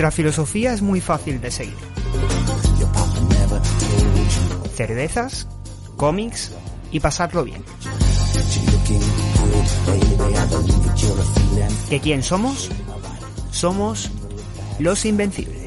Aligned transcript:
Nuestra 0.00 0.16
filosofía 0.16 0.72
es 0.72 0.80
muy 0.80 0.98
fácil 1.02 1.42
de 1.42 1.50
seguir. 1.50 1.76
Cervezas, 4.74 5.46
cómics 5.98 6.52
y 6.90 7.00
pasarlo 7.00 7.44
bien. 7.44 7.62
¿Que 11.90 12.00
quién 12.00 12.22
somos? 12.22 12.70
Somos 13.50 14.10
los 14.78 15.04
invencibles. 15.04 15.59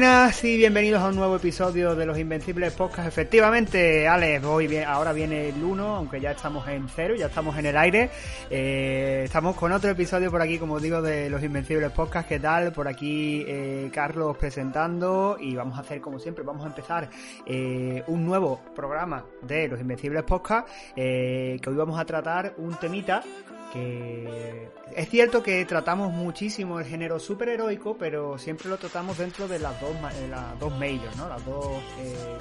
Buenas 0.00 0.42
y 0.44 0.56
bienvenidos 0.56 1.02
a 1.02 1.08
un 1.08 1.16
nuevo 1.16 1.36
episodio 1.36 1.94
de 1.94 2.06
los 2.06 2.16
Invencibles 2.18 2.72
Podcast. 2.72 3.06
Efectivamente, 3.06 4.08
Alex, 4.08 4.42
hoy 4.46 4.78
ahora 4.78 5.12
viene 5.12 5.50
el 5.50 5.62
1, 5.62 5.96
aunque 5.96 6.22
ya 6.22 6.30
estamos 6.30 6.66
en 6.68 6.88
cero, 6.88 7.14
ya 7.18 7.26
estamos 7.26 7.58
en 7.58 7.66
el 7.66 7.76
aire. 7.76 8.08
Eh, 8.52 9.22
estamos 9.26 9.54
con 9.54 9.70
otro 9.70 9.90
episodio 9.90 10.28
por 10.28 10.42
aquí, 10.42 10.58
como 10.58 10.80
digo, 10.80 11.00
de 11.00 11.30
los 11.30 11.40
Invencibles 11.40 11.92
Podcast. 11.92 12.28
¿Qué 12.28 12.40
tal? 12.40 12.72
Por 12.72 12.88
aquí 12.88 13.44
eh, 13.46 13.88
Carlos 13.94 14.36
presentando 14.36 15.36
y 15.38 15.54
vamos 15.54 15.78
a 15.78 15.82
hacer 15.82 16.00
como 16.00 16.18
siempre, 16.18 16.42
vamos 16.42 16.64
a 16.64 16.66
empezar 16.66 17.08
eh, 17.46 18.02
un 18.08 18.26
nuevo 18.26 18.60
programa 18.74 19.24
de 19.42 19.68
los 19.68 19.80
Invencibles 19.80 20.24
Podcast, 20.24 20.68
que 20.96 21.62
hoy 21.64 21.76
vamos 21.76 22.00
a 22.00 22.04
tratar 22.04 22.54
un 22.56 22.74
temita 22.74 23.22
que 23.72 24.68
es 24.96 25.08
cierto 25.08 25.44
que 25.44 25.64
tratamos 25.64 26.12
muchísimo 26.12 26.80
el 26.80 26.86
género 26.86 27.20
superheroico, 27.20 27.96
pero 27.96 28.36
siempre 28.36 28.68
lo 28.68 28.78
tratamos 28.78 29.16
dentro 29.16 29.46
de 29.46 29.60
las 29.60 29.80
dos, 29.80 29.92
de 30.18 30.26
las 30.26 30.58
dos 30.58 30.72
majors, 30.72 31.16
¿no? 31.16 31.28
Las 31.28 31.44
dos 31.44 31.80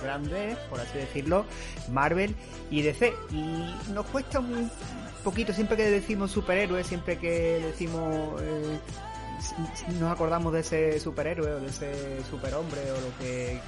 grandes, 0.02 0.58
por 0.72 0.80
así 0.80 0.97
decirlo, 0.97 1.46
Marvel 1.91 2.36
y 2.72 2.81
DC. 2.81 3.14
Y 3.30 3.91
nos 3.94 4.08
cuesta 4.08 4.40
un 4.40 4.72
poquito, 5.29 5.53
siempre 5.53 5.78
que 5.78 5.91
decimos 5.91 6.31
superhéroes, 6.31 6.88
siempre 6.88 7.17
que 7.17 7.62
decimos... 7.63 8.41
eh, 8.41 8.79
nos 10.00 10.12
acordamos 10.12 10.51
de 10.53 10.59
ese 10.59 11.00
superhéroe 11.00 11.53
o 11.53 11.59
de 11.59 11.67
ese 11.67 12.23
superhombre 12.29 12.81
o 12.91 12.95
lo 12.95 13.17
que, 13.17 13.59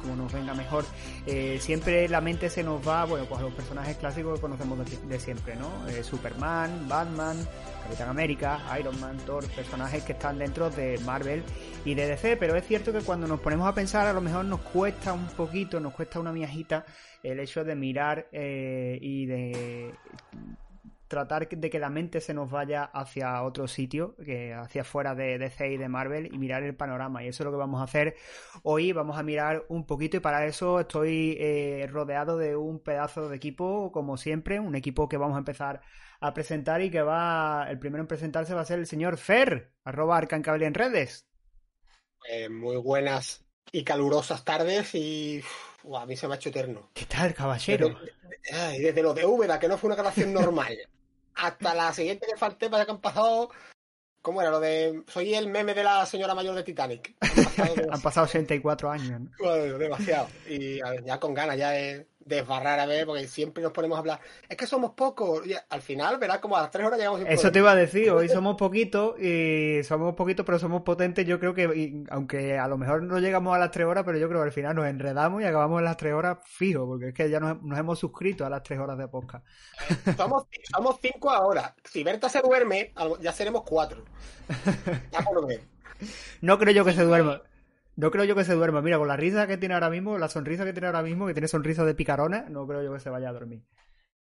como 0.00 0.16
nos 0.16 0.32
venga 0.32 0.54
mejor 0.54 0.84
eh, 1.26 1.58
siempre 1.60 2.08
la 2.08 2.20
mente 2.20 2.48
se 2.48 2.62
nos 2.62 2.86
va 2.86 3.04
bueno 3.04 3.26
pues 3.26 3.40
a 3.40 3.44
los 3.44 3.52
personajes 3.52 3.96
clásicos 3.98 4.36
que 4.36 4.40
conocemos 4.40 4.78
de, 5.08 5.20
siempre 5.20 5.56
no 5.56 5.70
Eh, 5.88 6.02
Superman 6.02 6.88
Batman 6.88 7.36
Capitán 7.82 8.08
América 8.08 8.60
Iron 8.78 8.98
Man 8.98 9.18
Thor 9.26 9.46
personajes 9.48 10.04
que 10.04 10.12
están 10.12 10.38
dentro 10.38 10.70
de 10.70 10.98
Marvel 11.00 11.42
y 11.84 11.94
de 11.94 12.06
DC 12.06 12.36
pero 12.38 12.56
es 12.56 12.66
cierto 12.66 12.92
que 12.92 13.00
cuando 13.00 13.26
nos 13.26 13.40
ponemos 13.40 13.68
a 13.68 13.74
pensar 13.74 14.06
a 14.06 14.12
lo 14.12 14.22
mejor 14.22 14.44
nos 14.44 14.60
cuesta 14.60 15.12
un 15.12 15.26
poquito 15.26 15.80
nos 15.80 15.92
cuesta 15.92 16.18
una 16.18 16.32
miajita 16.32 16.86
el 17.22 17.40
hecho 17.40 17.62
de 17.64 17.74
mirar 17.74 18.28
y 18.32 19.26
de 19.26 19.92
tratar 21.10 21.48
de 21.48 21.70
que 21.70 21.80
la 21.80 21.90
mente 21.90 22.20
se 22.20 22.32
nos 22.32 22.48
vaya 22.48 22.84
hacia 22.84 23.42
otro 23.42 23.66
sitio, 23.66 24.14
que 24.24 24.54
hacia 24.54 24.84
fuera 24.84 25.16
de 25.16 25.38
DC 25.38 25.72
y 25.72 25.76
de 25.76 25.88
Marvel 25.88 26.32
y 26.32 26.38
mirar 26.38 26.62
el 26.62 26.76
panorama. 26.76 27.24
Y 27.24 27.28
eso 27.28 27.42
es 27.42 27.46
lo 27.46 27.50
que 27.50 27.58
vamos 27.58 27.80
a 27.80 27.84
hacer 27.84 28.14
hoy. 28.62 28.92
Vamos 28.92 29.18
a 29.18 29.24
mirar 29.24 29.66
un 29.68 29.86
poquito 29.86 30.16
y 30.16 30.20
para 30.20 30.46
eso 30.46 30.78
estoy 30.78 31.36
eh, 31.40 31.88
rodeado 31.90 32.38
de 32.38 32.54
un 32.54 32.78
pedazo 32.78 33.28
de 33.28 33.36
equipo, 33.36 33.90
como 33.90 34.16
siempre, 34.16 34.60
un 34.60 34.76
equipo 34.76 35.08
que 35.08 35.16
vamos 35.16 35.34
a 35.34 35.40
empezar 35.40 35.80
a 36.20 36.32
presentar 36.32 36.80
y 36.80 36.90
que 36.92 37.02
va, 37.02 37.66
el 37.68 37.80
primero 37.80 38.02
en 38.02 38.08
presentarse 38.08 38.54
va 38.54 38.60
a 38.60 38.64
ser 38.64 38.78
el 38.78 38.86
señor 38.86 39.16
Fer, 39.16 39.72
arroba 39.82 40.16
Arcancable 40.16 40.64
en 40.64 40.74
redes. 40.74 41.26
Eh, 42.28 42.48
muy 42.48 42.76
buenas 42.76 43.44
y 43.72 43.82
calurosas 43.82 44.44
tardes 44.44 44.94
y 44.94 45.42
a 45.92 46.06
mí 46.06 46.16
se 46.16 46.28
me 46.28 46.34
ha 46.34 46.36
hecho 46.36 46.50
eterno. 46.50 46.90
¿Qué 46.94 47.06
tal, 47.06 47.34
caballero? 47.34 47.88
Desde, 47.88 48.56
ay, 48.56 48.78
desde 48.78 49.02
lo 49.02 49.12
de 49.12 49.26
Úbeda, 49.26 49.58
que 49.58 49.66
no 49.66 49.76
fue 49.76 49.88
una 49.88 49.96
grabación 49.96 50.32
normal, 50.32 50.78
hasta 51.34 51.74
la 51.74 51.92
siguiente 51.92 52.26
que 52.30 52.38
falté 52.38 52.68
para 52.70 52.84
que 52.84 52.92
han 52.92 53.00
pasado... 53.00 53.50
¿Cómo 54.22 54.42
era? 54.42 54.50
Lo 54.50 54.60
de... 54.60 55.02
Soy 55.08 55.34
el 55.34 55.48
meme 55.48 55.72
de 55.72 55.82
la 55.82 56.04
señora 56.04 56.34
mayor 56.34 56.54
de 56.54 56.62
Titanic. 56.62 57.14
Han 57.20 57.44
pasado 57.44 57.74
Han 57.92 58.02
pasado 58.02 58.26
64 58.26 58.90
años, 58.90 59.20
¿no? 59.20 59.30
demasiado, 59.38 59.78
demasiado. 59.78 60.28
Y 60.46 60.80
ver, 60.82 61.04
ya 61.04 61.18
con 61.18 61.32
ganas 61.32 61.56
ya 61.56 61.70
de, 61.70 62.06
desbarrar 62.30 62.80
a 62.80 62.86
ver, 62.86 63.04
porque 63.04 63.26
siempre 63.28 63.62
nos 63.62 63.72
ponemos 63.72 63.96
a 63.96 63.98
hablar. 64.00 64.20
Es 64.48 64.56
que 64.56 64.66
somos 64.66 64.92
pocos. 64.92 65.46
Y 65.46 65.54
al 65.68 65.82
final, 65.82 66.16
verás 66.18 66.38
como 66.38 66.56
a 66.56 66.62
las 66.62 66.70
tres 66.70 66.86
horas 66.86 66.98
llegamos 66.98 67.20
Eso 67.26 67.52
te 67.52 67.58
iba 67.58 67.72
a 67.72 67.74
decir, 67.74 68.10
hoy 68.10 68.28
somos 68.28 68.56
poquitos 68.56 69.20
y 69.20 69.82
somos 69.84 70.14
poquitos, 70.14 70.46
pero 70.46 70.58
somos 70.58 70.82
potentes. 70.82 71.26
Yo 71.26 71.38
creo 71.38 71.52
que, 71.52 71.64
y- 71.64 72.04
aunque 72.10 72.58
a 72.58 72.68
lo 72.68 72.78
mejor 72.78 73.02
no 73.02 73.18
llegamos 73.18 73.54
a 73.54 73.58
las 73.58 73.70
tres 73.70 73.86
horas, 73.86 74.04
pero 74.06 74.16
yo 74.18 74.28
creo 74.28 74.40
que 74.40 74.46
al 74.46 74.52
final 74.52 74.76
nos 74.76 74.86
enredamos 74.86 75.42
y 75.42 75.44
acabamos 75.44 75.80
en 75.80 75.84
las 75.84 75.96
tres 75.96 76.14
horas 76.14 76.38
fijo, 76.44 76.86
porque 76.86 77.08
es 77.08 77.14
que 77.14 77.28
ya 77.28 77.40
nos, 77.40 77.60
nos 77.62 77.78
hemos 77.78 77.98
suscrito 77.98 78.46
a 78.46 78.50
las 78.50 78.62
tres 78.62 78.78
horas 78.78 78.96
de 78.96 79.08
podcast. 79.08 79.44
Somos, 80.16 80.44
somos 80.74 80.96
cinco 81.02 81.30
ahora. 81.30 81.74
Si 81.84 82.02
Berta 82.04 82.28
se 82.28 82.40
duerme, 82.40 82.92
ya 83.20 83.32
seremos 83.32 83.62
cuatro. 83.64 84.04
Ya 85.12 85.20
por 85.20 85.34
lo 85.34 85.46
menos. 85.46 85.64
No 86.40 86.58
creo 86.58 86.72
yo 86.72 86.84
que 86.84 86.92
se 86.92 87.02
duerma. 87.02 87.42
No 87.96 88.10
creo 88.10 88.24
yo 88.24 88.34
que 88.34 88.44
se 88.44 88.54
duerma. 88.54 88.82
Mira, 88.82 88.98
con 88.98 89.08
la 89.08 89.16
risa 89.16 89.46
que 89.46 89.56
tiene 89.56 89.74
ahora 89.74 89.90
mismo, 89.90 90.18
la 90.18 90.28
sonrisa 90.28 90.64
que 90.64 90.72
tiene 90.72 90.86
ahora 90.86 91.02
mismo, 91.02 91.26
que 91.26 91.34
tiene 91.34 91.48
sonrisa 91.48 91.84
de 91.84 91.94
picarona, 91.94 92.46
no 92.48 92.66
creo 92.66 92.82
yo 92.82 92.92
que 92.92 93.00
se 93.00 93.10
vaya 93.10 93.28
a 93.28 93.32
dormir. 93.32 93.62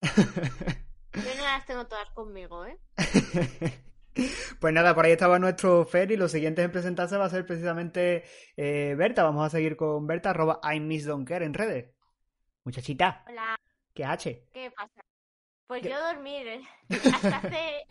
Yo 0.02 1.34
no 1.36 1.42
las 1.42 1.66
tengo 1.66 1.86
todas 1.86 2.10
conmigo, 2.10 2.66
¿eh? 2.66 2.78
Pues 4.60 4.74
nada, 4.74 4.94
por 4.94 5.06
ahí 5.06 5.12
estaba 5.12 5.38
nuestro 5.38 5.86
Fer 5.86 6.12
y 6.12 6.16
los 6.16 6.30
siguientes 6.32 6.64
en 6.64 6.70
presentarse 6.70 7.16
va 7.16 7.24
a 7.24 7.30
ser 7.30 7.46
precisamente 7.46 8.24
eh, 8.56 8.94
Berta. 8.96 9.22
Vamos 9.22 9.46
a 9.46 9.50
seguir 9.50 9.76
con 9.76 10.06
Berta, 10.06 10.30
arroba 10.30 10.60
I 10.62 10.80
miss 10.80 11.06
don't 11.06 11.26
care 11.26 11.44
en 11.44 11.54
redes. 11.54 11.90
Muchachita, 12.64 13.24
Hola, 13.26 13.56
¿qué 13.94 14.04
H? 14.04 14.48
¿qué 14.52 14.70
pasa? 14.70 15.00
Pues 15.66 15.82
¿Qué? 15.82 15.88
yo 15.88 15.98
dormir, 15.98 16.46
¿eh? 16.46 16.62
Hasta 17.14 17.38
hace 17.38 17.86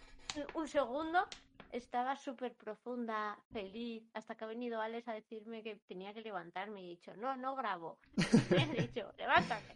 un 0.53 0.67
segundo 0.67 1.27
estaba 1.71 2.15
súper 2.15 2.53
profunda, 2.55 3.37
feliz, 3.51 4.03
hasta 4.13 4.35
que 4.35 4.43
ha 4.43 4.47
venido 4.47 4.81
Alex 4.81 5.07
a 5.07 5.13
decirme 5.13 5.63
que 5.63 5.75
tenía 5.87 6.13
que 6.13 6.21
levantarme 6.21 6.81
y 6.81 6.85
he 6.87 6.89
dicho, 6.91 7.15
no, 7.17 7.35
no 7.37 7.55
grabo. 7.55 7.97
Me 8.51 8.63
he 8.63 8.81
dicho, 8.87 9.11
levántate. 9.17 9.75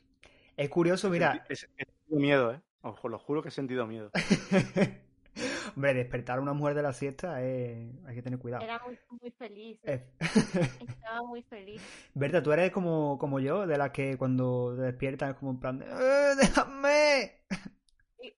Es 0.57 0.69
curioso, 0.69 1.09
mira, 1.09 1.43
He, 1.49 1.53
he 1.53 1.55
sentido 1.55 1.87
miedo, 2.09 2.53
¿eh? 2.53 2.61
Ojo, 2.81 3.09
lo 3.09 3.19
juro 3.19 3.41
que 3.41 3.49
he 3.49 3.51
sentido 3.51 3.85
miedo. 3.87 4.11
hombre, 5.75 5.93
despertar 5.93 6.37
a 6.37 6.41
una 6.41 6.53
mujer 6.53 6.75
de 6.75 6.81
la 6.81 6.93
siesta 6.93 7.41
eh, 7.43 7.91
hay 8.05 8.15
que 8.15 8.21
tener 8.21 8.39
cuidado. 8.39 8.63
Era 8.63 8.79
muy, 8.85 8.97
muy 9.21 9.31
feliz, 9.31 9.79
Eh, 9.83 10.05
estaba 10.87 11.23
muy 11.23 11.41
feliz. 11.43 11.81
Berta, 12.13 12.41
tú 12.41 12.51
eres 12.51 12.71
como, 12.71 13.17
como 13.19 13.39
yo, 13.39 13.67
de 13.67 13.77
las 13.77 13.91
que 13.91 14.17
cuando 14.17 14.73
te 14.75 14.83
despiertas 14.83 15.31
es 15.31 15.35
como 15.35 15.51
en 15.51 15.59
plan 15.59 15.79
de, 15.79 15.85
"Eh, 15.85 16.35
déjame. 16.37 17.41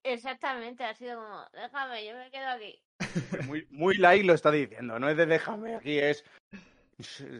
Exactamente, 0.03 0.83
ha 0.83 0.93
sido 0.93 1.21
como, 1.21 1.43
déjame, 1.53 2.05
yo 2.05 2.15
me 2.15 2.31
quedo 2.31 2.47
aquí. 2.47 2.79
Muy, 3.45 3.67
muy 3.69 3.97
light 3.97 4.25
lo 4.25 4.33
está 4.33 4.51
diciendo, 4.51 4.99
no 4.99 5.09
es 5.09 5.17
de 5.17 5.25
déjame 5.25 5.75
aquí, 5.75 5.99
es. 5.99 6.23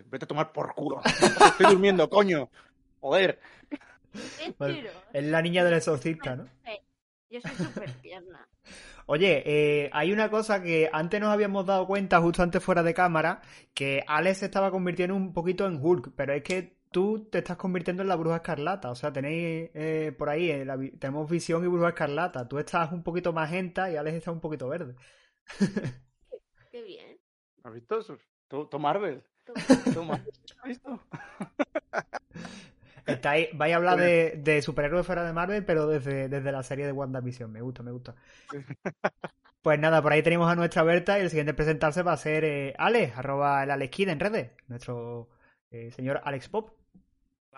Vete 0.05 0.25
a 0.25 0.27
tomar 0.27 0.51
por 0.51 0.73
culo. 0.75 1.01
Estoy 1.03 1.65
durmiendo, 1.71 2.09
coño. 2.09 2.49
Joder. 2.99 3.39
Es 5.13 5.23
la 5.23 5.41
niña 5.41 5.63
del 5.63 5.75
exorcista, 5.75 6.35
¿no? 6.35 6.47
Yo 7.29 7.41
soy 7.41 7.51
súper 7.51 7.91
tierna. 8.01 8.47
Oye, 9.07 9.44
eh, 9.45 9.89
hay 9.94 10.11
una 10.11 10.29
cosa 10.29 10.61
que 10.61 10.89
antes 10.91 11.19
nos 11.19 11.29
habíamos 11.29 11.65
dado 11.65 11.88
cuenta, 11.88 12.21
justo 12.21 12.44
antes 12.44 12.63
fuera 12.63 12.83
de 12.83 12.94
cámara, 12.94 13.41
que 13.73 14.03
Alex 14.05 14.39
se 14.39 14.45
estaba 14.45 14.69
convirtiendo 14.69 15.15
un 15.15 15.33
poquito 15.33 15.65
en 15.65 15.79
Hulk, 15.81 16.11
pero 16.15 16.33
es 16.33 16.44
que 16.44 16.76
tú 16.92 17.28
te 17.31 17.39
estás 17.39 17.57
convirtiendo 17.57 18.01
en 18.04 18.10
la 18.10 18.16
bruja 18.16 18.38
escarlata, 18.38 18.89
o 18.92 18.95
sea, 18.95 19.12
tenéis 19.13 19.69
eh, 19.74 20.13
por 20.18 20.30
ahí, 20.30 20.50
eh, 20.51 20.66
la 20.66 20.78
tenemos 21.00 21.30
visión 21.30 21.63
y 21.63 21.68
bruja 21.68 21.89
escarlata, 21.89 22.48
tú 22.48 22.60
estás 22.60 22.92
un 22.92 23.04
poquito 23.04 23.34
magenta 23.34 23.92
y 23.92 23.95
Alex 23.98 24.18
está 24.18 24.31
un 24.31 24.39
poquito 24.42 24.68
verde. 24.68 24.95
Qué 26.72 26.81
bien. 26.84 27.18
¿Has 27.63 27.74
visto 27.74 28.00
eso? 28.00 28.18
Marvel. 28.80 29.24
Tú- 29.45 29.54
To 29.94 30.04
Marvel. 30.04 30.31
¿Has 30.62 30.68
visto? 30.68 31.00
Estáis, 33.06 33.48
vais 33.54 33.74
a 33.74 33.78
hablar 33.78 33.98
de, 33.98 34.33
de 34.44 34.62
superhéroes 34.62 35.06
fuera 35.06 35.24
de 35.24 35.31
Marvel, 35.31 35.63
pero 35.63 35.88
desde, 35.88 36.28
desde 36.28 36.51
la 36.51 36.62
serie 36.62 36.86
de 36.86 36.92
WandaVision, 36.92 37.50
me 37.50 37.62
gusta, 37.62 37.81
me 37.81 37.92
gusta. 37.92 38.16
Pues 39.62 39.80
nada, 39.80 40.01
por 40.01 40.12
ahí 40.12 40.22
tenemos 40.22 40.50
a 40.51 40.56
nuestra 40.56 40.83
Berta 40.83 41.18
y 41.18 41.22
el 41.22 41.30
siguiente 41.30 41.51
en 41.51 41.56
presentarse 41.56 42.04
va 42.04 42.12
a 42.13 42.18
ser 42.18 42.44
eh, 42.44 42.74
Alex, 42.78 43.18
arroba 43.18 43.63
el 43.63 43.72
Alex 43.72 43.92
Kid 43.95 44.10
en 44.10 44.19
redes, 44.19 44.51
nuestro 44.68 45.30
eh, 45.72 45.90
señor 45.92 46.19
Alex 46.24 46.50
Pop. 46.50 46.76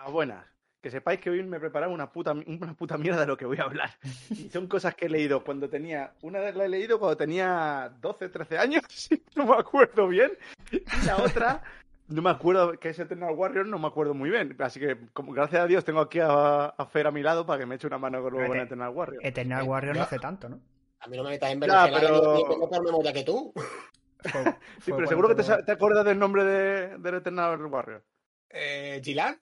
Las 0.02 0.12
buenas. 0.12 0.44
Que 0.82 0.90
sepáis 0.90 1.20
que 1.20 1.28
hoy 1.28 1.42
me 1.42 1.58
he 1.58 1.60
preparado 1.60 1.92
una 1.92 2.10
puta, 2.10 2.32
una 2.46 2.74
puta 2.74 2.96
mierda 2.96 3.20
de 3.20 3.26
lo 3.26 3.36
que 3.36 3.44
voy 3.44 3.58
a 3.58 3.64
hablar. 3.64 3.90
Y 4.30 4.48
son 4.50 4.66
cosas 4.66 4.94
que 4.94 5.06
he 5.06 5.08
leído 5.10 5.44
cuando 5.44 5.68
tenía. 5.68 6.12
Una 6.22 6.40
vez 6.40 6.54
la 6.56 6.64
he 6.64 6.68
leído 6.68 6.98
cuando 6.98 7.16
tenía 7.16 7.92
12, 8.00 8.28
13 8.30 8.58
años, 8.58 8.82
si 8.88 9.22
no 9.36 9.46
me 9.46 9.56
acuerdo 9.56 10.08
bien. 10.08 10.32
Y 10.72 10.82
la 11.06 11.18
otra, 11.18 11.62
no 12.08 12.22
me 12.22 12.30
acuerdo 12.30 12.72
que 12.78 12.88
es 12.90 12.98
Eternal 12.98 13.34
Warrior, 13.34 13.66
no 13.66 13.78
me 13.78 13.88
acuerdo 13.88 14.14
muy 14.14 14.30
bien. 14.30 14.56
Así 14.58 14.80
que, 14.80 14.96
como, 15.12 15.32
gracias 15.32 15.62
a 15.62 15.66
Dios, 15.66 15.84
tengo 15.84 16.00
aquí 16.00 16.18
a, 16.20 16.66
a 16.66 16.86
Fer 16.86 17.06
a 17.06 17.10
mi 17.10 17.22
lado 17.22 17.44
para 17.44 17.58
que 17.58 17.66
me 17.66 17.74
eche 17.74 17.86
una 17.86 17.98
mano 17.98 18.22
con, 18.22 18.32
con 18.32 18.42
Ete- 18.46 18.62
Eternal 18.62 18.88
Warrior. 18.90 19.26
Eternal 19.26 19.64
Eh, 19.64 19.68
Warrior 19.68 19.96
no 19.96 20.02
hace 20.02 20.18
tanto, 20.18 20.48
¿no? 20.48 20.60
A 21.00 21.08
mí 21.08 21.16
no 21.16 21.24
me 21.24 21.30
metas 21.30 21.50
en 21.50 21.60
Ya, 21.60 21.84
Venezuela, 21.84 22.00
pero- 22.00 22.34
que 22.34 22.40
yo 22.42 22.48
tengo 22.48 22.68
mejor 22.68 22.84
memoria 22.86 23.12
que 23.12 23.22
tú. 23.22 23.52
Fue- 23.54 24.44
Sí, 24.82 24.92
pero 24.96 25.06
seguro 25.06 25.28
que 25.28 25.42
te, 25.42 25.72
acuerdas 25.72 26.04
del 26.06 26.18
nombre 26.18 26.44
de, 26.44 26.98
del 26.98 27.14
Eternal 27.16 27.60
Warrior. 27.66 28.02
Eh, 28.48 29.00
Gilan. 29.04 29.38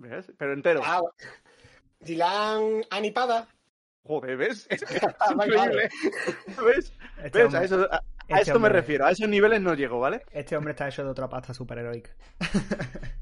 ¿Ves? 0.00 0.32
Pero 0.38 0.52
entero. 0.52 0.80
Ah, 0.84 1.00
Gilan 2.04 2.82
Anipada. 2.90 3.46
Joder, 4.04 4.36
¿ves? 4.36 4.66
Es 4.70 4.82
increíble. 4.82 5.90
¿Ves? 6.64 6.92
Este 7.22 7.38
¿Ves? 7.38 7.44
hombre, 7.46 7.58
A, 7.60 7.64
eso, 7.64 7.88
a- 7.92 7.96
a 7.96 8.02
este 8.38 8.50
esto 8.50 8.60
me 8.60 8.68
refiero. 8.68 9.04
A 9.06 9.10
esos 9.10 9.28
niveles 9.28 9.60
no 9.60 9.74
llego, 9.74 10.00
¿vale? 10.00 10.22
este 10.32 10.56
hombre 10.56 10.72
está 10.72 10.88
hecho 10.88 11.04
de 11.04 11.10
otra 11.10 11.28
pasta 11.28 11.52
superheroica. 11.54 12.10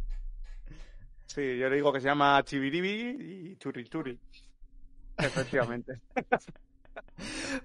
Sí, 1.26 1.58
yo 1.58 1.68
le 1.68 1.76
digo 1.76 1.92
que 1.92 2.00
se 2.00 2.06
llama 2.08 2.42
Chibiribi 2.42 3.50
y 3.52 3.56
Churi 3.58 3.84
Churi. 3.84 4.18
Efectivamente. 5.18 6.00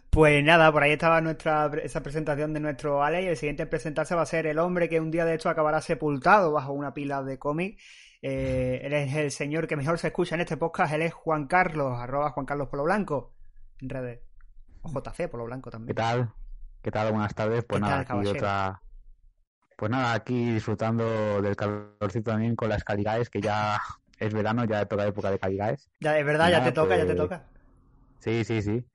Pues 0.09 0.43
nada, 0.43 0.71
por 0.71 0.83
ahí 0.83 0.91
estaba 0.91 1.19
nuestra 1.19 1.71
esa 1.81 2.03
presentación 2.03 2.53
de 2.53 2.59
nuestro 2.59 3.03
Alex 3.03 3.23
y 3.23 3.27
el 3.29 3.37
siguiente 3.37 3.63
en 3.63 3.69
presentarse 3.69 4.13
va 4.13 4.21
a 4.21 4.25
ser 4.27 4.45
el 4.45 4.59
hombre 4.59 4.89
que 4.89 4.99
un 4.99 5.09
día 5.09 5.25
de 5.25 5.33
hecho 5.33 5.49
acabará 5.49 5.81
sepultado 5.81 6.51
bajo 6.51 6.71
una 6.71 6.93
pila 6.93 7.23
de 7.23 7.39
cómic. 7.39 7.79
Eh, 8.25 8.79
él 8.85 8.93
es 8.93 9.13
el 9.15 9.31
señor 9.31 9.67
que 9.67 9.75
mejor 9.75 9.99
se 9.99 10.07
escucha 10.07 10.35
en 10.35 10.41
este 10.41 10.55
podcast, 10.55 10.93
él 10.93 11.01
es 11.01 11.13
Juan 11.13 11.45
Carlos, 11.45 11.99
arroba 11.99 12.31
Juan 12.31 12.45
Carlos 12.45 12.69
Polo 12.69 12.83
Blanco 12.85 13.33
en 13.81 13.89
redes. 13.89 14.21
O 14.81 14.89
JC 14.89 15.27
Polo 15.29 15.43
Blanco 15.45 15.69
¿Qué 15.69 15.71
también. 15.73 15.95
tal? 15.95 16.33
¿Qué 16.81 16.89
tal? 16.89 17.11
Buenas 17.11 17.35
tardes. 17.35 17.65
Pues 17.65 17.81
¿Qué 17.81 17.87
nada, 17.89 18.05
tal, 18.05 18.19
aquí 18.19 18.27
otra. 18.29 18.81
Pues 19.77 19.91
nada, 19.91 20.13
aquí 20.13 20.53
disfrutando 20.53 21.41
del 21.41 21.55
calorcito 21.57 22.31
también 22.31 22.55
con 22.55 22.69
las 22.69 22.83
caligaes, 22.85 23.29
que 23.29 23.41
ya 23.41 23.77
es 24.17 24.33
verano, 24.33 24.63
ya 24.65 24.85
toca 24.85 25.05
época 25.05 25.29
de 25.29 25.39
caligaes. 25.39 25.89
Ya, 25.99 26.17
es 26.17 26.25
verdad, 26.25 26.49
ya 26.49 26.59
Nada, 26.59 26.69
te 26.69 26.71
toca, 26.71 26.95
ya 26.95 27.01
te 27.05 27.07
pues- 27.07 27.17
toca. 27.17 27.45
Sí, 28.19 28.43
sí, 28.45 28.61
sí. 28.61 28.85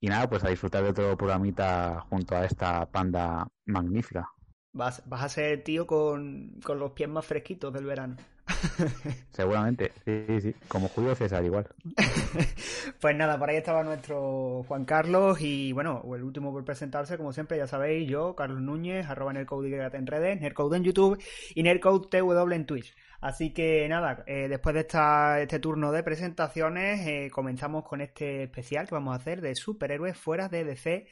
Y 0.00 0.08
nada, 0.08 0.30
pues 0.30 0.42
a 0.44 0.48
disfrutar 0.48 0.82
de 0.82 0.90
otro 0.90 1.14
programita 1.16 2.00
junto 2.08 2.36
a 2.36 2.44
esta 2.46 2.86
panda 2.86 3.46
magnífica. 3.66 4.30
Vas, 4.72 5.02
vas 5.06 5.24
a 5.24 5.28
ser 5.28 5.62
tío 5.64 5.86
con, 5.86 6.58
con 6.64 6.78
los 6.78 6.92
pies 6.92 7.08
más 7.08 7.26
fresquitos 7.26 7.72
del 7.74 7.84
verano. 7.84 8.16
Seguramente, 9.32 9.92
sí, 10.04 10.24
sí, 10.26 10.40
sí. 10.40 10.54
Como 10.68 10.88
Julio 10.88 11.14
César, 11.14 11.44
igual. 11.44 11.66
Pues 13.00 13.16
nada, 13.16 13.38
por 13.38 13.48
ahí 13.48 13.56
estaba 13.56 13.84
nuestro 13.84 14.64
Juan 14.66 14.84
Carlos 14.84 15.40
y 15.40 15.72
bueno, 15.72 16.02
el 16.16 16.22
último 16.24 16.52
por 16.52 16.64
presentarse, 16.64 17.16
como 17.16 17.32
siempre, 17.32 17.56
ya 17.56 17.68
sabéis, 17.68 18.08
yo, 18.08 18.34
Carlos 18.34 18.60
Núñez, 18.60 19.06
arroba 19.06 19.32
Nerdcode 19.32 19.68
Y 19.68 19.74
en 19.74 20.06
redes, 20.06 20.40
Nerdcode 20.40 20.78
en 20.78 20.84
YouTube 20.84 21.22
y 21.54 21.62
Nerdcode 21.62 22.08
TW 22.08 22.52
en 22.52 22.66
Twitch. 22.66 22.96
Así 23.20 23.50
que 23.50 23.88
nada, 23.88 24.24
eh, 24.26 24.48
después 24.48 24.74
de 24.74 24.80
esta, 24.80 25.40
este 25.40 25.58
turno 25.58 25.92
de 25.92 26.02
presentaciones, 26.02 27.06
eh, 27.06 27.30
comenzamos 27.32 27.84
con 27.84 28.00
este 28.00 28.44
especial 28.44 28.88
que 28.88 28.94
vamos 28.94 29.12
a 29.12 29.20
hacer 29.20 29.40
de 29.40 29.54
superhéroes 29.54 30.16
fuera 30.16 30.48
de 30.48 30.64
DC 30.64 31.06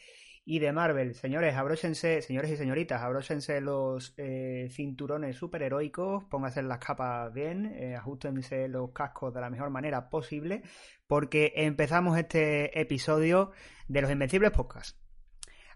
y 0.48 0.60
de 0.60 0.72
Marvel. 0.72 1.14
Señores, 1.16 1.56
abróchense, 1.56 2.22
señores 2.22 2.52
y 2.52 2.56
señoritas, 2.56 3.02
abróchense 3.02 3.60
los 3.60 4.14
eh, 4.16 4.68
cinturones 4.70 5.36
superheroicos, 5.36 6.24
pónganse 6.26 6.62
las 6.62 6.78
capas 6.78 7.34
bien, 7.34 7.74
eh, 7.74 7.96
ajustense 7.96 8.68
los 8.68 8.92
cascos 8.92 9.34
de 9.34 9.40
la 9.40 9.50
mejor 9.50 9.70
manera 9.70 10.08
posible, 10.08 10.62
porque 11.08 11.52
empezamos 11.56 12.16
este 12.16 12.80
episodio 12.80 13.50
de 13.88 14.00
los 14.00 14.10
Invencibles 14.10 14.52
Podcast. 14.52 14.96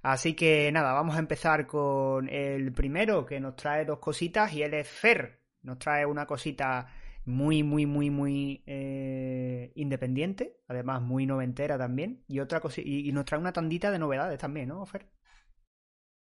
Así 0.02 0.34
que 0.34 0.70
nada, 0.70 0.92
vamos 0.92 1.16
a 1.16 1.18
empezar 1.18 1.66
con 1.66 2.28
el 2.28 2.72
primero 2.72 3.26
que 3.26 3.40
nos 3.40 3.56
trae 3.56 3.84
dos 3.84 3.98
cositas 3.98 4.52
y 4.52 4.62
él 4.62 4.72
es 4.74 4.88
Fer. 4.88 5.40
Nos 5.62 5.78
trae 5.78 6.06
una 6.06 6.26
cosita 6.26 6.86
muy, 7.24 7.62
muy, 7.62 7.86
muy, 7.86 8.10
muy 8.10 8.62
eh, 8.66 9.72
independiente, 9.74 10.56
además 10.68 11.02
muy 11.02 11.26
noventera 11.26 11.78
también, 11.78 12.22
y 12.28 12.40
otra 12.40 12.60
cosa 12.60 12.80
y, 12.80 13.08
y 13.08 13.12
nos 13.12 13.24
trae 13.24 13.40
una 13.40 13.52
tandita 13.52 13.90
de 13.90 13.98
novedades 13.98 14.38
también, 14.38 14.68
¿no, 14.68 14.84
Fer? 14.86 15.06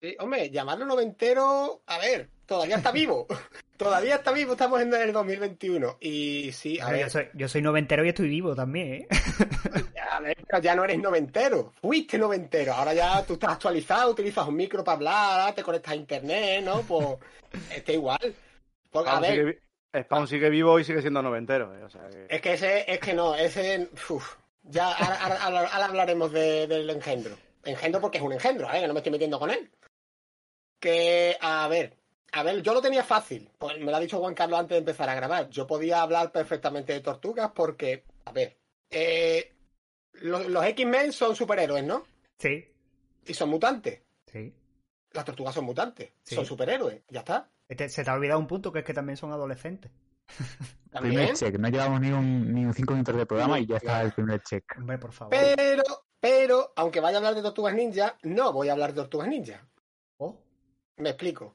Sí, 0.00 0.14
hombre, 0.18 0.50
llamarlo 0.50 0.84
noventero, 0.84 1.82
a 1.86 1.98
ver, 1.98 2.28
todavía 2.44 2.76
está 2.76 2.92
vivo. 2.92 3.26
todavía 3.78 4.16
está 4.16 4.30
vivo, 4.30 4.52
estamos 4.52 4.80
en 4.82 4.92
el 4.92 5.12
2021. 5.12 5.96
Y 6.00 6.52
sí, 6.52 6.78
a 6.78 6.84
Hombre, 6.84 7.00
yo, 7.00 7.04
ver, 7.04 7.10
soy, 7.10 7.28
yo 7.32 7.48
soy 7.48 7.62
noventero 7.62 8.04
y 8.04 8.08
estoy 8.08 8.28
vivo 8.28 8.54
también, 8.54 8.92
¿eh? 8.92 9.08
a 10.10 10.20
ver, 10.20 10.36
pero 10.46 10.62
ya 10.62 10.74
no 10.74 10.84
eres 10.84 10.98
noventero, 10.98 11.72
fuiste 11.80 12.18
noventero. 12.18 12.74
Ahora 12.74 12.92
ya 12.92 13.24
tú 13.24 13.34
estás 13.34 13.52
actualizado, 13.52 14.10
utilizas 14.10 14.46
un 14.46 14.56
micro 14.56 14.84
para 14.84 14.96
hablar, 14.96 15.54
te 15.54 15.62
conectas 15.62 15.92
a 15.92 15.96
internet, 15.96 16.62
¿no? 16.62 16.82
Pues 16.82 17.18
está 17.74 17.92
igual. 17.92 18.34
Porque, 18.90 19.10
a 19.10 19.20
ver, 19.20 19.60
Spawn 20.02 20.28
sigue 20.28 20.50
vivo 20.50 20.78
y 20.78 20.84
sigue 20.84 21.00
siendo 21.00 21.22
noventero. 21.22 21.74
eh, 21.76 21.82
O 21.84 21.88
sea 21.90 22.08
que... 22.08 22.26
Es 22.28 22.40
que 22.40 22.52
ese, 22.54 22.90
es 22.90 22.98
que 23.00 23.14
no, 23.14 23.34
ese. 23.34 23.88
uf, 24.10 24.36
ya 24.62 24.92
ahora, 24.92 25.16
ahora- 25.22 25.42
ahora- 25.42 25.68
ahora 25.72 25.84
hablaremos 25.86 26.32
de- 26.32 26.66
del 26.66 26.88
engendro. 26.90 27.36
Engendro 27.64 28.00
porque 28.00 28.18
es 28.18 28.24
un 28.24 28.32
engendro, 28.32 28.72
¿eh? 28.72 28.80
que 28.80 28.86
no 28.88 28.94
me 28.94 29.00
estoy 29.00 29.12
metiendo 29.12 29.38
con 29.38 29.50
él. 29.50 29.70
Que, 30.78 31.36
a 31.40 31.66
ver, 31.68 31.96
a 32.32 32.42
ver, 32.42 32.62
yo 32.62 32.74
lo 32.74 32.82
tenía 32.82 33.02
fácil. 33.02 33.50
Pues 33.58 33.78
me 33.78 33.90
lo 33.90 33.96
ha 33.96 34.00
dicho 34.00 34.18
Juan 34.18 34.34
Carlos 34.34 34.60
antes 34.60 34.74
de 34.74 34.78
empezar 34.78 35.08
a 35.08 35.14
grabar. 35.14 35.48
Yo 35.50 35.66
podía 35.66 36.02
hablar 36.02 36.30
perfectamente 36.32 36.92
de 36.92 37.00
tortugas 37.00 37.50
porque, 37.54 38.04
a 38.24 38.32
ver, 38.32 38.56
eh, 38.90 39.52
los, 40.12 40.46
los 40.46 40.64
X-Men 40.64 41.12
son 41.12 41.34
superhéroes, 41.34 41.84
¿no? 41.84 42.04
Sí, 42.38 42.64
Y 43.26 43.34
son 43.34 43.48
mutantes. 43.48 44.00
sí. 44.30 44.52
Las 45.12 45.24
tortugas 45.24 45.54
son 45.54 45.64
mutantes. 45.64 46.10
Sí. 46.24 46.34
Son 46.34 46.44
superhéroes. 46.44 47.00
Ya 47.08 47.20
está. 47.20 47.48
Este- 47.68 47.88
se 47.88 48.04
te 48.04 48.10
ha 48.10 48.14
olvidado 48.14 48.38
un 48.38 48.46
punto 48.46 48.72
que 48.72 48.80
es 48.80 48.84
que 48.84 48.94
también 48.94 49.16
son 49.16 49.32
adolescentes. 49.32 49.90
También. 50.90 51.14
Primer 51.16 51.34
check. 51.36 51.58
No 51.58 51.68
llevamos 51.68 52.00
ni 52.00 52.10
un, 52.10 52.52
ni 52.54 52.64
un 52.64 52.72
cinco 52.74 52.94
minutos 52.94 53.14
de 53.16 53.26
programa 53.26 53.60
y 53.60 53.66
ya 53.66 53.76
está 53.76 54.00
el 54.02 54.12
primer 54.12 54.42
check. 54.42 54.64
Hombre, 54.78 54.98
por 54.98 55.12
favor. 55.12 55.34
Pero, 55.54 55.82
pero, 56.18 56.72
aunque 56.76 57.00
vaya 57.00 57.16
a 57.16 57.18
hablar 57.18 57.34
de 57.34 57.42
tortugas 57.42 57.74
ninja, 57.74 58.16
no 58.22 58.52
voy 58.52 58.68
a 58.68 58.72
hablar 58.72 58.90
de 58.94 59.02
tortugas 59.02 59.28
ninja. 59.28 59.68
Oh, 60.18 60.36
Me 60.96 61.10
explico. 61.10 61.54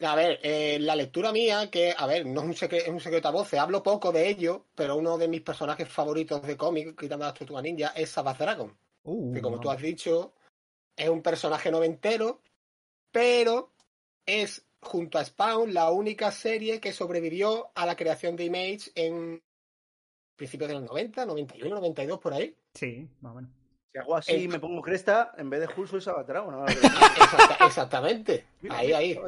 A 0.00 0.14
ver, 0.14 0.38
eh, 0.42 0.78
la 0.80 0.96
lectura 0.96 1.30
mía, 1.30 1.70
que, 1.70 1.94
a 1.96 2.06
ver, 2.06 2.24
no 2.24 2.40
es 2.40 2.46
un, 2.46 2.54
secre- 2.54 2.78
es 2.82 2.88
un 2.88 3.00
secreto 3.00 3.28
a 3.28 3.32
voces, 3.32 3.60
hablo 3.60 3.82
poco 3.82 4.10
de 4.12 4.28
ello, 4.30 4.64
pero 4.74 4.96
uno 4.96 5.18
de 5.18 5.28
mis 5.28 5.42
personajes 5.42 5.86
favoritos 5.86 6.40
de 6.42 6.56
cómic, 6.56 6.98
quitando 6.98 7.26
a 7.26 7.28
las 7.28 7.38
tortugas 7.38 7.62
ninja, 7.62 7.88
es 7.88 8.08
Sabbath 8.08 8.38
Dragon. 8.38 8.74
uh, 9.02 9.34
Que 9.34 9.42
como 9.42 9.60
tú 9.60 9.70
has 9.70 9.78
dicho, 9.82 10.32
es 10.96 11.08
un 11.10 11.20
personaje 11.20 11.70
noventero, 11.70 12.40
pero 13.12 13.74
es, 14.24 14.64
junto 14.82 15.18
a 15.18 15.24
Spawn, 15.24 15.74
la 15.74 15.90
única 15.90 16.30
serie 16.30 16.80
que 16.80 16.92
sobrevivió 16.92 17.70
a 17.74 17.86
la 17.86 17.96
creación 17.96 18.36
de 18.36 18.44
Image 18.44 18.90
en 18.94 19.42
principios 20.36 20.68
de 20.68 20.74
los 20.74 20.84
90, 20.84 21.26
91, 21.26 21.74
92, 21.76 22.18
por 22.18 22.32
ahí. 22.32 22.56
Sí, 22.74 23.08
más 23.20 23.32
o 23.32 23.34
menos. 23.36 23.50
Si 23.92 23.98
hago 23.98 24.16
así 24.16 24.32
y 24.32 24.44
El- 24.44 24.48
me 24.48 24.58
pongo 24.60 24.80
cresta, 24.80 25.32
en 25.36 25.50
vez 25.50 25.60
de 25.60 25.66
Hulk 25.66 25.88
soy 25.88 26.00
Sabat 26.00 26.26
Dragon. 26.26 26.54
ahora 26.54 26.72
que- 26.74 26.80
Exacta- 27.60 27.66
exactamente. 27.66 28.46
Mira, 28.62 28.76
Ahí, 28.78 28.86
mira, 28.86 28.98
ahí. 28.98 29.18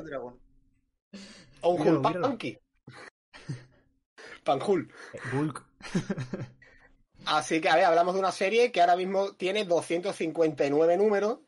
O 1.60 1.70
un 1.70 1.80
Hulk 1.88 2.06
míralo. 2.06 2.28
Punky. 2.28 2.58
Panhul. 4.44 4.92
Eh, 5.12 5.18
Bulk. 5.32 5.64
Así 7.26 7.60
que, 7.60 7.68
a 7.68 7.76
ver, 7.76 7.84
hablamos 7.84 8.14
de 8.14 8.20
una 8.20 8.32
serie 8.32 8.72
que 8.72 8.80
ahora 8.80 8.96
mismo 8.96 9.34
tiene 9.34 9.64
259 9.64 10.96
números. 10.96 11.38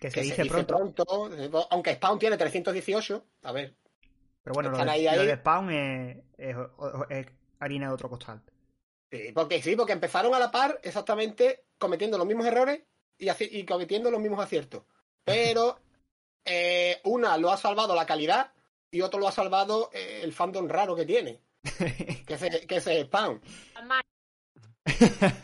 Que 0.00 0.10
se 0.10 0.14
Que 0.14 0.20
dice 0.22 0.44
pronto. 0.46 1.04
pronto, 1.04 1.66
Aunque 1.70 1.94
Spawn 1.94 2.18
tiene 2.18 2.36
318. 2.36 3.24
A 3.42 3.52
ver, 3.52 3.74
Pero 4.42 4.54
bueno, 4.54 4.70
lo 4.70 4.76
de, 4.78 4.90
ahí, 4.90 5.04
lo 5.04 5.10
ahí. 5.10 5.26
de 5.26 5.36
Spawn 5.36 5.70
es, 5.70 6.16
es- 6.38 6.56
es 7.10 7.26
harina 7.58 7.88
de 7.88 7.94
otro 7.94 8.08
costal. 8.08 8.40
sí, 9.10 9.32
porque 9.34 9.60
sí, 9.62 9.74
porque 9.76 9.92
empezaron 9.92 10.34
a 10.34 10.38
la 10.38 10.50
par 10.50 10.80
exactamente 10.82 11.64
cometiendo 11.78 12.16
los 12.18 12.26
mismos 12.26 12.46
errores 12.46 12.82
y 13.18 13.64
cometiendo 13.64 14.10
los 14.10 14.20
mismos 14.20 14.40
aciertos. 14.40 14.84
Pero 15.24 15.80
eh, 16.44 17.00
una 17.04 17.36
lo 17.36 17.50
ha 17.50 17.56
salvado 17.56 17.94
la 17.94 18.06
calidad 18.06 18.52
y 18.90 19.00
otro 19.02 19.18
lo 19.20 19.28
ha 19.28 19.32
salvado 19.32 19.90
eh, 19.92 20.20
el 20.22 20.32
fandom 20.32 20.68
raro 20.68 20.94
que 20.96 21.04
tiene, 21.04 21.40
que 22.26 22.34
es, 22.34 22.66
que 22.66 22.76
es 22.76 22.84
Spawn. 23.06 23.40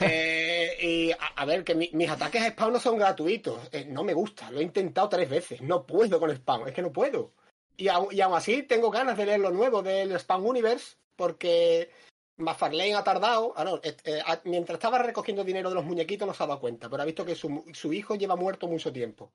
Eh, 0.00 0.76
y 0.80 1.10
a, 1.36 1.44
ver, 1.44 1.64
que 1.64 1.74
mi- 1.74 1.90
mis 1.92 2.08
ataques 2.10 2.42
a 2.42 2.50
Spawn 2.50 2.72
no 2.74 2.80
son 2.80 2.98
gratuitos. 2.98 3.68
Eh, 3.72 3.84
no 3.88 4.02
me 4.04 4.14
gusta, 4.14 4.50
lo 4.50 4.60
he 4.60 4.62
intentado 4.62 5.08
tres 5.08 5.28
veces. 5.28 5.60
No 5.62 5.86
puedo 5.86 6.18
con 6.20 6.34
Spawn, 6.34 6.68
es 6.68 6.74
que 6.74 6.82
no 6.82 6.92
puedo. 6.92 7.32
Y, 7.76 7.88
aún 7.88 8.34
así 8.34 8.62
tengo 8.62 8.90
ganas 8.90 9.16
de 9.16 9.26
leer 9.26 9.40
lo 9.40 9.50
nuevo 9.50 9.82
del 9.82 10.18
Spawn 10.18 10.46
Universe, 10.46 10.96
porque 11.16 11.90
McFarlane 12.36 12.94
ha 12.94 13.02
tardado. 13.04 13.52
Ah, 13.56 13.80
eh, 13.82 14.22
mientras 14.44 14.76
estaba 14.76 14.98
recogiendo 14.98 15.42
dinero 15.44 15.68
de 15.70 15.74
los 15.74 15.84
muñequitos 15.84 16.26
no 16.26 16.34
se 16.34 16.42
ha 16.42 16.46
dado 16.46 16.60
cuenta, 16.60 16.88
pero 16.88 17.02
ha 17.02 17.06
visto 17.06 17.24
que 17.24 17.34
su, 17.34 17.92
hijo 17.92 18.14
lleva 18.14 18.36
muerto 18.36 18.68
mucho 18.68 18.92
tiempo. 18.92 19.32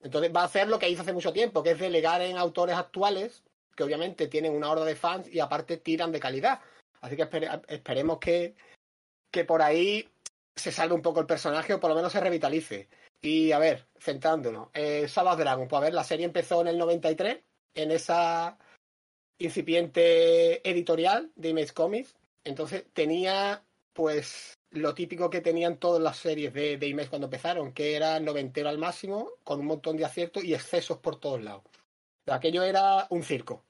Entonces 0.00 0.32
va 0.34 0.42
a 0.42 0.44
hacer 0.46 0.68
lo 0.68 0.78
que 0.78 0.88
hizo 0.90 1.02
hace 1.02 1.12
mucho 1.12 1.32
tiempo, 1.32 1.62
que 1.62 1.70
es 1.70 1.78
delegar 1.78 2.20
en 2.22 2.36
autores 2.36 2.76
actuales, 2.76 3.42
que 3.74 3.84
obviamente 3.84 4.26
tienen 4.26 4.52
una 4.54 4.70
horda 4.70 4.84
de 4.84 4.96
fans 4.96 5.28
y 5.32 5.40
aparte 5.40 5.76
tiran 5.78 6.12
de 6.12 6.20
calidad. 6.20 6.60
Así 7.00 7.16
que 7.16 7.22
espere- 7.22 7.62
esperemos 7.68 8.18
que, 8.18 8.54
que 9.32 9.44
por 9.44 9.62
ahí 9.62 10.08
se 10.54 10.70
salve 10.70 10.94
un 10.94 11.02
poco 11.02 11.20
el 11.20 11.26
personaje 11.26 11.74
o 11.74 11.80
por 11.80 11.90
lo 11.90 11.96
menos 11.96 12.12
se 12.12 12.20
revitalice. 12.20 12.88
Y 13.20 13.52
a 13.52 13.58
ver, 13.58 13.86
centrándonos, 13.98 14.68
eh, 14.74 15.08
Sabbath 15.08 15.38
Dragon, 15.38 15.66
pues 15.66 15.78
a 15.78 15.84
ver, 15.84 15.94
la 15.94 16.04
serie 16.04 16.26
empezó 16.26 16.60
en 16.60 16.68
el 16.68 16.78
93, 16.78 17.40
en 17.74 17.90
esa 17.90 18.58
incipiente 19.38 20.68
editorial 20.68 21.32
de 21.34 21.48
Image 21.48 21.72
Comics. 21.72 22.14
Entonces 22.44 22.84
tenía, 22.92 23.64
pues, 23.92 24.58
lo 24.70 24.94
típico 24.94 25.30
que 25.30 25.40
tenían 25.40 25.78
todas 25.78 26.02
las 26.02 26.16
series 26.16 26.52
de, 26.52 26.76
de 26.76 26.88
Image 26.88 27.08
cuando 27.08 27.26
empezaron, 27.26 27.72
que 27.72 27.96
era 27.96 28.18
noventero 28.20 28.68
al 28.68 28.78
máximo, 28.78 29.30
con 29.44 29.60
un 29.60 29.66
montón 29.66 29.96
de 29.96 30.04
aciertos 30.04 30.44
y 30.44 30.54
excesos 30.54 30.98
por 30.98 31.18
todos 31.18 31.42
lados. 31.42 31.62
Aquello 32.26 32.62
era 32.62 33.06
un 33.10 33.22
circo. 33.22 33.64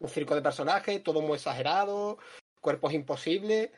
Un 0.00 0.08
circo 0.08 0.34
de 0.34 0.42
personajes, 0.42 1.02
todo 1.02 1.20
muy 1.20 1.36
exagerado, 1.36 2.18
cuerpos 2.60 2.92
imposibles. 2.92 3.70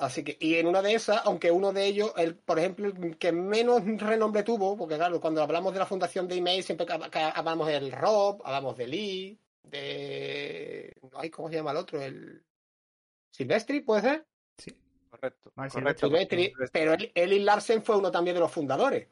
Así 0.00 0.24
que, 0.24 0.38
y 0.40 0.54
en 0.54 0.66
una 0.66 0.80
de 0.80 0.94
esas, 0.94 1.20
aunque 1.26 1.50
uno 1.50 1.74
de 1.74 1.84
ellos, 1.84 2.14
el, 2.16 2.34
por 2.34 2.58
ejemplo, 2.58 2.86
el 2.88 3.18
que 3.18 3.32
menos 3.32 3.82
renombre 3.84 4.42
tuvo, 4.42 4.74
porque 4.74 4.96
claro, 4.96 5.20
cuando 5.20 5.42
hablamos 5.42 5.74
de 5.74 5.78
la 5.78 5.84
fundación 5.84 6.26
de 6.26 6.36
email 6.36 6.64
siempre 6.64 6.86
hablamos 6.90 7.66
del 7.68 7.92
Rob, 7.92 8.40
hablamos 8.42 8.78
de 8.78 8.86
Lee, 8.86 9.38
de... 9.62 10.96
Ay, 11.12 11.28
¿cómo 11.28 11.50
se 11.50 11.56
llama 11.56 11.72
el 11.72 11.76
otro? 11.76 12.00
El... 12.00 12.42
Silvestri, 13.30 13.80
¿puede 13.80 14.00
ser? 14.00 14.26
Sí. 14.56 14.74
Correcto. 15.10 15.52
Vale, 15.54 15.70
correcto. 15.70 16.06
Silvestri, 16.06 16.52
pero 16.72 16.94
él- 16.94 17.12
Elin 17.14 17.44
Larsen 17.44 17.82
fue 17.82 17.98
uno 17.98 18.10
también 18.10 18.34
de 18.34 18.40
los 18.40 18.50
fundadores. 18.50 19.06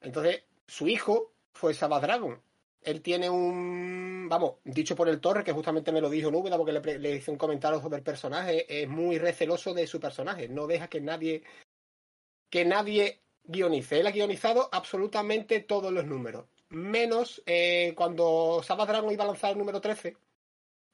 Entonces, 0.00 0.44
su 0.68 0.86
hijo 0.86 1.32
fue 1.52 1.74
Sabbath 1.74 2.02
Dragon. 2.02 2.40
Él 2.82 3.02
tiene 3.02 3.28
un, 3.28 4.26
vamos, 4.28 4.54
dicho 4.64 4.96
por 4.96 5.08
el 5.08 5.20
Torre, 5.20 5.44
que 5.44 5.52
justamente 5.52 5.92
me 5.92 6.00
lo 6.00 6.08
dijo 6.08 6.30
Núbeda 6.30 6.56
porque 6.56 6.72
le, 6.72 6.98
le 6.98 7.16
hice 7.16 7.30
un 7.30 7.36
comentario 7.36 7.80
sobre 7.80 7.98
el 7.98 8.02
personaje, 8.02 8.82
es 8.82 8.88
muy 8.88 9.18
receloso 9.18 9.74
de 9.74 9.86
su 9.86 10.00
personaje. 10.00 10.48
No 10.48 10.66
deja 10.66 10.88
que 10.88 11.00
nadie, 11.00 11.42
que 12.48 12.64
nadie 12.64 13.20
guionice. 13.44 14.00
Él 14.00 14.06
ha 14.06 14.12
guionizado 14.12 14.68
absolutamente 14.72 15.60
todos 15.60 15.92
los 15.92 16.06
números. 16.06 16.46
Menos 16.70 17.42
eh, 17.46 17.94
cuando 17.96 18.62
Sabbath 18.62 18.88
Dragon 18.88 19.12
iba 19.12 19.24
a 19.24 19.28
lanzar 19.28 19.52
el 19.52 19.58
número 19.58 19.80
13, 19.80 20.16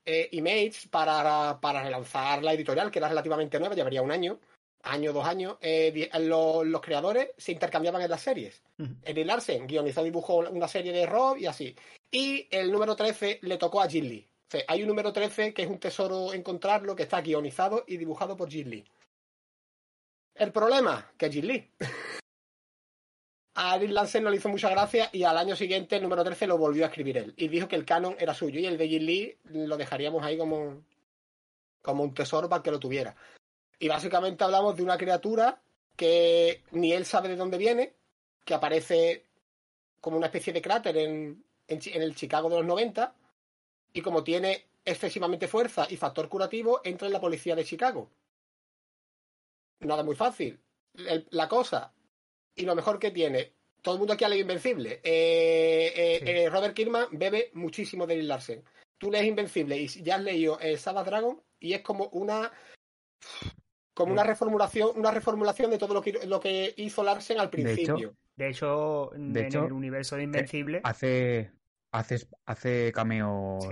eh, 0.06 0.28
Image, 0.32 0.88
para, 0.88 1.58
para 1.60 1.82
relanzar 1.82 2.42
la 2.42 2.54
editorial, 2.54 2.90
que 2.90 2.98
era 2.98 3.08
relativamente 3.08 3.58
nueva, 3.58 3.74
llevaría 3.74 4.02
un 4.02 4.12
año, 4.12 4.38
año, 4.86 5.12
dos 5.12 5.26
años, 5.26 5.56
eh, 5.60 6.08
lo- 6.20 6.64
los 6.64 6.80
creadores 6.80 7.30
se 7.36 7.52
intercambiaban 7.52 8.02
en 8.02 8.10
las 8.10 8.22
series. 8.22 8.62
Ujú. 8.78 8.94
Eddie 9.02 9.24
Larsen 9.24 9.66
guionizó 9.66 10.00
y 10.02 10.04
dibujó 10.06 10.36
una 10.38 10.68
serie 10.68 10.92
de 10.92 11.06
Rob 11.06 11.36
y 11.38 11.46
así. 11.46 11.74
Y 12.10 12.48
el 12.50 12.70
número 12.72 12.94
13 12.96 13.38
le 13.42 13.58
tocó 13.58 13.80
a 13.82 13.88
Jim 13.88 14.04
Lee. 14.06 14.26
O 14.48 14.50
sea, 14.50 14.62
hay 14.68 14.82
un 14.82 14.88
número 14.88 15.12
13 15.12 15.52
que 15.52 15.62
es 15.62 15.68
un 15.68 15.78
tesoro 15.80 16.32
encontrarlo, 16.32 16.94
que 16.94 17.02
está 17.02 17.20
guionizado 17.20 17.84
y 17.86 17.96
dibujado 17.96 18.36
por 18.36 18.48
Jim 18.48 18.68
Lee. 18.68 18.84
El 20.34 20.52
problema, 20.52 21.10
que 21.18 21.30
Jim 21.30 21.44
Lee. 21.46 21.70
A 23.58 23.76
Eddie 23.76 23.88
Larsen 23.88 24.22
no 24.22 24.28
le 24.30 24.36
hizo 24.36 24.50
mucha 24.50 24.68
gracia 24.68 25.08
y 25.12 25.22
al 25.22 25.38
año 25.38 25.56
siguiente 25.56 25.96
el 25.96 26.02
número 26.02 26.22
13 26.22 26.46
lo 26.46 26.58
volvió 26.58 26.84
a 26.84 26.88
escribir 26.88 27.16
él. 27.16 27.34
Y 27.38 27.48
dijo 27.48 27.66
que 27.68 27.76
el 27.76 27.86
canon 27.86 28.14
era 28.18 28.34
suyo 28.34 28.60
y 28.60 28.66
el 28.66 28.76
de 28.76 28.86
Jim 28.88 29.02
Lee 29.02 29.38
lo 29.44 29.78
dejaríamos 29.78 30.22
ahí 30.22 30.36
como, 30.36 30.84
como 31.80 32.04
un 32.04 32.12
tesoro 32.12 32.50
para 32.50 32.62
que 32.62 32.70
lo 32.70 32.78
tuviera. 32.78 33.16
Y 33.78 33.88
básicamente 33.88 34.42
hablamos 34.44 34.76
de 34.76 34.82
una 34.82 34.96
criatura 34.96 35.60
que 35.96 36.62
ni 36.72 36.92
él 36.92 37.04
sabe 37.04 37.28
de 37.28 37.36
dónde 37.36 37.58
viene, 37.58 37.94
que 38.44 38.54
aparece 38.54 39.24
como 40.00 40.16
una 40.16 40.26
especie 40.26 40.52
de 40.52 40.62
cráter 40.62 40.96
en, 40.96 41.44
en, 41.68 41.80
en 41.84 42.02
el 42.02 42.14
Chicago 42.14 42.48
de 42.48 42.56
los 42.56 42.64
90, 42.66 43.14
y 43.92 44.02
como 44.02 44.22
tiene 44.22 44.66
excesivamente 44.84 45.48
fuerza 45.48 45.86
y 45.90 45.96
factor 45.96 46.28
curativo, 46.28 46.80
entra 46.84 47.06
en 47.06 47.12
la 47.12 47.20
policía 47.20 47.56
de 47.56 47.64
Chicago. 47.64 48.08
Nada 49.80 50.02
muy 50.02 50.14
fácil. 50.14 50.58
El- 50.94 51.26
la 51.30 51.48
cosa, 51.48 51.92
y 52.54 52.62
lo 52.64 52.74
mejor 52.74 52.98
que 52.98 53.10
tiene, 53.10 53.52
todo 53.82 53.94
el 53.94 53.98
mundo 53.98 54.14
aquí 54.14 54.24
ha 54.24 54.28
leído 54.28 54.42
Invencible. 54.42 55.00
Eh, 55.02 55.92
eh, 55.96 56.18
Sí. 56.24 56.30
eh, 56.30 56.48
Robert 56.50 56.74
Kirkman 56.74 57.08
bebe 57.12 57.50
muchísimo 57.54 58.06
de 58.06 58.22
Larsen. 58.22 58.64
Tú 58.98 59.10
lees 59.10 59.26
Invencible 59.26 59.76
y 59.76 59.86
ya 59.88 60.16
has 60.16 60.22
leído 60.22 60.58
Sabbath 60.78 61.06
Dragon 61.06 61.42
y 61.60 61.74
es 61.74 61.82
como 61.82 62.06
una 62.12 62.50
como 63.96 64.12
una 64.12 64.24
reformulación, 64.24 64.90
una 64.94 65.10
reformulación 65.10 65.70
de 65.70 65.78
todo 65.78 65.94
lo 65.94 66.02
que, 66.02 66.26
lo 66.26 66.38
que 66.38 66.74
hizo 66.76 67.02
Larsen 67.02 67.40
al 67.40 67.50
De 67.50 67.60
hecho, 67.62 67.94
principio. 67.94 68.14
De 68.36 68.48
hecho, 68.50 69.10
De 69.16 69.40
en 69.40 69.46
hecho, 69.46 69.64
el 69.64 69.72
universo 69.72 70.16
de 70.16 70.24
Invencible. 70.24 70.82
Hace, 70.84 71.50
hace, 71.92 72.18
hace 72.44 72.92
cameo 72.92 73.58
Sí. 73.62 73.68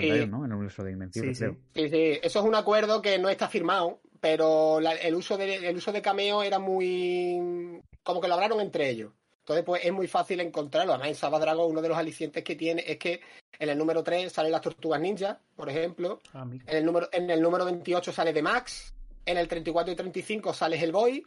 Y- 0.00 0.06
Dragon, 0.06 0.30
¿no? 0.30 0.38
En 0.44 0.52
el 0.52 0.52
universo 0.52 0.84
de 0.84 0.92
Invencible, 0.92 1.34
Sí, 1.34 1.34
sí. 1.34 1.40
creo. 1.40 1.56
Sí, 1.74 1.88
sí, 1.90 2.20
eso 2.22 2.38
es 2.38 2.44
un 2.44 2.54
acuerdo 2.54 3.02
que 3.02 3.18
no 3.18 3.28
está 3.28 3.48
firmado, 3.48 4.00
pero 4.20 4.78
la- 4.80 4.92
el, 4.94 5.16
uso 5.16 5.36
de, 5.36 5.56
el 5.68 5.76
uso 5.76 5.90
de 5.90 6.00
cameo 6.00 6.44
era 6.44 6.60
muy... 6.60 7.82
como 8.04 8.20
que 8.20 8.28
lo 8.28 8.34
hablaron 8.34 8.60
entre 8.60 8.88
ellos. 8.88 9.12
Entonces, 9.44 9.62
pues 9.66 9.84
es 9.84 9.92
muy 9.92 10.08
fácil 10.08 10.40
encontrarlo. 10.40 10.94
Además, 10.94 11.08
en 11.08 11.14
Savage 11.16 11.44
Dragon 11.44 11.70
uno 11.70 11.82
de 11.82 11.88
los 11.90 11.98
alicientes 11.98 12.42
que 12.42 12.56
tiene 12.56 12.82
es 12.86 12.96
que 12.96 13.20
en 13.58 13.68
el 13.68 13.76
número 13.76 14.02
3 14.02 14.32
salen 14.32 14.50
las 14.50 14.62
tortugas 14.62 14.98
ninja, 14.98 15.38
por 15.54 15.68
ejemplo. 15.68 16.18
Ah. 16.32 16.46
En 16.50 16.76
el 16.78 16.82
número, 16.82 17.10
en 17.12 17.28
el 17.28 17.42
número 17.42 17.66
28 17.66 18.10
sale 18.10 18.32
The 18.32 18.40
Max. 18.40 18.94
En 19.26 19.36
el 19.36 19.46
34 19.46 19.92
y 19.92 19.96
35 19.96 20.54
sale 20.54 20.78
Hellboy. 20.78 21.26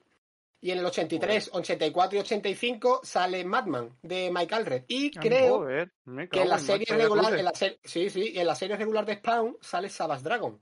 Y 0.60 0.72
en 0.72 0.80
el 0.80 0.86
83, 0.88 1.52
84 1.54 2.18
y 2.18 2.22
85 2.22 3.02
sale 3.04 3.46
Madman 3.46 3.96
de 4.02 4.32
Mike 4.34 4.56
Alred. 4.56 4.84
Y 4.88 5.16
Ah, 5.16 5.22
creo 5.22 5.58
Joder, 5.60 5.92
que 6.32 6.42
en 6.42 6.50
la 6.50 6.58
serie 6.58 6.88
regular, 6.90 7.38
en 7.38 7.46
la 7.46 7.54
serie, 7.54 7.80
sí, 7.84 8.10
sí, 8.10 8.34
en 8.36 8.48
la 8.48 8.56
serie 8.56 8.76
regular 8.76 9.06
de 9.06 9.18
Spawn 9.18 9.58
sale 9.62 9.90
Savage 9.90 10.24
Dragon. 10.24 10.60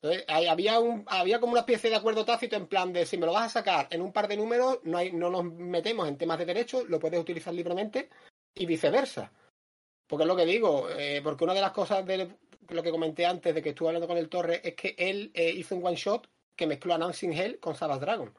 Entonces, 0.00 0.24
ahí 0.28 0.46
había 0.46 0.78
un, 0.78 1.04
había 1.08 1.40
como 1.40 1.52
una 1.52 1.62
especie 1.62 1.90
de 1.90 1.96
acuerdo 1.96 2.24
tácito 2.24 2.54
en 2.54 2.68
plan 2.68 2.92
de 2.92 3.04
si 3.04 3.18
me 3.18 3.26
lo 3.26 3.32
vas 3.32 3.46
a 3.46 3.60
sacar 3.60 3.88
en 3.90 4.00
un 4.00 4.12
par 4.12 4.28
de 4.28 4.36
números, 4.36 4.78
no 4.84 4.96
hay, 4.96 5.10
no 5.12 5.28
nos 5.28 5.44
metemos 5.44 6.06
en 6.06 6.16
temas 6.16 6.38
de 6.38 6.46
derechos, 6.46 6.88
lo 6.88 7.00
puedes 7.00 7.18
utilizar 7.18 7.52
libremente 7.52 8.08
y 8.54 8.66
viceversa. 8.66 9.32
Porque 10.06 10.22
es 10.22 10.28
lo 10.28 10.36
que 10.36 10.46
digo, 10.46 10.88
eh, 10.90 11.20
porque 11.22 11.44
una 11.44 11.54
de 11.54 11.60
las 11.60 11.72
cosas 11.72 12.06
de 12.06 12.30
lo 12.68 12.82
que 12.82 12.90
comenté 12.90 13.26
antes 13.26 13.52
de 13.52 13.60
que 13.60 13.70
estuve 13.70 13.88
hablando 13.88 14.06
con 14.06 14.18
el 14.18 14.28
Torre 14.28 14.60
es 14.62 14.74
que 14.74 14.94
él 14.96 15.32
eh, 15.34 15.50
hizo 15.50 15.74
un 15.74 15.84
one 15.84 15.96
shot 15.96 16.28
que 16.54 16.66
mezcló 16.66 16.92
a 16.92 16.96
Announcing 16.96 17.32
Hell 17.32 17.58
con 17.58 17.74
Savage 17.74 18.00
Dragon. 18.00 18.32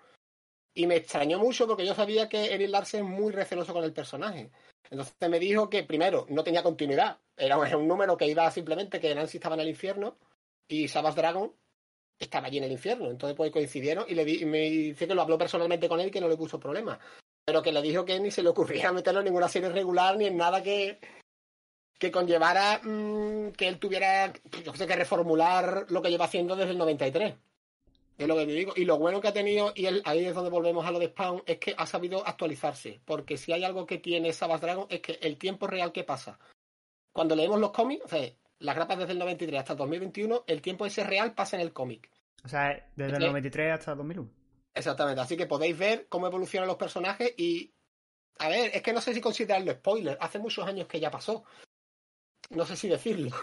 Y 0.73 0.87
me 0.87 0.95
extrañó 0.95 1.39
mucho 1.39 1.67
porque 1.67 1.85
yo 1.85 1.93
sabía 1.93 2.29
que 2.29 2.53
Eric 2.53 2.69
Larsen 2.69 3.03
es 3.03 3.09
muy 3.09 3.33
receloso 3.33 3.73
con 3.73 3.83
el 3.83 3.91
personaje. 3.91 4.49
Entonces 4.89 5.13
me 5.29 5.39
dijo 5.39 5.69
que 5.69 5.83
primero 5.83 6.25
no 6.29 6.43
tenía 6.43 6.63
continuidad. 6.63 7.17
Era 7.35 7.57
un 7.57 7.87
número 7.87 8.15
que 8.15 8.27
iba 8.27 8.49
simplemente 8.49 8.99
que 8.99 9.13
Nancy 9.13 9.37
estaba 9.37 9.55
en 9.55 9.61
el 9.61 9.69
infierno 9.69 10.17
y 10.69 10.87
Savage 10.87 11.17
Dragon 11.17 11.51
estaba 12.17 12.47
allí 12.47 12.59
en 12.59 12.65
el 12.65 12.71
infierno. 12.71 13.09
Entonces 13.09 13.35
pues 13.35 13.51
coincidieron 13.51 14.05
y 14.07 14.15
le 14.15 14.45
me 14.45 14.69
dice 14.69 15.07
que 15.07 15.15
lo 15.15 15.21
habló 15.21 15.37
personalmente 15.37 15.89
con 15.89 15.99
él 15.99 16.07
y 16.07 16.11
que 16.11 16.21
no 16.21 16.29
le 16.29 16.37
puso 16.37 16.59
problema. 16.59 16.97
Pero 17.43 17.61
que 17.61 17.71
le 17.71 17.81
dijo 17.81 18.05
que 18.05 18.19
ni 18.19 18.31
se 18.31 18.43
le 18.43 18.49
ocurría 18.49 18.91
meterlo 18.93 19.19
en 19.19 19.25
ninguna 19.25 19.49
serie 19.49 19.69
regular 19.69 20.15
ni 20.15 20.25
en 20.25 20.37
nada 20.37 20.63
que, 20.63 20.99
que 21.97 22.11
conllevara 22.11 22.79
mm, 22.83 23.51
que 23.51 23.67
él 23.67 23.79
tuviera 23.79 24.31
yo 24.63 24.73
sé, 24.73 24.87
que 24.87 24.95
reformular 24.95 25.87
lo 25.89 26.01
que 26.01 26.09
lleva 26.09 26.25
haciendo 26.25 26.55
desde 26.55 26.71
el 26.71 26.77
93. 26.77 27.35
Es 28.19 28.27
lo 28.27 28.35
que 28.35 28.45
te 28.45 28.51
digo. 28.51 28.73
Y 28.75 28.83
lo 28.83 28.97
bueno 28.97 29.21
que 29.21 29.29
ha 29.29 29.33
tenido, 29.33 29.71
y 29.73 29.85
ahí 29.85 30.25
es 30.25 30.35
donde 30.35 30.49
volvemos 30.49 30.85
a 30.85 30.91
lo 30.91 30.99
de 30.99 31.07
Spawn, 31.07 31.41
es 31.45 31.57
que 31.57 31.73
ha 31.77 31.85
sabido 31.85 32.27
actualizarse. 32.27 32.99
Porque 33.05 33.37
si 33.37 33.53
hay 33.53 33.63
algo 33.63 33.85
que 33.85 33.97
tiene 33.97 34.33
Savage 34.33 34.65
Dragon 34.65 34.87
es 34.89 34.99
que 34.99 35.13
el 35.21 35.37
tiempo 35.37 35.67
real 35.67 35.93
que 35.93 36.03
pasa. 36.03 36.37
Cuando 37.13 37.33
leemos 37.33 37.61
los 37.61 37.71
cómics, 37.71 38.03
o 38.03 38.07
sea, 38.09 38.29
las 38.59 38.75
grapas 38.75 38.97
desde 38.99 39.13
el 39.13 39.19
93 39.19 39.59
hasta 39.59 39.73
el 39.73 39.77
2021, 39.79 40.43
el 40.47 40.61
tiempo 40.61 40.85
ese 40.85 41.03
real 41.03 41.33
pasa 41.33 41.55
en 41.55 41.61
el 41.61 41.73
cómic. 41.73 42.09
O 42.43 42.47
sea, 42.47 42.69
desde 42.95 43.13
el 43.13 43.19
¿Qué? 43.19 43.27
93 43.27 43.73
hasta 43.73 43.91
el 43.91 43.97
2001. 43.97 44.29
Exactamente. 44.73 45.21
Así 45.21 45.35
que 45.35 45.45
podéis 45.47 45.77
ver 45.77 46.07
cómo 46.09 46.27
evolucionan 46.27 46.67
los 46.67 46.77
personajes 46.77 47.33
y. 47.37 47.73
A 48.37 48.47
ver, 48.47 48.71
es 48.73 48.81
que 48.81 48.93
no 48.93 49.01
sé 49.01 49.13
si 49.13 49.19
considerarlo 49.19 49.71
spoiler. 49.73 50.17
Hace 50.21 50.39
muchos 50.39 50.65
años 50.65 50.87
que 50.87 50.99
ya 50.99 51.11
pasó. 51.11 51.43
No 52.51 52.65
sé 52.65 52.75
si 52.77 52.87
decirlo. 52.87 53.35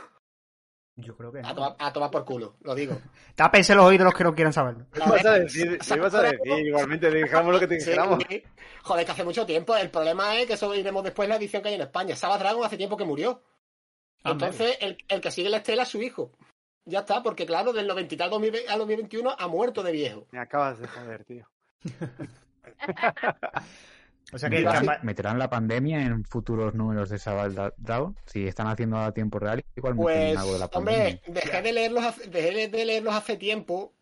Yo 0.99 1.15
creo 1.15 1.31
que 1.31 1.41
A 1.41 1.43
no. 1.43 1.55
tomar, 1.55 1.77
a 1.79 1.93
tomar 1.93 2.11
por 2.11 2.25
culo, 2.25 2.57
lo 2.63 2.75
digo. 2.75 2.99
Tápense 3.35 3.75
los 3.75 3.85
oídos 3.85 4.07
los 4.07 4.15
que 4.15 4.25
no 4.25 4.35
quieran 4.35 4.55
saberlo. 4.55 4.87
¿Qué 4.91 5.01
ibas 5.05 5.27
a 5.27 5.33
decir? 5.35 5.79
¿Qué 5.79 5.95
ibas 5.95 6.15
a 6.15 6.23
decir? 6.23 6.67
Igualmente 6.67 7.11
dijéramos 7.11 7.53
lo 7.53 7.61
que 7.61 7.67
te 7.67 7.75
dijéramos. 7.75 8.23
sí. 8.27 8.43
Joder, 8.83 9.05
que 9.05 9.13
hace 9.13 9.25
mucho 9.25 9.45
tiempo. 9.45 9.77
El 9.77 9.91
problema 9.91 10.35
es 10.41 10.47
que 10.47 10.55
eso 10.55 10.75
iremos 10.75 11.05
después 11.05 11.27
en 11.27 11.31
la 11.31 11.37
edición 11.37 11.63
que 11.63 11.69
hay 11.69 11.75
en 11.75 11.83
España. 11.83 12.17
Savage 12.17 12.43
Dragon 12.45 12.65
hace 12.65 12.79
tiempo 12.79 12.97
que 12.97 13.05
murió. 13.05 13.43
Ah, 14.25 14.31
Entonces, 14.33 14.77
el, 14.81 14.99
el 15.09 15.21
que 15.21 15.31
sigue 15.31 15.49
la 15.49 15.59
estela 15.59 15.85
es 15.85 15.89
su 15.89 16.03
hijo. 16.03 16.33
Ya 16.85 17.01
está, 17.01 17.23
porque 17.23 17.47
claro, 17.47 17.73
del 17.73 17.87
90 17.89 18.15
y 18.15 18.19
tal 18.19 18.31
2020 18.31 18.69
al 18.71 18.79
2021 18.79 19.35
ha 19.39 19.49
muerto 19.49 19.83
de 19.83 19.93
viejo. 19.93 20.27
Me 20.31 20.39
acabas 20.39 20.79
de 20.79 20.87
joder, 20.89 21.25
tío. 21.25 21.49
O 24.33 24.39
sea 24.39 24.51
que 24.51 24.67
¿Meterán 25.03 25.39
la 25.39 25.49
pandemia 25.49 26.03
en 26.03 26.25
futuros 26.25 26.75
números 26.75 27.09
de 27.11 27.17
Dra- 27.17 27.73
Dragon? 27.77 28.17
Si 28.27 28.45
están 28.49 28.67
haciendo 28.67 28.99
a 28.99 29.13
tiempo 29.13 29.39
real, 29.39 29.65
igual 29.77 29.95
Pues, 29.95 30.37
algo 30.37 30.53
de 30.55 30.59
la 30.59 30.69
pandemia. 30.69 31.01
hombre, 31.01 31.23
dejé 31.29 31.63
de 31.63 31.73
leerlos, 31.73 32.05
hace- 32.05 32.27
dejé 32.29 32.69
de 32.69 32.85
leerlos 32.85 33.15
hace 33.15 33.37
tiempo, 33.37 33.95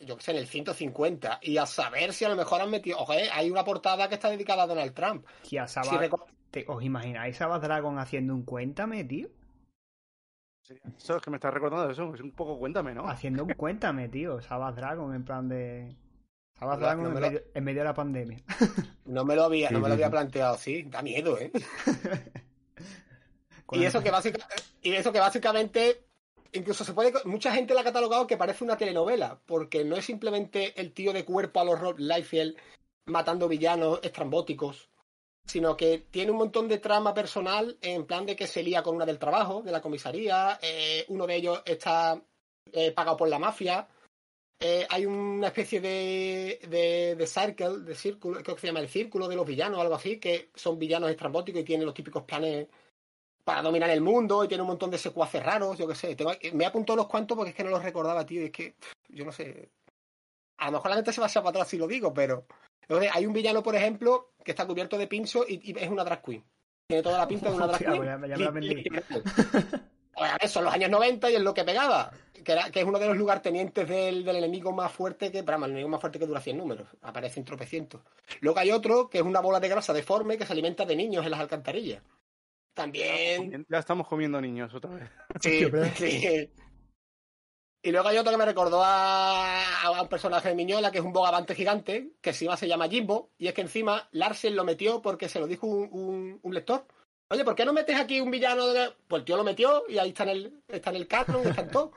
yo 0.00 0.16
que 0.16 0.24
sé, 0.24 0.32
en 0.32 0.38
el 0.38 0.48
150, 0.48 1.38
y 1.40 1.56
a 1.58 1.66
saber 1.66 2.12
si 2.12 2.24
a 2.24 2.30
lo 2.30 2.36
mejor 2.36 2.62
han 2.62 2.70
metido, 2.70 2.98
ojo, 2.98 3.12
eh, 3.14 3.28
hay 3.32 3.48
una 3.48 3.62
portada 3.64 4.08
que 4.08 4.16
está 4.16 4.28
dedicada 4.28 4.64
a 4.64 4.66
Donald 4.66 4.92
Trump. 4.92 5.24
Si 5.42 5.54
Savage- 5.56 6.08
reco- 6.10 6.26
¿te- 6.54 6.64
¿Os 6.68 6.82
imagináis 6.84 7.36
Savage 7.36 7.66
Dragon 7.66 7.98
haciendo 7.98 8.32
un 8.34 8.44
cuéntame, 8.44 9.02
tío? 9.04 9.28
Sí, 10.62 10.74
Eso 10.96 11.16
es 11.16 11.22
que 11.22 11.30
me 11.30 11.36
estás 11.36 11.52
recordando 11.52 11.90
eso, 11.90 12.14
es 12.14 12.20
un 12.20 12.30
poco 12.30 12.58
cuéntame, 12.58 12.94
¿no? 12.94 13.06
Haciendo 13.08 13.42
un 13.44 13.50
cuéntame, 13.54 14.08
tío. 14.08 14.40
Savage 14.40 14.80
Dragon 14.80 15.14
en 15.14 15.24
plan 15.24 15.48
de... 15.48 15.94
No, 16.60 16.76
Dragon 16.78 17.02
no 17.02 17.08
en, 17.08 17.14
me 17.14 17.20
lo- 17.20 17.26
medio, 17.26 17.42
en 17.52 17.64
medio 17.64 17.80
de 17.80 17.84
la 17.84 17.94
pandemia. 17.94 18.38
no 19.06 19.24
me 19.24 19.34
lo 19.36 19.44
había, 19.44 19.70
no 19.70 19.78
Sí, 19.78 19.82
me 19.82 19.88
lo 19.88 19.88
sí, 19.88 19.92
había 19.94 20.06
sí. 20.06 20.10
planteado 20.12 20.54
así, 20.54 20.82
da 20.84 21.02
miedo, 21.02 21.36
¿eh? 21.38 21.50
Y 23.72 23.84
eso 23.84 24.02
que 24.02 24.10
básicamente, 24.12 24.54
y 24.82 24.92
eso 24.92 25.12
que 25.12 25.18
básicamente, 25.20 26.04
incluso 26.52 26.84
se 26.84 26.92
puede, 26.92 27.12
mucha 27.24 27.52
gente 27.52 27.74
la 27.74 27.80
ha 27.80 27.84
catalogado 27.84 28.26
que 28.26 28.36
parece 28.36 28.62
una 28.64 28.76
telenovela, 28.76 29.40
porque 29.46 29.84
no 29.84 29.96
es 29.96 30.04
simplemente 30.04 30.80
el 30.80 30.92
tío 30.92 31.12
de 31.12 31.24
cuerpo 31.24 31.60
a 31.60 31.64
los 31.64 31.80
Rob 31.80 31.98
Liefeld 31.98 32.56
matando 33.06 33.48
villanos 33.48 34.00
estrambóticos, 34.02 34.88
sino 35.46 35.76
que 35.76 36.06
tiene 36.10 36.30
un 36.30 36.38
montón 36.38 36.68
de 36.68 36.78
trama 36.78 37.14
personal 37.14 37.76
en 37.80 38.06
plan 38.06 38.26
de 38.26 38.36
que 38.36 38.46
se 38.46 38.62
lía 38.62 38.82
con 38.82 38.96
una 38.96 39.06
del 39.06 39.18
trabajo, 39.18 39.62
de 39.62 39.72
la 39.72 39.82
comisaría, 39.82 40.58
eh, 40.62 41.04
uno 41.08 41.26
de 41.26 41.36
ellos 41.36 41.62
está 41.64 42.20
eh, 42.72 42.92
pagado 42.92 43.16
por 43.16 43.28
la 43.28 43.38
mafia, 43.38 43.86
eh, 44.60 44.86
hay 44.88 45.04
una 45.04 45.48
especie 45.48 45.80
de, 45.80 46.60
de, 46.68 47.16
de 47.16 47.26
circle, 47.26 47.80
de 47.80 47.94
círculo, 47.94 48.42
creo 48.42 48.54
que 48.54 48.60
se 48.62 48.66
llama 48.68 48.80
el 48.80 48.88
círculo 48.88 49.28
de 49.28 49.36
los 49.36 49.46
villanos 49.46 49.78
o 49.78 49.82
algo 49.82 49.94
así, 49.94 50.18
que 50.18 50.50
son 50.54 50.78
villanos 50.78 51.10
estrambóticos 51.10 51.60
y 51.60 51.64
tienen 51.64 51.84
los 51.84 51.94
típicos 51.94 52.22
planes 52.22 52.68
para 53.44 53.60
dominar 53.60 53.90
el 53.90 54.00
mundo 54.00 54.42
y 54.42 54.48
tiene 54.48 54.62
un 54.62 54.68
montón 54.68 54.90
de 54.90 54.96
secuaces 54.96 55.42
raros, 55.42 55.76
yo 55.76 55.86
qué 55.86 55.94
sé. 55.94 56.16
Tengo, 56.16 56.32
me 56.54 56.64
he 56.64 56.66
apuntado 56.66 56.94
unos 56.94 57.08
cuantos 57.08 57.36
porque 57.36 57.50
es 57.50 57.56
que 57.56 57.64
no 57.64 57.70
los 57.70 57.82
recordaba, 57.82 58.24
tío, 58.24 58.40
y 58.40 58.46
es 58.46 58.50
que 58.50 58.74
yo 59.10 59.24
no 59.24 59.32
sé. 59.32 59.68
A 60.64 60.70
lo 60.70 60.78
mejor 60.78 60.90
la 60.90 60.96
gente 60.96 61.12
se 61.12 61.20
va 61.20 61.26
a 61.26 61.30
echar 61.30 61.42
para 61.42 61.50
atrás 61.50 61.68
si 61.68 61.76
lo 61.78 61.86
digo, 61.86 62.12
pero. 62.14 62.46
Entonces, 62.82 63.10
hay 63.12 63.26
un 63.26 63.32
villano, 63.32 63.62
por 63.62 63.74
ejemplo, 63.76 64.32
que 64.44 64.50
está 64.52 64.66
cubierto 64.66 64.96
de 64.98 65.06
pincho 65.06 65.44
y, 65.46 65.60
y 65.72 65.78
es 65.78 65.88
una 65.90 66.04
drag 66.04 66.22
queen. 66.22 66.44
Tiene 66.86 67.02
toda 67.02 67.18
la 67.18 67.28
pinta 67.28 67.50
de 67.50 67.56
una 67.56 67.66
drag 67.68 67.74
Hostia, 67.80 67.92
queen. 67.92 68.20
pues 68.20 68.52
me. 68.54 68.60
Literal. 68.60 69.04
Pues, 70.16 70.30
a 70.30 70.36
ver, 70.40 70.48
son 70.48 70.64
los 70.64 70.72
años 70.72 70.90
90 70.90 71.30
y 71.30 71.34
es 71.34 71.40
lo 71.42 71.52
que 71.54 71.64
pegaba. 71.64 72.12
Que, 72.44 72.52
era- 72.52 72.70
que 72.70 72.80
es 72.80 72.86
uno 72.86 72.98
de 72.98 73.06
los 73.08 73.16
lugartenientes 73.16 73.88
del, 73.88 74.24
del 74.24 74.36
enemigo 74.36 74.70
más 74.72 74.92
fuerte 74.92 75.32
que, 75.32 75.38
el 75.40 75.48
enemigo 75.48 75.88
más 75.88 76.00
fuerte 76.00 76.18
que 76.18 76.26
dura 76.26 76.40
100 76.40 76.56
números. 76.58 76.86
Aparece 77.02 77.40
en 77.40 77.46
tropecientos. 77.46 78.00
Luego 78.40 78.58
hay 78.58 78.70
otro 78.70 79.08
que 79.08 79.18
es 79.18 79.24
una 79.24 79.40
bola 79.40 79.60
de 79.60 79.68
grasa 79.68 79.92
deforme 79.92 80.36
que 80.38 80.46
se 80.46 80.52
alimenta 80.52 80.84
de 80.84 80.94
niños 80.96 81.24
en 81.24 81.30
las 81.30 81.40
alcantarillas. 81.40 82.02
También 82.74 83.64
Ya 83.68 83.78
estamos 83.78 84.06
comiendo 84.08 84.40
niños 84.40 84.74
otra 84.74 84.90
vez. 84.90 85.08
Sí, 85.40 85.64
Hostia, 85.64 85.70
pero- 85.70 85.94
sí. 85.96 86.50
Y 87.84 87.92
luego 87.92 88.08
hay 88.08 88.16
otro 88.16 88.32
que 88.32 88.38
me 88.38 88.46
recordó 88.46 88.82
a, 88.82 89.82
a 89.82 90.00
un 90.00 90.08
personaje 90.08 90.48
de 90.48 90.54
Miñola, 90.54 90.90
que 90.90 90.98
es 90.98 91.04
un 91.04 91.12
bogavante 91.12 91.54
gigante, 91.54 92.12
que 92.22 92.30
encima 92.30 92.56
se 92.56 92.66
llama 92.66 92.88
Jimbo, 92.88 93.28
y 93.36 93.46
es 93.46 93.52
que 93.52 93.60
encima 93.60 94.08
Larsen 94.10 94.56
lo 94.56 94.64
metió 94.64 95.02
porque 95.02 95.28
se 95.28 95.38
lo 95.38 95.46
dijo 95.46 95.66
un, 95.66 96.40
un- 96.42 96.54
lector. 96.54 96.86
Oye, 97.28 97.44
¿por 97.44 97.54
qué 97.54 97.66
no 97.66 97.74
metes 97.74 98.00
aquí 98.00 98.22
un 98.22 98.30
villano? 98.30 98.68
De... 98.68 98.78
la-?" 98.86 98.94
Pues 99.06 99.20
el 99.20 99.26
tío 99.26 99.36
lo 99.36 99.44
metió 99.44 99.84
y 99.86 99.98
ahí 99.98 100.08
está 100.08 100.22
en 100.22 100.28
el, 100.30 100.62
está 100.66 100.90
en 100.90 100.96
el 100.96 101.02
está 101.02 101.68
todo. 101.70 101.92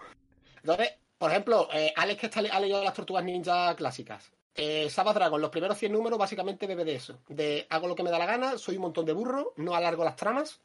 Entonces, 0.57 0.91
por 1.17 1.31
ejemplo, 1.31 1.69
eh, 1.71 1.93
Alex 1.95 2.19
que 2.19 2.25
está, 2.27 2.41
ha 2.41 2.59
leído 2.59 2.83
las 2.83 2.93
tortugas 2.93 3.23
ninja 3.23 3.73
clásicas. 3.77 4.29
Eh, 4.55 4.89
Dragon, 4.93 5.39
los 5.39 5.51
primeros 5.51 5.77
100 5.77 5.93
números 5.93 6.19
básicamente 6.19 6.67
bebe 6.67 6.83
de 6.83 6.95
eso. 6.95 7.19
De 7.29 7.65
hago 7.69 7.87
lo 7.87 7.95
que 7.95 8.03
me 8.03 8.11
da 8.11 8.19
la 8.19 8.25
gana, 8.25 8.57
soy 8.57 8.75
un 8.75 8.81
montón 8.81 9.05
de 9.05 9.13
burro, 9.13 9.53
no 9.55 9.73
alargo 9.73 10.03
las 10.03 10.17
tramas. 10.17 10.59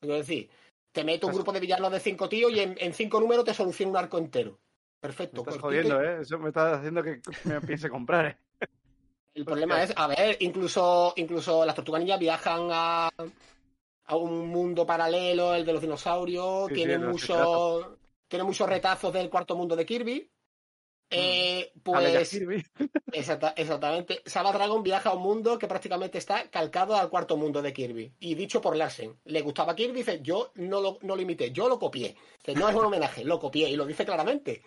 Es 0.00 0.08
decir, 0.08 0.50
te 0.96 1.04
meto 1.04 1.26
un 1.26 1.34
grupo 1.34 1.52
de 1.52 1.60
villanos 1.60 1.92
de 1.92 2.00
cinco 2.00 2.26
tíos 2.26 2.50
y 2.52 2.60
en, 2.60 2.74
en 2.78 2.94
cinco 2.94 3.20
números 3.20 3.44
te 3.44 3.52
soluciono 3.52 3.90
un 3.90 3.98
arco 3.98 4.16
entero. 4.16 4.52
Me 4.52 5.00
Perfecto. 5.00 5.40
estás 5.42 5.58
jodiendo, 5.58 6.00
¿eh? 6.00 6.22
Eso 6.22 6.38
me 6.38 6.48
está 6.48 6.72
haciendo 6.72 7.02
que 7.02 7.20
me 7.44 7.60
piense 7.60 7.90
comprar, 7.90 8.26
¿eh? 8.26 8.36
El 9.34 9.44
problema 9.44 9.82
es, 9.82 9.92
a 9.94 10.06
ver, 10.06 10.38
incluso, 10.40 11.12
incluso 11.16 11.66
las 11.66 11.74
tortugas 11.74 12.00
ninjas 12.00 12.18
viajan 12.18 12.68
a, 12.72 13.10
a 14.06 14.16
un 14.16 14.48
mundo 14.48 14.86
paralelo, 14.86 15.54
el 15.54 15.66
de 15.66 15.72
los 15.74 15.82
dinosaurios, 15.82 16.68
Sí, 16.68 16.74
tienen 16.76 17.06
muchos 17.06 17.88
tienen 18.26 18.46
muchos 18.46 18.66
retazos 18.66 19.12
del 19.12 19.28
cuarto 19.28 19.54
mundo 19.54 19.76
de 19.76 19.84
Kirby. 19.84 20.30
Eh, 21.08 21.72
Alex 21.92 22.38
pues 22.44 22.64
exacta- 23.12 23.54
exactamente, 23.56 24.22
Savage 24.26 24.58
Dragon 24.58 24.82
viaja 24.82 25.10
a 25.10 25.14
un 25.14 25.22
mundo 25.22 25.56
que 25.58 25.68
prácticamente 25.68 26.18
está 26.18 26.50
calcado 26.50 26.96
al 26.96 27.08
cuarto 27.08 27.36
mundo 27.36 27.62
de 27.62 27.72
Kirby. 27.72 28.12
Y 28.18 28.34
dicho 28.34 28.60
por 28.60 28.76
Larsen, 28.76 29.14
le 29.24 29.40
gustaba 29.42 29.76
Kirby, 29.76 29.98
dice, 29.98 30.20
yo 30.22 30.50
no 30.56 30.80
lo, 30.80 30.98
no 31.02 31.14
lo 31.14 31.22
imité, 31.22 31.52
yo 31.52 31.68
lo 31.68 31.78
copié. 31.78 32.16
Dice, 32.44 32.58
no 32.58 32.68
es 32.68 32.74
un 32.74 32.84
homenaje, 32.86 33.24
lo 33.24 33.38
copié, 33.38 33.68
y 33.70 33.76
lo 33.76 33.86
dice 33.86 34.04
claramente. 34.04 34.62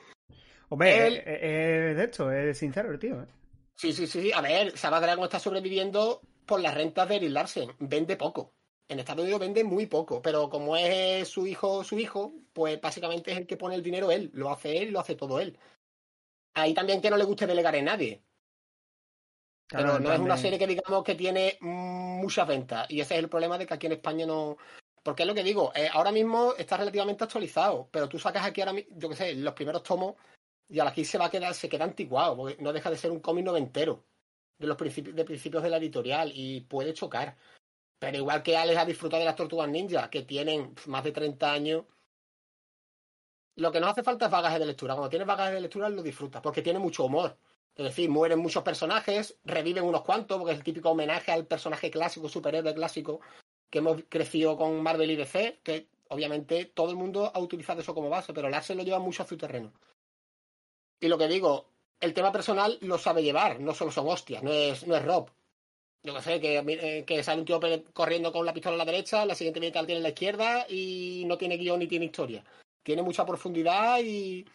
Hombre, 0.70 1.08
Él- 1.08 1.18
es, 1.18 1.26
es 1.28 1.98
de 1.98 2.04
esto, 2.04 2.32
es 2.32 2.58
sincero 2.58 2.92
el 2.92 3.00
tío. 3.00 3.22
¿eh? 3.22 3.28
Sí, 3.76 3.92
sí, 3.94 4.08
sí, 4.08 4.22
sí. 4.22 4.32
A 4.32 4.42
ver, 4.42 4.78
Savage 4.78 5.06
Dragon 5.06 5.24
está 5.26 5.40
sobreviviendo 5.40 6.22
por 6.46 6.62
las 6.62 6.74
rentas 6.74 7.10
de 7.10 7.16
Eric 7.18 7.32
Larsen. 7.32 7.72
Vende 7.80 8.16
poco. 8.18 8.54
En 8.88 9.00
Estados 9.00 9.22
Unidos 9.24 9.40
vende 9.40 9.64
muy 9.64 9.86
poco, 9.86 10.22
pero 10.22 10.50
como 10.50 10.76
es 10.76 11.28
su 11.28 11.46
hijo, 11.46 11.84
su 11.84 12.00
hijo, 12.00 12.34
pues 12.54 12.82
básicamente 12.82 13.32
es 13.32 13.38
el 13.38 13.46
que 13.46 13.56
pone 13.58 13.76
el 13.76 13.84
dinero 13.84 14.10
él. 14.12 14.32
Lo 14.34 14.50
hace 14.52 14.78
él 14.80 14.92
lo 14.92 15.00
hace 15.00 15.16
todo 15.16 15.40
él. 15.40 15.58
Ahí 16.54 16.74
también 16.74 17.02
que 17.02 17.10
no 17.10 17.18
le 17.18 17.24
guste 17.24 17.48
delegar 17.48 17.76
en 17.76 17.86
nadie. 17.86 18.24
Claro, 19.68 19.94
pero 19.98 20.00
no 20.00 20.14
es 20.14 20.20
una 20.20 20.38
serie 20.38 20.58
que 20.58 20.66
digamos 20.66 21.04
que 21.04 21.14
tiene 21.14 21.58
muchas 21.62 22.48
ventas. 22.48 22.90
Y 22.90 23.02
ese 23.02 23.14
es 23.14 23.20
el 23.20 23.30
problema 23.30 23.58
de 23.58 23.68
que 23.68 23.74
aquí 23.76 23.86
en 23.86 23.94
España 23.94 24.26
no. 24.26 24.58
Porque 25.04 25.24
es 25.24 25.28
lo 25.28 25.36
que 25.36 25.44
digo, 25.44 25.72
eh, 25.76 25.90
ahora 25.94 26.12
mismo 26.12 26.54
está 26.58 26.76
relativamente 26.78 27.24
actualizado, 27.24 27.88
pero 27.92 28.10
tú 28.10 28.20
sacas 28.20 28.46
aquí 28.46 28.62
ahora 28.62 28.74
mismo, 28.74 28.96
yo 28.98 29.10
qué 29.10 29.16
sé, 29.16 29.36
los 29.36 29.54
primeros 29.54 29.84
tomos, 29.84 30.16
y 30.68 30.80
aquí 30.80 31.06
se 31.06 31.18
va 31.18 31.26
a 31.26 31.30
quedar, 31.32 31.54
se 31.54 31.70
queda 31.70 31.86
anticuado, 31.86 32.36
porque 32.36 32.62
no 32.62 32.74
deja 32.74 32.90
de 32.90 32.98
ser 32.98 33.12
un 33.12 33.20
cómic 33.20 33.46
noventero 33.46 34.04
de 34.58 34.68
los 34.68 34.76
principios, 34.76 35.16
de 35.16 35.24
principios 35.24 35.64
de 35.64 35.70
la 35.70 35.78
editorial, 35.78 36.32
y 36.34 36.62
puede 36.62 36.94
chocar. 36.94 37.38
Pero 38.00 38.18
igual 38.18 38.44
que 38.44 38.58
Alex 38.58 38.78
ha 38.78 38.86
disfrutado 38.86 39.20
de 39.22 39.26
las 39.26 39.36
tortugas 39.36 39.70
ninja, 39.70 40.10
que 40.10 40.24
tienen 40.24 40.74
más 40.88 41.04
de 41.04 41.12
30 41.12 41.52
años, 41.52 41.86
lo 43.60 43.72
que 43.72 43.80
nos 43.80 43.92
hace 43.92 44.04
falta 44.04 44.26
es 44.26 44.32
bagaje 44.32 44.60
de 44.60 44.66
lectura. 44.66 44.94
Cuando 44.96 45.10
tienes 45.10 45.28
bagaje 45.28 45.54
de 45.54 45.62
lectura 45.62 45.90
lo 45.90 46.02
disfrutas, 46.02 46.42
porque 46.42 46.62
tiene 46.62 46.80
mucho 46.80 47.06
humor. 47.06 47.38
Es 47.76 47.86
decir, 47.86 48.10
mueren 48.10 48.40
muchos 48.40 48.64
personajes, 48.64 49.38
reviven 49.46 49.84
unos 49.84 50.02
cuantos, 50.02 50.38
porque 50.38 50.54
es 50.54 50.58
el 50.58 50.64
típico 50.64 50.90
homenaje 50.90 51.32
al 51.32 51.46
personaje 51.46 51.90
clásico, 51.90 52.28
superhéroe 52.28 52.74
clásico, 52.74 53.22
que 53.70 53.80
hemos 53.80 54.04
crecido 54.10 54.58
con 54.58 54.82
Marvel 54.82 55.12
y 55.12 55.16
DC, 55.16 55.60
que 55.64 55.88
obviamente 56.10 56.66
todo 56.66 56.90
el 56.90 56.98
mundo 56.98 57.32
ha 57.34 57.40
utilizado 57.40 57.82
eso 57.82 57.94
como 57.94 58.10
base, 58.10 58.34
pero 58.34 58.50
Larsen 58.50 58.78
lo 58.78 58.84
lleva 58.84 59.00
mucho 59.00 59.24
a 59.24 59.28
su 59.28 59.38
terreno. 59.38 59.72
Y 61.00 61.08
lo 61.08 61.18
que 61.18 61.28
digo, 61.28 61.70
el 62.00 62.14
tema 62.14 62.32
personal 62.32 62.78
lo 62.82 62.98
sabe 62.98 63.24
llevar, 63.24 63.60
no 63.60 63.74
solo 63.74 63.92
son 63.92 64.08
hostias, 64.08 64.44
no 64.44 64.52
es, 64.52 64.86
no 64.86 64.96
es 64.96 65.06
Rob. 65.06 65.30
Yo 66.02 66.16
que 66.16 66.22
sé, 66.22 66.40
que, 66.40 67.24
sale 67.24 67.42
un 67.42 67.46
tío 67.46 67.60
corriendo 67.94 68.32
con 68.32 68.46
la 68.46 68.54
pistola 68.54 68.76
a 68.76 68.78
la 68.78 68.86
derecha, 68.86 69.26
la 69.26 69.36
siguiente 69.36 69.60
viñeta 69.60 69.82
la 69.82 69.86
tiene 69.86 69.98
en 70.00 70.04
la 70.04 70.10
izquierda 70.10 70.66
y 70.70 71.24
no 71.28 71.38
tiene 71.38 71.58
guion 71.58 71.80
ni 71.80 71.88
tiene 71.88 72.06
historia. 72.06 72.44
Tiene 72.90 73.04
mucha 73.04 73.24
profundidad 73.24 74.00
y. 74.04 74.48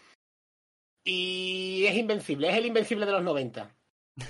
Y 1.04 1.84
es 1.86 1.94
invencible, 1.94 2.50
es 2.50 2.56
el 2.56 2.66
invencible 2.66 3.06
de 3.06 3.12
los 3.12 3.22
90. 3.22 3.72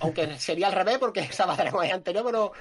Aunque 0.00 0.38
sería 0.38 0.66
al 0.66 0.74
revés 0.74 0.98
porque 0.98 1.22
Sabadragón 1.32 1.86
es 1.86 1.92
anterior, 1.94 2.22
pero 2.22 2.52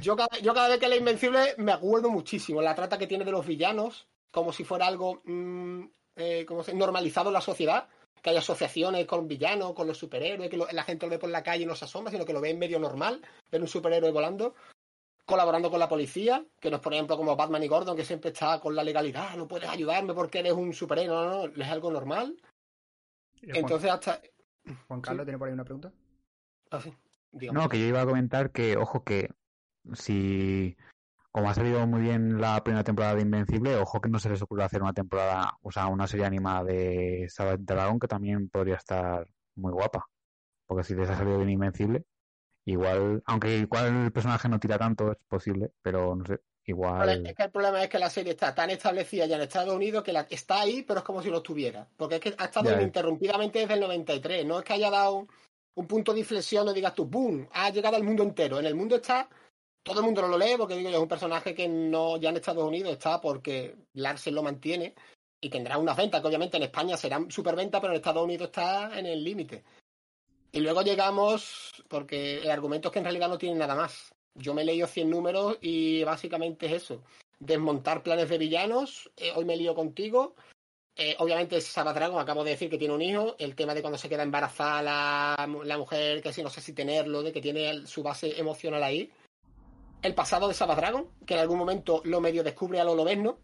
yo 0.00 0.16
cada, 0.16 0.38
yo 0.40 0.54
cada 0.54 0.68
vez 0.68 0.78
que 0.78 0.88
leo 0.88 0.98
Invencible 0.98 1.54
me 1.58 1.72
acuerdo 1.72 2.08
muchísimo. 2.08 2.62
La 2.62 2.74
trata 2.74 2.96
que 2.96 3.06
tiene 3.06 3.26
de 3.26 3.30
los 3.32 3.46
villanos, 3.46 4.08
como 4.30 4.54
si 4.54 4.64
fuera 4.64 4.86
algo 4.86 5.20
mm, 5.24 5.82
eh, 6.16 6.46
¿cómo 6.48 6.64
se- 6.64 6.72
normalizado 6.72 7.28
en 7.28 7.34
la 7.34 7.42
sociedad. 7.42 7.88
Que 8.22 8.30
hay 8.30 8.38
asociaciones 8.38 9.04
con 9.04 9.28
villanos, 9.28 9.74
con 9.74 9.86
los 9.86 9.98
superhéroes, 9.98 10.48
que 10.48 10.56
la 10.56 10.82
gente 10.84 11.04
lo 11.04 11.10
ve 11.10 11.18
por 11.18 11.28
la 11.28 11.42
calle 11.42 11.64
y 11.64 11.66
no 11.66 11.76
se 11.76 11.84
asombra, 11.84 12.10
sino 12.10 12.24
que 12.24 12.32
lo 12.32 12.40
ve 12.40 12.48
en 12.48 12.58
medio 12.58 12.78
normal, 12.78 13.20
ver 13.50 13.60
un 13.60 13.68
superhéroe 13.68 14.12
volando. 14.12 14.54
Colaborando 15.26 15.70
con 15.70 15.80
la 15.80 15.88
policía, 15.88 16.46
que 16.60 16.70
no 16.70 16.76
es, 16.76 16.82
por 16.82 16.94
ejemplo, 16.94 17.16
como 17.16 17.34
Batman 17.34 17.62
y 17.62 17.68
Gordon, 17.68 17.96
que 17.96 18.04
siempre 18.04 18.30
está 18.30 18.60
con 18.60 18.76
la 18.76 18.84
legalidad, 18.84 19.36
no 19.36 19.48
puedes 19.48 19.68
ayudarme 19.68 20.14
porque 20.14 20.38
eres 20.38 20.52
un 20.52 20.72
superhéroe, 20.72 21.16
no, 21.16 21.48
no, 21.48 21.62
es 21.62 21.68
algo 21.68 21.90
normal. 21.90 22.36
Juan, 23.42 23.56
Entonces, 23.56 23.90
hasta. 23.90 24.20
Juan 24.86 25.00
Carlos 25.00 25.26
tiene 25.26 25.38
por 25.38 25.48
ahí 25.48 25.54
una 25.54 25.64
pregunta. 25.64 25.92
Ah, 26.70 26.80
sí, 26.80 26.94
dígame. 27.32 27.60
No, 27.60 27.68
que 27.68 27.78
yo 27.78 27.86
iba 27.86 28.00
a 28.00 28.06
comentar 28.06 28.52
que, 28.52 28.76
ojo, 28.76 29.02
que 29.02 29.30
si, 29.94 30.76
como 31.30 31.50
ha 31.50 31.54
salido 31.54 31.86
muy 31.86 32.00
bien 32.00 32.40
la 32.40 32.62
primera 32.64 32.84
temporada 32.84 33.14
de 33.14 33.22
Invencible, 33.22 33.76
ojo 33.76 34.00
que 34.00 34.08
no 34.08 34.18
se 34.18 34.30
les 34.30 34.42
ocurra 34.42 34.64
hacer 34.64 34.82
una 34.82 34.92
temporada, 34.92 35.58
o 35.62 35.70
sea, 35.70 35.86
una 35.88 36.06
serie 36.06 36.26
animada 36.26 36.64
de 36.64 37.26
Sabbath 37.28 37.60
Dragon 37.60 37.98
que 37.98 38.08
también 38.08 38.48
podría 38.48 38.76
estar 38.76 39.28
muy 39.54 39.72
guapa. 39.72 40.06
Porque 40.66 40.84
si 40.84 40.94
les 40.94 41.10
ha 41.10 41.16
salido 41.16 41.38
bien 41.38 41.50
Invencible, 41.50 42.04
igual, 42.66 43.22
aunque 43.26 43.58
igual 43.58 44.04
el 44.04 44.12
personaje 44.12 44.48
no 44.48 44.60
tira 44.60 44.78
tanto, 44.78 45.12
es 45.12 45.18
posible, 45.28 45.70
pero 45.80 46.14
no 46.14 46.24
sé, 46.26 46.40
igual. 46.64 47.26
es 47.26 47.34
que 47.34 47.44
el 47.44 47.50
problema 47.50 47.82
es 47.82 47.88
que 47.88 47.98
la 47.98 48.10
serie 48.10 48.32
está 48.32 48.54
tan 48.54 48.70
establecida 48.70 49.26
ya 49.26 49.36
en 49.36 49.42
Estados 49.42 49.74
Unidos 49.74 50.02
que 50.02 50.12
la, 50.12 50.26
está 50.28 50.60
ahí, 50.60 50.82
pero 50.82 50.98
es 50.98 51.04
como 51.04 51.22
si 51.22 51.30
lo 51.30 51.38
estuviera. 51.38 51.88
Porque 51.96 52.16
es 52.16 52.20
que 52.20 52.34
ha 52.36 52.44
estado 52.44 52.72
ininterrumpidamente 52.72 53.60
desde 53.60 53.74
el 53.74 53.80
93. 53.80 54.44
No 54.44 54.58
es 54.58 54.64
que 54.64 54.72
haya 54.72 54.90
dado 54.90 55.26
un 55.76 55.86
punto 55.86 56.12
de 56.12 56.20
inflexión 56.20 56.68
o 56.68 56.72
digas 56.72 56.94
tú, 56.94 57.06
¡boom! 57.06 57.48
Ha 57.52 57.70
llegado 57.70 57.96
al 57.96 58.02
mundo 58.02 58.22
entero. 58.22 58.58
En 58.58 58.66
el 58.66 58.74
mundo 58.74 58.96
está, 58.96 59.28
todo 59.82 60.00
el 60.00 60.06
mundo 60.06 60.26
lo 60.26 60.36
lee 60.36 60.56
porque 60.58 60.74
digo 60.74 60.90
es 60.90 60.96
un 60.96 61.08
personaje 61.08 61.54
que 61.54 61.68
no 61.68 62.16
ya 62.16 62.30
en 62.30 62.36
Estados 62.36 62.64
Unidos 62.64 62.92
está 62.92 63.20
porque 63.20 63.76
Larsen 63.94 64.34
lo 64.34 64.42
mantiene 64.42 64.94
y 65.40 65.50
tendrá 65.50 65.78
unas 65.78 65.96
ventas 65.96 66.20
que 66.20 66.26
obviamente 66.26 66.56
en 66.56 66.64
España 66.64 66.96
serán 66.96 67.30
superventas, 67.30 67.80
pero 67.80 67.92
en 67.92 67.98
Estados 67.98 68.24
Unidos 68.24 68.48
está 68.48 68.98
en 68.98 69.06
el 69.06 69.22
límite. 69.22 69.62
Y 70.52 70.60
luego 70.60 70.82
llegamos, 70.82 71.84
porque 71.88 72.38
el 72.38 72.50
argumento 72.50 72.88
es 72.88 72.92
que 72.92 72.98
en 72.98 73.04
realidad 73.04 73.28
no 73.28 73.38
tiene 73.38 73.56
nada 73.56 73.74
más. 73.74 74.14
Yo 74.34 74.54
me 74.54 74.62
he 74.62 74.64
leído 74.64 74.86
100 74.86 75.10
números 75.10 75.58
y 75.60 76.04
básicamente 76.04 76.66
es 76.66 76.72
eso. 76.84 77.02
Desmontar 77.38 78.02
planes 78.02 78.28
de 78.28 78.38
villanos. 78.38 79.10
eh, 79.16 79.32
hoy 79.34 79.44
me 79.44 79.56
lío 79.56 79.74
contigo. 79.74 80.34
Eh, 80.98 81.14
obviamente 81.18 81.60
Sabadragon, 81.60 82.18
acabo 82.18 82.42
de 82.42 82.52
decir 82.52 82.70
que 82.70 82.78
tiene 82.78 82.94
un 82.94 83.02
hijo. 83.02 83.36
El 83.38 83.54
tema 83.54 83.74
de 83.74 83.82
cuando 83.82 83.98
se 83.98 84.08
queda 84.08 84.22
embarazada 84.22 84.82
la, 84.82 85.48
la 85.64 85.78
mujer, 85.78 86.22
que 86.22 86.32
si 86.32 86.42
no 86.42 86.48
sé 86.48 86.60
si 86.60 86.72
tenerlo, 86.72 87.22
de 87.22 87.32
que 87.32 87.42
tiene 87.42 87.86
su 87.86 88.02
base 88.02 88.38
emocional 88.40 88.82
ahí. 88.82 89.10
El 90.02 90.14
pasado 90.14 90.48
de 90.48 90.54
Sabadragon, 90.54 91.08
que 91.26 91.34
en 91.34 91.40
algún 91.40 91.58
momento 91.58 92.00
lo 92.04 92.20
medio 92.20 92.42
descubre 92.42 92.80
a 92.80 92.84
lo 92.84 92.94
Lobezno. 92.94 93.38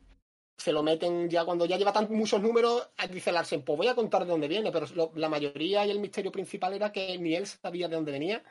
Se 0.62 0.72
lo 0.72 0.84
meten 0.84 1.28
ya 1.28 1.44
cuando 1.44 1.66
ya 1.66 1.76
lleva 1.76 1.92
tan, 1.92 2.06
muchos 2.12 2.40
números, 2.40 2.88
dice 3.10 3.32
Larsen, 3.32 3.62
pues 3.64 3.76
voy 3.76 3.88
a 3.88 3.96
contar 3.96 4.22
de 4.24 4.30
dónde 4.30 4.46
viene, 4.46 4.70
pero 4.70 4.86
lo- 4.94 5.10
la 5.16 5.28
mayoría 5.28 5.84
y 5.84 5.90
el 5.90 5.98
misterio 5.98 6.30
principal 6.30 6.72
era 6.72 6.92
que 6.92 7.18
ni 7.18 7.34
él 7.34 7.48
sabía 7.48 7.88
de 7.88 7.96
dónde 7.96 8.12
venía. 8.12 8.44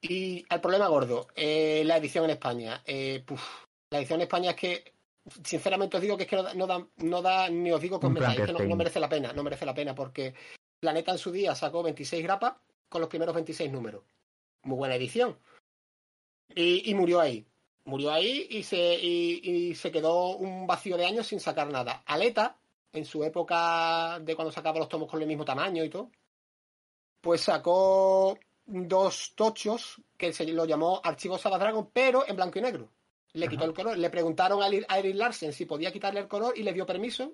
Y 0.00 0.44
el 0.50 0.60
problema 0.60 0.88
gordo, 0.88 1.28
eh, 1.36 1.84
la 1.86 1.96
edición 1.98 2.24
en 2.24 2.30
España. 2.30 2.82
Eh, 2.84 3.22
puf, 3.24 3.40
la 3.92 3.98
edición 3.98 4.18
en 4.18 4.22
España 4.26 4.50
es 4.50 4.56
que, 4.56 4.94
sinceramente 5.44 5.96
os 5.96 6.02
digo 6.02 6.16
que 6.16 6.24
es 6.24 6.28
que 6.28 6.34
no 6.34 6.42
da, 6.42 6.54
no 6.54 6.66
da, 6.66 6.88
no 6.96 7.22
da- 7.22 7.48
ni 7.48 7.70
os 7.70 7.80
digo 7.80 8.00
metáis, 8.14 8.40
es 8.40 8.46
que 8.46 8.52
no, 8.52 8.58
no 8.70 8.76
merece 8.76 8.98
la 8.98 9.08
pena, 9.08 9.32
no 9.32 9.42
merece 9.44 9.64
la 9.64 9.74
pena, 9.74 9.94
porque 9.94 10.34
Planeta 10.80 11.12
en 11.12 11.18
su 11.18 11.30
día 11.30 11.54
sacó 11.54 11.84
26 11.84 12.24
grapas 12.24 12.54
con 12.88 13.00
los 13.00 13.08
primeros 13.08 13.32
26 13.32 13.70
números. 13.70 14.02
Muy 14.64 14.76
buena 14.76 14.96
edición. 14.96 15.38
Y, 16.52 16.90
y 16.90 16.94
murió 16.96 17.20
ahí. 17.20 17.46
Murió 17.84 18.12
ahí 18.12 18.46
y 18.50 18.62
se, 18.62 18.94
y, 18.94 19.40
y 19.42 19.74
se 19.74 19.90
quedó 19.90 20.36
un 20.36 20.66
vacío 20.66 20.96
de 20.96 21.04
años 21.06 21.26
sin 21.26 21.40
sacar 21.40 21.68
nada. 21.70 22.02
Aleta, 22.06 22.56
en 22.92 23.04
su 23.04 23.24
época 23.24 24.18
de 24.20 24.34
cuando 24.36 24.52
sacaba 24.52 24.78
los 24.78 24.88
tomos 24.88 25.10
con 25.10 25.20
el 25.20 25.26
mismo 25.28 25.44
tamaño 25.44 25.82
y 25.84 25.90
todo, 25.90 26.10
pues 27.20 27.40
sacó 27.40 28.38
dos 28.66 29.32
tochos 29.34 30.00
que 30.16 30.32
se 30.32 30.44
lo 30.46 30.64
llamó 30.64 31.00
Archivo 31.02 31.38
Sabadragon, 31.38 31.90
pero 31.92 32.26
en 32.26 32.36
blanco 32.36 32.58
y 32.58 32.62
negro. 32.62 32.88
Le 33.32 33.48
quitó 33.48 33.62
Ajá. 33.62 33.70
el 33.70 33.74
color. 33.74 33.98
Le 33.98 34.10
preguntaron 34.10 34.62
a 34.62 34.68
Eri- 34.68 34.84
a 34.88 34.98
Eric 34.98 35.16
Larsen 35.16 35.52
si 35.52 35.64
podía 35.64 35.90
quitarle 35.92 36.20
el 36.20 36.28
color 36.28 36.56
y 36.56 36.62
le 36.62 36.72
dio 36.72 36.84
permiso. 36.86 37.32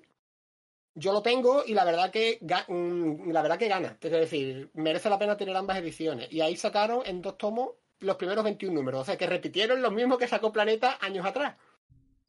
Yo 0.95 1.13
lo 1.13 1.21
tengo 1.21 1.63
y 1.65 1.73
la 1.73 1.85
verdad 1.85 2.09
que 2.09 2.39
mm, 2.67 3.29
la 3.31 3.41
verdad 3.41 3.57
que 3.59 3.67
gana. 3.67 3.97
Es 4.01 4.11
decir, 4.11 4.69
merece 4.73 5.09
la 5.09 5.19
pena 5.19 5.37
tener 5.37 5.55
ambas 5.55 5.77
ediciones. 5.77 6.31
Y 6.31 6.41
ahí 6.41 6.55
sacaron 6.55 7.03
en 7.05 7.21
dos 7.21 7.37
tomos 7.37 7.71
los 7.99 8.15
primeros 8.17 8.43
21 8.43 8.73
números. 8.73 9.01
O 9.01 9.05
sea 9.05 9.17
que 9.17 9.27
repitieron 9.27 9.81
lo 9.81 9.91
mismo 9.91 10.17
que 10.17 10.27
sacó 10.27 10.51
Planeta 10.51 10.97
años 11.01 11.25
atrás. 11.25 11.55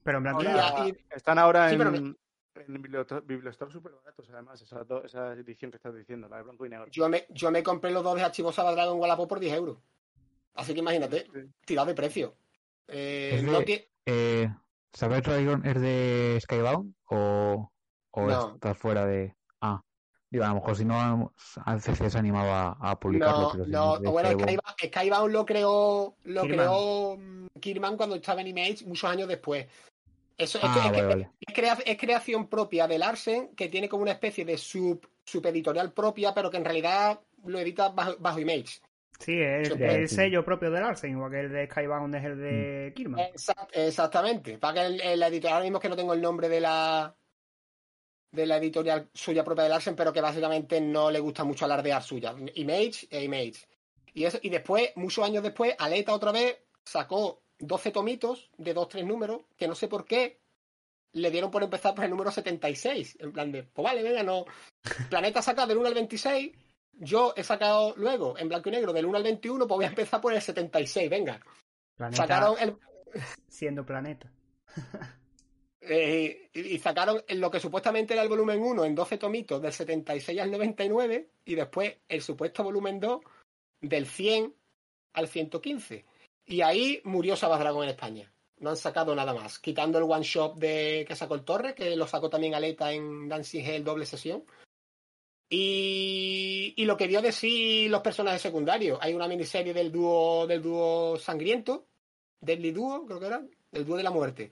Pero 0.02 0.18
en 0.18 0.24
blanco 0.24 0.42
y 0.42 0.96
Están 1.14 1.38
ahora 1.38 1.68
Sí, 1.68 1.74
en, 1.74 1.78
pero 1.78 1.90
en 1.96 1.96
super 3.70 3.92
baratos, 3.92 4.28
además, 4.30 4.60
esa, 4.62 4.82
do- 4.84 5.04
esa 5.04 5.32
edición 5.34 5.70
que 5.70 5.76
estás 5.76 5.94
diciendo, 5.94 6.28
la 6.28 6.38
de 6.38 6.42
blanco 6.42 6.66
y 6.66 6.68
negro. 6.68 6.86
Yo 6.88 7.08
me, 7.08 7.26
yo 7.30 7.50
me 7.50 7.62
compré 7.62 7.90
los 7.90 8.02
dos 8.02 8.16
de 8.16 8.22
Archivo 8.22 8.52
Sabadragon 8.52 8.94
en 8.94 9.00
Wallapop 9.00 9.28
por 9.28 9.40
10 9.40 9.54
euros. 9.54 9.78
Así 10.54 10.74
que 10.74 10.80
imagínate, 10.80 11.26
Sí. 11.32 11.40
tirado 11.64 11.86
de 11.88 11.94
precio. 11.94 12.34
Eh, 12.88 13.40
no 13.44 13.60
Eh, 14.06 14.48
¿Sabes 14.92 15.22
Dragon 15.22 15.64
es 15.64 15.80
de 15.80 16.38
Skybound 16.42 16.94
o, 17.04 17.70
o 18.10 18.26
No. 18.26 18.54
está 18.54 18.74
fuera 18.74 19.06
de... 19.06 19.36
Digo, 20.30 20.44
a 20.44 20.48
lo 20.48 20.54
mejor 20.54 20.76
si 20.76 20.84
no, 20.84 21.32
ACC 21.64 22.08
se 22.08 22.18
animaba 22.18 22.76
a 22.80 22.98
publicarlo, 23.00 23.40
No, 23.42 23.50
pero 23.52 23.64
si 23.64 23.70
no, 23.72 23.98
bueno, 24.12 24.28
Skybound- 24.30 24.42
Skybound, 24.42 24.94
Skybound 24.94 25.32
lo 25.32 25.44
creó, 25.46 26.14
lo 26.24 26.42
Kirman. 26.42 26.56
creó 26.58 27.16
mm, 27.18 27.46
Kirman 27.60 27.96
cuando 27.96 28.14
estaba 28.16 28.40
en 28.40 28.46
Image 28.46 28.84
muchos 28.86 29.10
años 29.10 29.26
después. 29.26 29.66
Eso 30.38 30.58
es, 30.58 30.64
Ah, 30.64 30.72
que- 30.72 30.78
es 30.78 30.84
que- 30.84 30.90
vale, 31.02 31.06
vale. 31.06 31.30
es 31.46 31.54
crea- 31.54 31.78
es 31.84 31.98
creación 31.98 32.46
propia 32.46 32.86
de 32.86 32.98
Larsen, 32.98 33.48
que 33.56 33.68
tiene 33.68 33.88
como 33.88 34.02
una 34.04 34.12
especie 34.12 34.44
de 34.44 34.56
sub, 34.56 35.04
subeditorial 35.24 35.92
propia, 35.92 36.32
pero 36.32 36.48
que 36.48 36.58
en 36.58 36.64
realidad 36.64 37.20
lo 37.44 37.58
edita 37.58 37.88
bajo, 37.88 38.14
bajo 38.20 38.38
Image. 38.38 38.80
Sí, 39.18 39.38
es 39.38 39.68
el 39.68 40.08
sello 40.08 40.44
propio 40.44 40.70
de 40.70 40.80
Larsen, 40.80 41.10
igual 41.10 41.30
que 41.32 41.40
el 41.40 41.52
de 41.52 41.66
Skybound 41.66 42.14
es 42.14 42.24
el 42.24 42.36
Mm. 42.36 42.40
de 42.40 42.92
Kirman. 42.94 43.20
Exact- 43.34 43.68
exactamente. 43.74 44.58
Para 44.58 44.74
que 44.74 44.86
el, 44.86 45.00
el 45.00 45.22
editorial, 45.24 45.54
ahora 45.54 45.64
mismo 45.64 45.78
es 45.78 45.82
que 45.82 45.88
no 45.90 45.96
tengo 45.96 46.14
el 46.14 46.22
nombre 46.22 46.48
de 46.48 46.60
la 46.60 47.14
de 48.32 48.46
la 48.46 48.58
editorial 48.58 49.10
suya 49.12 49.44
propia 49.44 49.64
de 49.64 49.70
Larsen, 49.70 49.96
pero 49.96 50.12
que 50.12 50.20
básicamente 50.20 50.80
no 50.80 51.10
le 51.10 51.20
gusta 51.20 51.44
mucho 51.44 51.64
alardear 51.64 52.02
suya. 52.02 52.34
Image 52.54 53.08
e 53.10 53.24
Image. 53.24 53.66
Y, 54.14 54.24
eso, 54.24 54.38
y 54.42 54.50
después, 54.50 54.90
muchos 54.96 55.24
años 55.24 55.42
después, 55.42 55.74
Aleta 55.78 56.14
otra 56.14 56.32
vez 56.32 56.58
sacó 56.84 57.42
12 57.58 57.90
tomitos 57.90 58.50
de 58.56 58.74
2-3 58.74 59.04
números, 59.04 59.42
que 59.56 59.68
no 59.68 59.74
sé 59.74 59.88
por 59.88 60.04
qué 60.04 60.40
le 61.12 61.30
dieron 61.30 61.50
por 61.50 61.62
empezar 61.62 61.94
por 61.94 62.04
el 62.04 62.10
número 62.10 62.30
76. 62.30 63.18
En 63.20 63.32
plan 63.32 63.50
de, 63.52 63.64
pues 63.64 63.84
vale, 63.84 64.02
venga, 64.02 64.22
no. 64.22 64.44
Planeta 65.08 65.42
saca 65.42 65.66
del 65.66 65.78
1 65.78 65.88
al 65.88 65.94
26. 65.94 66.52
Yo 66.92 67.32
he 67.36 67.42
sacado 67.42 67.94
luego, 67.96 68.36
en 68.38 68.48
blanco 68.48 68.68
y 68.68 68.72
negro, 68.72 68.92
del 68.92 69.06
1 69.06 69.16
al 69.16 69.22
21, 69.22 69.66
pues 69.66 69.76
voy 69.76 69.84
a 69.84 69.88
empezar 69.88 70.20
por 70.20 70.32
el 70.32 70.42
76, 70.42 71.08
venga. 71.08 71.40
Planeta 71.96 72.22
Sacaron 72.22 72.56
el, 72.60 72.76
siendo 73.48 73.84
planeta. 73.84 74.30
Eh, 75.82 76.50
y 76.52 76.78
sacaron 76.78 77.22
lo 77.28 77.50
que 77.50 77.58
supuestamente 77.58 78.12
era 78.12 78.22
el 78.22 78.28
volumen 78.28 78.60
1 78.60 78.84
en 78.84 78.94
12 78.94 79.16
tomitos 79.16 79.62
del 79.62 79.72
76 79.72 80.38
al 80.38 80.50
99 80.50 81.30
y 81.46 81.54
después 81.54 81.96
el 82.06 82.20
supuesto 82.20 82.62
volumen 82.62 83.00
2 83.00 83.20
del 83.80 84.06
100 84.06 84.54
al 85.14 85.28
115. 85.28 86.04
Y 86.46 86.60
ahí 86.60 87.00
murió 87.04 87.34
Dragon 87.36 87.84
en 87.84 87.90
España. 87.90 88.32
No 88.58 88.70
han 88.70 88.76
sacado 88.76 89.14
nada 89.14 89.32
más. 89.32 89.58
Quitando 89.58 89.98
el 89.98 90.04
one 90.04 90.22
shot 90.22 90.56
de 90.56 91.04
que 91.08 91.16
sacó 91.16 91.34
el 91.34 91.44
Torre, 91.44 91.74
que 91.74 91.96
lo 91.96 92.06
sacó 92.06 92.28
también 92.28 92.54
Aleta 92.54 92.92
en 92.92 93.28
Dancing 93.28 93.64
Hell 93.64 93.84
doble 93.84 94.04
sesión. 94.04 94.44
Y, 95.48 96.74
y 96.76 96.84
lo 96.84 96.96
que 96.96 97.08
dio 97.08 97.22
de 97.22 97.32
sí 97.32 97.88
los 97.88 98.02
personajes 98.02 98.42
secundarios. 98.42 98.98
Hay 99.00 99.14
una 99.14 99.28
miniserie 99.28 99.72
del 99.72 99.90
dúo, 99.90 100.46
del 100.46 100.60
dúo 100.60 101.16
sangriento, 101.18 101.86
Deadly 102.40 102.70
Duo, 102.70 103.06
creo 103.06 103.18
que 103.18 103.26
era, 103.26 103.42
el 103.72 103.84
dúo 103.84 103.96
de 103.96 104.02
la 104.02 104.10
muerte. 104.10 104.50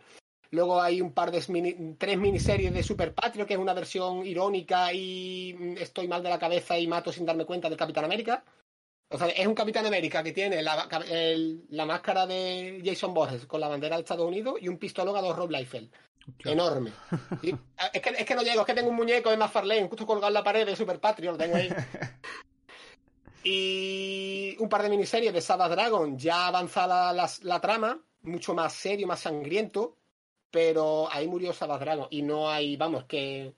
Luego 0.51 0.81
hay 0.81 1.01
un 1.01 1.13
par 1.13 1.31
de 1.31 1.41
mini- 1.49 1.95
tres 1.99 2.17
miniseries 2.19 2.73
de 2.73 2.83
Super 2.83 3.15
Patrio, 3.15 3.47
que 3.47 3.55
es 3.55 3.61
una 3.61 3.75
versión 3.75 4.25
irónica 4.27 4.93
y 4.93 5.55
mm, 5.59 5.77
estoy 5.79 6.09
mal 6.09 6.23
de 6.23 6.31
la 6.31 6.39
cabeza 6.39 6.79
y 6.79 6.87
mato 6.87 7.13
sin 7.13 7.27
darme 7.27 7.45
cuenta 7.45 7.69
del 7.69 7.77
Capitán 7.79 8.05
América. 8.05 8.45
O 9.11 9.17
sea, 9.19 9.29
es 9.29 9.47
un 9.47 9.55
Capitán 9.55 9.87
América 9.87 10.23
que 10.23 10.33
tiene 10.33 10.63
la, 10.63 10.89
el- 11.11 11.65
la 11.71 11.85
máscara 11.87 12.27
de 12.27 12.81
Jason 12.85 13.13
Borges 13.15 13.47
con 13.47 13.61
la 13.61 13.69
bandera 13.69 13.97
de 13.97 14.03
Estados 14.03 14.27
Unidos 14.27 14.57
y 14.61 14.69
un 14.69 14.79
pistólogo 14.79 15.33
Rob 15.35 15.51
Liefeld. 15.51 15.91
Enorme. 16.45 16.93
Y- 17.43 17.55
es, 17.93 18.03
que, 18.03 18.11
es 18.11 18.25
que 18.27 18.35
no 18.35 18.43
llego, 18.43 18.61
es 18.61 18.67
que 18.67 18.75
tengo 18.75 18.91
un 18.91 18.97
muñeco 18.97 19.31
de 19.31 19.37
McFarlane 19.37 19.89
justo 19.89 20.07
colgado 20.07 20.29
en 20.29 20.35
la 20.35 20.45
pared 20.45 20.67
de 20.67 20.77
Super 20.77 20.99
Patrio, 21.01 21.33
lo 21.33 21.39
tengo 21.39 21.57
ahí. 21.57 21.69
Y 23.45 24.57
un 24.59 24.69
par 24.69 24.83
de 24.83 24.91
miniseries 24.91 25.33
de 25.33 25.41
Sabbath 25.41 25.71
Dragon, 25.71 26.19
ya 26.19 26.49
avanzada 26.49 27.13
la, 27.13 27.31
la 27.43 27.61
trama, 27.61 27.99
mucho 28.23 28.53
más 28.55 28.73
serio, 28.75 29.07
más 29.07 29.21
sangriento, 29.21 29.97
pero 30.51 31.09
ahí 31.13 31.27
murió 31.29 31.53
Sabbath 31.53 31.81
Dragon 31.81 32.07
y 32.11 32.23
no 32.23 32.51
hay, 32.51 32.77
vamos, 32.77 33.05
que 33.05 33.55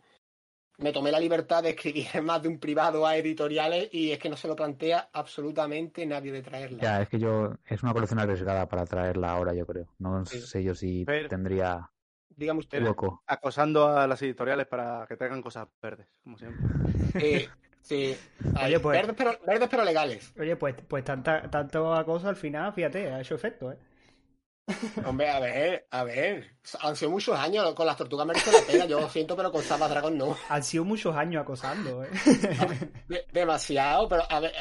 me 0.79 0.93
tomé 0.93 1.11
la 1.13 1.21
libertad 1.21 1.63
de 1.63 1.71
escribir 1.71 2.07
en 2.15 2.25
más 2.27 2.43
de 2.43 2.49
un 2.49 2.59
privado 2.59 3.07
a 3.07 3.17
editoriales 3.17 3.89
y 3.93 4.13
es 4.13 4.19
que 4.19 4.29
no 4.31 4.37
se 4.37 4.49
lo 4.49 4.57
plantea 4.57 5.11
absolutamente 5.13 6.07
nadie 6.07 6.33
de 6.33 6.43
traerla. 6.43 6.79
Ya, 6.83 7.03
es 7.03 7.09
que 7.09 7.19
yo. 7.19 7.53
Es 7.67 7.83
una 7.83 7.93
colección 7.93 8.19
arriesgada 8.19 8.67
para 8.69 8.87
traerla 8.87 9.31
ahora, 9.33 9.53
yo 9.55 9.67
creo. 9.67 9.87
No 9.99 10.25
Sí. 10.25 10.41
sé 10.41 10.63
yo 10.65 10.75
si 10.75 11.05
Pero- 11.05 11.29
tendría 11.29 11.91
Dígame 12.31 12.61
usted. 12.61 12.83
hueco. 12.83 13.23
Acosando 13.27 13.89
a 13.89 14.07
las 14.07 14.23
editoriales 14.23 14.67
para 14.67 15.05
que 15.07 15.17
traigan 15.17 15.43
cosas 15.43 15.69
verdes, 15.83 16.07
como 16.25 16.39
siempre. 16.39 16.65
Eh, 17.15 17.49
sí, 17.83 18.17
Oye, 18.65 18.81
pues- 18.81 18.97
verdes, 18.99 19.15
pero, 19.19 19.33
verdes 19.47 19.69
pero 19.71 19.85
legales. 19.85 20.33
Oye, 20.39 20.57
pues, 20.57 20.75
pues 20.89 21.05
tanta, 21.05 21.51
tanto 21.51 22.03
cosa 22.07 22.31
al 22.31 22.37
final, 22.37 22.73
fíjate, 22.73 23.11
ha 23.11 23.21
hecho 23.21 23.35
efecto, 23.35 23.71
¿eh? 23.73 23.77
Hombre, 25.05 25.29
a 25.31 25.41
ver, 25.41 25.87
a 25.91 26.05
ver. 26.05 26.55
Han 26.83 26.95
sido 26.95 27.11
muchos 27.11 27.37
años, 27.37 27.75
con 27.75 27.87
las 27.87 27.97
tortugas 27.97 28.27
merece 28.27 28.53
la 28.53 28.61
pena, 28.67 28.85
yo 28.87 29.01
lo 29.01 29.09
siento, 29.09 29.35
pero 29.37 29.51
con 29.51 29.63
Sabbath 29.63 29.91
Dragon 29.91 30.17
no. 30.17 30.37
Han 30.49 30.63
sido 30.63 30.85
muchos 30.85 31.17
años 31.17 31.43
acosando, 31.43 32.05
¿eh? 32.05 32.09
De- 33.09 33.27
demasiado, 33.33 34.09
pero 34.09 34.23
a 34.31 34.39
ver, 34.41 34.53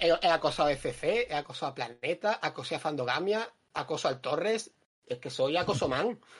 he, 0.00 0.06
he- 0.08 0.18
he 0.22 0.30
acosado 0.30 0.68
a 0.68 0.72
FC, 0.72 1.26
he 1.28 1.34
acosado 1.34 1.72
a 1.72 1.74
Planeta, 1.74 2.38
acosé 2.40 2.76
a 2.76 2.78
Fandogamia, 2.78 3.48
acoso 3.74 4.06
al 4.06 4.20
Torres, 4.20 4.72
es 5.06 5.18
que 5.18 5.30
soy 5.30 5.56
acosoman. 5.56 6.18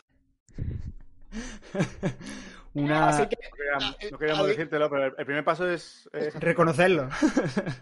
Una... 2.75 3.09
Así 3.09 3.27
que, 3.27 3.37
No 3.43 3.57
queríamos, 3.57 3.85
Ah, 3.85 3.97
eh, 4.01 4.09
no 4.13 4.19
queríamos 4.19 4.41
a 4.41 4.47
ver. 4.47 4.57
decírtelo, 4.57 4.91
pero 4.91 5.05
el, 5.07 5.27
primer 5.27 5.45
paso 5.45 5.69
es. 5.69 6.09
es 6.13 6.35
Reconocerlo. 6.35 7.09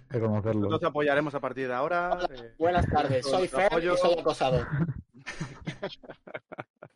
Reconocerlo. 0.09 0.61
nosotros 0.61 0.81
te 0.81 0.87
apoyaremos 0.87 1.35
a 1.35 1.41
partir 1.41 1.67
de 1.69 1.75
ahora. 1.75 2.17
eh, 2.31 2.55
buenas 2.59 2.87
tardes, 2.87 3.27
soy 3.27 3.49
Fer 3.49 3.73
y 3.83 3.97
soy 3.97 4.19
acosador. 4.19 4.67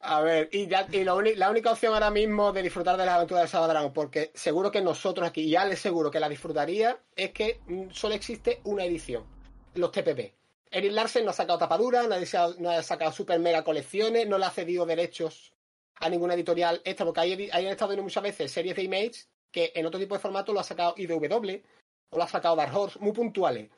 A 0.01 0.21
ver, 0.23 0.49
y, 0.53 0.67
ya, 0.69 0.87
la 0.91 1.51
única 1.51 1.73
opción 1.73 1.93
ahora 1.93 2.11
mismo 2.11 2.53
de 2.53 2.63
disfrutar 2.63 2.97
de 2.97 3.05
las 3.05 3.17
aventuras 3.17 3.43
de 3.43 3.49
Sabbath 3.49 3.71
Dragon, 3.71 3.93
porque 3.93 4.31
seguro 4.35 4.71
que 4.71 4.81
nosotros 4.81 5.29
aquí, 5.29 5.51
ya 5.51 5.65
les 5.65 5.81
seguro 5.81 6.11
que 6.11 6.21
la 6.21 6.29
disfrutaría, 6.29 6.99
es 7.15 7.33
que 7.33 7.61
mm, 7.67 7.91
solo 7.91 8.15
existe 8.15 8.61
una 8.65 8.85
edición, 8.85 9.25
los 9.75 9.93
TPP. 9.93 10.35
Eric 10.71 10.93
Larsen 10.93 11.25
no 11.25 11.31
ha 11.31 11.35
sacado 11.35 11.59
tapadura, 11.59 12.05
no 12.07 12.71
ha, 12.71 12.83
sacado 12.83 13.13
super 13.13 13.39
mega 13.41 13.65
colecciones, 13.65 14.27
no 14.27 14.39
le 14.39 14.47
ha 14.47 14.51
cedido 14.51 14.87
derechos 14.87 15.53
a 15.97 16.09
ninguna 16.09 16.35
editorial 16.35 16.81
extra, 16.85 17.05
porque 17.05 17.21
hay, 17.21 17.51
hay 17.53 17.67
estado 17.67 17.91
viendo 17.91 18.05
muchas 18.05 18.23
veces 18.23 18.53
series 18.53 18.77
de 18.77 18.83
Image 18.85 19.27
que 19.51 19.73
en 19.75 19.87
otro 19.87 19.99
tipo 19.99 20.15
de 20.15 20.21
formato 20.21 20.53
lo 20.53 20.61
ha 20.61 20.65
sacado 20.65 20.95
IDW 20.97 21.63
o 22.11 22.17
lo 22.17 22.23
ha 22.23 22.29
sacado 22.29 22.57
Dark 22.57 22.75
Horse, 22.75 22.99
muy 22.99 23.13
puntuales. 23.13 23.71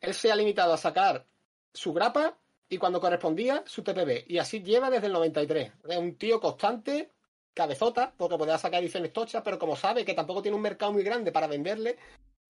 Él 0.00 0.14
se 0.14 0.30
ha 0.30 0.36
limitado 0.36 0.72
a 0.72 0.78
sacar 0.78 1.26
su 1.72 1.92
grapa 1.92 2.38
y 2.68 2.78
cuando 2.78 3.00
correspondía 3.00 3.62
su 3.66 3.82
TPB. 3.82 4.24
Y 4.28 4.38
así 4.38 4.62
lleva 4.62 4.90
desde 4.90 5.06
el 5.06 5.12
93. 5.12 5.72
Es 5.88 5.96
un 5.96 6.16
tío 6.16 6.40
constante, 6.40 7.10
cabezota, 7.52 8.12
porque 8.16 8.36
podía 8.38 8.58
sacar 8.58 8.82
ediciones 8.82 9.12
tochas, 9.12 9.42
pero 9.44 9.58
como 9.58 9.76
sabe 9.76 10.04
que 10.04 10.14
tampoco 10.14 10.42
tiene 10.42 10.56
un 10.56 10.62
mercado 10.62 10.92
muy 10.92 11.02
grande 11.02 11.30
para 11.30 11.46
venderle, 11.46 11.96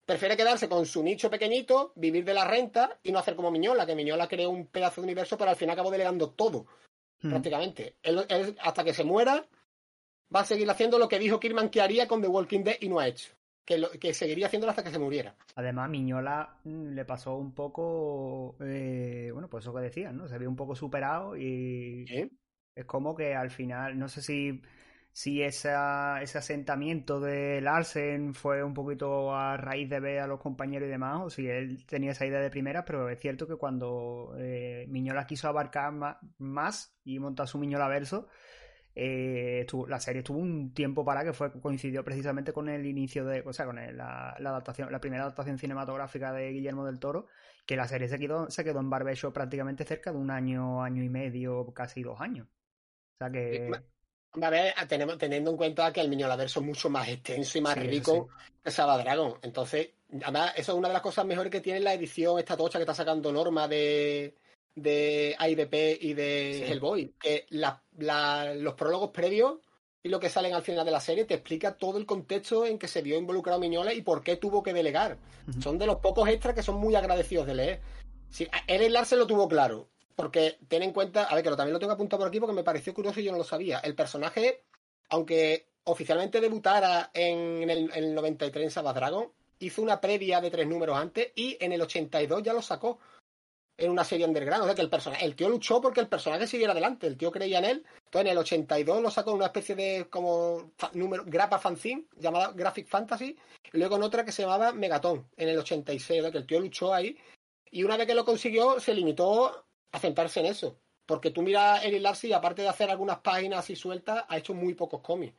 prefiere 0.05 0.37
quedarse 0.37 0.69
con 0.69 0.85
su 0.85 1.03
nicho 1.03 1.29
pequeñito, 1.29 1.91
vivir 1.95 2.23
de 2.25 2.33
la 2.33 2.45
renta 2.45 2.97
y 3.03 3.11
no 3.11 3.19
hacer 3.19 3.35
como 3.35 3.51
Miñola, 3.51 3.85
que 3.85 3.95
Miñola 3.95 4.27
creó 4.27 4.49
un 4.49 4.67
pedazo 4.67 5.01
de 5.01 5.05
universo, 5.05 5.37
pero 5.37 5.49
al 5.49 5.55
final 5.55 5.73
acabó 5.73 5.91
delegando 5.91 6.29
todo, 6.31 6.65
Mm. 7.21 7.29
prácticamente. 7.29 7.95
Él, 8.03 8.25
él, 8.29 8.55
hasta 8.61 8.83
que 8.83 8.93
se 8.93 9.03
muera, 9.03 9.45
va 10.35 10.41
a 10.41 10.45
seguir 10.45 10.69
haciendo 10.69 10.99
lo 10.99 11.07
que 11.07 11.17
dijo 11.17 11.39
Kirman 11.39 11.69
que 11.69 11.81
haría 11.81 12.07
con 12.07 12.21
The 12.21 12.27
Walking 12.27 12.63
Dead 12.63 12.77
y 12.81 12.89
no 12.89 12.99
ha 12.99 13.07
hecho. 13.07 13.33
Que, 13.65 13.77
lo- 13.77 13.89
que 13.91 14.13
seguiría 14.13 14.45
haciéndolo 14.47 14.69
hasta 14.71 14.83
que 14.83 14.91
se 14.91 14.99
muriera. 14.99 15.35
Además, 15.55 15.89
Miñola 15.89 16.59
mm, 16.63 16.93
le 16.93 17.05
pasó 17.05 17.35
un 17.35 17.53
poco, 17.53 18.55
eh, 18.61 19.29
bueno, 19.33 19.49
pues 19.49 19.63
eso 19.63 19.73
que 19.73 19.81
decían, 19.81 20.17
¿no? 20.17 20.27
Se 20.27 20.37
vio 20.37 20.49
un 20.49 20.55
poco 20.55 20.75
superado 20.75 21.35
y 21.35 22.05
¿Eh? 22.09 22.29
es 22.75 22.85
como 22.85 23.15
que 23.15 23.33
al 23.35 23.49
final, 23.51 23.97
no 23.97 24.07
sé 24.07 24.21
si, 24.21 24.61
si 25.13 25.41
esa, 25.41 26.21
ese 26.21 26.37
asentamiento 26.37 27.19
de 27.21 27.61
Larsen 27.61 28.33
fue 28.33 28.63
un 28.63 28.73
poquito 28.73 29.33
a 29.35 29.55
raíz 29.57 29.89
de 29.89 29.99
ver 29.99 30.19
a 30.19 30.27
los 30.27 30.41
compañeros 30.41 30.87
y 30.87 30.91
demás, 30.91 31.21
o 31.23 31.29
si 31.29 31.47
él 31.47 31.85
tenía 31.87 32.11
esa 32.11 32.25
idea 32.25 32.41
de 32.41 32.49
primera, 32.51 32.83
pero 32.85 33.09
es 33.09 33.19
cierto 33.19 33.47
que 33.47 33.55
cuando 33.55 34.35
eh, 34.37 34.85
Miñola 34.89 35.25
quiso 35.25 35.47
abarcar 35.47 35.91
ma- 35.93 36.19
más 36.37 36.95
y 37.03 37.17
montar 37.19 37.47
su 37.47 37.57
Miñola 37.57 37.87
verso, 37.87 38.27
eh, 38.95 39.59
estuvo- 39.61 39.87
la 39.87 39.99
serie 39.99 40.19
estuvo 40.19 40.39
un 40.39 40.73
tiempo 40.73 41.03
para 41.05 41.23
que 41.23 41.33
fue 41.33 41.51
coincidió 41.61 42.03
precisamente 42.03 42.53
con 42.53 42.69
el 42.69 42.85
inicio 42.85 43.25
de, 43.25 43.41
o 43.45 43.53
sea, 43.53 43.65
con 43.65 43.77
el- 43.79 43.97
la, 43.97 44.35
la 44.39 44.49
adaptación, 44.51 44.91
la 44.91 44.99
primera 45.01 45.23
adaptación 45.23 45.57
cinematográfica 45.57 46.31
de 46.33 46.51
Guillermo 46.51 46.85
del 46.85 46.99
Toro, 46.99 47.27
que 47.65 47.75
la 47.75 47.87
serie 47.87 48.07
se 48.09 48.19
quedó, 48.19 48.49
se 48.49 48.63
quedó 48.63 48.79
en 48.79 48.89
barbecho 48.89 49.33
prácticamente 49.33 49.83
cerca 49.85 50.11
de 50.11 50.17
un 50.17 50.31
año, 50.31 50.83
año 50.83 51.03
y 51.03 51.09
medio, 51.09 51.73
casi 51.73 52.03
dos 52.03 52.21
años. 52.21 52.47
O 52.47 53.17
sea 53.19 53.31
que 53.31 53.85
A 54.41 54.49
ver, 54.49 54.73
tenemos, 54.89 55.17
teniendo 55.17 55.49
en 55.51 55.57
cuenta 55.57 55.93
que 55.93 56.01
el 56.01 56.09
Miñolaverso 56.09 56.59
es 56.59 56.65
mucho 56.65 56.89
más 56.89 57.07
extenso 57.07 57.57
y 57.57 57.61
más 57.61 57.75
Sí, 57.75 57.79
rico 57.79 58.29
que 58.61 58.69
Saba 58.71 58.97
Dragon. 58.97 59.39
Entonces, 59.41 59.91
además, 60.23 60.51
eso 60.57 60.73
es 60.73 60.77
una 60.77 60.89
de 60.89 60.93
las 60.93 61.01
cosas 61.01 61.25
mejores 61.25 61.49
que 61.51 61.61
tiene 61.61 61.79
la 61.79 61.93
edición, 61.93 62.37
esta 62.37 62.57
tocha 62.57 62.77
que 62.77 62.83
está 62.83 62.93
sacando 62.93 63.31
Norma 63.31 63.67
de, 63.69 64.35
de 64.75 65.35
IDP 65.39 65.97
y 66.01 66.13
de 66.13 66.63
Sí. 66.65 66.71
Hellboy. 66.71 67.13
Que 67.19 67.45
la- 67.49 67.81
la- 67.97 68.53
los 68.53 68.73
prólogos 68.75 69.11
previos 69.11 69.55
y 70.03 70.09
lo 70.09 70.19
que 70.19 70.29
salen 70.29 70.53
al 70.53 70.61
final 70.61 70.85
de 70.85 70.91
la 70.91 70.99
serie 70.99 71.25
te 71.25 71.33
explica 71.33 71.77
todo 71.77 71.97
el 71.97 72.05
contexto 72.05 72.65
en 72.65 72.77
que 72.77 72.87
se 72.87 73.01
vio 73.01 73.17
involucrado 73.17 73.59
Miñola 73.59 73.93
y 73.93 74.01
por 74.01 74.21
qué 74.23 74.35
tuvo 74.35 74.61
que 74.61 74.73
delegar. 74.73 75.17
Son 75.61 75.77
de 75.77 75.87
los 75.87 75.97
pocos 75.97 76.27
extras 76.29 76.53
que 76.53 76.61
son 76.63 76.75
muy 76.75 76.93
agradecidos 76.95 77.47
de 77.47 77.55
leer. 77.55 77.81
Sí, 78.29 78.47
Eric 78.67 78.89
Larsen 78.91 79.19
lo 79.19 79.27
tuvo 79.27 79.47
claro. 79.47 79.89
Porque 80.15 80.57
ten 80.69 80.81
en 80.83 80.93
cuenta, 80.93 81.23
a 81.25 81.35
ver, 81.35 81.43
que 81.43 81.49
lo, 81.49 81.57
también 81.57 81.73
lo 81.73 81.79
tengo 81.79 81.91
apuntado 81.93 82.19
por 82.19 82.27
aquí 82.29 82.39
porque 82.39 82.55
me 82.55 82.63
pareció 82.63 82.93
curioso 82.93 83.19
y 83.19 83.23
yo 83.25 83.31
no 83.33 83.37
lo 83.37 83.43
sabía. 83.43 83.79
El 83.79 83.95
personaje, 83.95 84.61
aunque 85.09 85.67
oficialmente 85.83 86.39
debutara 86.39 87.11
en 87.13 87.69
el, 87.69 87.91
en 87.93 88.03
el 88.03 88.15
93 88.15 88.63
en 88.63 88.71
Sabbath 88.71 88.95
Dragon, 88.95 89.29
hizo 89.59 89.81
una 89.81 89.99
previa 89.99 90.39
de 90.41 90.51
tres 90.51 90.67
números 90.67 90.97
antes 90.97 91.31
y 91.35 91.57
en 91.59 91.73
el 91.73 91.81
82 91.81 92.43
ya 92.43 92.53
lo 92.53 92.61
sacó 92.61 92.99
en 93.77 93.91
una 93.91 94.03
serie 94.03 94.25
underground. 94.25 94.63
O 94.63 94.65
sea 94.65 94.75
que 94.75 94.81
el 94.81 94.89
personaje, 94.89 95.25
el 95.25 95.35
tío 95.35 95.49
luchó 95.49 95.81
porque 95.81 95.99
el 96.01 96.07
personaje 96.07 96.47
siguiera 96.47 96.71
adelante, 96.71 97.07
el 97.07 97.17
tío 97.17 97.31
creía 97.31 97.59
en 97.59 97.65
él. 97.65 97.85
Entonces 98.05 98.21
en 98.21 98.27
el 98.27 98.37
82 98.37 99.01
lo 99.01 99.11
sacó 99.11 99.31
en 99.31 99.37
una 99.37 99.47
especie 99.47 99.75
de 99.75 100.07
como 100.09 100.71
número, 100.93 101.23
grapa 101.25 101.59
fanzine 101.59 102.05
llamada 102.17 102.51
Graphic 102.53 102.87
Fantasy 102.87 103.37
y 103.73 103.77
luego 103.77 103.97
en 103.97 104.03
otra 104.03 104.23
que 104.23 104.31
se 104.31 104.43
llamaba 104.43 104.71
Megaton 104.71 105.27
en 105.37 105.49
el 105.49 105.57
86, 105.59 106.19
o 106.19 106.23
sea 106.23 106.31
que 106.31 106.37
el 106.37 106.47
tío 106.47 106.59
luchó 106.59 106.93
ahí 106.93 107.17
y 107.71 107.83
una 107.83 107.97
vez 107.97 108.07
que 108.07 108.15
lo 108.15 108.25
consiguió 108.25 108.79
se 108.79 108.93
limitó 108.93 109.65
a 109.91 109.99
centrarse 109.99 110.39
en 110.39 110.47
eso. 110.47 110.79
Porque 111.05 111.29
tú 111.29 111.43
miras 111.43 111.83
Eric 111.83 112.01
Larsen 112.01 112.31
y 112.31 112.33
aparte 112.33 112.63
de 112.63 112.69
hacer 112.69 112.89
algunas 112.89 113.19
páginas 113.19 113.59
así 113.59 113.75
sueltas, 113.75 114.25
ha 114.27 114.37
hecho 114.37 114.55
muy 114.55 114.73
pocos 114.73 115.01
cómics. 115.01 115.35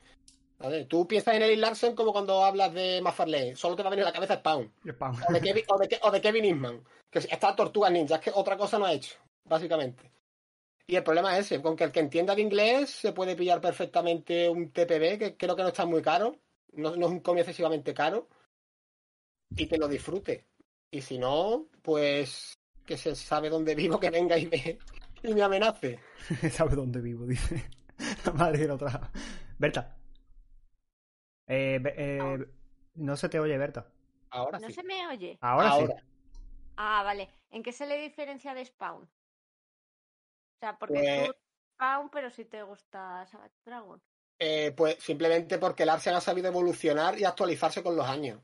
¿Vale? 0.58 0.86
Tú 0.86 1.06
piensas 1.06 1.34
en 1.34 1.42
Eric 1.42 1.58
Larsen 1.58 1.94
como 1.94 2.12
cuando 2.12 2.42
hablas 2.42 2.72
de 2.72 3.00
McFarlane, 3.02 3.56
solo 3.56 3.76
te 3.76 3.82
va 3.82 3.88
a 3.88 3.90
venir 3.90 4.04
a 4.04 4.08
la 4.08 4.12
cabeza 4.12 4.36
Spawn. 4.36 4.72
Spam. 4.86 5.16
O 5.28 5.32
de 5.32 5.40
Kevin, 5.40 5.64
o 5.68 5.78
de, 5.78 5.98
o 6.02 6.10
de 6.10 6.20
Kevin 6.20 6.44
Eastman, 6.46 6.84
que 7.10 7.18
está 7.18 7.54
Tortuga 7.54 7.90
Ninja, 7.90 8.16
es 8.16 8.20
que 8.22 8.30
otra 8.34 8.56
cosa 8.56 8.78
no 8.78 8.86
ha 8.86 8.92
hecho, 8.92 9.16
básicamente. 9.44 10.10
Y 10.86 10.96
el 10.96 11.02
problema 11.02 11.36
es 11.36 11.46
ese, 11.46 11.60
con 11.60 11.76
que 11.76 11.84
el 11.84 11.92
que 11.92 12.00
entienda 12.00 12.34
de 12.34 12.42
inglés 12.42 12.90
se 12.90 13.12
puede 13.12 13.36
pillar 13.36 13.60
perfectamente 13.60 14.48
un 14.48 14.70
TPB, 14.70 15.18
que 15.18 15.36
creo 15.36 15.56
que 15.56 15.62
no 15.62 15.68
está 15.68 15.84
muy 15.84 16.00
caro, 16.00 16.36
no, 16.72 16.96
no 16.96 17.06
es 17.06 17.12
un 17.12 17.20
cómic 17.20 17.40
excesivamente 17.40 17.92
caro, 17.92 18.28
y 19.50 19.66
que 19.66 19.76
lo 19.76 19.88
disfrute. 19.88 20.46
Y 20.90 21.02
si 21.02 21.18
no, 21.18 21.66
pues 21.82 22.54
que 22.86 22.96
se 22.96 23.14
sabe 23.14 23.50
dónde 23.50 23.74
vivo, 23.74 23.98
que 24.00 24.10
venga 24.10 24.38
y 24.38 24.46
me, 24.46 24.78
y 25.22 25.34
me 25.34 25.42
amenace. 25.42 25.98
¿Sabe 26.50 26.76
dónde 26.76 27.00
vivo? 27.00 27.26
Dice. 27.26 27.68
La 28.24 28.32
madre 28.32 28.60
que 28.60 28.68
lo 28.68 28.78
trajo. 28.78 29.00
Berta. 29.58 29.95
Eh, 31.46 31.80
eh, 31.96 32.46
no 32.94 33.16
se 33.16 33.28
te 33.28 33.38
oye, 33.38 33.56
Berta. 33.58 33.86
Ahora 34.30 34.58
No 34.58 34.66
sí. 34.68 34.74
se 34.74 34.82
me 34.82 35.06
oye. 35.08 35.38
Ahora, 35.40 35.68
Ahora. 35.68 35.94
sí. 35.98 36.04
Ah, 36.76 37.02
vale. 37.04 37.30
¿En 37.50 37.62
qué 37.62 37.72
se 37.72 37.86
le 37.86 37.96
diferencia 37.98 38.52
de 38.54 38.64
Spawn? 38.64 39.02
O 39.04 39.08
sea, 40.60 40.78
porque 40.78 40.94
Pues- 40.94 41.26
tú 41.28 41.34
Spawn, 41.74 42.08
pero 42.10 42.30
si 42.30 42.44
te 42.44 42.62
gusta 42.62 43.26
Savage 43.26 43.54
Dragon. 43.64 44.00
Eh, 44.38 44.72
pues 44.76 44.96
simplemente 45.02 45.58
porque 45.58 45.84
el 45.84 45.88
Arsen 45.88 46.14
ha 46.14 46.20
sabido 46.20 46.48
evolucionar 46.48 47.18
y 47.18 47.24
actualizarse 47.24 47.82
con 47.82 47.96
los 47.96 48.06
años. 48.06 48.40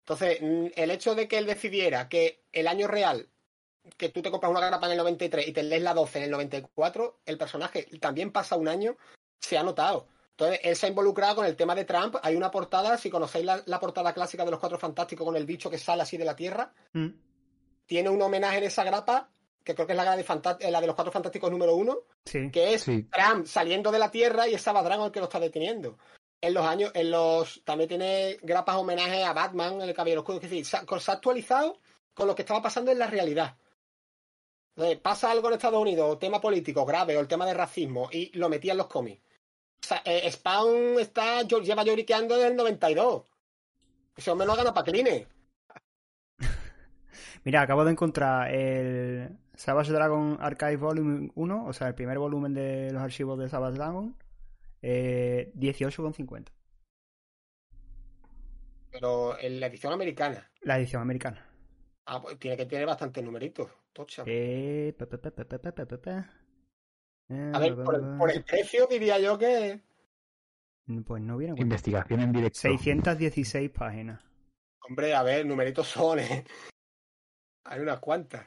Entonces, 0.00 0.38
el 0.40 0.90
hecho 0.90 1.14
de 1.14 1.28
que 1.28 1.38
él 1.38 1.46
decidiera 1.46 2.08
que 2.08 2.44
el 2.52 2.68
año 2.68 2.86
real, 2.86 3.28
que 3.98 4.08
tú 4.10 4.22
te 4.22 4.30
compras 4.30 4.50
una 4.50 4.66
grapa 4.66 4.86
en 4.86 4.92
el 4.92 4.98
93 4.98 5.46
y 5.48 5.52
te 5.52 5.62
lees 5.62 5.82
la 5.82 5.92
12 5.94 6.18
en 6.18 6.24
el 6.24 6.30
94, 6.30 7.20
el 7.26 7.36
personaje 7.38 7.84
también 8.00 8.30
pasa 8.32 8.56
un 8.56 8.68
año, 8.68 8.96
se 9.40 9.58
ha 9.58 9.62
notado. 9.62 10.06
Entonces, 10.36 10.60
él 10.64 10.74
se 10.74 10.86
ha 10.86 10.88
involucrado 10.88 11.36
con 11.36 11.46
el 11.46 11.54
tema 11.54 11.76
de 11.76 11.84
Trump. 11.84 12.16
Hay 12.22 12.34
una 12.34 12.50
portada, 12.50 12.98
si 12.98 13.08
conocéis 13.08 13.44
la, 13.44 13.62
la 13.66 13.78
portada 13.78 14.12
clásica 14.12 14.44
de 14.44 14.50
los 14.50 14.58
Cuatro 14.58 14.78
Fantásticos 14.78 15.24
con 15.24 15.36
el 15.36 15.46
bicho 15.46 15.70
que 15.70 15.78
sale 15.78 16.02
así 16.02 16.16
de 16.16 16.24
la 16.24 16.34
Tierra, 16.34 16.72
Mm. 16.92 17.08
tiene 17.86 18.08
un 18.08 18.20
homenaje 18.20 18.58
en 18.58 18.64
esa 18.64 18.82
grapa, 18.82 19.28
que 19.62 19.74
creo 19.74 19.86
que 19.86 19.92
es 19.92 19.96
la, 19.96 20.16
de 20.16 20.22
eh, 20.60 20.70
la 20.72 20.80
de 20.80 20.86
los 20.88 20.96
Cuatro 20.96 21.12
Fantásticos 21.12 21.50
número 21.52 21.76
uno, 21.76 21.98
Sí. 22.24 22.50
que 22.50 22.74
es 22.74 22.82
Sí. 22.82 23.04
Trump 23.12 23.46
saliendo 23.46 23.92
de 23.92 23.98
la 24.00 24.10
Tierra 24.10 24.48
y 24.48 24.54
es 24.54 24.64
Dragon 24.64 25.06
el 25.06 25.12
que 25.12 25.20
lo 25.20 25.26
está 25.26 25.38
deteniendo. 25.38 25.98
En 26.40 26.52
los 26.52 26.66
años, 26.66 26.90
en 26.94 27.10
los 27.12 27.62
también 27.64 27.88
tiene 27.88 28.36
grapas 28.42 28.74
homenaje 28.76 29.22
a 29.24 29.32
Batman, 29.32 29.80
el 29.80 29.94
Caballero 29.94 30.20
Oscuro, 30.22 30.38
es 30.38 30.42
decir, 30.42 30.66
se 30.66 30.76
ha, 30.78 30.84
se 30.98 31.10
ha 31.10 31.14
actualizado 31.14 31.78
con 32.12 32.26
lo 32.26 32.34
que 32.34 32.42
estaba 32.42 32.60
pasando 32.60 32.90
en 32.90 32.98
la 32.98 33.06
realidad. 33.06 33.56
Entonces, 34.76 34.98
pasa 35.00 35.30
algo 35.30 35.46
en 35.48 35.54
Estados 35.54 35.80
Unidos, 35.80 36.10
o 36.10 36.18
tema 36.18 36.40
político 36.40 36.84
grave, 36.84 37.16
o 37.16 37.20
el 37.20 37.28
tema 37.28 37.46
de 37.46 37.54
racismo, 37.54 38.08
y 38.10 38.36
lo 38.36 38.48
metía 38.48 38.72
en 38.72 38.78
los 38.78 38.88
cómics. 38.88 39.22
Sea, 39.84 40.02
eh, 40.04 40.30
Spawn 40.30 40.98
está, 40.98 41.42
lleva 41.42 41.84
lloriqueando 41.84 42.34
desde 42.36 42.48
el 42.50 42.56
92. 42.56 43.24
Ese 44.16 44.30
hombre 44.30 44.46
no 44.46 44.56
gana 44.56 44.72
para 44.72 44.90
Cline. 44.90 45.26
Mira, 47.44 47.62
acabo 47.62 47.84
de 47.84 47.90
encontrar 47.92 48.50
el 48.54 49.36
Savage 49.54 49.92
Dragon 49.92 50.38
Archive 50.40 50.76
Volume 50.76 51.30
1, 51.34 51.66
o 51.66 51.72
sea, 51.72 51.88
el 51.88 51.94
primer 51.94 52.18
volumen 52.18 52.54
de 52.54 52.90
los 52.92 53.02
archivos 53.02 53.38
de 53.38 53.48
Savage 53.48 53.76
Dragon, 53.76 54.16
eh, 54.82 55.52
18,50. 55.54 56.52
Pero 58.90 59.38
en 59.38 59.60
la 59.60 59.66
edición 59.66 59.92
americana, 59.92 60.50
La 60.62 60.78
edición 60.78 61.02
americana. 61.02 61.44
ah, 62.06 62.22
pues 62.22 62.38
tiene 62.38 62.56
que 62.56 62.66
tener 62.66 62.86
bastantes 62.86 63.22
numeritos. 63.24 63.68
Tocha. 63.92 64.22
Eh, 64.26 64.94
pe, 64.98 65.06
pe, 65.06 65.18
pe, 65.18 65.30
pe, 65.30 65.44
pe, 65.44 65.58
pe, 65.58 65.72
pe, 65.72 65.86
pe, 65.86 65.98
pe. 65.98 66.24
Eh, 67.34 67.52
A 67.54 67.58
ver, 67.58 67.74
por 67.82 67.94
el, 67.96 68.18
por 68.18 68.30
el 68.30 68.44
precio 68.44 68.86
diría 68.86 69.18
yo 69.18 69.36
que 69.38 69.80
Pues 71.06 71.22
no 71.22 71.36
viene. 71.36 71.60
Investigación 71.60 72.20
en 72.20 72.32
directo. 72.32 72.60
616 72.60 73.70
páginas. 73.70 74.20
Hombre, 74.88 75.14
a 75.14 75.22
ver, 75.22 75.46
numeritos 75.46 75.86
son, 75.88 76.18
¿eh? 76.18 76.44
Hay 77.64 77.80
unas 77.80 77.98
cuantas. 78.00 78.46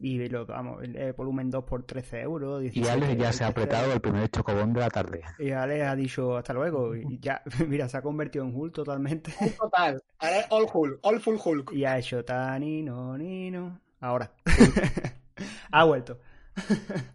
Y 0.00 0.26
lo, 0.30 0.46
vamos, 0.46 0.82
el, 0.82 1.12
volumen 1.12 1.50
2 1.50 1.64
por 1.64 1.82
13 1.82 2.22
euros. 2.22 2.62
Y 2.62 2.70
17, 2.70 2.90
Alex 2.90 3.18
ya 3.18 3.32
se 3.34 3.44
ha 3.44 3.48
20. 3.48 3.60
apretado 3.60 3.92
el 3.92 4.00
primer 4.00 4.30
chocobón 4.30 4.72
de 4.72 4.80
la 4.80 4.88
tarde. 4.88 5.20
Y 5.38 5.50
Alex 5.50 5.84
ha 5.84 5.94
dicho 5.94 6.36
hasta 6.38 6.54
luego. 6.54 6.96
Y 6.96 7.18
ya, 7.18 7.42
mira, 7.68 7.86
se 7.86 7.98
ha 7.98 8.02
convertido 8.02 8.46
en 8.46 8.54
Hulk 8.56 8.72
totalmente. 8.72 9.30
Total. 9.58 10.02
Ahora 10.18 10.38
es 10.38 10.46
All 10.48 10.66
Hulk, 10.72 10.98
All 11.02 11.20
Full 11.20 11.36
Hulk. 11.44 11.72
Y 11.72 11.84
ha 11.84 11.98
hecho 11.98 12.24
tanino, 12.24 13.18
nino. 13.18 13.78
Ahora. 14.00 14.32
ha 15.70 15.84
vuelto. 15.84 16.18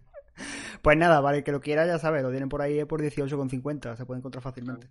pues 0.81 0.97
nada, 0.97 1.19
vale, 1.21 1.43
que 1.43 1.51
lo 1.51 1.61
quiera 1.61 1.85
ya 1.85 1.99
sabe, 1.99 2.21
lo 2.21 2.29
tienen 2.31 2.49
por 2.49 2.61
ahí 2.61 2.83
por 2.85 3.01
18,50. 3.01 3.95
Se 3.95 4.05
puede 4.05 4.19
encontrar 4.19 4.43
fácilmente. 4.43 4.89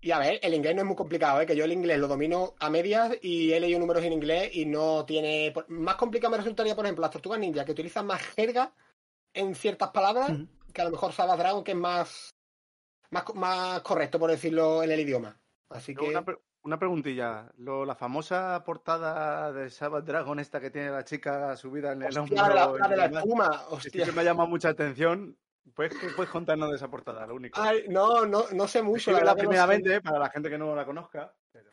Y 0.00 0.10
a 0.10 0.18
ver, 0.18 0.38
el 0.42 0.52
inglés 0.52 0.74
no 0.74 0.82
es 0.82 0.86
muy 0.86 0.96
complicado, 0.96 1.40
¿eh? 1.40 1.46
Que 1.46 1.56
yo 1.56 1.64
el 1.64 1.72
inglés 1.72 1.98
lo 1.98 2.08
domino 2.08 2.54
a 2.60 2.68
medias 2.68 3.16
y 3.22 3.52
he 3.52 3.60
leído 3.60 3.78
números 3.78 4.04
en 4.04 4.12
inglés 4.12 4.50
y 4.52 4.66
no 4.66 5.06
tiene... 5.06 5.54
Más 5.68 5.94
complicado 5.96 6.30
me 6.32 6.36
resultaría, 6.36 6.76
por 6.76 6.84
ejemplo, 6.84 7.00
las 7.00 7.10
tortugas 7.10 7.40
ninja, 7.40 7.64
que 7.64 7.72
utilizan 7.72 8.04
más 8.04 8.20
jerga 8.20 8.74
en 9.32 9.54
ciertas 9.54 9.90
palabras 9.92 10.30
que 10.74 10.82
a 10.82 10.84
lo 10.84 10.90
mejor 10.90 11.12
Sabbath 11.12 11.38
Dragon, 11.38 11.64
que 11.64 11.70
es 11.70 11.76
más, 11.78 12.34
más, 13.10 13.24
más 13.34 13.80
correcto, 13.80 14.18
por 14.18 14.30
decirlo, 14.30 14.82
en 14.82 14.90
el 14.92 15.00
idioma. 15.00 15.40
Así 15.70 15.94
que... 15.94 16.04
Una, 16.04 16.22
pre- 16.22 16.36
una 16.64 16.78
preguntilla. 16.78 17.46
Lo, 17.58 17.84
la 17.84 17.94
famosa 17.94 18.62
portada 18.64 19.52
de 19.52 19.70
Sabbath 19.70 20.04
Dragon, 20.04 20.38
esta 20.40 20.60
que 20.60 20.70
tiene 20.70 20.90
la 20.90 21.04
chica 21.04 21.56
subida 21.56 21.92
en 21.92 22.02
el 22.02 22.14
la 22.14 22.20
la, 22.48 22.66
hombro. 22.68 22.78
la 22.78 22.88
de 22.88 22.96
la 22.96 23.06
espuma, 23.20 23.50
que 23.68 23.74
hostia. 23.74 24.04
que 24.04 24.12
me 24.12 24.20
ha 24.22 24.24
llamado 24.24 24.48
mucha 24.48 24.70
atención. 24.70 25.36
¿Puedes, 25.74 25.94
puedes 26.14 26.30
contarnos 26.30 26.70
de 26.70 26.76
esa 26.76 26.88
portada, 26.88 27.26
lo 27.26 27.34
único. 27.36 27.60
Ay, 27.60 27.84
no, 27.88 28.26
no, 28.26 28.44
no 28.52 28.68
sé 28.68 28.82
mucho. 28.82 29.10
Escríbela 29.10 29.34
verdad 29.34 29.36
que 29.36 29.42
no 29.44 29.48
sé. 29.48 29.48
primeramente 29.48 30.00
para 30.02 30.18
la 30.18 30.30
gente 30.30 30.50
que 30.50 30.58
no 30.58 30.74
la 30.74 30.84
conozca. 30.84 31.32
pero- 31.52 31.70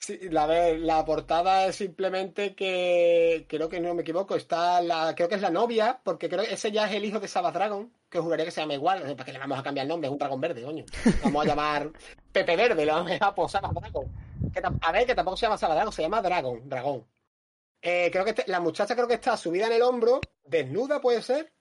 Sí, 0.00 0.18
la, 0.30 0.46
ver, 0.46 0.78
la 0.78 1.04
portada 1.04 1.66
es 1.66 1.76
simplemente 1.76 2.54
que, 2.54 3.44
creo 3.46 3.68
que 3.68 3.78
no 3.78 3.92
me 3.94 4.00
equivoco, 4.02 4.36
está 4.36 4.80
la, 4.80 5.14
creo 5.14 5.28
que 5.28 5.34
es 5.34 5.42
la 5.42 5.50
novia, 5.50 6.00
porque 6.02 6.30
creo 6.30 6.44
que 6.44 6.54
ese 6.54 6.72
ya 6.72 6.88
es 6.88 6.94
el 6.94 7.04
hijo 7.04 7.20
de 7.20 7.28
Sabbath 7.28 7.52
Dragon, 7.52 7.92
que 8.08 8.18
juraría 8.18 8.46
que 8.46 8.50
se 8.50 8.62
llama 8.62 8.72
igual, 8.72 9.02
¿para 9.02 9.24
qué 9.26 9.32
le 9.32 9.38
vamos 9.38 9.58
a 9.58 9.62
cambiar 9.62 9.84
el 9.84 9.88
nombre? 9.88 10.06
Es 10.08 10.12
un 10.12 10.18
dragón 10.18 10.40
verde, 10.40 10.62
coño. 10.62 10.84
Vamos 11.22 11.44
a 11.44 11.48
llamar 11.48 11.90
Pepe 12.44 12.56
Verde, 12.56 12.84
le 12.86 12.92
vamos 12.92 13.12
a 13.20 13.34
por 13.34 13.48
Sabbath 13.50 13.72
Dragon. 13.72 14.06
Que 14.52 14.62
a 14.80 14.92
ver, 14.92 15.06
que 15.06 15.14
tampoco 15.14 15.36
se 15.36 15.46
llama 15.46 15.58
Sabbath 15.58 15.76
Dragon, 15.76 15.92
se 15.92 16.02
llama 16.02 16.22
Dragon, 16.22 16.68
dragón. 16.68 17.06
Eh, 17.82 18.08
creo 18.10 18.24
que 18.24 18.30
este- 18.30 18.44
la 18.50 18.60
muchacha 18.60 18.94
creo 18.94 19.06
que 19.08 19.14
está 19.14 19.36
subida 19.36 19.66
en 19.66 19.72
el 19.72 19.82
hombro, 19.82 20.20
desnuda 20.44 21.00
puede 21.00 21.22
ser, 21.22 21.52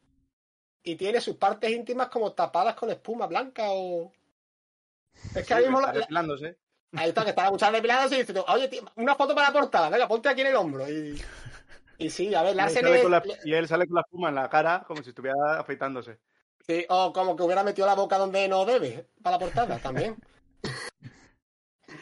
y 0.83 0.95
tiene 0.95 1.19
sus 1.21 1.35
partes 1.35 1.69
íntimas 1.71 2.07
como 2.09 2.31
tapadas 2.33 2.75
con 2.75 2.89
espuma 2.89 3.27
blanca 3.27 3.63
o... 3.67 4.11
Es 5.13 5.31
que 5.33 5.43
Sí, 5.43 5.53
ahora 5.53 5.65
mismo 5.65 5.79
está 5.79 5.87
la- 5.87 5.93
la- 5.93 5.99
depilándose. 6.01 6.57
Ahí 6.93 7.09
está, 7.09 7.23
que 7.23 7.31
está 7.31 7.43
la 7.43 7.51
muchacha 7.51 7.71
depilada 7.73 8.05
y 8.07 8.17
dice, 8.19 8.33
tú, 8.33 8.43
oye, 8.47 8.67
tío, 8.69 8.81
una 8.95 9.13
foto 9.15 9.35
para 9.35 9.47
la 9.49 9.53
portada, 9.53 9.89
venga, 9.89 10.07
ponte 10.07 10.29
aquí 10.29 10.41
en 10.41 10.47
el 10.47 10.55
hombro. 10.55 10.89
Y, 10.89 11.21
y 11.97 12.09
sí, 12.09 12.33
a 12.33 12.41
ver, 12.43 12.55
Larsen 12.55 12.83
sale 12.83 13.01
con 13.03 13.11
la, 13.11 13.23
y 13.43 13.53
él 13.53 13.67
sale 13.67 13.85
con 13.87 13.95
la 13.95 14.01
espuma 14.01 14.29
en 14.29 14.35
la 14.35 14.49
cara 14.49 14.83
como 14.87 15.03
si 15.03 15.09
estuviera 15.09 15.59
afeitándose. 15.59 16.17
sí, 16.65 16.85
o 16.89 17.11
como 17.13 17.35
que 17.35 17.43
hubiera 17.43 17.63
metido 17.63 17.85
la 17.85 17.93
boca 17.95 18.17
donde 18.17 18.47
no 18.47 18.65
debe, 18.65 19.07
para 19.21 19.35
la 19.35 19.39
portada 19.39 19.77
también. 19.79 20.15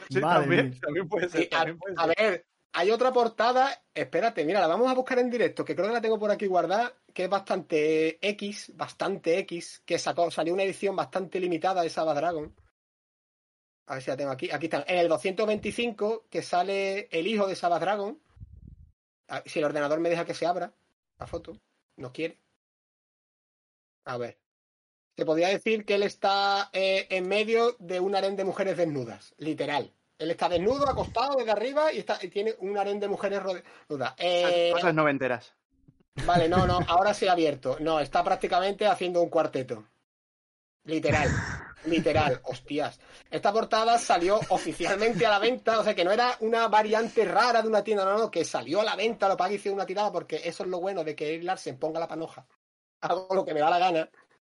Sí, 0.09 0.21
también, 0.21 0.73
puede 1.09 1.29
ser. 1.29 1.41
Y 1.41 1.45
a, 1.45 1.49
también 1.49 1.77
puede 1.77 1.95
a 1.97 2.05
ser. 2.05 2.15
ver, 2.17 2.45
hay 2.73 2.91
otra 2.91 3.13
portada, 3.13 3.83
espérate, 3.93 4.43
mira, 4.43 4.59
la 4.59 4.67
vamos 4.67 4.89
a 4.91 4.93
buscar 4.93 5.19
en 5.19 5.29
directo, 5.29 5.63
que 5.63 5.75
creo 5.75 5.87
que 5.87 5.93
la 5.93 6.01
tengo 6.01 6.19
por 6.19 6.29
aquí 6.31 6.45
guardada, 6.45 6.93
que 7.13 7.23
es 7.23 7.29
bastante 7.29 8.19
X, 8.27 8.73
bastante 8.75 9.39
X, 9.39 9.81
que 9.85 9.97
sacó, 9.97 10.29
salió 10.29 10.53
una 10.53 10.63
edición 10.63 10.95
bastante 10.95 11.39
limitada 11.39 11.81
de 11.81 11.89
Saba 11.89 12.13
Dragon. 12.13 12.53
A 13.87 13.93
ver 13.93 14.03
si 14.03 14.09
la 14.09 14.17
tengo 14.17 14.31
aquí. 14.31 14.49
Aquí 14.51 14.65
está. 14.65 14.83
En 14.87 14.97
el 14.97 15.07
225, 15.07 16.25
que 16.29 16.41
sale 16.41 17.07
el 17.11 17.27
hijo 17.27 17.47
de 17.47 17.55
Saba 17.55 17.79
Dragon. 17.79 18.19
Si 19.45 19.59
el 19.59 19.65
ordenador 19.65 19.99
me 19.99 20.09
deja 20.09 20.25
que 20.25 20.33
se 20.33 20.45
abra 20.45 20.73
la 21.19 21.27
foto. 21.27 21.57
No 21.97 22.11
quiere. 22.11 22.39
A 24.05 24.17
ver. 24.17 24.37
Se 25.15 25.25
podría 25.25 25.47
decir 25.47 25.85
que 25.85 25.95
él 25.95 26.03
está 26.03 26.69
eh, 26.73 27.07
en 27.09 27.27
medio 27.27 27.75
de 27.79 27.99
un 27.99 28.15
harén 28.15 28.35
de 28.35 28.43
mujeres 28.43 28.75
desnudas. 28.75 29.33
Literal. 29.37 29.91
Él 30.17 30.31
está 30.31 30.49
desnudo, 30.49 30.89
acostado 30.89 31.37
desde 31.37 31.51
arriba 31.51 31.91
y, 31.91 31.99
está, 31.99 32.17
y 32.21 32.29
tiene 32.29 32.55
un 32.59 32.77
harén 32.77 32.99
de 32.99 33.07
mujeres 33.07 33.41
desnudas. 33.43 34.13
Eh, 34.17 34.71
Cosas 34.73 34.93
noventeras. 34.93 35.53
Vale, 36.25 36.47
no, 36.47 36.65
no, 36.65 36.79
ahora 36.87 37.13
se 37.13 37.29
ha 37.29 37.33
abierto. 37.33 37.77
No, 37.79 37.99
está 37.99 38.23
prácticamente 38.23 38.87
haciendo 38.87 39.21
un 39.21 39.29
cuarteto. 39.29 39.85
Literal. 40.83 41.29
Literal, 41.85 42.41
hostias. 42.43 42.99
Esta 43.29 43.53
portada 43.53 43.97
salió 43.99 44.39
oficialmente 44.49 45.25
a 45.25 45.29
la 45.29 45.39
venta, 45.39 45.79
o 45.79 45.83
sea 45.83 45.93
que 45.93 46.03
no 46.03 46.11
era 46.11 46.35
una 46.39 46.67
variante 46.67 47.25
rara 47.25 47.61
de 47.61 47.67
una 47.67 47.83
tienda, 47.83 48.03
no, 48.05 48.17
no, 48.17 48.31
que 48.31 48.43
salió 48.43 48.81
a 48.81 48.83
la 48.83 48.95
venta, 48.95 49.27
lo 49.27 49.37
pagué 49.37 49.53
y 49.53 49.55
hice 49.57 49.69
una 49.69 49.85
tirada, 49.85 50.11
porque 50.11 50.41
eso 50.43 50.63
es 50.63 50.69
lo 50.69 50.79
bueno 50.79 51.03
de 51.03 51.15
que 51.15 51.41
Larsen 51.41 51.77
ponga 51.77 51.99
la 51.99 52.07
panoja. 52.07 52.47
Hago 53.01 53.27
lo 53.35 53.45
que 53.45 53.53
me 53.53 53.59
da 53.59 53.69
la 53.69 53.77
gana. 53.77 54.09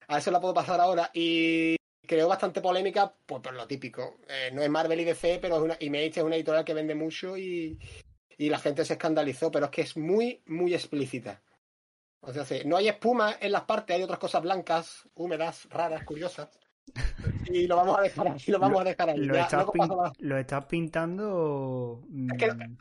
A 0.08 0.18
eso 0.18 0.32
la 0.32 0.40
puedo 0.42 0.54
pasar 0.54 0.80
ahora. 0.80 1.10
Y 1.13 1.75
creó 2.06 2.27
bastante 2.27 2.62
polémica, 2.62 3.13
pues 3.25 3.42
por 3.42 3.54
lo 3.54 3.65
típico. 3.67 4.17
Eh, 4.27 4.52
no 4.54 4.62
es 4.62 4.69
Marvel 4.69 5.00
y 5.00 5.04
DC, 5.06 5.40
pero 5.42 5.56
es 5.58 5.62
una, 5.62 5.77
Image 5.80 6.08
es 6.19 6.23
una 6.23 6.36
editorial 6.36 6.65
que 6.65 6.73
vende 6.73 6.96
mucho 6.96 7.38
y, 7.38 7.80
y 8.38 8.50
la 8.50 8.60
gente 8.60 8.84
se 8.86 8.94
escandalizó, 8.94 9.52
pero 9.52 9.65
es 9.65 9.71
que 9.71 9.82
es 9.82 9.96
muy, 9.98 10.42
muy 10.48 10.73
explícita. 10.73 11.42
O 12.21 12.32
sea, 12.32 12.46
sí, 12.46 12.62
no 12.65 12.77
hay 12.77 12.88
espuma 12.88 13.36
en 13.40 13.52
las 13.52 13.63
partes, 13.63 13.96
hay 13.96 14.04
otras 14.04 14.19
cosas 14.19 14.42
blancas, 14.42 15.10
húmedas, 15.13 15.67
raras, 15.69 16.04
curiosas. 16.06 16.50
Y 17.46 17.67
lo 17.67 17.75
vamos 17.77 17.98
a 17.98 18.02
dejar 18.02 18.27
ahí, 18.27 18.40
lo 18.48 18.60
vamos 18.60 18.82
a 18.82 18.84
dejar 18.86 19.10
ahí. 19.10 19.17
Lo 19.17 19.34
Ya, 19.36 19.42
estás, 19.44 19.65
pin- 19.67 20.13
lo 20.19 20.38
estás 20.38 20.65
pintando. 20.65 22.02
Es 22.34 22.38
que- 22.38 22.54
mm, 22.54 22.77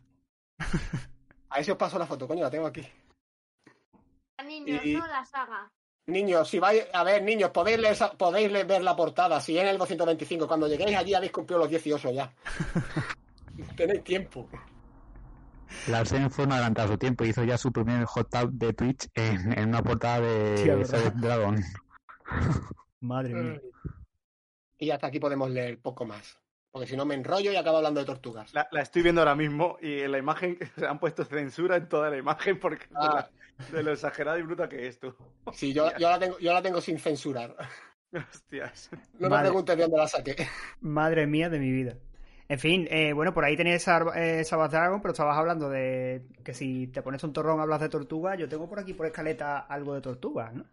A 1.51 1.57
ver 1.57 1.65
si 1.65 1.71
os 1.71 1.77
paso 1.77 1.99
la 1.99 2.07
foto, 2.07 2.27
coño, 2.27 2.43
la 2.43 2.51
tengo 2.51 2.67
aquí. 2.67 2.87
Niños, 4.47 4.85
Y- 4.85 4.95
no 4.95 5.07
la 5.07 5.25
saga. 5.25 5.71
Niños, 6.07 6.49
si 6.49 6.59
vais, 6.59 6.85
a 6.93 7.05
ver, 7.05 7.23
niños, 7.23 7.51
podéis, 7.51 7.79
leer 7.79 7.97
podéis 8.19 8.51
leer- 8.51 8.67
ver 8.67 8.83
la 8.83 8.97
portada. 8.97 9.41
Si 9.41 9.57
es 9.57 9.63
en 9.63 9.69
el 9.69 9.79
225, 9.79 10.49
cuando 10.49 10.67
lleguéis 10.67 10.97
allí 10.97 11.15
habéis 11.15 11.31
cumplido 11.33 11.61
los 11.61 11.71
18 11.71 12.11
ya. 12.11 12.33
Tenéis 13.77 14.03
tiempo. 14.03 14.49
Larsen 15.89 16.31
fue 16.31 16.45
un 16.45 16.53
adelantado 16.53 16.89
a 16.89 16.93
su 16.93 16.99
tiempo. 16.99 17.25
Hizo 17.25 17.45
ya 17.45 17.57
su 17.57 17.73
primer 17.73 18.05
hot 18.05 18.29
tub 18.31 18.51
de 18.53 18.73
Twitch 18.73 19.09
en, 19.15 19.57
en 19.59 19.69
una 19.69 19.83
portada 19.83 20.21
de. 20.21 20.85
Savage 20.87 21.13
Dragon. 21.17 21.63
Madre 23.01 23.35
mía. 23.35 23.61
Y 24.79 24.91
hasta 24.91 25.07
aquí 25.07 25.21
podemos 25.21 25.51
leer 25.51 25.81
poco 25.81 26.05
más. 26.05 26.39
Porque 26.71 26.87
si 26.89 26.97
no 26.97 27.05
me 27.05 27.15
enrollo 27.15 27.53
y 27.53 27.57
acabo 27.57 27.77
hablando 27.77 28.01
de 28.01 28.07
tortugas. 28.07 28.53
La, 28.55 28.67
la 28.73 28.81
estoy 28.83 29.03
viendo 29.03 29.21
ahora 29.21 29.35
mismo 29.35 29.77
y 29.81 30.01
en 30.01 30.13
la 30.13 30.19
imagen 30.19 30.59
se 30.77 30.87
han 30.87 30.99
puesto 30.99 31.25
censura 31.25 31.77
en 31.77 31.89
toda 31.89 32.11
la 32.11 32.17
imagen 32.17 32.59
porque 32.59 32.87
Ah. 32.95 33.29
De 33.71 33.83
lo 33.83 33.93
exagerada 33.93 34.39
y 34.39 34.43
bruta 34.43 34.69
que 34.69 34.87
es 34.87 34.99
tú. 34.99 35.15
Sí, 35.53 35.73
yo, 35.73 35.91
yo, 35.99 36.11
la 36.11 36.19
tengo, 36.19 36.39
yo 36.39 36.53
la 36.53 36.63
tengo 36.63 36.81
sin 36.81 36.99
censurar. 36.99 37.55
Hostias. 38.13 38.91
No 39.19 39.31
me 39.31 39.39
preguntes 39.41 39.77
de 39.77 39.83
dónde 39.83 39.99
la 39.99 40.09
saqué. 40.09 40.49
Madre 40.81 41.27
mía 41.27 41.49
de 41.49 41.59
mi 41.59 41.71
vida. 41.71 41.97
En 42.49 42.59
fin, 42.59 42.87
eh, 42.91 43.15
bueno, 43.15 43.33
por 43.33 43.45
ahí 43.45 43.57
tenéis 43.57 43.87
eh, 44.15 44.45
Sabbath 44.45 44.73
Dragon, 44.73 45.01
pero 45.01 45.13
estabas 45.13 45.39
hablando 45.39 45.71
de 45.71 46.27
que 46.45 46.53
si 46.53 46.87
te 46.89 47.01
pones 47.01 47.25
un 47.25 47.33
torrón 47.33 47.61
hablas 47.61 47.81
de 47.81 47.89
tortuga. 47.89 48.35
Yo 48.37 48.49
tengo 48.49 48.69
por 48.69 48.79
aquí 48.79 48.93
por 48.93 49.07
escaleta 49.07 49.61
algo 49.61 49.95
de 49.95 50.03
tortuga, 50.03 50.51
¿no? 50.53 50.67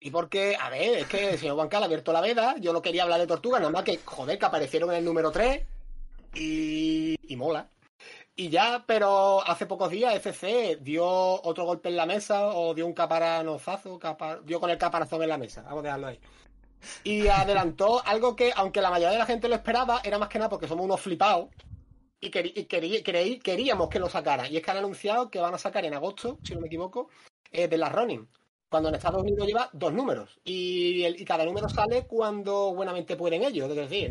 Y 0.00 0.10
porque, 0.10 0.56
a 0.60 0.68
ver, 0.68 0.98
es 0.98 1.06
que 1.06 1.30
el 1.30 1.38
señor 1.38 1.56
Bancal 1.56 1.82
ha 1.82 1.86
abierto 1.86 2.12
la 2.12 2.20
veda, 2.20 2.56
yo 2.58 2.72
no 2.72 2.82
quería 2.82 3.04
hablar 3.04 3.20
de 3.20 3.26
tortugas, 3.26 3.60
nada 3.60 3.72
más 3.72 3.84
que, 3.84 3.98
joder, 4.04 4.38
que 4.38 4.44
aparecieron 4.44 4.90
en 4.90 4.96
el 4.96 5.04
número 5.04 5.30
3 5.30 5.62
y, 6.34 7.16
y 7.22 7.36
mola. 7.36 7.68
Y 8.38 8.50
ya, 8.50 8.84
pero 8.86 9.42
hace 9.46 9.64
pocos 9.64 9.90
días 9.90 10.14
FC 10.14 10.76
dio 10.82 11.06
otro 11.06 11.64
golpe 11.64 11.88
en 11.88 11.96
la 11.96 12.04
mesa 12.04 12.48
o 12.48 12.74
dio 12.74 12.86
un 12.86 12.92
caparanozazo, 12.92 13.98
capa- 13.98 14.40
dio 14.44 14.60
con 14.60 14.68
el 14.70 14.76
caparazón 14.76 15.22
en 15.22 15.30
la 15.30 15.38
mesa, 15.38 15.62
vamos 15.62 15.78
a 15.80 15.82
dejarlo 15.84 16.06
ahí. 16.08 16.20
Y 17.02 17.28
adelantó 17.28 18.02
algo 18.04 18.36
que, 18.36 18.52
aunque 18.54 18.82
la 18.82 18.90
mayoría 18.90 19.12
de 19.12 19.18
la 19.18 19.26
gente 19.26 19.48
lo 19.48 19.54
esperaba, 19.54 20.02
era 20.04 20.18
más 20.18 20.28
que 20.28 20.38
nada 20.38 20.50
porque 20.50 20.68
somos 20.68 20.84
unos 20.84 21.00
flipados 21.00 21.48
y, 22.20 22.26
y 22.36 22.64
queríamos 23.40 23.88
que 23.88 23.98
lo 23.98 24.08
sacara. 24.10 24.46
Y 24.48 24.56
es 24.58 24.62
que 24.62 24.70
han 24.70 24.76
anunciado 24.78 25.30
que 25.30 25.40
van 25.40 25.54
a 25.54 25.58
sacar 25.58 25.86
en 25.86 25.94
agosto, 25.94 26.38
si 26.42 26.54
no 26.54 26.60
me 26.60 26.66
equivoco, 26.66 27.08
eh, 27.50 27.68
de 27.68 27.78
la 27.78 27.88
Ronin 27.88 28.28
cuando 28.68 28.88
en 28.88 28.96
Estados 28.96 29.22
Unidos 29.22 29.46
lleva 29.46 29.70
dos 29.72 29.92
números 29.92 30.40
y, 30.44 31.04
el- 31.04 31.18
y 31.20 31.24
cada 31.24 31.44
número 31.46 31.68
sale 31.68 32.04
cuando 32.06 32.74
buenamente 32.74 33.16
pueden 33.16 33.44
ellos. 33.44 33.70
Es 33.70 33.76
decir, 33.76 34.10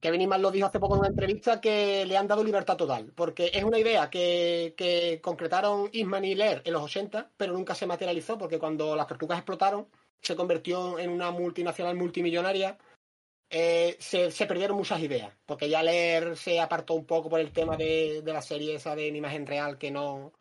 Kevin 0.00 0.20
Iman 0.20 0.42
lo 0.42 0.50
dijo 0.52 0.66
hace 0.66 0.78
poco 0.78 0.94
en 0.94 1.00
una 1.00 1.08
entrevista 1.08 1.60
que 1.60 2.06
le 2.06 2.16
han 2.16 2.28
dado 2.28 2.44
libertad 2.44 2.76
total, 2.76 3.12
porque 3.16 3.50
es 3.52 3.64
una 3.64 3.78
idea 3.78 4.08
que, 4.08 5.20
concretaron 5.22 5.90
Isman 5.92 6.24
y 6.24 6.34
Lear 6.36 6.62
en 6.64 6.72
los 6.72 6.82
80, 6.82 7.32
pero 7.36 7.52
nunca 7.52 7.74
se 7.74 7.86
materializó 7.86 8.38
porque 8.38 8.58
cuando 8.60 8.94
las 8.94 9.08
tortugas 9.08 9.38
explotaron 9.38 9.88
se 10.20 10.36
convirtió 10.36 10.98
en 10.98 11.10
una 11.10 11.30
multinacional 11.30 11.96
multimillonaria. 11.96 12.78
eh, 13.50 13.96
se, 14.00 14.30
perdieron 14.46 14.76
muchas 14.76 15.00
ideas, 15.00 15.34
porque 15.46 15.68
ya 15.68 15.82
Lear 15.82 16.36
se 16.36 16.60
apartó 16.60 16.94
un 16.94 17.06
poco 17.06 17.28
por 17.30 17.40
el 17.40 17.52
tema 17.52 17.76
de, 17.76 18.22
la 18.24 18.42
serie 18.42 18.74
esa 18.76 18.94
de 18.96 19.08
en 19.08 19.16
imagen 19.16 19.46
real 19.46 19.78
que 19.78 19.90
no, 19.90 20.32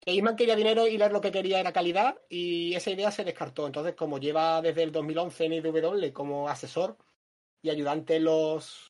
que 0.00 0.12
Eastman 0.12 0.36
quería 0.36 0.56
dinero 0.56 0.86
y 0.86 0.98
leer 0.98 1.12
lo 1.12 1.20
que 1.20 1.32
quería 1.32 1.60
era 1.60 1.72
calidad 1.72 2.18
y 2.28 2.74
esa 2.74 2.90
idea 2.90 3.10
se 3.10 3.24
descartó. 3.24 3.66
Entonces, 3.66 3.94
como 3.94 4.18
lleva 4.18 4.62
desde 4.62 4.82
el 4.82 4.92
2011 4.92 5.44
en 5.46 5.52
IDW 5.54 6.12
como 6.12 6.48
asesor 6.48 6.96
y 7.62 7.70
ayudante 7.70 8.20
los 8.20 8.89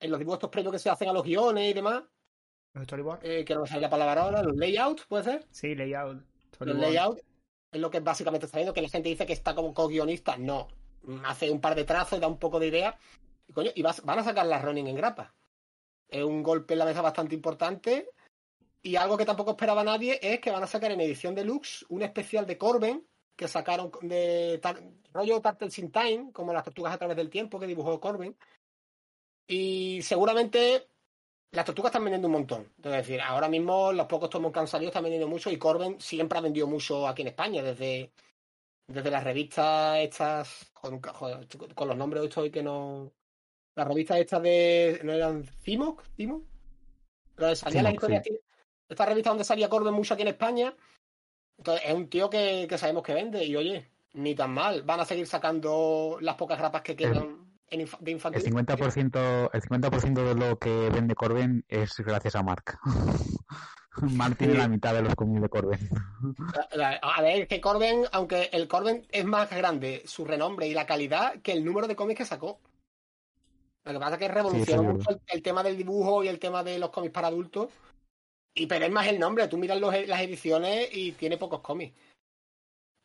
en 0.00 0.10
los 0.10 0.18
dibujos 0.18 0.38
estos 0.38 0.50
previos 0.50 0.72
que 0.72 0.78
se 0.78 0.90
hacen 0.90 1.08
a 1.08 1.12
los 1.12 1.22
guiones 1.24 1.70
y 1.70 1.74
demás, 1.74 2.02
Los 2.74 2.84
storyboard. 2.84 3.24
eh, 3.24 3.44
que 3.44 3.54
no 3.54 3.62
me 3.62 3.66
sale 3.66 3.80
la 3.82 3.90
palabra 3.90 4.22
ahora, 4.22 4.42
los 4.42 4.56
layouts, 4.56 5.04
puede 5.06 5.24
ser. 5.24 5.46
Sí, 5.50 5.74
layout. 5.74 6.22
Los 6.60 6.76
layouts 6.76 7.22
es 7.72 7.80
lo 7.80 7.90
que 7.90 8.00
básicamente 8.00 8.46
está 8.46 8.56
haciendo, 8.58 8.72
que 8.74 8.82
la 8.82 8.88
gente 8.88 9.08
dice 9.08 9.26
que 9.26 9.32
está 9.32 9.54
como 9.54 9.74
co-guionista. 9.74 10.36
No, 10.38 10.68
hace 11.24 11.50
un 11.50 11.60
par 11.60 11.74
de 11.74 11.84
trazos, 11.84 12.20
da 12.20 12.26
un 12.28 12.38
poco 12.38 12.58
de 12.58 12.68
idea. 12.68 12.98
Y, 13.46 13.52
coño, 13.52 13.70
y 13.74 13.82
vas- 13.82 14.02
van 14.04 14.18
a 14.18 14.24
sacar 14.24 14.46
la 14.46 14.60
running 14.60 14.86
en 14.88 14.96
grapa. 14.96 15.34
Es 16.08 16.22
un 16.24 16.42
golpe 16.42 16.74
en 16.74 16.78
la 16.78 16.84
mesa 16.84 17.02
bastante 17.02 17.34
importante. 17.34 18.10
Y 18.82 18.96
algo 18.96 19.16
que 19.18 19.24
tampoco 19.26 19.50
esperaba 19.50 19.82
nadie 19.84 20.18
es 20.22 20.40
que 20.40 20.50
van 20.50 20.62
a 20.62 20.66
sacar 20.66 20.90
en 20.92 21.00
edición 21.00 21.34
deluxe 21.34 21.84
un 21.88 22.02
especial 22.02 22.46
de 22.46 22.56
Corben 22.56 23.06
que 23.36 23.48
sacaron 23.48 23.90
de 24.02 24.58
tar- 24.62 24.82
rollo 25.12 25.40
Turtles 25.40 25.78
in 25.78 25.90
Time, 25.92 26.30
como 26.32 26.52
las 26.52 26.64
tortugas 26.64 26.94
a 26.94 26.98
través 26.98 27.16
del 27.16 27.28
tiempo 27.30 27.58
que 27.60 27.66
dibujó 27.66 28.00
Corben. 28.00 28.36
Y 29.48 30.02
seguramente 30.02 30.86
las 31.50 31.64
tortugas 31.64 31.90
están 31.90 32.04
vendiendo 32.04 32.28
un 32.28 32.34
montón. 32.34 32.72
Es 32.76 32.92
decir, 32.92 33.20
ahora 33.20 33.48
mismo 33.48 33.92
los 33.92 34.06
pocos 34.06 34.28
tomos 34.28 34.52
que 34.52 34.60
han 34.60 34.68
salido 34.68 34.90
están 34.90 35.02
vendiendo 35.02 35.26
mucho 35.26 35.50
y 35.50 35.56
Corben 35.56 35.98
siempre 36.00 36.38
ha 36.38 36.42
vendido 36.42 36.66
mucho 36.66 37.08
aquí 37.08 37.22
en 37.22 37.28
España, 37.28 37.62
desde, 37.62 38.12
desde 38.86 39.10
las 39.10 39.24
revistas 39.24 39.98
estas, 39.98 40.70
con, 40.74 41.00
con 41.00 41.88
los 41.88 41.96
nombres 41.96 42.24
estos 42.24 42.44
hoy 42.44 42.50
que 42.50 42.62
no... 42.62 43.10
Las 43.74 43.88
revistas 43.88 44.18
estas 44.18 44.42
de... 44.42 45.00
¿No 45.02 45.12
eran 45.12 45.44
Cimoc? 45.44 46.04
¿Cimoc? 46.16 46.44
Pero 47.34 47.54
salía 47.54 47.82
la 47.82 47.92
historia 47.92 48.20
Esta 48.88 49.06
revista 49.06 49.30
donde 49.30 49.44
salía 49.44 49.68
Corben 49.68 49.94
mucho 49.94 50.14
aquí 50.14 50.22
en 50.22 50.28
España. 50.28 50.74
Entonces 51.56 51.84
es 51.86 51.94
un 51.94 52.10
tío 52.10 52.28
que, 52.28 52.66
que 52.68 52.76
sabemos 52.76 53.02
que 53.02 53.14
vende 53.14 53.44
y 53.44 53.56
oye, 53.56 53.88
ni 54.14 54.34
tan 54.34 54.52
mal. 54.52 54.82
Van 54.82 55.00
a 55.00 55.04
seguir 55.04 55.26
sacando 55.26 56.18
las 56.20 56.34
pocas 56.34 56.58
grapas 56.58 56.82
que 56.82 56.96
quedan 56.96 57.37
en 57.70 57.80
infa- 57.86 57.98
de 58.00 58.10
El 58.12 58.16
infantil. 58.16 58.42
50%, 58.44 59.50
el 59.52 59.62
50% 59.62 60.24
de 60.24 60.34
lo 60.34 60.58
que 60.58 60.90
vende 60.90 61.14
Corben 61.14 61.64
es 61.68 61.96
gracias 61.98 62.34
a 62.36 62.42
Mark. 62.42 62.78
Mark 64.02 64.36
tiene 64.36 64.54
la 64.54 64.68
mitad 64.68 64.94
de 64.94 65.02
los 65.02 65.14
cómics 65.16 65.42
de 65.42 65.48
Corben. 65.48 65.88
A 67.02 67.20
ver, 67.22 67.48
que 67.48 67.60
Corben, 67.60 68.04
aunque 68.12 68.48
el 68.52 68.68
Corben 68.68 69.06
es 69.10 69.24
más 69.24 69.50
grande, 69.50 70.02
su 70.06 70.24
renombre 70.24 70.68
y 70.68 70.74
la 70.74 70.86
calidad 70.86 71.40
que 71.42 71.52
el 71.52 71.64
número 71.64 71.88
de 71.88 71.96
cómics 71.96 72.18
que 72.18 72.24
sacó. 72.24 72.60
Lo 73.84 73.92
que 73.92 73.98
pasa 73.98 74.12
es 74.14 74.18
que 74.20 74.28
revolucionó 74.28 74.82
Sí, 74.82 74.88
mucho 74.88 75.10
el, 75.10 75.20
el 75.26 75.42
tema 75.42 75.62
del 75.62 75.76
dibujo 75.76 76.22
y 76.22 76.28
el 76.28 76.38
tema 76.38 76.62
de 76.62 76.78
los 76.78 76.90
cómics 76.90 77.12
para 77.12 77.28
adultos. 77.28 77.70
Y 78.54 78.66
pero 78.66 78.84
es 78.84 78.90
más 78.92 79.06
el 79.08 79.18
nombre, 79.18 79.48
tú 79.48 79.56
miras 79.58 79.80
los- 79.80 80.06
las 80.06 80.20
ediciones 80.20 80.88
y 80.92 81.12
tiene 81.12 81.36
pocos 81.38 81.60
cómics. 81.60 81.96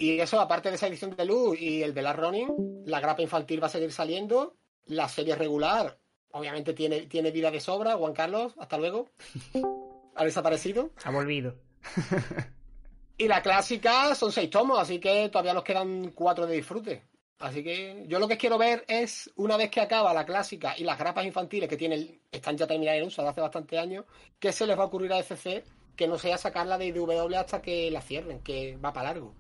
Y 0.04 0.20
eso, 0.20 0.42
aparte 0.42 0.68
de 0.68 0.76
esa 0.76 0.88
edición 0.88 1.16
de 1.16 1.24
luz 1.24 1.58
y 1.58 1.82
el 1.82 1.94
de 1.94 2.02
la 2.02 2.12
Ronin, 2.12 2.50
la 2.86 3.00
grapa 3.00 3.22
infantil 3.22 3.64
va 3.64 3.68
a 3.68 3.70
seguir 3.70 3.94
saliendo. 3.94 4.58
La 4.88 5.08
serie 5.08 5.34
regular, 5.34 5.98
obviamente, 6.32 6.74
tiene, 6.74 7.04
tiene 7.04 7.32
vida 7.32 7.50
de 7.50 7.62
sobra. 7.62 7.96
Juan 7.96 8.12
Carlos, 8.12 8.54
hasta 8.58 8.78
luego. 8.78 9.10
Ha 10.16 10.26
desaparecido. 10.26 10.92
Ha 11.06 11.10
volvido. 11.10 11.56
Y 13.18 13.28
la 13.28 13.42
clásica 13.42 14.14
son 14.16 14.32
seis 14.32 14.50
tomos, 14.50 14.78
así 14.80 15.00
que 15.00 15.30
todavía 15.30 15.54
nos 15.54 15.64
quedan 15.64 16.12
cuatro 16.12 16.46
de 16.48 16.56
disfrute. 16.56 17.04
Así 17.40 17.64
que 17.64 18.04
yo 18.08 18.20
lo 18.20 18.28
que 18.28 18.38
quiero 18.38 18.58
ver 18.58 18.84
es, 18.88 19.32
una 19.36 19.56
vez 19.56 19.70
que 19.70 19.80
acaba 19.80 20.14
la 20.14 20.26
clásica 20.26 20.74
y 20.78 20.84
las 20.84 20.98
grapas 20.98 21.26
infantiles 21.26 21.70
que 21.70 21.78
tienen, 21.78 22.20
están 22.32 22.58
ya 22.58 22.68
terminadas 22.68 23.00
en 23.00 23.08
uso 23.08 23.22
desde 23.22 23.32
hace 23.32 23.42
bastante 23.42 23.78
años, 23.78 24.06
¿qué 24.40 24.52
se 24.52 24.66
les 24.66 24.78
va 24.78 24.84
a 24.84 24.88
ocurrir 24.88 25.14
a 25.14 25.20
FC 25.20 25.64
que 25.96 26.08
no 26.08 26.18
sea 26.18 26.38
sacarla 26.38 26.78
de 26.78 26.88
IDW 26.88 27.36
hasta 27.36 27.62
que 27.62 27.90
la 27.92 28.02
cierren, 28.02 28.40
que 28.42 28.78
va 28.78 28.92
para 28.92 29.14
largo? 29.14 29.34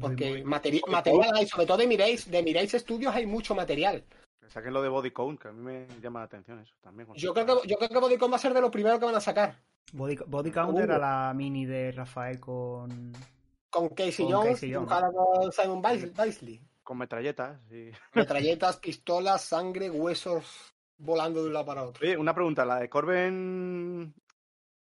Porque 0.00 0.30
Muy, 0.30 0.42
muy- 0.44 0.52
materi- 0.52 0.82
material 0.88 1.30
hay, 1.34 1.46
sobre 1.46 1.66
todo 1.66 1.76
de 1.78 1.86
Mireis, 1.86 2.30
de 2.30 2.42
Mireis 2.42 2.72
Studios 2.72 3.14
hay 3.14 3.26
mucho 3.26 3.54
material. 3.54 4.04
Que 4.40 4.48
Saquen 4.50 4.72
lo 4.72 4.80
de 4.82 4.88
Body 4.88 5.10
Count, 5.10 5.40
que 5.40 5.48
a 5.48 5.52
mí 5.52 5.60
me 5.62 5.86
llama 6.00 6.20
la 6.20 6.26
atención 6.26 6.58
eso 6.60 6.74
también. 6.80 7.08
Yo 7.16 7.34
creo 7.34 7.46
que, 7.46 7.68
yo 7.68 7.76
creo 7.76 7.88
que 7.88 7.98
Bodycon 7.98 8.30
va 8.32 8.36
a 8.36 8.38
ser 8.38 8.54
de 8.54 8.60
los 8.60 8.70
primeros 8.70 8.98
que 8.98 9.04
van 9.06 9.14
a 9.16 9.20
sacar. 9.20 9.56
Body, 9.92 10.16
Body 10.26 10.50
Count 10.50 10.78
era 10.78 10.98
la 10.98 11.32
mini 11.34 11.66
de 11.66 11.92
Rafael 11.92 12.38
con. 12.40 13.12
Con 13.70 13.88
Casey 13.90 14.24
Con 14.24 14.34
Jones, 14.34 14.50
Casey 14.54 14.72
Jones. 14.72 14.88
dibujada 14.88 15.10
por 15.10 15.52
Simon 15.52 15.82
Baisley. 15.82 16.60
Con 16.82 16.96
metralletas. 16.98 17.60
y- 17.70 17.90
Metralletas, 18.14 18.76
pistolas, 18.80 19.42
sangre, 19.42 19.90
huesos 19.90 20.72
volando 20.96 21.42
de 21.42 21.48
un 21.48 21.52
lado 21.52 21.66
para 21.66 21.84
otro. 21.84 22.02
Oye, 22.06 22.16
una 22.16 22.34
pregunta. 22.34 22.64
¿La 22.64 22.78
de 22.80 22.88
Corben 22.88 24.14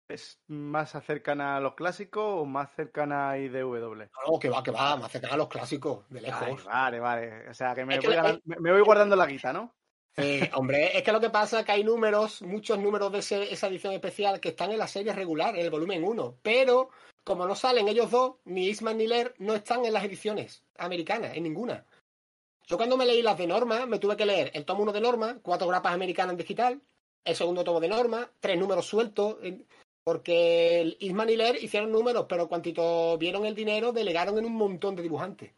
es 0.08 0.40
más 0.48 0.92
cercana 1.06 1.58
a 1.58 1.60
los 1.60 1.74
clásicos 1.76 2.24
o 2.42 2.46
más 2.46 2.70
cercana 2.76 3.32
a 3.32 3.38
IDW? 3.40 3.96
No, 4.28 4.40
que 4.40 4.50
va, 4.50 4.62
que 4.62 4.72
va, 4.72 4.96
más 4.98 5.12
cercana 5.12 5.34
a 5.34 5.38
los 5.38 5.48
clásicos, 5.48 6.08
de 6.10 6.20
Ay, 6.20 6.26
lejos. 6.26 6.64
vale, 6.66 7.00
vale. 7.00 7.50
O 7.50 7.54
sea, 7.54 7.74
que 7.74 7.86
me, 7.86 8.00
que 8.00 8.08
voy, 8.08 8.42
me- 8.46 8.72
voy 8.72 8.82
guardando 8.82 9.16
la 9.16 9.26
guita, 9.26 9.52
¿no? 9.52 9.74
Eh, 10.18 10.50
hombre, 10.54 10.96
es 10.98 11.04
que 11.04 11.12
lo 11.12 11.20
que 11.20 11.30
pasa 11.30 11.60
es 11.60 11.66
que 11.66 11.72
hay 11.72 11.84
números, 11.84 12.42
muchos 12.44 12.78
números 12.78 13.12
de 13.12 13.20
ese- 13.20 13.52
esa 13.52 13.68
edición 13.68 13.94
especial 13.94 14.40
que 14.40 14.50
están 14.50 14.72
en 14.72 14.78
la 14.78 14.88
serie 14.88 15.14
regular, 15.14 15.56
en 15.56 15.62
el 15.66 15.72
volumen 15.72 16.04
1, 16.04 16.38
pero 16.42 16.90
como 17.24 17.48
no 17.48 17.56
salen 17.56 17.88
ellos 17.88 18.12
dos, 18.12 18.36
ni 18.46 18.68
Eastman 18.68 18.98
ni 19.00 19.08
Lear, 19.08 19.34
no 19.40 19.56
están 19.56 19.84
en 19.86 19.94
las 19.94 20.04
ediciones 20.04 20.64
americanas, 20.78 21.36
en 21.36 21.44
ninguna. 21.44 21.84
Yo 22.68 22.78
cuando 22.78 22.98
me 22.98 23.06
leí 23.06 23.22
las 23.24 23.38
de 23.38 23.48
Norma, 23.48 23.86
me 23.88 23.98
tuve 24.00 24.16
que 24.16 24.26
leer 24.26 24.52
el 24.54 24.66
tomo 24.66 24.84
1 24.84 24.92
de 24.92 25.02
Norma, 25.02 25.40
cuatro 25.42 25.68
grapas 25.68 25.94
americanas 25.94 26.34
en 26.34 26.38
digital, 26.38 26.82
el 27.24 27.36
segundo 27.36 27.64
tomo 27.64 27.80
de 27.80 27.88
Norma, 27.88 28.30
tres 28.40 28.58
números 28.60 28.86
sueltos, 28.86 29.38
en- 29.42 29.66
porque 30.06 30.82
el 30.82 30.98
Eastman 31.00 31.32
y 31.32 31.36
Lear 31.36 31.56
hicieron 31.56 31.92
números, 31.92 32.28
pero 32.30 32.48
cuantito 32.48 33.18
vieron 33.18 33.44
el 33.44 33.56
dinero, 33.56 33.92
delegaron 33.92 34.38
en 34.38 34.46
un 34.46 34.54
montón 34.54 34.96
de 34.96 35.02
dibujantes. 35.02 35.52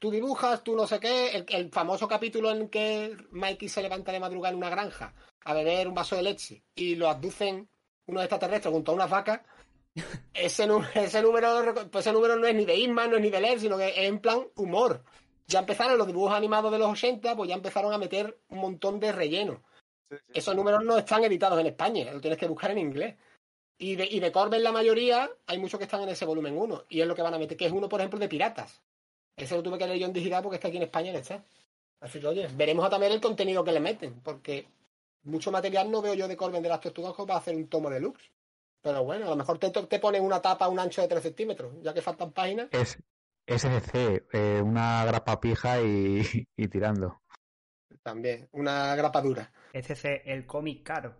Tú 0.00 0.10
dibujas, 0.10 0.64
tú 0.64 0.74
no 0.74 0.88
sé 0.88 0.98
qué, 0.98 1.30
el, 1.30 1.46
el 1.48 1.70
famoso 1.70 2.08
capítulo 2.08 2.50
en 2.50 2.68
que 2.68 3.16
Mikey 3.30 3.68
se 3.68 3.80
levanta 3.80 4.10
de 4.10 4.18
madrugada 4.18 4.50
en 4.50 4.58
una 4.58 4.70
granja 4.70 5.14
a 5.44 5.54
beber 5.54 5.86
un 5.86 5.94
vaso 5.94 6.16
de 6.16 6.22
leche 6.22 6.64
y 6.74 6.96
lo 6.96 7.08
abducen 7.08 7.68
unos 8.06 8.24
extraterrestres 8.24 8.74
junto 8.74 8.90
a 8.90 8.96
unas 8.96 9.08
vacas. 9.08 9.40
Ese, 10.34 10.66
ese 10.94 11.22
número 11.22 11.72
pues 11.92 12.04
ese 12.04 12.12
número 12.12 12.34
no 12.34 12.46
es 12.46 12.54
ni 12.56 12.64
de 12.64 12.74
Isman, 12.74 13.08
no 13.08 13.16
es 13.16 13.22
ni 13.22 13.30
de 13.30 13.40
Leer, 13.40 13.60
sino 13.60 13.78
que 13.78 13.90
es 13.90 13.98
en 13.98 14.18
plan 14.18 14.48
humor. 14.56 15.04
Ya 15.46 15.60
empezaron 15.60 15.96
los 15.96 16.08
dibujos 16.08 16.32
animados 16.32 16.72
de 16.72 16.78
los 16.78 16.90
80, 16.90 17.36
pues 17.36 17.48
ya 17.48 17.54
empezaron 17.54 17.92
a 17.92 17.98
meter 17.98 18.40
un 18.48 18.58
montón 18.58 18.98
de 18.98 19.12
relleno. 19.12 19.62
Esos 20.34 20.56
números 20.56 20.82
no 20.82 20.98
están 20.98 21.22
editados 21.22 21.60
en 21.60 21.66
España, 21.66 22.12
lo 22.12 22.20
tienes 22.20 22.38
que 22.38 22.48
buscar 22.48 22.72
en 22.72 22.78
inglés. 22.78 23.14
Y 23.82 23.96
de, 23.96 24.06
y 24.08 24.20
de 24.20 24.30
Corben 24.30 24.62
la 24.62 24.70
mayoría, 24.70 25.28
hay 25.44 25.58
muchos 25.58 25.76
que 25.76 25.86
están 25.86 26.02
en 26.02 26.10
ese 26.10 26.24
volumen 26.24 26.56
1. 26.56 26.84
Y 26.88 27.00
es 27.00 27.06
lo 27.08 27.16
que 27.16 27.22
van 27.22 27.34
a 27.34 27.38
meter, 27.38 27.56
que 27.56 27.66
es 27.66 27.72
uno, 27.72 27.88
por 27.88 27.98
ejemplo, 27.98 28.20
de 28.20 28.28
piratas. 28.28 28.80
Ese 29.34 29.56
lo 29.56 29.62
tuve 29.64 29.76
que 29.76 29.88
leer 29.88 29.98
yo 29.98 30.06
en 30.06 30.12
digital 30.12 30.40
porque 30.40 30.54
es 30.54 30.60
que 30.60 30.68
aquí 30.68 30.76
en 30.76 30.84
España 30.84 31.10
no 31.10 31.18
está. 31.18 31.42
Así 31.98 32.20
que, 32.20 32.28
oye, 32.28 32.46
veremos 32.54 32.88
también 32.88 33.10
el 33.10 33.20
contenido 33.20 33.64
que 33.64 33.72
le 33.72 33.80
meten, 33.80 34.20
porque 34.20 34.68
mucho 35.24 35.50
material 35.50 35.90
no 35.90 36.00
veo 36.00 36.14
yo 36.14 36.28
de 36.28 36.36
Corben 36.36 36.62
de 36.62 36.68
las 36.68 36.80
Tortugas 36.80 37.12
para 37.16 37.40
hacer 37.40 37.56
un 37.56 37.66
tomo 37.66 37.90
deluxe. 37.90 38.30
Pero 38.82 39.02
bueno, 39.02 39.26
a 39.26 39.30
lo 39.30 39.36
mejor 39.36 39.58
te, 39.58 39.70
te 39.70 39.98
ponen 39.98 40.22
una 40.22 40.40
tapa 40.40 40.66
a 40.66 40.68
un 40.68 40.78
ancho 40.78 41.02
de 41.02 41.08
3 41.08 41.20
centímetros, 41.20 41.74
ya 41.82 41.92
que 41.92 42.02
faltan 42.02 42.30
páginas. 42.30 42.68
Es 42.70 42.96
SDC, 43.48 44.28
eh, 44.32 44.62
una 44.62 45.04
grapa 45.06 45.40
pija 45.40 45.82
y, 45.82 46.22
y 46.56 46.68
tirando. 46.68 47.20
También, 48.04 48.48
una 48.52 48.94
grapa 48.94 49.20
dura. 49.20 49.52
Es 49.72 50.04
el 50.04 50.46
cómic 50.46 50.84
caro. 50.84 51.16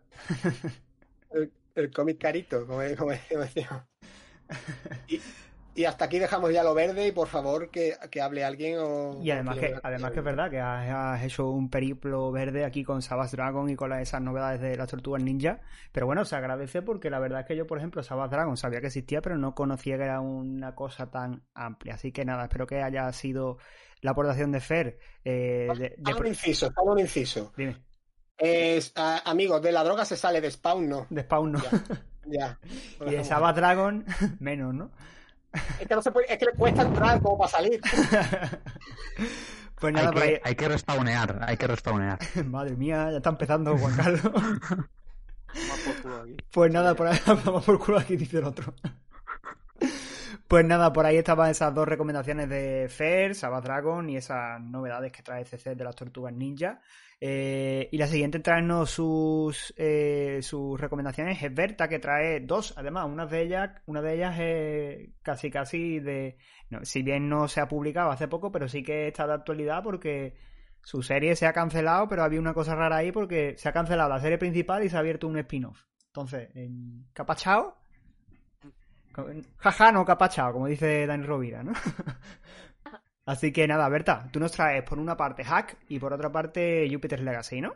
El, 1.30 1.52
el 1.74 1.90
cómic 1.92 2.18
carito, 2.20 2.66
como, 2.66 2.80
como 2.98 3.10
decíamos. 3.12 3.82
Y, 5.08 5.20
y 5.74 5.84
hasta 5.86 6.04
aquí 6.04 6.18
dejamos 6.18 6.52
ya 6.52 6.62
lo 6.62 6.74
verde 6.74 7.06
y 7.06 7.12
por 7.12 7.26
favor 7.28 7.70
que, 7.70 7.94
que 8.10 8.20
hable 8.20 8.44
alguien 8.44 8.76
o... 8.78 9.18
Y 9.22 9.30
además 9.30 9.56
que, 9.56 9.74
además 9.82 10.10
que 10.12 10.18
es 10.18 10.24
verdad 10.24 10.50
que 10.50 10.60
has, 10.60 10.90
has 10.90 11.24
hecho 11.24 11.48
un 11.48 11.70
periplo 11.70 12.30
verde 12.30 12.66
aquí 12.66 12.84
con 12.84 13.00
Savage 13.00 13.36
Dragon 13.36 13.70
y 13.70 13.76
con 13.76 13.88
las- 13.88 14.02
esas 14.02 14.20
novedades 14.20 14.60
de 14.60 14.76
las 14.76 14.90
tortugas 14.90 15.22
ninja. 15.22 15.60
Pero 15.92 16.04
bueno, 16.04 16.26
se 16.26 16.36
agradece 16.36 16.82
porque 16.82 17.08
la 17.08 17.18
verdad 17.20 17.40
es 17.40 17.46
que 17.46 17.56
yo, 17.56 17.66
por 17.66 17.78
ejemplo, 17.78 18.02
Savage 18.02 18.34
Dragon 18.34 18.58
sabía 18.58 18.80
que 18.82 18.88
existía, 18.88 19.22
pero 19.22 19.38
no 19.38 19.54
conocía 19.54 19.96
que 19.96 20.04
era 20.04 20.20
una 20.20 20.74
cosa 20.74 21.10
tan 21.10 21.42
amplia. 21.54 21.94
Así 21.94 22.12
que 22.12 22.26
nada, 22.26 22.42
espero 22.44 22.66
que 22.66 22.82
haya 22.82 23.10
sido 23.12 23.56
la 24.02 24.10
aportación 24.10 24.52
de 24.52 24.60
Fer. 24.60 24.98
eh, 25.24 25.68
de- 25.78 25.94
de- 25.96 26.14
un 26.14 26.26
inciso, 26.26 26.70
un 26.84 26.98
inciso. 26.98 27.54
Dime, 27.56 27.78
Es, 28.38 28.92
a- 28.96 29.28
amigos, 29.30 29.62
de 29.62 29.72
la 29.72 29.84
droga 29.84 30.04
se 30.04 30.16
sale 30.16 30.40
de 30.40 30.50
spawn, 30.50 30.88
no. 30.88 31.06
de 31.10 31.22
Spawn 31.22 31.52
no. 31.52 31.60
Ya. 32.26 32.58
Y 33.06 33.10
de 33.10 33.24
Savage 33.24 33.60
Dragon 33.60 34.04
menos, 34.40 34.74
¿no? 34.74 34.90
Es 35.80 35.86
que, 35.86 35.94
no 35.94 36.00
se 36.02 36.10
puede, 36.12 36.32
es 36.32 36.38
que 36.38 36.46
le 36.46 36.52
cuesta 36.52 36.82
entrar 36.82 37.20
como 37.20 37.36
para 37.38 37.50
salir. 37.50 37.80
Pues 39.80 39.96
Hay 39.96 40.04
nada, 40.04 40.22
ahí. 40.22 40.28
que, 40.34 40.40
hay 40.44 40.54
que 40.54 40.68
respawnear, 40.68 41.40
hay 41.44 41.56
que 41.56 41.66
respawnear. 41.66 42.16
Madre 42.44 42.76
mía, 42.76 43.08
ya 43.10 43.16
está 43.16 43.30
empezando 43.30 43.76
Juan 43.76 43.96
Carlos. 43.96 44.22
Toma 44.22 45.74
por 45.84 46.02
culo 46.02 46.20
aquí. 46.22 46.36
Pues 46.52 46.72
nada, 46.72 46.94
por 46.94 47.08
ahí 47.08 47.18
vamos 47.26 47.64
por 47.64 47.78
culo 47.80 47.98
aquí, 47.98 48.16
dice 48.16 48.38
el 48.38 48.44
otro. 48.44 48.74
Pues 50.46 50.64
nada, 50.64 50.92
por 50.92 51.04
ahí 51.04 51.16
estaban 51.16 51.50
esas 51.50 51.74
dos 51.74 51.88
recomendaciones 51.88 52.48
de 52.48 52.86
Fer, 52.90 53.34
Sabbath 53.34 53.64
Dragon 53.64 54.08
y 54.08 54.16
esas 54.18 54.60
novedades 54.60 55.10
que 55.10 55.22
trae 55.22 55.44
CC 55.44 55.74
de 55.74 55.82
las 55.82 55.96
tortugas 55.96 56.32
ninja. 56.32 56.78
Eh, 57.24 57.88
y 57.92 57.98
la 57.98 58.08
siguiente 58.08 58.38
en 58.38 58.42
traernos 58.42 58.90
sus, 58.90 59.72
eh, 59.76 60.40
sus 60.42 60.80
recomendaciones 60.80 61.40
es 61.40 61.54
Berta, 61.54 61.86
que 61.86 62.00
trae 62.00 62.40
dos, 62.40 62.74
además, 62.76 63.06
una 63.06 63.26
de 63.26 63.42
ellas, 63.42 63.70
una 63.86 64.02
de 64.02 64.14
ellas 64.14 64.36
es 64.40 65.10
casi 65.22 65.48
casi 65.48 66.00
de. 66.00 66.36
no, 66.68 66.84
si 66.84 67.04
bien 67.04 67.28
no 67.28 67.46
se 67.46 67.60
ha 67.60 67.68
publicado 67.68 68.10
hace 68.10 68.26
poco, 68.26 68.50
pero 68.50 68.66
sí 68.68 68.82
que 68.82 69.06
está 69.06 69.28
de 69.28 69.34
actualidad 69.34 69.84
porque 69.84 70.34
su 70.82 71.04
serie 71.04 71.36
se 71.36 71.46
ha 71.46 71.52
cancelado, 71.52 72.08
pero 72.08 72.24
había 72.24 72.40
una 72.40 72.54
cosa 72.54 72.74
rara 72.74 72.96
ahí 72.96 73.12
porque 73.12 73.54
se 73.56 73.68
ha 73.68 73.72
cancelado 73.72 74.08
la 74.08 74.20
serie 74.20 74.38
principal 74.38 74.82
y 74.82 74.88
se 74.88 74.96
ha 74.96 74.98
abierto 74.98 75.28
un 75.28 75.38
spin-off. 75.38 75.80
Entonces, 76.06 76.48
en 76.56 77.06
Capachao. 77.12 77.76
Jaja, 79.58 79.92
no 79.92 80.04
Capachao, 80.04 80.52
como 80.54 80.66
dice 80.66 81.06
Dani 81.06 81.24
Rovira, 81.24 81.62
¿no? 81.62 81.72
Así 83.26 83.52
que 83.52 83.66
nada, 83.66 83.88
Berta, 83.88 84.28
tú 84.32 84.38
nos 84.40 84.52
traes 84.52 84.82
por 84.84 84.98
una 84.98 85.16
parte 85.16 85.44
Hack 85.44 85.76
y 85.88 85.98
por 85.98 86.12
otra 86.12 86.30
parte 86.30 86.88
Jupiter's 86.90 87.22
Legacy, 87.22 87.60
¿no? 87.60 87.74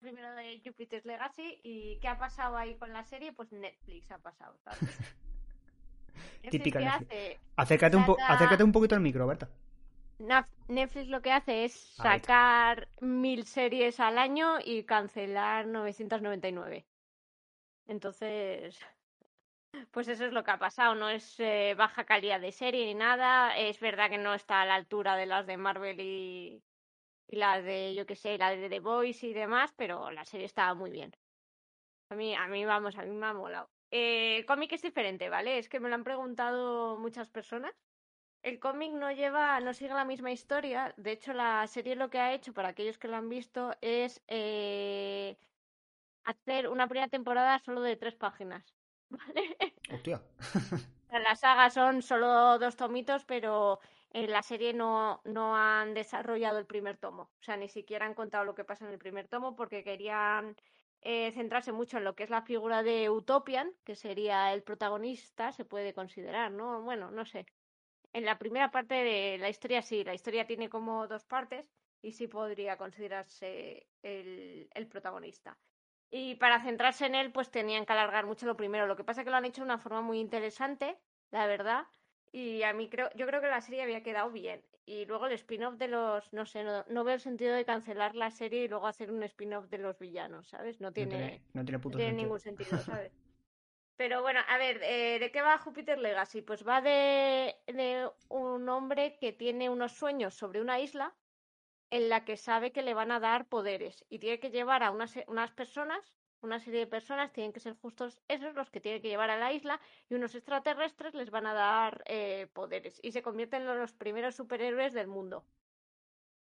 Primero 0.00 0.34
de 0.34 0.60
Jupiter's 0.64 1.04
Legacy 1.04 1.60
y 1.62 1.98
¿qué 2.00 2.08
ha 2.08 2.18
pasado 2.18 2.56
ahí 2.56 2.76
con 2.76 2.92
la 2.92 3.04
serie? 3.04 3.32
Pues 3.32 3.52
Netflix 3.52 4.10
ha 4.10 4.18
pasado, 4.18 4.58
¿sabes? 4.64 4.80
Netflix, 6.42 6.50
Típica 6.50 6.78
¿qué 6.78 6.84
Netflix. 6.84 7.10
hace? 7.10 7.40
Acércate 7.56 7.96
un, 7.96 8.04
acércate 8.28 8.66
poquito 8.66 8.94
al 8.94 9.00
micro, 9.00 9.26
Berta. 9.26 9.48
Netflix 10.68 11.08
lo 11.08 11.20
que 11.20 11.32
hace 11.32 11.64
es 11.64 11.72
sacar 11.72 12.88
mil 13.00 13.44
series 13.44 13.98
al 14.00 14.18
año 14.18 14.58
y 14.64 14.84
cancelar 14.84 15.66
999. 15.66 16.86
Entonces, 17.86 18.78
pues 19.90 20.08
eso 20.08 20.24
es 20.24 20.32
lo 20.32 20.44
que 20.44 20.50
ha 20.50 20.58
pasado. 20.58 20.94
No 20.94 21.08
es 21.08 21.38
eh, 21.40 21.74
baja 21.76 22.04
calidad 22.04 22.40
de 22.40 22.52
serie 22.52 22.86
ni 22.86 22.94
nada. 22.94 23.56
Es 23.56 23.80
verdad 23.80 24.10
que 24.10 24.18
no 24.18 24.34
está 24.34 24.62
a 24.62 24.66
la 24.66 24.74
altura 24.74 25.16
de 25.16 25.26
las 25.26 25.46
de 25.46 25.56
Marvel 25.56 26.00
y, 26.00 26.62
las 27.28 27.64
de, 27.64 27.94
yo 27.94 28.06
qué 28.06 28.16
sé, 28.16 28.38
la 28.38 28.50
de 28.50 28.68
The 28.68 28.80
Voice 28.80 29.26
y 29.26 29.32
demás, 29.34 29.72
pero 29.76 30.10
la 30.10 30.24
serie 30.24 30.46
estaba 30.46 30.74
muy 30.74 30.90
bien. 30.90 31.12
A 32.10 32.14
mí, 32.14 32.34
a 32.34 32.46
mí, 32.48 32.64
vamos, 32.64 32.96
a 32.98 33.02
mí 33.02 33.10
me 33.10 33.26
ha 33.26 33.34
molado. 33.34 33.70
Eh, 33.90 34.38
el 34.38 34.46
cómic 34.46 34.72
es 34.72 34.82
diferente, 34.82 35.28
¿vale? 35.30 35.58
Es 35.58 35.68
que 35.68 35.80
me 35.80 35.88
lo 35.88 35.94
han 35.94 36.04
preguntado 36.04 36.98
muchas 36.98 37.30
personas. 37.30 37.72
El 38.42 38.58
cómic 38.60 38.92
no 38.92 39.12
lleva, 39.12 39.60
no 39.60 39.74
sigue 39.74 39.94
la 39.94 40.04
misma 40.04 40.32
historia. 40.32 40.94
De 40.96 41.12
hecho, 41.12 41.32
la 41.32 41.66
serie 41.68 41.96
lo 41.96 42.10
que 42.10 42.18
ha 42.18 42.34
hecho, 42.34 42.52
para 42.52 42.70
aquellos 42.70 42.98
que 42.98 43.08
lo 43.08 43.16
han 43.16 43.28
visto, 43.28 43.74
es 43.80 44.22
eh, 44.28 45.36
hacer 46.24 46.68
una 46.68 46.88
primera 46.88 47.08
temporada 47.08 47.58
solo 47.60 47.82
de 47.82 47.96
tres 47.96 48.14
páginas. 48.16 48.64
¿Vale? 49.12 49.56
Hostia. 49.92 50.22
La 51.10 51.36
saga 51.36 51.68
son 51.68 52.00
solo 52.02 52.58
dos 52.58 52.76
tomitos, 52.76 53.24
pero 53.24 53.80
en 54.10 54.30
la 54.30 54.42
serie 54.42 54.72
no, 54.72 55.20
no 55.24 55.56
han 55.56 55.92
desarrollado 55.94 56.58
el 56.58 56.66
primer 56.66 56.96
tomo. 56.96 57.22
O 57.38 57.42
sea, 57.42 57.56
ni 57.56 57.68
siquiera 57.68 58.06
han 58.06 58.14
contado 58.14 58.44
lo 58.44 58.54
que 58.54 58.64
pasa 58.64 58.86
en 58.86 58.92
el 58.92 58.98
primer 58.98 59.28
tomo 59.28 59.54
porque 59.54 59.84
querían 59.84 60.56
eh, 61.02 61.30
centrarse 61.32 61.72
mucho 61.72 61.98
en 61.98 62.04
lo 62.04 62.14
que 62.14 62.24
es 62.24 62.30
la 62.30 62.42
figura 62.42 62.82
de 62.82 63.10
Utopian, 63.10 63.72
que 63.84 63.94
sería 63.94 64.54
el 64.54 64.62
protagonista, 64.62 65.52
se 65.52 65.66
puede 65.66 65.92
considerar, 65.92 66.50
¿no? 66.50 66.82
Bueno, 66.82 67.10
no 67.10 67.26
sé. 67.26 67.46
En 68.14 68.24
la 68.24 68.38
primera 68.38 68.70
parte 68.70 68.94
de 68.94 69.38
la 69.38 69.50
historia 69.50 69.82
sí, 69.82 70.04
la 70.04 70.14
historia 70.14 70.46
tiene 70.46 70.68
como 70.70 71.06
dos 71.08 71.24
partes 71.24 71.70
y 72.00 72.12
sí 72.12 72.26
podría 72.26 72.76
considerarse 72.78 73.86
el, 74.02 74.68
el 74.74 74.86
protagonista. 74.88 75.58
Y 76.12 76.36
para 76.36 76.62
centrarse 76.62 77.06
en 77.06 77.16
él, 77.16 77.32
pues 77.32 77.50
tenían 77.50 77.84
que 77.86 77.92
alargar 77.92 78.24
mucho 78.26 78.46
lo 78.46 78.56
primero. 78.56 78.86
Lo 78.86 78.94
que 78.96 79.02
pasa 79.04 79.22
es 79.22 79.24
que 79.24 79.30
lo 79.32 79.36
han 79.36 79.46
hecho 79.46 79.62
de 79.62 79.66
una 79.66 79.78
forma 79.78 80.00
muy 80.02 80.20
interesante, 80.20 80.96
la 81.32 81.46
verdad. 81.48 81.86
Y 82.30 82.62
a 82.62 82.72
mí 82.72 82.88
creo, 82.88 83.10
yo 83.16 83.26
creo 83.26 83.40
que 83.40 83.48
la 83.48 83.60
serie 83.62 83.82
había 83.82 84.02
quedado 84.04 84.30
bien. 84.30 84.64
Y 84.84 85.06
luego 85.06 85.26
el 85.26 85.32
spin-off 85.32 85.76
de 85.76 85.88
los, 85.88 86.32
no 86.32 86.44
sé, 86.46 86.64
no, 86.64 86.84
no 86.88 87.04
veo 87.04 87.14
el 87.14 87.20
sentido 87.20 87.54
de 87.54 87.64
cancelar 87.64 88.14
la 88.14 88.30
serie 88.30 88.64
y 88.64 88.68
luego 88.68 88.86
hacer 88.86 89.10
un 89.10 89.22
spin-off 89.24 89.68
de 89.70 89.78
los 89.78 89.98
villanos, 89.98 90.48
¿sabes? 90.48 90.80
No 90.80 90.92
No 90.96 91.08
tiene, 91.08 91.42
no 91.54 91.64
tiene 91.64 91.78
no 91.78 91.80
puto 91.80 91.98
tiene 91.98 92.10
sentido. 92.10 92.16
ningún 92.22 92.40
sentido, 92.40 92.78
¿sabes? 92.78 93.12
Pero 93.96 94.22
bueno, 94.22 94.40
a 94.48 94.58
ver, 94.58 94.80
eh, 94.82 95.18
¿de 95.20 95.30
qué 95.32 95.42
va 95.42 95.58
Jupiter 95.58 95.98
Legacy? 95.98 96.42
Pues 96.42 96.66
va 96.66 96.80
de, 96.82 97.56
de 97.66 98.10
un 98.28 98.68
hombre 98.68 99.18
que 99.20 99.32
tiene 99.32 99.70
unos 99.70 99.92
sueños 99.92 100.34
sobre 100.34 100.60
una 100.60 100.80
isla 100.80 101.16
en 101.92 102.08
la 102.08 102.24
que 102.24 102.38
sabe 102.38 102.72
que 102.72 102.82
le 102.82 102.94
van 102.94 103.12
a 103.12 103.20
dar 103.20 103.46
poderes 103.46 104.04
y 104.08 104.18
tiene 104.18 104.40
que 104.40 104.50
llevar 104.50 104.82
a 104.82 104.90
unas, 104.90 105.14
unas 105.26 105.50
personas, 105.52 106.00
una 106.40 106.58
serie 106.58 106.80
de 106.80 106.86
personas, 106.86 107.34
tienen 107.34 107.52
que 107.52 107.60
ser 107.60 107.74
justos 107.74 108.18
esos 108.28 108.54
los 108.54 108.70
que 108.70 108.80
tiene 108.80 109.02
que 109.02 109.10
llevar 109.10 109.28
a 109.28 109.36
la 109.36 109.52
isla 109.52 109.78
y 110.08 110.14
unos 110.14 110.34
extraterrestres 110.34 111.12
les 111.12 111.30
van 111.30 111.46
a 111.46 111.52
dar 111.52 112.02
eh, 112.06 112.48
poderes 112.54 112.98
y 113.02 113.12
se 113.12 113.20
convierten 113.20 113.68
en 113.68 113.78
los 113.78 113.92
primeros 113.92 114.34
superhéroes 114.34 114.94
del 114.94 115.06
mundo. 115.06 115.44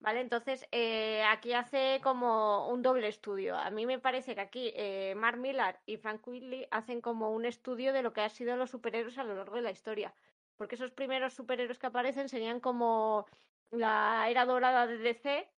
¿Vale? 0.00 0.20
Entonces, 0.20 0.66
eh, 0.72 1.22
aquí 1.24 1.52
hace 1.52 2.00
como 2.02 2.68
un 2.68 2.80
doble 2.82 3.08
estudio. 3.08 3.56
A 3.56 3.70
mí 3.70 3.84
me 3.84 3.98
parece 3.98 4.34
que 4.34 4.40
aquí 4.40 4.72
eh, 4.74 5.14
Mark 5.14 5.38
Millar 5.38 5.80
y 5.84 5.98
Frank 5.98 6.26
Whitley 6.26 6.66
hacen 6.70 7.02
como 7.02 7.30
un 7.30 7.44
estudio 7.44 7.92
de 7.92 8.02
lo 8.02 8.14
que 8.14 8.22
han 8.22 8.30
sido 8.30 8.56
los 8.56 8.70
superhéroes 8.70 9.18
a 9.18 9.24
lo 9.24 9.34
largo 9.34 9.56
de 9.56 9.62
la 9.62 9.70
historia. 9.70 10.14
Porque 10.56 10.76
esos 10.76 10.90
primeros 10.90 11.34
superhéroes 11.34 11.78
que 11.78 11.86
aparecen 11.86 12.28
serían 12.28 12.60
como 12.60 13.26
la 13.76 14.26
era 14.28 14.46
dorada 14.46 14.86
de 14.86 14.98
DC, 14.98 15.50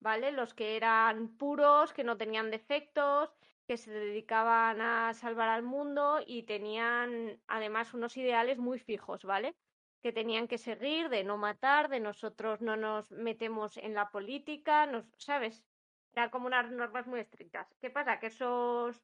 ¿vale? 0.00 0.32
Los 0.32 0.54
que 0.54 0.76
eran 0.76 1.36
puros, 1.36 1.92
que 1.92 2.04
no 2.04 2.16
tenían 2.16 2.50
defectos, 2.50 3.34
que 3.66 3.76
se 3.76 3.90
dedicaban 3.90 4.80
a 4.80 5.14
salvar 5.14 5.48
al 5.48 5.62
mundo 5.62 6.20
y 6.26 6.44
tenían 6.44 7.40
además 7.46 7.94
unos 7.94 8.16
ideales 8.16 8.58
muy 8.58 8.78
fijos, 8.78 9.24
¿vale? 9.24 9.54
que 10.04 10.12
tenían 10.12 10.48
que 10.48 10.58
seguir, 10.58 11.08
de 11.08 11.24
no 11.24 11.38
matar, 11.38 11.88
de 11.88 11.98
nosotros 11.98 12.60
no 12.60 12.76
nos 12.76 13.10
metemos 13.10 13.78
en 13.78 13.94
la 13.94 14.10
política, 14.10 14.84
nos, 14.84 15.06
¿sabes? 15.16 15.64
Eran 16.12 16.28
como 16.28 16.46
unas 16.46 16.70
normas 16.70 17.06
muy 17.06 17.20
estrictas. 17.20 17.74
¿Qué 17.80 17.88
pasa? 17.88 18.20
Que 18.20 18.26
esos 18.26 19.02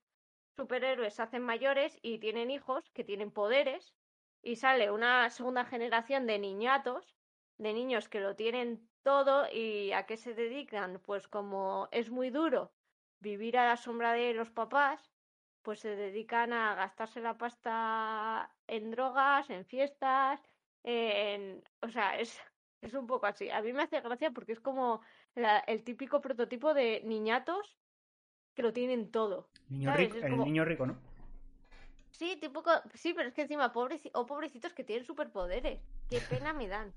superhéroes 0.58 1.14
se 1.14 1.22
hacen 1.22 1.42
mayores 1.42 1.98
y 2.02 2.18
tienen 2.18 2.50
hijos 2.50 2.90
que 2.90 3.02
tienen 3.02 3.30
poderes 3.30 3.94
y 4.42 4.56
sale 4.56 4.90
una 4.90 5.30
segunda 5.30 5.64
generación 5.64 6.26
de 6.26 6.38
niñatos, 6.38 7.16
de 7.61 7.72
niños 7.74 8.08
que 8.08 8.20
lo 8.20 8.34
tienen 8.36 8.88
todo 9.02 9.44
y 9.52 9.92
a 9.92 10.06
qué 10.06 10.16
se 10.16 10.34
dedican, 10.34 11.00
pues 11.04 11.28
como 11.28 11.88
es 11.92 12.11
muy 12.11 12.30
duro 12.30 12.72
vivir 13.20 13.58
a 13.58 13.66
la 13.66 13.76
sombra 13.76 14.12
de 14.14 14.32
los 14.32 14.50
papás, 14.50 15.12
pues 15.62 15.80
se 15.80 15.94
dedican 15.94 16.54
a 16.54 16.74
gastarse 16.74 17.20
la 17.20 17.36
pasta 17.36 18.50
en 18.66 18.90
drogas, 18.90 19.50
en 19.50 19.66
fiestas, 19.66 20.40
en- 20.84 21.62
o 21.82 21.88
sea, 21.90 22.18
es, 22.18 22.40
es 22.80 22.94
un 22.94 23.06
poco 23.06 23.26
así. 23.26 23.50
A 23.50 23.61
mí 23.61 23.72
me 23.74 23.82
hace 23.82 24.00
gracia 24.00 24.30
porque 24.30 24.52
es 24.52 24.61
como 24.61 25.02
la- 25.34 25.58
el 25.61 25.84
típico 25.84 26.22
prototipo 26.22 26.72
de 26.72 27.02
niñatos 27.04 27.76
que 28.54 28.62
lo 28.62 28.72
tienen 28.72 29.11
todo. 29.11 29.50
Niño 29.68 29.92
rico, 29.94 30.16
el 30.16 30.30
como- 30.30 30.44
niño 30.46 30.64
rico, 30.64 30.86
¿no? 30.86 30.96
Sí, 32.12 32.36
tipo, 32.36 32.62
sí, 32.94 33.12
pero 33.14 33.28
es 33.28 33.34
que 33.34 33.42
encima 33.42 33.72
pobreci- 33.72 34.11
o 34.14 34.24
pobrecitos 34.26 34.72
que 34.72 34.84
tienen 34.84 35.04
superpoderes. 35.04 35.80
Qué 36.08 36.20
pena 36.20 36.52
me 36.54 36.68
dan. 36.68 36.92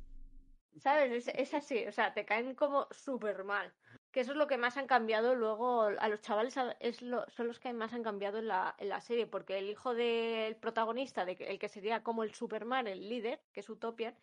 ¿Sabes? 0.78 1.28
Es, 1.28 1.36
es 1.36 1.54
así, 1.54 1.86
o 1.86 1.92
sea, 1.92 2.14
te 2.14 2.26
caen 2.26 2.56
como 2.56 2.88
súper 2.92 3.44
mal. 3.44 3.76
Que 4.12 4.22
eso 4.22 4.32
es 4.32 4.38
lo 4.38 4.48
que 4.48 4.58
más 4.58 4.78
han 4.78 4.88
cambiado 4.88 5.36
luego 5.36 5.84
a 5.84 6.08
los 6.08 6.22
chavales, 6.22 6.56
es 6.80 7.02
lo, 7.02 7.30
son 7.30 7.48
los 7.48 7.60
que 7.60 7.74
más 7.74 7.94
han 7.94 8.04
cambiado 8.04 8.40
en 8.40 8.48
la, 8.48 8.76
en 8.80 8.90
la 8.90 9.02
serie, 9.02 9.28
porque 9.28 9.58
el 9.58 9.70
hijo 9.70 9.94
del 9.94 10.58
protagonista, 10.58 11.26
de, 11.26 11.34
el 11.34 11.60
que 11.60 11.70
sería 11.70 12.04
como 12.04 12.24
el 12.24 12.34
Superman, 12.34 12.88
el 12.88 13.08
líder, 13.10 13.44
que 13.52 13.62
es 13.62 13.70
Utopian, 13.70 14.20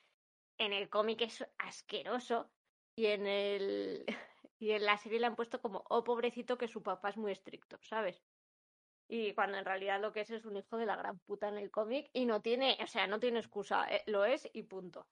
en 0.58 0.72
el 0.72 0.90
cómic 0.90 1.22
es 1.22 1.46
asqueroso 1.58 2.52
y 2.94 3.06
en 3.06 3.26
el 3.26 4.06
y 4.58 4.72
en 4.72 4.84
la 4.84 4.98
serie 4.98 5.20
le 5.20 5.26
han 5.26 5.36
puesto 5.36 5.60
como, 5.62 5.84
oh 5.88 6.04
pobrecito 6.04 6.58
que 6.58 6.68
su 6.68 6.82
papá 6.82 7.10
es 7.10 7.16
muy 7.16 7.32
estricto, 7.32 7.78
¿sabes? 7.82 8.24
Y 9.08 9.34
cuando 9.34 9.58
en 9.58 9.64
realidad 9.66 10.00
lo 10.00 10.12
que 10.12 10.20
es 10.22 10.30
es 10.30 10.44
un 10.46 10.56
hijo 10.56 10.76
de 10.78 10.86
la 10.86 10.96
gran 10.96 11.18
puta 11.20 11.48
en 11.48 11.58
el 11.58 11.70
cómic 11.70 12.10
y 12.12 12.26
no 12.26 12.42
tiene, 12.42 12.78
o 12.82 12.86
sea, 12.86 13.06
no 13.06 13.20
tiene 13.20 13.40
excusa, 13.40 13.86
eh, 13.90 14.02
lo 14.06 14.24
es 14.24 14.48
y 14.52 14.64
punto. 14.64 15.08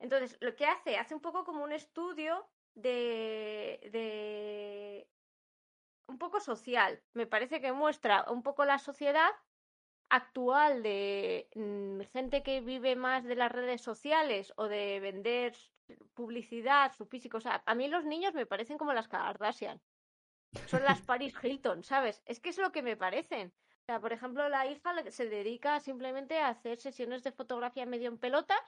Entonces, 0.00 0.36
lo 0.40 0.56
que 0.56 0.66
hace, 0.66 0.96
hace 0.96 1.14
un 1.14 1.20
poco 1.20 1.44
como 1.44 1.62
un 1.62 1.72
estudio 1.72 2.48
de, 2.74 3.88
de 3.92 5.08
un 6.06 6.18
poco 6.18 6.40
social. 6.40 7.02
Me 7.12 7.26
parece 7.26 7.60
que 7.60 7.72
muestra 7.72 8.24
un 8.28 8.42
poco 8.42 8.64
la 8.64 8.78
sociedad 8.78 9.30
actual 10.08 10.82
de 10.82 11.48
mm, 11.54 12.00
gente 12.12 12.42
que 12.42 12.60
vive 12.60 12.96
más 12.96 13.24
de 13.24 13.36
las 13.36 13.52
redes 13.52 13.80
sociales 13.82 14.52
o 14.56 14.68
de 14.68 15.00
vender 15.00 15.54
publicidad, 16.14 16.92
su 16.92 17.06
físico. 17.06 17.38
O 17.38 17.40
sea, 17.40 17.62
a 17.64 17.74
mí 17.74 17.88
los 17.88 18.04
niños 18.04 18.34
me 18.34 18.46
parecen 18.46 18.78
como 18.78 18.92
las 18.92 19.08
Kardashian. 19.08 19.80
Son 20.66 20.82
las 20.82 21.00
Paris 21.06 21.34
Hilton, 21.42 21.84
¿sabes? 21.84 22.22
Es 22.26 22.40
que 22.40 22.50
es 22.50 22.58
lo 22.58 22.72
que 22.72 22.82
me 22.82 22.96
parecen. 22.96 23.52
O 23.82 23.84
sea, 23.86 24.00
por 24.00 24.12
ejemplo, 24.12 24.48
la 24.48 24.66
hija 24.66 24.92
se 25.10 25.28
dedica 25.28 25.80
simplemente 25.80 26.38
a 26.38 26.48
hacer 26.48 26.78
sesiones 26.78 27.22
de 27.22 27.32
fotografía 27.32 27.86
medio 27.86 28.08
en 28.08 28.18
pelotas 28.18 28.60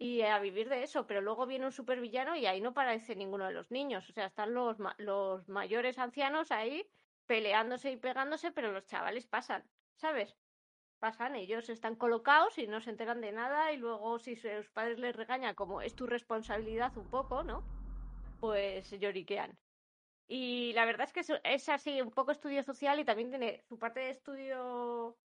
y 0.00 0.22
a 0.22 0.38
vivir 0.38 0.70
de 0.70 0.82
eso, 0.82 1.06
pero 1.06 1.20
luego 1.20 1.44
viene 1.44 1.66
un 1.66 1.72
supervillano 1.72 2.34
y 2.34 2.46
ahí 2.46 2.62
no 2.62 2.72
parece 2.72 3.14
ninguno 3.14 3.46
de 3.46 3.52
los 3.52 3.70
niños. 3.70 4.08
O 4.08 4.12
sea, 4.14 4.24
están 4.24 4.54
los, 4.54 4.78
los 4.96 5.46
mayores 5.50 5.98
ancianos 5.98 6.50
ahí 6.50 6.88
peleándose 7.26 7.92
y 7.92 7.96
pegándose, 7.98 8.50
pero 8.50 8.72
los 8.72 8.86
chavales 8.86 9.26
pasan, 9.26 9.62
¿sabes? 9.96 10.38
Pasan, 11.00 11.36
ellos 11.36 11.68
están 11.68 11.96
colocados 11.96 12.56
y 12.56 12.66
no 12.66 12.80
se 12.80 12.88
enteran 12.88 13.20
de 13.20 13.32
nada 13.32 13.72
y 13.72 13.76
luego 13.76 14.18
si 14.18 14.36
sus 14.36 14.70
padres 14.70 14.98
les 14.98 15.14
regañan 15.14 15.54
como 15.54 15.82
es 15.82 15.94
tu 15.94 16.06
responsabilidad 16.06 16.96
un 16.96 17.10
poco, 17.10 17.42
¿no? 17.44 17.62
Pues 18.40 18.90
lloriquean. 18.98 19.58
Y 20.26 20.72
la 20.72 20.86
verdad 20.86 21.08
es 21.08 21.12
que 21.12 21.40
es 21.44 21.68
así, 21.68 22.00
un 22.00 22.10
poco 22.10 22.30
estudio 22.30 22.62
social 22.62 22.98
y 23.00 23.04
también 23.04 23.28
tiene 23.28 23.62
su 23.68 23.78
parte 23.78 24.00
de 24.00 24.10
estudio 24.10 25.18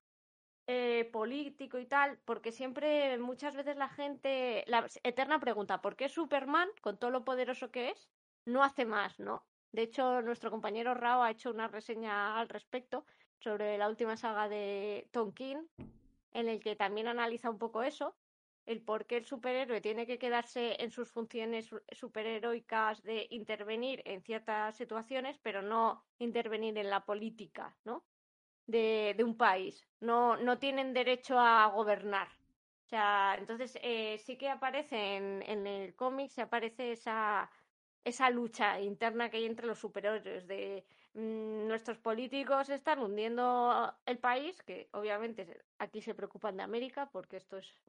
eh, 0.67 1.09
político 1.11 1.77
y 1.79 1.85
tal, 1.85 2.19
porque 2.25 2.51
siempre, 2.51 3.17
muchas 3.19 3.55
veces 3.55 3.77
la 3.77 3.89
gente, 3.89 4.63
la 4.67 4.87
eterna 5.03 5.39
pregunta, 5.39 5.81
¿por 5.81 5.95
qué 5.95 6.09
Superman, 6.09 6.69
con 6.81 6.97
todo 6.97 7.11
lo 7.11 7.23
poderoso 7.25 7.71
que 7.71 7.89
es, 7.91 8.09
no 8.45 8.63
hace 8.63 8.85
más, 8.85 9.19
¿no? 9.19 9.45
De 9.71 9.83
hecho, 9.83 10.21
nuestro 10.21 10.51
compañero 10.51 10.93
Rao 10.93 11.21
ha 11.23 11.31
hecho 11.31 11.51
una 11.51 11.67
reseña 11.67 12.39
al 12.39 12.49
respecto 12.49 13.05
sobre 13.39 13.77
la 13.77 13.89
última 13.89 14.17
saga 14.17 14.49
de 14.49 15.09
Tom 15.11 15.33
King, 15.33 15.67
en 16.31 16.47
el 16.49 16.59
que 16.59 16.75
también 16.75 17.07
analiza 17.07 17.49
un 17.49 17.57
poco 17.59 17.83
eso, 17.83 18.17
el 18.65 18.83
por 18.83 19.05
qué 19.05 19.17
el 19.17 19.25
superhéroe 19.25 19.81
tiene 19.81 20.07
que 20.07 20.17
quedarse 20.17 20.81
en 20.83 20.91
sus 20.91 21.11
funciones 21.11 21.67
su- 21.67 21.81
superheroicas 21.91 23.03
de 23.03 23.27
intervenir 23.29 24.01
en 24.05 24.21
ciertas 24.23 24.75
situaciones, 24.77 25.39
pero 25.39 25.61
no 25.61 26.05
intervenir 26.19 26.77
en 26.77 26.89
la 26.89 27.05
política, 27.05 27.77
¿no? 27.85 28.05
De, 28.67 29.13
de 29.17 29.23
un 29.23 29.37
país. 29.37 29.87
No, 29.99 30.37
no 30.37 30.57
tienen 30.59 30.93
derecho 30.93 31.39
a 31.39 31.67
gobernar. 31.67 32.27
O 32.85 32.87
sea, 32.87 33.35
entonces 33.37 33.77
eh, 33.81 34.17
sí 34.19 34.37
que 34.37 34.49
aparece 34.49 35.15
en, 35.15 35.43
en 35.47 35.65
el 35.65 35.95
cómic, 35.95 36.29
se 36.29 36.41
aparece 36.43 36.91
esa, 36.91 37.49
esa 38.03 38.29
lucha 38.29 38.79
interna 38.79 39.29
que 39.29 39.37
hay 39.37 39.45
entre 39.45 39.65
los 39.65 39.79
superhéroes 39.79 40.47
de 40.47 40.85
mm, 41.13 41.67
nuestros 41.67 41.97
políticos 41.97 42.69
están 42.69 42.99
hundiendo 42.99 43.91
el 44.05 44.19
país, 44.19 44.61
que 44.63 44.87
obviamente 44.91 45.63
aquí 45.79 46.01
se 46.01 46.13
preocupan 46.13 46.57
de 46.57 46.63
América 46.63 47.09
porque 47.11 47.37
esto 47.37 47.57
es, 47.57 47.81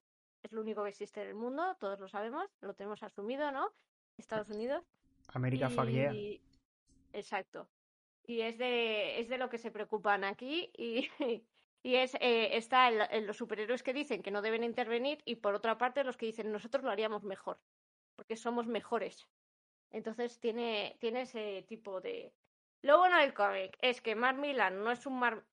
es 0.42 0.52
lo 0.52 0.62
único 0.62 0.82
que 0.82 0.88
existe 0.90 1.20
en 1.22 1.28
el 1.28 1.34
mundo, 1.34 1.76
todos 1.78 2.00
lo 2.00 2.08
sabemos, 2.08 2.46
lo 2.62 2.72
tenemos 2.72 3.02
asumido, 3.02 3.52
¿no? 3.52 3.70
Estados 4.16 4.48
Unidos. 4.48 4.82
América. 5.34 5.68
Y- 6.14 6.40
Exacto. 7.12 7.68
Y 8.26 8.40
es 8.40 8.58
de, 8.58 9.20
es 9.20 9.28
de 9.28 9.38
lo 9.38 9.48
que 9.48 9.58
se 9.58 9.70
preocupan 9.70 10.24
aquí 10.24 10.70
y, 10.76 11.08
y 11.82 11.94
es 11.94 12.14
eh, 12.16 12.56
está 12.56 12.88
en, 12.88 13.26
los 13.26 13.36
superhéroes 13.36 13.84
que 13.84 13.92
dicen 13.92 14.22
que 14.22 14.32
no 14.32 14.42
deben 14.42 14.64
intervenir 14.64 15.22
y 15.24 15.36
por 15.36 15.54
otra 15.54 15.78
parte 15.78 16.02
los 16.02 16.16
que 16.16 16.26
dicen 16.26 16.50
nosotros 16.50 16.82
lo 16.82 16.90
haríamos 16.90 17.22
mejor, 17.22 17.60
porque 18.16 18.36
somos 18.36 18.66
mejores. 18.66 19.28
Entonces 19.92 20.40
tiene, 20.40 20.96
tiene 20.98 21.22
ese 21.22 21.64
tipo 21.68 22.00
de... 22.00 22.32
Lo 22.82 22.98
bueno 22.98 23.18
del 23.18 23.32
cómic 23.32 23.78
es 23.80 24.00
que 24.00 24.16
Mark 24.16 24.38
Millar 24.38 24.72
no 24.72 24.90
es 24.90 25.06
un 25.06 25.18
Mar... 25.18 25.44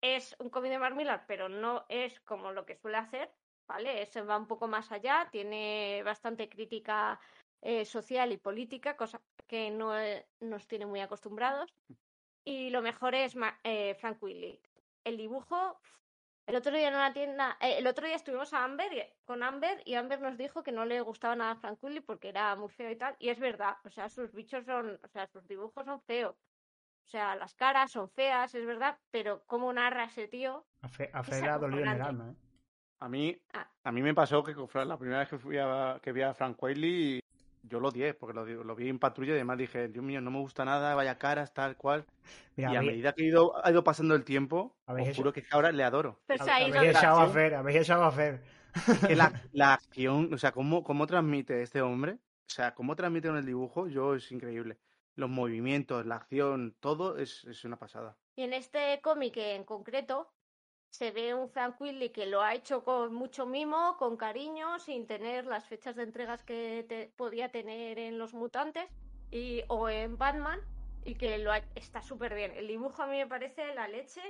es 0.00 0.36
un 0.38 0.50
cómic 0.50 0.70
de 0.70 0.78
Mark 0.78 0.94
Millar, 0.94 1.24
pero 1.26 1.48
no 1.48 1.84
es 1.88 2.20
como 2.20 2.52
lo 2.52 2.64
que 2.64 2.76
suele 2.76 2.98
hacer, 2.98 3.32
¿vale? 3.66 4.06
Se 4.06 4.22
va 4.22 4.36
un 4.36 4.46
poco 4.46 4.68
más 4.68 4.92
allá, 4.92 5.28
tiene 5.32 6.02
bastante 6.04 6.48
crítica 6.48 7.20
eh, 7.62 7.84
social 7.84 8.32
y 8.32 8.36
política, 8.36 8.96
cosa 8.96 9.20
que 9.48 9.70
no 9.70 9.98
eh, 9.98 10.26
nos 10.38 10.66
tiene 10.68 10.86
muy 10.86 11.00
acostumbrados. 11.00 11.74
Y 12.44 12.70
lo 12.70 12.82
mejor 12.82 13.14
es 13.14 13.36
Ma- 13.36 13.58
eh, 13.64 13.94
Frank 14.00 14.22
Willy. 14.22 14.60
El 15.04 15.16
dibujo, 15.16 15.78
el 16.46 16.56
otro 16.56 16.72
día 16.72 16.88
en 16.88 16.94
una 16.94 17.12
tienda, 17.12 17.56
eh, 17.60 17.76
el 17.78 17.86
otro 17.86 18.06
día 18.06 18.16
estuvimos 18.16 18.52
a 18.54 18.64
Amber, 18.64 18.92
y- 18.92 19.02
con 19.24 19.42
Amber 19.42 19.82
y 19.84 19.94
Amber 19.94 20.20
nos 20.20 20.36
dijo 20.36 20.62
que 20.62 20.72
no 20.72 20.84
le 20.84 21.00
gustaba 21.00 21.36
nada 21.36 21.56
Frank 21.56 21.78
Willy 21.82 22.00
porque 22.00 22.28
era 22.30 22.54
muy 22.56 22.70
feo 22.70 22.90
y 22.90 22.96
tal. 22.96 23.14
Y 23.18 23.28
es 23.28 23.38
verdad, 23.38 23.76
o 23.84 23.90
sea, 23.90 24.08
sus 24.08 24.32
bichos 24.32 24.64
son, 24.64 24.98
o 25.02 25.08
sea, 25.08 25.26
sus 25.26 25.46
dibujos 25.46 25.84
son 25.84 26.00
feos. 26.02 26.34
O 27.06 27.08
sea, 27.10 27.34
las 27.34 27.54
caras 27.54 27.90
son 27.90 28.08
feas, 28.10 28.54
es 28.54 28.64
verdad, 28.64 28.96
pero 29.10 29.42
cómo 29.46 29.72
narra 29.72 30.04
ese 30.04 30.28
tío, 30.28 30.64
A 30.82 30.88
Fe, 30.88 31.10
a 31.12 31.20
Es 31.20 31.26
Fe 31.28 31.42
le 31.42 31.48
ha 31.48 31.58
dolido 31.58 31.82
en 31.82 31.88
el 31.88 32.02
alma, 32.02 32.30
¿eh? 32.30 32.34
A 33.00 33.08
mí, 33.08 33.36
Ah. 33.54 33.66
a 33.84 33.92
mí 33.92 34.02
me 34.02 34.14
pasó 34.14 34.44
que 34.44 34.54
con 34.54 34.68
Fran- 34.68 34.86
la 34.86 34.98
primera 34.98 35.20
vez 35.20 35.28
que 35.28 35.38
fui 35.38 35.56
a, 35.58 35.98
que 36.02 36.12
vi 36.12 36.22
a 36.22 36.34
Frank 36.34 36.62
Wiley, 36.62 37.20
yo 37.62 37.80
lo 37.80 37.88
odié, 37.88 38.14
porque 38.14 38.34
lo, 38.34 38.44
lo 38.64 38.74
vi 38.76 38.88
en 38.88 38.98
patrulla 38.98 39.32
y 39.32 39.36
además 39.36 39.58
dije, 39.58 39.88
Dios 39.88 40.04
mío, 40.04 40.20
no 40.20 40.30
me 40.30 40.38
gusta 40.38 40.64
nada, 40.64 40.94
vaya 40.94 41.18
caras, 41.18 41.52
tal 41.54 41.76
cual. 41.76 42.04
Mira, 42.56 42.72
y 42.72 42.76
a 42.76 42.82
medida 42.82 43.12
que 43.12 43.24
ha 43.24 43.26
ido, 43.26 43.64
ha 43.64 43.70
ido 43.70 43.84
pasando 43.84 44.14
el 44.14 44.24
tiempo, 44.24 44.76
os 44.86 44.98
hecho- 44.98 45.14
juro 45.16 45.32
que 45.32 45.44
ahora 45.50 45.72
le 45.72 45.84
adoro. 45.84 46.20
pero 46.26 46.44
habéis 46.44 46.96
echado 46.96 47.20
a. 47.20 47.28
Fer, 47.28 47.54
habéis 47.54 47.78
echado 47.80 48.04
a 48.04 48.10
Fer. 48.12 48.42
Es 48.86 48.98
que 49.06 49.16
la, 49.16 49.32
la 49.52 49.74
acción, 49.74 50.32
o 50.32 50.38
sea, 50.38 50.52
cómo, 50.52 50.84
cómo 50.84 51.06
transmite 51.06 51.60
este 51.62 51.82
hombre, 51.82 52.12
o 52.12 52.52
sea, 52.52 52.74
cómo 52.74 52.94
transmite 52.96 53.28
en 53.28 53.36
el 53.36 53.44
dibujo, 53.46 53.88
yo 53.88 54.14
es 54.14 54.30
increíble. 54.32 54.78
Los 55.16 55.28
movimientos, 55.28 56.06
la 56.06 56.16
acción, 56.16 56.76
todo 56.80 57.18
es, 57.18 57.44
es 57.44 57.64
una 57.64 57.78
pasada. 57.78 58.16
Y 58.36 58.42
en 58.42 58.52
este 58.52 59.00
cómic 59.02 59.36
en 59.36 59.64
concreto 59.64 60.30
se 60.90 61.10
ve 61.12 61.34
un 61.34 61.48
Frank 61.48 61.80
Willy 61.80 62.10
que 62.10 62.26
lo 62.26 62.42
ha 62.42 62.54
hecho 62.54 62.84
con 62.84 63.14
mucho 63.14 63.46
mimo, 63.46 63.96
con 63.96 64.16
cariño, 64.16 64.78
sin 64.78 65.06
tener 65.06 65.46
las 65.46 65.66
fechas 65.66 65.96
de 65.96 66.02
entregas 66.04 66.44
que 66.44 67.12
podía 67.16 67.50
tener 67.50 67.98
en 67.98 68.18
Los 68.18 68.34
Mutantes 68.34 68.88
y, 69.30 69.62
o 69.68 69.88
en 69.88 70.18
Batman 70.18 70.60
y 71.04 71.14
que 71.16 71.38
lo 71.38 71.52
ha- 71.52 71.64
está 71.74 72.02
súper 72.02 72.34
bien. 72.34 72.52
El 72.52 72.66
dibujo 72.68 73.02
a 73.02 73.06
mí 73.06 73.16
me 73.18 73.26
parece 73.26 73.74
la 73.74 73.88
leche, 73.88 74.20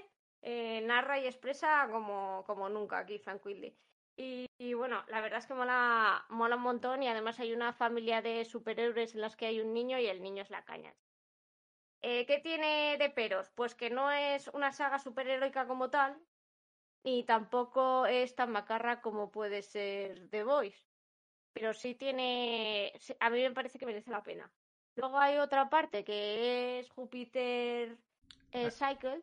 eh, 0.43 0.81
narra 0.83 1.19
y 1.19 1.27
expresa 1.27 1.89
como, 1.91 2.45
como 2.47 2.69
nunca 2.69 2.99
aquí 2.99 3.19
Frank 3.19 3.45
Willy. 3.45 3.77
Y, 4.17 4.47
y 4.59 4.75
bueno, 4.75 5.03
la 5.09 5.21
verdad 5.23 5.39
es 5.39 5.47
que 5.47 5.55
mola, 5.55 6.27
mola 6.29 6.57
un 6.57 6.63
montón 6.63 7.03
y 7.03 7.09
además 7.09 7.41
hay 7.41 7.53
una 7.55 7.73
familia 7.73 8.21
de 8.23 8.45
superhéroes 8.45 9.15
en 9.15 9.23
las 9.23 9.37
que 9.37 9.47
hay 9.47 9.61
un 9.61 9.73
niño 9.73 9.99
y 9.99 10.07
el 10.07 10.23
niño 10.23 10.43
es 10.43 10.51
la 10.51 10.65
caña. 10.65 10.95
Eh, 12.03 12.27
¿Qué 12.27 12.39
tiene 12.39 12.97
de 12.99 13.11
peros? 13.11 13.51
Pues 13.55 13.75
que 13.75 13.91
no 13.91 14.11
es 14.11 14.49
una 14.49 14.73
saga 14.73 14.99
superheroica 14.99 15.67
como 15.67 15.91
tal, 15.91 16.19
y 17.03 17.25
tampoco 17.25 18.07
es 18.07 18.35
tan 18.35 18.51
macarra 18.53 19.01
como 19.01 19.31
puede 19.31 19.63
ser 19.63 20.29
The 20.31 20.45
Voice. 20.45 20.87
Pero 21.53 21.75
sí 21.75 21.95
tiene. 21.95 22.93
A 23.19 23.31
mí 23.31 23.43
me 23.43 23.53
parece 23.53 23.79
que 23.79 23.87
merece 23.87 24.11
la 24.11 24.23
pena. 24.23 24.51
Luego 24.97 25.19
hay 25.19 25.39
otra 25.39 25.69
parte 25.71 26.05
que 26.05 26.79
es 26.79 26.91
Júpiter 26.91 27.97
eh, 28.53 28.71
Cycle, 28.71 29.23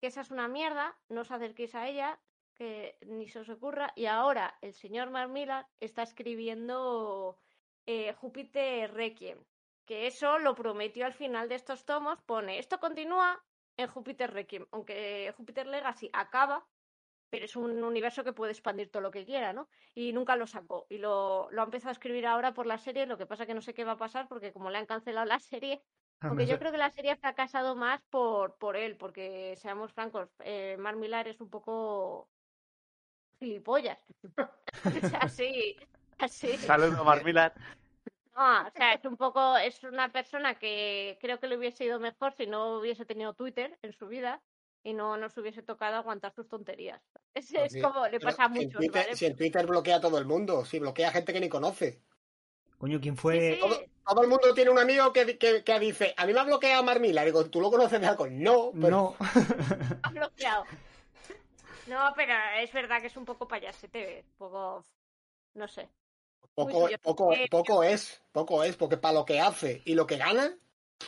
que 0.00 0.06
esa 0.06 0.22
es 0.22 0.30
una 0.30 0.48
mierda, 0.48 0.96
no 1.08 1.20
os 1.20 1.30
acerquéis 1.30 1.74
a 1.74 1.88
ella, 1.88 2.18
que 2.54 2.96
ni 3.06 3.28
se 3.28 3.40
os 3.40 3.48
ocurra. 3.48 3.92
Y 3.94 4.06
ahora 4.06 4.56
el 4.60 4.72
señor 4.72 5.10
Mark 5.10 5.30
Millar 5.30 5.66
está 5.80 6.02
escribiendo 6.02 7.38
eh, 7.86 8.12
Júpiter 8.14 8.92
Requiem, 8.92 9.38
que 9.86 10.06
eso 10.06 10.38
lo 10.38 10.54
prometió 10.54 11.06
al 11.06 11.14
final 11.14 11.48
de 11.48 11.56
estos 11.56 11.84
tomos, 11.84 12.20
pone, 12.22 12.58
esto 12.58 12.78
continúa 12.80 13.42
en 13.76 13.86
Júpiter 13.86 14.32
Requiem, 14.32 14.66
aunque 14.72 15.32
Júpiter 15.36 15.66
Legacy 15.66 16.10
acaba, 16.12 16.66
pero 17.30 17.44
es 17.44 17.56
un 17.56 17.82
universo 17.82 18.24
que 18.24 18.32
puede 18.32 18.52
expandir 18.52 18.90
todo 18.90 19.02
lo 19.02 19.10
que 19.10 19.24
quiera, 19.24 19.52
¿no? 19.52 19.68
Y 19.94 20.12
nunca 20.12 20.36
lo 20.36 20.46
sacó. 20.46 20.86
Y 20.88 20.98
lo, 20.98 21.48
lo 21.50 21.62
ha 21.62 21.64
empezado 21.64 21.90
a 21.90 21.92
escribir 21.92 22.26
ahora 22.26 22.54
por 22.54 22.66
la 22.66 22.78
serie, 22.78 23.06
lo 23.06 23.18
que 23.18 23.26
pasa 23.26 23.46
que 23.46 23.54
no 23.54 23.62
sé 23.62 23.74
qué 23.74 23.84
va 23.84 23.92
a 23.92 23.98
pasar 23.98 24.28
porque 24.28 24.52
como 24.52 24.70
le 24.70 24.78
han 24.78 24.86
cancelado 24.86 25.26
la 25.26 25.38
serie, 25.38 25.82
aunque 26.20 26.46
yo 26.46 26.58
creo 26.58 26.72
que 26.72 26.78
la 26.78 26.90
serie 26.90 27.12
ha 27.12 27.16
fracasado 27.16 27.76
más 27.76 28.02
por, 28.10 28.56
por 28.56 28.76
él, 28.76 28.96
porque 28.96 29.54
seamos 29.56 29.92
francos, 29.92 30.28
eh, 30.40 30.76
Mark 30.78 30.98
Millar 30.98 31.28
es 31.28 31.40
un 31.40 31.50
poco 31.50 32.28
gilipollas. 33.38 33.98
Es 34.84 35.12
así, 35.14 35.76
así. 36.18 36.56
Saludos, 36.58 37.04
Marmilar. 37.04 37.52
Ah, 38.34 38.66
o 38.68 38.70
sea, 38.76 38.92
es 38.92 39.04
un 39.04 39.16
poco, 39.16 39.56
es 39.56 39.82
una 39.82 40.10
persona 40.12 40.54
que 40.54 41.18
creo 41.20 41.40
que 41.40 41.48
le 41.48 41.56
hubiese 41.56 41.84
ido 41.84 41.98
mejor 41.98 42.32
si 42.34 42.46
no 42.46 42.78
hubiese 42.78 43.04
tenido 43.04 43.34
Twitter 43.34 43.76
en 43.82 43.92
su 43.92 44.06
vida 44.06 44.40
y 44.82 44.94
no 44.94 45.16
nos 45.16 45.36
hubiese 45.36 45.62
tocado 45.62 45.96
aguantar 45.96 46.32
sus 46.34 46.48
tonterías. 46.48 47.00
Es, 47.34 47.52
es 47.54 47.72
Sí, 47.72 47.80
como, 47.80 48.06
le 48.08 48.18
pasa 48.20 48.44
a 48.44 48.48
si 48.48 48.62
en 48.62 48.64
muchos, 48.66 48.80
Twitter, 48.80 49.02
¿vale? 49.04 49.16
si 49.16 49.26
en 49.26 49.36
Twitter 49.36 49.66
bloquea 49.66 49.96
a 49.96 50.00
todo 50.00 50.18
el 50.18 50.24
mundo, 50.26 50.64
si 50.64 50.78
bloquea 50.78 51.08
a 51.08 51.12
gente 51.12 51.32
que 51.32 51.40
ni 51.40 51.48
conoce. 51.48 52.02
Coño, 52.78 53.00
¿quién 53.00 53.16
fue? 53.16 53.54
sí, 53.54 53.60
Todo, 53.60 53.76
todo 54.06 54.22
el 54.22 54.28
mundo 54.28 54.54
tiene 54.54 54.70
un 54.70 54.78
amigo 54.78 55.12
que, 55.12 55.36
que, 55.38 55.62
que 55.64 55.78
dice, 55.80 56.14
a 56.16 56.26
mí 56.26 56.32
me 56.32 56.40
ha 56.40 56.44
bloqueado 56.44 56.82
Mar 56.84 57.00
Millar. 57.00 57.24
Digo, 57.26 57.44
¿tú 57.50 57.60
lo 57.60 57.70
conoces 57.70 58.00
de 58.00 58.06
algo? 58.06 58.26
No, 58.28 58.70
pero 58.80 58.90
No. 58.90 59.16
ha 60.02 60.10
bloqueado. 60.10 60.64
No, 61.86 62.12
pero 62.16 62.32
es 62.60 62.72
verdad 62.72 63.00
que 63.00 63.06
es 63.08 63.16
un 63.16 63.24
poco 63.24 63.48
payasete, 63.48 64.24
un 64.32 64.36
poco, 64.36 64.84
no 65.54 65.68
sé. 65.68 65.88
poco, 66.54 66.84
Uy, 66.84 66.92
yo- 66.92 66.98
poco, 66.98 67.32
poco 67.50 67.82
es, 67.82 68.22
poco 68.32 68.62
es, 68.64 68.76
porque 68.76 68.96
para 68.96 69.14
lo 69.14 69.24
que 69.24 69.40
hace 69.40 69.82
y 69.84 69.94
lo 69.94 70.06
que 70.06 70.16
gana, 70.18 70.56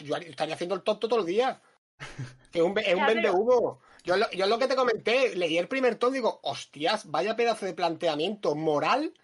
yo 0.01 0.17
estaría 0.17 0.55
haciendo 0.55 0.75
el 0.75 0.83
tonto 0.83 1.09
todo 1.09 1.21
el 1.21 1.27
día. 1.27 1.61
Es 2.53 2.63
un, 2.63 2.77
es 2.79 2.95
un 2.97 3.07
vende 3.07 3.31
humo. 3.31 3.81
Yo, 4.03 4.17
lo- 4.17 4.31
yo 4.33 4.47
lo 4.47 4.59
que 4.59 4.67
te 4.67 4.75
comenté, 4.75 5.37
leí 5.37 5.57
el 5.57 5.69
primer 5.69 5.95
tomo 5.97 6.13
y 6.13 6.15
digo, 6.19 6.41
hostias, 6.43 7.09
vaya 7.09 7.37
pedazo 7.37 7.65
de 7.65 7.75
planteamiento 7.75 8.57
moral 8.57 9.15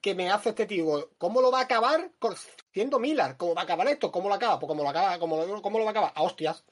que 0.00 0.14
me 0.14 0.30
hace 0.30 0.50
este 0.50 0.64
tío. 0.66 1.10
¿Cómo 1.18 1.42
lo 1.42 1.50
va 1.50 1.58
a 1.60 1.62
acabar 1.64 2.10
siendo 2.72 2.98
Miller? 2.98 3.36
¿Cómo 3.36 3.54
va 3.54 3.62
a 3.62 3.64
acabar 3.64 3.86
esto? 3.88 4.10
¿Cómo 4.10 4.28
lo 4.28 4.34
acaba? 4.34 4.58
Pues 4.58 4.68
como 4.68 4.82
lo 4.82 4.88
acaba, 4.88 5.18
como 5.18 5.36
lo, 5.36 5.60
¿cómo 5.60 5.78
lo 5.78 5.84
va 5.84 5.90
a 5.90 5.92
acabar? 5.92 6.12
A 6.14 6.22
hostias. 6.22 6.64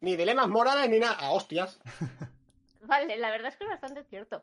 Ni 0.00 0.16
dilemas 0.16 0.48
morales 0.48 0.88
ni 0.90 0.98
nada, 0.98 1.14
a 1.14 1.30
hostias. 1.30 1.80
Vale, 2.82 3.16
la 3.16 3.30
verdad 3.30 3.48
es 3.52 3.56
que 3.56 3.64
es 3.64 3.70
bastante 3.70 4.04
cierto. 4.04 4.42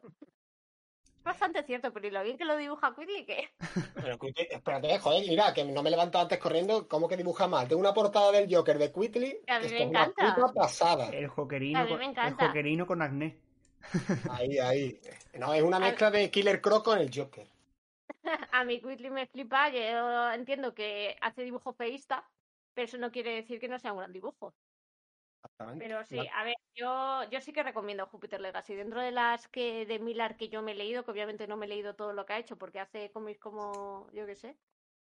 Es 1.27 1.33
bastante 1.33 1.61
cierto, 1.63 1.91
pero 1.91 2.07
¿y 2.07 2.11
lo 2.11 2.23
bien 2.23 2.37
que 2.37 2.45
lo 2.45 2.55
dibuja 2.55 2.95
Quigley 2.95 3.25
qué? 3.25 3.49
Pero 3.95 4.17
Quigley- 4.17 4.47
espérate, 4.49 4.97
joder, 4.97 5.27
mira, 5.27 5.53
que 5.53 5.65
no 5.65 5.83
me 5.83 5.89
levanto 5.89 6.17
antes 6.17 6.39
corriendo, 6.39 6.87
¿cómo 6.87 7.09
que 7.09 7.17
dibuja 7.17 7.49
mal? 7.49 7.67
Tengo 7.67 7.81
una 7.81 7.93
portada 7.93 8.31
del 8.31 8.47
Joker 8.53 8.77
de 8.77 8.93
Quigley, 8.93 9.41
A 9.45 9.59
mí 9.59 9.67
que 9.67 9.73
me 9.73 9.83
es 9.83 9.89
una 9.89 10.05
puta 10.05 10.53
pasada. 10.55 11.09
El 11.09 11.27
joquerino, 11.27 11.79
A 11.79 11.83
mí 11.83 11.89
con, 11.89 11.99
me 11.99 12.05
el 12.05 12.33
joquerino 12.35 12.87
con 12.87 13.01
acné. 13.01 13.37
Ahí, 14.31 14.57
ahí. 14.57 15.01
No, 15.33 15.53
es 15.53 15.63
una 15.63 15.79
mezcla 15.79 16.11
de 16.11 16.31
Killer 16.31 16.61
Croc 16.61 16.85
con 16.85 16.97
el 16.97 17.11
Joker. 17.13 17.45
A 18.53 18.63
mí 18.63 18.79
Quigley 18.79 19.09
me 19.09 19.27
flipa, 19.27 19.69
yo 19.69 20.31
entiendo 20.31 20.73
que 20.73 21.17
hace 21.19 21.43
dibujo 21.43 21.73
feísta, 21.73 22.23
pero 22.73 22.85
eso 22.85 22.97
no 22.97 23.11
quiere 23.11 23.35
decir 23.35 23.59
que 23.59 23.67
no 23.67 23.79
sea 23.79 23.91
un 23.91 23.99
gran 23.99 24.13
dibujo. 24.13 24.53
Pero 25.77 26.03
sí, 26.05 26.19
a 26.33 26.43
ver, 26.43 26.55
yo, 26.75 27.23
yo 27.29 27.41
sí 27.41 27.53
que 27.53 27.63
recomiendo 27.63 28.07
Jupiter 28.07 28.41
Legacy. 28.41 28.75
Dentro 28.75 29.01
de 29.01 29.11
las 29.11 29.47
que 29.47 29.85
de 29.85 29.99
Millar 29.99 30.37
que 30.37 30.49
yo 30.49 30.61
me 30.61 30.71
he 30.71 30.75
leído, 30.75 31.03
que 31.03 31.11
obviamente 31.11 31.47
no 31.47 31.57
me 31.57 31.65
he 31.65 31.69
leído 31.69 31.95
todo 31.95 32.13
lo 32.13 32.25
que 32.25 32.33
ha 32.33 32.39
hecho, 32.39 32.57
porque 32.57 32.79
hace 32.79 33.11
cómics 33.11 33.39
como, 33.39 34.09
yo 34.13 34.25
qué 34.25 34.35
sé, 34.35 34.57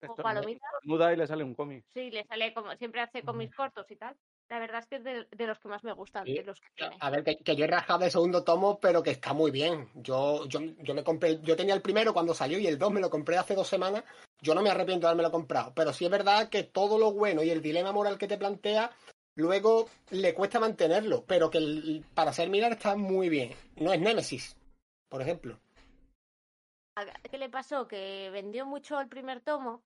como 0.00 0.16
palomitas. 0.16 0.70
muda 0.82 1.12
y 1.12 1.16
le 1.16 1.26
sale 1.26 1.44
un 1.44 1.54
cómic. 1.54 1.84
Sí, 1.92 2.10
le 2.10 2.24
sale 2.24 2.52
como, 2.54 2.74
siempre 2.76 3.00
hace 3.00 3.22
cómics 3.22 3.54
cortos 3.54 3.90
y 3.90 3.96
tal. 3.96 4.16
La 4.48 4.58
verdad 4.58 4.80
es 4.80 4.86
que 4.86 4.96
es 4.96 5.04
de, 5.04 5.26
de 5.30 5.46
los 5.46 5.58
que 5.58 5.68
más 5.68 5.82
me 5.84 5.92
gustan, 5.92 6.26
Sí, 6.26 6.34
de 6.34 6.44
los 6.44 6.60
que 6.60 6.68
tiene. 6.74 6.96
A 7.00 7.10
ver, 7.10 7.24
que, 7.24 7.38
que 7.38 7.56
yo 7.56 7.64
he 7.64 7.68
rajado 7.68 8.04
el 8.04 8.10
segundo 8.10 8.44
tomo, 8.44 8.78
pero 8.78 9.02
que 9.02 9.10
está 9.10 9.32
muy 9.32 9.50
bien. 9.50 9.88
Yo, 9.94 10.46
yo, 10.46 10.60
yo 10.60 10.94
me 10.94 11.02
compré, 11.02 11.40
yo 11.40 11.56
tenía 11.56 11.74
el 11.74 11.80
primero 11.82 12.12
cuando 12.12 12.34
salió 12.34 12.58
y 12.58 12.66
el 12.66 12.78
dos 12.78 12.92
me 12.92 13.00
lo 13.00 13.08
compré 13.08 13.38
hace 13.38 13.54
dos 13.54 13.68
semanas. 13.68 14.04
Yo 14.42 14.54
no 14.54 14.60
me 14.60 14.68
arrepiento 14.68 15.06
de 15.06 15.12
haberme 15.12 15.22
lo 15.22 15.30
comprado, 15.30 15.72
pero 15.74 15.92
sí 15.94 16.04
es 16.04 16.10
verdad 16.10 16.50
que 16.50 16.64
todo 16.64 16.98
lo 16.98 17.12
bueno 17.12 17.42
y 17.42 17.50
el 17.50 17.62
dilema 17.62 17.92
moral 17.92 18.18
que 18.18 18.28
te 18.28 18.36
plantea, 18.36 18.90
luego 19.36 19.88
le 20.10 20.34
cuesta 20.34 20.60
mantenerlo, 20.60 21.24
pero 21.26 21.50
que 21.50 21.58
el- 21.58 22.04
para 22.14 22.32
ser 22.32 22.48
mirar 22.50 22.72
está 22.72 22.96
muy 22.96 23.28
bien. 23.28 23.52
No 23.76 23.92
es 23.92 24.00
Nemesis, 24.00 24.56
por 25.08 25.22
ejemplo. 25.22 25.58
¿Qué 27.30 27.38
le 27.38 27.48
pasó? 27.48 27.88
Que 27.88 28.30
vendió 28.30 28.66
mucho 28.66 29.00
el 29.00 29.08
primer 29.08 29.40
tomo 29.40 29.82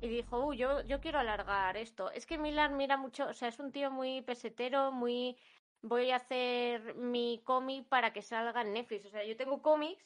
y 0.00 0.08
dijo, 0.08 0.44
uy, 0.46 0.56
yo, 0.56 0.80
yo 0.82 1.00
quiero 1.00 1.18
alargar 1.20 1.76
esto. 1.76 2.10
Es 2.10 2.26
que 2.26 2.38
Milan 2.38 2.76
mira 2.76 2.96
mucho, 2.96 3.28
o 3.28 3.32
sea, 3.32 3.48
es 3.48 3.58
un 3.60 3.70
tío 3.72 3.90
muy 3.90 4.22
pesetero, 4.22 4.90
muy... 4.92 5.36
Voy 5.82 6.10
a 6.10 6.16
hacer 6.16 6.94
mi 6.94 7.42
cómic 7.44 7.86
para 7.88 8.12
que 8.12 8.22
salga 8.22 8.62
en 8.62 8.72
Netflix. 8.72 9.04
O 9.06 9.10
sea, 9.10 9.22
yo 9.24 9.36
tengo 9.36 9.60
cómics 9.62 10.02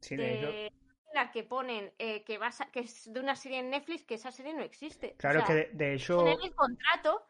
Sí, 0.00 0.16
de 0.16 0.38
hecho. 0.38 0.46
de 0.46 0.72
la 1.12 1.30
que 1.30 1.44
ponen 1.44 1.92
eh, 1.98 2.24
que, 2.24 2.38
va 2.38 2.48
a 2.48 2.70
que 2.72 2.80
es 2.80 3.12
de 3.12 3.20
una 3.20 3.36
serie 3.36 3.58
en 3.58 3.68
Netflix 3.70 4.04
que 4.04 4.14
esa 4.14 4.32
serie 4.32 4.54
no 4.54 4.62
existe. 4.62 5.12
O 5.14 5.16
Claro, 5.18 5.40
es 5.40 5.44
que 5.44 5.54
de, 5.54 5.70
de 5.72 5.94
hecho. 5.94 6.18
tener 6.18 6.38
el 6.42 6.54
contrato 6.54 7.22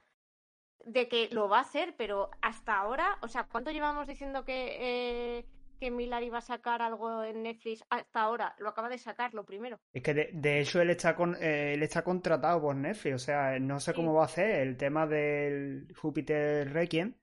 de 0.84 1.08
que 1.08 1.28
lo 1.32 1.48
va 1.48 1.58
a 1.58 1.62
hacer, 1.62 1.94
pero 1.96 2.30
hasta 2.42 2.76
ahora, 2.78 3.18
o 3.22 3.28
sea, 3.28 3.44
¿cuánto 3.44 3.70
llevamos 3.70 4.06
diciendo 4.06 4.44
que, 4.44 5.38
eh, 5.38 5.46
que 5.78 5.90
Millar 5.90 6.22
iba 6.22 6.38
a 6.38 6.42
sacar 6.42 6.82
algo 6.82 7.22
en 7.24 7.42
Netflix 7.42 7.84
hasta 7.90 8.22
ahora? 8.22 8.54
Lo 8.58 8.68
acaba 8.70 8.88
de 8.88 8.98
sacar, 8.98 9.34
lo 9.34 9.44
primero. 9.44 9.78
Es 9.92 10.02
que 10.02 10.14
de, 10.14 10.30
de 10.32 10.60
hecho 10.60 10.80
él 10.80 10.90
está 10.90 11.16
con, 11.16 11.36
eh, 11.40 11.74
él 11.74 11.82
está 11.82 12.02
contratado 12.04 12.60
por 12.60 12.76
Netflix, 12.76 13.14
o 13.14 13.18
sea, 13.18 13.58
no 13.58 13.80
sé 13.80 13.92
Sí. 13.92 13.96
cómo 13.96 14.14
va 14.14 14.22
a 14.22 14.26
hacer 14.26 14.50
el 14.62 14.76
tema 14.76 15.06
del 15.06 15.88
Júpiter 15.96 16.72
Requiem, 16.72 17.16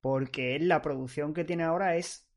porque 0.00 0.56
él 0.56 0.68
la 0.68 0.80
producción 0.82 1.34
que 1.34 1.44
tiene 1.44 1.64
ahora 1.64 1.96
es 1.96 2.28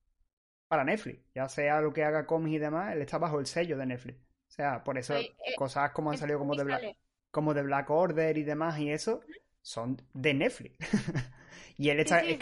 para 0.68 0.84
Netflix, 0.84 1.24
ya 1.36 1.50
sea 1.50 1.82
lo 1.82 1.94
que 1.94 2.04
haga 2.04 2.26
cómics 2.26 2.56
y 2.56 2.60
demás, 2.60 2.94
él 2.94 3.02
está 3.02 3.18
bajo 3.18 3.40
el 3.40 3.46
sello 3.48 3.78
de 3.78 3.86
Netflix. 3.86 4.20
O 4.20 4.52
sea, 4.52 4.84
por 4.84 4.98
eso 4.98 5.16
eh, 5.16 5.36
cosas 5.56 5.92
como 5.92 6.12
han 6.12 6.18
salido 6.18 6.40
como 6.40 6.56
de 6.56 6.64
Black, 6.66 6.98
como 7.32 7.54
de 7.54 7.64
Black 7.64 7.90
Order 7.90 8.38
y 8.38 8.44
demás 8.44 8.80
y 8.80 8.92
eso, 8.92 9.22
son 9.68 9.98
de 10.14 10.34
Netflix. 10.34 10.78
y 11.78 11.90
él 11.90 12.00
está, 12.00 12.22
sí, 12.22 12.40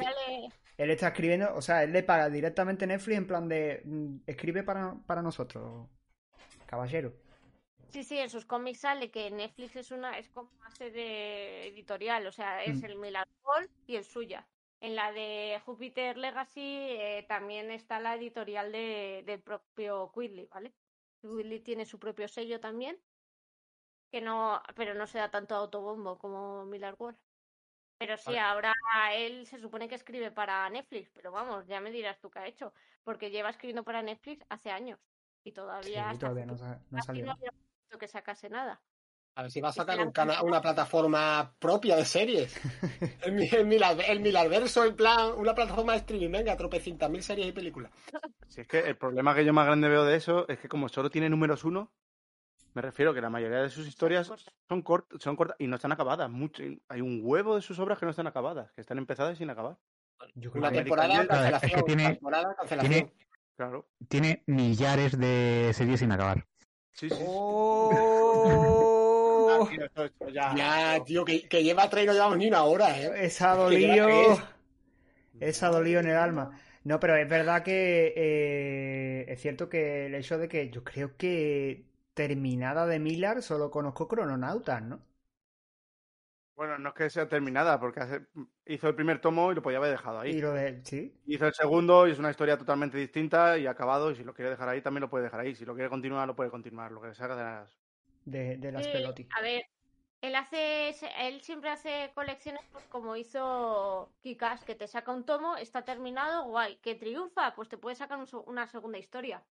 él 0.78 0.92
está 0.92 1.08
escribiendo, 1.08 1.56
o 1.56 1.62
sea, 1.62 1.84
él 1.84 1.92
le 1.92 2.04
paga 2.04 2.30
directamente 2.30 2.86
Netflix 2.86 3.18
en 3.18 3.28
plan 3.28 3.50
de 3.50 3.82
mm, 3.84 4.18
escribe 4.28 4.64
para, 4.64 4.96
para 5.08 5.22
nosotros, 5.24 5.90
caballero. 6.68 7.14
Sí, 7.90 8.04
sí, 8.04 8.18
en 8.20 8.30
sus 8.30 8.46
cómics 8.46 8.82
sale 8.82 9.10
que 9.10 9.32
Netflix 9.32 9.76
es 9.78 9.92
una 9.92 10.18
es 10.20 10.30
como 10.30 10.52
una 10.60 10.70
serie 10.72 11.68
editorial, 11.68 12.28
o 12.28 12.32
sea, 12.32 12.64
es 12.64 12.82
Mm. 12.82 12.84
el 12.84 12.98
Millar 12.98 13.28
World 13.44 13.70
y 13.88 13.96
el 13.96 14.04
suya. 14.06 14.48
En 14.82 14.96
la 14.96 15.12
de 15.14 15.60
Jupiter 15.66 16.18
Legacy 16.18 16.62
eh, 16.62 17.26
también 17.28 17.72
está 17.72 18.00
la 18.00 18.16
editorial 18.16 18.72
de, 18.72 19.24
del 19.26 19.42
propio 19.42 20.12
Quigley, 20.14 20.48
¿vale? 20.48 20.74
Quigley 21.22 21.60
tiene 21.62 21.86
su 21.86 21.98
propio 22.00 22.28
sello 22.28 22.60
también, 22.60 23.00
que 24.12 24.22
no, 24.22 24.62
pero 24.76 24.94
no 24.94 25.08
se 25.08 25.18
da 25.20 25.30
tanto 25.30 25.56
autobombo 25.56 26.18
como 26.18 26.66
Millar 26.66 26.96
World. 26.98 27.18
Pero 27.98 28.18
sí, 28.18 28.26
Vale. 28.26 28.40
ahora 28.40 28.74
él 29.14 29.46
se 29.48 29.60
supone 29.60 29.88
que 29.88 29.96
escribe 29.96 30.30
para 30.32 30.70
Netflix, 30.70 31.10
pero 31.14 31.32
vamos, 31.32 31.66
ya 31.68 31.80
me 31.80 31.92
dirás 31.92 32.20
tú 32.20 32.30
qué 32.30 32.40
ha 32.40 32.48
hecho, 32.48 32.74
porque 33.04 33.32
lleva 33.32 33.50
escribiendo 33.50 33.84
para 33.84 34.02
Netflix 34.02 34.46
hace 34.50 34.70
años 34.70 35.00
y 35.46 35.52
todavía 35.54 36.12
Sí, 36.12 36.20
no, 36.46 36.58
sa- 36.58 36.80
no 36.92 36.98
casi 36.98 37.08
salió. 37.08 37.26
no 37.26 37.32
había 37.32 37.52
visto 37.52 37.98
que 37.98 38.08
sacase 38.08 38.50
nada. 38.50 38.82
A 39.38 39.42
ver 39.44 39.52
si 39.52 39.60
va 39.62 39.70
a 39.70 39.74
sacar 39.74 40.00
un 40.00 40.12
cana- 40.12 40.42
una 40.44 40.62
plataforma 40.62 41.56
propia 41.60 41.96
de 41.96 42.06
series. 42.06 42.54
El, 43.26 43.32
mi- 43.34 43.48
el, 43.50 43.66
Milar- 43.66 44.04
el 44.08 44.20
Milarverso, 44.20 44.84
en 44.86 44.96
plan, 44.96 45.32
una 45.38 45.56
plataforma 45.56 45.94
de 45.94 46.00
streaming, 46.00 46.32
venga, 46.32 46.56
tropecientas 46.58 47.10
mil 47.10 47.24
series 47.24 47.48
y 47.48 47.52
películas. 47.54 47.92
Si 48.48 48.62
es 48.62 48.68
que 48.68 48.80
el 48.80 48.96
problema 48.98 49.34
que 49.34 49.44
yo 49.44 49.54
más 49.54 49.66
grande 49.66 49.90
veo 49.90 50.06
de 50.06 50.16
eso 50.16 50.48
es 50.48 50.60
que 50.60 50.70
como 50.70 50.88
solo 50.88 51.10
tiene 51.10 51.30
números 51.30 51.64
uno, 51.64 51.92
me 52.76 52.82
refiero 52.82 53.14
que 53.14 53.22
la 53.22 53.30
mayoría 53.30 53.62
de 53.62 53.70
sus 53.70 53.88
historias 53.88 54.28
cortas. 54.28 54.54
son 54.70 54.82
cortas, 54.84 55.22
son 55.22 55.36
cortas 55.36 55.56
y 55.60 55.68
no 55.68 55.76
están 55.78 55.92
acabadas. 55.92 56.30
Mucho, 56.30 56.62
hay 56.90 57.02
un 57.02 57.22
huevo 57.24 57.56
de 57.56 57.62
sus 57.62 57.80
obras 57.80 57.98
que 57.98 58.06
no 58.06 58.12
están 58.12 58.28
acabadas, 58.28 58.72
que 58.74 58.82
están 58.82 58.98
empezadas 59.00 59.36
y 59.36 59.38
sin 59.38 59.50
acabar. 59.50 59.78
Yo 60.36 60.52
creo 60.52 60.62
Una 60.62 60.72
que- 60.72 60.78
temporada, 60.80 61.14
es 61.16 61.20
que 61.22 61.28
cancelación. 61.28 61.84
tiene- 61.86 62.08
temporada, 62.10 62.56
cancelación. 62.56 62.94
tiene- 62.94 63.14
Claro. 63.58 63.88
Tiene 64.10 64.44
millares 64.48 65.18
de 65.18 65.72
series 65.74 66.02
sin 66.02 66.12
acabar. 66.12 66.46
Sí, 66.92 67.10
sí. 67.10 67.16
¡Oh! 67.26 68.76
Ah, 69.96 70.10
ya- 70.32 70.54
Ya, 70.56 71.04
tío, 71.06 71.24
que, 71.24 71.48
que 71.48 71.64
lleva 71.64 71.90
tres 71.90 72.04
y 72.04 72.08
no 72.08 72.14
llevamos 72.14 72.38
ni 72.38 72.48
una 72.48 72.64
hora, 72.66 73.00
¿eh? 73.00 73.12
Esa 73.26 73.56
es. 73.72 74.40
Esa 75.40 75.68
ha 75.68 75.72
dolido 75.72 76.00
en 76.02 76.08
el 76.10 76.18
alma. 76.18 76.52
No, 76.84 77.00
pero 77.00 77.16
es 77.16 77.28
verdad 77.28 77.64
que 77.64 78.14
eh, 78.16 79.26
es 79.28 79.42
cierto 79.42 79.70
que 79.70 80.06
el 80.08 80.16
hecho 80.16 80.38
de 80.38 80.48
que 80.48 80.70
yo 80.70 80.84
creo 80.84 81.16
que 81.18 81.86
terminada 82.16 82.88
de 82.88 83.00
Miller 83.00 83.44
solo 83.44 83.70
conozco 83.72 84.08
Crononautas, 84.08 84.82
¿no? 84.82 85.02
Bueno, 86.56 86.78
no 86.80 86.90
es 86.90 86.96
que 86.96 87.10
sea 87.10 87.28
terminada, 87.28 87.80
porque 87.80 88.00
hace- 88.00 88.28
hizo 88.66 88.88
el 88.88 88.96
primer 88.96 89.20
tomo 89.20 89.52
y 89.52 89.56
lo 89.56 89.62
podía 89.62 89.78
haber 89.78 89.92
dejado 89.92 90.20
ahí. 90.22 90.32
Y 90.32 90.42
lo 90.42 90.54
de. 90.54 90.82
Sí. 90.86 91.14
Hizo 91.26 91.48
el 91.48 91.54
segundo 91.54 92.08
y 92.08 92.12
es 92.12 92.20
una 92.20 92.30
historia 92.32 92.58
totalmente 92.58 92.98
distinta 92.98 93.58
y 93.58 93.68
acabado. 93.68 94.12
Y 94.12 94.16
si 94.16 94.24
lo 94.24 94.34
quiere 94.34 94.52
dejar 94.52 94.70
ahí, 94.70 94.82
también 94.82 95.02
lo 95.02 95.10
puede 95.10 95.26
dejar 95.26 95.42
ahí. 95.42 95.56
Si 95.56 95.66
lo 95.66 95.74
quiere 95.76 95.90
continuar, 95.90 96.28
lo 96.28 96.36
puede 96.36 96.52
continuar. 96.52 96.92
Lo 96.92 97.02
que 97.02 97.14
se 97.14 97.24
haga 97.24 97.36
de 97.36 97.44
las. 97.44 97.80
De, 98.24 98.58
de 98.58 98.72
las 98.72 98.86
Sí, 98.86 98.92
pelotis. 98.92 99.28
a 99.38 99.42
ver, 99.42 99.64
él 100.22 100.36
hace, 100.36 100.90
él 101.28 101.42
siempre 101.42 101.70
hace 101.72 102.12
colecciones 102.16 102.64
pues, 102.72 102.86
como 102.88 103.16
hizo 103.16 104.18
Kikas, 104.22 104.64
que 104.66 104.76
te 104.76 104.88
saca 104.88 105.12
un 105.14 105.26
tomo, 105.26 105.58
está 105.58 105.86
terminado, 105.86 106.46
guay, 106.46 106.78
que 106.82 106.96
triunfa, 106.96 107.56
pues 107.56 107.70
te 107.70 107.78
puede 107.78 107.96
sacar 107.96 108.20
un 108.20 108.28
una 108.48 108.68
segunda 108.68 108.98
historia. 109.00 109.46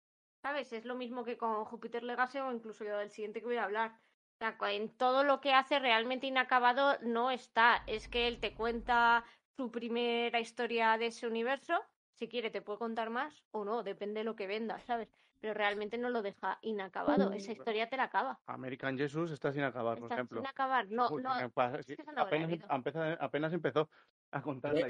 ¿Sabes? 0.44 0.72
Es 0.74 0.86
lo 0.86 0.94
mismo 0.94 1.24
que 1.24 1.38
con 1.38 1.66
Jupiter 1.66 2.04
Legacy 2.04 2.38
o 2.38 2.52
incluso 2.52 2.84
yo 2.84 2.98
del 2.98 3.10
siguiente 3.10 3.40
que 3.40 3.48
voy 3.48 3.58
a 3.58 3.64
hablar. 3.64 3.98
O 4.36 4.38
sea, 4.38 4.58
en 4.72 4.90
todo 4.90 5.24
lo 5.24 5.42
que 5.42 5.54
hace 5.54 5.80
realmente 5.80 6.28
inacabado 6.28 7.00
no 7.02 7.32
está. 7.32 7.84
Es 7.88 8.08
que 8.08 8.28
él 8.28 8.40
te 8.40 8.54
cuenta 8.54 9.24
su 9.56 9.72
primera 9.72 10.40
historia 10.40 10.98
de 10.98 11.08
ese 11.08 11.28
universo 11.28 11.82
si 12.16 12.28
quiere 12.28 12.50
te 12.50 12.62
puede 12.62 12.80
contar 12.80 13.10
más 13.10 13.44
o 13.52 13.66
no, 13.66 13.84
depende 13.84 14.20
de 14.20 14.24
lo 14.24 14.36
que 14.36 14.48
venda, 14.48 14.80
¿sabes? 14.82 15.10
Pero 15.40 15.54
realmente 15.54 15.98
no 15.98 16.10
lo 16.10 16.22
deja 16.22 16.58
inacabado, 16.62 17.34
esa 17.34 17.52
historia 17.52 17.90
te 17.90 17.98
la 17.98 18.04
acaba. 18.04 18.40
American 18.46 18.98
Jesus 18.98 19.32
está 19.32 19.52
sin 19.52 19.64
acabar, 19.64 19.98
por 19.98 20.06
Está 20.06 20.16
ejemplo. 20.16 20.40
sin 20.40 20.48
acabar, 20.48 20.90
no, 20.90 21.10
Uy, 21.10 21.22
no, 21.22 21.36
es 21.36 21.86
que 21.86 22.04
no 22.16 22.22
apenas, 22.22 22.60
apenas 23.20 23.52
empezó 23.52 23.90
a 24.32 24.42
me 24.42 24.86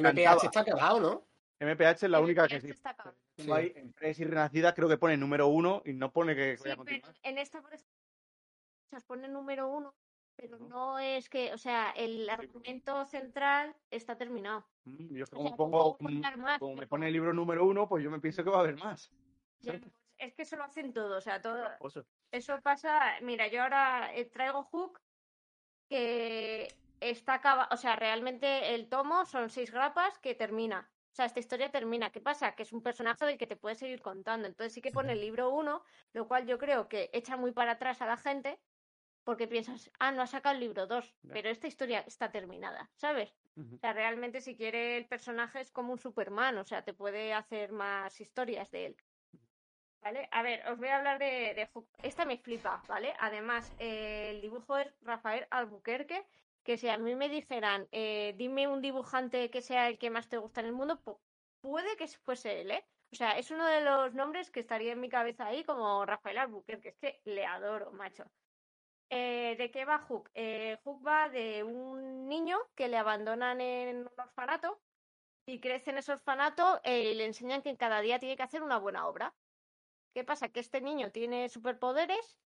MPH 0.00 0.44
está 0.44 0.60
acabado, 0.60 1.00
¿no? 1.00 1.29
MPH 1.60 2.06
es 2.06 2.10
la 2.10 2.20
única 2.20 2.48
que 2.48 2.60
sí. 2.60 2.72
ahí, 3.52 3.72
en 3.76 3.92
Tres 3.92 4.18
y 4.18 4.24
Renacida 4.24 4.74
creo 4.74 4.88
que 4.88 4.96
pone 4.96 5.16
número 5.16 5.46
uno 5.48 5.82
y 5.84 5.92
no 5.92 6.10
pone 6.10 6.34
que 6.34 6.56
Sí, 6.56 6.62
vaya 6.62 6.74
a 6.74 6.76
pero 6.76 6.84
continuar. 6.84 7.14
en 7.22 7.38
esta, 7.38 7.60
por 7.60 7.74
ejemplo, 7.74 7.94
se 8.90 9.00
pone 9.02 9.28
número 9.28 9.68
uno, 9.68 9.94
pero 10.36 10.58
no 10.58 10.98
es 10.98 11.28
que, 11.28 11.52
o 11.52 11.58
sea, 11.58 11.90
el 11.90 12.28
argumento 12.30 13.04
central 13.04 13.76
está 13.90 14.16
terminado. 14.16 14.66
Mm, 14.84 15.14
Yo 15.14 15.24
es 15.24 15.30
que 15.30 15.36
O 15.36 15.38
como 15.38 15.48
sea, 15.50 15.56
pongo, 15.56 15.96
como, 15.98 16.08
me 16.10 16.76
pero- 16.76 16.88
pone 16.88 17.06
el 17.08 17.12
libro 17.12 17.32
número 17.34 17.66
uno, 17.66 17.86
pues 17.88 18.02
yo 18.02 18.10
me 18.10 18.20
pienso 18.20 18.42
que 18.42 18.50
va 18.50 18.56
a 18.56 18.60
haber 18.60 18.76
más. 18.76 19.10
Ya, 19.60 19.72
pues, 19.78 19.92
es 20.16 20.34
que 20.34 20.42
eso 20.42 20.56
lo 20.56 20.64
hacen 20.64 20.94
todo, 20.94 21.18
o 21.18 21.20
sea, 21.20 21.40
todo. 21.42 21.62
Eso 22.32 22.58
pasa, 22.62 23.20
mira, 23.20 23.48
yo 23.48 23.62
ahora 23.62 24.14
eh, 24.14 24.24
traigo 24.24 24.62
Hook 24.64 24.98
que 25.90 26.68
está 27.00 27.34
acaba, 27.34 27.68
o 27.70 27.76
sea, 27.76 27.96
realmente 27.96 28.74
el 28.74 28.88
tomo 28.88 29.24
son 29.26 29.50
seis 29.50 29.70
grapas 29.70 30.18
que 30.18 30.34
termina. 30.34 30.88
O 31.12 31.14
sea, 31.14 31.26
esta 31.26 31.40
historia 31.40 31.70
termina. 31.70 32.10
¿Qué 32.10 32.20
pasa? 32.20 32.54
Que 32.54 32.62
es 32.62 32.72
un 32.72 32.82
personaje 32.82 33.24
del 33.26 33.36
que 33.38 33.46
te 33.46 33.56
puedes 33.56 33.78
seguir 33.78 34.00
contando. 34.00 34.46
Entonces 34.46 34.72
sí 34.72 34.80
que 34.80 34.92
pone 34.92 35.12
el 35.12 35.20
libro 35.20 35.50
uno, 35.50 35.82
lo 36.12 36.28
cual 36.28 36.46
yo 36.46 36.58
creo 36.58 36.88
que 36.88 37.10
echa 37.12 37.36
muy 37.36 37.52
para 37.52 37.72
atrás 37.72 38.00
a 38.02 38.06
la 38.06 38.16
gente 38.16 38.60
porque 39.24 39.46
piensas, 39.48 39.90
ah, 39.98 40.12
no 40.12 40.22
ha 40.22 40.26
sacado 40.26 40.54
el 40.54 40.60
libro 40.60 40.86
dos, 40.86 41.14
Ya. 41.22 41.34
pero 41.34 41.50
esta 41.50 41.66
historia 41.66 42.00
está 42.00 42.30
terminada, 42.32 42.90
¿sabes? 42.96 43.36
O 43.56 43.76
sea, 43.78 43.92
realmente 43.92 44.40
si 44.40 44.56
quiere 44.56 44.96
el 44.96 45.06
personaje 45.08 45.60
es 45.60 45.70
como 45.70 45.92
un 45.92 45.98
Superman, 45.98 46.56
o 46.56 46.64
sea, 46.64 46.82
te 46.84 46.94
puede 46.94 47.34
hacer 47.34 47.70
más 47.72 48.18
historias 48.20 48.70
de 48.70 48.86
él. 48.86 48.96
¿Vale? 50.00 50.28
A 50.32 50.42
ver, 50.42 50.66
os 50.66 50.78
voy 50.78 50.88
a 50.88 50.96
hablar 50.96 51.18
de, 51.18 51.52
de. 51.54 51.68
Esta 52.02 52.24
me 52.24 52.38
flipa, 52.38 52.82
¿vale? 52.88 53.12
Además, 53.18 53.70
eh, 53.78 54.30
el 54.30 54.40
dibujo 54.40 54.78
es 54.78 54.88
Rafael 55.02 55.46
Albuquerque, 55.50 56.26
que 56.62 56.76
si 56.78 56.88
a 56.88 56.98
mí 56.98 57.14
me 57.16 57.28
dijeran, 57.28 57.88
eh, 57.92 58.34
dime 58.36 58.68
un 58.68 58.80
dibujante 58.82 59.50
que 59.50 59.62
sea 59.62 59.88
el 59.88 59.98
que 59.98 60.10
más 60.10 60.28
te 60.28 60.38
gusta 60.38 60.60
en 60.60 60.66
el 60.66 60.72
mundo, 60.72 61.02
pu- 61.02 61.20
puede 61.60 61.96
que 61.96 62.06
fuese 62.08 62.60
él, 62.62 62.70
¿eh? 62.72 62.88
O 63.12 63.16
sea, 63.16 63.38
es 63.38 63.50
uno 63.50 63.66
de 63.66 63.80
los 63.82 64.14
nombres 64.14 64.50
que 64.50 64.60
estaría 64.60 64.92
en 64.92 65.00
mi 65.00 65.08
cabeza 65.08 65.46
ahí 65.46 65.64
como 65.64 66.04
Rafael 66.06 66.38
Albuquerque, 66.38 66.90
es 66.90 66.98
que 66.98 67.20
le 67.24 67.44
adoro, 67.46 67.92
macho. 67.92 68.24
Eh, 69.10 69.56
¿de 69.58 69.70
qué 69.70 69.84
va 69.84 69.98
Hook? 69.98 70.30
Eh, 70.34 70.78
Hook 70.84 71.04
va 71.06 71.28
de 71.28 71.64
un 71.64 72.28
niño 72.28 72.58
que 72.76 72.88
le 72.88 72.96
abandonan 72.96 73.60
en 73.60 73.98
un 74.02 74.10
orfanato 74.16 74.82
y 75.46 75.60
crece 75.60 75.90
en 75.90 75.98
ese 75.98 76.12
orfanato 76.12 76.80
eh, 76.84 77.10
y 77.12 77.14
le 77.14 77.26
enseñan 77.26 77.62
que 77.62 77.76
cada 77.76 78.00
día 78.02 78.20
tiene 78.20 78.36
que 78.36 78.42
hacer 78.44 78.62
una 78.62 78.78
buena 78.78 79.08
obra. 79.08 79.36
¿Qué 80.14 80.24
pasa? 80.24 80.50
Que 80.50 80.60
este 80.60 80.80
niño 80.80 81.12
tiene 81.12 81.48
superpoderes 81.48 82.40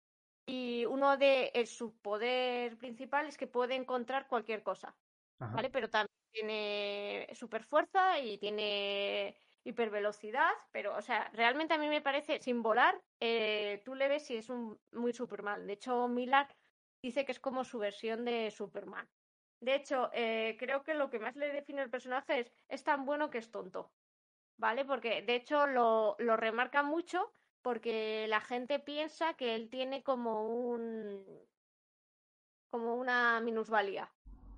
y 0.45 0.85
uno 0.85 1.17
de 1.17 1.51
su 1.65 1.99
poder 2.01 2.77
principal 2.77 3.27
es 3.27 3.37
que 3.37 3.47
puede 3.47 3.75
encontrar 3.75 4.27
cualquier 4.27 4.63
cosa, 4.63 4.97
Ajá. 5.39 5.55
¿vale? 5.55 5.69
Pero 5.69 5.89
también 5.89 6.09
tiene 6.31 7.27
superfuerza 7.33 8.19
y 8.19 8.37
tiene 8.39 9.37
hipervelocidad, 9.63 10.51
pero, 10.71 10.95
o 10.97 11.01
sea, 11.01 11.29
realmente 11.33 11.73
a 11.73 11.77
mí 11.77 11.87
me 11.87 12.01
parece, 12.01 12.39
sin 12.41 12.61
volar, 12.63 13.01
eh, 13.19 13.81
tú 13.85 13.95
le 13.95 14.09
ves 14.09 14.29
y 14.31 14.37
es 14.37 14.49
un 14.49 14.81
muy 14.91 15.13
Superman. 15.13 15.67
De 15.67 15.73
hecho, 15.73 16.07
Millar 16.07 16.55
dice 17.01 17.25
que 17.25 17.31
es 17.31 17.39
como 17.39 17.63
su 17.63 17.79
versión 17.79 18.25
de 18.25 18.51
Superman. 18.51 19.09
De 19.61 19.75
hecho, 19.75 20.09
eh, 20.13 20.57
creo 20.59 20.83
que 20.83 20.93
lo 20.93 21.09
que 21.09 21.19
más 21.19 21.35
le 21.35 21.53
define 21.53 21.81
al 21.81 21.89
personaje 21.89 22.39
es, 22.41 22.53
es 22.67 22.83
tan 22.83 23.05
bueno 23.05 23.29
que 23.29 23.37
es 23.37 23.51
tonto, 23.51 23.93
¿vale? 24.57 24.85
Porque 24.85 25.21
de 25.21 25.35
hecho 25.35 25.67
lo, 25.67 26.15
lo 26.19 26.37
remarca 26.37 26.83
mucho 26.83 27.33
porque 27.64 28.28
la 28.28 28.41
gente 28.41 28.78
piensa 28.80 29.34
que 29.34 29.55
él 29.55 29.70
tiene 29.70 30.03
como 30.03 30.47
un 30.47 31.26
como 32.70 32.95
una 32.95 33.39
minusvalía, 33.39 34.11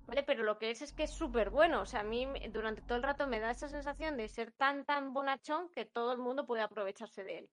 ¿vale? 0.06 0.22
Pero 0.22 0.42
lo 0.42 0.58
que 0.58 0.70
es 0.70 0.82
es 0.82 0.92
que 0.92 1.04
es 1.04 1.10
súper 1.10 1.50
bueno, 1.50 1.82
o 1.82 1.86
sea, 1.86 2.00
a 2.00 2.04
mí 2.04 2.26
durante 2.50 2.82
todo 2.82 2.96
el 2.96 3.02
rato 3.04 3.26
me 3.26 3.40
da 3.40 3.50
esa 3.50 3.68
sensación 3.68 4.16
de 4.16 4.28
ser 4.28 4.52
tan 4.52 4.84
tan 4.84 5.12
bonachón 5.14 5.70
que 5.70 5.84
todo 5.84 6.12
el 6.12 6.18
mundo 6.18 6.46
puede 6.46 6.62
aprovecharse 6.62 7.24
de 7.24 7.38
él, 7.38 7.50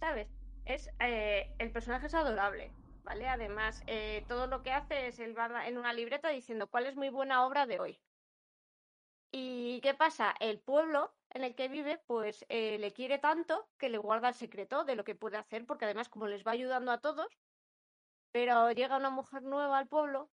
¿sabes? 0.00 0.28
Es 0.64 0.90
eh, 1.00 1.54
el 1.58 1.70
personaje 1.72 2.06
es 2.06 2.14
adorable, 2.14 2.72
¿vale? 3.04 3.28
Además, 3.28 3.82
eh, 3.86 4.24
todo 4.28 4.46
lo 4.46 4.62
que 4.62 4.72
hace 4.72 5.08
es 5.08 5.18
él 5.20 5.36
en 5.66 5.78
una 5.78 5.92
libreta 5.92 6.28
diciendo 6.28 6.68
cuál 6.68 6.86
es 6.86 6.96
muy 6.96 7.08
buena 7.10 7.46
obra 7.46 7.66
de 7.66 7.80
hoy. 7.80 8.00
¿Y 9.30 9.80
qué 9.80 9.94
pasa? 9.94 10.34
El 10.40 10.60
pueblo 10.60 11.14
en 11.34 11.44
el 11.44 11.54
que 11.54 11.68
vive, 11.68 12.02
pues 12.06 12.44
eh, 12.48 12.78
le 12.78 12.92
quiere 12.92 13.18
tanto 13.18 13.70
que 13.78 13.88
le 13.90 13.98
guarda 13.98 14.28
el 14.28 14.34
secreto 14.34 14.84
de 14.84 14.96
lo 14.96 15.04
que 15.04 15.14
puede 15.16 15.38
hacer, 15.38 15.66
porque 15.66 15.84
además 15.86 16.08
como 16.08 16.26
les 16.28 16.44
va 16.46 16.52
ayudando 16.52 16.92
a 16.92 17.00
todos, 17.00 17.28
pero 18.32 18.70
llega 18.72 18.96
una 18.96 19.10
mujer 19.10 19.42
nueva 19.42 19.78
al 19.78 19.88
pueblo 19.88 20.32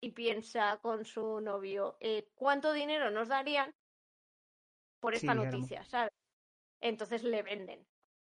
y 0.00 0.12
piensa 0.12 0.78
con 0.82 1.04
su 1.04 1.40
novio, 1.40 1.96
eh, 2.00 2.30
¿cuánto 2.34 2.72
dinero 2.72 3.10
nos 3.10 3.28
darían 3.28 3.74
por 5.00 5.14
esta 5.14 5.34
Sí, 5.34 5.34
noticia, 5.34 5.84
¿sabes? 5.84 6.12
Entonces 6.80 7.24
le 7.24 7.42
venden, 7.42 7.88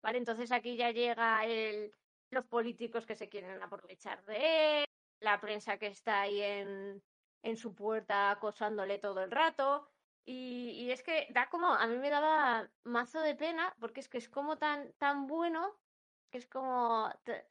¿vale? 0.02 0.18
Entonces 0.18 0.52
aquí 0.52 0.76
ya 0.76 0.92
llega 0.92 1.44
el, 1.46 1.92
los 2.30 2.46
políticos 2.46 3.06
que 3.06 3.16
se 3.16 3.30
quieren 3.30 3.62
aprovechar 3.62 4.24
de 4.26 4.82
él, 4.82 4.86
la 5.20 5.40
prensa 5.40 5.78
que 5.78 5.88
está 5.88 6.22
ahí 6.22 6.42
en, 6.42 7.04
en 7.42 7.56
su 7.58 7.74
puerta 7.74 8.32
acosándole 8.32 8.98
todo 8.98 9.22
el 9.22 9.32
rato. 9.32 9.93
Y, 10.26 10.70
y 10.70 10.90
es 10.90 11.02
que 11.02 11.26
da 11.30 11.48
como, 11.50 11.68
a 11.68 11.86
mí 11.86 11.98
me 11.98 12.10
daba 12.10 12.70
mazo 12.84 13.20
de 13.20 13.34
pena, 13.34 13.74
porque 13.78 14.00
es 14.00 14.08
que 14.08 14.18
es 14.18 14.28
como 14.28 14.56
tan, 14.56 14.92
tan 14.94 15.26
bueno 15.26 15.78
que 16.34 16.38
es 16.38 16.48
como, 16.48 17.08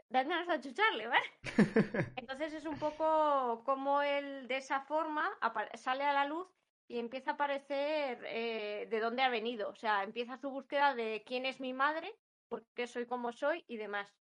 dan 0.09 0.27
ganas 0.27 0.45
de 0.45 0.55
achucharle, 0.55 1.07
¿vale? 1.07 1.25
Entonces 2.17 2.53
es 2.53 2.65
un 2.65 2.77
poco 2.77 3.63
como 3.63 4.01
él 4.01 4.45
de 4.49 4.57
esa 4.57 4.81
forma 4.81 5.31
sale 5.75 6.03
a 6.03 6.11
la 6.11 6.25
luz 6.25 6.49
y 6.89 6.99
empieza 6.99 7.31
a 7.31 7.33
aparecer 7.35 8.21
eh, 8.25 8.87
de 8.91 8.99
dónde 8.99 9.21
ha 9.21 9.29
venido. 9.29 9.69
O 9.69 9.75
sea, 9.75 10.03
empieza 10.03 10.35
su 10.35 10.49
búsqueda 10.49 10.95
de 10.95 11.23
quién 11.25 11.45
es 11.45 11.61
mi 11.61 11.71
madre, 11.71 12.13
por 12.49 12.65
qué 12.73 12.85
soy 12.85 13.05
como 13.05 13.31
soy 13.31 13.63
y 13.69 13.77
demás. 13.77 14.13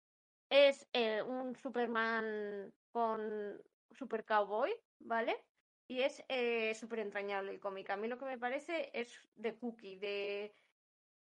Es 0.50 0.86
eh, 0.92 1.22
un 1.22 1.56
Superman 1.56 2.74
con 2.92 3.62
super 3.92 4.26
cowboy, 4.26 4.74
¿vale? 4.98 5.42
Y 5.90 6.02
es 6.02 6.24
eh, 6.28 6.72
súper 6.76 7.00
entrañable 7.00 7.50
el 7.50 7.58
cómic. 7.58 7.90
A 7.90 7.96
mí 7.96 8.06
lo 8.06 8.16
que 8.16 8.24
me 8.24 8.38
parece 8.38 8.92
es 8.94 9.28
de 9.34 9.56
cookie, 9.58 9.96
de 9.98 10.54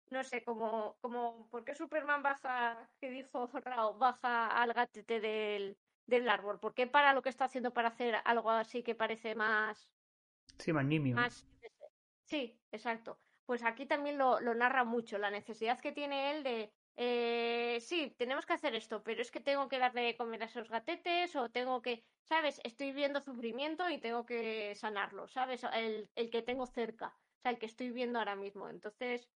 no 0.10 0.26
sé, 0.26 0.44
como, 0.44 0.98
como 1.00 1.48
¿por 1.50 1.64
qué 1.64 1.74
Superman 1.74 2.22
baja, 2.22 2.92
que 3.00 3.10
dijo 3.10 3.48
Rao, 3.48 3.98
baja 3.98 4.48
al 4.62 4.74
gatete 4.74 5.22
del, 5.22 5.80
del 6.06 6.28
árbol? 6.28 6.60
¿Por 6.60 6.74
qué 6.74 6.86
para 6.86 7.14
lo 7.14 7.22
que 7.22 7.30
está 7.30 7.46
haciendo 7.46 7.72
para 7.74 7.88
hacer 7.88 8.16
algo 8.26 8.52
así 8.52 8.84
que 8.84 8.94
parece 8.94 9.36
más, 9.36 9.90
Sí, 10.60 10.74
más 10.74 10.86
nimio. 10.86 11.16
¿no? 11.16 11.22
más... 11.22 11.48
Sí, 12.26 12.62
exacto. 12.74 13.22
Pues 13.46 13.64
aquí 13.64 13.86
también 13.86 14.18
lo, 14.18 14.42
lo 14.42 14.54
narra 14.54 14.84
mucho, 14.84 15.18
la 15.18 15.32
necesidad 15.32 15.80
que 15.80 15.94
tiene 15.94 16.32
él 16.32 16.44
de, 16.44 16.77
eh, 16.98 17.80
sí, 17.82 18.16
tenemos 18.18 18.46
que 18.46 18.54
hacer 18.54 18.76
esto, 18.76 19.04
pero 19.04 19.22
es 19.22 19.32
que 19.32 19.40
tengo 19.40 19.70
que 19.70 19.80
darle 19.80 20.02
de 20.02 20.18
comer 20.18 20.42
a 20.44 20.46
esos 20.48 20.70
gatetes 20.70 21.36
o 21.36 21.50
tengo 21.52 21.82
que, 21.82 22.06
¿sabes? 22.24 22.60
Estoy 22.64 22.92
viendo 22.92 23.22
sufrimiento 23.22 23.90
y 23.90 24.00
tengo 24.00 24.26
que 24.26 24.74
sanarlo, 24.76 25.28
¿sabes? 25.28 25.64
El, 25.74 26.10
que 26.32 26.42
tengo 26.42 26.66
cerca, 26.66 27.10
o 27.20 27.40
sea, 27.42 27.52
el 27.52 27.60
que 27.60 27.68
estoy 27.68 27.92
viendo 27.92 28.20
ahora 28.20 28.36
mismo. 28.36 28.70
Entonces, 28.70 29.30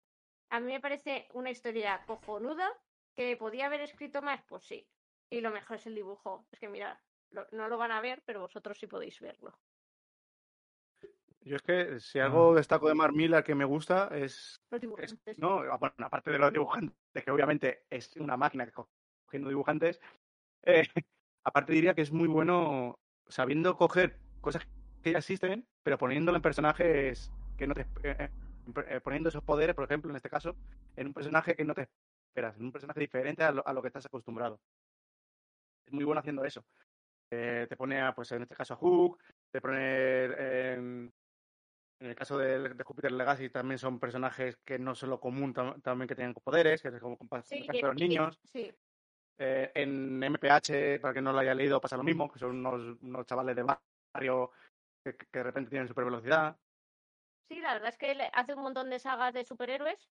a 0.49 0.59
mí 0.59 0.72
me 0.74 0.82
parece 0.82 1.28
una 1.34 1.51
historia 1.51 2.05
cojonuda 2.05 2.70
que 3.16 3.38
podía 3.38 3.68
haber 3.68 3.82
escrito 3.82 4.22
más, 4.24 4.43
pues 4.47 4.66
sí. 4.66 4.91
Y 5.30 5.41
lo 5.41 5.51
mejor 5.51 5.78
es 5.78 5.88
el 5.88 5.95
dibujo. 5.95 6.47
Es 6.51 6.59
que 6.59 6.70
mirad, 6.70 6.99
lo- 7.30 7.47
no 7.51 7.68
lo 7.70 7.78
van 7.78 7.91
a 7.91 8.01
ver, 8.01 8.24
pero 8.26 8.41
vosotros 8.41 8.80
sí 8.80 8.88
podéis 8.88 9.20
verlo. 9.22 9.62
Yo 11.43 11.55
es 11.55 11.61
que 11.63 11.99
si 11.99 12.19
Ah. 12.19 12.25
algo 12.25 12.53
destaco 12.53 12.87
de 12.87 12.93
Mark 12.93 13.13
Millar 13.13 13.43
que 13.43 13.55
me 13.55 13.65
gusta 13.65 14.09
es, 14.13 14.61
Los 14.69 14.77
es- 14.77 14.81
dibujantes. 14.81 15.37
no, 15.39 15.55
bueno, 15.79 15.95
aparte 16.05 16.31
de 16.31 16.37
los 16.37 16.53
dibujantes, 16.53 16.95
que 17.25 17.31
obviamente 17.31 17.85
es 17.89 18.15
una 18.17 18.37
máquina 18.37 18.65
que 18.65 18.71
cogiendo 19.25 19.49
dibujantes, 19.49 19.99
eh, 20.63 20.83
aparte 21.43 21.73
diría 21.73 21.95
que 21.95 22.01
es 22.01 22.11
muy 22.11 22.27
bueno 22.27 22.99
sabiendo 23.27 23.75
coger 23.75 24.17
cosas 24.39 24.67
que 25.01 25.13
ya 25.13 25.17
existen, 25.17 25.65
pero 25.83 25.97
poniéndolo 25.97 26.35
en 26.35 26.41
personajes 26.43 27.31
que 27.57 27.65
no 27.65 27.73
te 27.73 27.87
eh, 28.03 28.29
eh, 28.87 29.01
poniendo 29.01 29.29
esos 29.29 29.43
poderes, 29.43 29.75
por 29.75 29.85
ejemplo, 29.85 30.11
en 30.11 30.17
este 30.17 30.29
caso, 30.29 30.55
en 30.95 31.07
un 31.07 31.13
personaje 31.13 31.55
que 31.55 31.65
no 31.65 31.73
te 31.73 31.89
esperas, 32.29 32.55
en 32.57 32.65
un 32.65 32.71
personaje 32.71 32.99
diferente 32.99 33.43
a 33.43 33.51
lo, 33.51 33.67
a 33.67 33.73
lo 33.73 33.81
que 33.81 33.87
estás 33.87 34.05
acostumbrado. 34.05 34.59
Es 35.87 35.93
muy 35.93 36.03
bueno 36.03 36.19
haciendo 36.19 36.45
eso. 36.45 36.63
Eh, 37.31 37.65
te 37.67 37.75
pone, 37.77 37.99
a, 37.99 38.13
pues 38.13 38.31
en 38.33 38.43
este 38.43 38.55
caso, 38.55 38.73
a 38.75 38.77
Hook, 38.77 39.17
te 39.51 39.59
pone 39.61 39.77
eh, 39.79 41.09
en 42.01 42.07
el 42.07 42.15
caso 42.15 42.37
de, 42.37 42.69
de 42.69 42.83
Jupiter 42.83 43.11
Legacy 43.11 43.49
también 43.49 43.77
son 43.77 43.99
personajes 43.99 44.57
que 44.65 44.79
no 44.79 44.95
son 44.95 45.11
lo 45.11 45.19
común 45.19 45.53
tam- 45.53 45.81
también 45.83 46.07
que 46.07 46.15
tienen 46.15 46.33
poderes, 46.33 46.81
que 46.81 46.87
es 46.89 46.99
como 46.99 47.17
con 47.17 47.29
Sí, 47.43 47.67
de 47.67 47.81
los 47.81 47.95
niños. 47.95 48.39
Sí, 48.51 48.71
Eh, 49.37 49.71
en 49.75 50.21
MPH, 50.21 50.99
para 50.99 51.13
que 51.13 51.21
no 51.21 51.31
lo 51.31 51.39
haya 51.39 51.55
leído, 51.55 51.79
pasa 51.79 51.97
lo 51.97 52.03
mismo, 52.03 52.31
que 52.31 52.39
son 52.39 52.65
unos, 52.65 52.97
unos 53.01 53.25
chavales 53.25 53.55
de 53.55 53.63
barrio 53.63 54.51
que, 55.03 55.15
que 55.15 55.27
de 55.39 55.43
repente 55.43 55.69
tienen 55.69 55.87
super 55.87 56.05
velocidad. 56.05 56.57
Sí, 57.47 57.59
la 57.59 57.73
verdad 57.73 57.89
es 57.89 57.97
que 57.97 58.29
hace 58.33 58.53
un 58.55 58.63
montón 58.63 58.89
de 58.89 58.99
sagas 58.99 59.33
de 59.33 59.45
superhéroes, 59.45 60.09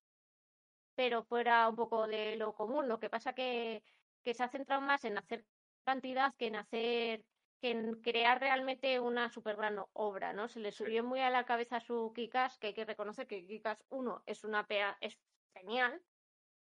pero 0.95 1.23
fuera 1.23 1.67
un 1.67 1.75
poco 1.75 2.07
de 2.07 2.35
lo 2.35 2.53
común. 2.53 2.87
Lo 2.87 2.99
que 2.99 3.09
pasa 3.09 3.33
que, 3.33 3.83
que 4.23 4.33
se 4.33 4.43
ha 4.43 4.49
centrado 4.49 4.81
más 4.81 5.03
en 5.05 5.17
hacer 5.17 5.45
cantidad 5.83 6.33
que 6.35 6.47
en 6.47 6.55
hacer 6.57 7.23
que 7.61 7.71
en 7.71 8.01
crear 8.01 8.39
realmente 8.39 8.99
una 8.99 9.29
super 9.29 9.55
gran 9.55 9.77
obra, 9.93 10.33
¿no? 10.33 10.49
Se 10.49 10.59
le 10.59 10.71
subió 10.71 11.03
muy 11.03 11.19
a 11.19 11.29
la 11.29 11.45
cabeza 11.45 11.79
su 11.79 12.11
Kikas, 12.13 12.57
que 12.57 12.67
hay 12.67 12.73
que 12.73 12.85
reconocer 12.85 13.27
que 13.27 13.45
Kikas 13.45 13.83
1 13.89 14.23
es 14.25 14.43
una 14.43 14.65
pea, 14.65 14.97
es 14.99 15.19
genial. 15.53 16.01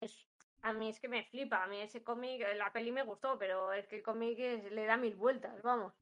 Es, 0.01 0.27
a 0.61 0.73
mí 0.73 0.89
es 0.89 0.99
que 0.99 1.07
me 1.07 1.23
flipa, 1.23 1.63
a 1.63 1.67
mí 1.67 1.79
ese 1.79 2.03
cómic, 2.03 2.45
la 2.57 2.73
peli 2.73 2.91
me 2.91 3.03
gustó, 3.03 3.37
pero 3.39 3.71
es 3.71 3.87
que 3.87 3.95
el 3.95 4.03
cómic 4.03 4.37
le 4.37 4.85
da 4.85 4.97
mil 4.97 5.15
vueltas, 5.15 5.61
vamos. 5.61 5.93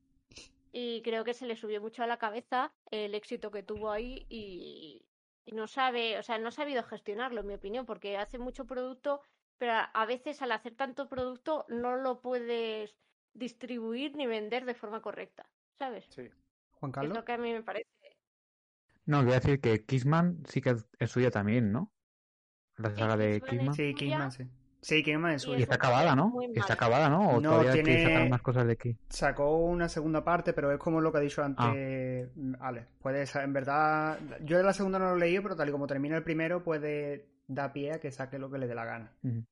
Y 0.71 1.01
creo 1.03 1.23
que 1.23 1.35
se 1.35 1.45
le 1.45 1.55
subió 1.55 1.81
mucho 1.81 2.03
a 2.03 2.07
la 2.07 2.17
cabeza 2.17 2.73
el 2.89 3.13
éxito 3.13 3.51
que 3.51 3.63
tuvo 3.63 3.91
ahí 3.91 4.25
y, 4.27 5.05
y 5.45 5.51
no 5.51 5.67
sabe, 5.67 6.17
o 6.17 6.23
sea, 6.23 6.39
no 6.39 6.49
ha 6.49 6.51
sabido 6.51 6.83
gestionarlo, 6.83 7.41
en 7.41 7.47
mi 7.47 7.53
opinión, 7.53 7.85
porque 7.85 8.17
hace 8.17 8.39
mucho 8.39 8.65
producto, 8.65 9.21
pero 9.59 9.73
a 9.93 10.05
veces 10.07 10.41
al 10.41 10.51
hacer 10.51 10.75
tanto 10.75 11.07
producto 11.07 11.65
no 11.69 11.95
lo 11.95 12.21
puedes 12.21 12.95
distribuir 13.33 14.15
ni 14.15 14.27
vender 14.27 14.65
de 14.65 14.73
forma 14.75 15.01
correcta, 15.01 15.45
¿sabes? 15.77 16.05
Sí. 16.09 16.29
Juan 16.71 16.89
Es 16.91 16.95
Carlos. 16.95 17.17
lo 17.17 17.25
que 17.25 17.31
a 17.33 17.37
mí 17.37 17.51
me 17.53 17.63
parece. 17.63 17.87
No, 19.05 19.19
quiero 19.21 19.33
decir 19.33 19.59
que 19.59 19.85
Kissman 19.85 20.43
sí 20.47 20.61
que 20.61 20.75
es 20.99 21.11
suya 21.11 21.31
también, 21.31 21.71
¿no? 21.71 21.91
La 22.77 22.95
saga 22.95 23.17
de 23.17 23.37
es- 23.37 23.43
Sí, 23.43 23.57
suya. 23.57 23.93
Kingsman, 23.95 24.31
sí. 24.31 24.43
Sí, 24.81 25.03
Kingsman 25.03 25.31
es 25.33 25.41
Y 25.43 25.45
suyo. 25.45 25.59
Y 25.59 25.63
está 25.63 25.75
acabada, 25.75 26.15
¿no? 26.15 26.33
Está 26.55 26.73
acabada, 26.73 27.09
¿no? 27.09 27.31
¿O 27.31 27.41
No, 27.41 27.49
todavía 27.49 27.73
tiene- 27.73 27.95
quiere 27.95 28.03
sacar 28.13 28.29
más 28.29 28.41
cosas 28.41 28.65
de 28.67 28.73
aquí? 28.73 28.97
Sacó 29.09 29.57
una 29.57 29.89
segunda 29.89 30.23
parte, 30.23 30.53
pero 30.53 30.71
es 30.71 30.77
como 30.79 31.01
lo 31.01 31.11
que 31.11 31.17
ha 31.17 31.21
dicho 31.21 31.43
antes 31.43 31.65
Ah. 31.65 32.67
Ale. 32.67 32.87
Puede 33.01 33.25
ser, 33.25 33.43
en 33.43 33.51
verdad, 33.51 34.17
yo 34.43 34.57
de 34.57 34.63
la 34.63 34.71
segunda 34.73 34.99
no 34.99 35.09
lo 35.09 35.15
he 35.17 35.19
leído, 35.19 35.43
pero 35.43 35.55
tal 35.57 35.67
y 35.67 35.71
como 35.73 35.87
termina 35.87 36.15
el 36.15 36.23
primero, 36.23 36.63
puede 36.63 37.27
dar 37.47 37.73
pie 37.73 37.93
a 37.93 37.99
que 37.99 38.11
saque 38.11 38.39
lo 38.39 38.49
que 38.49 38.57
le 38.59 38.67
dé 38.67 38.75
la 38.75 38.85
gana. 38.85 39.11
Ujú. 39.23 39.43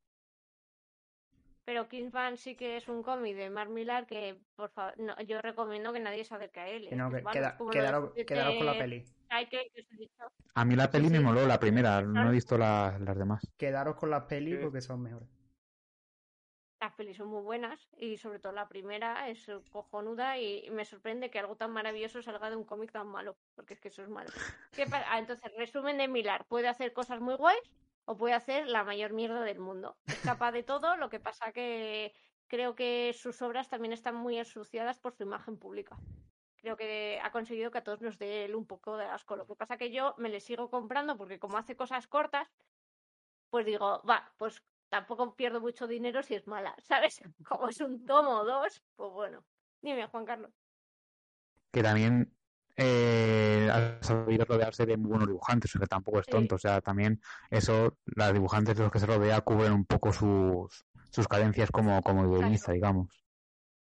Pero 1.67 1.89
Kingsman 1.89 2.37
sí 2.37 2.55
que 2.55 2.77
es 2.77 2.87
un 2.87 3.03
cómic 3.03 3.35
de 3.35 3.49
Mark 3.49 3.69
Millar 3.69 4.07
que, 4.07 4.37
por 4.55 4.69
favor, 4.69 4.97
no, 4.99 5.19
yo 5.23 5.41
recomiendo 5.41 5.91
que 5.91 5.99
nadie 5.99 6.23
se 6.23 6.33
acerque 6.33 6.61
a 6.61 6.69
él. 6.69 6.87
Que 6.87 6.95
no, 6.95 7.11
que 7.11 7.17
queda- 7.29 7.57
de 7.59 8.25
quedaros, 8.25 8.55
con 8.55 8.65
la 8.65 8.77
peli. 8.77 9.03
Que 9.49 9.57
os 9.77 9.91
he 9.91 9.97
dicho. 9.97 10.23
A 10.55 10.63
mí 10.63 10.77
la 10.77 10.89
peli 10.89 11.07
Sí, 11.07 11.11
me 11.11 11.17
sí. 11.17 11.23
moló, 11.25 11.45
la 11.45 11.59
primera. 11.59 12.01
No 12.01 12.29
he 12.29 12.31
visto 12.31 12.57
la- 12.57 12.97
las 13.03 13.17
demás. 13.17 13.45
Quedaros 13.57 13.97
con 13.97 14.09
las 14.09 14.23
pelis 14.23 14.55
Sí. 14.55 14.63
porque 14.63 14.79
son 14.79 15.01
mejores. 15.01 15.27
Las 16.79 16.93
pelis 16.93 17.17
son 17.17 17.27
muy 17.27 17.41
buenas 17.41 17.85
y 17.97 18.15
sobre 18.15 18.39
todo 18.39 18.53
la 18.53 18.69
primera 18.69 19.27
es 19.27 19.51
cojonuda 19.69 20.37
y 20.39 20.69
me 20.71 20.85
sorprende 20.85 21.29
que 21.29 21.39
algo 21.39 21.57
tan 21.57 21.71
maravilloso 21.71 22.21
salga 22.21 22.49
de 22.49 22.55
un 22.55 22.63
cómic 22.63 22.93
tan 22.93 23.07
malo, 23.07 23.35
porque 23.55 23.73
es 23.73 23.81
que 23.81 23.89
eso 23.89 24.03
es 24.03 24.09
malo. 24.09 24.29
¿Qué 24.71 24.85
pa- 24.85 25.03
ah, 25.09 25.19
entonces, 25.19 25.51
resumen 25.57 25.97
de 25.97 26.07
Millar, 26.07 26.45
puede 26.45 26.69
hacer 26.69 26.93
cosas 26.93 27.19
muy 27.19 27.35
guays 27.35 27.59
o 28.07 28.15
puede 28.15 28.33
hacer 28.33 28.67
la 28.67 28.85
mayor 28.85 29.11
mierda 29.11 29.41
del 29.41 29.59
mundo. 29.59 29.97
Es 30.05 30.19
capaz 30.21 30.53
de 30.53 30.63
todo, 30.63 30.95
lo 30.95 31.09
que 31.09 31.19
pasa 31.19 31.51
que 31.51 32.13
creo 32.47 32.73
que 32.73 33.13
sus 33.13 33.41
obras 33.41 33.67
también 33.67 33.91
están 33.91 34.15
muy 34.15 34.37
ensuciadas 34.37 34.97
por 34.97 35.13
su 35.13 35.23
imagen 35.23 35.57
pública. 35.57 35.97
Creo 36.55 36.77
que 36.77 37.19
ha 37.21 37.31
conseguido 37.33 37.69
que 37.69 37.79
a 37.79 37.83
todos 37.83 37.99
nos 37.99 38.17
dé 38.17 38.45
él 38.45 38.55
un 38.55 38.65
poco 38.65 38.95
de 38.95 39.03
asco. 39.03 39.35
Lo 39.35 39.45
que 39.45 39.55
pasa 39.55 39.77
que 39.77 39.91
yo 39.91 40.15
me 40.17 40.29
le 40.29 40.39
sigo 40.39 40.69
comprando 40.69 41.17
porque 41.17 41.37
como 41.37 41.57
hace 41.57 41.75
cosas 41.75 42.07
cortas, 42.07 42.47
pues 43.49 43.65
digo, 43.65 44.01
va, 44.09 44.33
pues 44.37 44.63
tampoco 44.87 45.35
pierdo 45.35 45.59
mucho 45.59 45.85
dinero 45.85 46.23
si 46.23 46.35
es 46.35 46.47
mala, 46.47 46.75
¿sabes? 46.83 47.21
Como 47.45 47.67
es 47.67 47.81
un 47.81 48.05
tomo 48.05 48.39
o 48.39 48.45
dos, 48.45 48.81
pues 48.95 49.11
bueno. 49.11 49.43
Dime, 49.81 50.07
Juan 50.07 50.25
Carlos. 50.25 50.53
Que 51.71 51.83
también 51.83 52.33
eh, 52.77 53.69
ha 53.71 53.99
sabido 54.03 54.45
rodearse 54.45 54.85
de 54.85 54.97
muy 54.97 55.09
buenos 55.09 55.27
dibujantes, 55.27 55.75
o 55.75 55.79
sea, 55.79 55.87
tampoco 55.87 56.19
es 56.19 56.27
Sí. 56.27 56.29
tonto. 56.29 56.55
O 56.55 56.59
sea, 56.59 56.81
también 56.81 57.21
eso, 57.49 57.97
las 58.05 58.33
dibujantes 58.33 58.77
de 58.77 58.83
los 58.83 58.91
que 58.91 58.99
se 58.99 59.05
rodea 59.07 59.41
cubren 59.41 59.73
un 59.73 59.85
poco 59.85 60.13
sus, 60.13 60.85
sus 61.11 61.27
carencias 61.27 61.71
como, 61.71 62.01
como 62.03 62.29
guionista, 62.29 62.71
digamos. 62.73 63.23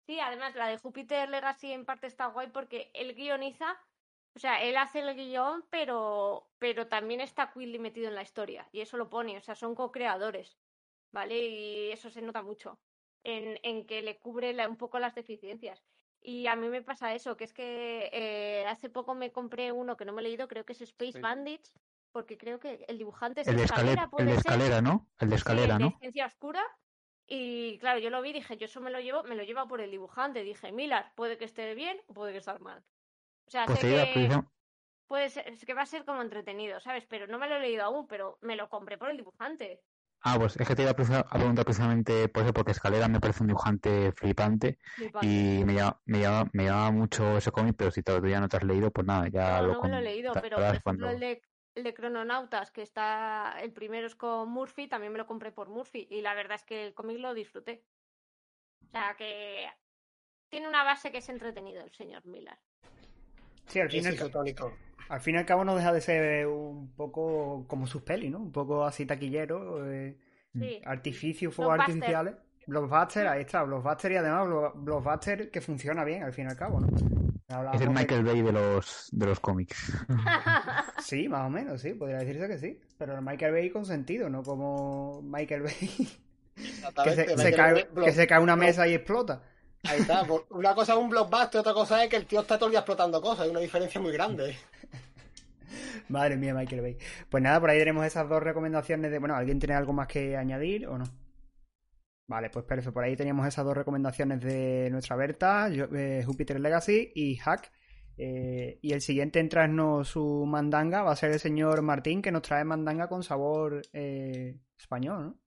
Sí, 0.06 0.20
además 0.20 0.54
la 0.54 0.68
de 0.68 0.78
Júpiter 0.78 1.28
Legacy 1.28 1.72
en 1.72 1.84
parte 1.84 2.06
está 2.06 2.26
guay 2.26 2.48
porque 2.50 2.90
él 2.94 3.14
guioniza, 3.16 3.76
o 4.36 4.38
sea, 4.38 4.62
él 4.62 4.76
hace 4.76 5.00
el 5.00 5.14
guion, 5.16 5.66
pero, 5.70 6.52
pero 6.58 6.88
también 6.88 7.20
está 7.20 7.52
Quilly 7.52 7.78
metido 7.80 8.08
en 8.08 8.14
la 8.14 8.22
historia 8.22 8.68
y 8.72 8.80
eso 8.82 8.96
lo 8.98 9.10
pone, 9.10 9.36
o 9.38 9.42
sea, 9.42 9.54
son 9.56 9.74
co-creadores, 9.74 10.58
¿vale? 11.12 11.38
Y 11.48 11.90
eso 11.92 12.10
se 12.10 12.22
nota 12.22 12.42
mucho 12.42 12.80
en, 13.24 13.58
en 13.64 13.86
que 13.86 14.02
le 14.02 14.18
cubre 14.18 14.52
la- 14.54 14.68
un 14.68 14.76
poco 14.76 14.98
las 15.00 15.14
deficiencias. 15.16 15.84
Y 16.20 16.46
a 16.48 16.56
mí 16.56 16.68
me 16.68 16.82
pasa 16.82 17.14
eso, 17.14 17.36
que 17.36 17.44
es 17.44 17.52
que 17.52 18.10
eh, 18.12 18.66
hace 18.66 18.90
poco 18.90 19.14
me 19.14 19.32
compré 19.32 19.72
uno 19.72 19.96
que 19.96 20.04
no 20.04 20.12
me 20.12 20.20
he 20.22 20.24
leído, 20.24 20.48
creo 20.48 20.64
que 20.64 20.72
es 20.72 20.80
Space 20.82 21.12
Sí. 21.12 21.20
Bandits, 21.20 21.72
porque 22.12 22.38
creo 22.38 22.58
que 22.60 22.84
el 22.88 22.98
dibujante 22.98 23.42
es 23.42 23.48
El 23.48 23.56
de 23.56 23.62
Escalera, 23.64 24.04
escalera, 24.04 24.10
el 24.18 24.26
de 24.26 24.34
escalera, 24.34 24.80
¿no? 24.82 25.06
El 25.18 25.30
de 25.30 25.36
Sí, 25.36 25.36
escalera, 25.36 25.78
de 25.78 25.84
¿no? 25.84 25.98
Ciencia 26.00 26.26
Oscura. 26.26 26.62
Y 27.26 27.78
claro, 27.78 27.98
yo 28.00 28.10
lo 28.10 28.22
vi 28.22 28.30
y 28.30 28.32
dije, 28.34 28.56
yo 28.56 28.66
eso 28.66 28.80
me 28.80 28.90
lo 28.90 29.00
llevo, 29.00 29.22
me 29.24 29.34
lo 29.36 29.42
lleva 29.42 29.66
por 29.66 29.80
el 29.80 29.90
dibujante. 29.90 30.42
Dije, 30.42 30.72
Milar, 30.72 31.12
puede 31.16 31.38
que 31.38 31.44
esté 31.44 31.74
bien 31.74 32.00
o 32.08 32.14
puede 32.14 32.32
que 32.32 32.38
esté 32.38 32.58
mal. 32.60 32.84
O 33.46 33.50
sea, 33.50 33.66
Pues 33.66 33.80
sé 33.80 33.90
iba 33.92 34.06
que 34.06 34.28
puede 35.06 35.30
ser, 35.30 35.48
es 35.48 35.64
que 35.64 35.74
va 35.74 35.82
a 35.82 35.86
ser 35.86 36.04
como 36.04 36.22
entretenido, 36.22 36.80
¿sabes? 36.80 37.06
Pero 37.06 37.26
no 37.26 37.38
me 37.38 37.48
lo 37.48 37.56
he 37.56 37.60
leído 37.60 37.84
aún, 37.84 38.06
pero 38.06 38.38
me 38.42 38.56
lo 38.56 38.68
compré 38.68 38.98
por 38.98 39.10
el 39.10 39.16
dibujante. 39.16 39.82
Ah, 40.20 40.36
pues 40.38 40.56
es 40.56 40.66
que 40.66 40.74
te 40.74 40.82
iba 40.82 40.90
a 40.90 40.94
preguntar 40.94 41.64
precisamente 41.64 42.28
por 42.28 42.42
eso, 42.42 42.52
porque 42.52 42.72
Escalera 42.72 43.06
me 43.08 43.20
parece 43.20 43.42
un 43.44 43.46
dibujante 43.48 44.10
flipante 44.12 44.78
Flipante. 44.96 45.26
y 45.26 45.64
me 45.64 45.74
llama, 45.74 46.00
me 46.04 46.20
llama, 46.20 46.50
me 46.52 46.64
llama 46.64 46.90
mucho 46.90 47.36
ese 47.36 47.52
cómic, 47.52 47.76
pero 47.78 47.90
si 47.92 48.02
todavía 48.02 48.40
no 48.40 48.48
te 48.48 48.56
has 48.56 48.64
leído, 48.64 48.90
pues 48.90 49.06
nada, 49.06 49.28
ya 49.28 49.60
No, 49.60 49.62
lo 49.62 49.74
no 49.74 49.80
me 49.80 49.88
lo 49.88 49.96
he 49.98 50.02
leído, 50.02 50.38
pero 50.40 50.62
por 50.64 50.74
ejemplo 50.76 50.82
cuando... 50.82 51.08
el 51.08 51.20
de, 51.20 51.42
el 51.74 51.84
de 51.84 51.94
Crononautas, 51.94 52.70
que 52.72 52.82
está, 52.82 53.56
el 53.60 53.72
primero 53.72 54.06
es 54.06 54.16
con 54.16 54.48
Murphy, 54.50 54.88
también 54.88 55.12
me 55.12 55.18
lo 55.18 55.26
compré 55.26 55.52
por 55.52 55.68
Murphy 55.68 56.06
y 56.10 56.22
la 56.22 56.34
verdad 56.34 56.56
es 56.56 56.64
que 56.64 56.86
el 56.86 56.94
cómic 56.94 57.18
lo 57.18 57.34
disfruté. 57.34 57.86
O 58.86 58.90
sea 58.90 59.14
que 59.16 59.68
tiene 60.48 60.68
una 60.68 60.84
base 60.84 61.12
que 61.12 61.18
es 61.18 61.28
entretenido 61.28 61.82
el 61.84 61.92
señor 61.92 62.24
Miller. 62.26 62.58
Sí, 63.66 63.80
al 63.80 63.90
fin, 63.90 64.00
y 64.00 64.02
sí, 64.02 64.08
al, 65.08 65.20
fin 65.20 65.34
y 65.34 65.38
al 65.38 65.46
cabo 65.46 65.64
no 65.64 65.74
deja 65.76 65.92
de 65.92 66.00
ser 66.00 66.46
un 66.46 66.92
poco 66.94 67.64
como 67.68 67.86
sus 67.86 68.02
pelis, 68.02 68.30
¿no? 68.30 68.38
Un 68.38 68.52
poco 68.52 68.84
así 68.84 69.06
taquillero, 69.06 69.90
eh, 69.90 70.16
Sí. 70.54 70.80
artificio, 70.84 71.50
fuegos 71.50 71.78
artificiales. 71.80 72.34
Blockbuster, 72.66 73.28
ahí 73.28 73.42
está, 73.42 73.62
Blockbuster 73.62 74.12
y 74.12 74.16
además 74.16 74.48
Blo- 74.48 74.72
Blockbuster 74.74 75.50
que 75.50 75.60
funciona 75.60 76.02
bien 76.04 76.22
al 76.24 76.32
fin 76.32 76.46
y 76.46 76.48
al 76.50 76.56
cabo, 76.56 76.80
¿no? 76.80 76.88
Es 77.72 77.80
el 77.80 77.88
de- 77.88 77.94
Michael 77.94 78.24
Bay 78.24 78.42
de 78.42 78.50
los, 78.52 79.08
de 79.12 79.26
los 79.26 79.38
cómics. 79.40 79.92
Sí, 80.98 81.28
más 81.28 81.46
o 81.46 81.50
menos, 81.50 81.80
sí, 81.80 81.92
podría 81.94 82.18
decirse 82.18 82.48
que 82.48 82.58
sí. 82.58 82.80
Pero 82.98 83.14
el 83.14 83.22
Michael 83.22 83.52
Bay 83.52 83.70
con 83.70 83.84
sentido, 83.84 84.28
no 84.28 84.42
como 84.42 85.20
Michael 85.22 85.62
Bay 85.62 85.74
que 87.04 87.10
se, 87.36 87.52
cae, 87.54 87.86
que 88.04 88.12
se 88.12 88.26
cae 88.26 88.40
una 88.42 88.56
mesa 88.56 88.88
y 88.88 88.94
explota. 88.94 89.42
Ahí 89.88 90.00
está. 90.00 90.24
pues, 90.24 90.42
Una 90.50 90.74
cosa 90.74 90.92
es 90.94 90.98
un 90.98 91.08
blockbuster, 91.08 91.60
otra 91.60 91.72
cosa 91.72 92.02
es 92.04 92.10
que 92.10 92.16
el 92.16 92.26
tío 92.26 92.40
está 92.40 92.56
todo 92.56 92.66
el 92.66 92.72
día 92.72 92.80
explotando 92.80 93.20
cosas. 93.20 93.44
Hay 93.44 93.50
una 93.50 93.60
diferencia 93.60 94.00
muy 94.00 94.12
grande. 94.12 94.56
Madre 96.08 96.36
mía, 96.36 96.54
Michael 96.54 96.82
Bay. 96.82 96.98
Pues 97.28 97.42
nada, 97.42 97.60
por 97.60 97.70
ahí 97.70 97.78
tenemos 97.78 98.04
esas 98.06 98.28
dos 98.28 98.42
recomendaciones 98.42 99.10
de. 99.10 99.18
Bueno, 99.18 99.34
¿alguien 99.34 99.58
tiene 99.58 99.74
algo 99.74 99.92
más 99.92 100.06
que 100.06 100.36
añadir 100.36 100.86
o 100.86 100.98
no? 100.98 101.04
Vale, 102.28 102.50
pues 102.50 102.64
perfecto. 102.64 102.92
Por 102.92 103.04
ahí 103.04 103.16
teníamos 103.16 103.46
esas 103.46 103.64
dos 103.64 103.76
recomendaciones 103.76 104.40
de 104.40 104.88
nuestra 104.90 105.16
Berta, 105.16 105.68
eh, 105.68 106.22
Jupiter 106.26 106.60
Legacy 106.60 107.12
y 107.14 107.36
Hack. 107.36 107.70
Eh, 108.18 108.78
y 108.80 108.92
el 108.92 109.02
siguiente 109.02 109.40
en 109.40 109.48
traernos 109.48 110.08
su 110.08 110.44
mandanga 110.46 111.02
va 111.02 111.12
a 111.12 111.16
ser 111.16 111.32
el 111.32 111.40
señor 111.40 111.82
Martín, 111.82 112.22
que 112.22 112.32
nos 112.32 112.42
trae 112.42 112.64
mandanga 112.64 113.08
con 113.08 113.22
sabor 113.22 113.82
eh, 113.92 114.58
español, 114.78 115.22
¿no? 115.22 115.45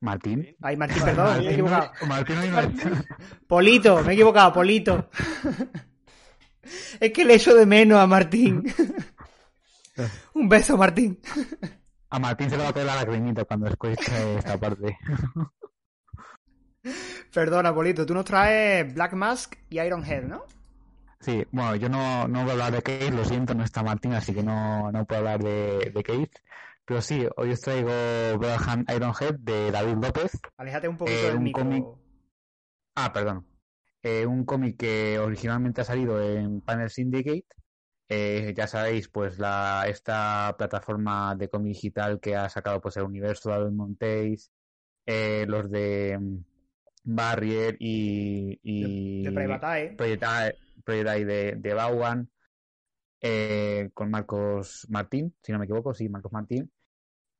Martín. 0.00 0.56
Ay, 0.62 0.76
Martín, 0.76 1.02
perdón, 1.04 1.38
me 1.38 1.46
he 1.46 1.52
equivocado. 1.52 1.92
Martín 2.06 2.36
a- 2.38 3.04
Polito, 3.46 4.02
me 4.02 4.10
he 4.10 4.14
equivocado, 4.14 4.52
Polito. 4.54 5.10
es 7.00 7.12
que 7.12 7.24
le 7.24 7.34
echo 7.34 7.54
de 7.54 7.66
menos 7.66 7.98
a 7.98 8.06
Martín. 8.06 8.64
Un 10.34 10.48
beso, 10.48 10.76
Martín. 10.78 11.20
A 12.08 12.18
Martín 12.18 12.48
se 12.48 12.56
le 12.56 12.62
va 12.62 12.70
a 12.70 12.72
caer 12.72 12.86
la 12.86 12.96
lagrimita 12.96 13.44
cuando 13.44 13.66
escuche 13.68 14.38
esta 14.38 14.58
parte. 14.58 14.96
Perdona, 17.32 17.74
Polito, 17.74 18.06
tú 18.06 18.14
nos 18.14 18.24
traes 18.24 18.92
Black 18.94 19.12
Mask 19.12 19.54
y 19.68 19.78
Iron 19.80 20.04
Head, 20.04 20.24
¿no? 20.24 20.44
Sí, 21.20 21.44
bueno, 21.52 21.76
yo 21.76 21.90
no, 21.90 22.26
no 22.26 22.40
voy 22.40 22.48
a 22.48 22.52
hablar 22.52 22.72
de 22.72 22.82
Keith, 22.82 23.12
lo 23.12 23.24
siento, 23.26 23.52
no 23.54 23.62
está 23.62 23.82
Martín, 23.82 24.14
así 24.14 24.32
que 24.32 24.42
no, 24.42 24.90
no 24.90 25.04
puedo 25.04 25.18
hablar 25.20 25.42
de, 25.42 25.92
de 25.94 26.02
Keith. 26.02 26.32
Pero 26.84 27.00
sí, 27.02 27.26
hoy 27.36 27.50
os 27.52 27.60
traigo 27.60 27.90
Brotherhand 28.38 28.90
Ironhead 28.90 29.36
de 29.40 29.70
David 29.70 29.96
López. 30.02 30.32
Aléjate 30.56 30.88
un 30.88 30.96
poquito 30.96 31.18
Eh, 31.18 31.22
del 31.26 31.36
un 31.36 31.42
micro. 31.44 31.62
cómic. 31.62 31.84
Ah, 32.96 33.12
perdón. 33.12 33.46
Eh, 34.02 34.26
un 34.26 34.44
cómic 34.44 34.76
que 34.78 35.18
originalmente 35.18 35.82
ha 35.82 35.84
salido 35.84 36.20
en 36.22 36.60
Panel 36.62 36.90
Syndicate. 36.90 37.46
Eh, 38.08 38.52
ya 38.56 38.66
sabéis, 38.66 39.08
pues 39.08 39.38
la 39.38 39.84
esta 39.86 40.52
plataforma 40.58 41.36
de 41.36 41.48
cómic 41.48 41.74
digital 41.74 42.18
que 42.18 42.34
ha 42.34 42.48
sacado 42.48 42.80
pues 42.80 42.96
el 42.96 43.04
universo 43.04 43.50
de 43.50 43.56
David 43.58 43.72
Montéis, 43.72 44.50
eh, 45.06 45.44
los 45.46 45.70
de 45.70 46.18
mm, 46.18 46.36
Barrier 47.04 47.76
y, 47.78 48.58
y 48.64 49.22
De 49.22 49.28
Eye. 49.28 49.94
Project 49.96 50.22
Eye- 50.24 50.56
Project 50.84 51.08
Eye 51.08 51.24
de, 51.24 51.54
de. 51.56 51.74
Eh, 53.20 53.90
con 53.94 54.10
Marcos 54.10 54.86
Martín, 54.88 55.34
si 55.42 55.52
no 55.52 55.58
me 55.58 55.64
equivoco, 55.66 55.94
sí, 55.94 56.08
Marcos 56.08 56.32
Martín. 56.32 56.70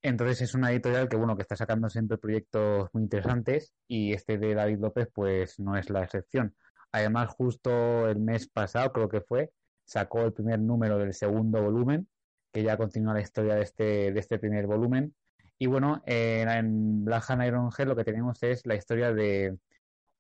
Entonces 0.03 0.41
es 0.43 0.55
una 0.55 0.71
editorial 0.71 1.09
que, 1.09 1.17
bueno, 1.17 1.37
que 1.37 1.43
está 1.43 1.57
sacando 1.57 1.91
siempre 1.91 2.19
proyectos 2.19 2.89
muy 2.93 3.03
interesantes 3.03 3.75
y 3.87 4.13
este 4.13 4.39
de 4.39 4.55
David 4.55 4.79
López, 4.81 5.09
pues 5.13 5.59
no 5.59 5.77
es 5.77 5.91
la 5.91 6.05
excepción. 6.05 6.55
Además, 6.93 7.31
justo 7.31 8.09
el 8.09 8.19
mes 8.19 8.49
pasado, 8.49 8.93
creo 8.93 9.09
que 9.09 9.21
fue, 9.21 9.51
sacó 9.85 10.23
el 10.23 10.33
primer 10.33 10.59
número 10.59 10.99
del 10.99 11.13
segundo 11.13 11.63
volumen, 11.63 12.09
que 12.53 12.63
ya 12.63 12.77
continúa 12.77 13.15
la 13.15 13.21
historia 13.21 13.55
de 13.55 13.63
este, 13.63 14.13
de 14.13 14.21
este 14.21 14.39
primer 14.39 14.67
volumen. 14.67 15.15
Y 15.59 15.67
bueno, 15.67 16.03
en 16.07 17.05
Black 17.05 17.25
Hand 17.29 17.45
Iron 17.45 17.71
Head 17.77 17.87
lo 17.87 17.97
que 17.97 18.05
tenemos 18.05 18.43
es 18.43 18.65
la 18.67 18.77
historia 18.77 19.13
de 19.13 19.59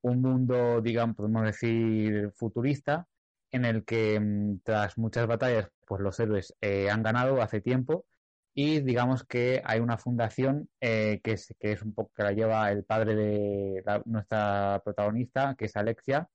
un 0.02 0.20
mundo, 0.20 0.80
digamos, 0.82 1.16
podemos 1.16 1.44
decir, 1.44 2.30
futurista, 2.36 3.06
en 3.52 3.64
el 3.64 3.84
que 3.84 4.18
mm, 4.20 4.60
tras 4.64 4.98
muchas 4.98 5.26
batallas, 5.26 5.68
pues 5.86 6.00
los 6.00 6.18
héroes 6.20 6.54
eh, 6.60 6.90
han 6.90 7.02
ganado 7.02 7.42
hace 7.42 7.60
tiempo 7.60 8.06
y 8.54 8.80
digamos 8.80 9.24
que 9.24 9.62
hay 9.64 9.80
una 9.80 9.98
fundación 9.98 10.68
eh, 10.80 11.20
que, 11.22 11.32
es, 11.32 11.54
que 11.58 11.72
es 11.72 11.82
un 11.82 11.94
poco 11.94 12.12
que 12.14 12.22
la 12.24 12.32
lleva 12.32 12.70
el 12.72 12.84
padre 12.84 13.14
de 13.14 13.84
nuestra 14.06 14.80
protagonista, 14.84 15.54
que 15.56 15.66
es 15.66 15.76
Alexia. 15.76 16.28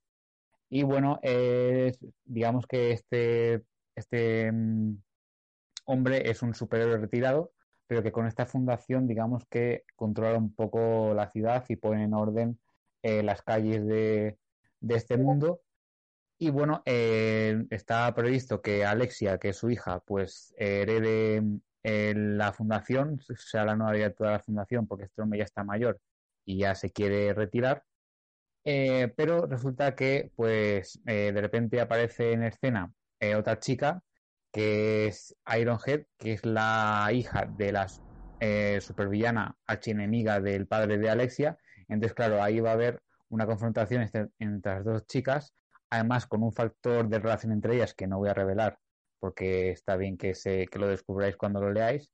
Y 0.70 0.84
bueno, 0.84 1.20
es, 1.22 2.00
digamos 2.24 2.68
que 2.68 2.92
este, 2.92 3.64
este 3.96 4.52
mm, 4.52 4.98
hombre 5.86 6.30
es 6.30 6.42
un 6.42 6.54
superhéroe 6.56 6.98
retirado, 6.98 7.52
pero 7.88 8.02
que 8.02 8.12
con 8.12 8.28
esta 8.28 8.46
fundación, 8.46 9.08
digamos 9.08 9.46
que 9.50 9.84
controla 9.96 10.38
un 10.38 10.54
poco 10.56 11.14
la 11.14 11.30
ciudad 11.30 11.66
y 11.70 11.76
pone 11.76 12.04
en 12.04 12.14
orden 12.14 12.60
eh, 13.04 13.24
las 13.24 13.42
calles 13.44 13.86
de 13.86 14.38
este 14.82 15.18
mundo. 15.18 15.62
Y 16.38 16.50
bueno, 16.50 16.84
eh, 16.86 17.66
está 17.70 18.14
previsto 18.14 18.62
que 18.62 18.86
Alexia, 18.86 19.38
que 19.38 19.50
es 19.50 19.58
su 19.58 19.70
hija, 19.70 20.02
pues 20.02 20.54
herede 20.58 21.42
eh, 21.84 22.14
la 22.16 22.52
fundación, 22.52 23.22
sea 23.38 23.64
la 23.64 23.76
nueva 23.76 23.94
directora 23.94 24.32
de 24.32 24.38
la 24.38 24.44
fundación, 24.44 24.88
porque 24.88 25.06
este 25.06 25.24
ya 25.38 25.44
está 25.44 25.64
mayor 25.64 26.00
y 26.46 26.58
ya 26.60 26.76
se 26.76 26.92
quiere 26.92 27.34
retirar. 27.34 27.84
Eh, 28.66 29.14
pero 29.16 29.46
resulta 29.46 29.96
que, 29.96 30.32
pues, 30.36 31.00
eh, 31.06 31.32
de 31.32 31.42
repente 31.42 31.80
aparece 31.80 32.32
en 32.34 32.44
escena 32.44 32.92
eh, 33.20 33.36
otra 33.36 33.60
chica 33.60 34.02
que 34.52 35.08
es 35.08 35.36
Ironhead, 35.56 36.06
que 36.18 36.34
es 36.34 36.46
la 36.46 37.08
hija 37.14 37.46
de 37.46 37.72
la 37.72 37.88
supervillana 38.80 39.56
archienemiga 39.66 40.40
del 40.40 40.68
padre 40.68 40.98
de 40.98 41.10
Alexia. 41.10 41.58
Entonces, 41.88 42.14
claro, 42.14 42.42
ahí 42.42 42.60
va 42.60 42.72
a 42.72 42.74
haber 42.74 43.02
una 43.30 43.46
confrontación 43.46 44.10
entre 44.40 44.72
las 44.76 44.86
dos 44.86 45.06
chicas, 45.08 45.54
además 45.90 46.28
con 46.28 46.44
un 46.44 46.54
factor 46.54 47.08
de 47.10 47.20
relación 47.20 47.52
entre 47.52 47.76
ellas 47.76 47.94
que 47.94 48.08
no 48.08 48.18
voy 48.18 48.30
a 48.30 48.34
revelar, 48.34 48.80
porque 49.20 49.72
está 49.72 49.96
bien 49.96 50.18
que, 50.18 50.36
se, 50.36 50.68
que 50.68 50.80
lo 50.80 50.88
descubráis 50.88 51.38
cuando 51.38 51.62
lo 51.62 51.72
leáis. 51.72 52.12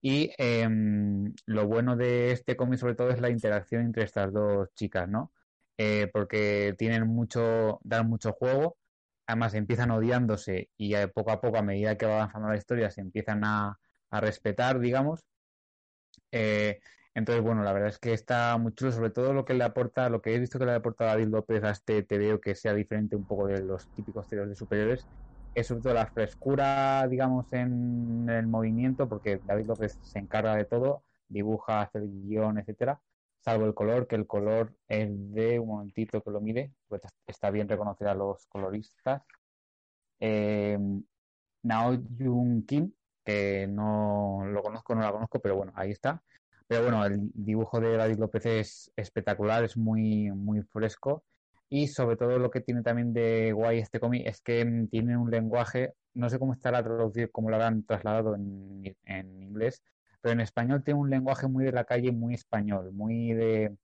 Y 0.00 0.30
em, 0.38 1.34
lo 1.46 1.66
bueno 1.66 1.96
de 1.96 2.32
este 2.32 2.56
cómic, 2.56 2.78
sobre 2.78 2.94
todo, 2.94 3.10
es 3.10 3.20
la 3.20 3.30
interacción 3.30 3.82
entre 3.82 4.04
estas 4.04 4.32
dos 4.32 4.68
chicas, 4.74 5.08
¿no? 5.08 5.32
Eh, 5.78 6.10
porque 6.12 6.74
tienen 6.78 7.06
mucho, 7.06 7.80
dan 7.82 8.08
mucho 8.08 8.32
juego, 8.32 8.76
además 9.26 9.54
empiezan 9.54 9.90
odiándose 9.90 10.70
y 10.76 10.94
eh, 10.94 11.08
poco 11.08 11.32
a 11.32 11.40
poco, 11.40 11.58
a 11.58 11.62
medida 11.62 11.96
que 11.96 12.06
va 12.06 12.16
avanzando 12.16 12.48
la 12.48 12.56
historia, 12.56 12.90
se 12.90 13.00
empiezan 13.00 13.44
a, 13.44 13.78
a 14.10 14.20
respetar, 14.20 14.78
digamos. 14.78 15.24
Eh, 16.30 16.80
entonces, 17.14 17.44
bueno, 17.44 17.62
la 17.62 17.72
verdad 17.72 17.90
es 17.90 17.98
que 17.98 18.12
está 18.12 18.56
muy 18.58 18.74
chulo, 18.74 18.92
sobre 18.92 19.10
todo 19.10 19.32
lo 19.32 19.44
que 19.44 19.54
le 19.54 19.64
aporta, 19.64 20.08
lo 20.08 20.20
que 20.20 20.34
he 20.34 20.38
visto 20.38 20.58
que 20.58 20.66
le 20.66 20.72
aporta 20.74 21.04
David 21.06 21.28
López 21.28 21.62
a 21.64 21.70
este 21.70 22.02
TVO 22.02 22.40
que 22.40 22.54
sea 22.56 22.74
diferente 22.74 23.14
un 23.16 23.26
poco 23.26 23.46
de 23.46 23.62
los 23.62 23.88
típicos 23.90 24.28
TVOs 24.28 24.48
de 24.48 24.56
superiores, 24.56 25.08
es 25.54 25.66
sobre 25.68 25.82
todo 25.82 25.94
la 25.94 26.06
frescura, 26.06 27.06
digamos, 27.08 27.46
en 27.52 28.28
el 28.28 28.46
movimiento, 28.48 29.08
porque 29.08 29.40
David 29.44 29.66
López 29.66 29.98
se 30.02 30.18
encarga 30.18 30.56
de 30.56 30.64
todo, 30.64 31.04
dibuja, 31.28 31.82
hace 31.82 31.98
el 31.98 32.10
guion, 32.10 32.58
etcétera, 32.58 33.00
salvo 33.40 33.66
el 33.66 33.74
color, 33.74 34.06
que 34.08 34.16
el 34.16 34.26
color 34.26 34.74
es 34.88 35.08
de 35.32 35.58
un 35.60 35.68
momentito 35.68 36.22
que 36.22 36.30
lo 36.30 36.40
mire, 36.40 36.72
pues 36.88 37.02
está 37.26 37.50
bien 37.50 37.68
reconocer 37.68 38.08
a 38.08 38.14
los 38.14 38.46
coloristas. 38.46 39.22
Eh, 40.18 40.78
Nao 41.62 41.96
Jun 42.18 42.64
Kim, 42.66 42.92
que 43.24 43.66
no 43.68 44.44
lo 44.46 44.62
conozco, 44.62 44.94
no 44.94 45.02
la 45.02 45.12
conozco, 45.12 45.40
pero 45.40 45.56
bueno, 45.56 45.72
ahí 45.76 45.90
está. 45.92 46.22
Pero 46.66 46.82
bueno, 46.82 47.04
el 47.04 47.30
dibujo 47.34 47.80
de 47.80 47.96
David 47.96 48.18
López 48.18 48.46
es 48.46 48.92
espectacular, 48.96 49.64
es 49.64 49.76
muy, 49.76 50.30
muy 50.32 50.62
fresco. 50.62 51.24
Y 51.68 51.88
sobre 51.88 52.16
todo 52.16 52.38
lo 52.38 52.50
que 52.50 52.60
tiene 52.60 52.82
también 52.82 53.12
de 53.12 53.52
guay 53.52 53.78
este 53.78 54.00
cómic 54.00 54.26
es 54.26 54.40
que 54.40 54.64
mm, 54.64 54.88
tiene 54.88 55.16
un 55.16 55.30
lenguaje, 55.30 55.94
no 56.14 56.28
sé 56.30 56.38
cómo 56.38 56.52
estará 56.54 56.82
traducido, 56.82 57.30
cómo 57.32 57.50
lo 57.50 57.56
habrán 57.56 57.84
trasladado 57.84 58.34
en, 58.34 58.96
en 59.04 59.42
inglés, 59.42 59.82
pero 60.20 60.32
en 60.32 60.40
español 60.40 60.82
tiene 60.84 61.00
un 61.00 61.10
lenguaje 61.10 61.48
muy 61.48 61.64
de 61.64 61.72
la 61.72 61.84
calle, 61.84 62.12
muy 62.12 62.34
español, 62.34 62.92
muy 62.92 63.32
de... 63.34 63.76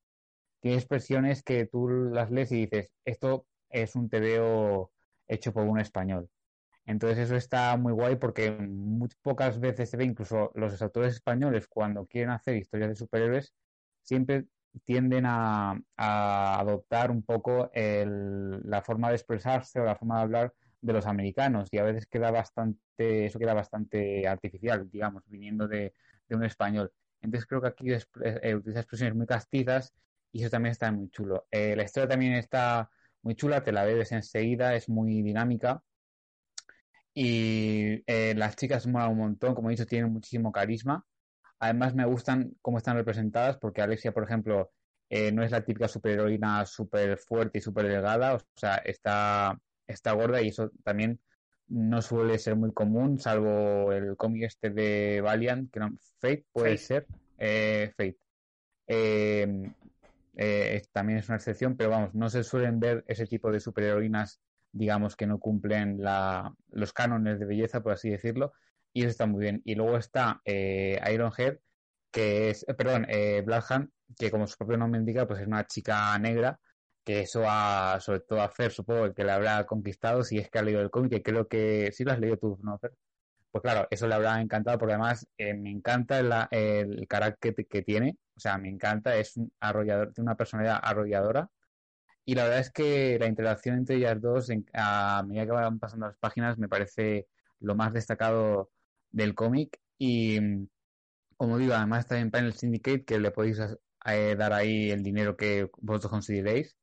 Tiene 0.61 0.77
expresiones 0.79 1.43
que 1.43 1.67
tú 1.67 1.89
las 1.89 2.31
lees 2.31 2.53
y 2.53 2.67
dices, 2.67 2.93
esto 3.05 3.47
es 3.71 3.97
un 3.97 4.09
tebeo 4.11 4.91
hecho 5.29 5.53
por 5.53 5.67
un 5.67 5.81
español. 5.81 6.29
Entonces 6.87 7.19
eso 7.19 7.37
está 7.37 7.77
muy 7.77 7.93
guay 7.93 8.17
porque 8.17 8.51
muy 8.53 9.09
pocas 9.23 9.61
veces 9.61 9.91
se 9.91 9.97
ve, 9.97 10.05
incluso 10.05 10.51
los 10.55 10.81
autores 10.83 11.15
españoles 11.15 11.69
cuando 11.69 12.07
quieren 12.07 12.31
hacer 12.31 12.57
historias 12.57 12.91
de 12.91 12.97
superhéroes, 12.97 13.55
siempre 14.03 14.47
tienden 14.85 15.25
a, 15.27 15.79
adoptar 15.97 17.11
un 17.11 17.23
poco 17.25 17.71
el- 17.73 18.61
la 18.69 18.83
forma 18.83 19.09
de 19.09 19.17
expresarse 19.17 19.81
o 19.81 19.85
la 19.85 19.97
forma 19.97 20.17
de 20.17 20.23
hablar 20.23 20.55
de 20.81 20.93
los 20.93 21.07
americanos 21.07 21.69
y 21.73 21.79
a 21.79 21.83
veces 21.85 22.07
queda 22.07 22.31
bastante, 22.31 23.27
eso 23.27 23.39
queda 23.39 23.55
bastante 23.55 24.27
artificial, 24.27 24.89
digamos, 24.91 25.23
viniendo 25.27 25.69
de, 25.69 25.93
de 26.29 26.37
un 26.37 26.45
español. 26.45 26.93
Entonces 27.21 27.47
creo 27.47 27.61
que 27.61 27.69
aquí 27.69 27.87
eh, 27.93 28.55
utiliza 28.55 28.81
expresiones 28.81 29.15
muy 29.17 29.27
castizas 29.27 29.95
y 30.33 30.41
eso 30.43 30.51
también 30.51 30.73
está 30.73 30.91
muy 30.93 31.11
chulo. 31.11 31.47
Eh, 31.51 31.77
la 31.77 31.83
historia 31.85 32.09
también 32.09 32.35
está 32.35 32.91
muy 33.23 33.35
chula, 33.35 33.63
te 33.63 33.73
la 33.73 33.85
ves 33.85 34.13
enseguida, 34.13 34.75
es 34.75 34.89
muy 34.89 35.23
dinámica. 35.23 35.83
Y 37.23 38.03
eh, 38.07 38.33
las 38.35 38.57
chicas 38.57 38.87
molan 38.87 39.11
un 39.11 39.19
montón, 39.19 39.55
como 39.55 39.69
he 39.69 39.73
dicho, 39.73 39.85
tienen 39.85 40.11
muchísimo 40.11 40.51
carisma. 40.53 41.05
Además, 41.59 41.95
me 41.95 42.07
gustan 42.07 42.55
cómo 42.63 42.79
están 42.79 42.97
representadas, 42.97 43.59
porque 43.59 43.83
Alexia, 43.83 44.13
por 44.13 44.25
ejemplo, 44.25 44.71
eh, 45.11 45.31
no 45.31 45.43
es 45.43 45.51
la 45.51 45.63
típica 45.63 45.87
superheroína 45.87 46.65
súper 46.65 47.19
fuerte 47.19 47.59
y 47.59 47.61
súper 47.61 47.89
delgada, 47.89 48.37
o 48.37 48.41
sea, 48.57 48.77
está, 48.77 49.61
está 49.87 50.13
gorda 50.13 50.41
y 50.41 50.49
eso 50.49 50.71
también 50.83 51.21
no 51.69 52.01
suele 52.01 52.39
ser 52.39 52.57
muy 52.57 52.73
común, 52.73 53.19
salvo 53.19 53.93
el 53.93 54.17
cómic 54.17 54.45
este 54.45 54.71
de 54.71 55.21
Valiant, 55.21 55.71
que 55.71 55.79
no, 55.79 55.91
Fate 56.21 56.47
puede 56.53 56.79
Fate. 56.79 56.79
ser, 56.79 57.07
eh, 57.37 57.93
Fate. 57.99 58.19
Eh, 58.87 59.71
eh, 60.37 60.83
también 60.91 61.19
es 61.19 61.29
una 61.29 61.37
excepción, 61.37 61.77
pero 61.77 61.91
vamos, 61.91 62.15
no 62.15 62.31
se 62.31 62.45
suelen 62.45 62.81
ver 62.81 63.05
ese 63.07 63.27
tipo 63.27 63.53
de 63.53 63.61
superheroínas, 63.61 64.41
digamos, 64.73 65.17
que 65.17 65.27
no 65.27 65.39
cumplen 65.39 66.03
la, 66.03 66.55
los 66.71 66.93
cánones 66.93 67.39
de 67.41 67.47
belleza, 67.47 67.83
por 67.83 67.93
así 67.93 68.11
decirlo, 68.11 68.53
y 68.93 69.03
eso 69.03 69.11
está 69.11 69.27
muy 69.27 69.41
bien. 69.41 69.63
Y 69.65 69.75
luego 69.75 69.97
está 69.97 70.41
eh, 70.45 71.01
Ironhead, 71.13 71.59
que 72.11 72.51
es, 72.51 72.65
eh, 72.69 72.75
perdón, 72.75 73.07
eh, 73.09 73.45
que 74.19 74.31
como 74.31 74.47
su 74.47 74.57
propio 74.59 74.77
nombre 74.77 75.01
indica, 75.01 75.27
pues 75.27 75.41
es 75.41 75.47
una 75.47 75.67
chica 75.67 76.19
negra, 76.19 76.59
que 77.05 77.21
eso 77.21 77.45
a, 77.47 77.99
sobre 78.01 78.21
todo 78.21 78.43
a 78.43 78.49
Fer, 78.49 78.73
supongo 78.73 79.15
que 79.15 79.25
le 79.25 79.33
habrá 79.33 79.65
conquistado, 79.67 80.23
si 80.25 80.39
es 80.39 80.51
que 80.51 80.59
ha 80.59 80.63
leído 80.63 80.81
el 80.81 80.91
cómic, 80.91 81.13
que 81.13 81.23
creo 81.23 81.49
que 81.49 81.91
sí 81.93 82.05
lo 82.05 82.13
has 82.13 82.21
leído 82.21 82.37
tú, 82.37 82.59
¿no, 82.63 82.79
Fer? 82.79 82.93
Pues 83.51 83.63
claro, 83.63 83.89
eso 83.91 84.07
le 84.07 84.15
habrá 84.15 84.41
encantado 84.41 84.79
porque 84.79 84.95
además 84.95 85.27
eh, 85.37 85.55
me 85.55 85.71
encanta 85.71 86.21
el 86.51 87.07
carácter 87.09 87.55
que, 87.55 87.65
que 87.67 87.83
tiene, 87.83 88.17
o 88.37 88.41
sea, 88.41 88.59
me 88.59 88.69
encanta, 88.69 89.17
es 89.17 89.37
un 89.37 89.53
arrollador, 89.61 90.13
tiene 90.13 90.29
una 90.29 90.37
personalidad 90.37 90.79
arrolladora 90.83 91.51
y 92.31 92.35
la 92.35 92.45
verdad 92.45 92.61
es 92.61 92.71
que 92.73 93.19
la 93.19 93.27
interacción 93.27 93.77
entre 93.79 93.97
ellas 93.97 94.21
dos, 94.21 94.51
en- 94.51 94.67
a 94.75 95.23
medida 95.27 95.47
que 95.47 95.53
van 95.53 95.79
pasando 95.79 96.07
las 96.07 96.19
páginas, 96.19 96.59
me 96.59 96.69
parece 96.69 97.29
lo 97.61 97.75
más 97.77 97.93
destacado 97.93 98.73
del 99.11 99.35
cómic 99.35 99.81
y 99.99 100.41
mm, 100.41 100.69
como 101.37 101.59
digo, 101.59 101.75
además 101.75 102.01
está 102.01 102.19
en 102.21 102.31
Panel 102.31 102.53
Syndicate 102.55 103.05
que 103.05 103.19
le 103.19 103.31
podéis 103.33 103.59
eh, 104.07 104.37
dar 104.39 104.53
ahí 104.53 104.91
el 104.91 105.03
dinero 105.03 105.37
que 105.37 105.71
vosotros 105.79 106.11
consideréis. 106.13 106.77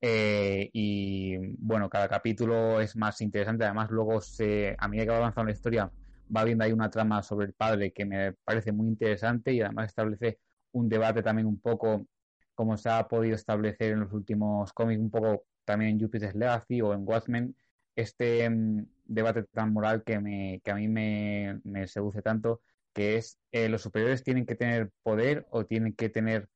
Eh, 0.00 0.70
y 0.74 1.36
bueno, 1.58 1.88
cada 1.90 2.08
capítulo 2.08 2.80
es 2.80 2.96
más 2.96 3.20
interesante. 3.22 3.64
Además, 3.64 3.90
luego 3.90 4.20
se, 4.20 4.76
a 4.78 4.88
medida 4.88 5.06
que 5.06 5.10
va 5.12 5.16
avanzando 5.18 5.46
la 5.46 5.52
historia, 5.52 5.92
va 6.34 6.44
viendo 6.44 6.64
ahí 6.64 6.72
una 6.72 6.90
trama 6.90 7.22
sobre 7.22 7.46
el 7.46 7.54
padre 7.54 7.92
que 7.92 8.04
me 8.04 8.34
parece 8.44 8.72
muy 8.72 8.88
interesante 8.88 9.52
y 9.52 9.60
además 9.62 9.86
establece 9.88 10.40
un 10.72 10.88
debate 10.88 11.22
también 11.22 11.46
un 11.46 11.60
poco 11.60 12.06
como 12.54 12.76
se 12.76 12.88
ha 12.90 13.06
podido 13.08 13.34
establecer 13.34 13.92
en 13.92 14.00
los 14.00 14.12
últimos 14.12 14.72
cómics, 14.72 15.00
un 15.00 15.10
poco 15.10 15.44
también 15.64 15.92
en 15.92 16.00
Jupiter's 16.00 16.34
Legacy 16.34 16.80
o 16.80 16.92
en 16.94 17.06
Watchmen, 17.06 17.56
este 17.96 18.48
mm, 18.48 18.86
debate 19.04 19.44
tan 19.44 19.72
moral 19.72 20.02
que, 20.04 20.20
me, 20.20 20.60
que 20.64 20.70
a 20.70 20.74
mí 20.74 20.88
me, 20.88 21.60
me 21.64 21.86
seduce 21.86 22.22
tanto, 22.22 22.60
que 22.92 23.16
es 23.16 23.38
eh, 23.52 23.68
los 23.68 23.82
superiores 23.82 24.22
tienen 24.22 24.46
que 24.46 24.54
tener 24.54 24.90
poder 25.02 25.46
o 25.50 25.64
tienen 25.66 25.94
que 25.94 26.08
tener 26.08 26.48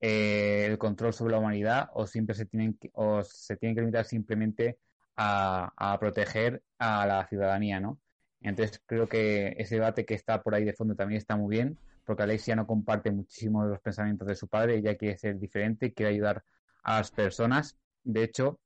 eh, 0.00 0.66
el 0.68 0.78
control 0.78 1.12
sobre 1.12 1.32
la 1.32 1.38
humanidad 1.38 1.90
o 1.94 2.06
siempre 2.06 2.34
se 2.34 2.46
tienen 2.46 2.74
que, 2.74 2.90
o 2.94 3.22
se 3.24 3.56
tienen 3.56 3.76
que 3.76 3.82
limitar 3.82 4.04
simplemente 4.04 4.78
a, 5.16 5.72
a 5.76 5.98
proteger 5.98 6.62
a 6.78 7.06
la 7.06 7.26
ciudadanía, 7.28 7.80
¿no? 7.80 8.00
Entonces 8.40 8.82
creo 8.86 9.08
que 9.08 9.54
ese 9.58 9.76
debate 9.76 10.04
que 10.04 10.14
está 10.14 10.42
por 10.42 10.54
ahí 10.54 10.64
de 10.64 10.72
fondo 10.72 10.96
también 10.96 11.18
está 11.18 11.36
muy 11.36 11.54
bien, 11.54 11.78
porque 12.04 12.22
Alexia 12.22 12.56
no 12.56 12.66
comparte 12.66 13.10
muchísimo 13.10 13.64
de 13.64 13.70
los 13.70 13.80
pensamientos 13.80 14.26
de 14.28 14.34
su 14.34 14.48
padre, 14.48 14.76
ella 14.76 14.96
quiere 14.96 15.18
ser 15.18 15.38
diferente, 15.38 15.92
quiere 15.92 16.12
ayudar 16.12 16.44
a 16.82 16.98
las 16.98 17.10
personas. 17.10 17.78
De 18.02 18.24
hecho, 18.24 18.60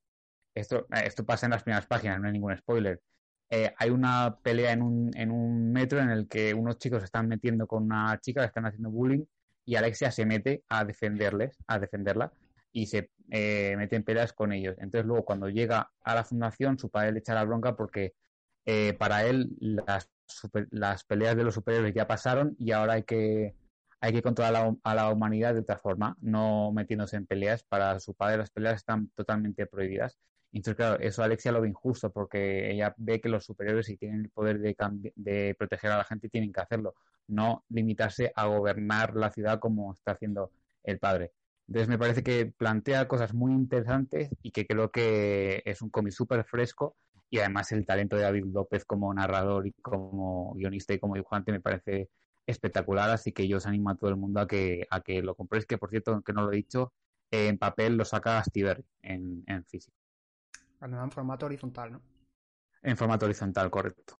esto, 0.55 0.87
esto 0.91 1.25
pasa 1.25 1.47
en 1.47 1.51
las 1.53 1.63
primeras 1.63 1.87
páginas, 1.87 2.21
no 2.21 2.27
hay 2.27 2.33
ningún 2.33 2.57
spoiler. 2.57 3.01
Eh, 3.51 3.73
hay 3.79 3.91
una 3.91 4.39
pelea 4.43 4.73
en 4.73 4.83
un, 4.83 5.17
en 5.17 5.31
un 5.31 5.73
metro 5.73 6.01
en 6.01 6.11
el 6.11 6.27
que 6.29 6.55
unos 6.55 6.79
chicos 6.79 7.01
se 7.01 7.05
están 7.07 7.29
metiendo 7.29 7.67
con 7.67 7.85
una 7.85 8.19
chica, 8.21 8.41
le 8.41 8.47
están 8.47 8.67
haciendo 8.67 8.91
bullying, 8.91 9.25
y 9.65 9.77
Alexia 9.77 10.11
se 10.11 10.27
mete 10.27 10.65
a 10.69 10.85
defenderles, 10.85 11.57
a 11.67 11.79
defenderla, 11.79 12.33
y 12.73 12.87
se 12.87 13.11
eh, 13.31 13.75
mete 13.77 13.97
en 13.97 14.05
peleas 14.05 14.33
con 14.33 14.53
ellos. 14.53 14.77
Entonces 14.79 15.07
luego 15.07 15.25
cuando 15.25 15.49
llega 15.49 15.91
a 16.03 16.15
la 16.15 16.25
fundación, 16.25 16.79
su 16.79 16.91
padre 16.91 17.13
le 17.13 17.19
echa 17.21 17.35
la 17.35 17.45
bronca 17.45 17.77
porque 17.77 18.15
eh, 18.65 18.95
para 18.95 19.27
él 19.27 19.57
las, 19.61 20.11
super- 20.27 20.69
las 20.71 21.05
peleas 21.05 21.37
de 21.37 21.45
los 21.45 21.55
superhéroes 21.55 21.95
ya 21.95 22.07
pasaron 22.07 22.55
y 22.59 22.73
ahora 22.73 22.95
hay 22.95 23.05
que, 23.05 23.55
hay 24.01 24.13
que 24.13 24.23
controlar 24.23 24.57
a 24.57 24.65
la, 24.67 24.77
a 24.83 24.95
la 24.95 25.11
humanidad 25.11 25.55
de 25.55 25.61
otra 25.61 25.79
forma, 25.79 26.17
no 26.21 26.73
metiéndose 26.73 27.17
en 27.17 27.27
peleas. 27.27 27.63
Para 27.65 27.99
su 28.01 28.15
padre 28.15 28.39
las 28.39 28.51
peleas 28.51 28.77
están 28.77 29.09
totalmente 29.15 29.67
prohibidas. 29.67 30.19
Entonces, 30.53 30.77
claro, 30.77 30.99
eso 31.01 31.23
Alexia 31.23 31.53
lo 31.53 31.61
ve 31.61 31.69
injusto 31.69 32.11
porque 32.11 32.71
ella 32.71 32.95
ve 32.97 33.21
que 33.21 33.29
los 33.29 33.45
superhéroes, 33.45 33.87
si 33.87 33.97
tienen 33.97 34.21
el 34.21 34.31
poder 34.31 34.59
de, 34.59 34.75
de 35.15 35.55
proteger 35.59 35.91
a 35.91 35.99
la 35.99 36.05
gente, 36.05 36.29
tienen 36.29 36.53
que 36.53 36.61
hacerlo, 36.61 36.95
no 37.27 37.65
limitarse 37.69 38.33
a 38.35 38.47
gobernar 38.47 39.17
la 39.17 39.31
ciudad 39.31 39.59
como 39.59 39.93
está 39.93 40.13
haciendo 40.13 40.51
el 40.83 40.99
padre. 40.99 41.33
Entonces, 41.69 41.89
me 41.89 41.99
parece 41.99 42.23
que 42.23 42.47
plantea 42.47 43.09
cosas 43.09 43.35
muy 43.35 43.53
interesantes 43.53 44.31
y 44.41 44.53
que 44.53 44.67
creo 44.67 44.91
que 44.91 45.63
es 45.67 45.83
un 45.83 45.91
cómic 45.91 46.13
súper 46.13 46.45
fresco 46.45 46.97
y 47.31 47.39
además 47.39 47.73
el 47.73 47.87
talento 47.87 48.17
de 48.17 48.23
David 48.23 48.45
López 48.47 48.85
como 48.85 49.13
narrador 49.15 49.67
y 49.67 49.73
como 49.83 50.55
guionista 50.55 50.95
y 50.95 50.99
como 50.99 51.15
dibujante 51.15 51.53
me 51.53 51.61
parece 51.61 52.11
espectacular, 52.47 53.11
así 53.11 53.33
que 53.33 53.49
yo 53.49 53.57
os 53.59 53.67
animo 53.67 53.91
a 53.91 53.97
todo 53.97 54.11
el 54.11 54.17
mundo 54.17 54.41
a 54.41 54.47
que, 54.47 54.87
a 54.91 55.01
que 55.01 55.23
lo 55.23 55.35
compréis, 55.35 55.67
que 55.67 55.79
por 55.79 55.91
cierto, 55.91 56.13
aunque 56.13 56.33
no 56.33 56.43
lo 56.47 56.53
he 56.53 56.57
dicho, 56.57 56.93
eh, 57.31 57.49
en 57.49 57.59
papel 57.59 57.97
lo 57.97 58.05
saca 58.05 58.43
Stiver 58.45 58.85
en, 59.03 59.43
en 59.47 59.65
físico, 59.65 59.97
Cuando 60.79 61.03
en 61.03 61.11
formato 61.11 61.45
horizontal, 61.45 61.93
¿no? 61.93 62.01
en 62.83 62.97
formato 62.97 63.27
horizontal, 63.27 63.71
correcto. 63.71 64.19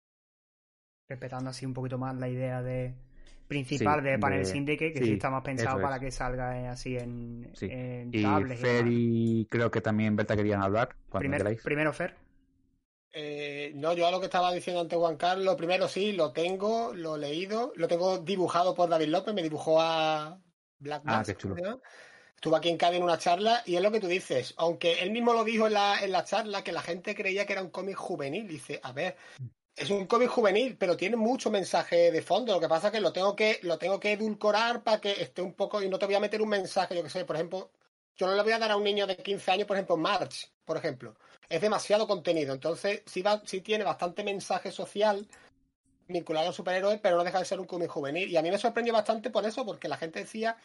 Respetando 1.09 1.51
así 1.51 1.65
un 1.67 1.75
poquito 1.75 1.99
más 1.99 2.17
la 2.17 2.29
idea 2.29 2.63
de 2.63 2.95
principal 3.49 3.99
Sí, 4.01 4.05
de 4.05 4.19
Panel 4.19 4.39
de- 4.41 4.45
Syndicate, 4.45 4.93
que 4.93 4.99
sí, 4.99 5.05
sí, 5.07 5.13
está 5.15 5.31
más 5.31 5.43
pensado 5.43 5.81
para 5.81 5.97
es. 5.97 6.01
que 6.01 6.11
salga 6.11 6.61
eh, 6.61 6.67
así 6.69 6.97
en, 6.97 7.49
Sí. 7.53 7.67
en 7.69 8.13
Y 8.13 8.21
tablets 8.21 8.61
Fer 8.61 8.87
y 8.89 9.47
creo 9.51 9.71
que 9.71 9.81
también 9.81 10.17
Berta 10.17 10.37
querían 10.37 10.63
hablar, 10.63 10.97
cuando 11.09 11.29
Primer- 11.29 11.63
primero 11.63 11.93
Fer. 11.93 12.15
Eh, 13.19 13.73
no, 13.75 13.95
yo 13.95 14.07
a 14.07 14.11
lo 14.11 14.21
que 14.21 14.27
estaba 14.27 14.53
diciendo 14.53 14.83
antes 14.83 14.99
Juan 14.99 15.17
Carlos, 15.17 15.57
primero 15.57 15.89
sí, 15.89 16.13
lo 16.13 16.33
tengo, 16.33 16.93
lo 16.93 17.17
he 17.17 17.19
leído, 17.19 17.73
lo 17.75 17.89
tengo 17.89 18.19
dibujado 18.19 18.75
por 18.75 18.91
David 18.91 19.09
López, 19.09 19.33
me 19.33 19.43
dibujó 19.43 19.81
a 19.81 20.39
Black 20.79 21.03
Ah. 21.07 21.25
Estuvo 22.35 22.57
aquí 22.57 22.69
en 22.69 22.77
Cádiz 22.77 22.99
en 22.99 23.05
una 23.05 23.17
charla 23.17 23.63
y 23.65 23.77
es 23.77 23.83
lo 23.83 23.91
que 23.91 24.01
tú 24.01 24.07
dices, 24.07 24.53
aunque 24.59 25.01
él 25.03 25.13
mismo 25.13 25.33
lo 25.33 25.45
dijo 25.45 25.67
en 25.67 25.73
la, 25.73 25.99
en 26.05 26.13
la 26.13 26.25
charla, 26.25 26.63
que 26.63 26.73
la 26.73 26.83
gente 26.83 27.15
creía 27.15 27.47
que 27.47 27.55
era 27.55 27.63
un 27.63 27.71
cómic 27.71 27.97
juvenil, 27.97 28.47
dice, 28.47 28.81
a 28.83 28.93
ver, 28.93 29.17
es 29.75 29.89
un 29.89 30.05
cómic 30.05 30.29
juvenil, 30.29 30.77
pero 30.77 30.95
tiene 30.95 31.17
mucho 31.17 31.51
mensaje 31.51 32.13
de 32.13 32.21
fondo, 32.21 32.53
lo 32.53 32.61
que 32.61 32.69
pasa 32.69 32.89
es 32.89 32.93
que 32.93 33.01
lo 33.01 33.15
tengo 33.15 33.35
que, 33.35 33.61
lo 33.63 33.79
tengo 33.79 33.99
que 33.99 34.13
edulcorar 34.13 34.83
para 34.83 35.01
que 35.01 35.13
esté 35.23 35.41
un 35.41 35.55
poco, 35.55 35.83
y 35.83 35.89
no 35.89 35.99
te 35.99 36.05
voy 36.05 36.17
a 36.17 36.21
meter 36.21 36.43
un 36.43 36.51
mensaje, 36.51 36.95
yo 36.95 37.03
que 37.03 37.09
sé, 37.09 37.25
por 37.25 37.37
ejemplo, 37.37 37.71
yo 38.17 38.27
no 38.27 38.35
le 38.35 38.43
voy 38.43 38.53
a 38.53 38.59
dar 38.59 38.71
a 38.71 38.77
un 38.77 38.85
niño 38.85 39.07
de 39.07 39.17
15 39.17 39.51
años, 39.51 39.67
por 39.67 39.77
ejemplo, 39.77 39.97
March, 39.97 40.51
por 40.65 40.77
ejemplo. 40.77 41.15
Es 41.49 41.61
demasiado 41.61 42.07
contenido. 42.07 42.55
Entonces, 42.55 43.03
sí, 43.07 43.23
va, 43.23 43.41
sí 43.45 43.61
tiene 43.61 43.85
bastante 43.85 44.25
mensaje 44.25 44.71
social 44.73 45.27
vinculado 46.09 46.51
a 46.51 46.53
superhéroes, 46.53 47.01
pero 47.01 47.17
no 47.17 47.25
deja 47.25 47.39
de 47.41 47.45
ser 47.45 47.61
un 47.61 47.67
cómic 47.67 47.89
juvenil. 47.91 48.29
Y 48.31 48.37
a 48.37 48.43
mí 48.43 48.51
me 48.51 48.59
sorprendió 48.59 48.93
bastante 48.93 49.31
por 49.31 49.45
eso, 49.45 49.65
porque 49.67 49.89
la 49.89 49.97
gente 49.97 50.21
decía 50.21 50.57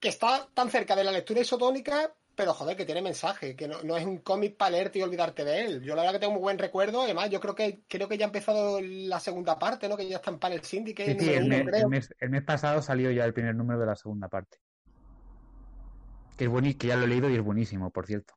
que 0.00 0.08
está 0.08 0.48
tan 0.54 0.70
cerca 0.70 0.94
de 0.94 1.04
la 1.04 1.12
lectura 1.12 1.40
isotónica, 1.40 2.12
pero 2.34 2.52
joder, 2.52 2.76
que 2.76 2.84
tiene 2.84 3.00
mensaje, 3.00 3.56
que 3.56 3.66
no, 3.66 3.82
no 3.82 3.96
es 3.96 4.04
un 4.04 4.18
cómic 4.18 4.56
para 4.56 4.70
leerte 4.72 4.98
y 4.98 5.02
olvidarte 5.02 5.42
de 5.44 5.60
él. 5.64 5.82
Yo 5.82 5.94
la 5.96 6.02
verdad 6.02 6.14
que 6.14 6.20
tengo 6.20 6.34
muy 6.34 6.42
buen 6.42 6.58
recuerdo. 6.58 7.02
Además, 7.02 7.30
yo 7.30 7.40
creo 7.40 7.54
que 7.54 7.80
creo 7.88 8.08
que 8.08 8.18
ya 8.18 8.26
ha 8.26 8.28
empezado 8.28 8.80
la 8.80 9.20
segunda 9.20 9.58
parte, 9.58 9.88
¿no? 9.88 9.96
Que 9.96 10.06
ya 10.08 10.16
está 10.16 10.30
en 10.30 10.38
Panel 10.38 10.62
Syndicate, 10.62 11.12
Sí, 11.18 11.30
mes, 11.48 11.60
el 11.74 11.86
mes- 11.88 12.14
el 12.18 12.30
mes 12.30 12.42
pasado 12.44 12.82
salió 12.82 13.10
ya 13.10 13.24
el 13.24 13.32
primer 13.32 13.54
número 13.54 13.80
de 13.80 13.86
la 13.86 13.96
segunda 13.96 14.28
parte. 14.28 14.58
Que 16.36 16.44
es 16.44 16.50
buenísimo, 16.50 16.78
que 16.78 16.86
ya 16.88 16.96
lo 16.96 17.04
he 17.04 17.08
leído 17.08 17.28
y 17.30 17.34
es 17.34 17.42
buenísimo, 17.42 17.90
por 17.90 18.06
cierto. 18.06 18.34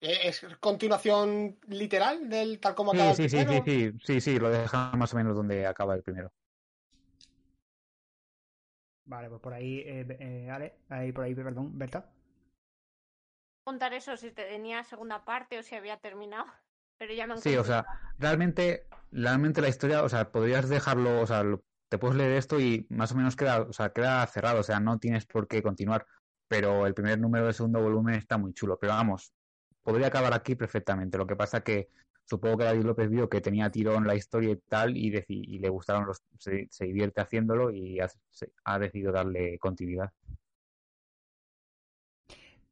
Eh, 0.00 0.28
¿Es 0.28 0.46
continuación 0.60 1.58
literal 1.66 2.28
del 2.28 2.60
tal 2.60 2.74
como 2.76 2.92
acaba 2.92 3.10
Sí, 3.10 3.12
el 3.12 3.16
sí, 3.16 3.28
sí, 3.28 3.36
primero? 3.36 3.64
sí, 3.64 3.90
sí, 3.92 3.92
sí, 4.04 4.20
sí, 4.20 4.38
lo 4.38 4.48
deja 4.50 4.92
más 4.96 5.12
o 5.14 5.16
menos 5.16 5.34
donde 5.36 5.66
acaba 5.66 5.94
el 5.94 6.02
primero. 6.02 6.32
Vale, 9.06 9.28
pues 9.28 9.40
por 9.40 9.52
ahí, 9.54 9.78
eh, 9.80 10.06
eh, 10.20 10.50
Ale, 10.50 10.74
ahí 10.88 11.12
por 11.12 11.24
ahí, 11.24 11.34
perdón, 11.34 11.78
Berta. 11.78 12.10
Contar 13.64 13.92
eso 13.94 14.16
si 14.16 14.30
te 14.30 14.44
tenía 14.44 14.84
segunda 14.84 15.24
parte 15.24 15.58
o 15.58 15.62
si 15.62 15.74
había 15.74 15.98
terminado. 15.98 16.46
Pero 16.98 17.12
ya 17.14 17.26
me 17.26 17.34
han 17.34 17.40
Sí, 17.40 17.56
o 17.56 17.64
sea, 17.64 17.86
realmente, 18.18 18.86
realmente 19.10 19.60
la 19.60 19.68
historia, 19.68 20.02
o 20.02 20.08
sea, 20.08 20.30
podrías 20.30 20.68
dejarlo, 20.68 21.20
o 21.20 21.26
sea, 21.26 21.42
lo- 21.42 21.64
te 21.88 21.98
puedes 21.98 22.16
leer 22.16 22.32
esto 22.32 22.60
y 22.60 22.86
más 22.90 23.12
o 23.12 23.16
menos 23.16 23.36
queda, 23.36 23.62
o 23.62 23.72
sea, 23.72 23.90
queda 23.92 24.26
cerrado, 24.26 24.60
o 24.60 24.62
sea, 24.62 24.80
no 24.80 24.98
tienes 24.98 25.26
por 25.26 25.46
qué 25.48 25.62
continuar. 25.62 26.06
Pero 26.48 26.86
el 26.86 26.94
primer 26.94 27.18
número 27.18 27.46
del 27.46 27.54
segundo 27.54 27.80
volumen 27.80 28.14
está 28.16 28.38
muy 28.38 28.52
chulo. 28.52 28.78
Pero 28.78 28.92
vamos, 28.92 29.32
podría 29.82 30.08
acabar 30.08 30.34
aquí 30.34 30.54
perfectamente. 30.54 31.18
Lo 31.18 31.26
que 31.26 31.36
pasa 31.36 31.62
que 31.62 31.88
supongo 32.24 32.58
que 32.58 32.64
David 32.64 32.84
López 32.84 33.10
vio 33.10 33.28
que 33.28 33.40
tenía 33.40 33.70
tirón 33.70 34.06
la 34.06 34.14
historia 34.14 34.50
y 34.52 34.56
tal, 34.56 34.96
y, 34.96 35.10
le 35.58 35.68
gustaron 35.68 36.06
los, 36.06 36.22
se, 36.38 36.68
divierte 36.80 37.20
haciéndolo 37.20 37.70
y 37.70 37.98
se- 38.30 38.52
ha 38.64 38.78
decidido 38.78 39.12
darle 39.12 39.58
continuidad. 39.58 40.10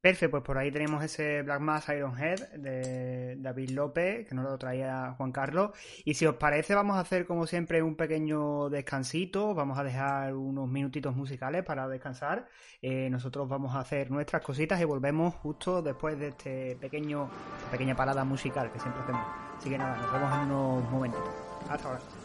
Perfecto, 0.03 0.31
pues 0.31 0.43
por 0.43 0.57
ahí 0.57 0.69
tenemos 0.69 1.01
ese 1.01 1.43
Black 1.43 1.61
Mass 1.61 1.87
Iron 1.87 2.19
Head 2.19 2.57
de 2.57 3.37
David 3.37 3.69
López, 3.69 4.27
que 4.27 4.35
nos 4.35 4.43
lo 4.43 4.57
traía 4.57 5.13
Juan 5.15 5.31
Carlos. 5.31 5.71
Y 6.03 6.15
si 6.15 6.25
os 6.25 6.35
parece, 6.35 6.75
vamos 6.75 6.97
a 6.97 6.99
hacer 6.99 7.25
como 7.25 7.47
siempre 7.47 7.81
un 7.81 7.95
pequeño 7.95 8.69
descansito, 8.69 9.53
vamos 9.53 9.77
a 9.77 9.83
dejar 9.85 10.35
unos 10.35 10.67
minutitos 10.67 11.15
musicales 11.15 11.63
para 11.63 11.87
descansar. 11.87 12.49
Eh, 12.81 13.09
nosotros 13.09 13.47
vamos 13.47 13.75
a 13.75 13.79
hacer 13.79 14.11
nuestras 14.11 14.41
cositas 14.41 14.81
y 14.81 14.83
volvemos 14.83 15.35
justo 15.35 15.81
después 15.81 16.19
de 16.19 16.27
este 16.27 16.75
pequeño, 16.81 17.29
pequeña 17.71 17.95
parada 17.95 18.25
musical 18.25 18.73
que 18.73 18.79
siempre 18.79 19.03
hacemos. 19.03 19.25
Así 19.57 19.69
que 19.69 19.77
nada, 19.77 19.95
nos 19.95 20.11
vemos 20.11 20.33
en 20.33 20.51
unos 20.51 20.91
momentos. 20.91 21.21
Hasta 21.69 21.87
ahora. 21.87 22.22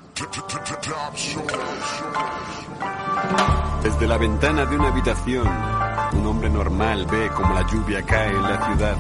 Desde 3.83 4.09
la 4.09 4.19
ventana 4.19 4.65
de 4.67 4.77
una 4.77 4.89
habitación, 4.89 5.47
un 6.13 6.27
hombre 6.27 6.51
normal 6.51 7.07
ve 7.07 7.31
como 7.37 7.55
la 7.55 7.65
lluvia 7.69 8.03
cae 8.05 8.31
en 8.31 8.43
la 8.43 8.67
ciudad. 8.67 8.97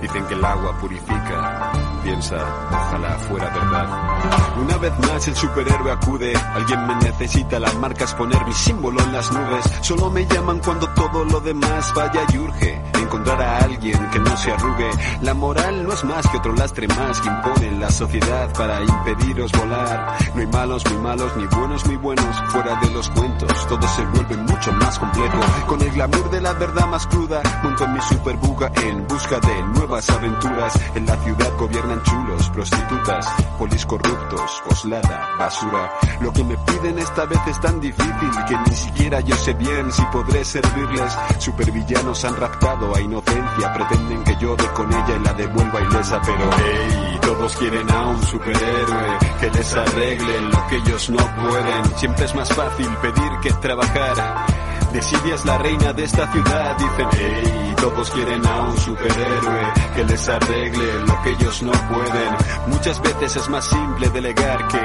Dicen 0.00 0.24
que 0.26 0.34
el 0.34 0.44
agua 0.44 0.78
purifica. 0.78 1.72
Piensa, 2.04 2.36
ojalá 2.70 3.18
fuera 3.20 3.48
verdad. 3.48 4.58
Una 4.60 4.76
vez 4.76 4.92
más 5.00 5.26
el 5.26 5.34
superhéroe 5.34 5.90
acude. 5.90 6.36
Alguien 6.36 6.86
me 6.86 6.94
necesita, 6.96 7.58
las 7.58 7.74
marcas 7.78 8.14
poner 8.14 8.44
mi 8.44 8.52
símbolo 8.52 9.00
en 9.02 9.12
las 9.12 9.32
nubes. 9.32 9.64
Solo 9.80 10.10
me 10.10 10.24
llaman 10.26 10.60
cuando 10.60 10.88
todo 10.90 11.24
lo 11.24 11.40
demás 11.40 11.92
vaya 11.96 12.20
y 12.32 12.38
urge. 12.38 12.82
Encontrar 13.04 13.42
a 13.42 13.58
alguien 13.58 14.10
que 14.10 14.18
no 14.18 14.36
se 14.36 14.50
arrugue. 14.50 14.90
La 15.20 15.34
moral 15.34 15.84
no 15.84 15.92
es 15.92 16.04
más 16.04 16.26
que 16.28 16.38
otro 16.38 16.54
lastre 16.54 16.88
más 16.88 17.20
que 17.20 17.28
impone 17.28 17.78
la 17.78 17.90
sociedad 17.90 18.52
para 18.54 18.82
impediros 18.82 19.52
volar. 19.52 20.16
No 20.34 20.40
hay 20.40 20.46
malos 20.46 20.84
muy 20.90 20.98
malos, 20.98 21.36
ni 21.36 21.46
buenos 21.46 21.86
muy 21.86 21.96
buenos. 21.96 22.42
Fuera 22.48 22.80
de 22.80 22.90
los 22.90 23.10
cuentos, 23.10 23.66
todo 23.68 23.88
se 23.88 24.04
vuelve 24.06 24.36
mucho 24.38 24.72
más 24.72 24.98
complejo. 24.98 25.40
Con 25.66 25.80
el 25.82 25.90
glamour 25.90 26.30
de 26.30 26.40
la 26.40 26.52
verdad 26.54 26.86
más 26.86 27.06
cruda, 27.06 27.42
monto 27.62 27.84
en 27.84 27.92
mi 27.92 28.00
superbuga 28.00 28.72
en 28.82 29.06
busca 29.06 29.38
de 29.40 29.62
nuevas 29.74 30.08
aventuras. 30.10 30.72
En 30.94 31.06
la 31.06 31.16
ciudad 31.18 31.52
gobiernan 31.58 32.02
chulos, 32.02 32.50
prostitutas, 32.50 33.26
polis 33.58 33.86
corruptos, 33.86 34.62
coslada, 34.66 35.36
basura. 35.38 35.90
Lo 36.20 36.32
que 36.32 36.44
me 36.44 36.56
piden 36.56 36.98
esta 36.98 37.26
vez 37.26 37.40
es 37.48 37.60
tan 37.60 37.80
difícil 37.80 38.30
que 38.48 38.56
ni 38.70 38.76
siquiera 38.76 39.20
yo 39.20 39.36
sé 39.36 39.52
bien 39.54 39.92
si 39.92 40.02
podré 40.06 40.44
servirles. 40.44 41.18
Supervillanos 41.38 42.24
han 42.24 42.36
raptado 42.36 42.93
a 42.94 43.00
inocencia, 43.00 43.72
pretenden 43.74 44.24
que 44.24 44.36
yo 44.40 44.56
con 44.74 44.92
ella 44.92 45.16
y 45.20 45.24
la 45.24 45.32
devuelva 45.34 45.80
ilesa, 45.80 46.20
pero 46.24 46.50
hey, 46.58 47.18
todos 47.22 47.56
quieren 47.56 47.90
a 47.90 48.06
un 48.06 48.22
superhéroe 48.22 49.18
que 49.40 49.50
les 49.50 49.74
arregle 49.74 50.40
lo 50.40 50.66
que 50.68 50.76
ellos 50.76 51.10
no 51.10 51.26
pueden. 51.48 51.84
Siempre 51.96 52.24
es 52.24 52.34
más 52.34 52.48
fácil 52.52 52.88
pedir 53.02 53.32
que 53.42 53.52
trabajar. 53.54 54.63
Es 54.94 55.44
la 55.44 55.58
reina 55.58 55.92
de 55.92 56.04
esta 56.04 56.30
ciudad, 56.30 56.76
dicen, 56.78 57.08
hey, 57.18 57.74
todos 57.78 58.08
quieren 58.10 58.46
a 58.46 58.60
un 58.60 58.76
superhéroe 58.78 59.72
que 59.96 60.04
les 60.04 60.28
arregle 60.28 61.00
lo 61.04 61.22
que 61.22 61.30
ellos 61.30 61.62
no 61.64 61.72
pueden. 61.72 62.36
Muchas 62.68 63.02
veces 63.02 63.34
es 63.34 63.48
más 63.48 63.64
simple 63.64 64.08
delegar 64.10 64.68
que 64.68 64.78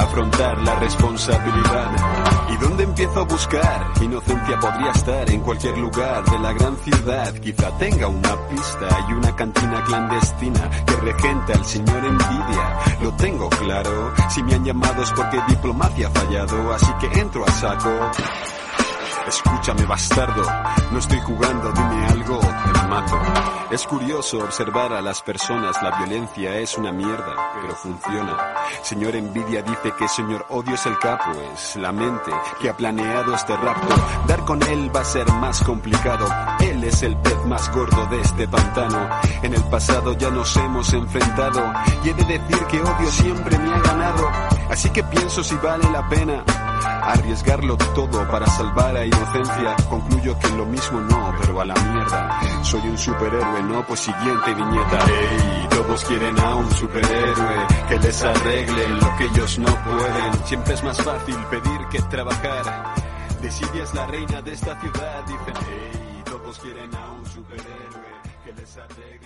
afrontar 0.00 0.58
la 0.58 0.76
responsabilidad. 0.76 1.90
¿Y 2.50 2.56
dónde 2.58 2.84
empiezo 2.84 3.20
a 3.20 3.24
buscar? 3.24 3.92
Inocencia 4.00 4.60
podría 4.60 4.92
estar 4.92 5.28
en 5.28 5.40
cualquier 5.40 5.76
lugar 5.76 6.24
de 6.24 6.38
la 6.38 6.52
gran 6.52 6.76
ciudad. 6.76 7.34
Quizá 7.34 7.76
tenga 7.78 8.06
una 8.06 8.48
pista 8.48 9.06
y 9.08 9.12
una 9.12 9.34
cantina 9.34 9.82
clandestina 9.82 10.70
que 10.86 10.96
regenta 10.96 11.54
al 11.54 11.64
señor 11.64 12.04
envidia. 12.04 12.78
Lo 13.02 13.12
tengo 13.14 13.48
claro, 13.48 14.14
si 14.30 14.40
me 14.44 14.54
han 14.54 14.64
llamado 14.64 15.02
es 15.02 15.10
porque 15.10 15.40
diplomacia 15.48 16.06
ha 16.06 16.10
fallado, 16.10 16.72
así 16.74 16.92
que 17.00 17.18
entro 17.18 17.44
a 17.44 17.50
saco. 17.50 18.10
Escúchame 19.28 19.84
bastardo, 19.84 20.42
no 20.90 20.98
estoy 20.98 21.20
jugando, 21.20 21.70
dime 21.72 22.06
algo, 22.06 22.40
te 22.40 22.88
mato. 22.88 23.20
Es 23.70 23.86
curioso 23.86 24.38
observar 24.38 24.90
a 24.94 25.02
las 25.02 25.20
personas, 25.20 25.76
la 25.82 25.98
violencia 25.98 26.56
es 26.56 26.78
una 26.78 26.92
mierda, 26.92 27.34
pero 27.60 27.74
funciona. 27.74 28.38
Señor 28.80 29.14
envidia 29.16 29.60
dice 29.60 29.92
que 29.98 30.08
señor 30.08 30.46
odio 30.48 30.74
es 30.74 30.86
el 30.86 30.98
capo, 30.98 31.30
es 31.52 31.76
la 31.76 31.92
mente 31.92 32.32
que 32.58 32.70
ha 32.70 32.76
planeado 32.76 33.34
este 33.34 33.54
rapto. 33.54 33.94
Dar 34.26 34.46
con 34.46 34.62
él 34.62 34.90
va 34.96 35.02
a 35.02 35.04
ser 35.04 35.30
más 35.34 35.62
complicado, 35.62 36.26
él 36.60 36.82
es 36.84 37.02
el 37.02 37.14
pez 37.18 37.44
más 37.44 37.70
gordo 37.70 38.06
de 38.06 38.22
este 38.22 38.48
pantano. 38.48 39.10
En 39.42 39.52
el 39.52 39.64
pasado 39.64 40.14
ya 40.14 40.30
nos 40.30 40.56
hemos 40.56 40.90
enfrentado 40.94 41.70
y 42.02 42.08
he 42.08 42.14
de 42.14 42.24
decir 42.24 42.64
que 42.64 42.80
odio 42.80 43.10
siempre 43.10 43.58
me 43.58 43.74
ha 43.74 43.80
ganado. 43.80 44.26
Así 44.70 44.88
que 44.88 45.04
pienso 45.04 45.44
si 45.44 45.54
vale 45.56 45.84
la 45.90 46.08
pena 46.08 46.42
arriesgarlo 46.84 47.76
todo 47.76 48.28
para 48.28 48.46
salvar 48.46 48.96
a 48.96 49.04
inocencia. 49.04 49.76
Concluyo 49.88 50.38
que 50.38 50.48
lo 50.50 50.66
mismo 50.66 51.00
no, 51.00 51.34
pero 51.40 51.60
a 51.60 51.64
la 51.64 51.74
mierda. 51.74 52.40
Soy 52.62 52.80
un 52.80 52.98
superhéroe, 52.98 53.62
no, 53.62 53.86
pues 53.86 54.00
siguiente 54.00 54.54
viñeta. 54.54 54.98
Ey, 55.06 55.68
todos 55.70 56.04
quieren 56.04 56.38
a 56.38 56.54
un 56.56 56.70
superhéroe 56.72 57.66
que 57.88 57.98
les 57.98 58.24
arregle 58.24 58.88
lo 58.88 59.16
que 59.16 59.24
ellos 59.24 59.58
no 59.58 59.84
pueden. 59.84 60.44
Siempre 60.44 60.74
es 60.74 60.84
más 60.84 61.02
fácil 61.02 61.36
pedir 61.50 61.88
que 61.90 62.02
trabajar. 62.02 62.94
Desidia 63.42 63.84
es 63.84 63.94
la 63.94 64.06
reina 64.06 64.42
de 64.42 64.52
esta 64.52 64.80
ciudad, 64.80 65.24
dicen, 65.26 65.54
ey, 65.70 66.22
todos 66.24 66.58
quieren 66.58 66.94
a 66.94 67.12
un 67.12 67.26
superhéroe 67.26 68.08
que 68.44 68.52
les 68.52 68.76
arregle 68.76 69.17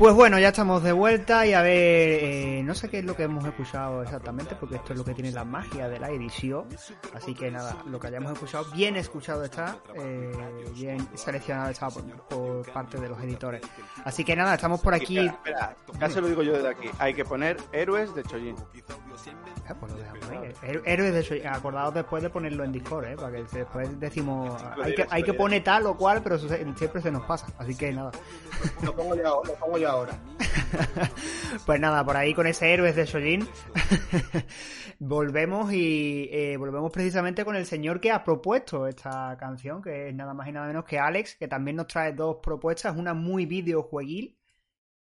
Pues 0.00 0.14
bueno, 0.14 0.38
ya 0.38 0.48
estamos 0.48 0.82
de 0.82 0.92
vuelta 0.92 1.46
y 1.46 1.52
a 1.52 1.60
ver, 1.60 2.24
eh, 2.24 2.62
no 2.64 2.74
sé 2.74 2.88
qué 2.88 3.00
es 3.00 3.04
lo 3.04 3.14
que 3.14 3.24
hemos 3.24 3.44
escuchado 3.44 4.02
exactamente, 4.02 4.56
porque 4.58 4.76
esto 4.76 4.94
es 4.94 4.98
lo 4.98 5.04
que 5.04 5.12
tiene 5.12 5.30
la 5.30 5.44
magia 5.44 5.90
de 5.90 6.00
la 6.00 6.08
edición. 6.08 6.64
Así 7.12 7.34
que 7.34 7.50
nada, 7.50 7.76
lo 7.84 8.00
que 8.00 8.06
hayamos 8.06 8.32
escuchado, 8.32 8.64
bien 8.72 8.96
escuchado 8.96 9.44
está, 9.44 9.76
eh, 9.94 10.32
bien 10.74 11.06
seleccionado 11.14 11.68
está 11.68 11.90
por, 11.90 12.02
por 12.28 12.72
parte 12.72 12.98
de 12.98 13.10
los 13.10 13.22
editores. 13.22 13.60
Así 14.02 14.24
que 14.24 14.34
nada, 14.34 14.54
estamos 14.54 14.80
por 14.80 14.94
aquí. 14.94 15.18
Espera, 15.18 15.76
espera, 15.76 15.98
ya 16.00 16.08
se 16.08 16.22
lo 16.22 16.28
digo 16.28 16.42
yo 16.42 16.54
desde 16.54 16.70
aquí. 16.70 16.88
Hay 16.98 17.12
que 17.12 17.26
poner 17.26 17.58
héroes 17.70 18.14
de 18.14 18.22
Chojin. 18.22 18.56
Ah, 19.70 19.76
pues 19.78 19.92
lo 19.92 19.98
dejamos 19.98 20.28
ahí. 20.30 20.52
Héroes 20.84 21.14
de 21.14 21.22
Soy- 21.22 21.42
acordados 21.46 21.94
después 21.94 22.22
de 22.22 22.30
ponerlo 22.30 22.64
en 22.64 22.72
Discord, 22.72 23.04
¿eh? 23.06 23.16
Para 23.16 23.30
que 23.32 23.44
después 23.56 24.00
decimos, 24.00 24.60
hay 24.82 24.94
que, 24.94 25.06
hay 25.08 25.22
que 25.22 25.32
poner 25.34 25.62
tal 25.62 25.86
o 25.86 25.96
cual, 25.96 26.22
pero 26.22 26.38
siempre 26.38 27.00
se 27.00 27.10
nos 27.10 27.22
pasa. 27.24 27.46
Así 27.58 27.74
que 27.76 27.92
nada. 27.92 28.10
Lo 28.82 28.94
pongo 28.96 29.14
yo, 29.14 29.42
lo 29.46 29.54
pongo 29.54 29.78
yo 29.78 29.88
ahora. 29.90 30.12
Pues 31.66 31.80
nada, 31.80 32.04
por 32.04 32.16
ahí 32.16 32.32
con 32.32 32.46
ese 32.46 32.72
héroes 32.72 32.94
de 32.94 33.04
Shojin 33.04 33.46
volvemos 34.98 35.72
y 35.72 36.28
eh, 36.32 36.56
volvemos 36.56 36.90
precisamente 36.92 37.44
con 37.44 37.56
el 37.56 37.66
señor 37.66 38.00
que 38.00 38.10
ha 38.12 38.22
propuesto 38.24 38.86
esta 38.86 39.36
canción, 39.38 39.82
que 39.82 40.08
es 40.08 40.14
nada 40.14 40.34
más 40.34 40.48
y 40.48 40.52
nada 40.52 40.66
menos 40.68 40.84
que 40.84 40.98
Alex, 40.98 41.36
que 41.36 41.48
también 41.48 41.76
nos 41.76 41.86
trae 41.86 42.12
dos 42.12 42.36
propuestas, 42.42 42.96
una 42.96 43.14
muy 43.14 43.46
videojueguil 43.46 44.36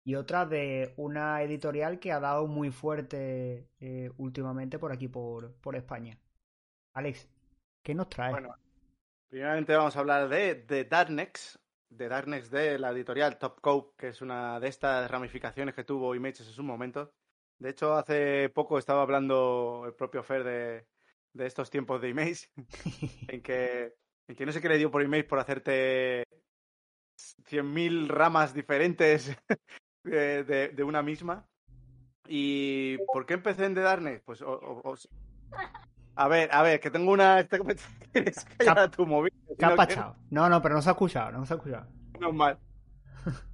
y 0.05 0.15
otra 0.15 0.45
de 0.45 0.93
una 0.97 1.41
editorial 1.41 1.99
que 1.99 2.11
ha 2.11 2.19
dado 2.19 2.47
muy 2.47 2.71
fuerte 2.71 3.69
eh, 3.79 4.11
últimamente 4.17 4.77
por 4.79 4.91
aquí, 4.91 5.07
por, 5.07 5.53
por 5.55 5.75
España. 5.75 6.17
Alex, 6.93 7.29
¿qué 7.81 7.95
nos 7.95 8.09
trae? 8.09 8.31
Bueno, 8.31 8.53
primeramente 9.29 9.75
vamos 9.75 9.95
a 9.95 9.99
hablar 9.99 10.27
de 10.27 10.55
The 10.55 10.85
Darknex, 10.85 11.59
de 11.89 12.07
Darknex 12.09 12.51
de 12.51 12.79
la 12.79 12.91
editorial 12.91 13.37
Top 13.37 13.61
Cope, 13.61 13.95
que 13.97 14.07
es 14.09 14.21
una 14.21 14.59
de 14.59 14.67
estas 14.67 15.09
ramificaciones 15.09 15.73
que 15.73 15.85
tuvo 15.85 16.15
Images 16.15 16.47
en 16.47 16.53
su 16.53 16.63
momento. 16.63 17.13
De 17.59 17.69
hecho, 17.69 17.93
hace 17.93 18.49
poco 18.49 18.77
estaba 18.77 19.03
hablando 19.03 19.83
el 19.85 19.93
propio 19.93 20.21
Fer 20.21 20.43
de, 20.43 20.87
de 21.31 21.45
estos 21.45 21.69
tiempos 21.69 22.01
de 22.01 22.09
Image, 22.09 22.49
en 23.29 23.41
que, 23.41 23.95
en 24.27 24.35
que 24.35 24.45
no 24.45 24.51
sé 24.51 24.59
qué 24.59 24.67
le 24.67 24.77
dio 24.77 24.91
por 24.91 25.01
Image 25.01 25.23
por 25.23 25.39
hacerte 25.39 26.25
100.000 27.15 28.07
ramas 28.07 28.53
diferentes 28.53 29.35
de, 30.03 30.43
de- 30.43 30.69
de 30.69 30.83
una 30.83 31.01
misma. 31.01 31.45
¿Y 32.27 32.97
por 33.11 33.25
qué 33.25 33.33
empecé 33.33 33.65
en 33.65 33.75
The 33.75 33.81
Darknex? 33.81 34.21
Pues 34.23 34.41
o- 34.41 34.95
a 36.15 36.27
ver, 36.27 36.49
a 36.53 36.61
ver, 36.61 36.79
que 36.79 36.91
tengo 36.91 37.11
una... 37.11 37.47
Que 38.13 38.31
callar 38.57 38.79
a 38.79 38.91
tu 38.91 39.05
móvil. 39.07 39.33
¿Qué 39.57 39.65
si 39.65 39.65
ha 39.65 39.95
no? 39.95 40.15
No, 40.29 40.49
no, 40.49 40.61
pero 40.61 40.75
no 40.75 40.81
se 40.81 40.89
ha 40.89 40.91
escuchado, 40.93 41.31
no 41.31 41.45
se 41.45 41.53
ha 41.53 41.57
escuchado. 41.57 41.87
Menos 42.13 42.33
mal. 42.33 42.59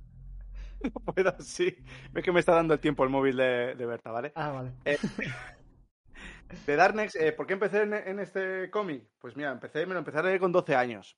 No 0.81 0.91
puedo, 0.91 1.35
sí. 1.39 1.75
Es 2.15 2.23
que 2.23 2.31
me 2.31 2.39
está 2.39 2.53
dando 2.53 2.73
el 2.73 2.79
tiempo 2.79 3.03
el 3.03 3.09
móvil 3.09 3.35
de, 3.35 3.75
de 3.75 3.85
Berta, 3.85 4.11
¿vale? 4.11 4.31
Ah, 4.35 4.51
vale. 4.51 4.71
Eh, 4.85 4.97
de 6.65 6.75
Darknex, 6.75 7.15
eh, 7.15 7.33
¿por 7.33 7.47
qué 7.47 7.53
empecé 7.53 7.81
en, 7.81 7.93
en 7.93 8.19
este 8.19 8.69
cómic? 8.69 9.03
Pues 9.19 9.35
mira, 9.35 9.51
empecé, 9.51 9.85
me 9.85 9.91
lo 9.93 9.99
empecé 9.99 10.19
a 10.19 10.23
leer 10.23 10.39
con 10.39 10.53
12 10.53 10.75
años. 10.77 11.17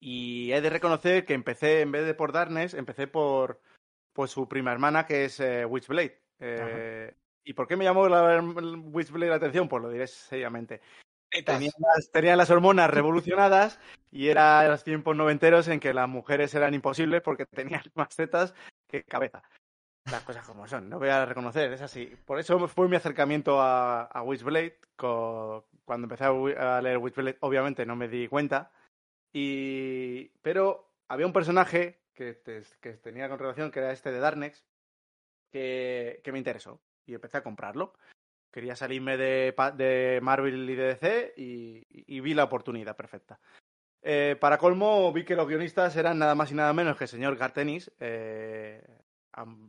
Y 0.00 0.52
he 0.52 0.60
de 0.60 0.68
reconocer 0.70 1.24
que 1.24 1.32
empecé, 1.32 1.80
en 1.80 1.92
vez 1.92 2.04
de 2.04 2.12
por 2.14 2.32
Darkness, 2.32 2.74
empecé 2.74 3.06
por, 3.06 3.60
por 4.18 4.28
su 4.28 4.48
prima 4.48 4.72
hermana, 4.72 5.06
que 5.06 5.26
es 5.26 5.38
eh, 5.38 5.64
Witchblade. 5.64 6.20
Eh, 6.40 7.14
¿Y 7.44 7.52
por 7.52 7.68
qué 7.68 7.76
me 7.76 7.84
llamó 7.84 8.08
la 8.08 8.42
Witchblade 8.42 9.30
la 9.30 9.36
atención? 9.36 9.68
Pues 9.68 9.80
lo 9.80 9.90
diré 9.90 10.08
seriamente. 10.08 10.80
Tenía 11.46 11.70
las, 11.78 12.10
tenía 12.10 12.34
las 12.34 12.50
hormonas 12.50 12.90
revolucionadas 12.90 13.78
y 14.10 14.26
era 14.26 14.66
los 14.66 14.82
tiempos 14.82 15.14
noventeros 15.14 15.68
en 15.68 15.78
que 15.78 15.94
las 15.94 16.08
mujeres 16.08 16.52
eran 16.56 16.74
imposibles 16.74 17.22
porque 17.22 17.46
tenían 17.46 17.80
más 17.94 18.08
tetas 18.08 18.54
que 18.88 19.04
cabeza. 19.04 19.40
Las 20.10 20.24
cosas 20.24 20.44
como 20.44 20.66
son, 20.66 20.88
no 20.88 20.98
voy 20.98 21.10
a 21.10 21.24
reconocer, 21.24 21.72
es 21.72 21.82
así. 21.82 22.12
Por 22.24 22.40
eso 22.40 22.66
fue 22.66 22.88
mi 22.88 22.96
acercamiento 22.96 23.60
a, 23.60 24.02
a 24.02 24.22
Witchblade. 24.24 24.80
Cuando 24.96 26.06
empecé 26.06 26.24
a, 26.24 26.78
a 26.78 26.82
leer 26.82 26.98
Witchblade, 26.98 27.38
obviamente 27.38 27.86
no 27.86 27.94
me 27.94 28.08
di 28.08 28.26
cuenta. 28.26 28.72
Y... 29.32 30.30
Pero 30.42 30.90
había 31.06 31.26
un 31.26 31.32
personaje 31.32 31.97
que, 32.18 32.34
te- 32.34 32.96
tenía 32.98 33.28
con 33.28 33.38
relación, 33.38 33.70
que 33.70 33.78
era 33.78 33.92
este 33.92 34.10
de 34.10 34.18
Darknex, 34.18 34.64
que, 35.50 36.20
que 36.24 36.32
me 36.32 36.38
interesó. 36.38 36.82
Y 37.06 37.14
empecé 37.14 37.38
a 37.38 37.42
comprarlo 37.42 37.94
quería 38.50 38.76
salirme 38.76 39.16
de, 39.16 39.54
de 39.76 40.20
Marvel 40.22 40.68
y 40.68 40.74
de 40.74 40.84
DC 40.84 41.34
y, 41.36 42.20
vi 42.20 42.34
la 42.34 42.44
oportunidad 42.44 42.96
perfecta. 42.96 43.38
Eh, 44.02 44.36
para 44.40 44.58
colmo, 44.58 45.12
vi 45.12 45.24
que 45.24 45.36
los 45.36 45.46
guionistas 45.48 45.96
eran 45.96 46.18
nada 46.18 46.34
más 46.34 46.50
y 46.50 46.54
nada 46.54 46.72
menos 46.72 46.96
que 46.96 47.04
el 47.04 47.08
señor 47.08 47.36
Gartenis, 47.36 47.92
eh, 48.00 48.82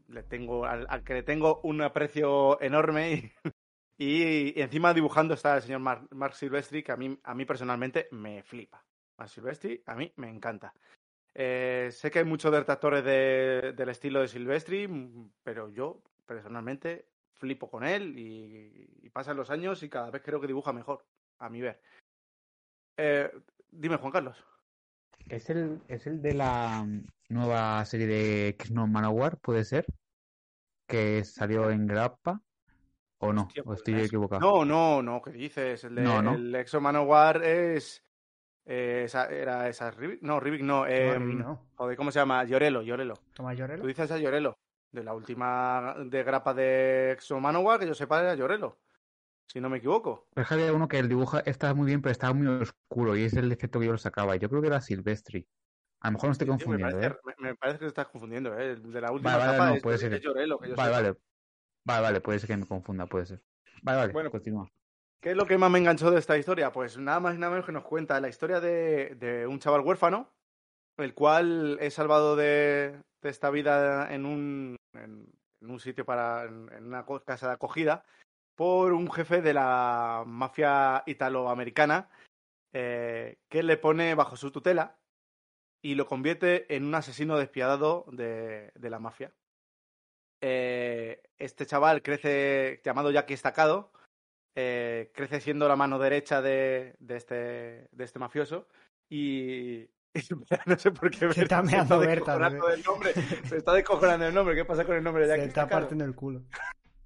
le 0.07 0.23
tengo, 0.23 0.65
al, 0.65 1.03
que 1.03 1.13
le 1.13 1.23
tengo 1.23 1.61
un 1.63 1.81
aprecio 1.81 2.59
enorme 2.61 3.11
y, 3.11 3.31
y- 3.97 4.59
y 4.59 4.61
encima 4.61 4.93
dibujando 4.93 5.33
está 5.33 5.55
el 5.57 5.61
señor 5.61 5.81
Mark, 5.81 6.07
Mark 6.11 6.35
Silvestri, 6.35 6.83
que 6.83 6.91
a 6.91 6.97
mí, 6.97 7.19
a 7.23 7.33
mí 7.35 7.45
personalmente 7.45 8.07
me 8.11 8.43
flipa. 8.43 8.83
Mark 9.17 9.29
Silvestri 9.29 9.83
a 9.85 9.95
mí 9.95 10.11
me 10.15 10.29
encanta. 10.29 10.73
Eh, 11.35 11.89
sé 11.91 12.09
que 12.11 12.19
hay 12.19 12.25
muchos 12.25 12.51
detractores 12.51 13.03
de- 13.03 13.73
del 13.75 13.89
estilo 13.89 14.21
de 14.21 14.27
Silvestri, 14.27 14.89
pero 15.43 15.69
yo 15.69 16.01
personalmente 16.25 17.05
flipo 17.33 17.69
con 17.69 17.85
él 17.85 18.17
y, 18.17 18.89
y 19.01 19.09
pasan 19.09 19.37
los 19.37 19.49
años 19.49 19.81
y 19.83 19.89
cada 19.89 20.09
vez 20.11 20.21
creo 20.23 20.41
que 20.41 20.47
dibuja 20.47 20.73
mejor, 20.73 21.05
a 21.37 21.49
mi 21.49 21.61
ver. 21.61 21.81
Eh, 22.97 23.31
dime, 23.71 23.97
Juan 23.97 24.11
Carlos. 24.11 24.43
¿Es 25.29 25.49
el, 25.49 25.79
¿Es 25.87 26.07
el 26.07 26.21
de 26.21 26.33
la 26.33 26.83
mm, 26.85 27.05
nueva 27.29 27.85
serie 27.85 28.07
de 28.07 28.47
X-No 28.49 28.87
Manowar, 28.87 29.37
puede 29.37 29.63
ser? 29.63 29.85
¿Que 30.87 31.23
salió 31.23 31.69
en 31.69 31.85
Grappa? 31.87 32.41
¿O 33.19 33.31
no? 33.31 33.43
Hostia, 33.43 33.61
¿O 33.61 33.65
pues 33.65 33.79
estoy 33.79 34.01
equivocado? 34.01 34.41
No, 34.41 34.65
no, 34.65 35.01
no, 35.03 35.21
¿qué 35.21 35.31
dices? 35.31 35.83
El, 35.83 35.95
de, 35.95 36.01
No, 36.01 36.21
no. 36.21 36.33
el 36.35 36.53
Exo 36.55 36.81
Manowar 36.81 37.43
es. 37.43 38.03
Eh, 38.69 39.03
esa, 39.05 39.25
¿Era 39.27 39.67
esa 39.69 39.91
Rivik? 39.91 40.21
No, 40.21 40.39
Rivik 40.39 40.61
no. 40.61 40.77
No, 40.77 40.87
eh, 40.87 41.19
Rivik 41.19 41.37
no. 41.39 41.69
Joder, 41.75 41.97
¿cómo 41.97 42.11
se 42.11 42.19
llama? 42.19 42.43
Llorelo, 42.43 42.81
Llorelo. 42.81 43.15
Toma 43.33 43.53
Llorelo. 43.53 43.81
Tú 43.83 43.87
dices 43.87 44.11
a 44.11 44.17
Llorelo. 44.17 44.57
De 44.91 45.03
la 45.03 45.13
última 45.13 45.95
de 46.05 46.23
grapa 46.23 46.53
de 46.53 47.11
Exo 47.11 47.39
Manowar, 47.39 47.79
que 47.79 47.87
yo 47.87 47.93
sepa, 47.93 48.19
era 48.21 48.35
Llorelo. 48.35 48.77
Si 49.47 49.59
no 49.61 49.69
me 49.69 49.77
equivoco. 49.77 50.27
Pero 50.33 50.43
es 50.43 50.47
que 50.47 50.53
había 50.55 50.73
uno 50.73 50.87
que 50.87 50.99
el 50.99 51.09
dibujo 51.09 51.39
está 51.45 51.73
muy 51.73 51.85
bien, 51.87 52.01
pero 52.01 52.11
estaba 52.11 52.33
muy 52.33 52.47
oscuro 52.47 53.15
y 53.15 53.23
es 53.23 53.33
el 53.33 53.51
efecto 53.51 53.79
que 53.79 53.85
yo 53.87 53.91
lo 53.93 53.97
sacaba. 53.97 54.35
Yo 54.35 54.49
creo 54.49 54.61
que 54.61 54.67
era 54.67 54.81
Silvestri. 54.81 55.47
A 56.01 56.07
lo 56.09 56.13
mejor 56.13 56.29
me 56.29 56.31
estoy 56.33 56.47
Tío, 56.47 56.53
me, 56.55 56.55
confundiendo, 56.55 56.97
parece, 56.97 57.15
¿eh? 57.15 57.19
me- 57.25 57.35
me 57.49 57.55
parece 57.55 57.79
que 57.79 57.85
te 57.85 57.89
estás 57.89 58.07
confundiendo, 58.07 58.57
¿eh? 58.57 58.71
El 58.71 58.91
de 58.91 59.01
la 59.01 59.11
última 59.11 59.31
Vale, 59.37 59.57
vale, 59.59 59.75
no, 59.75 59.81
puede 59.81 59.97
es 59.97 60.01
ser. 60.01 60.21
Llorelo, 60.21 60.59
que 60.59 60.69
yo 60.69 60.75
Vale, 60.77 60.91
sepa. 60.91 61.01
vale. 61.09 61.17
Vale, 61.85 62.01
vale, 62.03 62.21
puede 62.21 62.39
ser 62.39 62.47
que 62.49 62.57
me 62.57 62.67
confunda, 62.67 63.07
puede 63.07 63.25
ser. 63.25 63.43
Vale, 63.83 63.97
vale, 63.99 64.13
Bueno, 64.13 64.31
continúa. 64.31 64.69
¿Qué 65.21 65.31
es 65.31 65.35
lo 65.35 65.45
que 65.45 65.57
más 65.57 65.69
me 65.69 65.79
enganchó 65.79 66.11
de 66.11 66.19
esta 66.19 66.37
historia? 66.37 66.71
Pues 66.71 66.97
nada 66.97 67.19
más 67.19 67.35
y 67.35 67.37
nada 67.37 67.51
menos 67.51 67.65
que 67.65 67.73
nos 67.73 67.83
cuenta 67.83 68.21
la 68.21 68.29
historia 68.29 68.61
de, 68.61 69.45
un 69.49 69.59
chaval 69.59 69.81
huérfano, 69.81 70.31
el 70.97 71.13
cual 71.13 71.77
es 71.81 71.95
salvado 71.95 72.37
de, 72.37 73.01
esta 73.23 73.49
vida 73.49 74.13
en 74.13 74.25
un, 74.25 74.77
en, 74.93 75.29
un 75.61 75.79
sitio 75.81 76.05
para, 76.05 76.45
en, 76.45 76.85
una 76.85 77.05
casa 77.25 77.47
de 77.47 77.53
acogida, 77.53 78.05
por 78.55 78.93
un 78.93 79.11
jefe 79.11 79.41
de 79.41 79.53
la 79.53 80.23
mafia 80.25 81.03
italoamericana 81.05 82.09
eh, 82.71 83.39
que 83.49 83.61
le 83.61 83.75
pone 83.75 84.15
bajo 84.15 84.37
su 84.37 84.51
tutela 84.51 84.99
y 85.81 85.95
lo 85.95 86.07
convierte 86.07 86.73
en 86.73 86.85
un 86.85 86.95
asesino 86.95 87.37
despiadado 87.37 88.05
de, 88.13 88.71
de 88.73 88.89
la 88.89 88.99
mafia. 88.99 89.33
Eh, 90.41 91.21
este 91.37 91.65
chaval 91.65 92.01
crece, 92.01 92.81
llamado 92.85 93.11
Jackie 93.11 93.33
Estacado, 93.33 93.91
eh, 94.55 95.11
crece 95.13 95.39
siendo 95.41 95.67
la 95.67 95.75
mano 95.75 95.99
derecha 95.99 96.41
de, 96.41 96.95
de 96.99 97.17
este, 97.17 97.35
de 97.91 98.03
este 98.03 98.19
mafioso 98.19 98.67
y, 99.09 99.89
no 100.65 100.77
sé 100.77 100.91
por 100.91 101.11
qué 101.11 101.31
Se 101.33 101.41
está 101.43 101.61
meando 101.61 101.99
Berta, 101.99 102.37
nombre. 102.85 103.13
Se 103.47 103.57
está 103.57 103.73
descojonando 103.73 104.27
el 104.27 104.33
nombre. 104.33 104.55
¿Qué 104.55 104.65
pasa 104.65 104.85
con 104.85 104.95
el 104.95 105.03
nombre 105.03 105.23
de 105.23 105.29
Se 105.29 105.37
Jackie 105.37 105.49
está 105.49 105.67
partiendo 105.67 106.05
el 106.05 106.15
culo. 106.15 106.43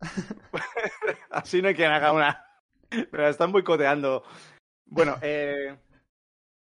Así 1.29 1.61
no 1.61 1.69
hay 1.69 1.75
quien 1.75 1.91
haga 1.91 2.11
una. 2.11 2.45
Me 2.91 3.19
la 3.19 3.29
están 3.29 3.51
boicoteando. 3.51 4.23
Bueno, 4.85 5.17
eh, 5.21 5.77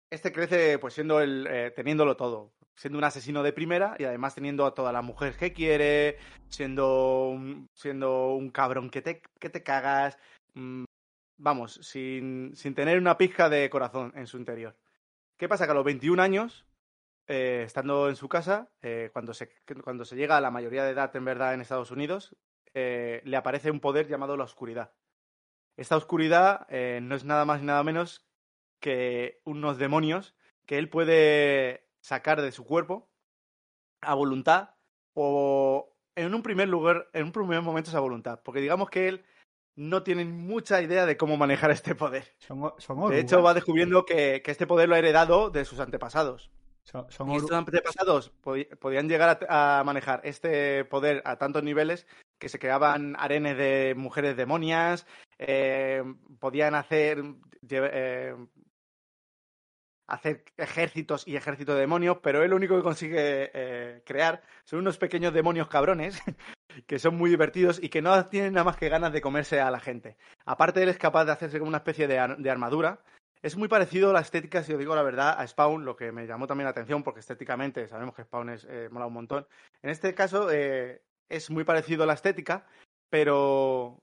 este 0.10 0.32
crece 0.32 0.78
pues 0.80 0.94
siendo 0.94 1.22
el, 1.22 1.48
eh, 1.50 1.72
teniéndolo 1.76 2.16
todo. 2.16 2.54
Siendo 2.76 2.98
un 2.98 3.04
asesino 3.04 3.44
de 3.44 3.54
primera 3.54 3.96
y 4.00 4.06
además 4.06 4.34
teniendo 4.34 4.66
a 4.66 4.74
todas 4.74 4.94
las 4.94 5.04
mujeres 5.04 5.38
que 5.38 5.54
quiere, 5.54 6.18
siendo 6.48 7.28
un, 7.30 7.70
siendo 7.74 8.34
un 8.34 8.50
cabrón 8.50 8.90
que 8.90 9.02
te, 9.02 9.22
que 9.40 9.50
te 9.50 9.64
cagas. 9.64 10.18
Mm, 10.54 10.84
vamos, 11.38 11.80
sin, 11.82 12.56
sin 12.56 12.76
tener 12.76 12.98
una 12.98 13.18
pizca 13.18 13.50
de 13.50 13.70
corazón 13.70 14.14
en 14.16 14.28
su 14.28 14.38
interior. 14.38 14.78
¿Qué 15.38 15.50
pasa? 15.50 15.66
Que 15.66 15.72
a 15.72 15.76
los 15.76 15.86
21 15.86 16.22
años, 16.22 16.66
eh, 17.28 17.64
estando 17.66 18.10
en 18.10 18.16
su 18.16 18.30
casa, 18.30 18.70
eh, 18.82 19.10
cuando, 19.12 19.34
se, 19.34 19.52
cuando 19.84 20.06
se 20.06 20.16
llega 20.16 20.38
a 20.38 20.42
la 20.42 20.52
mayoría 20.52 20.84
de 20.84 20.92
edad 20.92 21.16
en 21.16 21.26
verdad 21.26 21.54
en 21.54 21.62
Estados 21.62 21.92
Unidos, 21.92 22.36
eh, 22.74 23.22
le 23.26 23.38
aparece 23.38 23.72
un 23.72 23.80
poder 23.80 24.08
llamado 24.08 24.38
la 24.38 24.44
oscuridad. 24.44 24.94
Esta 25.78 25.98
oscuridad 25.98 26.68
no 26.70 27.16
es 27.16 27.24
nada 27.24 27.46
más 27.46 27.62
y 27.62 27.66
nada 27.66 27.82
menos 27.84 28.28
que 28.80 29.42
unos 29.46 29.78
demonios 29.78 30.36
que 30.66 30.78
él 30.78 30.90
puede 30.90 31.88
sacar 32.02 32.42
de 32.42 32.52
su 32.52 32.66
cuerpo 32.66 33.10
a 34.02 34.14
voluntad 34.14 34.76
o 35.14 35.96
en 36.16 36.36
un 36.36 36.44
primer 36.44 36.68
lugar, 36.68 37.10
en 37.14 37.26
un 37.26 37.32
primer 37.32 37.62
momento 37.62 37.90
es 37.90 37.96
a 37.96 38.00
voluntad, 38.00 38.42
porque 38.44 38.60
digamos 38.60 38.90
que 38.90 39.08
él 39.08 39.26
no 39.76 40.04
tiene 40.04 40.26
mucha 40.26 40.82
idea 40.82 41.06
de 41.06 41.18
cómo 41.18 41.38
manejar 41.38 41.72
este 41.72 41.96
poder. 41.96 42.26
Son, 42.40 42.74
son 42.78 43.10
De 43.10 43.20
hecho, 43.20 43.42
va 43.42 43.54
descubriendo 43.54 44.06
que, 44.06 44.42
que 44.44 44.52
este 44.52 44.68
poder 44.68 44.90
lo 44.90 44.96
ha 44.96 45.00
heredado 45.00 45.50
de 45.50 45.66
sus 45.66 45.80
antepasados. 45.80 46.52
Son, 46.84 47.10
son 47.12 47.32
Y 47.32 47.36
estos 47.36 47.52
antepasados 47.52 48.32
podían 48.80 49.08
llegar 49.08 49.46
a, 49.48 49.80
a 49.80 49.84
manejar 49.84 50.22
este 50.24 50.84
poder 50.86 51.22
a 51.26 51.38
tantos 51.38 51.64
niveles 51.64 52.08
que 52.42 52.50
se 52.50 52.60
creaban 52.60 53.16
arenes 53.20 53.56
de 53.56 53.94
mujeres 53.96 54.36
demonias, 54.36 55.06
eh, 55.38 56.04
podían 56.40 56.74
hacer, 56.74 57.24
eh, 57.70 58.36
hacer 60.08 60.44
ejércitos 60.58 61.28
y 61.28 61.36
ejércitos 61.36 61.76
de 61.76 61.82
demonios, 61.82 62.18
pero 62.24 62.44
él 62.44 62.50
lo 62.50 62.56
único 62.56 62.76
que 62.76 62.84
consigue 62.84 63.52
eh, 63.54 64.02
crear 64.06 64.42
son 64.66 64.80
unos 64.80 64.98
pequeños 64.98 65.34
demonios 65.34 65.68
cabrones 65.68 66.20
que 66.88 67.00
son 67.00 67.16
muy 67.18 67.30
divertidos 67.30 67.82
y 67.82 67.90
que 67.90 68.02
no 68.02 68.26
tienen 68.28 68.54
nada 68.54 68.64
más 68.66 68.78
que 68.78 68.90
ganas 68.90 69.12
de 69.14 69.22
comerse 69.22 69.60
a 69.62 69.72
la 69.72 69.80
gente. 69.80 70.18
Aparte, 70.46 70.82
él 70.84 70.90
es 70.90 70.98
capaz 70.98 71.26
de 71.26 71.32
hacerse 71.32 71.60
como 71.60 71.70
una 71.70 71.78
especie 71.80 72.08
de, 72.08 72.20
ar- 72.20 72.38
de 72.38 72.50
armadura. 72.50 73.00
Es 73.42 73.58
muy 73.58 73.68
parecido 73.68 74.12
a 74.12 74.14
la 74.14 74.20
estética, 74.20 74.62
si 74.64 74.72
os 74.74 74.80
digo 74.80 74.96
la 74.96 75.02
verdad, 75.02 75.36
a 75.40 75.48
Spawn, 75.48 75.84
lo 75.84 75.96
que 75.96 76.12
me 76.12 76.28
llamó 76.28 76.46
también 76.46 76.66
la 76.66 76.72
atención, 76.72 77.02
porque 77.04 77.22
estéticamente 77.22 77.88
sabemos 77.88 78.14
que 78.16 78.24
Spawn 78.24 78.50
es, 78.50 78.66
eh, 78.70 78.88
mola 78.92 79.08
un 79.08 79.14
montón. 79.14 79.48
En 79.82 79.90
este 79.90 80.14
caso, 80.14 80.52
eh, 80.52 81.02
es 81.28 81.50
muy 81.50 81.64
parecido 81.64 82.04
a 82.04 82.06
la 82.06 82.14
estética, 82.14 82.68
pero, 83.10 84.00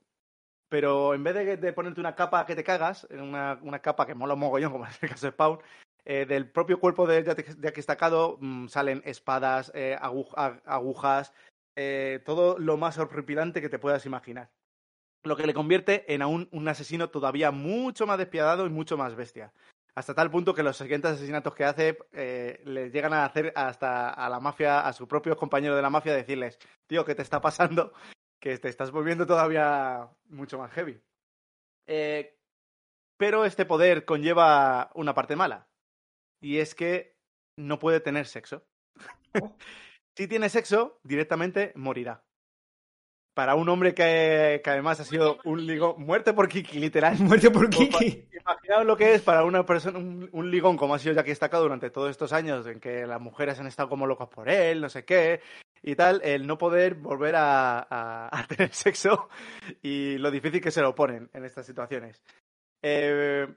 pero 0.67 1.13
en 1.13 1.23
vez 1.23 1.35
de, 1.35 1.57
de 1.57 1.73
ponerte 1.73 1.99
una 1.99 2.15
capa 2.15 2.45
que 2.45 2.55
te 2.55 2.63
cagas, 2.63 3.07
una, 3.11 3.59
una 3.61 3.79
capa 3.79 4.05
que 4.05 4.13
mola 4.15 4.33
un 4.35 4.41
mogollón, 4.41 4.71
como 4.71 4.85
en 4.85 4.91
el 5.01 5.09
caso 5.09 5.25
de 5.27 5.31
Spawn, 5.31 5.59
eh, 6.05 6.25
del 6.25 6.49
propio 6.49 6.79
cuerpo 6.79 7.07
de 7.07 7.23
Jack 7.23 7.59
Jack 7.59 7.77
Estacado 7.77 8.37
mm, 8.39 8.67
salen 8.67 9.01
espadas, 9.05 9.71
eh, 9.75 9.97
agu- 10.01 10.33
ag- 10.35 10.61
agujas, 10.65 11.33
eh, 11.75 12.21
todo 12.25 12.57
lo 12.57 12.77
más 12.77 12.97
horripilante 12.97 13.61
que 13.61 13.69
te 13.69 13.79
puedas 13.79 14.05
imaginar. 14.05 14.51
Lo 15.23 15.35
que 15.35 15.45
le 15.45 15.53
convierte 15.53 16.13
en 16.13 16.21
aún 16.21 16.47
un 16.51 16.67
asesino 16.67 17.09
todavía 17.09 17.51
mucho 17.51 18.07
más 18.07 18.17
despiadado 18.17 18.65
y 18.65 18.69
mucho 18.69 18.97
más 18.97 19.15
bestia. 19.15 19.53
Hasta 19.95 20.13
tal 20.13 20.31
punto 20.31 20.53
que 20.53 20.63
los 20.63 20.77
siguientes 20.77 21.11
asesinatos 21.11 21.53
que 21.55 21.65
hace 21.65 21.97
eh, 22.13 22.61
le 22.63 22.89
llegan 22.89 23.13
a 23.13 23.25
hacer 23.25 23.51
hasta 23.55 24.09
a 24.09 24.29
la 24.29 24.39
mafia, 24.39 24.87
a 24.87 24.93
sus 24.93 25.07
propios 25.07 25.35
compañeros 25.35 25.75
de 25.75 25.81
la 25.81 25.89
mafia, 25.89 26.13
decirles, 26.13 26.57
tío, 26.87 27.03
¿qué 27.03 27.15
te 27.15 27.21
está 27.21 27.41
pasando? 27.41 27.93
Que 28.41 28.57
te 28.57 28.69
estás 28.69 28.91
volviendo 28.91 29.27
todavía 29.27 30.07
mucho 30.29 30.57
más 30.57 30.71
heavy. 30.71 30.97
Eh, 31.87 32.39
pero 33.17 33.43
este 33.43 33.65
poder 33.65 34.05
conlleva 34.05 34.91
una 34.93 35.13
parte 35.13 35.35
mala. 35.35 35.67
Y 36.39 36.59
es 36.59 36.73
que 36.73 37.17
no 37.57 37.79
puede 37.79 37.99
tener 37.99 38.27
sexo. 38.27 38.65
si 40.19 40.27
tiene 40.27 40.49
sexo, 40.49 40.99
directamente 41.03 41.71
morirá. 41.75 42.21
Para 43.33 43.55
un 43.55 43.69
hombre 43.69 43.93
que, 43.93 44.59
que 44.61 44.69
además 44.69 44.99
ha 44.99 45.05
sido 45.05 45.37
un 45.45 45.65
ligón. 45.65 45.95
Muerte 46.03 46.33
por 46.33 46.49
Kiki, 46.49 46.77
literal. 46.77 47.17
Muerte 47.19 47.49
por 47.49 47.69
Kiki. 47.69 48.27
Imaginaos 48.37 48.85
lo 48.85 48.97
que 48.97 49.13
es 49.13 49.21
para 49.21 49.45
una 49.45 49.65
persona, 49.65 49.97
un, 49.97 50.27
un 50.33 50.51
ligón 50.51 50.75
como 50.75 50.93
ha 50.93 50.99
sido 50.99 51.15
Jackie 51.15 51.31
Estacado 51.31 51.63
durante 51.63 51.89
todos 51.89 52.09
estos 52.09 52.33
años, 52.33 52.67
en 52.67 52.81
que 52.81 53.07
las 53.07 53.21
mujeres 53.21 53.57
han 53.61 53.67
estado 53.67 53.87
como 53.87 54.07
locas 54.07 54.27
por 54.27 54.49
él, 54.49 54.81
no 54.81 54.89
sé 54.89 55.05
qué, 55.05 55.39
y 55.81 55.95
tal, 55.95 56.19
el 56.25 56.45
no 56.47 56.57
poder 56.57 56.95
volver 56.95 57.35
a, 57.37 57.79
a- 57.79 58.27
a 58.39 58.47
tener 58.47 58.73
sexo 58.73 59.29
y 59.81 60.17
lo 60.17 60.31
difícil 60.31 60.59
que 60.59 60.71
se 60.71 60.81
lo 60.81 60.93
ponen 60.93 61.29
en 61.31 61.45
estas 61.45 61.65
situaciones. 61.65 62.21
Eh, 62.81 63.47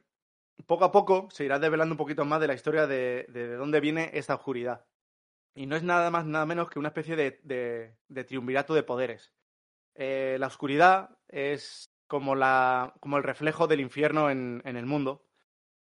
poco 0.65 0.85
a 0.85 0.93
poco 0.93 1.29
se 1.33 1.45
irá 1.45 1.59
develando 1.59 1.95
un 1.95 1.99
poquito 1.99 2.25
más 2.25 2.41
de 2.41 2.47
la 2.47 2.55
historia 2.55 2.87
de, 2.87 3.27
de, 3.31 3.49
de 3.49 3.57
dónde 3.57 3.81
viene 3.81 4.11
esta 4.15 4.37
oscuridad. 4.37 4.85
Y 5.55 5.67
no 5.67 5.77
es 5.77 5.83
nada 5.83 6.11
más, 6.11 6.25
nada 6.25 6.47
menos 6.47 6.71
que 6.71 6.79
una 6.79 6.89
especie 6.89 7.17
de, 7.17 7.41
de, 7.43 7.97
de 8.09 8.25
triunvirato 8.25 8.75
de 8.75 8.83
poderes. 8.83 9.33
Eh, 9.95 10.37
la 10.39 10.47
oscuridad 10.47 11.19
es 11.29 11.93
como, 12.07 12.35
la, 12.35 12.95
como 13.01 13.19
el 13.19 13.23
reflejo 13.23 13.67
del 13.67 13.81
infierno 13.81 14.31
en, 14.31 14.63
en 14.65 14.77
el 14.77 14.87
mundo. 14.87 15.27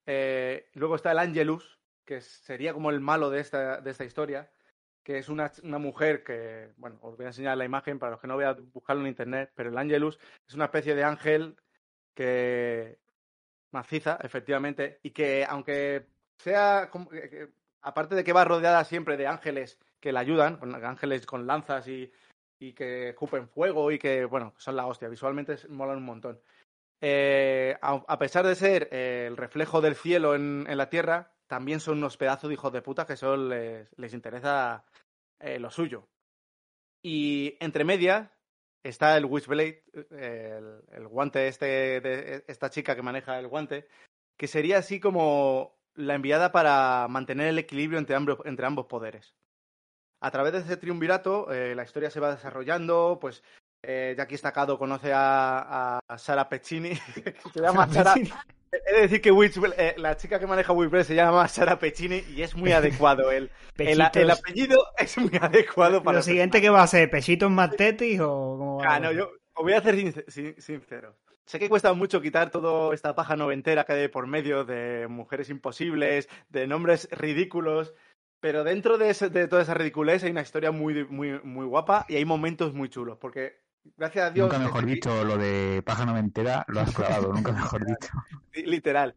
Eh, 0.06 0.70
luego 0.74 0.96
está 0.96 1.12
el 1.12 1.20
Angelus, 1.20 1.80
que 2.06 2.22
sería 2.22 2.74
como 2.74 2.90
el 2.90 3.00
malo 3.00 3.30
de 3.30 3.40
esta, 3.40 3.80
de 3.80 3.92
esta 3.92 4.06
historia, 4.06 4.52
que 5.04 5.18
es 5.18 5.30
una, 5.30 5.52
una 5.64 5.78
mujer 5.78 6.24
que, 6.24 6.72
bueno, 6.78 6.98
os 7.02 7.16
voy 7.16 7.26
a 7.26 7.30
enseñar 7.30 7.58
la 7.58 7.66
imagen 7.66 8.00
para 8.00 8.12
los 8.12 8.22
que 8.22 8.28
no 8.28 8.38
vean, 8.38 8.72
buscarlo 8.72 9.04
en 9.04 9.10
internet, 9.10 9.52
pero 9.56 9.70
el 9.70 9.78
Angelus 9.78 10.20
es 10.48 10.54
una 10.56 10.66
especie 10.66 10.96
de 10.96 11.04
ángel 11.04 11.56
que 12.16 13.00
maciza, 13.72 14.20
efectivamente, 14.22 15.00
y 15.04 15.12
que 15.12 15.46
aunque 15.48 16.08
sea, 16.38 16.90
aparte 17.84 18.16
de 18.16 18.24
que 18.24 18.34
va 18.34 18.46
rodeada 18.46 18.84
siempre 18.86 19.18
de 19.18 19.28
ángeles 19.28 19.78
que 20.00 20.12
la 20.12 20.22
ayudan, 20.22 20.60
ángeles 20.84 21.26
con 21.26 21.46
lanzas 21.46 21.88
y, 21.88 22.12
que 22.76 23.10
escupen 23.10 23.50
fuego 23.50 23.92
y 23.92 24.00
que, 24.00 24.24
bueno, 24.24 24.54
son 24.58 24.78
la 24.78 24.88
hostia, 24.88 25.10
visualmente 25.10 25.58
molan 25.68 25.98
un 25.98 26.06
montón. 26.06 26.40
Eh, 27.02 27.78
a, 27.82 28.18
pesar 28.18 28.48
de 28.48 28.56
ser 28.56 28.88
eh, 28.94 29.26
el 29.28 29.36
reflejo 29.36 29.82
del 29.82 29.96
cielo 29.96 30.34
en, 30.34 30.66
la 30.78 30.90
tierra, 30.90 31.34
también 31.48 31.82
son 31.82 31.98
unos 31.98 32.16
pedazos 32.16 32.48
de 32.48 32.54
hijos 32.54 32.72
de 32.72 32.82
puta 32.82 33.06
que 33.06 33.18
solo 33.18 33.50
les, 33.50 33.90
les 33.98 34.14
interesa 34.14 34.86
eh, 35.42 35.60
lo 35.60 35.70
suyo. 35.70 36.08
Y 37.02 37.58
entre 37.60 37.84
medias 37.84 38.32
está 38.82 39.18
el 39.18 39.26
Witchblade, 39.26 39.84
el, 40.12 40.84
el 40.90 41.08
guante 41.10 41.50
este 41.50 42.00
de 42.00 42.46
esta 42.48 42.70
chica 42.70 42.96
que 42.96 43.02
maneja 43.02 43.38
el 43.40 43.50
guante, 43.50 43.90
que 44.38 44.48
sería 44.48 44.78
así 44.78 45.02
como 45.02 45.83
la 45.96 46.16
enviada 46.16 46.52
para 46.52 47.08
mantener 47.10 47.48
el 47.48 47.60
equilibrio 47.60 48.00
entre 48.00 48.16
ambos, 48.16 48.40
entre 48.46 48.66
ambos 48.66 48.86
poderes. 48.88 49.34
A 50.22 50.32
través 50.32 50.54
de 50.54 50.60
ese 50.60 50.78
triunvirato, 50.78 51.52
eh, 51.52 51.76
la 51.76 51.84
historia 51.84 52.10
se 52.10 52.20
va 52.20 52.34
desarrollando, 52.34 53.18
pues 53.20 53.44
eh, 53.84 54.14
Jackie 54.18 54.36
Estacado 54.36 54.78
conoce 54.78 55.12
a, 55.14 56.00
a 56.08 56.18
Sara 56.18 56.48
Peccini, 56.48 56.92
que 57.24 57.36
se 57.54 57.60
llama 57.60 57.88
Sara, 57.92 58.14
He 58.72 58.96
de 58.96 59.02
decir 59.02 59.22
que 59.22 59.32
Witchblade- 59.32 59.76
eh, 59.78 59.94
la 59.98 60.18
chica 60.18 60.40
que 60.40 60.48
maneja 60.48 60.74
Witchblade 60.74 61.04
se 61.04 61.14
llama 61.14 61.48
Sara 61.48 61.78
Peccini 61.78 62.24
y 62.36 62.42
es 62.42 62.56
muy 62.56 62.72
adecuado. 62.72 63.30
El, 63.32 63.52
el, 63.78 64.02
apellido 64.02 64.84
es 64.98 65.16
muy 65.20 65.38
adecuado 65.40 66.02
para... 66.02 66.18
Lo 66.18 66.24
siguiente 66.24 66.60
que 66.60 66.72
va 66.72 66.82
a 66.82 66.88
ser, 66.88 67.10
¿pechitos 67.12 67.52
más 67.52 67.76
tetis 67.76 68.20
o 68.20 68.56
cómo 68.58 68.78
va? 68.78 68.96
Ah, 68.96 69.00
no, 69.00 69.12
yo 69.12 69.30
os 69.54 69.64
voy 69.64 69.74
a 69.74 69.82
sin- 69.84 70.60
sincero. 70.60 71.16
Sé 71.46 71.60
que 71.60 71.70
cuesta 71.70 71.94
mucho 71.94 72.22
quitar 72.22 72.50
toda 72.52 72.94
esta 72.94 73.16
paja 73.16 73.36
noventera 73.36 73.84
que 73.84 73.94
hay 73.94 74.02
de 74.02 74.10
por 74.10 74.28
medio 74.28 74.64
de 74.64 75.08
mujeres 75.10 75.50
imposibles, 75.50 76.30
de 76.50 76.68
nombres 76.68 77.10
ridículos, 77.12 77.94
pero 78.40 78.64
dentro 78.64 78.98
de, 78.98 79.10
ese- 79.10 79.30
de 79.30 79.48
toda 79.48 79.62
esa 79.62 79.74
ridiculez 79.74 80.24
hay 80.24 80.32
una 80.32 80.42
historia 80.42 80.72
muy, 80.72 81.06
muy, 81.06 81.40
muy 81.44 81.66
guapa 81.66 82.06
y 82.08 82.16
hay 82.16 82.26
momentos 82.26 82.74
muy 82.74 82.90
chulos, 82.90 83.18
porque 83.18 83.62
gracias 83.98 84.26
a 84.28 84.32
Dios. 84.32 84.46
Nunca 84.48 84.60
mejor 84.60 84.86
dicho, 84.86 85.24
lo 85.26 85.38
de 85.38 85.82
paja 85.86 86.06
noventera 86.06 86.64
lo 86.68 86.80
has 86.80 86.94
clavado, 86.94 87.34
nunca 87.34 87.52
mejor 87.54 87.86
dicho. 87.86 88.08
Li- 88.54 88.66
Literal. 88.66 89.16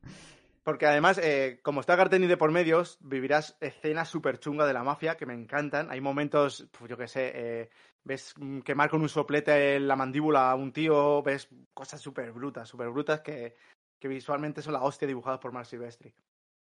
Porque 0.65 0.87
además, 0.87 1.19
eh, 1.23 1.61
como 1.63 1.81
está 1.81 1.95
Garteni 1.95 2.27
de 2.27 2.37
por 2.37 2.51
medios, 2.51 2.99
vivirás 3.01 3.57
escenas 3.61 4.09
súper 4.09 4.41
chungas 4.41 4.67
de 4.67 4.73
la 4.73 4.83
mafia 4.83 5.17
que 5.17 5.25
me 5.25 5.35
encantan. 5.35 5.93
Hay 5.93 6.01
momentos, 6.01 6.67
pues, 6.77 6.91
yo 6.91 6.97
qué 6.97 7.07
sé, 7.07 7.31
eh, 7.37 7.71
ves 8.07 8.35
mm, 8.39 8.61
quemar 8.61 8.89
con 8.89 9.03
un 9.03 9.09
soplete 9.09 9.77
en 9.77 9.89
la 9.89 9.97
mandíbula 9.97 10.51
a 10.51 10.55
un 10.55 10.73
tío, 10.73 11.23
ves 11.23 11.49
cosas 11.75 12.01
súper 12.01 12.33
brutas, 12.33 12.69
súper 12.69 12.89
brutas 12.91 13.21
que, 13.21 13.57
que 14.01 14.09
visualmente 14.09 14.63
son 14.63 14.73
la 14.75 14.83
hostia 14.83 15.09
dibujadas 15.09 15.41
por 15.41 15.53
Mark 15.53 15.67
Silvestri. 15.67 16.15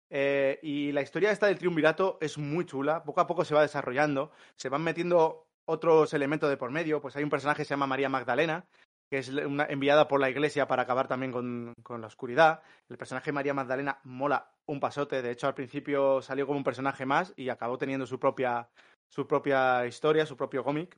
Eh, 0.10 0.60
y 0.62 0.92
la 0.92 1.02
historia 1.02 1.32
esta 1.32 1.48
del 1.48 1.58
triunvirato 1.58 2.18
es 2.20 2.38
muy 2.38 2.66
chula, 2.66 3.04
poco 3.04 3.22
a 3.22 3.28
poco 3.28 3.46
se 3.46 3.56
va 3.56 3.62
desarrollando, 3.62 4.32
se 4.56 4.70
van 4.70 4.84
metiendo 4.84 5.48
otros 5.66 6.14
elementos 6.14 6.50
de 6.50 6.58
por 6.58 6.72
medio, 6.72 7.02
pues 7.02 7.16
hay 7.16 7.24
un 7.24 7.30
personaje 7.30 7.62
que 7.62 7.66
se 7.66 7.74
llama 7.74 7.88
María 7.88 8.10
Magdalena, 8.10 8.66
que 9.10 9.20
es 9.20 9.30
una, 9.30 9.66
enviada 9.66 10.08
por 10.08 10.20
la 10.20 10.30
iglesia 10.30 10.68
para 10.68 10.84
acabar 10.84 11.08
también 11.08 11.32
con, 11.32 11.74
con 11.84 12.02
la 12.02 12.08
oscuridad. 12.08 12.62
El 12.90 12.98
personaje 12.98 13.28
de 13.28 13.34
María 13.34 13.54
Magdalena 13.54 14.00
mola 14.04 14.52
un 14.66 14.80
pasote, 14.80 15.22
de 15.22 15.32
hecho 15.32 15.48
al 15.48 15.54
principio 15.54 16.22
salió 16.22 16.48
como 16.48 16.58
un 16.58 16.64
personaje 16.64 17.06
más 17.06 17.34
y 17.36 17.50
acabó 17.50 17.78
teniendo 17.78 18.08
su 18.08 18.20
propia, 18.20 18.70
su 19.10 19.28
propia 19.28 19.86
historia, 19.86 20.26
su 20.26 20.38
propio 20.38 20.64
cómic. 20.64 20.98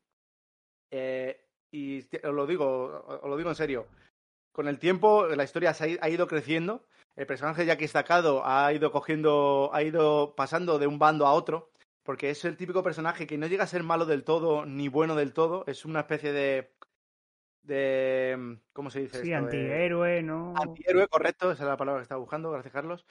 Eh, 0.91 1.43
y 1.71 1.99
os 1.99 2.33
lo 2.33 2.47
digo, 2.47 3.03
os 3.21 3.29
lo 3.29 3.37
digo 3.37 3.49
en 3.49 3.55
serio, 3.55 3.87
con 4.51 4.67
el 4.67 4.79
tiempo 4.79 5.27
la 5.27 5.43
historia 5.43 5.73
se 5.73 5.99
ha 6.01 6.09
ido 6.09 6.27
creciendo, 6.27 6.85
el 7.15 7.27
personaje 7.27 7.65
ya 7.65 7.77
que 7.77 7.85
es 7.85 7.89
destacado 7.93 8.45
ha 8.45 8.71
ido 8.73 8.91
cogiendo, 8.91 9.69
ha 9.73 9.83
ido 9.83 10.33
pasando 10.35 10.79
de 10.79 10.87
un 10.87 10.99
bando 10.99 11.25
a 11.27 11.33
otro, 11.33 11.69
porque 12.03 12.29
es 12.29 12.45
el 12.45 12.57
típico 12.57 12.83
personaje 12.83 13.27
que 13.27 13.37
no 13.37 13.47
llega 13.47 13.65
a 13.65 13.67
ser 13.67 13.83
malo 13.83 14.05
del 14.05 14.23
todo 14.23 14.65
ni 14.65 14.87
bueno 14.87 15.15
del 15.15 15.33
todo, 15.33 15.63
es 15.67 15.85
una 15.85 16.01
especie 16.01 16.31
de 16.31 16.71
de 17.63 18.57
¿cómo 18.71 18.89
se 18.89 19.01
dice 19.01 19.21
Sí, 19.21 19.33
esto? 19.33 19.43
Antihéroe, 19.45 20.23
¿no? 20.23 20.53
antihéroe, 20.55 21.07
correcto, 21.07 21.51
esa 21.51 21.63
es 21.63 21.69
la 21.69 21.75
palabra 21.75 21.99
que 21.99 22.03
estaba 22.03 22.21
buscando, 22.21 22.49
gracias 22.51 22.73
Carlos, 22.73 23.05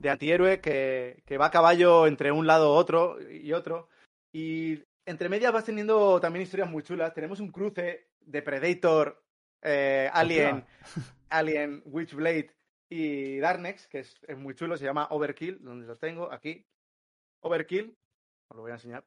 de 0.00 0.10
antihéroe 0.10 0.60
que, 0.60 1.22
que 1.26 1.38
va 1.38 1.46
a 1.46 1.50
caballo 1.50 2.06
entre 2.08 2.32
un 2.32 2.46
lado 2.46 2.74
otro 2.74 3.18
y 3.20 3.52
otro. 3.52 3.88
Y 4.32 4.82
entre 5.06 5.28
medias 5.28 5.52
vas 5.52 5.64
teniendo 5.64 6.20
también 6.20 6.42
historias 6.42 6.70
muy 6.70 6.82
chulas. 6.82 7.14
Tenemos 7.14 7.40
un 7.40 7.50
cruce 7.50 8.10
de 8.20 8.42
Predator, 8.42 9.22
eh, 9.62 10.10
Alien, 10.12 10.64
Alien, 11.30 11.82
Witchblade 11.84 12.54
y 12.88 13.38
Darknex, 13.38 13.86
que 13.88 14.00
es, 14.00 14.16
es 14.26 14.36
muy 14.36 14.54
chulo, 14.54 14.76
se 14.76 14.84
llama 14.84 15.08
Overkill, 15.10 15.62
donde 15.62 15.86
lo 15.86 15.96
tengo, 15.96 16.30
aquí. 16.32 16.66
Overkill, 17.40 17.96
os 18.48 18.56
lo 18.56 18.62
voy 18.62 18.72
a 18.72 18.74
enseñar. 18.74 19.04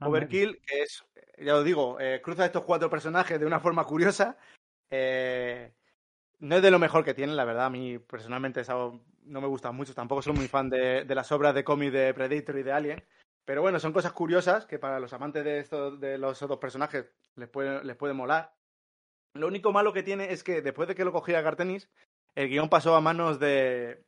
Ah, 0.00 0.08
Overkill, 0.08 0.60
que 0.64 0.82
es, 0.82 1.04
ya 1.38 1.56
os 1.56 1.64
digo, 1.64 1.98
eh, 2.00 2.20
cruza 2.22 2.46
estos 2.46 2.64
cuatro 2.64 2.88
personajes 2.88 3.38
de 3.38 3.46
una 3.46 3.60
forma 3.60 3.84
curiosa. 3.84 4.38
Eh, 4.90 5.74
no 6.38 6.56
es 6.56 6.62
de 6.62 6.70
lo 6.70 6.78
mejor 6.78 7.04
que 7.04 7.14
tienen, 7.14 7.36
la 7.36 7.44
verdad. 7.44 7.66
A 7.66 7.70
mí 7.70 7.98
personalmente 7.98 8.62
no 8.68 9.40
me 9.40 9.48
gusta 9.48 9.72
mucho. 9.72 9.94
Tampoco 9.94 10.22
soy 10.22 10.34
muy 10.34 10.46
fan 10.46 10.70
de, 10.70 11.04
de 11.04 11.14
las 11.14 11.30
obras 11.32 11.54
de 11.54 11.64
cómic 11.64 11.90
de 11.90 12.14
Predator 12.14 12.58
y 12.58 12.62
de 12.62 12.72
Alien. 12.72 13.04
Pero 13.48 13.62
bueno, 13.62 13.80
son 13.80 13.94
cosas 13.94 14.12
curiosas 14.12 14.66
que 14.66 14.78
para 14.78 15.00
los 15.00 15.14
amantes 15.14 15.42
de, 15.42 15.60
estos, 15.60 15.98
de 15.98 16.18
los 16.18 16.42
otros 16.42 16.58
personajes 16.58 17.06
les 17.34 17.48
puede, 17.48 17.82
les 17.82 17.96
puede 17.96 18.12
molar. 18.12 18.52
Lo 19.32 19.46
único 19.46 19.72
malo 19.72 19.94
que 19.94 20.02
tiene 20.02 20.34
es 20.34 20.44
que 20.44 20.60
después 20.60 20.86
de 20.86 20.94
que 20.94 21.02
lo 21.02 21.12
cogía 21.12 21.40
Gartenis, 21.40 21.88
el 22.34 22.50
guion 22.50 22.68
pasó 22.68 22.94
a 22.94 23.00
manos 23.00 23.40
de, 23.40 24.04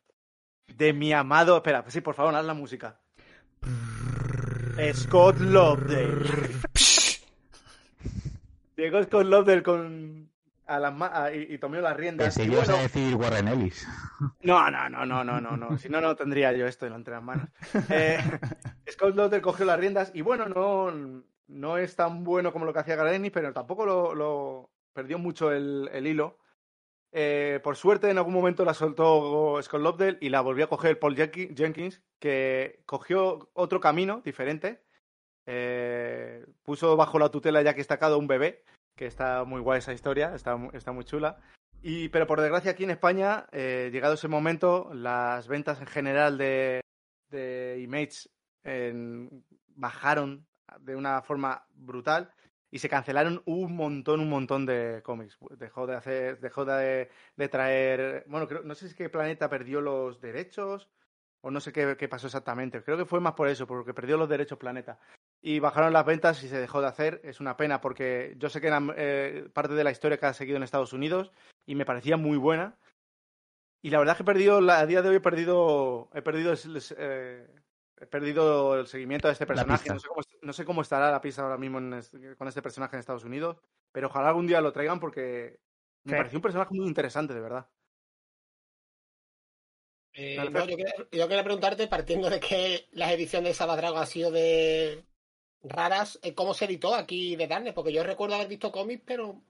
de 0.67 0.93
mi 0.93 1.11
amado. 1.11 1.57
Espera, 1.57 1.83
sí, 1.87 2.01
por 2.01 2.13
favor, 2.13 2.35
haz 2.35 2.45
la 2.45 2.53
música. 2.53 3.01
Scott 4.93 5.39
Lovedale. 5.39 6.29
Llegó 8.77 9.01
Scott 9.01 9.25
Lovedale 9.25 9.63
con 9.63 10.30
a 10.75 10.79
las 10.79 10.93
ma- 10.93 11.11
a- 11.13 11.33
y, 11.33 11.47
y 11.53 11.57
tomó 11.57 11.75
las 11.75 11.95
riendas. 11.97 12.25
Pensé 12.35 12.41
que 12.49 12.53
ibas 12.53 12.67
bueno, 12.67 12.79
a 12.79 12.83
decir 12.83 13.15
Warren 13.15 13.47
Ellis. 13.47 13.87
no, 14.43 14.69
no, 14.71 14.89
no, 14.89 15.05
no, 15.05 15.23
no, 15.23 15.41
no, 15.41 15.57
no. 15.57 15.77
Si 15.77 15.89
no, 15.89 16.01
no 16.01 16.15
tendría 16.15 16.51
yo 16.53 16.67
esto 16.67 16.85
entre 16.87 17.13
las 17.13 17.23
manos. 17.23 17.49
Eh, 17.89 18.17
Scott 18.91 19.15
Lothar 19.15 19.41
cogió 19.41 19.65
las 19.65 19.79
riendas 19.79 20.11
y 20.13 20.21
bueno, 20.21 20.47
no, 20.47 21.23
no 21.47 21.77
es 21.77 21.95
tan 21.95 22.23
bueno 22.23 22.51
como 22.53 22.65
lo 22.65 22.73
que 22.73 22.79
hacía 22.79 22.95
Gardenis, 22.95 23.31
pero 23.31 23.53
tampoco 23.53 23.85
lo, 23.85 24.15
lo- 24.15 24.69
perdió 24.93 25.17
mucho 25.19 25.51
el, 25.51 25.89
el 25.93 26.07
hilo. 26.07 26.37
Eh, 27.13 27.59
por 27.63 27.75
suerte, 27.75 28.09
en 28.09 28.17
algún 28.17 28.33
momento 28.33 28.63
la 28.63 28.73
soltó 28.73 29.59
Scott 29.61 29.81
Lobdell 29.81 30.17
y 30.21 30.29
la 30.29 30.39
volvió 30.41 30.65
a 30.65 30.69
coger 30.69 30.97
Paul 30.99 31.15
Jenki- 31.17 31.53
Jenkins, 31.55 32.01
que 32.19 32.81
cogió 32.85 33.49
otro 33.53 33.79
camino 33.81 34.21
diferente. 34.23 34.81
Eh, 35.45 36.45
puso 36.63 36.95
bajo 36.95 37.19
la 37.19 37.29
tutela 37.29 37.61
ya 37.61 37.73
que 37.73 37.79
destacado 37.79 38.17
un 38.17 38.27
bebé, 38.27 38.63
que 39.01 39.07
está 39.07 39.45
muy 39.45 39.61
guay 39.61 39.79
esa 39.79 39.93
historia, 39.93 40.35
está, 40.35 40.55
mu- 40.55 40.69
está 40.73 40.91
muy 40.91 41.03
chula. 41.05 41.39
Pero 42.11 42.27
por 42.27 42.39
desgracia 42.39 42.69
aquí 42.69 42.83
en 42.83 42.91
España, 42.91 43.47
eh, 43.51 43.89
llegado 43.91 44.13
ese 44.13 44.27
momento, 44.27 44.91
las 44.93 45.47
ventas 45.47 45.81
en 45.81 45.87
general 45.87 46.37
de, 46.37 46.81
de 47.31 47.79
Image 47.81 48.29
bajaron 49.69 50.45
de 50.81 50.95
una 50.95 51.23
forma 51.23 51.65
brutal 51.73 52.31
y 52.69 52.77
se 52.77 52.89
cancelaron 52.89 53.41
un 53.47 53.75
montón, 53.75 54.19
un 54.19 54.29
montón 54.29 54.67
de 54.67 55.01
cómics. 55.03 55.35
Dejó 55.57 55.87
de 55.87 55.95
hacer, 55.95 56.39
dejó 56.39 56.63
de, 56.63 57.09
traer, 57.49 58.23
bueno, 58.27 58.47
no 58.63 58.75
sé 58.75 58.81
si 58.81 58.91
es 58.91 58.95
que 58.95 59.09
Planeta 59.09 59.49
perdió 59.49 59.81
los 59.81 60.21
derechos 60.21 60.91
o 61.41 61.49
no 61.49 61.59
sé 61.59 61.73
qué, 61.73 61.97
qué 61.97 62.07
pasó 62.07 62.27
exactamente. 62.27 62.83
Creo 62.83 62.97
que 62.97 63.05
fue 63.05 63.19
más 63.19 63.33
por 63.33 63.47
eso, 63.47 63.65
porque 63.65 63.95
perdió 63.95 64.15
los 64.17 64.29
derechos 64.29 64.59
Planeta. 64.59 64.99
Y 65.43 65.59
bajaron 65.59 65.91
las 65.93 66.05
ventas 66.05 66.43
y 66.43 66.47
se 66.49 66.59
dejó 66.59 66.81
de 66.81 66.87
hacer. 66.87 67.19
Es 67.23 67.39
una 67.39 67.57
pena 67.57 67.81
porque 67.81 68.35
yo 68.37 68.49
sé 68.49 68.61
que 68.61 68.67
era 68.67 68.79
eh, 68.95 69.49
parte 69.53 69.73
de 69.73 69.83
la 69.83 69.91
historia 69.91 70.17
que 70.17 70.27
ha 70.27 70.33
seguido 70.33 70.57
en 70.57 70.63
Estados 70.63 70.93
Unidos 70.93 71.31
y 71.65 71.75
me 71.75 71.85
parecía 71.85 72.15
muy 72.17 72.37
buena. 72.37 72.77
Y 73.81 73.89
la 73.89 73.97
verdad 73.97 74.13
es 74.13 74.17
que 74.17 74.23
he 74.23 74.25
perdido, 74.33 74.61
la- 74.61 74.79
a 74.79 74.85
día 74.85 75.01
de 75.01 75.09
hoy 75.09 75.15
he 75.15 75.19
perdido, 75.21 76.09
he 76.13 76.21
perdido, 76.21 76.53
el- 76.53 76.83
eh, 76.97 77.47
he 77.99 78.05
perdido 78.05 78.79
el 78.79 78.85
seguimiento 78.85 79.27
de 79.27 79.33
este 79.33 79.47
personaje. 79.47 79.89
No 79.89 79.99
sé, 79.99 80.07
cómo, 80.07 80.21
no 80.43 80.53
sé 80.53 80.65
cómo 80.65 80.81
estará 80.83 81.09
la 81.11 81.21
pista 81.21 81.41
ahora 81.41 81.57
mismo 81.57 81.79
en 81.79 82.35
con 82.37 82.47
este 82.47 82.61
personaje 82.61 82.95
en 82.95 82.99
Estados 82.99 83.23
Unidos, 83.23 83.57
pero 83.91 84.07
ojalá 84.07 84.27
algún 84.29 84.45
día 84.45 84.61
lo 84.61 84.71
traigan 84.71 84.99
porque 84.99 85.59
me 86.03 86.11
Sí. 86.13 86.17
pareció 86.17 86.37
un 86.37 86.43
personaje 86.43 86.75
muy 86.75 86.85
interesante, 86.87 87.33
de 87.33 87.41
verdad. 87.41 87.67
Eh, 90.13 90.35
no, 90.51 90.65
yo, 90.67 90.77
quería, 90.77 90.93
yo 91.11 91.27
quería 91.27 91.43
preguntarte, 91.43 91.87
partiendo 91.87 92.29
de 92.29 92.39
que 92.39 92.87
las 92.91 93.11
ediciones 93.11 93.49
de 93.49 93.53
Sabbath 93.55 93.77
Dragon 93.77 93.99
han 93.99 94.07
sido 94.07 94.29
de 94.29 95.05
raras, 95.63 96.19
eh, 96.23 96.33
¿cómo 96.33 96.53
se 96.53 96.65
editó 96.65 96.95
aquí 96.95 97.35
de 97.35 97.47
Darkness? 97.47 97.73
Porque 97.73 97.93
yo 97.93 98.03
recuerdo 98.03 98.35
haber 98.35 98.47
visto 98.47 98.71
cómics, 98.71 99.03
pero 99.05 99.41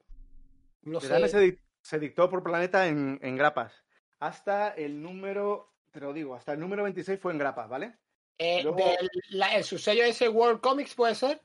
no 0.83 0.99
sé. 0.99 1.07
Darkness 1.09 1.31
se, 1.31 1.39
dic- 1.39 1.59
se 1.81 1.99
dictó 1.99 2.29
por 2.29 2.43
Planeta 2.43 2.87
en, 2.87 3.19
en 3.21 3.37
grapas. 3.37 3.73
Hasta 4.19 4.69
el 4.69 5.01
número, 5.01 5.73
te 5.91 5.99
lo 5.99 6.13
digo, 6.13 6.35
hasta 6.35 6.53
el 6.53 6.59
número 6.59 6.83
26 6.83 7.19
fue 7.19 7.31
en 7.31 7.37
grapas, 7.39 7.67
¿vale? 7.69 7.95
Eh, 8.37 8.61
luego- 8.63 8.77
del- 8.77 9.09
la- 9.29 9.55
el 9.55 9.63
subsello 9.63 10.03
ese 10.03 10.27
World 10.29 10.61
Comics 10.61 10.95
puede 10.95 11.15
ser. 11.15 11.41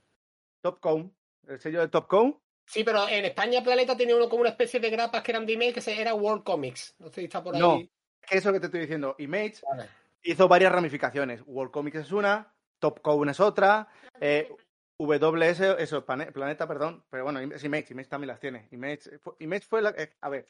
Topcom, 0.63 1.11
el 1.49 1.61
sello 1.61 1.81
de 1.81 1.89
Topcom, 1.89 2.39
Sí, 2.69 2.83
pero 2.83 3.09
en 3.09 3.25
España 3.25 3.63
Planeta 3.63 3.97
tenía 3.97 4.17
uno 4.17 4.29
como 4.29 4.41
una 4.41 4.51
especie 4.51 4.81
de 4.81 4.91
grapas 4.91 5.23
que 5.23 5.31
eran 5.31 5.47
de 5.47 5.53
email 5.53 5.73
que 5.73 5.81
se- 5.81 6.01
era 6.01 6.15
World 6.15 6.43
Comics. 6.43 6.97
No 6.99 7.07
sé 7.11 7.21
si 7.21 7.25
está 7.27 7.41
por 7.41 7.55
ahí. 7.55 7.61
No. 7.61 7.81
eso 8.29 8.53
que 8.53 8.59
te 8.59 8.67
estoy 8.67 8.81
diciendo, 8.81 9.15
Image 9.19 9.61
Vale. 9.71 9.89
hizo 10.25 10.49
varias 10.49 10.73
ramificaciones. 10.73 11.43
World 11.47 11.71
Comics 11.73 11.99
es 11.99 12.11
una, 12.11 12.53
Topcom 12.81 13.29
es 13.29 13.41
otra, 13.41 13.89
eh, 14.21 14.51
WS, 14.99 15.77
eso, 15.79 16.05
Planeta, 16.07 16.67
perdón, 16.67 17.05
pero 17.11 17.25
bueno, 17.25 17.41
es 17.41 17.63
Image, 17.65 17.93
Image 17.93 18.09
también 18.09 18.29
las 18.29 18.41
tiene. 18.41 18.69
Image, 18.71 19.19
fue- 19.19 19.35
Image 19.41 19.67
fue 19.69 19.83
la, 19.83 19.91
eh, 19.91 20.15
a 20.21 20.29
ver, 20.29 20.47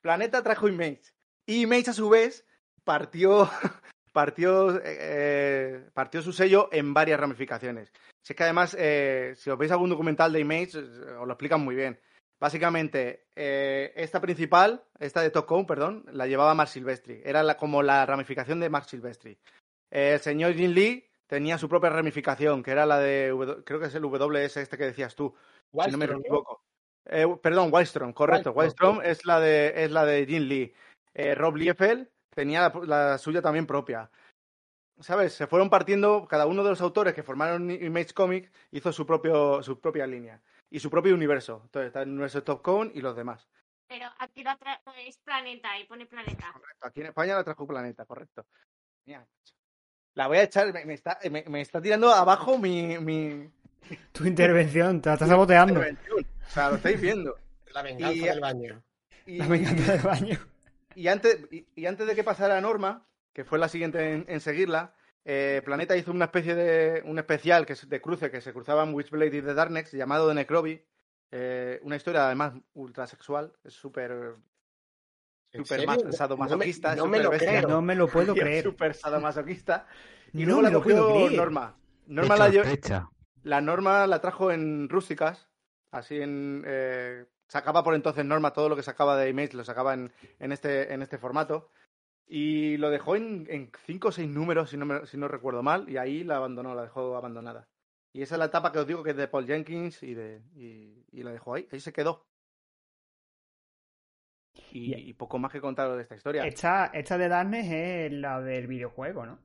Planeta 0.00 0.42
trajo 0.42 0.68
Image 0.68 1.02
y 1.46 1.62
Image 1.62 1.90
a 1.90 1.92
su 1.92 2.08
vez 2.08 2.46
partió, 2.84 3.48
partió, 4.12 4.80
eh, 4.84 5.88
partió 5.94 6.22
su 6.22 6.32
sello 6.32 6.68
en 6.72 6.94
varias 6.94 7.18
ramificaciones. 7.18 7.92
Si 8.24 8.32
es 8.32 8.36
que 8.36 8.44
además, 8.44 8.76
eh, 8.78 9.34
si 9.36 9.50
os 9.50 9.58
veis 9.58 9.72
algún 9.72 9.90
documental 9.90 10.32
de 10.32 10.40
Image, 10.40 10.78
os 10.78 11.26
lo 11.26 11.32
explican 11.32 11.60
muy 11.60 11.74
bien. 11.74 11.98
Básicamente, 12.40 13.26
esta 13.34 14.20
principal, 14.20 14.84
esta 15.00 15.22
de 15.22 15.30
Topcom, 15.30 15.66
perdón, 15.66 16.04
la 16.12 16.26
llevaba 16.28 16.54
Mark 16.54 16.70
Silvestri. 16.70 17.20
Era 17.24 17.42
la- 17.42 17.56
como 17.56 17.82
la 17.82 18.06
ramificación 18.06 18.60
de 18.60 18.70
Mark 18.70 18.84
Silvestri. 18.88 19.36
El 19.90 20.20
señor 20.20 20.54
Jin 20.54 20.72
Lee 20.72 21.07
tenía 21.28 21.58
su 21.58 21.68
propia 21.68 21.90
ramificación, 21.90 22.62
que 22.62 22.72
era 22.72 22.86
la 22.86 22.98
de, 22.98 23.28
W- 23.28 23.62
creo 23.64 23.78
que 23.78 23.86
es 23.86 23.94
el 23.94 24.02
WS 24.02 24.60
este 24.60 24.76
que 24.76 24.86
decías 24.86 25.14
tú, 25.14 25.34
si 25.36 25.90
no 25.90 25.98
me 25.98 26.06
Wallstrom, 26.06 26.20
equivoco. 26.20 26.62
Eh, 27.04 27.26
perdón, 27.40 27.70
Wildstrom, 27.72 28.12
correcto. 28.12 28.50
Wildstrom. 28.52 28.96
Wildstrom 28.96 29.10
es 29.10 29.24
la 29.24 29.40
de, 29.40 29.84
es 29.84 29.90
la 29.90 30.04
de 30.04 30.26
Jin 30.26 30.48
Lee. 30.48 30.74
Eh, 31.14 31.34
Rob 31.34 31.56
Liefeld 31.56 32.08
tenía 32.34 32.62
la, 32.62 32.80
la 32.84 33.18
suya 33.18 33.40
también 33.40 33.66
propia. 33.66 34.10
¿Sabes? 35.00 35.32
Se 35.32 35.46
fueron 35.46 35.70
partiendo, 35.70 36.26
cada 36.26 36.46
uno 36.46 36.64
de 36.64 36.70
los 36.70 36.80
autores 36.80 37.14
que 37.14 37.22
formaron 37.22 37.70
Image 37.70 38.12
Comics 38.14 38.50
hizo 38.72 38.92
su, 38.92 39.06
propio, 39.06 39.62
su 39.62 39.78
propia 39.78 40.06
línea 40.06 40.40
y 40.70 40.80
su 40.80 40.90
propio 40.90 41.14
universo. 41.14 41.60
Entonces 41.64 41.88
está 41.88 42.02
el 42.02 42.08
universo 42.08 42.42
Top 42.42 42.62
Cone 42.62 42.90
y 42.94 43.00
los 43.00 43.14
demás. 43.14 43.48
Pero 43.88 44.06
aquí 44.18 44.42
lo 44.42 44.50
es 45.06 45.18
planeta 45.18 45.78
y 45.78 45.86
pone 45.86 46.04
planeta. 46.06 46.52
Correcto. 46.52 46.86
Aquí 46.86 47.00
en 47.00 47.06
España 47.06 47.36
la 47.36 47.44
trajo 47.44 47.66
Planeta, 47.66 48.04
correcto. 48.04 48.44
Mira. 49.06 49.26
La 50.18 50.26
voy 50.26 50.38
a 50.38 50.42
echar, 50.42 50.72
me, 50.72 50.84
me 50.84 50.94
está, 50.94 51.16
me, 51.30 51.44
me 51.46 51.60
está 51.60 51.80
tirando 51.80 52.10
abajo 52.12 52.58
mi, 52.58 52.98
mi 52.98 53.48
Tu 54.10 54.24
intervención, 54.26 55.00
te 55.00 55.10
la 55.10 55.14
estás 55.14 55.28
saboteando. 55.28 55.74
intervención. 55.74 56.26
O 56.44 56.50
sea, 56.50 56.70
lo 56.70 56.74
estáis 56.76 57.00
viendo. 57.00 57.36
La 57.72 57.82
venganza 57.82 58.16
Y- 58.16 58.20
del 58.24 58.40
baño. 58.40 58.82
Y, 59.26 59.38
La 59.38 59.46
venganza 59.46 59.92
del 59.92 60.02
baño. 60.02 60.38
y 60.96 61.06
antes, 61.06 61.38
y, 61.52 61.66
y 61.76 61.86
antes 61.86 62.04
de 62.04 62.16
que 62.16 62.24
pasara 62.24 62.60
Norma, 62.60 63.06
que 63.32 63.44
fue 63.44 63.60
la 63.60 63.68
siguiente 63.68 64.12
en, 64.12 64.24
en 64.26 64.40
seguirla, 64.40 64.92
eh, 65.24 65.62
Planeta 65.64 65.96
hizo 65.96 66.10
una 66.10 66.24
especie 66.24 66.56
de 66.56 67.00
un 67.04 67.16
especial 67.20 67.64
que 67.64 67.74
es 67.74 67.88
de 67.88 68.00
cruce 68.00 68.28
que 68.32 68.40
se 68.40 68.52
cruzaban 68.52 68.92
Witchblade 68.94 69.36
y 69.36 69.42
The 69.42 69.54
Darkness 69.54 69.92
llamado 69.92 70.26
The 70.28 70.34
Necrobi. 70.34 70.82
Eh, 71.30 71.78
una 71.84 71.94
historia 71.94 72.26
además 72.26 72.54
ultra 72.74 73.06
sexual, 73.06 73.52
es 73.62 73.74
súper 73.74 74.34
Me- 75.52 76.12
sadomasoquista, 76.12 76.94
no 76.96 77.06
me 77.06 77.18
súper 77.18 77.22
lo 77.22 77.30
creo. 77.38 77.68
No 77.68 77.82
me 77.82 77.94
lo 77.94 78.08
puedo 78.08 78.34
creer. 78.34 78.64
súper 78.64 78.94
sadomasoquista. 78.94 79.86
Y 80.32 80.40
No 80.40 80.46
luego 80.46 80.60
me 80.62 80.68
la 80.68 80.70
lo 80.72 80.82
puedo 80.82 81.06
cogió 81.08 81.26
creer. 81.26 81.38
Norma. 81.40 81.76
Norma 82.06 82.36
la, 82.36 82.50
flecha. 82.64 83.08
la 83.42 83.60
Norma 83.60 84.06
la 84.06 84.20
trajo 84.20 84.50
en 84.50 84.88
rústicas, 84.88 85.48
así 85.90 86.20
en... 86.20 86.62
eh, 86.66 87.24
sacaba 87.48 87.82
por 87.82 87.94
entonces 87.94 88.24
Norma 88.24 88.52
todo 88.52 88.68
lo 88.68 88.76
que 88.76 88.82
sacaba 88.82 89.16
de 89.16 89.30
Image, 89.30 89.56
lo 89.56 89.64
sacaba 89.64 89.94
en, 89.94 90.12
en, 90.38 90.52
este, 90.52 90.92
en 90.92 91.02
este 91.02 91.18
formato. 91.18 91.70
Y 92.26 92.76
lo 92.76 92.90
dejó 92.90 93.16
en, 93.16 93.46
en 93.48 93.72
cinco 93.86 94.08
o 94.08 94.12
seis 94.12 94.28
números, 94.28 94.68
si 94.70 94.76
no, 94.76 94.84
me- 94.84 95.06
si 95.06 95.16
no 95.16 95.28
recuerdo 95.28 95.62
mal, 95.62 95.88
y 95.88 95.96
ahí 95.96 96.24
la 96.24 96.36
abandonó, 96.36 96.74
la 96.74 96.82
dejó 96.82 97.16
abandonada. 97.16 97.66
Y 98.12 98.20
esa 98.22 98.34
es 98.34 98.38
la 98.38 98.44
etapa 98.46 98.70
que 98.72 98.80
os 98.80 98.86
digo 98.86 99.02
que 99.02 99.10
es 99.10 99.16
de 99.16 99.28
Paul 99.28 99.46
Jenkins 99.46 100.02
y, 100.02 100.12
de, 100.14 100.42
y, 100.54 101.04
y 101.10 101.22
la 101.22 101.30
dejó 101.32 101.54
ahí, 101.54 101.66
ahí 101.72 101.80
se 101.80 101.92
quedó. 101.92 102.26
Y, 104.72 105.12
poco 105.14 105.38
más 105.38 105.52
que 105.52 105.60
contar 105.60 105.94
de 105.94 106.02
esta 106.02 106.14
historia. 106.14 106.44
Esta, 106.44 106.86
esta 106.86 107.18
de 107.18 107.28
Darkness 107.28 107.66
es 107.70 108.12
la 108.12 108.40
del 108.40 108.66
videojuego, 108.66 109.26
¿no? 109.26 109.38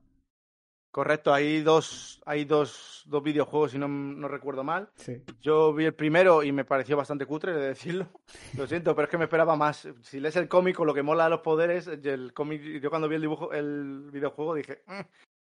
Correcto, 0.94 1.34
hay 1.34 1.60
dos, 1.62 2.22
hay 2.24 2.44
dos, 2.44 3.02
dos 3.06 3.20
videojuegos, 3.20 3.72
si 3.72 3.78
no, 3.78 3.88
no 3.88 4.28
recuerdo 4.28 4.62
mal. 4.62 4.90
Sí. 4.94 5.24
Yo 5.40 5.74
vi 5.74 5.86
el 5.86 5.94
primero 5.94 6.44
y 6.44 6.52
me 6.52 6.64
pareció 6.64 6.96
bastante 6.96 7.26
cutre 7.26 7.52
de 7.52 7.68
decirlo. 7.68 8.06
Lo 8.56 8.66
siento, 8.68 8.94
pero 8.94 9.06
es 9.06 9.10
que 9.10 9.18
me 9.18 9.24
esperaba 9.24 9.56
más. 9.56 9.88
Si 10.02 10.20
lees 10.20 10.36
el 10.36 10.48
cómic 10.48 10.78
o 10.78 10.84
lo 10.84 10.94
que 10.94 11.02
mola 11.02 11.24
de 11.24 11.30
los 11.30 11.40
poderes, 11.40 11.88
el 11.88 12.32
cómic, 12.32 12.62
yo 12.80 12.90
cuando 12.90 13.08
vi 13.08 13.16
el 13.16 13.22
dibujo, 13.22 13.52
el 13.52 14.08
videojuego 14.12 14.54
dije, 14.54 14.84
"Mm, 14.86 15.00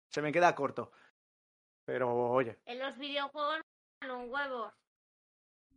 se 0.09 0.23
me 0.23 0.33
queda 0.33 0.55
corto. 0.55 0.91
Pero 1.85 2.31
oye, 2.31 2.59
En 2.65 2.79
los 2.79 2.97
videojuegos 2.97 3.61
no 4.07 4.21
un 4.21 4.31
huevo. 4.31 4.73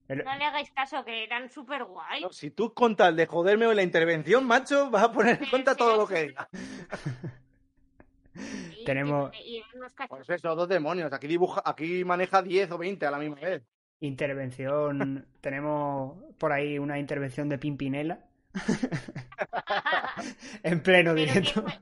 El- 0.07 0.23
No 0.23 0.35
le 0.35 0.45
hagáis 0.45 0.71
caso, 0.71 1.03
que 1.03 1.23
eran 1.23 1.49
súper 1.49 1.83
guay. 1.83 2.21
no, 2.21 2.31
si 2.31 2.51
tú 2.51 2.73
con 2.73 2.95
tal 2.95 3.15
de 3.15 3.25
joderme 3.25 3.73
la 3.73 3.83
intervención, 3.83 4.45
macho, 4.45 4.89
vas 4.91 5.03
a 5.03 5.11
poner 5.11 5.41
en 5.41 5.49
cuenta 5.49 5.75
todo 5.75 5.97
lo 5.97 6.07
que 6.07 6.27
diga. 6.27 6.47
tenemos- 8.85 9.31
Y. 9.43 9.63
Pues 10.09 10.29
eso, 10.29 10.55
dos 10.55 10.67
demonios. 10.69 11.11
Aquí 11.13 11.27
dibuja, 11.27 11.61
aquí 11.65 12.03
maneja 12.05 12.41
10 12.41 12.71
o 12.71 12.77
20 12.77 13.05
a 13.05 13.11
la 13.11 13.17
misma 13.17 13.37
vez. 13.39 13.63
Intervención. 14.01 15.25
Tenemos 15.41 16.17
por 16.37 16.51
ahí 16.51 16.77
una 16.77 16.99
intervención 16.99 17.49
de 17.49 17.57
Pimpinela. 17.57 18.19
en 20.63 20.81
pleno 20.83 21.13
Pero 21.13 21.25
¿qué 21.33 21.39
directo. 21.39 21.61
fue, 21.63 21.79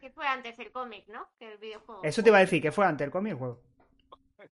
qué 0.00 0.10
fue 0.10 0.26
antes 0.26 0.58
el 0.58 0.70
cómic, 0.72 1.06
no? 1.08 1.26
Que 1.38 1.52
el 1.52 1.58
videojuego. 1.58 2.02
Eso 2.04 2.22
te 2.22 2.28
iba 2.28 2.38
a 2.38 2.42
decir, 2.42 2.60
¿qué 2.62 2.72
fue 2.72 2.84
antes, 2.86 3.04
el 3.06 3.10
cómic 3.10 3.32
o 3.32 3.34
el 3.34 3.38
juego? 3.38 3.62
El 4.38 4.50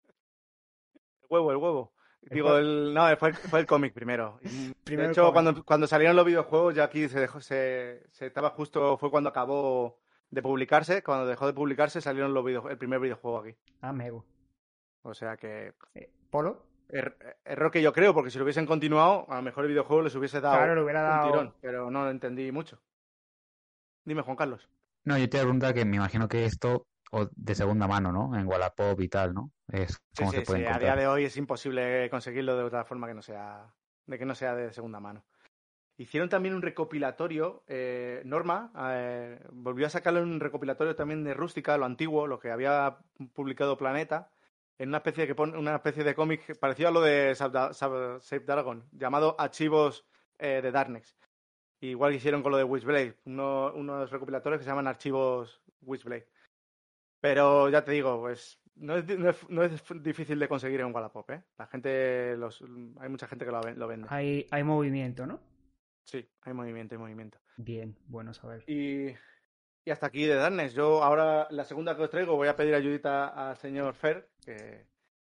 huevo, 1.29 1.51
el 1.51 1.57
huevo. 1.57 1.93
Digo, 2.31 2.57
el, 2.57 2.93
no, 2.93 3.15
fue, 3.17 3.33
fue 3.33 3.59
el 3.61 3.65
cómic 3.65 3.93
primero. 3.93 4.39
De 4.41 4.75
hecho, 5.11 5.31
cuando, 5.33 5.63
cuando 5.63 5.87
salieron 5.87 6.15
los 6.15 6.25
videojuegos, 6.25 6.75
ya 6.75 6.83
aquí 6.85 7.07
se 7.09 7.19
dejó, 7.19 7.39
se, 7.41 8.03
se 8.11 8.27
estaba 8.27 8.49
justo, 8.51 8.97
fue 8.97 9.09
cuando 9.11 9.29
acabó 9.29 9.99
de 10.29 10.41
publicarse. 10.41 11.03
Cuando 11.03 11.25
dejó 11.25 11.47
de 11.47 11.53
publicarse, 11.53 12.01
salieron 12.01 12.33
los 12.33 12.43
videojuegos, 12.45 12.71
el 12.73 12.77
primer 12.77 12.99
videojuego 12.99 13.39
aquí. 13.39 13.55
Ah, 13.81 13.93
Mego. 13.93 14.25
O 15.03 15.13
sea 15.13 15.37
que, 15.37 15.73
Eh, 15.95 16.11
¿Polo? 16.29 16.65
er- 16.89 17.15
error 17.45 17.71
que 17.71 17.81
yo 17.81 17.93
creo, 17.93 18.13
porque 18.13 18.29
si 18.31 18.37
lo 18.37 18.43
hubiesen 18.43 18.65
continuado, 18.65 19.25
a 19.29 19.35
lo 19.37 19.41
mejor 19.41 19.63
el 19.65 19.69
videojuego 19.71 20.03
les 20.03 20.15
hubiese 20.15 20.41
dado 20.41 20.57
Claro, 20.57 20.83
hubiera 20.83 21.01
un 21.01 21.07
dado- 21.09 21.31
tirón, 21.31 21.53
pero 21.61 21.89
no 21.91 22.03
lo 22.03 22.11
entendí 22.11 22.51
mucho. 22.51 22.79
Dime, 24.05 24.21
Juan 24.21 24.37
Carlos. 24.37 24.69
No, 25.03 25.17
yo 25.17 25.29
te 25.29 25.37
iba 25.37 25.41
a 25.43 25.45
preguntar 25.45 25.73
que 25.73 25.85
me 25.85 25.97
imagino 25.97 26.27
que 26.27 26.45
esto 26.45 26.85
o 27.11 27.27
de 27.35 27.55
segunda 27.55 27.87
mano, 27.87 28.11
¿no? 28.11 28.37
En 28.37 28.47
Wallapop 28.47 28.99
y 29.01 29.07
tal, 29.07 29.33
¿no? 29.33 29.51
Es 29.71 29.97
como 30.17 30.31
sí, 30.31 30.37
se 30.39 30.43
puede 30.45 30.59
sí, 30.61 30.65
a 30.65 30.79
día 30.79 30.95
de 30.95 31.07
hoy 31.07 31.25
es 31.25 31.37
imposible 31.37 32.09
conseguirlo 32.09 32.57
de 32.57 32.63
otra 32.63 32.83
forma 32.85 33.07
que 33.07 33.13
no 33.13 33.21
sea 33.21 33.73
de 34.05 34.17
que 34.17 34.25
no 34.25 34.35
sea 34.35 34.55
de 34.55 34.71
segunda 34.73 34.99
mano. 34.99 35.25
Hicieron 35.97 36.29
también 36.29 36.53
un 36.53 36.61
recopilatorio, 36.61 37.63
eh, 37.67 38.21
Norma 38.23 38.71
eh, 38.91 39.39
volvió 39.51 39.87
a 39.87 39.89
sacarle 39.89 40.21
un 40.21 40.39
recopilatorio 40.39 40.95
también 40.95 41.23
de 41.23 41.33
Rústica, 41.33 41.75
lo 41.77 41.85
antiguo, 41.85 42.27
lo 42.27 42.39
que 42.39 42.51
había 42.51 42.99
publicado 43.33 43.77
Planeta, 43.77 44.29
en 44.77 44.89
una 44.89 44.97
especie 44.99 45.23
de, 45.23 45.27
que 45.27 45.35
pone- 45.35 45.57
una 45.57 45.75
especie 45.75 46.03
de 46.03 46.13
cómic 46.13 46.57
parecido 46.59 46.89
a 46.89 46.91
lo 46.91 47.01
de 47.01 47.33
Save 47.35 48.45
Dragon, 48.45 48.87
llamado 48.91 49.35
Archivos 49.39 50.05
eh, 50.37 50.61
de 50.61 50.71
Darkness. 50.71 51.17
Igual 51.81 52.11
que 52.11 52.17
hicieron 52.17 52.43
con 52.43 52.51
lo 52.51 52.57
de 52.59 52.63
Witchblade, 52.63 53.15
uno- 53.25 53.73
unos 53.73 54.11
recopilatorios 54.11 54.59
que 54.59 54.65
se 54.65 54.69
llaman 54.69 54.87
Archivos 54.87 55.61
Witchblade. 55.81 56.27
Pero 57.19 57.69
ya 57.69 57.83
te 57.83 57.91
digo, 57.91 58.19
pues 58.19 58.59
no 58.75 58.97
es, 58.97 59.05
no 59.17 59.29
es, 59.29 59.49
no 59.49 59.63
es 59.63 59.83
difícil 60.01 60.39
de 60.39 60.47
conseguir 60.47 60.81
en 60.81 60.93
Wallapop, 60.93 61.29
¿eh? 61.31 61.43
La 61.57 61.67
gente, 61.67 62.37
los, 62.37 62.63
hay 62.99 63.09
mucha 63.09 63.27
gente 63.27 63.45
que 63.45 63.51
lo, 63.51 63.61
lo 63.61 63.87
vende. 63.87 64.07
Hay, 64.09 64.45
hay 64.51 64.63
movimiento, 64.63 65.25
¿no? 65.25 65.39
Sí, 66.03 66.25
hay 66.41 66.53
movimiento, 66.53 66.95
hay 66.95 66.99
movimiento. 66.99 67.39
Bien, 67.57 67.97
bueno 68.05 68.33
saber. 68.33 68.63
Y, 68.67 69.07
y 69.83 69.91
hasta 69.91 70.07
aquí 70.07 70.25
de 70.25 70.35
Darkness. 70.35 70.73
Yo 70.73 71.03
ahora, 71.03 71.47
la 71.49 71.63
segunda 71.63 71.97
que 71.97 72.03
os 72.03 72.09
traigo, 72.09 72.35
voy 72.35 72.47
a 72.47 72.55
pedir 72.55 72.75
ayudita 72.75 73.27
al 73.27 73.57
señor 73.57 73.93
Fer, 73.95 74.29
que, 74.45 74.85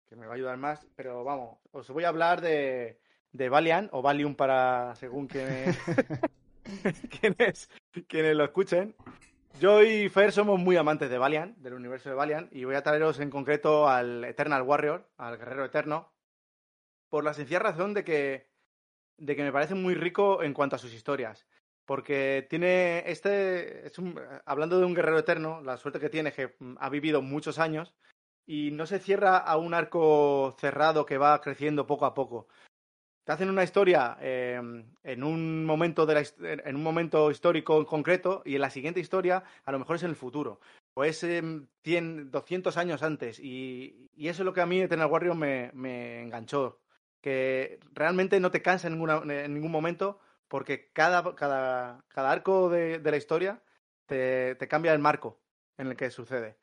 que 0.06 0.16
me 0.16 0.26
va 0.26 0.32
a 0.32 0.36
ayudar 0.36 0.56
más. 0.56 0.86
Pero 0.96 1.22
vamos, 1.22 1.58
os 1.70 1.88
voy 1.90 2.04
a 2.04 2.08
hablar 2.08 2.40
de, 2.40 2.98
de 3.30 3.48
Valiant, 3.48 3.90
o 3.92 4.00
Valium 4.00 4.34
para 4.34 4.96
según 4.96 5.28
quienes, 5.28 5.78
quienes, 7.20 7.70
quienes 8.08 8.34
lo 8.34 8.44
escuchen. 8.44 8.96
Yo 9.60 9.84
y 9.84 10.08
Fer 10.08 10.32
somos 10.32 10.58
muy 10.58 10.76
amantes 10.76 11.08
de 11.08 11.16
Valiant, 11.16 11.56
del 11.58 11.74
universo 11.74 12.08
de 12.08 12.16
Valiant, 12.16 12.52
y 12.52 12.64
voy 12.64 12.74
a 12.74 12.82
traeros 12.82 13.20
en 13.20 13.30
concreto 13.30 13.88
al 13.88 14.24
Eternal 14.24 14.62
Warrior, 14.62 15.08
al 15.16 15.38
Guerrero 15.38 15.64
Eterno, 15.64 16.12
por 17.08 17.22
la 17.22 17.34
sencilla 17.34 17.60
razón 17.60 17.94
de 17.94 18.02
que, 18.02 18.50
de 19.16 19.36
que 19.36 19.44
me 19.44 19.52
parece 19.52 19.76
muy 19.76 19.94
rico 19.94 20.42
en 20.42 20.54
cuanto 20.54 20.74
a 20.74 20.80
sus 20.80 20.92
historias. 20.92 21.46
Porque 21.86 22.46
tiene 22.50 23.04
este. 23.06 23.86
Es 23.86 23.98
un, 23.98 24.18
hablando 24.44 24.78
de 24.78 24.86
un 24.86 24.94
guerrero 24.94 25.18
eterno, 25.18 25.60
la 25.62 25.76
suerte 25.76 26.00
que 26.00 26.08
tiene 26.08 26.30
es 26.30 26.34
que 26.34 26.56
mm, 26.58 26.76
ha 26.80 26.88
vivido 26.88 27.22
muchos 27.22 27.58
años 27.58 27.94
y 28.46 28.70
no 28.72 28.86
se 28.86 28.98
cierra 28.98 29.38
a 29.38 29.56
un 29.56 29.74
arco 29.74 30.56
cerrado 30.58 31.06
que 31.06 31.18
va 31.18 31.40
creciendo 31.40 31.86
poco 31.86 32.06
a 32.06 32.14
poco. 32.14 32.48
Te 33.24 33.32
hacen 33.32 33.48
una 33.48 33.64
historia 33.64 34.16
eh, 34.20 34.60
en 35.02 35.24
un 35.24 35.64
momento 35.64 36.04
de 36.04 36.14
la 36.14 36.22
en 36.38 36.76
un 36.76 36.82
momento 36.82 37.30
histórico 37.30 37.78
en 37.78 37.84
concreto 37.86 38.42
y 38.44 38.54
en 38.56 38.60
la 38.60 38.70
siguiente 38.70 39.00
historia 39.00 39.42
a 39.64 39.72
lo 39.72 39.78
mejor 39.78 39.96
es 39.96 40.02
en 40.02 40.10
el 40.10 40.16
futuro 40.16 40.60
o 40.94 41.04
es 41.04 41.22
em, 41.24 41.66
100, 41.82 42.30
200 42.30 42.76
años 42.76 43.02
antes 43.02 43.40
y, 43.40 44.10
y 44.14 44.28
eso 44.28 44.42
es 44.42 44.46
lo 44.46 44.52
que 44.52 44.60
a 44.60 44.66
mí 44.66 44.80
Eternal 44.80 45.10
Warrior 45.10 45.34
me, 45.36 45.70
me 45.72 46.22
enganchó 46.22 46.80
que 47.22 47.80
realmente 47.94 48.38
no 48.40 48.50
te 48.50 48.60
cansa 48.60 48.88
en, 48.88 48.94
ninguna- 48.98 49.22
en 49.44 49.54
ningún 49.54 49.72
momento 49.72 50.20
porque 50.48 50.90
cada, 50.92 51.34
cada, 51.34 52.04
cada 52.08 52.30
arco 52.30 52.68
de, 52.68 52.98
de 52.98 53.10
la 53.10 53.16
historia 53.16 53.62
te, 54.06 54.54
te 54.56 54.68
cambia 54.68 54.92
el 54.92 54.98
marco 54.98 55.40
en 55.78 55.86
el 55.88 55.96
que 55.96 56.10
sucede. 56.10 56.58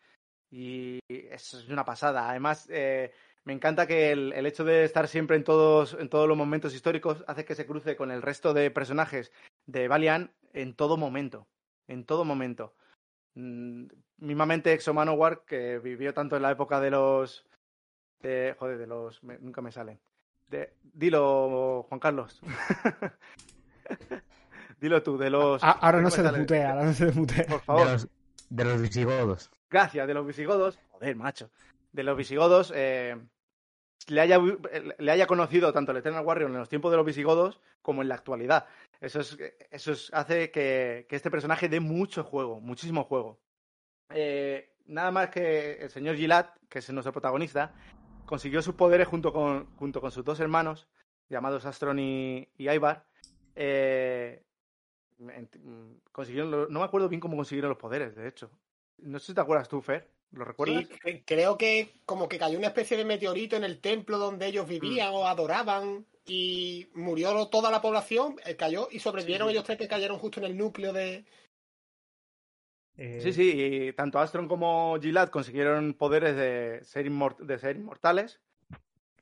Y 0.51 0.99
eso 1.09 1.59
es 1.59 1.69
una 1.69 1.85
pasada. 1.85 2.29
Además, 2.29 2.67
eh, 2.69 3.11
me 3.43 3.53
encanta 3.53 3.87
que 3.87 4.11
el, 4.11 4.33
el 4.33 4.45
hecho 4.45 4.63
de 4.63 4.83
estar 4.83 5.07
siempre 5.07 5.35
en 5.35 5.43
todos, 5.43 5.95
en 5.99 6.09
todos 6.09 6.27
los 6.27 6.37
momentos 6.37 6.73
históricos 6.75 7.23
hace 7.27 7.45
que 7.45 7.55
se 7.55 7.65
cruce 7.65 7.95
con 7.95 8.11
el 8.11 8.21
resto 8.21 8.53
de 8.53 8.69
personajes 8.71 9.31
de 9.65 9.87
Valiant 9.87 10.31
en 10.53 10.75
todo 10.75 10.97
momento. 10.97 11.47
En 11.87 12.05
todo 12.05 12.23
momento. 12.25 12.73
Mm, 13.35 13.85
mismamente 14.17 14.73
Exo 14.73 14.93
Manowar, 14.93 15.43
que 15.45 15.79
vivió 15.79 16.13
tanto 16.13 16.35
en 16.35 16.41
la 16.43 16.51
época 16.51 16.79
de 16.79 16.91
los. 16.91 17.45
de- 18.21 18.55
joder, 18.59 18.77
de 18.77 18.87
los. 18.87 19.23
me- 19.23 19.39
nunca 19.39 19.61
me 19.61 19.71
salen. 19.71 19.99
De- 20.47 20.73
dilo, 20.83 21.83
Juan 21.89 21.99
Carlos. 21.99 22.41
dilo 24.79 25.01
tú, 25.03 25.17
de 25.17 25.29
los. 25.29 25.63
Ah, 25.63 25.77
ahora 25.81 26.01
no 26.01 26.09
se 26.11 26.21
desmutea, 26.23 26.71
ahora 26.71 26.85
no 26.85 26.93
se 26.93 27.05
desmutea. 27.05 27.45
Por 27.45 27.59
De 27.59 27.65
favor. 27.65 27.87
los, 27.87 28.07
de 28.49 28.65
los 28.65 28.81
visigodos. 28.81 29.49
Gracias, 29.69 30.07
de 30.07 30.13
los 30.13 30.25
visigodos. 30.27 30.79
Joder, 30.91 31.15
macho. 31.15 31.49
De 31.91 32.03
los 32.03 32.17
visigodos. 32.17 32.71
eh, 32.75 33.17
le, 34.07 34.21
haya, 34.21 34.39
le 34.97 35.11
haya 35.11 35.27
conocido 35.27 35.71
tanto 35.73 35.91
el 35.91 35.97
Eternal 35.97 36.25
Warrior 36.25 36.49
en 36.49 36.57
los 36.57 36.69
tiempos 36.69 36.91
de 36.91 36.97
los 36.97 37.05
visigodos 37.05 37.61
como 37.81 38.01
en 38.01 38.07
la 38.09 38.15
actualidad. 38.15 38.65
Eso, 38.99 39.19
es, 39.19 39.37
eso 39.71 39.91
es- 39.91 40.11
hace 40.13 40.51
que, 40.51 41.05
que 41.09 41.15
este 41.15 41.31
personaje 41.31 41.69
dé 41.69 41.79
mucho 41.79 42.23
juego, 42.23 42.59
muchísimo 42.59 43.03
juego. 43.03 43.39
Eh, 44.09 44.73
nada 44.85 45.11
más 45.11 45.29
que 45.29 45.73
el 45.81 45.89
señor 45.89 46.15
Gilat, 46.15 46.49
que 46.69 46.79
es 46.79 46.89
nuestro 46.91 47.13
protagonista, 47.13 47.73
consiguió 48.25 48.61
sus 48.61 48.75
poderes 48.75 49.07
junto 49.07 49.31
con, 49.33 49.65
junto 49.77 50.01
con 50.01 50.11
sus 50.11 50.23
dos 50.25 50.39
hermanos, 50.39 50.87
llamados 51.29 51.65
Astron 51.65 51.99
y, 51.99 52.47
y 52.57 52.69
Ivar. 52.69 53.05
Eh, 53.55 54.43
consiguieron 56.11 56.71
no 56.71 56.79
me 56.79 56.85
acuerdo 56.85 57.07
bien 57.09 57.19
cómo 57.19 57.35
consiguieron 57.35 57.69
los 57.69 57.77
poderes, 57.77 58.15
de 58.15 58.27
hecho. 58.27 58.49
No 58.97 59.19
sé 59.19 59.27
si 59.27 59.33
te 59.33 59.41
acuerdas 59.41 59.69
tú, 59.69 59.81
Fer. 59.81 60.09
¿Lo 60.31 60.45
recuerdas? 60.45 60.85
Sí, 60.87 61.23
creo 61.25 61.57
que 61.57 61.89
como 62.05 62.29
que 62.29 62.37
cayó 62.39 62.57
una 62.57 62.67
especie 62.67 62.97
de 62.97 63.05
meteorito 63.05 63.55
en 63.55 63.63
el 63.63 63.79
templo 63.79 64.17
donde 64.17 64.47
ellos 64.47 64.67
vivían 64.67 65.11
o 65.13 65.27
adoraban 65.27 66.05
y 66.25 66.87
murió 66.93 67.47
toda 67.47 67.71
la 67.71 67.81
población, 67.81 68.35
eh, 68.45 68.55
cayó 68.55 68.87
y 68.91 68.99
sobrevivieron 68.99 69.47
Sí, 69.49 69.53
ellos 69.53 69.65
tres 69.65 69.77
que 69.77 69.87
cayeron 69.87 70.19
justo 70.19 70.39
en 70.39 70.45
el 70.45 70.57
núcleo 70.57 70.93
de... 70.93 71.25
Eh, 72.97 73.19
Sí, 73.21 73.33
sí, 73.33 73.51
y 73.55 73.93
tanto 73.93 74.19
Astron 74.19 74.47
como 74.47 74.97
Gilad 75.01 75.29
consiguieron 75.29 75.93
poderes 75.93 76.35
de 76.35 76.81
ser, 76.83 77.09
de 77.11 77.59
ser 77.59 77.75
inmortales. 77.75 78.39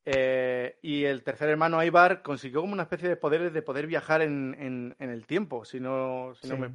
eh, 0.06 0.78
y 0.82 1.04
el 1.06 1.24
tercer 1.24 1.50
hermano 1.50 1.84
Ivar 1.84 2.22
consiguió 2.24 2.62
como 2.62 2.74
una 2.74 2.84
especie 2.84 3.08
de 3.10 3.16
poderes 3.16 3.54
de 3.54 3.62
poder 3.62 3.86
viajar 3.88 4.22
en, 4.22 4.56
en- 4.60 4.96
en 5.00 5.10
el 5.10 5.26
tiempo, 5.26 5.66
si 5.66 5.80
no, 5.80 6.34
si 6.36 6.48
no 6.48 6.58
me- 6.58 6.74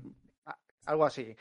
algo 0.86 1.05
así. 1.05 1.36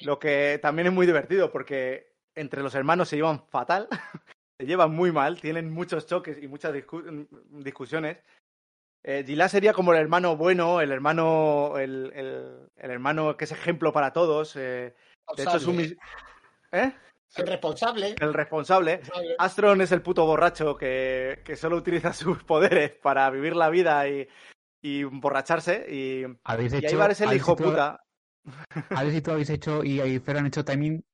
Lo 0.00 0.18
que 0.18 0.58
también 0.60 0.88
es 0.88 0.92
muy 0.94 1.06
divertido 1.06 1.50
porque 1.52 2.15
entre 2.36 2.62
los 2.62 2.74
hermanos 2.74 3.08
se 3.08 3.16
llevan 3.16 3.44
fatal, 3.48 3.88
se 4.60 4.66
llevan 4.66 4.92
muy 4.94 5.10
mal, 5.12 5.40
tienen 5.40 5.70
muchos 5.72 6.06
choques 6.06 6.40
y 6.42 6.46
muchas 6.48 6.74
discu- 6.74 7.26
discusiones. 7.50 8.18
Eh, 9.04 9.22
Gilad 9.26 9.48
sería 9.48 9.72
como 9.72 9.92
el 9.92 10.00
hermano 10.00 10.36
bueno, 10.36 10.80
el 10.80 10.90
hermano, 10.92 11.78
el, 11.78 12.12
el- 12.14 12.68
el 12.76 12.90
hermano 12.90 13.36
que 13.36 13.44
es 13.44 13.52
ejemplo 13.52 13.92
para 13.92 14.12
todos. 14.12 14.54
eh, 14.56 14.94
de 15.36 15.42
hecho, 15.42 15.56
es 15.56 15.66
un... 15.66 15.76
mis- 15.76 15.96
¿Eh? 16.72 16.92
El 17.36 17.46
responsable. 17.46 18.14
El 18.20 18.32
responsable. 18.34 19.00
Astron 19.38 19.80
es 19.80 19.92
el 19.92 20.00
puto 20.02 20.24
borracho 20.26 20.76
que, 20.76 21.42
que 21.44 21.56
solo 21.56 21.76
utiliza 21.76 22.12
sus 22.12 22.42
poderes 22.44 22.92
para 22.92 23.28
vivir 23.30 23.54
la 23.56 23.68
vida 23.70 24.08
y, 24.08 24.26
y 24.82 25.02
emborracharse. 25.02 25.86
Y, 25.88 26.24
Habéis 26.44 26.72
y 26.72 26.76
hecho. 26.78 27.06
Es 27.06 27.20
el 27.20 27.32
hijo 27.34 27.52
hecho- 27.54 27.64
puta. 27.64 28.04
Alex 28.90 29.14
y 29.16 29.20
tú 29.22 29.30
habéis 29.32 29.50
hecho, 29.50 29.82
y, 29.84 30.00
y 30.00 30.18
Fer 30.20 30.38
han 30.38 30.46
hecho 30.46 30.64
timing 30.64 31.04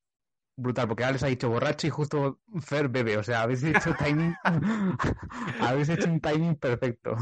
brutal, 0.56 0.88
porque 0.88 1.04
Alex 1.04 1.22
ha 1.22 1.28
dicho 1.28 1.48
borracho 1.48 1.86
y 1.86 1.90
justo 1.90 2.40
Fer 2.60 2.88
bebe. 2.88 3.16
O 3.16 3.22
sea, 3.22 3.42
habéis 3.42 3.62
hecho 3.62 3.94
timing. 3.98 4.34
habéis 5.60 5.88
hecho 5.88 6.08
un 6.08 6.20
timing 6.20 6.56
perfecto. 6.56 7.16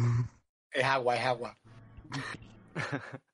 Es 0.70 0.84
agua, 0.84 1.16
es 1.16 1.24
agua. 1.24 1.58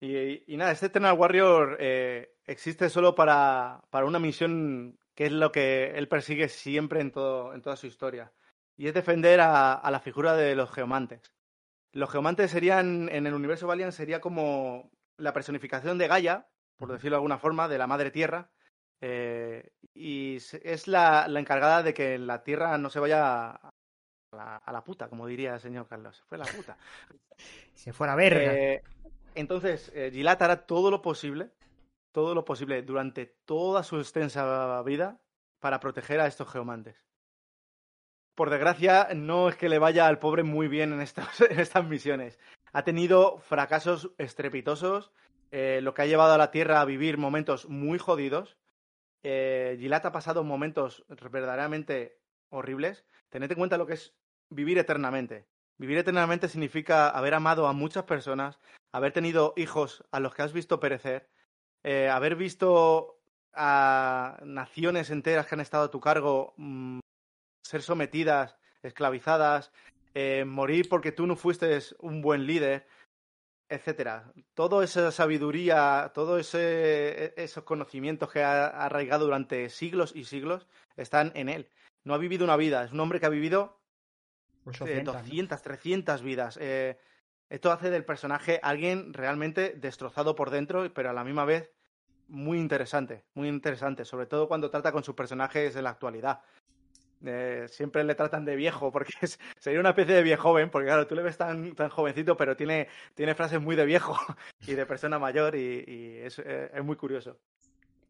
Y, 0.00 0.44
y 0.52 0.56
nada, 0.56 0.70
este 0.70 0.86
Eternal 0.86 1.18
Warrior 1.18 1.76
eh, 1.80 2.30
existe 2.46 2.88
solo 2.88 3.16
para, 3.16 3.82
para 3.90 4.06
una 4.06 4.20
misión 4.20 4.96
que 5.16 5.26
es 5.26 5.32
lo 5.32 5.50
que 5.50 5.90
él 5.96 6.06
persigue 6.06 6.48
siempre 6.48 7.00
en, 7.00 7.10
todo, 7.10 7.52
en 7.52 7.62
toda 7.62 7.74
su 7.74 7.88
historia. 7.88 8.32
Y 8.76 8.86
es 8.86 8.94
defender 8.94 9.40
a, 9.40 9.72
a 9.72 9.90
la 9.90 9.98
figura 9.98 10.36
de 10.36 10.54
los 10.54 10.70
geomantes. 10.70 11.34
Los 11.90 12.10
geomantes 12.10 12.52
serían, 12.52 13.08
en 13.08 13.26
el 13.26 13.34
universo 13.34 13.66
Valiant, 13.66 13.92
sería 13.92 14.20
como 14.20 14.92
la 15.16 15.32
personificación 15.32 15.98
de 15.98 16.06
Gaia, 16.06 16.48
por 16.76 16.92
decirlo 16.92 17.16
de 17.16 17.18
alguna 17.18 17.38
forma, 17.38 17.66
de 17.66 17.78
la 17.78 17.88
madre 17.88 18.12
tierra. 18.12 18.52
Eh, 19.00 19.70
y 19.94 20.36
es 20.36 20.88
la, 20.88 21.28
la 21.28 21.40
encargada 21.40 21.82
de 21.82 21.94
que 21.94 22.18
la 22.18 22.42
tierra 22.42 22.76
no 22.78 22.90
se 22.90 23.00
vaya 23.00 23.50
a 23.50 23.70
la, 24.32 24.56
a 24.56 24.72
la 24.72 24.84
puta, 24.84 25.08
como 25.08 25.26
diría 25.26 25.54
el 25.54 25.60
señor 25.60 25.86
Carlos. 25.88 26.16
Se 26.16 26.24
fue 26.24 26.38
la 26.38 26.44
puta. 26.44 26.76
Se 27.74 27.92
fuera 27.92 28.16
verga. 28.16 28.52
Eh, 28.54 28.82
entonces, 29.34 29.92
eh, 29.94 30.10
Gilad 30.12 30.42
hará 30.42 30.66
todo 30.66 30.90
lo 30.90 31.00
posible, 31.00 31.52
todo 32.12 32.34
lo 32.34 32.44
posible 32.44 32.82
durante 32.82 33.26
toda 33.44 33.84
su 33.84 33.98
extensa 33.98 34.82
vida 34.82 35.20
para 35.60 35.78
proteger 35.80 36.20
a 36.20 36.26
estos 36.26 36.50
geomantes. 36.50 37.04
Por 38.34 38.50
desgracia, 38.50 39.08
no 39.14 39.48
es 39.48 39.56
que 39.56 39.68
le 39.68 39.78
vaya 39.78 40.06
al 40.06 40.18
pobre 40.18 40.42
muy 40.42 40.68
bien 40.68 40.92
en 40.92 41.00
estas, 41.00 41.40
en 41.40 41.58
estas 41.58 41.84
misiones. 41.86 42.38
Ha 42.72 42.84
tenido 42.84 43.38
fracasos 43.38 44.12
estrepitosos, 44.18 45.12
eh, 45.50 45.80
lo 45.82 45.94
que 45.94 46.02
ha 46.02 46.06
llevado 46.06 46.34
a 46.34 46.38
la 46.38 46.50
Tierra 46.50 46.80
a 46.80 46.84
vivir 46.84 47.18
momentos 47.18 47.68
muy 47.68 47.98
jodidos. 47.98 48.56
Eh, 49.22 49.76
Gilad 49.78 50.06
ha 50.06 50.12
pasado 50.12 50.44
momentos 50.44 51.04
verdaderamente 51.08 52.18
horribles. 52.50 53.04
Tened 53.30 53.50
en 53.50 53.58
cuenta 53.58 53.78
lo 53.78 53.86
que 53.86 53.94
es 53.94 54.14
vivir 54.50 54.78
eternamente. 54.78 55.46
Vivir 55.78 55.98
eternamente 55.98 56.48
significa 56.48 57.08
haber 57.08 57.34
amado 57.34 57.68
a 57.68 57.72
muchas 57.72 58.04
personas, 58.04 58.58
haber 58.92 59.12
tenido 59.12 59.54
hijos 59.56 60.04
a 60.10 60.20
los 60.20 60.34
que 60.34 60.42
has 60.42 60.52
visto 60.52 60.80
perecer, 60.80 61.28
eh, 61.84 62.08
haber 62.08 62.34
visto 62.34 63.20
a 63.52 64.40
naciones 64.44 65.10
enteras 65.10 65.46
que 65.46 65.54
han 65.54 65.60
estado 65.60 65.84
a 65.84 65.90
tu 65.90 66.00
cargo 66.00 66.54
mm, 66.56 66.98
ser 67.62 67.82
sometidas, 67.82 68.56
esclavizadas, 68.82 69.72
eh, 70.14 70.44
morir 70.44 70.88
porque 70.88 71.12
tú 71.12 71.26
no 71.26 71.36
fuiste 71.36 71.78
un 72.00 72.22
buen 72.22 72.46
líder, 72.46 72.86
etcétera. 73.68 74.32
Toda 74.54 74.84
esa 74.84 75.12
sabiduría, 75.12 76.10
todos 76.14 76.40
ese, 76.40 77.34
esos 77.36 77.64
conocimientos 77.64 78.30
que 78.30 78.42
ha 78.42 78.66
arraigado 78.66 79.26
durante 79.26 79.68
siglos 79.68 80.14
y 80.14 80.24
siglos 80.24 80.66
están 80.96 81.32
en 81.34 81.48
él. 81.48 81.68
No 82.04 82.14
ha 82.14 82.18
vivido 82.18 82.44
una 82.44 82.56
vida, 82.56 82.84
es 82.84 82.92
un 82.92 83.00
hombre 83.00 83.20
que 83.20 83.26
ha 83.26 83.30
vivido 83.30 83.78
Pues 84.64 84.80
eh, 84.80 84.84
800, 84.84 85.14
¿no? 85.14 85.20
200, 85.20 85.62
300 85.62 86.22
vidas. 86.22 86.58
Eh, 86.60 86.98
esto 87.50 87.72
hace 87.72 87.90
del 87.90 88.04
personaje 88.04 88.60
alguien 88.62 89.12
realmente 89.12 89.74
destrozado 89.76 90.34
por 90.34 90.50
dentro, 90.50 90.92
pero 90.92 91.10
a 91.10 91.14
la 91.14 91.24
misma 91.24 91.44
vez 91.44 91.70
muy 92.28 92.58
interesante, 92.58 93.24
muy 93.34 93.48
interesante, 93.48 94.04
sobre 94.04 94.26
todo 94.26 94.48
cuando 94.48 94.70
trata 94.70 94.92
con 94.92 95.02
sus 95.02 95.14
personajes 95.14 95.74
en 95.76 95.84
la 95.84 95.90
actualidad. 95.90 96.42
Eh, 97.24 97.66
siempre 97.68 98.04
le 98.04 98.14
tratan 98.14 98.44
de 98.44 98.54
viejo, 98.56 98.92
porque 98.92 99.12
es- 99.22 99.38
sería 99.58 99.80
una 99.80 99.90
especie 99.90 100.14
de 100.14 100.22
viejo 100.22 100.42
joven, 100.44 100.70
porque 100.70 100.86
claro, 100.86 101.06
tú 101.06 101.14
le 101.14 101.22
ves 101.22 101.36
tan, 101.36 101.74
tan 101.74 101.88
jovencito, 101.88 102.36
pero 102.36 102.56
tiene, 102.56 102.88
tiene 103.14 103.34
frases 103.34 103.60
muy 103.60 103.74
de 103.76 103.84
viejo 103.84 104.16
y 104.66 104.74
de 104.74 104.86
persona 104.86 105.18
mayor 105.18 105.54
y, 105.56 106.18
es, 106.22 106.38
eh, 106.38 106.70
es 106.72 106.84
muy 106.84 106.96
curioso. 106.96 107.38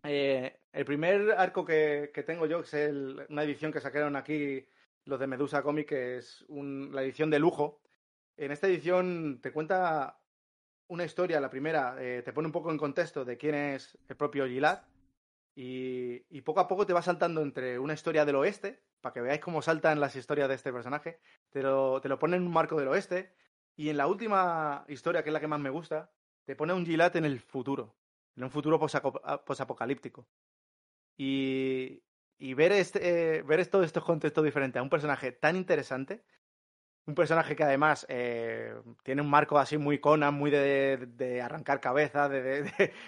Eh, 0.04 0.58
el 0.72 0.84
primer 0.84 1.32
arco 1.32 1.64
que, 1.64 2.10
que 2.14 2.22
tengo 2.22 2.46
yo, 2.46 2.62
que 2.62 2.84
es 2.86 2.92
una 3.28 3.42
edición 3.42 3.72
que 3.72 3.80
sacaron 3.80 4.14
aquí 4.16 4.66
los 5.04 5.18
de 5.18 5.26
Medusa 5.26 5.62
Comic, 5.62 5.88
que 5.88 6.18
es 6.18 6.44
un- 6.48 6.90
la 6.92 7.02
edición 7.02 7.30
de 7.30 7.38
lujo. 7.38 7.80
En 8.36 8.52
esta 8.52 8.66
edición 8.68 9.40
te 9.42 9.52
cuenta 9.52 10.20
una 10.88 11.04
historia, 11.04 11.40
la 11.40 11.50
primera, 11.50 11.96
te 11.98 12.32
pone 12.32 12.46
un 12.46 12.52
poco 12.52 12.70
en 12.70 12.78
contexto 12.78 13.24
de 13.24 13.36
quién 13.36 13.54
es 13.54 13.98
el 14.08 14.16
propio 14.16 14.46
Gilad. 14.46 14.82
Y, 15.56 16.22
y 16.30 16.42
poco 16.42 16.60
a 16.60 16.68
poco 16.68 16.86
te 16.86 16.92
va 16.92 17.02
saltando 17.02 17.42
entre 17.42 17.78
una 17.80 17.94
historia 17.94 18.24
del 18.24 18.36
oeste, 18.36 18.80
para 19.00 19.12
que 19.12 19.20
veáis 19.20 19.40
cómo 19.40 19.62
saltan 19.62 20.00
las 20.00 20.16
historias 20.16 20.48
de 20.48 20.54
este 20.56 20.72
personaje, 20.72 21.20
te 21.50 21.62
lo, 21.62 22.00
te 22.00 22.08
lo 22.08 22.18
pone 22.18 22.36
en 22.36 22.42
un 22.46 22.52
marco 22.52 22.76
del 22.78 22.88
oeste, 22.88 23.34
y 23.76 23.90
en 23.90 23.96
la 23.96 24.06
última 24.08 24.84
historia, 24.88 25.22
que 25.22 25.30
es 25.30 25.32
la 25.32 25.40
que 25.40 25.46
más 25.48 25.60
me 25.60 25.70
gusta, 25.70 26.10
te 26.44 26.56
pone 26.56 26.72
un 26.72 26.84
Gilad 26.86 27.14
en 27.16 27.24
el 27.24 27.38
futuro, 27.40 27.94
en 28.36 28.44
un 28.44 28.50
futuro 28.50 28.78
posaco- 28.78 29.20
posapocalíptico. 29.44 30.26
Y, 31.16 32.02
y 32.38 32.54
ver, 32.54 32.72
este, 32.72 33.38
eh, 33.38 33.42
ver 33.42 33.66
todos 33.66 33.86
estos 33.86 34.04
contextos 34.04 34.44
diferentes 34.44 34.78
a 34.78 34.82
un 34.82 34.90
personaje 34.90 35.32
tan 35.32 35.56
interesante, 35.56 36.24
un 37.06 37.14
personaje 37.14 37.56
que 37.56 37.64
además 37.64 38.06
eh, 38.08 38.74
tiene 39.02 39.22
un 39.22 39.30
marco 39.30 39.58
así 39.58 39.78
muy 39.78 39.98
Conan, 40.00 40.34
muy 40.34 40.50
de, 40.50 41.08
de 41.16 41.40
arrancar 41.42 41.80
cabeza, 41.80 42.28
de, 42.28 42.64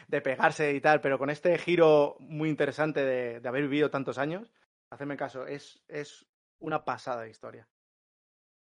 de- 0.09 0.21
pegarse 0.23 0.73
y 0.75 0.81
tal, 0.81 1.01
pero 1.01 1.19
con 1.19 1.31
este 1.31 1.57
giro 1.59 2.17
muy 2.21 2.49
interesante 2.49 3.05
de 3.05 3.49
haber 3.49 3.62
vivido 3.62 3.91
tantos 3.91 4.19
años, 4.19 4.53
hacedme 4.91 5.17
caso, 5.17 5.47
es, 5.47 5.83
es 5.89 6.27
una 6.59 6.85
pasada 6.85 7.23
de 7.23 7.31
historia. 7.31 7.69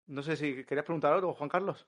No 0.07 0.23
sé 0.23 0.35
si 0.35 0.63
querías 0.65 0.85
preguntar 0.85 1.13
algo, 1.13 1.33
Juan 1.33 1.49
Carlos. 1.49 1.87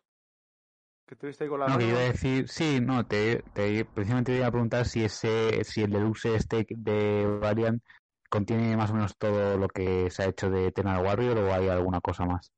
Que 1.05 1.15
estuviste 1.15 1.43
ahí 1.43 1.49
con 1.49 1.59
la 1.59 1.67
No, 1.67 1.77
que 1.77 1.87
iba 1.87 1.99
a 1.99 2.03
decir, 2.03 2.47
sí, 2.47 2.79
no, 2.81 3.05
te, 3.05 3.43
te- 3.53 3.85
precisamente 3.85 4.31
te 4.31 4.37
iba 4.37 4.47
a 4.47 4.51
preguntar 4.51 4.85
si 4.85 5.03
ese, 5.03 5.63
si 5.63 5.83
el 5.83 5.91
deluxe 5.91 6.35
este 6.35 6.65
de 6.69 7.39
Variant 7.41 7.83
contiene 8.29 8.75
más 8.77 8.91
o 8.91 8.93
menos 8.93 9.15
todo 9.17 9.57
lo 9.57 9.67
que 9.67 10.09
se 10.09 10.23
ha 10.23 10.27
hecho 10.27 10.49
de 10.49 10.67
Eternal 10.67 11.05
Warrior 11.05 11.37
o 11.37 11.53
hay 11.53 11.67
alguna 11.67 12.01
cosa 12.01 12.25
más. 12.25 12.51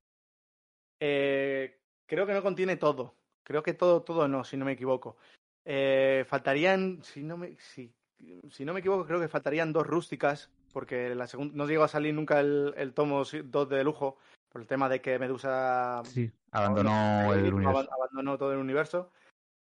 Eh, 0.99 1.79
creo 2.05 2.25
que 2.25 2.33
no 2.33 2.41
contiene 2.43 2.77
todo. 2.77 3.15
Creo 3.43 3.63
que 3.63 3.73
todo, 3.73 4.03
todo 4.03 4.27
no, 4.27 4.43
si 4.43 4.57
no 4.57 4.65
me 4.65 4.73
equivoco. 4.73 5.17
Eh, 5.65 6.23
faltarían, 6.27 7.03
si 7.03 7.23
no 7.23 7.37
me, 7.37 7.57
si, 7.57 7.93
si 8.51 8.65
no 8.65 8.73
me 8.73 8.79
equivoco, 8.79 9.05
creo 9.05 9.19
que 9.19 9.27
faltarían 9.27 9.73
dos 9.73 9.85
rústicas, 9.85 10.51
porque 10.75 11.15
la 11.15 11.25
no 11.53 11.65
llegó 11.67 11.85
a 11.85 11.87
salir 11.87 12.13
nunca 12.13 12.41
el, 12.41 12.73
el 12.75 12.93
tomo 12.93 13.23
2 13.45 13.69
de 13.69 13.81
lujo, 13.85 14.17
por 14.49 14.59
el 14.59 14.67
tema 14.67 14.89
de 14.89 14.99
que 14.99 15.17
Medusa 15.17 16.01
Sí, 16.03 16.29
abandonó 16.51 16.91
Ahí 17.31 17.39
el 17.39 17.53
universo. 17.53 17.69
aban- 17.69 17.87
abandonó 17.93 18.37
todo 18.37 18.51
el 18.51 18.57
universo. 18.59 19.09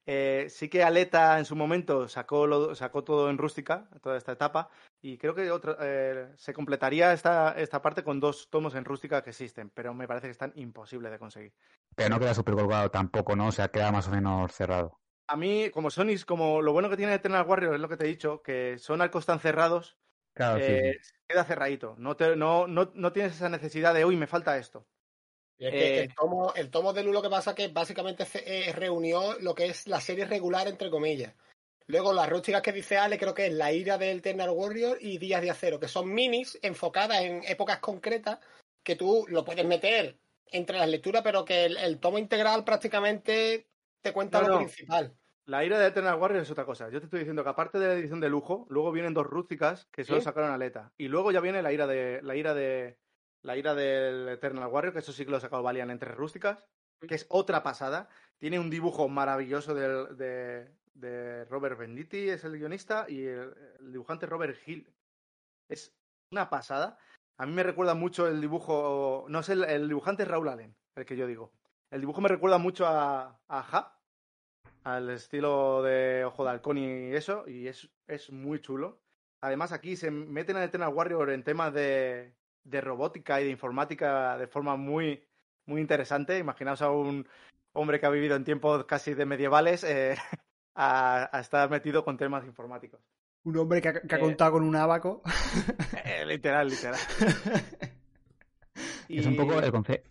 Eh, 0.06 0.46
sí 0.48 0.70
que 0.70 0.84
Aleta 0.86 1.38
en 1.38 1.44
su 1.44 1.58
momento 1.58 2.08
sacó, 2.08 2.48
lo- 2.48 2.76
sacó 2.76 3.04
todo 3.04 3.30
en 3.30 3.38
rústica, 3.38 3.90
toda 4.02 4.16
esta 4.16 4.32
etapa, 4.32 4.70
y 5.02 5.18
creo 5.18 5.36
que 5.36 5.52
otro, 5.52 5.76
eh, 5.82 6.32
se 6.38 6.54
completaría 6.54 7.12
esta, 7.12 7.60
esta 7.60 7.82
parte 7.82 8.06
con 8.06 8.22
dos 8.22 8.50
tomos 8.50 8.74
en 8.76 8.86
rústica 8.86 9.22
que 9.22 9.32
existen, 9.32 9.70
pero 9.70 9.94
me 9.94 10.08
parece 10.08 10.28
que 10.28 10.32
están 10.32 10.54
imposibles 10.56 11.12
de 11.12 11.20
conseguir. 11.20 11.54
Pero 11.94 12.08
no 12.08 12.20
queda 12.22 12.34
súper 12.34 12.54
colgado 12.56 12.90
tampoco, 12.90 13.36
¿no? 13.36 13.48
O 13.48 13.52
sea, 13.52 13.68
queda 13.68 13.92
más 13.92 14.08
o 14.08 14.12
menos 14.12 14.54
cerrado. 14.54 14.98
A 15.28 15.36
mí, 15.36 15.70
como 15.72 15.90
Sony, 15.92 16.16
como 16.26 16.62
lo 16.62 16.72
bueno 16.72 16.90
que 16.90 16.96
tiene 16.96 17.14
Eternal 17.14 17.46
Warrior 17.46 17.76
es 17.76 17.82
lo 17.82 17.90
que 17.90 17.98
te 17.98 18.06
he 18.06 18.08
dicho, 18.08 18.42
que 18.42 18.78
son 18.80 19.02
arcos 19.02 19.26
tan 19.26 19.42
cerrados, 19.42 19.98
Claro, 20.34 20.60
eh, 20.62 20.98
sí. 21.02 21.12
queda 21.28 21.44
cerradito. 21.44 21.96
No, 21.98 22.16
te- 22.16 22.36
no, 22.36 22.68
no, 22.68 22.92
no 22.94 23.12
tienes 23.12 23.36
esa 23.36 23.50
necesidad 23.50 23.94
de, 23.94 24.06
uy, 24.06 24.16
me 24.16 24.28
falta 24.28 24.58
esto. 24.58 24.88
Y 25.58 25.66
es 25.68 25.72
que 25.72 25.86
Eh, 25.86 26.02
el 26.04 26.16
tomo, 26.16 26.54
el 26.56 26.70
tomo 26.72 26.94
de 26.94 27.04
Lu 27.04 27.12
lo 27.14 27.22
que 27.22 27.30
pasa 27.30 27.54
que 27.54 27.68
básicamente 27.68 28.26
se- 28.26 28.70
eh, 28.70 28.74
reunió 28.74 29.38
lo 29.40 29.54
que 29.54 29.68
es 29.68 29.88
la 29.88 30.02
serie 30.02 30.26
regular, 30.26 30.68
entre 30.68 30.90
comillas. 30.90 31.36
Luego 31.88 32.14
las 32.14 32.30
rústicas 32.30 32.62
que 32.62 32.72
dice 32.72 32.98
Ale, 32.98 33.18
creo 33.18 33.34
que 33.34 33.48
es 33.48 33.54
La 33.54 33.72
ira 33.74 33.98
del 33.98 34.20
Eternal 34.20 34.50
Warrior 34.52 34.98
y 35.02 35.18
Días 35.18 35.42
de 35.42 35.52
Acero, 35.52 35.80
que 35.80 35.88
son 35.88 36.14
minis 36.14 36.58
enfocadas 36.62 37.22
en 37.22 37.44
épocas 37.44 37.80
concretas 37.80 38.40
que 38.84 38.96
tú 38.96 39.26
lo 39.28 39.44
puedes 39.44 39.66
meter 39.66 40.18
entre 40.48 40.78
las 40.78 40.88
lecturas, 40.90 41.22
pero 41.22 41.44
que 41.46 41.66
el, 41.66 41.78
el 41.78 42.00
tomo 42.00 42.18
integral 42.18 42.64
prácticamente 42.64 43.68
te 44.02 44.14
cuenta 44.14 44.40
No, 44.42 44.48
lo 44.48 44.54
no. 44.54 44.60
principal. 44.60 45.16
La 45.52 45.66
ira 45.66 45.78
de 45.78 45.88
Eternal 45.88 46.16
Warrior 46.18 46.44
es 46.44 46.50
otra 46.50 46.64
cosa. 46.64 46.88
Yo 46.90 47.00
te 47.00 47.06
estoy 47.08 47.20
diciendo 47.20 47.44
que 47.44 47.50
aparte 47.50 47.78
de 47.78 47.88
la 47.88 47.94
edición 47.96 48.22
de 48.22 48.30
lujo, 48.30 48.66
luego 48.70 48.94
vienen 48.94 49.14
dos 49.14 49.28
rústicas 49.28 49.86
que 49.92 50.06
solo 50.06 50.22
sacaron 50.22 50.50
aleta. 50.52 50.94
Y 50.98 51.10
luego 51.10 51.34
ya 51.34 51.42
viene 51.42 51.62
la 51.62 51.74
ira 51.74 51.88
de. 51.88 52.22
la 52.24 52.38
ira 52.38 52.54
de. 52.54 52.98
la 53.44 53.58
ira 53.58 53.76
del 53.76 54.30
Eternal 54.30 54.70
Warrior, 54.72 54.94
que 54.94 55.00
eso 55.00 55.12
sí 55.12 55.26
que 55.26 55.32
lo 55.32 55.36
ha 55.36 55.42
sacado 55.42 55.62
Valiant 55.62 55.92
en 55.92 56.00
tres 56.00 56.16
rústicas, 56.16 56.66
que 57.06 57.16
es 57.16 57.26
otra 57.28 57.64
pasada. 57.64 58.08
Tiene 58.38 58.60
un 58.60 58.70
dibujo 58.70 59.10
maravilloso 59.10 59.74
del- 59.76 60.16
de, 60.16 60.72
de 60.94 61.44
Robert 61.46 61.78
Venditti, 61.78 62.30
es 62.30 62.46
el 62.46 62.58
guionista, 62.58 63.06
y 63.10 63.26
el, 63.26 63.54
el 63.82 63.92
dibujante 63.92 64.28
Robert 64.28 64.58
Hill. 64.66 64.90
Es 65.70 65.94
una 66.32 66.50
pasada. 66.50 66.98
A 67.38 67.46
mí 67.46 67.52
me 67.52 67.64
recuerda 67.64 67.94
mucho 67.94 68.26
el 68.26 68.40
dibujo. 68.40 69.26
No 69.28 69.44
sé, 69.44 69.52
el, 69.52 69.66
el 69.66 69.90
dibujante 69.90 70.24
es 70.24 70.30
Raúl 70.30 70.48
Allen, 70.48 70.78
el 70.96 71.06
que 71.06 71.18
yo 71.18 71.28
digo. 71.28 71.52
El 71.92 72.00
dibujo 72.00 72.22
me 72.22 72.30
recuerda 72.30 72.58
mucho 72.58 72.88
a, 72.88 73.38
a 73.50 73.64
Ja, 73.64 74.01
al 74.84 75.10
estilo 75.10 75.82
de 75.84 76.24
Ojo 76.26 76.44
de 76.44 76.50
Halcón 76.52 76.78
y 76.78 77.14
eso, 77.16 77.48
y 77.48 77.68
es, 77.68 77.90
es 78.08 78.32
muy 78.32 78.60
chulo. 78.62 79.00
Además, 79.42 79.72
aquí 79.72 79.96
se 79.96 80.12
meten 80.12 80.58
a 80.58 80.64
Eternal 80.64 80.94
Warrior 80.94 81.32
en 81.32 81.44
temas 81.44 81.74
de, 81.74 82.36
de 82.64 82.82
robótica 82.82 83.42
y 83.42 83.46
de 83.46 83.52
informática 83.52 84.38
de 84.38 84.48
forma 84.48 84.76
muy, 84.78 85.24
muy 85.66 85.82
interesante. 85.82 86.38
Imaginaos 86.38 86.82
a 86.82 86.92
un 86.92 87.28
hombre 87.74 88.00
que 88.00 88.06
ha 88.06 88.10
vivido 88.12 88.36
en 88.36 88.44
tiempos 88.44 88.86
casi 88.86 89.14
de 89.14 89.26
medievales 89.26 89.84
eh, 89.84 90.16
a, 90.76 91.36
a 91.36 91.40
estar 91.42 91.70
metido 91.70 92.04
con 92.06 92.18
temas 92.18 92.46
informáticos. 92.46 93.02
Un 93.44 93.58
hombre 93.58 93.82
que 93.82 93.90
ha, 93.90 93.94
que 94.02 94.16
ha 94.16 94.20
Eh. 94.20 94.22
contado 94.22 94.52
con 94.54 94.64
un 94.64 94.76
abaco. 94.76 95.24
Eh, 96.06 96.26
literal, 96.26 96.68
literal. 96.70 97.00
Es 99.10 99.26
un 99.26 99.36
poco 99.36 99.60
el, 99.60 99.72
conce- 99.72 100.04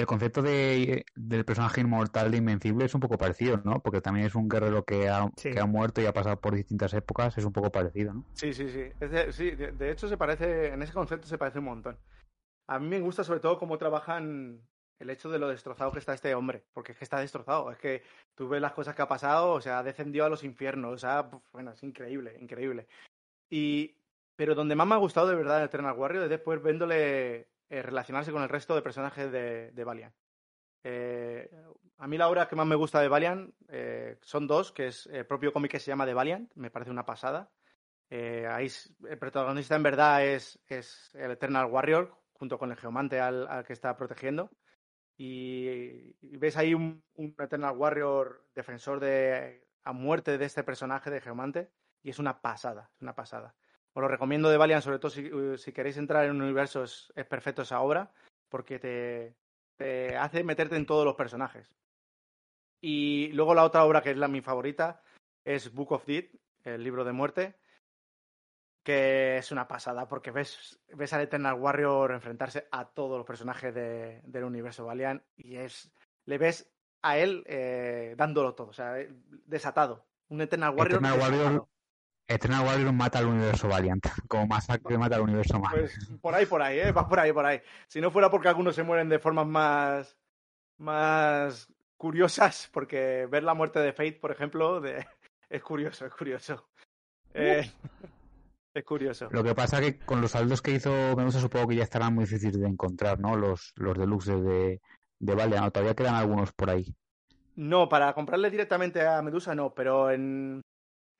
el 0.00 0.06
concepto 0.06 0.42
de, 0.42 1.04
del 1.14 1.44
personaje 1.44 1.82
inmortal 1.82 2.30
de 2.30 2.38
Invencible 2.38 2.84
es 2.86 2.94
un 2.94 3.00
poco 3.00 3.18
parecido, 3.18 3.60
¿no? 3.64 3.80
Porque 3.80 4.00
también 4.00 4.26
es 4.26 4.34
un 4.34 4.48
guerrero 4.48 4.84
que 4.84 5.08
ha, 5.08 5.30
Sí. 5.36 5.50
que 5.50 5.60
ha 5.60 5.66
muerto 5.66 6.00
y 6.00 6.06
ha 6.06 6.12
pasado 6.12 6.40
por 6.40 6.54
distintas 6.54 6.92
épocas, 6.94 7.36
es 7.38 7.44
un 7.44 7.52
poco 7.52 7.70
parecido, 7.70 8.14
¿no? 8.14 8.24
Sí, 8.32 8.52
sí, 8.52 8.68
sí. 8.70 8.84
Es 8.98 9.10
de, 9.10 9.32
sí, 9.32 9.50
de, 9.52 9.72
de 9.72 9.90
hecho 9.90 10.08
se 10.08 10.16
parece, 10.16 10.68
en 10.68 10.82
ese 10.82 10.92
concepto 10.92 11.26
se 11.28 11.38
parece 11.38 11.58
un 11.60 11.66
montón. 11.66 11.98
A 12.66 12.78
mí 12.78 12.88
me 12.88 13.00
gusta 13.00 13.24
sobre 13.24 13.40
todo 13.40 13.58
cómo 13.58 13.78
trabajan 13.78 14.60
el 15.00 15.10
hecho 15.10 15.30
de 15.30 15.38
lo 15.38 15.48
destrozado 15.48 15.92
que 15.92 15.98
está 15.98 16.12
este 16.14 16.34
hombre, 16.34 16.62
porque 16.72 16.92
es 16.92 16.98
que 16.98 17.04
está 17.04 17.18
destrozado. 17.20 17.70
Es 17.70 17.78
que 17.78 18.02
tú 18.34 18.48
ves 18.48 18.60
las 18.60 18.72
cosas 18.72 18.94
que 18.94 19.02
ha 19.02 19.08
pasado, 19.08 19.52
o 19.52 19.60
sea, 19.60 19.82
descendió 19.82 20.24
a 20.24 20.28
los 20.28 20.44
infiernos, 20.44 20.92
o 20.92 20.98
sea, 20.98 21.30
bueno, 21.52 21.72
es 21.72 21.82
increíble, 21.82 22.36
increíble. 22.40 22.86
Y, 23.48 23.96
pero 24.36 24.54
donde 24.54 24.76
más 24.76 24.86
me 24.86 24.94
ha 24.94 24.98
gustado 24.98 25.28
de 25.28 25.34
verdad 25.36 25.64
Eternal 25.64 25.96
Warrior 25.98 26.24
es 26.24 26.30
después 26.30 26.62
viéndole 26.62 27.48
eh, 27.70 27.82
relacionarse 27.82 28.32
con 28.32 28.42
el 28.42 28.48
resto 28.48 28.74
de 28.74 28.82
personajes 28.82 29.30
de, 29.30 29.70
de 29.70 29.84
Valiant. 29.84 30.12
Eh, 30.82 31.48
a 31.98 32.08
mí 32.08 32.18
la 32.18 32.28
obra 32.28 32.48
que 32.48 32.56
más 32.56 32.66
me 32.66 32.74
gusta 32.74 33.00
de 33.00 33.06
Valiant 33.06 33.54
eh, 33.68 34.18
son 34.22 34.48
dos, 34.48 34.72
que 34.72 34.88
es 34.88 35.06
el 35.06 35.24
propio 35.24 35.52
cómic 35.52 35.70
que 35.70 35.78
se 35.78 35.86
llama 35.86 36.04
The 36.04 36.14
Valiant, 36.14 36.52
me 36.56 36.72
parece 36.72 36.90
una 36.90 37.06
pasada. 37.06 37.48
Ahí 38.10 38.68
el 39.08 39.18
protagonista 39.18 39.76
en 39.76 39.84
verdad 39.84 40.26
es, 40.26 40.58
el 41.14 41.30
Eternal 41.30 41.66
Warrior, 41.66 42.12
junto 42.32 42.58
con 42.58 42.72
el 42.72 42.76
Geomante 42.76 43.20
al, 43.20 43.64
que 43.64 43.72
está 43.72 43.96
protegiendo. 43.96 44.50
Y, 45.16 46.16
ves 46.38 46.56
ahí 46.56 46.74
un, 46.74 47.04
Eternal 47.38 47.76
Warrior 47.76 48.48
defensor 48.52 48.98
de 48.98 49.64
a 49.84 49.92
muerte 49.92 50.38
de 50.38 50.44
este 50.44 50.64
personaje 50.64 51.08
de 51.08 51.20
Geomante. 51.20 51.70
Y 52.02 52.10
es 52.10 52.18
una 52.18 52.40
pasada, 52.40 52.90
una 53.00 53.14
pasada. 53.14 53.54
Os 53.92 54.00
lo 54.00 54.08
recomiendo 54.08 54.48
de 54.50 54.56
Valiant, 54.56 54.82
sobre 54.82 54.98
todo 54.98 55.10
si, 55.10 55.26
eh, 55.26 55.58
si 55.58 55.72
queréis 55.72 55.96
entrar 55.96 56.24
en 56.24 56.32
un 56.32 56.42
universo, 56.42 56.84
es, 56.84 57.12
es 57.16 57.26
perfecto 57.26 57.62
esa 57.62 57.80
obra, 57.80 58.12
porque 58.48 58.78
te, 58.78 59.34
te 59.76 60.16
hace 60.16 60.44
meterte 60.44 60.76
en 60.76 60.86
todos 60.86 61.04
los 61.04 61.16
personajes. 61.16 61.74
Y 62.80 63.28
luego 63.32 63.54
la 63.54 63.64
otra 63.64 63.84
obra 63.84 64.00
que 64.02 64.10
es 64.10 64.16
la 64.16 64.28
mi 64.28 64.40
favorita 64.40 65.02
es 65.44 65.72
Book 65.74 65.92
of 65.92 66.06
Dead, 66.06 66.24
el 66.64 66.82
libro 66.84 67.04
de 67.04 67.12
muerte, 67.12 67.56
que 68.82 69.36
es 69.38 69.52
una 69.52 69.68
pasada 69.68 70.08
porque 70.08 70.30
ves, 70.30 70.80
ves 70.94 71.12
al 71.12 71.22
Eternal 71.22 71.54
Warrior 71.60 72.12
enfrentarse 72.12 72.66
a 72.70 72.86
todos 72.88 73.18
los 73.18 73.26
personajes 73.26 73.74
de- 73.74 74.20
del 74.24 74.44
universo 74.44 74.86
Valiant 74.86 75.22
y 75.36 75.56
es 75.56 75.92
le 76.24 76.38
ves 76.38 76.72
a 77.02 77.18
él 77.18 77.42
eh, 77.46 78.14
dándolo 78.16 78.54
todo, 78.54 78.68
o 78.68 78.72
sea, 78.72 78.94
desatado. 79.46 80.06
Un 80.28 80.40
Eternal 80.42 80.74
Warrior 80.74 81.00
Eternal. 81.00 81.18
Warrior, 81.20 81.68
Eternal 82.30 82.64
Warrior 82.64 82.92
mata 82.92 83.18
al 83.18 83.26
universo 83.26 83.66
Valiant, 83.66 84.06
como 84.28 84.46
Masacre 84.46 84.96
mata 84.96 85.16
al 85.16 85.22
universo 85.22 85.58
Marvel. 85.58 85.90
Pues 85.90 86.18
por 86.20 86.34
ahí, 86.34 86.46
por 86.46 86.62
ahí, 86.62 86.78
¿eh? 86.78 86.92
Va 86.92 87.08
por 87.08 87.18
ahí, 87.18 87.32
por 87.32 87.44
ahí. 87.44 87.60
Si 87.88 88.00
no 88.00 88.12
fuera 88.12 88.30
porque 88.30 88.46
algunos 88.46 88.76
se 88.76 88.84
mueren 88.84 89.08
de 89.08 89.18
formas 89.18 89.48
más, 89.48 90.16
más 90.78 91.68
curiosas, 91.96 92.70
porque 92.72 93.26
ver 93.28 93.42
la 93.42 93.54
muerte 93.54 93.80
de 93.80 93.92
Fate, 93.92 94.18
por 94.20 94.30
ejemplo, 94.30 94.80
de... 94.80 95.04
es 95.50 95.62
curioso, 95.62 96.06
es 96.06 96.14
curioso. 96.14 96.68
Eh, 97.34 97.68
es 98.74 98.84
curioso. 98.84 99.28
Lo 99.32 99.42
que 99.42 99.54
pasa 99.56 99.80
que 99.80 99.98
con 99.98 100.20
los 100.20 100.30
saldos 100.30 100.62
que 100.62 100.70
hizo 100.70 101.16
Medusa 101.16 101.40
supongo 101.40 101.66
que 101.66 101.76
ya 101.76 101.84
estarán 101.84 102.14
muy 102.14 102.26
difíciles 102.26 102.60
de 102.60 102.68
encontrar, 102.68 103.18
¿no? 103.18 103.34
Los, 103.34 103.72
los 103.74 103.98
deluxe 103.98 104.40
de, 104.40 104.80
de 105.18 105.34
Valiant, 105.34 105.64
¿no? 105.64 105.70
todavía 105.72 105.96
quedan 105.96 106.14
algunos 106.14 106.52
por 106.52 106.70
ahí. 106.70 106.94
No, 107.56 107.88
para 107.88 108.12
comprarle 108.14 108.50
directamente 108.50 109.04
a 109.04 109.20
Medusa 109.20 109.56
no, 109.56 109.74
pero 109.74 110.12
en, 110.12 110.62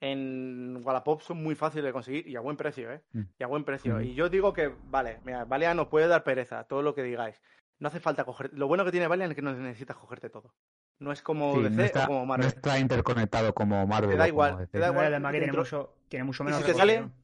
en 0.01 0.81
Wallapop 0.83 1.21
son 1.21 1.43
muy 1.43 1.55
fáciles 1.55 1.85
de 1.85 1.93
conseguir 1.93 2.27
y 2.27 2.37
a 2.37 2.41
buen 2.41 2.57
precio, 2.57 2.93
¿eh? 2.93 3.03
Mm. 3.13 3.21
Y 3.39 3.43
a 3.45 3.47
buen 3.47 3.65
precio. 3.65 4.01
Y 4.01 4.15
yo 4.15 4.29
digo 4.29 4.53
que, 4.53 4.73
vale, 4.85 5.21
mira, 5.25 5.45
Valiant 5.45 5.77
nos 5.77 5.89
puede 5.89 6.09
dar 6.09 6.25
pereza, 6.25 6.65
todo 6.65 6.83
lo 6.83 6.95
que 6.95 7.03
digáis. 7.03 7.41
No 7.79 7.89
hace 7.89 8.01
falta 8.01 8.25
coger. 8.25 8.51
Lo 8.55 8.67
bueno 8.67 8.85
que 8.85 8.91
tiene 8.91 9.07
Valiant 9.07 9.33
es 9.33 9.37
que 9.37 9.43
no 9.43 9.53
necesitas 9.53 9.97
cogerte 9.97 10.29
todo. 10.31 10.55
No 10.99 11.13
es 11.13 11.23
como 11.23 11.55
Sí, 11.57 11.63
DC 11.63 11.77
no, 11.77 11.83
está, 11.85 12.05
o 12.05 12.07
como 12.07 12.21
no 12.21 12.27
Marvel. 12.27 12.47
está 12.49 12.79
interconectado 12.79 13.55
como 13.55 13.87
Marvel. 13.87 14.11
Te 14.11 14.17
da 14.17 14.29
igual, 14.29 14.69
te 14.69 14.79
da 14.79 14.87
No, 14.89 14.93
igual. 14.95 15.07
además 15.07 15.33
que 15.33 15.39
tiene 15.39 15.53
mucho, 15.53 15.95
tiene 16.09 16.25
mucho 16.25 16.43
Y 16.43 16.47
menos 16.47 16.61
si 16.61 16.67
te 16.67 16.75
sale- 16.75 16.93
recorrido. 16.95 17.21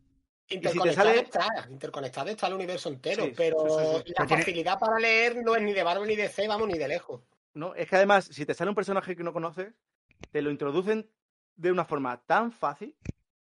Y 0.48 0.54
si 0.54 0.60
te 0.60 0.68
Interconectado 0.68 1.08
sale- 1.08 1.20
está, 1.22 1.48
interconectado 1.70 2.28
está 2.30 2.46
el 2.46 2.54
universo 2.54 2.88
entero, 2.88 3.24
Sí, 3.24 3.32
pero 3.36 3.56
sí, 3.68 3.68
sí, 3.68 3.76
sí. 3.78 3.92
la 3.96 4.02
Pero 4.14 4.26
tiene- 4.28 4.42
facilidad 4.44 4.78
para 4.78 4.98
leer 4.98 5.42
no 5.44 5.56
es 5.56 5.62
ni 5.62 5.72
de 5.72 5.82
Marvel 5.82 6.06
ni 6.08 6.14
de 6.14 6.28
C, 6.28 6.46
vamos, 6.46 6.68
ni 6.68 6.78
de 6.78 6.86
lejos. 6.88 7.20
No, 7.54 7.74
es 7.74 7.88
que 7.88 7.96
además, 7.96 8.26
si 8.26 8.46
te 8.46 8.54
sale 8.54 8.68
un 8.70 8.74
personaje 8.76 9.16
que 9.16 9.24
no 9.24 9.32
conoces, 9.32 9.74
te 10.30 10.40
lo 10.42 10.50
introducen 10.50 11.10
de 11.56 11.72
una 11.72 11.84
forma 11.84 12.18
tan 12.26 12.52
fácil. 12.52 12.94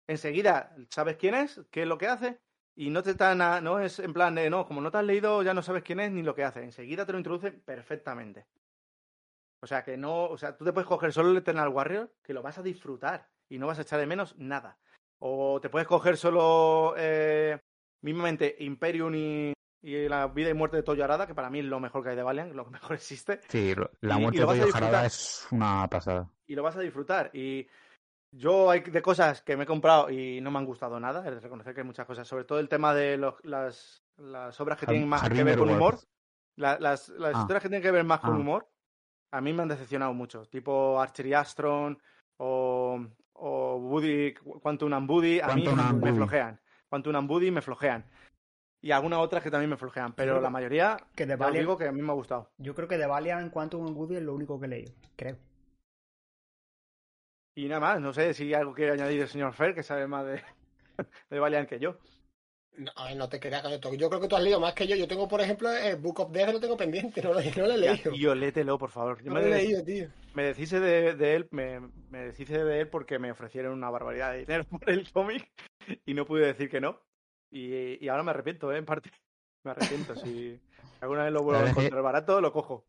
Enseguida 0.07 0.76
sabes 0.90 1.18
quién 1.18 1.35
es, 1.35 1.61
qué 1.72 1.84
es 1.84 1.88
lo 1.88 1.98
que 1.98 2.07
hace, 2.07 2.40
y 2.76 2.90
no 2.90 3.03
te 3.03 3.11
están 3.11 3.41
a- 3.41 3.61
no 3.61 3.80
es 3.80 3.99
en 3.99 4.14
plan 4.14 4.35
de 4.35 4.49
no, 4.49 4.65
como 4.65 4.81
no 4.81 4.91
te 4.91 4.98
has 4.98 5.03
leído, 5.06 5.44
ya 5.44 5.53
no 5.53 5.61
sabes 5.61 5.84
quién 5.84 5.99
es 5.99 6.11
ni 6.11 6.23
lo 6.23 6.35
que 6.35 6.44
hace. 6.44 6.61
Enseguida 6.64 7.06
te 7.06 7.11
lo 7.14 7.18
introducen 7.19 7.61
perfectamente. 7.65 8.45
O 9.61 9.68
sea 9.68 9.84
que 9.84 9.95
no, 9.95 10.26
o 10.26 10.38
sea, 10.38 10.57
tú 10.57 10.65
te 10.65 10.73
puedes 10.73 10.88
coger 10.88 11.14
solo 11.14 11.30
el 11.31 11.38
Eternal 11.38 11.69
Warrior, 11.69 12.11
que 12.22 12.34
lo 12.34 12.41
vas 12.41 12.57
a 12.57 12.64
disfrutar 12.64 13.30
y 13.49 13.57
no 13.57 13.68
vas 13.68 13.80
a 13.80 13.84
echar 13.84 13.99
de 13.99 14.06
menos 14.07 14.35
nada. 14.38 14.77
O 15.19 15.61
te 15.61 15.69
puedes 15.69 15.88
coger 15.88 16.18
solo 16.18 16.95
eh, 16.98 17.57
mismamente 18.02 18.57
Imperium 18.60 19.15
y, 19.15 19.53
y 19.81 20.10
la 20.10 20.27
vida 20.27 20.49
y 20.49 20.53
muerte 20.53 20.76
de 20.77 20.84
Toyo 20.84 21.06
Arada, 21.06 21.26
que 21.27 21.34
para 21.35 21.49
mí 21.49 21.60
es 21.60 21.65
lo 21.65 21.80
mejor 21.80 22.03
que 22.03 22.10
hay 22.10 22.15
de 22.18 22.23
Valiant, 22.23 22.53
lo 22.53 22.65
que 22.65 22.72
mejor 22.72 22.95
existe. 22.98 23.40
Sí, 23.48 23.73
la 24.02 24.15
Y- 24.15 24.18
y 24.18 24.22
muerte 24.22 24.40
de 24.41 24.45
Toyo 24.45 24.65
disfrutar. 24.65 25.06
es 25.06 25.48
una 25.52 25.88
pasada. 25.90 26.30
y 26.45 26.56
lo 26.56 26.64
vas 26.64 26.76
a 26.76 26.81
disfrutar. 26.81 27.30
Y 27.34 27.65
yo 28.35 28.69
hay 28.72 28.80
de 28.81 29.01
cosas 29.01 29.41
que 29.41 29.55
me 29.55 29.64
he 29.64 29.68
comprado 29.68 30.10
y 30.10 30.41
no 30.41 30.49
me 30.51 30.57
han 30.60 30.65
gustado 30.65 30.99
nada, 30.99 31.19
es 31.27 31.34
de 31.35 31.39
reconocer 31.39 31.73
que 31.73 31.81
hay 31.81 31.88
muchas 31.88 32.05
cosas, 32.07 32.27
sobre 32.27 32.43
todo 32.45 32.60
el 32.60 32.68
tema 32.68 32.93
de 32.93 33.18
los- 33.18 33.35
las, 33.43 34.03
las 34.18 34.60
obras 34.60 34.77
que 34.80 34.85
Har- 34.85 34.89
tienen 34.91 35.07
más 35.07 35.30
que 35.30 35.43
ver 35.43 35.57
con 35.57 35.69
humor, 35.69 35.99
la- 36.55 36.80
las, 36.80 37.10
las 37.10 37.35
Ah. 37.35 37.39
historias 37.41 37.61
que 37.64 37.69
tienen 37.69 37.84
que 37.84 37.91
ver 37.91 38.03
más 38.03 38.19
con 38.19 38.34
Ah. 38.35 38.39
humor, 38.39 38.68
a 39.31 39.39
mí 39.41 39.53
me 39.53 39.61
han 39.61 39.68
decepcionado 39.69 40.14
mucho, 40.14 40.45
tipo 40.47 40.99
Archer 40.99 41.26
y 41.27 41.34
Astron 41.34 42.01
o, 42.38 42.99
o 43.34 43.76
Woody, 43.77 44.34
Quantum 44.34 44.93
and 44.93 45.10
Woody, 45.10 45.39
a 45.39 45.47
mí 45.55 45.65
me 46.01 46.14
flojean. 46.14 46.60
Quantum 46.89 47.15
and 47.15 47.30
Woody 47.30 47.51
me 47.51 47.61
flojean. 47.61 48.05
Y 48.81 48.91
algunas 48.91 49.19
otras 49.19 49.41
que 49.41 49.49
también 49.49 49.69
me 49.69 49.77
flojean, 49.77 50.14
pero 50.14 50.41
la 50.41 50.49
mayoría, 50.49 50.97
Que 51.15 51.26
de 51.26 51.35
Valiant, 51.38 51.60
digo 51.61 51.77
que 51.77 51.88
a 51.88 51.91
mí 51.91 52.01
me 52.01 52.11
ha 52.11 52.15
gustado. 52.15 52.51
yo 52.57 52.76
creo 52.76 52.88
que 52.88 52.97
de 52.97 53.07
Valiant 53.07 53.41
en 53.43 53.49
Quantum 53.49 53.88
and 53.88 53.95
Woody 53.95 54.18
es 54.18 54.23
lo 54.23 54.34
único 54.35 54.60
que 54.60 54.65
he 54.65 54.69
leído, 54.69 54.93
creo. 55.15 55.38
Y 57.55 57.67
nada 57.67 57.80
más, 57.81 58.01
no 58.01 58.13
sé 58.13 58.34
si 58.34 58.43
hay 58.45 58.53
algo 58.55 58.73
que 58.73 58.89
añadir 58.89 59.21
el 59.21 59.27
señor 59.27 59.53
Fer, 59.53 59.75
que 59.75 59.84
sabe 59.84 60.07
más 60.07 60.25
de, 60.25 60.41
de 61.30 61.39
Valiant 61.39 61.69
que 61.69 61.80
yo. 61.80 61.97
No, 62.75 62.91
a 62.95 63.05
ver, 63.05 63.17
no 63.17 63.30
te 63.30 63.39
creas 63.39 63.61
con 63.61 63.71
esto. 63.71 63.93
Yo 63.93 64.09
creo 64.09 64.19
que 64.19 64.27
tú 64.27 64.35
has 64.35 64.41
leído 64.41 64.59
más 64.59 64.73
que 64.73 64.88
yo. 64.88 64.95
Yo 64.95 65.07
tengo, 65.07 65.27
por 65.27 65.39
ejemplo, 65.41 65.71
el 65.71 65.95
Book 65.97 66.21
of 66.21 66.31
Death, 66.31 66.53
lo 66.53 66.59
tengo 66.59 66.75
pendiente, 66.75 67.21
no 67.23 67.31
lo, 67.34 67.39
no 67.41 67.67
lo 67.67 67.71
he 67.73 67.77
leído. 67.77 68.11
Tío, 68.11 68.34
léetelo, 68.34 68.80
por 68.80 68.89
favor. 68.89 69.21
Yo 69.21 69.30
No 69.30 69.35
me, 69.35 69.41
lo 69.41 69.47
he 69.47 69.49
de- 69.51 69.57
leído, 69.63 69.84
tío. 69.84 70.07
me 70.34 70.43
deshice 70.45 70.80
de, 70.80 71.13
de 71.13 71.35
él, 71.35 71.47
me, 71.51 71.80
me 72.09 72.25
deshice 72.25 72.63
de 72.63 72.80
él 72.80 72.88
porque 72.88 73.19
me 73.19 73.30
ofrecieron 73.31 73.73
una 73.73 73.91
barbaridad 73.91 74.31
de 74.31 74.39
dinero 74.39 74.63
por 74.69 74.89
el 74.89 75.11
cómic 75.11 75.47
y 76.05 76.15
no 76.15 76.25
pude 76.25 76.47
decir 76.47 76.69
que 76.71 76.81
no. 76.81 76.99
Y, 77.51 78.03
y 78.03 78.07
ahora 78.09 78.23
me 78.23 78.31
arrepiento, 78.31 78.71
¿eh? 78.73 78.77
En 78.80 78.85
parte. 78.85 79.11
Me 79.63 79.69
arrepiento. 79.71 80.15
Si 80.15 80.59
alguna 80.99 81.25
vez 81.25 81.34
lo 81.34 81.43
vuelvo 81.43 81.63
a 81.63 81.69
encontrar 81.69 82.01
barato, 82.01 82.41
lo 82.41 82.51
cojo. 82.51 82.84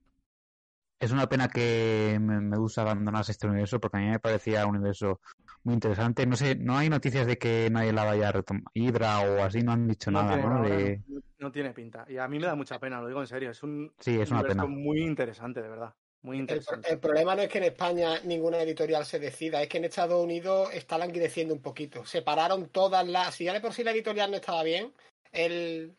Es 1.05 1.13
una 1.13 1.29
pena 1.29 1.49
que 1.49 2.17
Me- 2.19 2.41
Medusa 2.41 2.81
abandonase 2.81 3.33
este 3.33 3.47
universo 3.47 3.79
porque 3.79 3.99
a 3.99 4.01
mí 4.01 4.07
me 4.07 4.19
parecía 4.21 4.67
un 4.67 4.77
universo 4.77 5.21
muy 5.63 5.75
interesante. 5.75 6.27
No 6.27 6.35
sé, 6.35 6.55
no 6.57 6.79
hay 6.79 6.89
noticias 6.89 7.27
de 7.27 7.37
que 7.37 7.69
nadie 7.71 7.93
la 7.93 8.05
vaya 8.05 8.29
a 8.29 8.33
retomar. 8.33 8.63
Hydra 8.73 9.21
o 9.21 9.43
así 9.45 9.61
no 9.63 9.73
han 9.73 9.87
dicho 9.87 10.11
nada, 10.11 10.35
tiene 10.35 10.49
¿no? 10.49 10.63
De... 10.63 11.03
no 11.07 11.21
No 11.39 11.53
tiene 11.53 11.75
pinta. 11.75 12.07
Y 12.09 12.17
a 12.17 12.27
mí 12.27 12.39
me 12.39 12.47
da 12.47 12.55
mucha 12.55 12.79
pena, 12.79 13.03
lo 13.03 13.09
digo 13.09 13.21
en 13.21 13.27
serio. 13.27 13.51
Es 13.51 13.63
un 13.63 13.93
Sí, 13.99 14.19
es 14.19 14.31
una 14.31 14.41
universo 14.41 14.63
pena. 14.67 14.75
muy 14.75 15.03
interesante, 15.03 15.61
de 15.61 15.69
verdad. 15.69 15.93
Muy 16.23 16.37
El, 16.37 16.41
interesante. 16.41 16.91
el 16.91 16.99
problema 16.99 17.37
no 17.37 17.43
es 17.43 17.49
que 17.51 17.59
en 17.59 17.65
España 17.65 18.21
ninguna 18.25 18.63
editorial 18.63 19.05
se 19.05 19.19
decida, 19.19 19.61
es 19.63 19.69
que 19.69 19.77
en 19.77 19.85
Estados 19.85 20.25
Unidos 20.25 20.71
está 20.73 20.97
languideciendo 20.97 21.53
un 21.53 21.61
poquito. 21.61 22.07
Separaron 22.07 22.69
todas 22.71 23.07
las. 23.07 23.35
Si 23.35 23.45
ya 23.45 23.53
de 23.53 23.61
por 23.61 23.75
sí 23.75 23.85
la 23.85 23.91
editorial 23.91 24.31
no 24.31 24.39
estaba 24.39 24.63
bien, 24.63 24.91
el, 25.33 25.95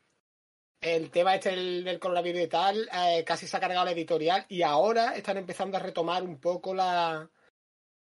el 0.81 1.09
tema 1.11 1.35
este 1.35 1.49
del, 1.51 1.83
del 1.83 1.99
coronavirus 1.99 2.41
y 2.41 2.47
tal, 2.47 2.89
eh, 2.93 3.23
casi 3.25 3.47
se 3.47 3.57
ha 3.57 3.59
cargado 3.59 3.85
la 3.85 3.91
editorial 3.91 4.45
y 4.49 4.61
ahora 4.61 5.15
están 5.15 5.37
empezando 5.37 5.77
a 5.77 5.79
retomar 5.79 6.23
un 6.23 6.39
poco 6.39 6.73
la, 6.73 7.29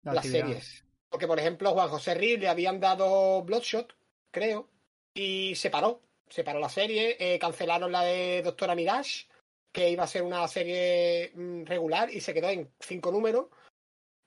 La 0.03 0.13
las 0.13 0.25
series. 0.25 0.83
Porque, 1.09 1.25
por 1.27 1.39
ejemplo, 1.39 1.71
Juan 1.73 1.89
José 1.89 2.13
Riz 2.13 2.39
le 2.39 2.47
habían 2.47 2.79
dado 2.79 3.41
Bloodshot, 3.43 3.95
creo, 4.31 4.69
y 5.13 5.55
se 5.55 5.69
paró. 5.69 6.01
Se 6.29 6.43
paró 6.43 6.59
la 6.59 6.69
serie, 6.69 7.17
eh, 7.19 7.39
cancelaron 7.39 7.91
la 7.91 8.03
de 8.03 8.43
Doctora 8.43 8.75
Mirage, 8.75 9.27
que 9.71 9.89
iba 9.89 10.03
a 10.03 10.07
ser 10.07 10.21
una 10.21 10.47
serie 10.47 11.31
mm, 11.33 11.63
regular 11.65 12.11
y 12.13 12.21
se 12.21 12.35
quedó 12.35 12.49
en 12.49 12.71
cinco 12.79 13.11
números. 13.11 13.47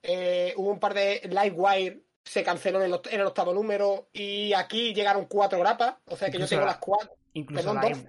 Eh, 0.02 0.52
hubo 0.56 0.70
un 0.70 0.80
par 0.80 0.94
de 0.94 1.20
Livewire, 1.30 2.00
se 2.24 2.42
canceló 2.42 2.80
en 2.80 2.86
el, 2.86 2.92
oct- 2.94 3.12
en 3.12 3.20
el 3.20 3.26
octavo 3.26 3.54
número 3.54 4.08
y 4.12 4.52
aquí 4.52 4.92
llegaron 4.92 5.26
cuatro 5.26 5.60
grapas. 5.60 5.94
O 6.06 6.16
sea 6.16 6.28
que 6.28 6.38
Incluso 6.38 6.56
yo 6.56 6.58
tengo 6.58 6.66
la- 6.66 6.72
las 6.72 6.80
cuatro. 6.80 7.14
Incluso 7.34 7.74
Perdón. 7.74 8.08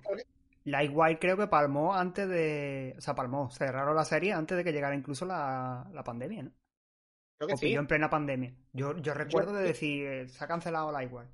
Lightwire 0.66 1.20
creo 1.20 1.38
que 1.38 1.48
palmó 1.48 1.94
antes 1.94 2.28
de. 2.30 2.96
O 2.98 3.02
sea, 3.02 3.16
palmó, 3.16 3.50
cerraron 3.50 3.96
la 3.96 4.06
serie 4.06 4.34
antes 4.34 4.58
de 4.58 4.64
que 4.64 4.72
llegara 4.72 4.96
incluso 4.96 5.26
la, 5.26 5.90
la 5.94 6.04
pandemia, 6.04 6.44
¿no? 6.44 6.52
Creo 7.38 7.48
que 7.50 7.54
O 7.54 7.58
sí. 7.58 7.66
pilló 7.68 7.80
en 7.80 7.88
plena 7.88 8.10
pandemia. 8.10 8.54
Yo, 8.72 8.98
yo 8.98 9.14
recuerdo 9.14 9.54
de 9.54 9.64
decir, 9.64 10.06
eh, 10.06 10.28
se 10.28 10.44
ha 10.44 10.48
cancelado 10.48 10.92
Lightwire. 10.92 11.28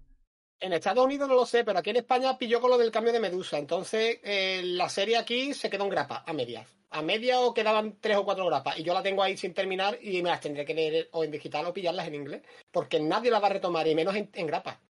En 0.62 0.74
Estados 0.74 1.06
Unidos 1.06 1.30
no 1.30 1.36
lo 1.36 1.46
sé, 1.46 1.64
pero 1.64 1.80
aquí 1.80 1.92
en 1.92 1.98
España 1.98 2.38
pilló 2.38 2.60
con 2.60 2.72
lo 2.72 2.78
del 2.78 2.92
cambio 2.92 3.14
de 3.14 3.20
Medusa. 3.20 3.58
Entonces, 3.58 4.20
eh, 4.24 4.62
la 4.64 4.90
serie 4.90 5.18
aquí 5.18 5.54
se 5.54 5.70
quedó 5.70 5.86
en 5.86 5.90
grapa, 5.92 6.24
a 6.26 6.34
medias. 6.34 6.68
A 6.90 7.02
media 7.02 7.40
o 7.40 7.54
quedaban 7.54 7.98
tres 8.02 8.18
o 8.18 8.26
cuatro 8.26 8.46
grapas. 8.48 8.78
Y 8.80 8.84
yo 8.84 8.94
la 8.94 9.04
tengo 9.04 9.22
ahí 9.22 9.38
sin 9.38 9.54
terminar 9.54 9.98
y 10.02 10.22
me 10.24 10.30
las 10.30 10.42
tendré 10.42 10.66
que 10.66 10.74
leer 10.74 11.10
o 11.12 11.24
en 11.24 11.32
digital 11.32 11.68
o 11.68 11.74
pillarlas 11.74 12.08
en 12.08 12.16
inglés. 12.16 12.42
Porque 12.72 13.00
nadie 13.00 13.30
las 13.32 13.42
va 13.42 13.48
a 13.48 13.52
retomar, 13.52 13.88
y 13.88 13.96
menos 13.96 14.16
en, 14.16 14.30
en 14.34 14.48
grapa. 14.48 14.82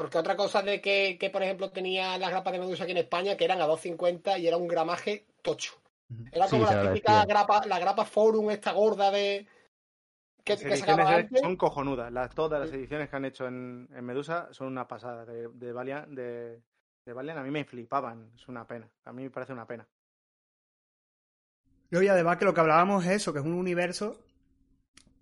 Porque 0.00 0.16
otra 0.16 0.34
cosa 0.34 0.62
de 0.62 0.80
que, 0.80 1.18
que, 1.20 1.28
por 1.28 1.42
ejemplo, 1.42 1.72
tenía 1.72 2.16
las 2.16 2.30
grapas 2.30 2.54
de 2.54 2.58
Medusa 2.58 2.84
aquí 2.84 2.92
en 2.92 2.96
España, 2.96 3.36
que 3.36 3.44
eran 3.44 3.60
a 3.60 3.66
2.50 3.66 4.40
y 4.40 4.46
era 4.46 4.56
un 4.56 4.66
gramaje 4.66 5.26
tocho. 5.42 5.74
Era 6.32 6.48
como 6.48 6.64
la 6.64 6.90
típica 6.90 7.26
grapa, 7.26 7.66
la 7.66 7.78
grapa 7.78 8.06
Forum, 8.06 8.50
esta 8.50 8.72
gorda 8.72 9.10
de. 9.10 9.46
que, 10.42 10.54
Las 10.54 10.62
que 10.62 10.76
sacaba 10.78 11.02
ediciones 11.02 11.24
antes. 11.24 11.40
son 11.42 11.56
cojonudas. 11.56 12.10
Las, 12.10 12.34
todas 12.34 12.60
las 12.60 12.72
ediciones 12.72 13.10
que 13.10 13.16
han 13.16 13.26
hecho 13.26 13.46
en, 13.46 13.90
en 13.94 14.02
Medusa 14.06 14.48
son 14.52 14.68
una 14.68 14.88
pasada. 14.88 15.26
De, 15.26 15.48
de, 15.48 15.70
Valiant, 15.70 16.08
de, 16.08 16.62
de 17.04 17.12
Valiant 17.12 17.38
a 17.38 17.42
mí 17.42 17.50
me 17.50 17.66
flipaban. 17.66 18.30
Es 18.34 18.48
una 18.48 18.66
pena. 18.66 18.88
A 19.04 19.12
mí 19.12 19.24
me 19.24 19.30
parece 19.30 19.52
una 19.52 19.66
pena. 19.66 19.86
No, 21.90 22.00
y 22.00 22.08
además 22.08 22.38
que 22.38 22.46
lo 22.46 22.54
que 22.54 22.60
hablábamos 22.60 23.04
es 23.04 23.10
eso, 23.10 23.34
que 23.34 23.40
es 23.40 23.44
un 23.44 23.52
universo 23.52 24.16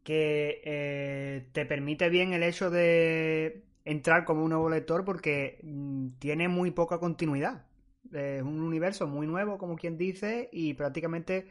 que 0.05 0.63
eh, 0.65 1.49
te 1.51 1.67
permite 1.67 2.09
bien 2.11 2.33
el 2.33 2.45
hecho 2.45 2.71
de 2.71 3.68
entrar 3.91 4.25
como 4.25 4.43
un 4.45 4.51
nuevo 4.51 4.69
lector 4.71 5.05
porque 5.05 5.61
mm, 5.63 6.19
tiene 6.19 6.49
muy 6.49 6.71
poca 6.73 6.99
continuidad. 6.99 7.67
Es 8.13 8.43
un 8.43 8.61
universo 8.63 9.07
muy 9.07 9.27
nuevo, 9.27 9.59
como 9.59 9.77
quien 9.77 9.99
dice, 9.99 10.49
y 10.53 10.75
prácticamente 10.75 11.49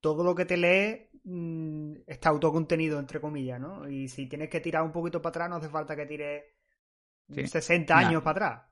todo 0.00 0.24
lo 0.24 0.34
que 0.34 0.44
te 0.46 0.56
lee 0.56 1.10
mm, 1.24 2.02
está 2.06 2.30
autocontenido, 2.30 2.98
entre 2.98 3.20
comillas, 3.20 3.60
¿no? 3.60 3.88
Y 3.88 4.08
si 4.08 4.26
tienes 4.28 4.48
que 4.50 4.60
tirar 4.60 4.82
un 4.84 4.92
poquito 4.92 5.20
para 5.22 5.30
atrás, 5.30 5.50
no 5.50 5.56
hace 5.56 5.68
falta 5.68 5.96
que 5.96 6.06
tires 6.06 6.44
Sí. 7.34 7.52
60 7.52 7.98
Nah. 7.98 8.00
años 8.00 8.22
para 8.22 8.46
atrás. 8.46 8.62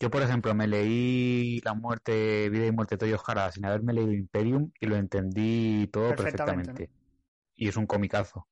Yo, 0.00 0.10
por 0.10 0.22
ejemplo, 0.22 0.54
me 0.54 0.66
leí 0.68 1.60
La 1.64 1.74
muerte, 1.74 2.48
vida 2.50 2.66
y 2.66 2.72
muerte 2.72 2.94
de 2.96 2.98
Toyo 3.00 3.18
Hara 3.26 3.50
sin 3.52 3.64
haberme 3.64 3.92
leído 3.92 4.12
Imperium 4.12 4.70
y 4.80 4.86
lo 4.86 4.96
entendí 4.96 5.88
todo 5.92 6.14
Perfectamente, 6.14 6.14
perfectamente. 6.14 6.90
Y 7.56 7.68
es 7.68 7.76
un 7.76 7.86
comicazo. 7.86 8.48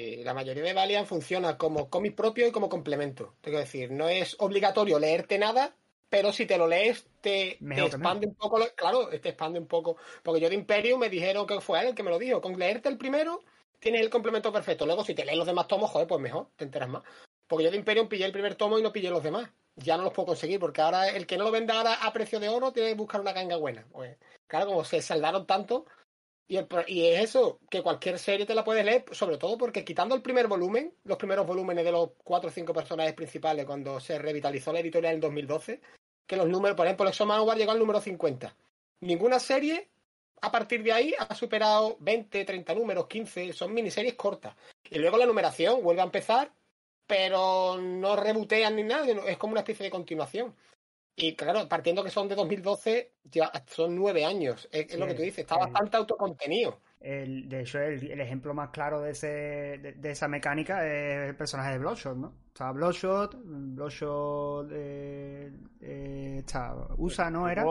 Eh, 0.00 0.22
la 0.22 0.32
mayoría 0.32 0.62
de 0.62 0.74
Valiant 0.74 1.08
funciona 1.08 1.58
como 1.58 1.90
cómic 1.90 2.14
propio 2.14 2.46
y 2.46 2.52
como 2.52 2.68
complemento. 2.68 3.34
Tengo 3.40 3.56
que 3.56 3.64
decir, 3.64 3.90
no 3.90 4.08
es 4.08 4.36
obligatorio 4.38 4.96
leerte 5.00 5.38
nada, 5.38 5.74
pero 6.08 6.32
si 6.32 6.46
te 6.46 6.56
lo 6.56 6.68
lees, 6.68 7.08
te, 7.20 7.58
expande 7.58 8.28
un 8.28 8.36
poco. 8.36 8.60
claro, 8.76 9.08
te 9.08 9.30
expande 9.30 9.58
un 9.58 9.66
poco. 9.66 9.96
Porque 10.22 10.40
yo 10.40 10.48
de 10.48 10.54
Imperium 10.54 11.00
me 11.00 11.10
dijeron 11.10 11.48
que 11.48 11.60
fue 11.60 11.80
él 11.80 11.88
el 11.88 11.94
que 11.96 12.04
me 12.04 12.10
lo 12.10 12.18
dijo. 12.20 12.40
Con 12.40 12.56
leerte 12.56 12.88
el 12.88 12.96
primero, 12.96 13.42
tienes 13.80 14.00
el 14.02 14.08
complemento 14.08 14.52
perfecto. 14.52 14.86
Luego, 14.86 15.02
si 15.02 15.16
te 15.16 15.24
lees 15.24 15.36
los 15.36 15.48
demás 15.48 15.66
tomos, 15.66 15.90
joder, 15.90 16.06
pues 16.06 16.20
mejor, 16.20 16.46
te 16.54 16.62
enteras 16.62 16.88
más. 16.88 17.02
Porque 17.48 17.64
yo 17.64 17.70
de 17.72 17.78
Imperium 17.78 18.06
pillé 18.06 18.24
el 18.24 18.30
primer 18.30 18.54
tomo 18.54 18.78
y 18.78 18.82
no 18.82 18.92
pillé 18.92 19.10
los 19.10 19.24
demás. 19.24 19.50
Ya 19.74 19.96
no 19.96 20.04
los 20.04 20.12
puedo 20.12 20.26
conseguir, 20.26 20.60
porque 20.60 20.80
ahora 20.80 21.08
el 21.08 21.26
que 21.26 21.36
no 21.36 21.42
lo 21.42 21.50
venda 21.50 21.76
ahora 21.76 21.94
a 21.94 22.12
precio 22.12 22.38
de 22.38 22.48
oro 22.48 22.72
tiene 22.72 22.90
que 22.90 22.94
buscar 22.94 23.20
una 23.20 23.32
ganga 23.32 23.56
buena. 23.56 23.84
Pues, 23.90 24.16
claro, 24.46 24.66
como 24.66 24.84
se 24.84 25.02
saldaron 25.02 25.44
tanto, 25.44 25.86
y, 26.48 26.56
es 27.06 27.20
eso, 27.20 27.60
que 27.70 27.82
cualquier 27.82 28.18
serie 28.18 28.46
te 28.46 28.54
la 28.54 28.64
puedes 28.64 28.84
leer, 28.84 29.04
sobre 29.12 29.36
todo 29.36 29.58
porque 29.58 29.84
quitando 29.84 30.14
el 30.14 30.22
primer 30.22 30.48
volumen, 30.48 30.94
los 31.04 31.18
primeros 31.18 31.46
volúmenes 31.46 31.84
de 31.84 31.92
los 31.92 32.10
cuatro 32.24 32.48
o 32.48 32.52
cinco 32.52 32.72
personajes 32.72 33.12
principales 33.12 33.66
cuando 33.66 34.00
se 34.00 34.18
revitalizó 34.18 34.72
la 34.72 34.80
editorial 34.80 35.14
en 35.14 35.20
2012, 35.20 35.80
que 36.26 36.36
los 36.36 36.48
números, 36.48 36.74
por 36.74 36.86
ejemplo, 36.86 37.06
Exo 37.06 37.26
Manowar 37.26 37.58
llegó 37.58 37.72
al 37.72 37.78
número 37.78 38.00
50. 38.00 38.56
Ninguna 39.00 39.38
serie 39.38 39.88
a 40.40 40.50
partir 40.50 40.82
de 40.82 40.92
ahí 40.92 41.14
ha 41.18 41.34
superado 41.34 41.96
20, 42.00 42.44
30 42.44 42.74
números, 42.74 43.06
15, 43.08 43.52
son 43.52 43.74
miniseries 43.74 44.14
cortas. 44.14 44.54
Y 44.90 44.98
luego 44.98 45.18
la 45.18 45.26
numeración 45.26 45.82
vuelve 45.82 46.00
a 46.00 46.04
empezar, 46.04 46.50
pero 47.06 47.76
no 47.78 48.16
rebotean 48.16 48.76
ni 48.76 48.84
nada, 48.84 49.06
es 49.26 49.36
como 49.36 49.52
una 49.52 49.60
especie 49.60 49.84
de 49.84 49.90
continuación. 49.90 50.54
Y 51.20 51.34
claro, 51.34 51.68
partiendo 51.68 52.04
que 52.04 52.10
son 52.10 52.28
de 52.28 52.36
2012, 52.36 53.12
ya 53.24 53.50
son 53.66 53.96
nueve 53.96 54.24
años. 54.24 54.68
Es, 54.70 54.96
lo 54.96 55.06
que 55.06 55.14
tú 55.14 55.22
dices, 55.22 55.40
está 55.40 55.56
el- 55.56 55.60
bastante 55.62 55.96
autocontenido. 55.96 56.78
El, 57.00 57.48
de 57.48 57.60
hecho, 57.60 57.78
el, 57.80 58.10
el 58.10 58.20
ejemplo 58.20 58.54
más 58.54 58.70
claro 58.70 59.00
de, 59.00 59.10
ese, 59.12 59.26
de, 59.28 59.94
de 59.96 60.10
esa 60.10 60.26
mecánica 60.28 60.84
es 60.86 61.28
el 61.30 61.36
personaje 61.36 61.72
de 61.72 61.78
Bloodshot, 61.78 62.16
¿no? 62.16 62.34
Está 62.48 62.72
Bloodshot, 62.72 63.36
Bloodshot 63.44 64.68
eh, 64.72 65.52
eh, 65.80 66.36
está 66.38 66.74
USA, 66.96 67.30
¿no? 67.30 67.48
Era 67.48 67.64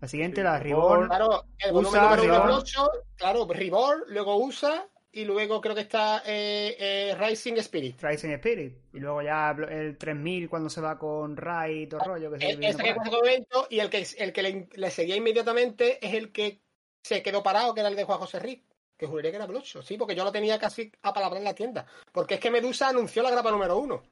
la 0.00 0.08
siguiente, 0.08 0.40
sí, 0.40 0.42
la 0.44 0.58
Reborn. 0.58 1.06
Claro, 1.08 1.44
el 1.58 1.74
Usa, 1.76 2.16
Reborn. 2.16 2.46
Bloodshot, 2.46 2.90
claro, 3.16 3.46
Reborn, 3.48 4.02
luego 4.08 4.36
USA, 4.36 4.84
y 5.12 5.24
luego 5.24 5.60
creo 5.60 5.74
que 5.74 5.82
está 5.82 6.22
eh, 6.24 6.74
eh, 6.78 7.16
Rising 7.18 7.54
Spirit. 7.58 8.02
Rising 8.02 8.30
Spirit. 8.30 8.74
Y 8.94 8.98
luego 8.98 9.20
ya 9.22 9.50
el 9.50 9.98
3000 9.98 10.48
cuando 10.48 10.70
se 10.70 10.80
va 10.80 10.98
con 10.98 11.36
Ray 11.36 11.82
y 11.82 11.86
todo 11.86 12.00
el 12.00 12.06
rollo 12.06 12.30
que 12.32 12.38
se 12.38 12.66
Ese 12.66 12.82
que 12.82 12.94
momento, 12.94 13.66
y 13.68 13.80
el 13.80 13.90
que, 13.90 14.06
el 14.16 14.32
que 14.32 14.42
le, 14.42 14.68
le 14.72 14.90
seguía 14.90 15.16
inmediatamente 15.16 16.04
es 16.04 16.14
el 16.14 16.32
que 16.32 16.62
se 17.02 17.22
quedó 17.22 17.42
parado, 17.42 17.74
que 17.74 17.80
era 17.80 17.90
el 17.90 17.96
de 17.96 18.04
Juan 18.04 18.18
José 18.18 18.38
Rick. 18.38 18.64
Que 18.96 19.06
juraría 19.06 19.32
que 19.32 19.36
era 19.36 19.46
Bloodshot, 19.46 19.84
sí, 19.84 19.96
porque 19.96 20.14
yo 20.14 20.22
lo 20.22 20.30
tenía 20.30 20.58
casi 20.60 20.92
a 21.02 21.12
palabra 21.12 21.38
en 21.38 21.44
la 21.44 21.54
tienda. 21.54 21.86
Porque 22.12 22.34
es 22.34 22.40
que 22.40 22.52
Medusa 22.52 22.88
anunció 22.88 23.22
la 23.22 23.32
grapa 23.32 23.50
número 23.50 23.76
uno. 23.76 24.02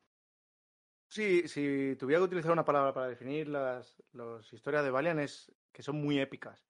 Sí, 1.07 1.47
si 1.49 1.97
tuviera 1.97 2.21
que 2.21 2.25
utilizar 2.25 2.51
una 2.51 2.65
palabra 2.65 2.93
para 2.93 3.09
definir 3.09 3.49
las, 3.49 4.03
las 4.13 4.53
historias 4.53 4.85
de 4.85 4.91
Valiant 4.91 5.21
es 5.21 5.53
que 5.73 5.83
son 5.83 6.01
muy 6.01 6.21
épicas. 6.21 6.67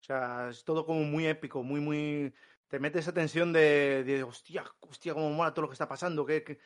O 0.00 0.04
sea, 0.04 0.48
es 0.50 0.64
todo 0.64 0.84
como 0.84 1.00
muy 1.02 1.26
épico, 1.26 1.62
muy, 1.62 1.80
muy... 1.80 2.34
Te 2.72 2.78
mete 2.80 3.00
esa 3.00 3.12
tensión 3.12 3.52
de, 3.52 4.02
de 4.02 4.22
hostia, 4.22 4.64
hostia, 4.80 5.12
cómo 5.12 5.28
mola 5.30 5.52
todo 5.52 5.64
lo 5.64 5.68
que 5.68 5.74
está 5.74 5.86
pasando, 5.86 6.24
que, 6.24 6.42
que- 6.42 6.58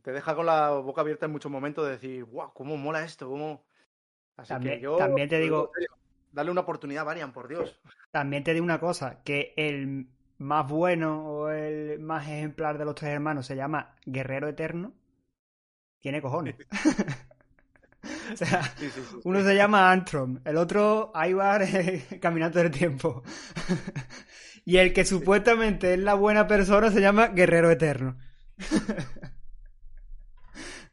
Te 0.00 0.10
deja 0.10 0.34
con 0.34 0.46
la 0.46 0.70
boca 0.70 1.02
abierta 1.02 1.26
en 1.26 1.32
muchos 1.32 1.52
momentos 1.52 1.84
de 1.84 1.90
decir, 1.92 2.24
wow, 2.24 2.50
cómo 2.54 2.78
mola 2.78 3.04
esto, 3.04 3.28
cómo... 3.28 3.66
Así 4.38 4.48
También- 4.54 4.76
que 4.76 4.80
yo... 4.84 4.96
también 4.96 5.28
te 5.28 5.38
digo- 5.38 5.70
Dale 6.32 6.50
una 6.50 6.62
oportunidad 6.62 7.02
a 7.02 7.04
Valiant, 7.04 7.34
por 7.34 7.46
Dios. 7.46 7.78
También 8.10 8.42
te 8.42 8.54
digo 8.54 8.64
una 8.64 8.80
cosa, 8.80 9.22
que 9.22 9.52
el 9.58 10.08
más 10.38 10.66
bueno 10.66 11.26
o 11.28 11.50
el 11.50 11.98
más 12.00 12.26
ejemplar 12.26 12.78
de 12.78 12.86
los 12.86 12.94
tres 12.94 13.10
hermanos 13.10 13.44
se 13.44 13.54
llama 13.54 13.96
Guerrero 14.06 14.48
Eterno. 14.48 14.94
Tiene 16.00 16.22
cojones. 16.22 16.56
o 18.32 18.36
sea, 18.36 18.62
Sí, 18.62 18.88
sí, 18.88 18.90
sí, 18.90 19.02
sí. 19.10 19.16
uno 19.24 19.42
se 19.42 19.54
llama 19.54 19.92
Antron, 19.92 20.40
el 20.46 20.56
otro 20.56 21.12
Ivar 21.14 21.66
Caminante 22.20 22.60
del 22.62 22.70
Tiempo. 22.70 23.22
Y 24.68 24.76
el 24.76 24.92
que 24.92 25.06
supuestamente 25.06 25.94
es 25.94 25.98
la 25.98 26.12
buena 26.12 26.46
persona 26.46 26.90
se 26.90 27.00
llama 27.00 27.28
Guerrero 27.28 27.70
Eterno. 27.70 28.18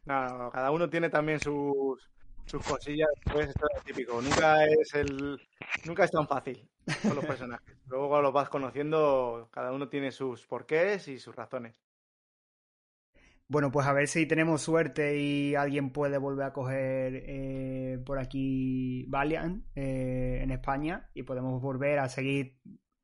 No, 0.08 0.38
no, 0.38 0.52
cada 0.52 0.70
uno 0.70 0.88
tiene 0.88 1.10
también 1.10 1.40
sus, 1.40 2.12
sus 2.46 2.64
cosillas, 2.64 3.10
pues 3.24 3.48
esto 3.48 3.66
es 3.76 3.84
típico. 3.84 4.22
Nunca 4.22 4.64
es 4.64 4.94
el, 4.94 5.42
nunca 5.84 6.04
es 6.04 6.12
tan 6.12 6.28
fácil 6.28 6.70
con 7.02 7.16
los 7.16 7.26
personajes. 7.26 7.76
Luego 7.88 8.10
cuando 8.10 8.22
los 8.22 8.34
vas 8.34 8.50
conociendo, 8.50 9.50
cada 9.52 9.72
uno 9.72 9.90
tiene 9.90 10.12
sus 10.12 10.46
porqués 10.46 11.08
y 11.08 11.18
sus 11.18 11.36
razones. 11.36 11.82
Bueno, 13.48 13.72
pues 13.72 13.88
a 13.88 13.94
ver 13.94 14.08
si 14.08 14.28
tenemos 14.28 14.62
suerte 14.62 15.18
y 15.18 15.56
alguien 15.56 15.90
puede 15.90 16.20
volver 16.20 16.46
a 16.46 16.54
coger 16.54 17.24
eh, 17.26 18.00
por 18.06 18.20
aquí 18.20 19.08
Valiant 19.08 19.66
eh, 19.74 20.42
en 20.44 20.52
España 20.52 21.10
y 21.16 21.24
podemos 21.24 21.60
volver 21.64 21.98
a 21.98 22.10
seguir 22.10 22.60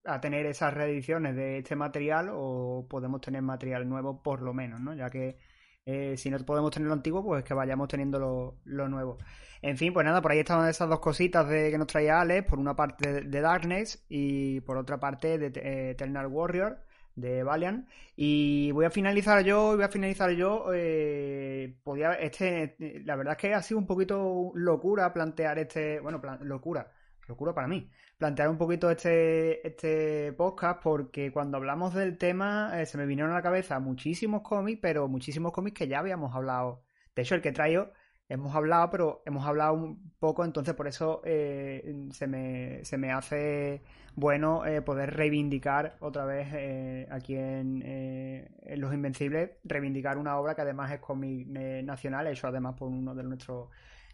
a 0.06 0.20
tener 0.22 0.46
esas 0.46 0.74
reediciones 0.74 1.36
de 1.36 1.60
este 1.60 1.76
material 1.76 2.30
o 2.34 2.88
podemos 2.90 3.22
tener 3.22 3.42
material 3.42 3.88
nuevo 3.88 4.22
por 4.24 4.42
lo 4.42 4.54
menos, 4.54 4.80
¿no? 4.82 4.94
Ya 4.96 5.10
que 5.10 5.38
eh, 5.86 6.16
si 6.18 6.30
no 6.30 6.38
podemos 6.40 6.72
tener 6.72 6.88
lo 6.88 6.94
antiguo, 6.94 7.24
pues 7.24 7.44
que 7.44 7.54
vayamos 7.54 7.88
teniendo 7.88 8.20
lo, 8.66 8.88
nuevo. 8.90 9.18
En 9.62 9.78
fin, 9.78 9.94
pues 9.94 10.06
nada, 10.06 10.22
por 10.22 10.32
ahí 10.32 10.40
estaban 10.40 10.70
esas 10.70 10.90
dos 10.90 11.00
cositas 11.00 11.48
de 11.48 11.70
que 11.72 11.78
nos 11.78 11.88
traía 11.88 12.20
Alex, 12.22 12.48
por 12.48 12.60
una 12.60 12.76
parte 12.76 13.12
de, 13.14 13.22
de 13.22 13.42
Darkness 13.42 14.04
y 14.10 14.62
por 14.62 14.78
otra 14.78 15.00
parte 15.00 15.38
de 15.38 15.48
eh, 15.60 15.92
Eternal 15.92 16.28
Warrior 16.28 16.80
de 17.16 17.44
Valiant 17.44 17.88
y 18.16 18.72
voy 18.72 18.86
a 18.86 18.90
finalizar 18.90 19.44
yo 19.44 19.76
voy 19.76 19.84
a 19.84 19.90
finalizar 19.90 20.32
yo 20.32 20.68
eh, 20.74 21.76
podía 21.84 22.14
este 22.14 22.76
la 23.06 23.18
verdad 23.18 23.34
es 23.34 23.38
que 23.38 23.54
ha 23.54 23.62
sido 23.62 23.80
un 23.80 23.86
poquito 23.86 24.52
locura 24.56 25.12
plantear 25.14 25.60
este 25.60 26.00
bueno 26.00 26.22
plan- 26.22 26.40
locura 26.48 26.90
locura 27.28 27.54
para 27.54 27.68
mí 27.68 27.92
plantear 28.22 28.50
un 28.50 28.58
poquito 28.60 28.92
este 28.92 29.68
este 29.68 30.32
podcast 30.34 30.80
porque 30.84 31.32
cuando 31.32 31.58
hablamos 31.58 31.96
del 31.96 32.20
tema 32.20 32.80
eh, 32.80 32.86
se 32.86 33.00
me 33.00 33.08
vinieron 33.08 33.32
a 33.32 33.36
la 33.38 33.42
cabeza 33.42 33.80
muchísimos 33.80 34.44
cómics 34.44 34.78
pero 34.80 35.08
muchísimos 35.08 35.52
cómics 35.52 35.80
que 35.80 35.88
ya 35.88 35.98
habíamos 35.98 36.36
hablado. 36.36 36.84
De 37.16 37.24
hecho 37.24 37.34
el 37.34 37.42
que 37.42 37.52
traigo 37.52 37.90
hemos 38.30 38.56
hablado 38.56 38.92
pero 38.92 39.24
hemos 39.26 39.44
hablado 39.48 39.74
un 39.74 40.14
poco 40.20 40.46
entonces 40.46 40.76
por 40.76 40.88
eso 40.88 41.24
eh, 41.26 42.08
se 42.12 42.28
me 42.28 42.86
se 42.86 43.00
me 43.00 43.12
hace 43.12 43.82
bueno 44.16 44.68
eh, 44.68 44.84
poder 44.84 45.16
reivindicar 45.16 45.98
otra 46.00 46.26
vez 46.26 46.50
eh, 46.54 47.08
aquí 47.10 47.36
en, 47.36 47.82
eh, 47.84 48.52
en 48.62 48.82
Los 48.82 48.94
Invencibles, 48.94 49.52
reivindicar 49.64 50.20
una 50.20 50.38
obra 50.38 50.54
que 50.54 50.62
además 50.62 50.92
es 50.92 51.00
cómic 51.00 51.48
eh, 51.56 51.82
nacional, 51.84 52.28
hecho 52.28 52.48
además 52.48 52.76
por 52.78 52.90
uno 52.90 53.16
de 53.16 53.24
nuestros 53.24 53.70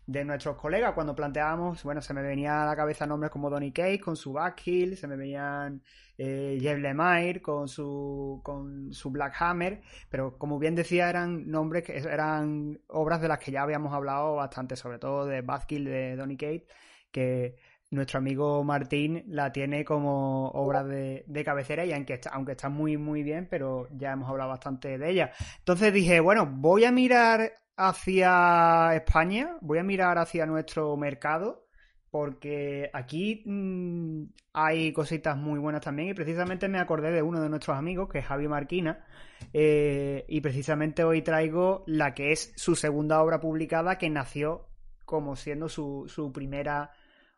de 0.07 0.23
nuestros 0.23 0.55
colegas. 0.55 0.93
Cuando 0.93 1.13
planteábamos, 1.13 1.83
bueno, 1.83 2.01
se 2.01 2.13
me 2.13 2.21
venía 2.21 2.63
a 2.63 2.65
la 2.65 2.75
cabeza 2.75 3.05
nombres 3.05 3.29
como 3.31 3.49
Donny 3.49 3.71
Case 3.71 3.99
con 3.99 4.15
su 4.15 4.33
Backhill, 4.33 4.97
se 4.97 5.07
me 5.07 5.17
venían 5.17 5.83
eh, 6.17 6.57
Jeff 6.59 6.79
Lemire 6.79 7.41
con 7.41 7.67
su 7.67 8.41
con 8.43 8.93
su 8.93 9.11
Black 9.11 9.35
Hammer, 9.39 9.81
pero 10.09 10.37
como 10.37 10.57
bien 10.57 10.75
decía 10.75 11.09
eran 11.09 11.49
nombres 11.49 11.83
que 11.83 11.97
eran 11.97 12.79
obras 12.87 13.21
de 13.21 13.27
las 13.27 13.39
que 13.39 13.51
ya 13.51 13.61
habíamos 13.61 13.93
hablado 13.93 14.35
bastante, 14.35 14.75
sobre 14.77 14.97
todo 14.97 15.25
de 15.25 15.41
Backhill 15.41 15.85
de 15.85 16.15
Donny 16.15 16.37
Cates, 16.37 16.67
que 17.11 17.57
nuestro 17.89 18.19
amigo 18.19 18.63
Martín 18.63 19.23
la 19.27 19.51
tiene 19.51 19.83
como 19.85 20.49
obra 20.51 20.83
de, 20.83 21.23
de 21.27 21.43
cabecera 21.43 21.85
y 21.85 21.93
aunque 21.93 22.13
está, 22.13 22.29
aunque 22.31 22.53
está 22.53 22.69
muy 22.69 22.97
muy 22.97 23.23
bien, 23.23 23.47
pero 23.49 23.87
ya 23.91 24.13
hemos 24.13 24.29
hablado 24.29 24.49
bastante 24.51 24.97
de 24.97 25.09
ella. 25.09 25.31
Entonces 25.59 25.93
dije, 25.93 26.21
bueno, 26.21 26.45
voy 26.45 26.85
a 26.85 26.91
mirar 26.91 27.51
hacia 27.77 28.95
España, 28.95 29.57
voy 29.61 29.77
a 29.77 29.83
mirar 29.83 30.17
hacia 30.17 30.45
nuestro 30.45 30.97
mercado, 30.97 31.67
porque 32.09 32.89
aquí 32.93 33.43
mmm, 33.45 34.23
hay 34.53 34.91
cositas 34.91 35.37
muy 35.37 35.59
buenas 35.59 35.81
también 35.81 36.09
y 36.09 36.13
precisamente 36.13 36.67
me 36.67 36.79
acordé 36.79 37.11
de 37.11 37.21
uno 37.21 37.39
de 37.39 37.49
nuestros 37.49 37.77
amigos, 37.77 38.09
que 38.09 38.19
es 38.19 38.25
Javi 38.25 38.47
Marquina, 38.47 39.05
eh, 39.53 40.25
y 40.27 40.41
precisamente 40.41 41.03
hoy 41.03 41.21
traigo 41.21 41.83
la 41.85 42.13
que 42.13 42.31
es 42.31 42.51
su 42.55 42.75
segunda 42.75 43.21
obra 43.21 43.39
publicada, 43.39 43.97
que 43.97 44.09
nació 44.09 44.67
como 45.05 45.35
siendo 45.35 45.69
su, 45.69 46.05
su 46.07 46.33
primera 46.33 46.91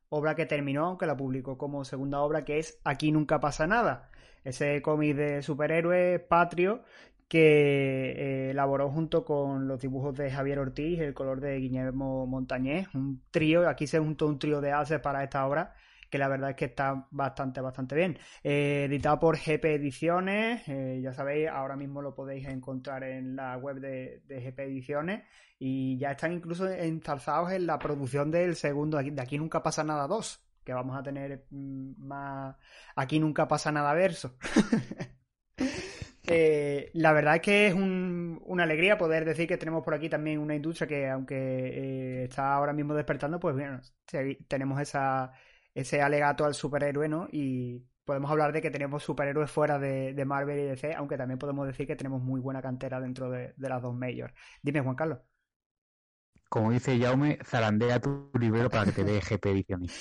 obra 0.10 0.36
que 0.36 0.46
terminó, 0.46 0.86
aunque 0.86 1.06
la 1.06 1.18
publicó 1.18 1.58
como 1.58 1.84
segunda 1.86 2.22
obra, 2.22 2.44
que 2.44 2.60
es 2.60 2.80
Aquí 2.84 3.12
nunca 3.12 3.40
pasa 3.40 3.68
nada. 3.68 4.10
Ese 4.44 4.82
cómic 4.82 5.16
de 5.16 5.44
superhéroes 5.44 6.22
patrio 6.22 6.84
que 7.30 8.12
eh, 8.12 8.50
elaboró 8.50 8.90
junto 8.90 9.24
con 9.24 9.68
los 9.68 9.80
dibujos 9.80 10.18
de 10.18 10.32
Javier 10.32 10.60
Ortiz, 10.60 11.00
el 11.00 11.14
color 11.14 11.40
de 11.40 11.58
Guillermo 11.60 12.26
Montañés, 12.26 12.88
un 12.96 13.22
trío, 13.30 13.70
aquí 13.70 13.86
se 13.86 14.00
juntó 14.00 14.28
un 14.28 14.40
trío 14.40 14.60
de 14.62 14.72
haces 14.72 15.00
para 15.00 15.24
esta 15.24 15.46
obra, 15.46 15.76
que 16.10 16.18
la 16.18 16.28
verdad 16.28 16.50
es 16.50 16.56
que 16.56 16.66
está 16.66 17.08
bastante, 17.12 17.62
bastante 17.62 17.94
bien. 17.96 18.18
Eh, 18.44 18.86
editado 18.90 19.20
por 19.20 19.38
GP 19.38 19.76
Ediciones, 19.76 20.68
eh, 20.68 21.00
ya 21.04 21.14
sabéis, 21.14 21.50
ahora 21.50 21.76
mismo 21.76 22.02
lo 22.02 22.16
podéis 22.16 22.48
encontrar 22.48 23.04
en 23.04 23.36
la 23.36 23.56
web 23.58 23.80
de, 23.80 24.24
de 24.26 24.42
GP 24.42 24.60
Ediciones 24.62 25.24
y 25.60 26.00
ya 26.00 26.12
están 26.12 26.34
incluso 26.34 26.68
enzalzados 26.68 27.52
en 27.52 27.68
la 27.68 27.78
producción 27.78 28.32
del 28.32 28.56
segundo, 28.56 28.98
de 28.98 29.22
Aquí 29.22 29.38
Nunca 29.38 29.62
Pasa 29.62 29.84
Nada 29.84 30.08
2, 30.08 30.44
que 30.64 30.74
vamos 30.74 30.98
a 30.98 31.04
tener 31.04 31.46
mm, 31.52 32.08
más 32.08 32.56
Aquí 32.96 33.20
Nunca 33.20 33.48
Pasa 33.48 33.72
Nada 33.72 33.94
verso. 33.94 34.36
Eh, 36.32 36.92
la 36.94 37.12
verdad 37.12 37.36
es 37.38 37.42
que 37.42 37.68
es 37.68 37.74
un, 37.74 38.40
una 38.46 38.64
alegría 38.64 39.00
poder 39.00 39.26
decir 39.26 39.48
que 39.48 39.58
tenemos 39.58 39.84
por 39.84 39.96
aquí 39.96 40.10
también 40.10 40.38
una 40.40 40.54
industria 40.56 40.88
que, 40.88 41.10
aunque 41.10 41.36
eh, 41.36 42.24
está 42.26 42.54
ahora 42.54 42.72
mismo 42.72 42.94
despertando, 42.94 43.40
pues 43.40 43.56
bueno, 43.56 43.82
tenemos 44.48 44.80
esa, 44.80 45.32
ese 45.74 46.02
alegato 46.04 46.46
al 46.46 46.54
superhéroe, 46.54 47.10
¿no? 47.10 47.28
Y 47.32 47.84
podemos 48.06 48.30
hablar 48.30 48.54
de 48.54 48.62
que 48.62 48.70
tenemos 48.70 49.02
superhéroes 49.04 49.50
fuera 49.50 49.80
de, 49.80 50.14
de 50.14 50.26
Marvel 50.26 50.60
y 50.60 50.64
DC, 50.66 50.94
aunque 50.94 51.18
también 51.18 51.40
podemos 51.40 51.66
decir 51.66 51.88
que 51.88 51.96
tenemos 51.96 52.22
muy 52.22 52.40
buena 52.42 52.62
cantera 52.62 53.00
dentro 53.02 53.32
de, 53.32 53.54
de 53.58 53.70
las 53.70 53.82
dos 53.82 53.96
majors. 53.96 54.34
Dime, 54.62 54.82
Juan 54.82 54.96
Carlos. 54.96 55.20
Como 56.50 56.72
dice 56.72 57.00
Jaume, 57.00 57.38
zarandea 57.46 58.00
tu 58.00 58.32
libro 58.40 58.70
para 58.70 58.86
que 58.86 58.92
te 58.92 59.04
dé 59.04 59.22
GP 59.22 59.52
Ediciones. 59.52 59.94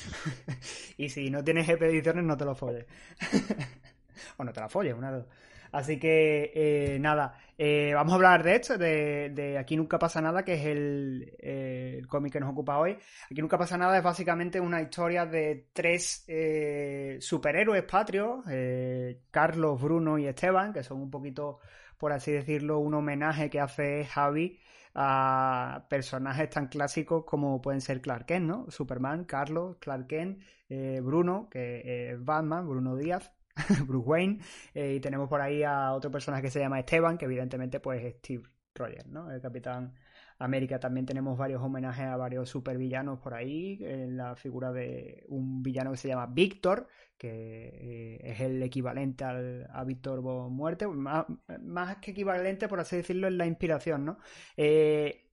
y 0.97 1.09
si 1.11 1.31
no 1.31 1.45
tienes 1.45 1.67
GP 1.67 1.83
Ediciones, 1.83 2.25
no 2.25 2.37
te 2.37 2.45
lo 2.45 2.55
folles. 2.55 2.87
o 4.39 4.45
no 4.45 4.53
te 4.53 4.61
la 4.61 4.69
folles, 4.69 4.95
una 4.95 5.11
de 5.13 5.19
dos. 5.19 5.27
Así 5.73 5.99
que 5.99 6.53
eh, 6.55 6.99
nada, 6.99 7.35
eh, 7.57 7.93
vamos 7.93 8.13
a 8.13 8.15
hablar 8.15 8.43
de 8.45 8.55
esto, 8.55 8.79
de, 8.79 9.31
de, 9.31 9.59
Aquí 9.59 9.77
Nunca 9.77 9.99
Pasa 9.99 10.21
Nada, 10.21 10.45
que 10.45 10.55
es 10.55 10.65
el, 10.65 11.35
eh, 11.41 11.97
el 11.99 12.07
cómic 12.07 12.33
que 12.33 12.41
nos 12.41 12.51
ocupa 12.51 12.79
hoy. 12.79 12.97
Aquí 13.31 13.41
Nunca 13.41 13.59
Pasa 13.59 13.77
Nada 13.77 13.99
es 13.99 14.05
básicamente 14.05 14.61
una 14.61 14.81
historia 14.81 15.27
de 15.27 15.67
tres 15.73 16.25
eh, 16.29 17.19
superhéroes 17.21 17.83
patrios, 17.83 18.45
eh, 18.49 19.23
Carlos, 19.31 19.81
Bruno 19.81 20.19
y 20.19 20.27
Esteban, 20.27 20.73
que 20.73 20.85
son 20.85 21.03
un 21.03 21.11
poquito, 21.11 21.59
por 21.99 22.13
así 22.13 22.31
decirlo, 22.31 22.79
un 22.79 22.95
homenaje 22.95 23.51
que 23.51 23.61
hace 23.61 24.05
Javi 24.05 24.61
a 24.95 25.87
personajes 25.91 26.51
tan 26.51 26.69
clásicos 26.69 27.25
como 27.25 27.61
pueden 27.61 27.81
ser 27.81 28.01
Clark 28.01 28.27
Kent, 28.27 28.47
¿no? 28.47 28.71
Superman, 28.71 29.25
Carlos, 29.25 29.77
Clark 29.81 30.07
Kent, 30.07 30.43
eh, 30.69 31.01
Bruno, 31.03 31.49
que 31.51 32.13
es 32.13 32.25
Batman, 32.25 32.69
Bruno 32.69 32.97
Díaz, 32.97 33.33
Bruce 33.87 34.09
Wayne, 34.09 34.39
eh, 34.75 34.95
y 34.95 35.01
tenemos 35.01 35.29
por 35.29 35.41
ahí 35.41 35.63
a 35.63 35.93
otro 35.93 36.11
personaje 36.11 36.43
que 36.43 36.51
se 36.51 36.61
llama 36.61 36.81
Esteban, 36.81 37.19
que 37.19 37.25
evidentemente 37.25 37.81
pues 37.81 38.05
es 38.05 38.17
Steve 38.17 38.45
Rogers, 38.75 39.07
¿no? 39.07 39.31
El 39.31 39.41
Capitán 39.41 39.95
América. 40.39 40.79
También 40.79 41.07
tenemos 41.07 41.37
varios 41.37 41.63
homenajes 41.63 42.05
a 42.05 42.17
varios 42.17 42.49
supervillanos 42.49 43.19
por 43.19 43.35
ahí, 43.35 43.79
en 43.83 44.17
la 44.17 44.37
figura 44.37 44.73
de 44.73 45.25
un 45.29 45.63
villano 45.63 45.91
que 45.93 45.97
se 45.97 46.09
llama 46.09 46.27
Víctor, 46.27 46.87
que 47.17 47.29
eh, 47.29 48.21
es 48.23 48.41
el 48.41 48.63
equivalente 48.63 49.25
al, 49.25 49.69
a 49.73 49.85
Víctor 49.85 50.23
Muerte, 50.23 50.87
más, 50.87 51.27
más, 51.61 51.97
que 51.97 52.13
equivalente, 52.13 52.69
por 52.69 52.81
así 52.81 52.97
decirlo, 52.97 53.27
es 53.29 53.35
la 53.35 53.47
inspiración, 53.47 54.05
¿no? 54.05 54.19
Eh, 54.57 55.25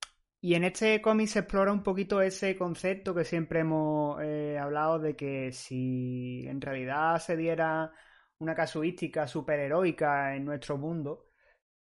y 0.41 0.53
en 0.53 0.63
este 0.63 1.01
cómic 1.01 1.27
se 1.27 1.39
explora 1.39 1.71
un 1.71 1.81
poquito 1.81 2.21
ese 2.21 2.55
concepto 2.55 3.15
que 3.15 3.23
siempre 3.23 3.61
hemos 3.61 4.19
hablado 4.59 4.99
de 4.99 5.15
que 5.15 5.51
si 5.51 6.45
en 6.47 6.61
realidad 6.61 7.17
se 7.17 7.35
diera 7.35 7.91
una 8.39 8.55
casuística 8.55 9.27
superheroica 9.27 10.35
en 10.35 10.45
nuestro 10.45 10.77
mundo, 10.77 11.27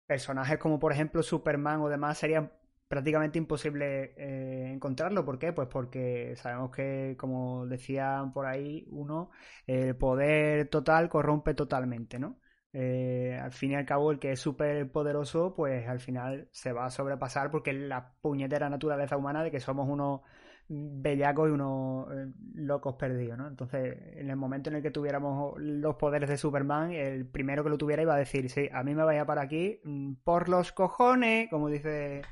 personajes 0.08 0.58
como 0.60 0.80
por 0.80 0.92
ejemplo 0.94 1.24
Superman 1.24 1.82
o 1.82 1.90
demás 1.90 2.18
serían 2.18 2.52
prácticamente 2.88 3.38
imposible 3.40 4.14
eh, 4.18 4.72
encontrarlo. 4.74 5.26
¿Por 5.26 5.40
qué? 5.40 5.54
Pues 5.54 5.68
porque 5.68 6.36
sabemos 6.38 6.72
que, 6.72 7.16
como 7.18 7.66
decían 7.68 8.32
por 8.34 8.46
ahí 8.46 8.86
uno, 8.90 9.32
el 9.68 9.96
poder 9.98 10.68
total 10.70 11.10
corrompe 11.10 11.54
totalmente, 11.54 12.20
¿no? 12.20 12.40
Eh, 12.74 13.40
al 13.42 13.54
fin 13.54 13.72
y 13.72 13.76
al 13.76 13.86
cabo, 13.86 14.12
el 14.12 14.20
que 14.20 14.34
es 14.34 14.40
súper 14.40 14.92
poderoso, 14.92 15.56
pues 15.56 15.88
al 15.88 16.00
final 16.02 16.50
se 16.52 16.74
va 16.74 16.86
a 16.86 16.92
sobrepasar 16.92 17.50
porque 17.50 17.72
es 17.72 17.78
la 17.78 18.14
puñetera 18.22 18.70
naturaleza 18.70 19.16
humana 19.18 19.44
de 19.44 19.52
que 19.52 19.62
somos 19.62 19.88
unos 19.90 20.22
bellacos 20.68 21.50
y 21.50 21.52
unos 21.52 22.12
eh, 22.12 22.32
locos 22.56 22.96
perdidos, 22.96 23.38
¿no? 23.38 23.48
Entonces, 23.48 23.98
en 24.16 24.30
el 24.30 24.36
momento 24.36 24.70
en 24.70 24.78
el 24.78 24.82
que 24.82 24.92
tuviéramos 24.92 25.60
los 25.60 25.96
poderes 25.96 26.30
de 26.30 26.38
Superman, 26.38 26.92
el 26.92 27.26
primero 27.26 27.64
que 27.64 27.70
lo 27.70 27.78
tuviera 27.78 28.02
iba 28.02 28.16
a 28.16 28.20
decir, 28.20 28.50
sí, 28.50 28.68
a 28.72 28.84
mí 28.84 28.96
me 28.96 29.04
vaya 29.04 29.26
para 29.26 29.44
aquí 29.44 29.80
mm, 29.84 30.14
por 30.24 30.50
los 30.50 30.72
cojones, 30.72 31.50
como 31.50 31.70
dice 31.70 32.24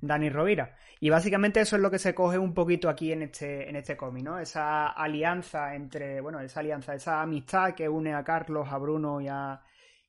Dani 0.00 0.30
Rovira. 0.30 0.76
Y 0.98 1.10
básicamente 1.10 1.60
eso 1.60 1.76
es 1.76 1.82
lo 1.82 1.90
que 1.90 1.98
se 1.98 2.14
coge 2.14 2.38
un 2.38 2.54
poquito 2.54 2.88
aquí 2.88 3.12
en 3.12 3.22
este, 3.22 3.68
en 3.68 3.76
este 3.76 3.96
cómic, 3.96 4.24
¿no? 4.24 4.38
Esa 4.38 4.88
alianza 4.88 5.74
entre, 5.74 6.20
bueno, 6.20 6.40
esa 6.40 6.60
alianza, 6.60 6.94
esa 6.94 7.22
amistad 7.22 7.74
que 7.74 7.88
une 7.88 8.14
a 8.14 8.24
Carlos, 8.24 8.68
a 8.70 8.78
Bruno 8.78 9.20
y 9.20 9.28
a, 9.28 9.60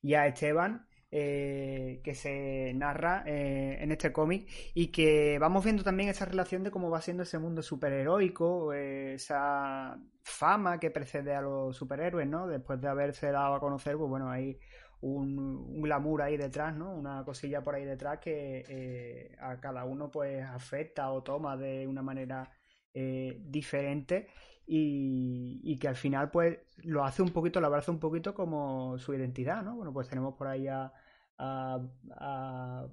y 0.02 0.16
a 0.16 0.26
Esteban, 0.28 0.88
eh, 1.14 2.00
que 2.06 2.16
se 2.16 2.72
narra 2.74 3.24
eh, 3.26 3.80
en 3.82 3.92
este 3.92 4.14
cómic 4.14 4.48
y 4.74 4.94
que 4.94 5.40
vamos 5.40 5.62
viendo 5.62 5.84
también 5.84 6.08
esa 6.08 6.24
relación 6.24 6.64
de 6.64 6.72
cómo 6.72 6.90
va 6.90 7.02
siendo 7.02 7.24
ese 7.24 7.38
mundo 7.38 7.62
superheroico, 7.62 8.72
eh, 8.72 9.16
esa 9.16 10.00
fama 10.24 10.80
que 10.80 10.90
precede 10.90 11.36
a 11.36 11.42
los 11.42 11.76
superhéroes, 11.76 12.30
¿no? 12.30 12.48
Después 12.48 12.80
de 12.80 12.88
haberse 12.88 13.30
dado 13.30 13.56
a 13.56 13.60
conocer, 13.60 13.98
pues 13.98 14.10
bueno, 14.10 14.30
hay 14.32 14.58
un, 15.02 15.82
glamour 15.82 16.22
ahí 16.22 16.38
detrás, 16.38 16.74
¿no? 16.78 16.94
Una 16.96 17.26
cosilla 17.26 17.62
por 17.62 17.76
ahí 17.76 17.84
detrás 17.84 18.20
que 18.20 19.36
a 19.42 19.60
cada 19.60 19.84
uno 19.84 20.10
pues 20.10 20.42
afecta 20.46 21.12
o 21.12 21.24
toma 21.24 21.58
de 21.58 21.88
una 21.88 22.02
manera 22.02 22.50
diferente 22.94 24.28
y, 24.66 25.60
y, 25.64 25.78
que 25.78 25.90
al 25.90 25.96
final 25.98 26.32
pues 26.32 26.60
lo 26.78 27.04
hace 27.04 27.22
un 27.22 27.32
poquito, 27.32 27.60
lo 27.60 27.68
abraza 27.68 27.92
un 27.92 28.00
poquito 28.00 28.34
como 28.34 28.98
su 28.98 29.14
identidad, 29.14 29.62
¿no? 29.64 29.76
Bueno, 29.76 29.92
pues 29.92 30.08
tenemos 30.08 30.36
por 30.36 30.48
ahí 30.48 30.68
a, 30.68 30.94
a, 31.42 32.88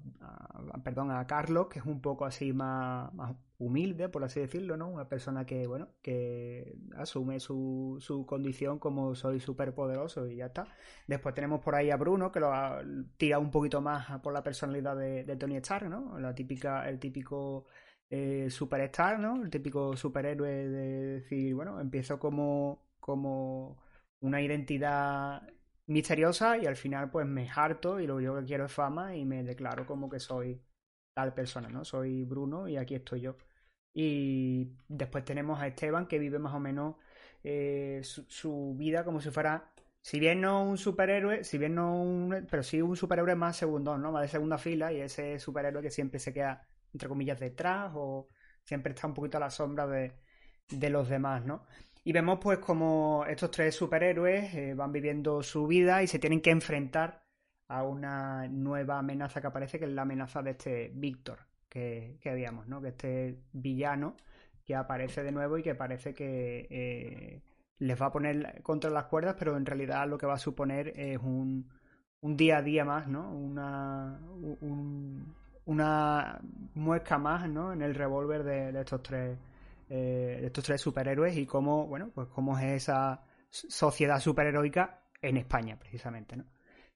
perdón, 0.83 1.11
a 1.11 1.25
Carlos, 1.27 1.67
que 1.69 1.79
es 1.79 1.85
un 1.85 2.01
poco 2.01 2.25
así 2.25 2.53
más, 2.53 3.13
más 3.13 3.35
humilde, 3.57 4.09
por 4.09 4.23
así 4.23 4.39
decirlo, 4.39 4.77
¿no? 4.77 4.87
Una 4.89 5.07
persona 5.09 5.45
que, 5.45 5.67
bueno, 5.67 5.89
que 6.01 6.75
asume 6.97 7.39
su, 7.39 7.97
su 7.99 8.25
condición 8.25 8.79
como 8.79 9.15
soy 9.15 9.39
súper 9.39 9.73
poderoso 9.73 10.27
y 10.27 10.37
ya 10.37 10.47
está. 10.47 10.67
Después 11.07 11.35
tenemos 11.35 11.61
por 11.61 11.75
ahí 11.75 11.91
a 11.91 11.97
Bruno, 11.97 12.31
que 12.31 12.39
lo 12.39 12.53
ha- 12.53 12.81
tira 13.17 13.39
un 13.39 13.51
poquito 13.51 13.81
más 13.81 14.19
por 14.21 14.33
la 14.33 14.43
personalidad 14.43 14.95
de, 14.97 15.23
de 15.25 15.35
Tony 15.35 15.57
Stark, 15.57 15.89
¿no? 15.89 16.17
La 16.19 16.33
típica, 16.35 16.87
el 16.89 16.99
típico 16.99 17.65
eh, 18.09 18.49
superstar, 18.49 19.19
¿no? 19.19 19.43
El 19.43 19.49
típico 19.49 19.95
superhéroe 19.95 20.49
de 20.49 21.05
decir, 21.21 21.53
bueno, 21.55 21.79
empiezo 21.79 22.19
como, 22.19 22.87
como 22.99 23.77
una 24.21 24.41
identidad 24.41 25.41
misteriosa 25.89 26.57
y 26.57 26.65
al 26.67 26.75
final 26.75 27.09
pues 27.09 27.25
me 27.25 27.49
harto 27.49 27.99
y 27.99 28.07
lo 28.07 28.15
único 28.15 28.35
que 28.39 28.45
quiero 28.45 28.65
es 28.65 28.71
fama 28.71 29.15
y 29.15 29.25
me 29.25 29.43
declaro 29.43 29.85
como 29.85 30.09
que 30.09 30.19
soy 30.19 30.61
tal 31.13 31.33
persona, 31.33 31.69
¿no? 31.69 31.83
Soy 31.83 32.23
Bruno 32.25 32.67
y 32.67 32.77
aquí 32.77 32.95
estoy 32.95 33.21
yo. 33.21 33.37
Y 33.93 34.71
después 34.87 35.25
tenemos 35.25 35.59
a 35.59 35.67
Esteban 35.67 36.07
que 36.07 36.19
vive 36.19 36.39
más 36.39 36.53
o 36.53 36.59
menos 36.59 36.95
eh, 37.43 38.01
su, 38.03 38.75
vida 38.77 39.03
como 39.03 39.19
si 39.19 39.31
fuera, 39.31 39.71
si 40.01 40.19
bien 40.19 40.41
no 40.41 40.63
un 40.63 40.77
superhéroe, 40.77 41.43
si 41.43 41.57
bien 41.57 41.75
no 41.75 42.01
un, 42.01 42.47
pero 42.49 42.63
sí 42.63 42.81
un 42.81 42.95
superhéroe 42.95 43.35
más 43.35 43.57
segundón, 43.57 44.01
¿no? 44.01 44.11
Más 44.11 44.21
de 44.21 44.27
segunda 44.29 44.57
fila 44.59 44.93
y 44.93 45.01
ese 45.01 45.39
superhéroe 45.39 45.81
que 45.81 45.91
siempre 45.91 46.19
se 46.19 46.33
queda, 46.33 46.67
entre 46.93 47.09
comillas, 47.09 47.39
detrás 47.39 47.91
o 47.95 48.29
siempre 48.63 48.93
está 48.93 49.07
un 49.07 49.15
poquito 49.15 49.37
a 49.37 49.41
la 49.41 49.49
sombra 49.49 49.87
de, 49.87 50.13
de 50.69 50.89
los 50.89 51.09
demás, 51.09 51.45
¿no? 51.45 51.65
Y 52.09 52.11
vemos 52.11 52.39
pues 52.41 52.57
como 52.57 53.23
estos 53.27 53.51
tres 53.51 53.75
superhéroes 53.75 54.51
eh, 54.55 54.73
van 54.73 54.91
viviendo 54.91 55.43
su 55.43 55.67
vida 55.67 56.01
y 56.01 56.07
se 56.07 56.17
tienen 56.17 56.41
que 56.41 56.49
enfrentar 56.49 57.21
a 57.67 57.83
una 57.83 58.47
nueva 58.47 58.97
amenaza 58.97 59.39
que 59.41 59.45
aparece, 59.45 59.77
que 59.77 59.85
es 59.85 59.91
la 59.91 60.01
amenaza 60.01 60.41
de 60.41 60.49
este 60.51 60.91
Víctor 60.95 61.37
que, 61.69 62.17
que 62.19 62.31
habíamos, 62.31 62.67
¿no? 62.67 62.81
Que 62.81 62.87
este 62.87 63.37
villano 63.53 64.15
que 64.65 64.75
aparece 64.75 65.21
de 65.21 65.31
nuevo 65.31 65.59
y 65.59 65.61
que 65.61 65.75
parece 65.75 66.15
que 66.15 66.65
eh, 66.71 67.43
les 67.77 68.01
va 68.01 68.07
a 68.07 68.11
poner 68.11 68.63
contra 68.63 68.89
las 68.89 69.05
cuerdas, 69.05 69.35
pero 69.37 69.55
en 69.55 69.67
realidad 69.67 70.07
lo 70.07 70.17
que 70.17 70.25
va 70.25 70.33
a 70.33 70.39
suponer 70.39 70.93
es 70.99 71.19
un, 71.19 71.69
un 72.21 72.35
día 72.37 72.57
a 72.57 72.61
día 72.63 72.85
más, 72.85 73.07
¿no? 73.07 73.31
Una, 73.31 74.19
un- 74.61 75.35
una 75.65 76.39
muesca 76.73 77.19
más, 77.19 77.47
¿no? 77.47 77.71
En 77.71 77.83
el 77.83 77.93
revólver 77.93 78.43
de 78.43 78.79
estos 78.81 79.03
tres 79.03 79.37
eh, 79.89 80.41
estos 80.43 80.63
tres 80.63 80.81
superhéroes 80.81 81.35
y 81.37 81.45
cómo, 81.45 81.87
bueno, 81.87 82.11
pues 82.13 82.27
cómo 82.29 82.57
es 82.57 82.83
esa 82.83 83.23
sociedad 83.49 84.19
superheroica 84.19 85.01
en 85.21 85.37
España, 85.37 85.77
precisamente, 85.79 86.37
¿no? 86.37 86.45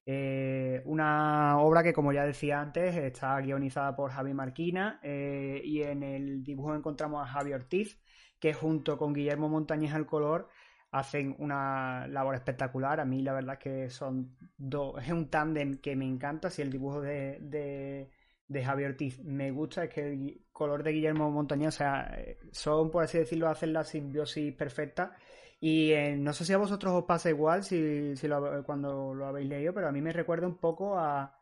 Eh, 0.06 0.82
una 0.84 1.58
obra 1.58 1.82
que, 1.82 1.94
como 1.94 2.12
ya 2.12 2.26
decía 2.26 2.60
antes, 2.60 2.94
está 2.96 3.40
guionizada 3.40 3.96
por 3.96 4.10
Javi 4.10 4.34
Marquina 4.34 5.00
eh, 5.02 5.62
y 5.64 5.82
en 5.82 6.02
el 6.02 6.44
dibujo 6.44 6.74
encontramos 6.74 7.22
a 7.22 7.30
Javi 7.30 7.54
Ortiz, 7.54 7.98
que 8.38 8.52
junto 8.52 8.98
con 8.98 9.14
Guillermo 9.14 9.48
Montañez 9.48 9.94
al 9.94 10.06
color 10.06 10.50
hacen 10.90 11.34
una 11.38 12.06
labor 12.06 12.34
espectacular. 12.34 13.00
A 13.00 13.04
mí 13.04 13.22
la 13.22 13.32
verdad 13.32 13.54
es 13.54 13.60
que 13.60 13.90
son 13.90 14.36
dos, 14.56 15.02
es 15.02 15.10
un 15.10 15.30
tándem 15.30 15.78
que 15.78 15.96
me 15.96 16.06
encanta. 16.06 16.50
Si 16.50 16.62
el 16.62 16.70
dibujo 16.70 17.00
de, 17.00 18.10
de 18.48 18.64
Javi 18.64 18.84
Ortiz 18.84 19.20
me 19.24 19.50
gusta, 19.50 19.84
es 19.84 19.90
que 19.94 20.12
el 20.12 20.42
color 20.52 20.82
de 20.82 20.92
Guillermo 20.92 21.30
Montañez, 21.30 21.68
o 21.68 21.72
sea, 21.78 22.16
son, 22.52 22.90
por 22.90 23.04
así 23.04 23.18
decirlo, 23.18 23.48
hacen 23.48 23.72
la 23.72 23.84
simbiosis 23.84 24.54
perfecta. 24.54 25.16
Y 25.60 25.92
eh, 25.92 26.16
no 26.16 26.32
sé 26.32 26.44
si 26.44 26.52
a 26.52 26.58
vosotros 26.58 26.92
os 26.94 27.04
pasa 27.04 27.30
igual 27.30 27.64
si, 27.64 28.16
si 28.16 28.28
lo- 28.28 28.64
cuando 28.64 29.14
lo 29.14 29.26
habéis 29.26 29.48
leído, 29.48 29.72
pero 29.74 29.88
a 29.88 29.92
mí 29.92 30.00
me 30.02 30.12
recuerda 30.12 30.46
un 30.46 30.56
poco 30.58 30.98
a, 30.98 31.38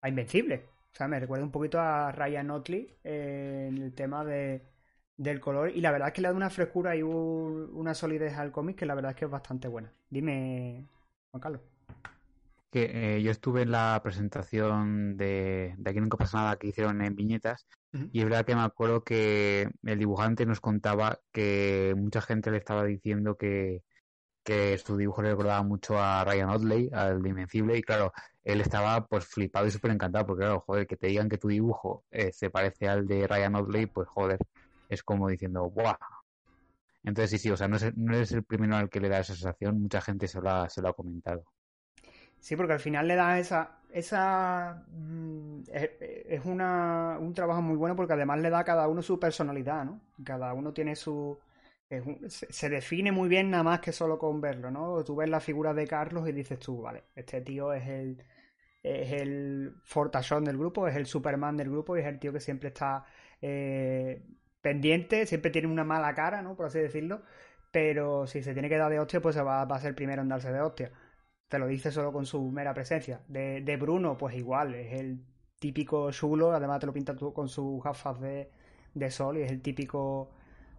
a 0.00 0.08
Invencible. 0.08 0.66
O 0.92 0.96
sea, 0.96 1.08
me 1.08 1.18
recuerda 1.20 1.44
un 1.44 1.50
poquito 1.52 1.80
a 1.80 2.12
Ryan 2.12 2.50
Otley 2.50 2.98
eh, 3.04 3.66
en 3.70 3.78
el 3.78 3.94
tema 3.94 4.24
de, 4.24 4.62
del 5.16 5.40
color. 5.40 5.70
Y 5.70 5.80
la 5.80 5.90
verdad 5.92 6.08
es 6.08 6.14
que 6.14 6.22
le 6.22 6.28
da 6.28 6.34
una 6.34 6.50
frescura 6.50 6.96
y 6.96 7.02
un- 7.02 7.70
una 7.74 7.94
solidez 7.94 8.36
al 8.38 8.52
cómic 8.52 8.76
que 8.78 8.86
la 8.86 8.94
verdad 8.94 9.12
es 9.12 9.16
que 9.18 9.24
es 9.26 9.30
bastante 9.30 9.68
buena. 9.68 9.92
Dime, 10.10 10.88
Juan 11.30 11.40
Carlos. 11.40 11.60
Que 12.74 13.18
eh, 13.18 13.22
yo 13.22 13.30
estuve 13.30 13.62
en 13.62 13.70
la 13.70 14.00
presentación 14.02 15.16
de, 15.16 15.76
de 15.78 15.90
Aquí 15.90 16.00
Nunca 16.00 16.16
Pasa 16.16 16.38
Nada 16.38 16.56
que 16.56 16.66
hicieron 16.66 17.00
en 17.02 17.14
Viñetas 17.14 17.68
y 18.10 18.18
es 18.18 18.24
verdad 18.24 18.44
que 18.44 18.56
me 18.56 18.62
acuerdo 18.62 19.04
que 19.04 19.70
el 19.84 19.98
dibujante 20.00 20.44
nos 20.44 20.60
contaba 20.60 21.20
que 21.30 21.94
mucha 21.96 22.20
gente 22.20 22.50
le 22.50 22.56
estaba 22.56 22.82
diciendo 22.82 23.36
que, 23.36 23.84
que 24.42 24.76
su 24.78 24.96
dibujo 24.96 25.22
le 25.22 25.30
recordaba 25.30 25.62
mucho 25.62 26.00
a 26.02 26.24
Ryan 26.24 26.50
Otley, 26.50 26.90
al 26.92 27.22
de 27.22 27.28
Invencible, 27.28 27.78
y 27.78 27.82
claro, 27.82 28.12
él 28.42 28.60
estaba 28.60 29.06
pues 29.06 29.24
flipado 29.24 29.68
y 29.68 29.70
súper 29.70 29.92
encantado 29.92 30.26
porque 30.26 30.40
claro, 30.40 30.64
joder, 30.66 30.88
que 30.88 30.96
te 30.96 31.06
digan 31.06 31.28
que 31.28 31.38
tu 31.38 31.46
dibujo 31.46 32.04
eh, 32.10 32.32
se 32.32 32.50
parece 32.50 32.88
al 32.88 33.06
de 33.06 33.28
Ryan 33.28 33.54
Otley, 33.54 33.86
pues 33.86 34.08
joder, 34.08 34.40
es 34.88 35.04
como 35.04 35.28
diciendo, 35.28 35.70
¡buah! 35.70 35.96
Entonces 37.04 37.30
sí, 37.30 37.38
sí, 37.38 37.50
o 37.52 37.56
sea, 37.56 37.68
no, 37.68 37.76
es, 37.76 37.96
no 37.96 38.16
eres 38.16 38.32
el 38.32 38.42
primero 38.42 38.74
al 38.74 38.90
que 38.90 38.98
le 38.98 39.08
da 39.08 39.20
esa 39.20 39.34
sensación, 39.34 39.80
mucha 39.80 40.00
gente 40.00 40.26
se 40.26 40.40
lo 40.40 40.50
ha, 40.50 40.68
se 40.68 40.82
lo 40.82 40.88
ha 40.88 40.94
comentado. 40.94 41.44
Sí, 42.44 42.56
porque 42.56 42.74
al 42.74 42.80
final 42.80 43.08
le 43.08 43.14
da 43.16 43.38
esa. 43.38 43.78
esa 43.90 44.84
mm, 44.88 45.62
es, 45.72 45.90
es 46.28 46.44
una, 46.44 47.16
un 47.18 47.32
trabajo 47.32 47.62
muy 47.62 47.74
bueno 47.76 47.96
porque 47.96 48.12
además 48.12 48.38
le 48.40 48.50
da 48.50 48.58
a 48.60 48.64
cada 48.64 48.86
uno 48.88 49.00
su 49.00 49.18
personalidad, 49.18 49.84
¿no? 49.86 50.02
Cada 50.22 50.52
uno 50.52 50.72
tiene 50.74 50.94
su. 50.94 51.38
se 52.28 52.68
define 52.68 53.12
muy 53.12 53.28
bien 53.30 53.50
nada 53.50 53.62
más 53.62 53.80
que 53.80 53.92
solo 53.92 54.18
con 54.18 54.40
verlo, 54.42 54.70
¿no? 54.70 55.02
Tú 55.04 55.16
ves 55.16 55.28
la 55.30 55.40
figura 55.40 55.72
de 55.72 55.86
Carlos 55.86 56.28
y 56.28 56.32
dices 56.32 56.58
tú, 56.58 56.82
vale, 56.82 57.04
este 57.14 57.40
tío 57.40 57.72
es 57.72 57.86
el. 57.88 58.22
Es 58.82 59.12
el 59.12 59.76
fortachón 59.84 60.44
del 60.44 60.58
grupo, 60.58 60.86
es 60.88 60.96
el 60.96 61.06
Superman 61.06 61.56
del 61.56 61.70
grupo 61.70 61.96
y 61.96 62.00
es 62.00 62.06
el 62.06 62.18
tío 62.18 62.32
que 62.34 62.40
siempre 62.40 62.68
está 62.68 63.06
eh, 63.40 64.22
pendiente, 64.60 65.26
siempre 65.26 65.50
tiene 65.50 65.68
una 65.68 65.84
mala 65.84 66.14
cara, 66.14 66.42
¿no? 66.42 66.54
Por 66.56 66.66
así 66.66 66.78
decirlo. 66.80 67.22
Pero 67.70 68.26
si 68.26 68.42
se 68.42 68.52
tiene 68.52 68.68
que 68.68 68.76
dar 68.78 68.90
de 68.90 69.00
hostia, 69.00 69.20
pues 69.22 69.34
se 69.36 69.42
va, 69.42 69.64
va 69.64 69.76
a 69.76 69.80
ser 69.80 69.90
el 69.90 69.94
primero 69.94 70.22
en 70.22 70.28
darse 70.28 70.52
de 70.52 70.60
hostia 70.60 70.92
te 71.54 71.60
lo 71.60 71.68
dice 71.68 71.92
solo 71.92 72.12
con 72.12 72.26
su 72.26 72.50
mera 72.50 72.74
presencia. 72.74 73.20
De, 73.28 73.76
Bruno, 73.76 74.18
pues 74.18 74.34
igual, 74.34 74.74
es 74.74 74.92
el 74.98 75.20
típico 75.60 76.10
chulo, 76.10 76.50
además 76.50 76.80
te 76.80 76.86
lo 76.86 76.92
pinta 76.92 77.14
tú 77.14 77.32
con 77.32 77.48
sus 77.48 77.80
gafas 77.80 78.18
de, 78.20 78.50
sol 79.08 79.38
y 79.38 79.42
es 79.42 79.52
el 79.52 79.62
típico 79.62 80.32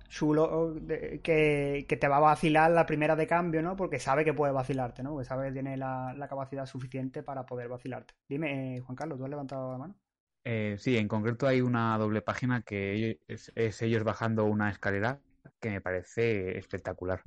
chulo 0.10 0.74
de- 0.74 1.22
que, 1.24 1.86
te 1.88 2.08
va 2.10 2.18
a 2.18 2.20
vacilar 2.20 2.72
la 2.72 2.86
primera 2.86 3.16
de 3.16 3.26
cambio, 3.26 3.62
¿no? 3.62 3.78
Porque 3.78 4.00
sabe 4.00 4.26
que 4.26 4.34
puede 4.34 4.52
vacilarte, 4.52 5.02
¿no? 5.02 5.12
Porque 5.12 5.24
sabe 5.24 5.48
que 5.48 5.54
tiene 5.54 5.78
la, 5.78 6.14
capacidad 6.30 6.66
suficiente 6.66 7.24
para 7.24 7.46
poder 7.46 7.70
vacilarte. 7.70 8.14
Dime, 8.28 8.76
eh, 8.76 8.82
Juan 8.82 8.98
Carlos, 8.98 9.18
¿tú 9.18 9.24
has 9.24 9.30
levantado 9.30 9.72
la 9.72 9.78
mano? 9.78 9.96
Eh, 10.44 10.76
sí, 10.78 10.98
en 10.98 11.08
concreto 11.08 11.48
hay 11.48 11.62
una 11.62 11.98
doble 11.98 12.22
página 12.22 12.64
que 12.64 13.22
es 13.28 13.82
ellos 13.82 14.04
bajando 14.04 14.44
una 14.44 14.70
escalera 14.72 15.22
que 15.62 15.70
me 15.70 15.80
parece 15.80 16.58
espectacular. 16.58 17.22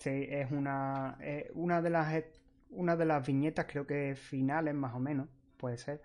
Sí, 0.00 0.26
es 0.30 0.50
una, 0.50 1.18
una 1.54 1.82
de 1.82 1.90
las 1.90 2.24
una 2.70 2.96
de 2.96 3.04
las 3.04 3.26
viñetas, 3.26 3.66
creo 3.68 3.86
que 3.86 4.14
finales 4.16 4.74
más 4.74 4.94
o 4.94 4.98
menos, 4.98 5.28
puede 5.58 5.76
ser. 5.76 6.00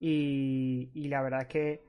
Y, 0.00 0.90
y 0.94 1.08
la 1.08 1.22
verdad 1.22 1.42
es 1.42 1.48
que 1.48 1.82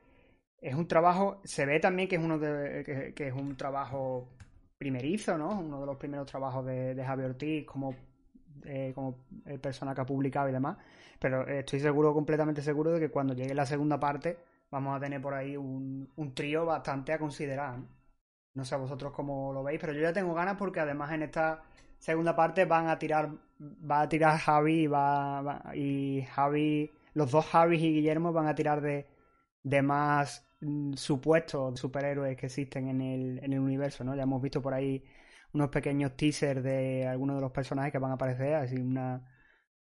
es 0.62 0.76
un 0.76 0.88
trabajo, 0.88 1.42
se 1.44 1.66
ve 1.66 1.80
también 1.80 2.10
que 2.10 2.16
es 2.18 2.24
uno 2.24 2.40
de, 2.40 3.14
que, 3.16 3.28
es 3.28 3.34
un 3.34 3.56
trabajo 3.58 4.30
primerizo, 4.78 5.38
¿no? 5.38 5.60
Uno 5.60 5.80
de 5.82 5.86
los 5.86 5.98
primeros 5.98 6.28
trabajos 6.28 6.66
de, 6.66 7.04
Javier 7.06 7.30
Ortiz 7.32 7.66
como, 7.66 7.96
eh, 8.66 8.92
como 8.96 9.18
persona 9.62 9.94
que 9.96 10.02
ha 10.02 10.06
publicado 10.06 10.50
y 10.50 10.54
demás. 10.54 10.78
Pero 11.20 11.48
estoy 11.48 11.80
seguro, 11.80 12.14
completamente 12.14 12.62
seguro 12.62 12.92
de 12.92 13.00
que 13.00 13.10
cuando 13.10 13.34
llegue 13.34 13.54
la 13.54 13.66
segunda 13.66 14.00
parte 14.00 14.38
vamos 14.72 14.96
a 14.98 15.00
tener 15.00 15.22
por 15.22 15.34
ahí 15.34 15.58
un, 15.58 16.10
un 16.16 16.34
trío 16.34 16.66
bastante 16.66 17.14
a 17.14 17.20
considerar, 17.20 17.78
¿no? 17.80 17.99
No 18.54 18.66
sé 18.66 18.76
a 18.76 18.78
vosotros 18.78 19.14
cómo 19.14 19.54
lo 19.54 19.64
veis, 19.64 19.80
pero 19.80 19.94
yo 19.94 20.02
ya 20.02 20.14
tengo 20.14 20.34
ganas 20.34 20.58
porque 20.58 20.80
además 20.80 21.12
en 21.14 21.24
esta 21.24 21.64
segunda 21.98 22.36
parte 22.36 22.66
van 22.66 22.88
a 22.88 22.98
tirar, 22.98 23.30
va 23.60 24.02
a 24.02 24.10
tirar 24.10 24.38
Javi 24.38 24.82
y 24.84 24.88
va, 24.88 25.72
y 25.76 26.24
Javi, 26.32 26.92
los 27.14 27.32
dos 27.32 27.46
Javis 27.46 27.82
y 27.82 27.94
Guillermo 27.94 28.34
van 28.34 28.48
a 28.48 28.56
tirar 28.56 28.82
de, 28.82 29.08
de 29.64 29.82
más 29.82 30.48
mm, 30.62 30.94
supuestos 30.94 31.80
superhéroes 31.80 32.38
que 32.38 32.48
existen 32.48 32.88
en 32.90 33.02
el, 33.02 33.40
en 33.44 33.54
el 33.54 33.60
universo, 33.60 34.04
¿no? 34.04 34.16
Ya 34.16 34.24
hemos 34.24 34.42
visto 34.42 34.62
por 34.62 34.74
ahí 34.74 35.04
unos 35.54 35.70
pequeños 35.70 36.16
teasers 36.16 36.64
de 36.64 37.08
algunos 37.08 37.36
de 37.38 37.42
los 37.42 37.52
personajes 37.52 37.92
que 37.92 38.00
van 38.00 38.12
a 38.12 38.16
aparecer, 38.16 38.56
así 38.56 38.78
una, 38.78 39.24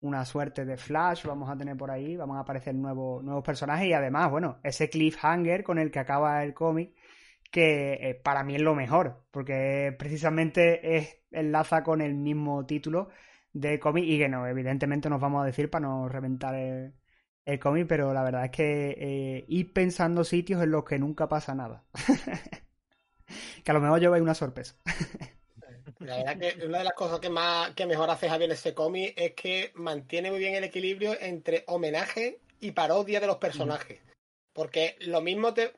una 0.00 0.24
suerte 0.24 0.64
de 0.64 0.76
Flash 0.76 1.26
vamos 1.26 1.50
a 1.50 1.56
tener 1.56 1.76
por 1.76 1.90
ahí, 1.90 2.16
van 2.16 2.30
a 2.32 2.40
aparecer 2.40 2.74
nuevos, 2.74 3.22
nuevos 3.22 3.44
personajes 3.44 3.86
y 3.88 3.92
además, 3.92 4.30
bueno, 4.30 4.58
ese 4.62 4.88
cliffhanger 4.88 5.64
con 5.64 5.78
el 5.78 5.90
que 5.90 5.98
acaba 5.98 6.42
el 6.44 6.54
cómic 6.54 6.94
que 7.50 7.94
eh, 7.94 8.14
para 8.14 8.44
mí 8.44 8.56
es 8.56 8.62
lo 8.62 8.74
mejor, 8.74 9.24
porque 9.30 9.94
precisamente 9.98 10.96
es, 10.96 11.18
enlaza 11.30 11.82
con 11.82 12.00
el 12.00 12.14
mismo 12.14 12.66
título 12.66 13.08
de 13.52 13.78
cómic 13.78 14.04
y 14.04 14.18
que 14.18 14.28
no, 14.28 14.46
evidentemente 14.46 15.08
nos 15.08 15.20
vamos 15.20 15.42
a 15.42 15.46
decir 15.46 15.70
para 15.70 15.86
no 15.86 16.08
reventar 16.08 16.54
el, 16.54 16.94
el 17.44 17.58
cómic, 17.58 17.86
pero 17.88 18.12
la 18.12 18.22
verdad 18.22 18.44
es 18.44 18.50
que 18.50 18.90
eh, 18.98 19.44
ir 19.48 19.72
pensando 19.72 20.24
sitios 20.24 20.62
en 20.62 20.70
los 20.70 20.84
que 20.84 20.98
nunca 20.98 21.28
pasa 21.28 21.54
nada. 21.54 21.84
que 23.64 23.70
a 23.70 23.74
lo 23.74 23.80
mejor 23.80 24.00
lleváis 24.00 24.22
una 24.22 24.34
sorpresa. 24.34 24.76
La 26.00 26.18
verdad 26.18 26.38
que 26.38 26.66
una 26.66 26.78
de 26.78 26.84
las 26.84 26.92
cosas 26.92 27.18
que 27.18 27.28
más 27.28 27.74
que 27.74 27.86
mejor 27.86 28.08
hace 28.08 28.28
Javier 28.28 28.50
en 28.50 28.54
ese 28.54 28.72
cómic 28.72 29.14
es 29.16 29.32
que 29.32 29.72
mantiene 29.74 30.30
muy 30.30 30.38
bien 30.38 30.54
el 30.54 30.62
equilibrio 30.62 31.16
entre 31.20 31.64
homenaje 31.66 32.40
y 32.60 32.70
parodia 32.70 33.18
de 33.20 33.26
los 33.26 33.38
personajes. 33.38 34.00
Porque 34.52 34.96
lo 35.00 35.20
mismo 35.20 35.54
te. 35.54 35.72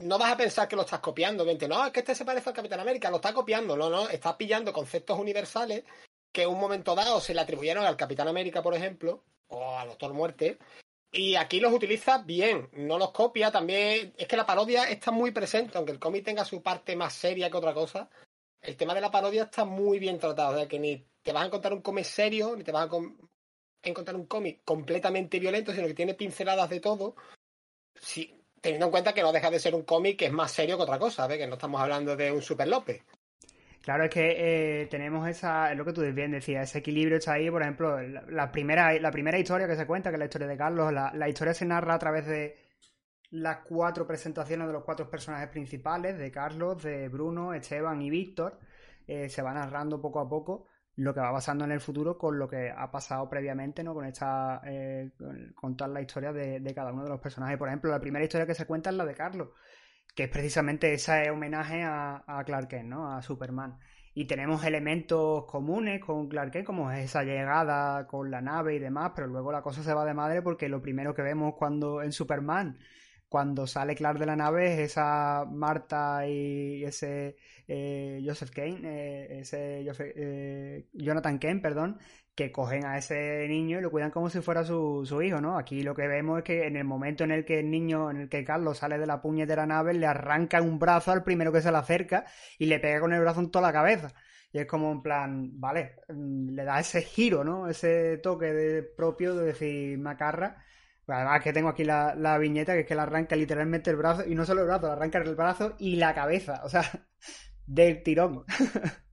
No 0.00 0.18
vas 0.18 0.32
a 0.32 0.36
pensar 0.36 0.66
que 0.66 0.76
lo 0.76 0.82
estás 0.82 1.00
copiando, 1.00 1.44
vente, 1.44 1.68
no, 1.68 1.84
es 1.84 1.92
que 1.92 2.00
este 2.00 2.14
se 2.14 2.24
parece 2.24 2.48
al 2.48 2.54
Capitán 2.54 2.80
América, 2.80 3.10
lo 3.10 3.16
está 3.16 3.34
copiando, 3.34 3.76
no, 3.76 3.90
no, 3.90 4.08
está 4.08 4.36
pillando 4.36 4.72
conceptos 4.72 5.18
universales 5.18 5.84
que 6.32 6.42
en 6.42 6.48
un 6.48 6.60
momento 6.60 6.94
dado 6.94 7.20
se 7.20 7.34
le 7.34 7.40
atribuyeron 7.40 7.84
al 7.84 7.96
Capitán 7.96 8.28
América, 8.28 8.62
por 8.62 8.74
ejemplo, 8.74 9.24
o 9.48 9.76
al 9.76 9.88
Doctor 9.88 10.14
Muerte, 10.14 10.58
y 11.12 11.34
aquí 11.34 11.60
los 11.60 11.72
utiliza 11.72 12.18
bien, 12.18 12.68
no 12.72 12.96
los 12.96 13.10
copia, 13.10 13.50
también 13.50 14.14
es 14.16 14.28
que 14.28 14.36
la 14.36 14.46
parodia 14.46 14.84
está 14.84 15.10
muy 15.10 15.32
presente, 15.32 15.76
aunque 15.76 15.92
el 15.92 15.98
cómic 15.98 16.24
tenga 16.24 16.44
su 16.44 16.62
parte 16.62 16.94
más 16.96 17.12
seria 17.12 17.50
que 17.50 17.56
otra 17.56 17.74
cosa, 17.74 18.08
el 18.62 18.76
tema 18.76 18.94
de 18.94 19.00
la 19.00 19.10
parodia 19.10 19.44
está 19.44 19.64
muy 19.64 19.98
bien 19.98 20.18
tratado, 20.18 20.54
o 20.54 20.56
sea 20.56 20.68
que 20.68 20.78
ni 20.78 21.04
te 21.22 21.32
vas 21.32 21.42
a 21.42 21.46
encontrar 21.46 21.74
un 21.74 21.82
cómic 21.82 22.04
serio, 22.04 22.54
ni 22.56 22.62
te 22.62 22.72
vas 22.72 22.88
a 22.88 22.96
encontrar 23.82 24.16
un 24.16 24.26
cómic 24.26 24.62
completamente 24.64 25.38
violento, 25.40 25.72
sino 25.72 25.86
que 25.88 25.94
tiene 25.94 26.14
pinceladas 26.14 26.70
de 26.70 26.80
todo, 26.80 27.16
sí, 28.00 28.39
teniendo 28.60 28.86
en 28.86 28.92
cuenta 28.92 29.12
que 29.12 29.22
no 29.22 29.32
deja 29.32 29.50
de 29.50 29.58
ser 29.58 29.74
un 29.74 29.82
cómic 29.82 30.18
que 30.18 30.26
es 30.26 30.32
más 30.32 30.52
serio 30.52 30.76
que 30.76 30.82
otra 30.82 30.98
cosa, 30.98 31.26
¿ves? 31.26 31.38
que 31.38 31.46
no 31.46 31.54
estamos 31.54 31.80
hablando 31.80 32.16
de 32.16 32.30
un 32.30 32.42
Super 32.42 32.68
López. 32.68 33.02
Claro, 33.82 34.04
es 34.04 34.10
que 34.10 34.82
eh, 34.82 34.86
tenemos 34.88 35.26
esa, 35.26 35.72
es 35.72 35.78
lo 35.78 35.86
que 35.86 35.94
tú 35.94 36.02
bien 36.12 36.32
decías, 36.32 36.68
ese 36.68 36.78
equilibrio 36.78 37.16
está 37.16 37.32
ahí, 37.32 37.50
por 37.50 37.62
ejemplo, 37.62 37.98
la, 38.02 38.52
primera, 38.52 38.92
la 39.00 39.10
primera 39.10 39.38
historia 39.38 39.66
que 39.66 39.76
se 39.76 39.86
cuenta, 39.86 40.10
que 40.10 40.16
es 40.16 40.18
la 40.18 40.26
historia 40.26 40.48
de 40.48 40.56
Carlos, 40.56 40.92
la, 40.92 41.12
la 41.14 41.28
historia 41.28 41.54
se 41.54 41.64
narra 41.64 41.94
a 41.94 41.98
través 41.98 42.26
de 42.26 42.58
las 43.30 43.58
cuatro 43.64 44.06
presentaciones 44.06 44.66
de 44.66 44.72
los 44.72 44.84
cuatro 44.84 45.08
personajes 45.08 45.48
principales, 45.48 46.18
de 46.18 46.30
Carlos, 46.30 46.82
de 46.82 47.08
Bruno, 47.08 47.54
Esteban 47.54 48.02
y 48.02 48.10
Víctor, 48.10 48.58
eh, 49.06 49.28
se 49.28 49.42
va 49.42 49.54
narrando 49.54 50.00
poco 50.00 50.20
a 50.20 50.28
poco 50.28 50.66
lo 51.00 51.14
que 51.14 51.20
va 51.20 51.32
pasando 51.32 51.64
en 51.64 51.72
el 51.72 51.80
futuro 51.80 52.18
con 52.18 52.38
lo 52.38 52.46
que 52.46 52.70
ha 52.70 52.90
pasado 52.90 53.28
previamente, 53.28 53.82
¿no? 53.82 53.94
Con 53.94 54.04
esta, 54.04 54.60
eh, 54.66 55.10
la 55.88 56.00
historia 56.00 56.32
de, 56.32 56.60
de 56.60 56.74
cada 56.74 56.92
uno 56.92 57.04
de 57.04 57.08
los 57.08 57.20
personajes. 57.20 57.56
Por 57.56 57.68
ejemplo, 57.68 57.90
la 57.90 58.00
primera 58.00 58.22
historia 58.22 58.46
que 58.46 58.54
se 58.54 58.66
cuenta 58.66 58.90
es 58.90 58.96
la 58.96 59.06
de 59.06 59.14
Carlos, 59.14 59.48
que 60.14 60.24
es 60.24 60.28
precisamente 60.28 60.92
ese 60.92 61.30
homenaje 61.30 61.82
a, 61.82 62.22
a 62.26 62.44
Clark 62.44 62.68
Kent, 62.68 62.88
¿no? 62.88 63.14
A 63.14 63.22
Superman. 63.22 63.78
Y 64.12 64.26
tenemos 64.26 64.62
elementos 64.64 65.46
comunes 65.46 66.04
con 66.04 66.28
Clark 66.28 66.50
Kent, 66.50 66.66
como 66.66 66.90
es 66.90 67.06
esa 67.06 67.22
llegada 67.22 68.06
con 68.06 68.30
la 68.30 68.42
nave 68.42 68.74
y 68.74 68.78
demás, 68.78 69.12
pero 69.14 69.26
luego 69.26 69.52
la 69.52 69.62
cosa 69.62 69.82
se 69.82 69.94
va 69.94 70.04
de 70.04 70.12
madre 70.12 70.42
porque 70.42 70.68
lo 70.68 70.82
primero 70.82 71.14
que 71.14 71.22
vemos 71.22 71.54
cuando 71.56 72.02
en 72.02 72.12
Superman, 72.12 72.78
cuando 73.30 73.66
sale 73.66 73.94
Clark 73.96 74.18
de 74.18 74.26
la 74.26 74.36
nave, 74.36 74.74
es 74.74 74.80
esa 74.92 75.46
Marta 75.50 76.26
y 76.28 76.84
ese 76.84 77.36
eh, 77.68 78.22
Joseph 78.26 78.50
Kane, 78.50 78.80
eh, 78.84 79.40
ese 79.40 79.84
Joseph- 79.86 80.12
eh, 80.16 80.88
Jonathan 80.92 81.38
Kane, 81.38 81.60
perdón, 81.60 81.98
que 82.34 82.52
cogen 82.52 82.84
a 82.86 82.98
ese 82.98 83.46
niño 83.48 83.78
y 83.78 83.82
lo 83.82 83.90
cuidan 83.90 84.10
como 84.10 84.30
si 84.30 84.40
fuera 84.40 84.64
su, 84.64 85.04
su 85.06 85.22
hijo, 85.22 85.40
¿no? 85.40 85.58
Aquí 85.58 85.82
lo 85.82 85.94
que 85.94 86.08
vemos 86.08 86.38
es 86.38 86.44
que 86.44 86.66
en 86.66 86.76
el 86.76 86.84
momento 86.84 87.24
en 87.24 87.32
el 87.32 87.44
que 87.44 87.60
el 87.60 87.70
niño, 87.70 88.10
en 88.10 88.18
el 88.18 88.28
que 88.28 88.44
Carlos 88.44 88.78
sale 88.78 88.98
de 88.98 89.06
la 89.06 89.20
puñetera 89.22 89.66
nave, 89.66 89.94
le 89.94 90.06
arranca 90.06 90.62
un 90.62 90.78
brazo 90.78 91.12
al 91.12 91.24
primero 91.24 91.52
que 91.52 91.60
se 91.62 91.70
le 91.72 91.78
acerca 91.78 92.24
y 92.58 92.66
le 92.66 92.78
pega 92.80 93.00
con 93.00 93.12
el 93.12 93.20
brazo 93.20 93.40
en 93.40 93.50
toda 93.50 93.66
la 93.68 93.72
cabeza. 93.72 94.12
Y 94.52 94.58
es 94.58 94.66
como 94.66 94.90
en 94.92 95.02
plan, 95.02 95.60
vale, 95.60 95.96
mm, 96.08 96.50
le 96.50 96.64
da 96.64 96.80
ese 96.80 97.02
giro, 97.02 97.44
¿no? 97.44 97.68
Ese 97.68 98.18
toque 98.18 98.46
de, 98.52 98.82
propio 98.82 99.34
de 99.36 99.46
decir 99.46 99.98
macarra. 99.98 100.64
Además 101.12 101.42
que 101.42 101.52
tengo 101.52 101.68
aquí 101.68 101.84
la, 101.84 102.14
la 102.14 102.38
viñeta 102.38 102.74
que 102.74 102.80
es 102.80 102.86
que 102.86 102.94
le 102.94 103.00
arranca 103.02 103.36
literalmente 103.36 103.90
el 103.90 103.96
brazo, 103.96 104.26
y 104.26 104.34
no 104.34 104.44
solo 104.44 104.62
el 104.62 104.66
brazo, 104.66 104.86
le 104.86 104.92
arranca 104.92 105.18
el 105.18 105.34
brazo 105.34 105.74
y 105.78 105.96
la 105.96 106.14
cabeza, 106.14 106.60
o 106.64 106.68
sea, 106.68 106.82
del 107.66 108.02
tirón. 108.02 108.44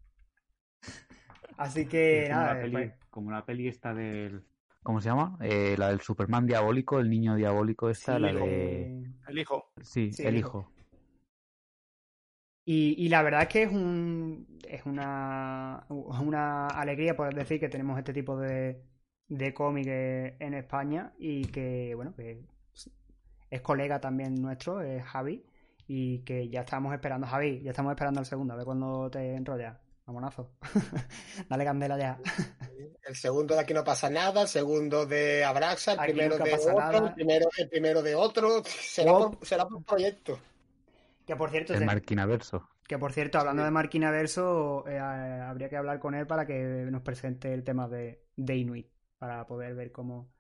Así 1.58 1.88
que 1.88 2.28
como 2.28 2.40
nada, 2.40 2.54
la 2.54 2.62
peli, 2.62 2.72
pues, 2.72 2.94
como 3.10 3.32
la 3.32 3.46
peli 3.46 3.68
esta 3.68 3.94
del... 3.94 4.44
¿Cómo 4.84 5.02
se 5.02 5.10
llama? 5.10 5.38
Eh, 5.42 5.76
la 5.78 5.90
del 5.90 6.02
Superman 6.02 6.46
diabólico, 6.46 7.00
el 7.00 7.10
niño 7.10 7.36
diabólico 7.36 7.90
esta, 7.90 8.16
sí, 8.16 8.22
la 8.22 8.32
eh, 8.32 8.34
de... 8.34 9.12
El 9.28 9.40
hijo. 9.40 9.72
Sí, 9.82 10.14
Sí, 10.14 10.22
el 10.22 10.30
el 10.30 10.38
hijo. 10.38 10.72
Y, 12.64 12.96
y 12.98 13.10
la 13.10 13.22
verdad 13.22 13.44
es 13.44 13.48
que 13.48 13.64
es 13.64 13.72
un 13.72 14.46
es 14.68 14.86
una, 14.86 15.86
es 15.90 16.20
una 16.20 16.68
alegría 16.68 17.16
poder 17.16 17.34
decir 17.34 17.60
que 17.60 17.70
tenemos 17.70 17.98
este 17.98 18.14
tipo 18.14 18.38
de, 18.38 18.82
de 19.28 19.54
cómic 19.54 19.88
en 19.88 20.54
España 20.54 21.14
y 21.18 21.46
que, 21.46 21.94
bueno, 21.96 22.14
que 22.16 22.42
es 23.50 23.62
colega 23.62 24.00
también 24.00 24.42
nuestro, 24.42 24.82
es 24.82 25.04
Javi, 25.04 25.46
y 25.88 26.20
que 26.20 26.50
ya 26.50 26.62
estamos 26.62 26.94
esperando, 26.94 27.28
Javi, 27.28 27.62
ya 27.62 27.72
estamos 27.72 27.92
esperando 27.92 28.20
el 28.20 28.26
segundo, 28.26 28.54
a 28.54 28.58
ver 28.58 28.66
cuándo 28.66 29.10
te 29.10 29.36
enrollas. 29.36 29.78
Vamonazo. 30.06 30.52
Dale 31.50 31.66
candela 31.66 31.98
ya. 31.98 32.18
El 33.06 33.16
segundo 33.16 33.56
de 33.56 33.60
aquí 33.60 33.74
no 33.74 33.84
pasa 33.84 34.10
nada, 34.10 34.44
el 34.44 34.48
segundo 34.48 35.06
de 35.06 35.44
Abraxa, 35.44 35.94
el 35.94 36.00
Aquí 36.00 36.14
primero 36.14 36.38
de 36.38 36.54
otro, 36.54 36.80
nada. 36.80 37.08
el 37.10 37.14
primero, 37.14 37.50
el 37.58 37.70
primero 37.70 38.02
de 38.02 38.16
otro. 38.16 38.64
Será, 38.64 39.12
por, 39.12 39.46
será 39.46 39.68
por 39.68 39.84
proyecto. 39.84 40.40
Que 41.26 41.36
por 41.36 41.52
cierto, 41.52 41.74
El 41.74 41.86
Marquinaverso. 41.86 42.70
Que 42.88 42.98
por 42.98 43.12
cierto, 43.12 43.38
hablando 43.38 43.66
de 43.66 43.72
Marquina 43.72 44.10
Verso, 44.12 44.88
eh, 44.88 44.98
habría 44.98 45.68
que 45.68 45.76
hablar 45.76 46.00
con 46.00 46.16
él 46.16 46.26
para 46.26 46.46
que 46.48 46.88
nos 46.90 47.02
presente 47.02 47.54
el 47.54 47.66
tema 47.66 47.90
de, 47.90 48.24
de 48.38 48.56
Inuit, 48.56 48.88
para 49.18 49.46
poder 49.48 49.76
ver 49.76 49.92
cómo, 49.92 50.32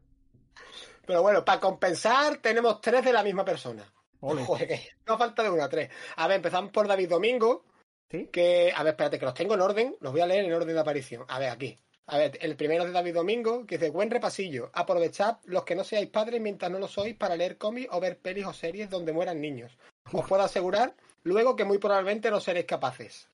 Pero 1.06 1.22
bueno, 1.22 1.46
para 1.46 1.60
compensar, 1.62 2.38
tenemos 2.38 2.82
tres 2.82 3.06
de 3.06 3.14
la 3.14 3.24
misma 3.24 3.46
persona. 3.46 3.84
Ole. 4.20 4.44
Joder, 4.46 4.68
que 4.68 4.90
no 5.06 5.18
falta 5.18 5.44
de 5.44 5.50
una, 5.50 5.70
tres. 5.70 5.90
A 6.18 6.28
ver, 6.28 6.38
empezamos 6.38 6.72
por 6.72 6.88
David 6.88 7.10
Domingo, 7.10 7.64
¿Sí? 8.12 8.30
que, 8.32 8.74
a 8.76 8.84
ver, 8.84 8.92
espérate, 8.94 9.18
que 9.20 9.26
los 9.26 9.34
tengo 9.34 9.54
en 9.54 9.62
orden, 9.62 9.96
los 10.02 10.12
voy 10.12 10.22
a 10.22 10.28
leer 10.28 10.44
en 10.46 10.54
orden 10.54 10.74
de 10.74 10.80
aparición. 10.82 11.24
A 11.30 11.40
ver, 11.40 11.50
aquí. 11.50 11.78
A 12.10 12.18
ver, 12.18 12.38
el 12.42 12.56
primero 12.56 12.84
es 12.84 12.88
de 12.88 12.94
David 12.94 13.16
Domingo, 13.16 13.66
que 13.66 13.78
dice, 13.78 13.90
buen 13.90 14.10
repasillo, 14.10 14.70
aprovechad 14.74 15.38
los 15.44 15.66
que 15.66 15.76
no 15.76 15.84
seáis 15.84 16.08
padres 16.08 16.40
mientras 16.40 16.72
no 16.72 16.80
lo 16.80 16.88
sois 16.88 17.16
para 17.16 17.36
leer 17.36 17.58
cómics 17.58 17.90
o 17.92 18.00
ver 18.00 18.18
pelis 18.18 18.46
o 18.46 18.54
series 18.54 18.90
donde 18.90 19.12
mueran 19.12 19.42
niños. 19.42 19.78
Os 20.14 20.26
puedo 20.26 20.42
asegurar 20.42 20.96
luego 21.24 21.58
que 21.58 21.66
muy 21.66 21.80
probablemente 21.80 22.32
no 22.32 22.40
seréis 22.40 22.66
capaces. 22.66 23.28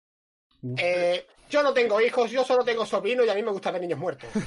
Eh, 0.78 1.28
yo 1.50 1.62
no 1.62 1.72
tengo 1.74 2.02
hijos, 2.02 2.32
yo 2.32 2.44
solo 2.44 2.64
tengo 2.64 2.86
sobrinos 2.86 3.28
y 3.28 3.30
a 3.30 3.36
mí 3.36 3.44
me 3.44 3.52
gusta 3.52 3.70
ver 3.70 3.82
niños 3.82 4.00
muertos. 4.00 4.30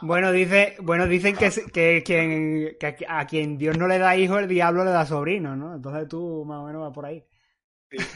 Bueno, 0.00 0.32
dice, 0.32 0.76
bueno, 0.80 1.06
dicen 1.06 1.36
que, 1.36 1.50
que, 1.72 2.02
quien, 2.04 2.76
que 2.80 3.06
a 3.06 3.26
quien 3.26 3.58
Dios 3.58 3.76
no 3.76 3.86
le 3.86 3.98
da 3.98 4.16
hijo, 4.16 4.38
el 4.38 4.48
diablo 4.48 4.84
le 4.84 4.90
da 4.90 5.04
sobrino, 5.04 5.54
¿no? 5.54 5.74
Entonces 5.74 6.08
tú 6.08 6.44
más 6.46 6.60
o 6.60 6.66
menos 6.66 6.82
vas 6.82 6.92
por 6.92 7.04
ahí. 7.04 7.22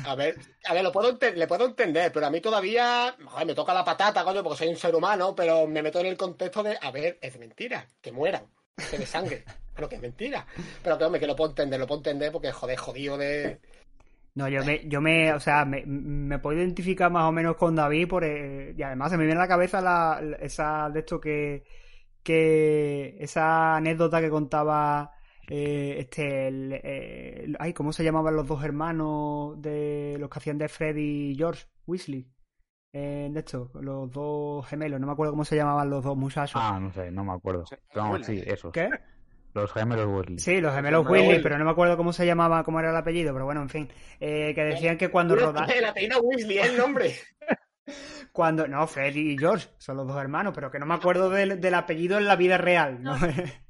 A 0.05 0.15
ver, 0.15 0.37
a 0.65 0.75
ver, 0.75 0.83
lo 0.83 0.91
puedo 0.93 1.17
le 1.21 1.47
puedo 1.47 1.67
entender, 1.67 2.11
pero 2.13 2.27
a 2.27 2.31
mí 2.31 2.41
todavía 2.41 3.17
joder, 3.25 3.47
me 3.47 3.55
toca 3.55 3.73
la 3.73 3.85
patata, 3.85 4.25
coño, 4.25 4.43
porque 4.43 4.59
soy 4.59 4.69
un 4.69 4.77
ser 4.77 4.95
humano, 4.95 5.35
pero 5.35 5.67
me 5.67 5.83
meto 5.83 6.01
en 6.01 6.07
el 6.07 6.17
contexto 6.17 6.63
de, 6.63 6.77
a 6.81 6.91
ver, 6.91 7.19
es 7.23 7.39
mentira, 7.39 7.89
que 8.01 8.11
mueran, 8.13 8.45
que 8.91 8.99
de 8.99 9.07
sangre, 9.07 9.45
pero 9.75 9.89
que 9.89 9.97
es 9.97 10.03
mentira. 10.03 10.47
Pero 10.83 10.99
que, 10.99 11.05
hombre, 11.05 11.21
que 11.21 11.27
lo 11.27 11.37
puedo 11.37 11.51
entender, 11.51 11.79
lo 11.79 11.87
puedo 11.87 12.01
entender 12.01 12.33
porque, 12.33 12.53
joder, 12.53 12.79
jodido 12.79 13.17
de... 13.17 13.61
No, 14.35 14.49
yo 14.49 14.65
me, 14.65 14.89
yo 14.89 15.01
me, 15.01 15.33
o 15.33 15.41
sea, 15.41 15.65
me, 15.65 15.85
me 15.87 16.39
puedo 16.39 16.59
identificar 16.59 17.11
más 17.11 17.25
o 17.25 17.33
menos 17.33 17.57
con 17.57 17.75
David 17.75 18.09
por, 18.09 18.25
eh, 18.25 18.75
y 18.77 18.83
además 18.83 19.11
se 19.11 19.19
me 19.19 19.25
viene 19.27 19.41
a 19.41 19.45
la 19.45 19.49
cabeza 19.49 19.81
la- 19.81 20.21
esa 20.41 20.89
de 20.91 21.01
esto 21.01 21.21
que, 21.21 21.65
que 22.23 23.17
esa 23.21 23.77
anécdota 23.77 24.21
que 24.21 24.31
contaba 24.31 25.13
eh, 25.51 25.97
este, 25.99 26.49
el, 26.49 26.73
eh, 26.73 27.43
el- 27.45 27.57
ay, 27.61 27.73
¿cómo 27.75 27.93
se 27.93 28.05
llamaban 28.05 28.35
los 28.37 28.47
dos 28.47 28.63
hermanos 28.65 29.61
de 29.61 30.17
los 30.19 30.31
que 30.31 30.39
hacían 30.39 30.57
de 30.59 30.69
Freddy 30.69 31.33
y 31.33 31.37
George 31.37 31.67
Weasley? 31.87 32.27
Eh, 32.93 33.29
de 33.31 33.39
esto, 33.41 33.71
los 33.75 34.11
dos 34.11 34.67
gemelos, 34.67 34.99
no 35.01 35.07
me 35.07 35.13
acuerdo 35.13 35.33
cómo 35.33 35.45
se 35.45 35.57
llamaban 35.57 35.91
los 35.91 36.03
dos 36.03 36.17
muchachos. 36.17 36.61
Ah, 36.63 36.79
no 36.81 36.93
sé, 36.93 37.11
no 37.11 37.25
me 37.25 37.33
acuerdo. 37.33 37.65
Weasley. 37.95 38.39
sí, 38.41 38.45
esos. 38.49 38.73
¿Qué? 38.73 38.89
Los 39.53 39.73
gemelos 39.73 40.07
Weasley. 40.07 40.39
Sí, 40.39 40.61
los 40.61 40.75
gemelos 40.75 41.05
Weasley, 41.05 41.21
Weasley. 41.29 41.43
pero 41.43 41.59
no 41.59 41.65
me 41.65 41.71
acuerdo 41.73 41.97
cómo 41.97 42.13
se 42.13 42.25
llamaba, 42.25 42.63
cómo 42.65 42.81
era 42.81 42.91
el 42.91 42.97
apellido, 42.97 43.33
pero 43.33 43.45
bueno, 43.45 43.63
en 43.63 43.69
fin, 43.69 43.89
eh, 44.21 44.53
que 44.55 44.63
decían 44.65 44.97
que 44.97 45.09
cuando 45.09 45.35
rodaban 45.37 45.69
El 45.71 45.85
apellido 45.85 46.21
Weasley 46.21 46.59
es 46.59 46.69
el 46.71 46.77
nombre. 46.79 47.15
Cuando, 48.33 48.69
no, 48.69 48.87
Freddy 48.87 49.33
y 49.33 49.39
George 49.39 49.69
son 49.79 49.97
los 49.97 50.07
dos 50.07 50.17
hermanos, 50.21 50.53
pero 50.55 50.71
que 50.71 50.79
no 50.79 50.87
me 50.87 50.95
acuerdo 50.95 51.29
del, 51.31 51.61
del 51.61 51.75
apellido 51.75 52.17
en 52.19 52.27
la 52.27 52.37
vida 52.37 52.57
real. 52.59 53.03
¿no? 53.03 53.17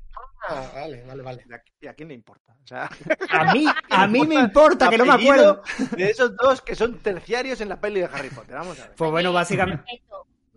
Ah, 0.51 0.71
vale, 0.75 1.03
vale, 1.07 1.23
vale. 1.23 1.45
¿Y 1.49 1.53
a- 1.55 1.63
¿Y 1.83 1.87
a 1.87 1.95
quién 1.95 2.09
le 2.09 2.15
importa? 2.15 2.55
O 2.63 2.67
sea, 2.67 2.89
A 3.31 3.53
mí, 3.53 3.65
a 3.91 4.07
mí 4.07 4.27
me 4.27 4.35
importa 4.37 4.89
que 4.91 4.99
no 4.99 5.07
me 5.07 5.13
acuerdo. 5.13 5.63
De 5.97 6.11
esos 6.11 6.37
dos 6.37 6.61
que 6.63 6.75
son 6.75 6.99
terciarios 6.99 7.61
en 7.61 7.69
la 7.69 7.81
peli 7.81 8.01
de 8.01 8.07
Harry 8.13 8.31
Potter. 8.31 8.55
Vamos 8.57 8.79
a 8.81 8.89
ver. 8.89 8.97
Pues 8.97 9.11
bueno, 9.11 9.33
básicamente, 9.33 9.85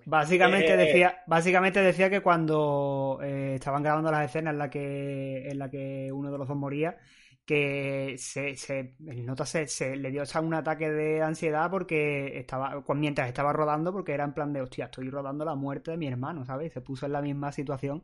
básicamente 0.06 0.74
Eh. 0.74 0.78
decía, 0.78 1.18
básicamente 1.28 1.82
decía 1.82 2.10
que 2.10 2.22
cuando 2.22 3.20
eh, 3.24 3.53
estaban 3.56 3.84
grabando 3.84 4.11
las 4.11 4.26
escenas 4.26 4.53
en 4.53 4.57
la 4.60 4.70
que, 4.70 5.48
en 5.48 5.60
la 5.60 5.70
que 5.70 6.11
uno 6.11 6.32
de 6.32 6.38
los 6.38 6.48
dos 6.48 6.57
moría, 6.57 6.98
que 7.45 8.15
se, 8.18 8.56
se 8.56 8.95
el 9.06 9.26
nota 9.26 9.45
se, 9.45 9.68
se 9.68 9.95
le 9.98 10.11
dio 10.11 10.24
un 10.41 10.53
ataque 10.53 10.90
de 10.90 11.22
ansiedad 11.22 11.70
porque 11.70 12.38
estaba, 12.40 12.82
mientras 12.95 13.28
estaba 13.28 13.52
rodando, 13.52 13.91
porque 13.91 14.14
era 14.14 14.24
en 14.24 14.34
plan 14.34 14.53
de 14.53 14.61
hostia, 14.61 14.86
estoy 14.86 15.10
rodando 15.10 15.44
la 15.45 15.56
muerte 15.56 15.91
de 15.91 15.98
mi 15.98 16.07
hermano, 16.07 16.45
¿sabes? 16.45 16.68
Y 16.68 16.74
se 16.74 16.82
puso 16.82 17.06
en 17.06 17.11
la 17.14 17.22
misma 17.22 17.52
situación 17.52 18.03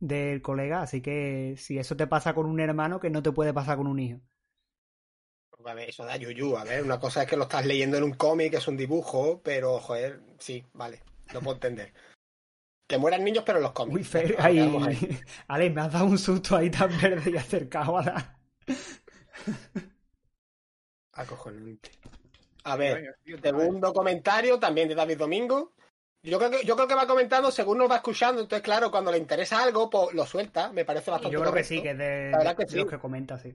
del 0.00 0.42
colega, 0.42 0.82
así 0.82 1.00
que 1.00 1.54
si 1.56 1.78
eso 1.78 1.96
te 1.96 2.06
pasa 2.06 2.34
con 2.34 2.46
un 2.46 2.60
hermano, 2.60 3.00
que 3.00 3.10
no 3.10 3.22
te 3.22 3.32
puede 3.32 3.52
pasar 3.52 3.76
con 3.76 3.86
un 3.86 3.98
hijo. 3.98 4.20
A 5.64 5.74
ver, 5.74 5.88
eso 5.88 6.04
da 6.04 6.16
yuyu, 6.16 6.56
a 6.56 6.64
ver, 6.64 6.84
una 6.84 7.00
cosa 7.00 7.22
es 7.22 7.28
que 7.28 7.36
lo 7.36 7.44
estás 7.44 7.66
leyendo 7.66 7.96
en 7.96 8.04
un 8.04 8.12
cómic, 8.12 8.54
es 8.54 8.68
un 8.68 8.76
dibujo, 8.76 9.40
pero, 9.42 9.80
joder, 9.80 10.20
sí, 10.38 10.64
vale, 10.72 11.02
lo 11.32 11.40
puedo 11.40 11.54
entender. 11.56 11.92
Que 12.86 12.98
mueran 12.98 13.24
niños, 13.24 13.42
pero 13.44 13.58
en 13.58 13.64
los 13.64 13.72
cómics. 13.72 13.96
Uy, 13.96 14.04
Fer, 14.04 14.36
ahí, 14.38 14.60
ahí. 14.60 15.20
Ale, 15.48 15.70
me 15.70 15.80
has 15.80 15.92
dado 15.92 16.04
un 16.04 16.18
susto 16.18 16.56
ahí 16.56 16.70
tan 16.70 16.88
verde 17.00 17.32
y 17.32 17.36
acercado 17.36 17.98
a 17.98 18.04
la... 18.04 18.38
Acojonante. 21.12 21.90
A 22.64 22.76
ver. 22.76 23.16
segundo 23.42 23.92
comentario 23.92 24.58
también 24.58 24.88
de 24.88 24.94
David 24.94 25.18
Domingo. 25.18 25.72
Yo 26.26 26.38
creo 26.38 26.50
que, 26.50 26.64
yo 26.64 26.74
creo 26.74 26.88
que 26.88 26.94
va 26.96 27.06
comentando 27.06 27.52
según 27.52 27.78
nos 27.78 27.88
va 27.90 27.96
escuchando, 27.96 28.40
entonces 28.42 28.62
claro, 28.64 28.90
cuando 28.90 29.12
le 29.12 29.18
interesa 29.18 29.62
algo, 29.62 29.88
pues 29.88 30.12
lo 30.12 30.26
suelta, 30.26 30.72
me 30.72 30.84
parece 30.84 31.10
bastante 31.10 31.32
Yo 31.32 31.40
creo 31.40 31.52
que 31.54 31.62
sí, 31.62 31.80
que 31.80 31.90
es 31.90 31.98
de, 31.98 32.30
La 32.32 32.38
verdad 32.38 32.56
que 32.56 32.64
de 32.64 32.70
sí. 32.70 32.76
los 32.78 32.86
que 32.90 32.98
comenta, 32.98 33.38
sí. 33.38 33.54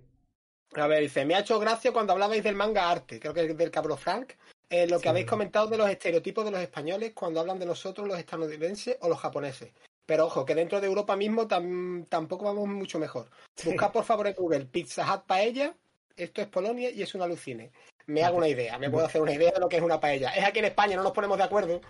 A 0.76 0.88
ver, 0.88 1.02
dice, 1.02 1.26
me 1.26 1.36
ha 1.36 1.40
hecho 1.40 1.60
gracia 1.60 1.92
cuando 1.92 2.14
hablabais 2.14 2.42
del 2.44 2.56
manga 2.56 2.90
arte, 2.90 3.20
creo 3.20 3.34
que 3.34 3.44
es 3.44 3.58
del 3.58 3.72
Cabro 3.72 3.98
Frank, 3.98 4.32
eh, 4.70 4.88
lo 4.88 4.98
que 5.00 5.04
Sí. 5.04 5.10
habéis 5.10 5.26
comentado 5.26 5.68
de 5.68 5.78
los 5.78 5.90
estereotipos 5.90 6.46
de 6.46 6.52
los 6.52 6.62
españoles 6.62 7.12
cuando 7.14 7.42
hablan 7.42 7.60
de 7.60 7.66
nosotros 7.66 8.08
los 8.08 8.18
estadounidenses 8.18 8.98
o 9.02 9.10
los 9.10 9.20
japoneses. 9.20 9.74
Pero 10.06 10.28
ojo, 10.28 10.46
que 10.46 10.56
dentro 10.56 10.80
de 10.80 10.88
Europa 10.88 11.18
mismo 11.18 11.50
tam- 11.50 12.08
tampoco 12.08 12.46
vamos 12.46 12.70
mucho 12.70 13.00
mejor. 13.00 13.30
Sí. 13.58 13.68
Buscad 13.68 13.92
por 13.92 14.06
favor 14.06 14.28
en 14.28 14.34
Google 14.34 14.66
Pizza 14.66 15.04
Hut 15.14 15.26
paella, 15.26 15.74
esto 16.16 16.42
es 16.42 16.48
Polonia 16.48 16.90
y 16.90 17.02
es 17.02 17.14
un 17.16 17.22
alucine. 17.22 17.70
Me 18.06 18.24
hago 18.24 18.38
una 18.38 18.48
idea, 18.48 18.78
me 18.78 18.90
puedo 18.90 19.06
hacer 19.06 19.22
una 19.22 19.34
idea 19.34 19.52
de 19.52 19.60
lo 19.60 19.68
que 19.68 19.76
es 19.76 19.84
una 19.84 20.00
paella. 20.00 20.30
Es 20.32 20.46
aquí 20.46 20.60
en 20.60 20.66
España, 20.66 20.96
no 20.96 21.04
nos 21.04 21.12
ponemos 21.12 21.38
de 21.38 21.44
acuerdo. 21.44 21.82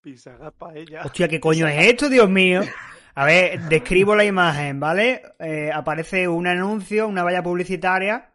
Pizza 0.00 0.50
paella. 0.52 1.02
Hostia, 1.04 1.28
¿qué 1.28 1.40
coño 1.40 1.66
es 1.66 1.86
esto, 1.86 2.08
Dios 2.08 2.28
mío? 2.30 2.62
A 3.14 3.24
ver, 3.24 3.60
describo 3.62 4.14
la 4.14 4.24
imagen, 4.24 4.78
¿vale? 4.78 5.22
Eh, 5.38 5.70
aparece 5.72 6.28
un 6.28 6.46
anuncio, 6.46 7.08
una 7.08 7.22
valla 7.24 7.42
publicitaria 7.42 8.30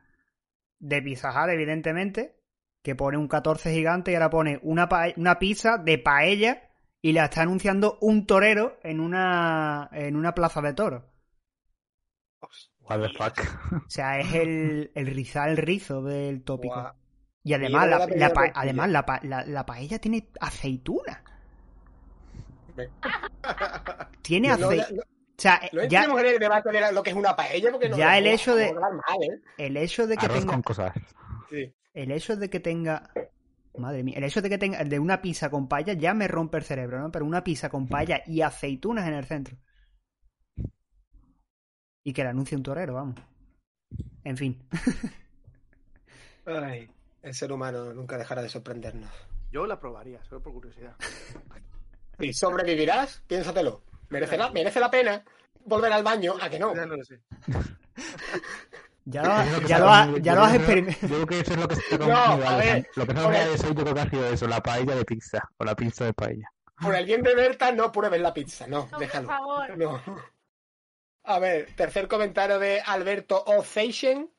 de 0.80 1.02
Pizza 1.02 1.30
Hut, 1.30 1.50
evidentemente, 1.52 2.36
que 2.82 2.96
pone 2.96 3.18
un 3.18 3.28
14 3.28 3.72
gigante 3.74 4.12
y 4.12 4.16
ahora 4.16 4.30
pone 4.32 4.60
una, 4.64 4.90
pa- 4.90 5.14
una 5.18 5.38
pizza 5.38 5.78
de 5.78 6.00
paella 6.00 6.70
y 7.02 7.14
la 7.14 7.26
está 7.26 7.44
anunciando 7.44 7.98
un 8.02 8.26
torero 8.26 8.80
en 8.84 9.00
una, 9.00 9.88
en 9.92 10.16
una 10.16 10.34
plaza 10.34 10.62
de 10.62 10.74
toros. 10.74 11.04
What 12.80 13.00
the 13.02 13.10
fuck. 13.10 13.40
O 13.86 13.90
sea, 13.90 14.20
es 14.20 14.34
el, 14.34 14.92
el 14.96 15.06
rizar 15.08 15.50
el 15.50 15.58
rizo 15.58 16.02
del 16.02 16.44
tópico. 16.44 16.74
Y 17.44 17.54
además, 17.54 17.86
yo 17.86 17.90
la, 17.92 17.98
la 18.18 18.34
pa- 18.34 18.52
además 18.56 18.90
la, 18.90 19.06
pa- 19.06 19.20
la- 19.24 19.46
la 19.46 19.66
paella 19.66 20.00
tiene 20.00 20.28
aceituna. 20.40 21.24
Tiene 24.22 24.50
no- 24.58 24.68
O 24.68 24.72
sea, 25.38 25.60
no 25.74 25.84
ya 25.86 26.04
en 26.06 26.26
el 26.26 26.40
debate 26.40 26.72
de 26.72 26.80
la- 26.82 26.92
lo 26.92 27.02
que 27.04 27.10
es 27.12 27.16
una 27.16 27.36
paella, 27.36 27.72
porque 27.72 27.90
no 27.90 27.98
Ya 27.98 28.12
no 28.12 28.16
el 28.18 28.28
hecho 28.28 28.56
de- 28.56 28.74
mal, 28.74 28.92
¿eh? 29.24 29.42
el 29.58 29.78
hecho 29.78 30.06
de 30.08 30.16
que 30.18 30.26
Arroz 30.26 30.40
tenga 30.40 30.54
con 30.54 30.62
cosas. 30.62 30.94
Sí. 31.50 31.74
el 31.94 32.12
hecho 32.12 32.36
de 32.38 32.50
que 32.50 32.60
tenga 32.60 33.12
madre 33.78 34.04
mía, 34.04 34.18
el 34.18 34.24
hecho 34.24 34.42
de 34.42 34.50
que 34.50 34.58
tenga 34.58 34.84
de 34.84 35.00
una 35.00 35.22
pizza 35.22 35.50
con 35.50 35.68
paella 35.68 35.94
ya 35.94 36.14
me 36.14 36.28
rompe 36.28 36.58
el 36.58 36.64
cerebro, 36.64 37.00
¿no? 37.00 37.12
Pero 37.12 37.26
una 37.26 37.44
pizza 37.44 37.70
con 37.70 37.88
paella 37.88 38.22
y 38.28 38.42
aceitunas 38.42 39.08
en 39.08 39.14
el 39.16 39.26
centro. 39.26 39.58
Y 42.04 42.14
que 42.14 42.24
la 42.24 42.30
anuncie 42.32 42.56
un 42.58 42.64
torero, 42.64 42.94
vamos. 42.96 43.16
En 44.24 44.38
fin. 44.38 44.64
Ay, 46.46 46.90
el 47.22 47.34
ser 47.34 47.52
humano 47.52 47.94
nunca 47.94 48.18
dejará 48.18 48.42
de 48.42 48.50
sorprendernos. 48.50 49.12
Yo 49.52 49.66
la 49.68 49.80
probaría, 49.80 50.24
solo 50.26 50.42
por 50.42 50.54
curiosidad. 50.54 50.96
¿Y 52.22 52.34
sobrevivirás? 52.34 53.22
Piénsatelo. 53.28 53.82
¿Merece 54.10 54.38
la, 54.38 54.50
merece 54.52 54.80
la 54.80 54.92
pena 54.92 55.24
volver 55.66 55.92
al 55.94 56.04
baño? 56.04 56.36
¿A 56.42 56.50
que 56.50 56.60
no? 56.60 56.76
Ya 56.76 56.86
no 56.86 56.96
lo 56.98 57.04
sé. 57.04 57.20
Ya 59.06 59.24
lo, 59.24 59.32
ha- 59.32 59.46
ya 59.66 59.78
ha- 60.04 60.18
ya 60.20 60.44
has 60.44 60.54
experimentado. 60.56 61.08
Yo 61.08 61.26
creo 61.26 61.28
que 61.28 61.40
eso 61.40 61.54
es 61.54 61.60
lo 61.60 61.68
que 61.68 61.76
se 61.76 61.96
ha 61.96 61.98
No, 62.08 62.16
a 62.48 62.56
ver, 62.58 62.88
Lo 62.96 63.08
que 63.08 63.14
no 63.16 63.30
me 63.30 63.54
eso, 63.54 63.68
yo 63.74 63.84
creo 63.84 63.96
que 63.96 64.00
ha 64.02 64.10
sido 64.10 64.28
eso, 64.28 64.48
la 64.48 64.62
paella 64.62 64.96
de 64.96 65.04
pizza. 65.06 65.50
O 65.58 65.64
la 65.66 65.76
pizza 65.76 66.06
de 66.06 66.14
paella. 66.14 66.48
Por 66.80 66.96
el 66.96 67.06
bien 67.06 67.24
de 67.24 67.34
Berta, 67.34 67.72
no 67.72 67.92
pruebes 67.92 68.22
la 68.22 68.32
pizza. 68.34 68.68
No, 68.68 68.82
No, 68.84 68.88
por 68.90 69.00
déjalo. 69.00 69.28
favor. 69.28 69.78
No. 69.78 70.02
A 71.24 71.40
ver, 71.40 71.70
tercer 71.76 72.08
comentario 72.08 72.60
de 72.60 72.80
Alberto 72.86 73.44
O'Feishen, 73.48 74.30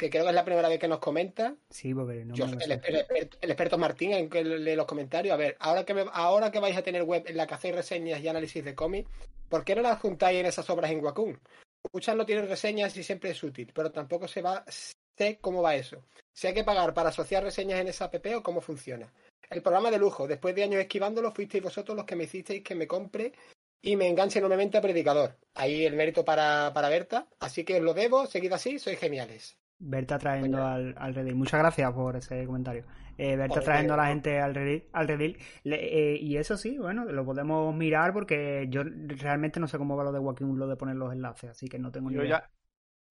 que 0.00 0.08
creo 0.08 0.22
que 0.24 0.30
es 0.30 0.34
la 0.34 0.46
primera 0.46 0.68
vez 0.70 0.78
que 0.78 0.88
nos 0.88 0.98
comenta. 0.98 1.54
Sí, 1.68 1.92
porque 1.92 2.24
no 2.24 2.34
Yo- 2.34 2.46
me 2.46 2.56
el 2.64 3.50
experto 3.50 3.76
Martín 3.76 4.12
en 4.14 4.30
que 4.30 4.42
lee 4.42 4.74
los 4.74 4.86
comentarios. 4.86 5.34
A 5.34 5.36
ver, 5.36 5.58
ahora 5.60 5.84
que, 5.84 5.92
me- 5.92 6.06
ahora 6.10 6.50
que 6.50 6.58
vais 6.58 6.74
a 6.74 6.82
tener 6.82 7.02
web 7.02 7.24
en 7.26 7.36
la 7.36 7.46
que 7.46 7.52
hacéis 7.54 7.74
reseñas 7.74 8.18
y 8.22 8.28
análisis 8.28 8.64
de 8.64 8.74
cómics, 8.74 9.10
¿por 9.50 9.62
qué 9.62 9.74
no 9.74 9.82
las 9.82 10.00
juntáis 10.00 10.40
en 10.40 10.46
esas 10.46 10.70
obras 10.70 10.90
en 10.90 11.04
Wacom? 11.04 11.36
Muchas 11.92 12.16
no 12.16 12.24
tienen 12.24 12.48
reseñas 12.48 12.96
y 12.96 13.02
siempre 13.02 13.30
es 13.30 13.42
útil, 13.42 13.70
pero 13.74 13.92
tampoco 13.92 14.26
se 14.26 14.40
va, 14.40 14.64
sé 14.66 15.38
cómo 15.42 15.60
va 15.60 15.76
eso. 15.76 16.02
Si 16.34 16.46
hay 16.46 16.54
que 16.54 16.64
pagar 16.64 16.94
para 16.94 17.10
asociar 17.10 17.42
reseñas 17.42 17.80
en 17.80 17.88
esa 17.88 18.06
app 18.06 18.26
o 18.36 18.42
cómo 18.42 18.62
funciona. 18.62 19.12
El 19.50 19.60
programa 19.60 19.90
de 19.90 19.98
lujo, 19.98 20.26
después 20.26 20.54
de 20.54 20.62
años 20.62 20.80
esquivándolo, 20.80 21.30
fuisteis 21.32 21.62
vosotros 21.62 21.94
los 21.94 22.06
que 22.06 22.16
me 22.16 22.24
hicisteis 22.24 22.62
que 22.62 22.74
me 22.74 22.86
compre 22.86 23.32
y 23.82 23.96
me 23.96 24.06
enganche 24.08 24.38
enormemente 24.38 24.78
a 24.78 24.80
Predicador. 24.80 25.36
Ahí 25.54 25.84
el 25.84 25.94
mérito 25.94 26.24
para, 26.24 26.70
para 26.72 26.88
Berta. 26.88 27.26
Así 27.40 27.64
que 27.64 27.76
os 27.76 27.82
lo 27.82 27.92
debo, 27.92 28.26
seguid 28.26 28.52
así, 28.52 28.78
sois 28.78 28.98
geniales. 28.98 29.56
Berta 29.80 30.18
trayendo 30.18 30.64
al, 30.64 30.94
al 30.98 31.14
Reddit. 31.14 31.34
Muchas 31.34 31.60
gracias 31.60 31.92
por 31.92 32.16
ese 32.16 32.46
comentario. 32.46 32.84
Eh, 33.18 33.36
Berta 33.36 33.62
Joder, 33.62 33.64
trayendo 33.64 33.94
a 33.94 33.96
la 33.96 34.06
no. 34.06 34.08
gente 34.08 34.38
al 34.40 34.54
Reddit. 34.54 34.84
Al 34.92 35.08
Reddit. 35.08 35.40
Le- 35.64 36.14
eh, 36.14 36.18
y 36.20 36.36
eso 36.36 36.56
sí, 36.56 36.78
bueno, 36.78 37.04
lo 37.06 37.24
podemos 37.24 37.74
mirar 37.74 38.12
porque 38.12 38.66
yo 38.70 38.82
realmente 38.84 39.60
no 39.60 39.68
sé 39.68 39.78
cómo 39.78 39.96
va 39.96 40.04
lo 40.04 40.12
de 40.12 40.20
Joaquín, 40.20 40.58
lo 40.58 40.66
de 40.68 40.76
poner 40.76 40.96
los 40.96 41.12
enlaces, 41.12 41.50
así 41.50 41.68
que 41.68 41.78
no 41.78 41.90
tengo 41.92 42.10
ni 42.10 42.18
idea. 42.20 42.26
ya 42.26 42.50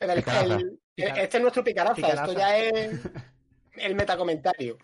el 0.00 0.10
el- 0.10 0.78
este 0.96 1.36
es 1.36 1.40
nuestro 1.40 1.64
picaraza. 1.64 1.94
Picaraza. 1.96 2.24
Esto 2.24 2.38
ya 2.38 2.58
es 2.58 3.00
el 3.76 3.94
metacomentario. 3.94 4.78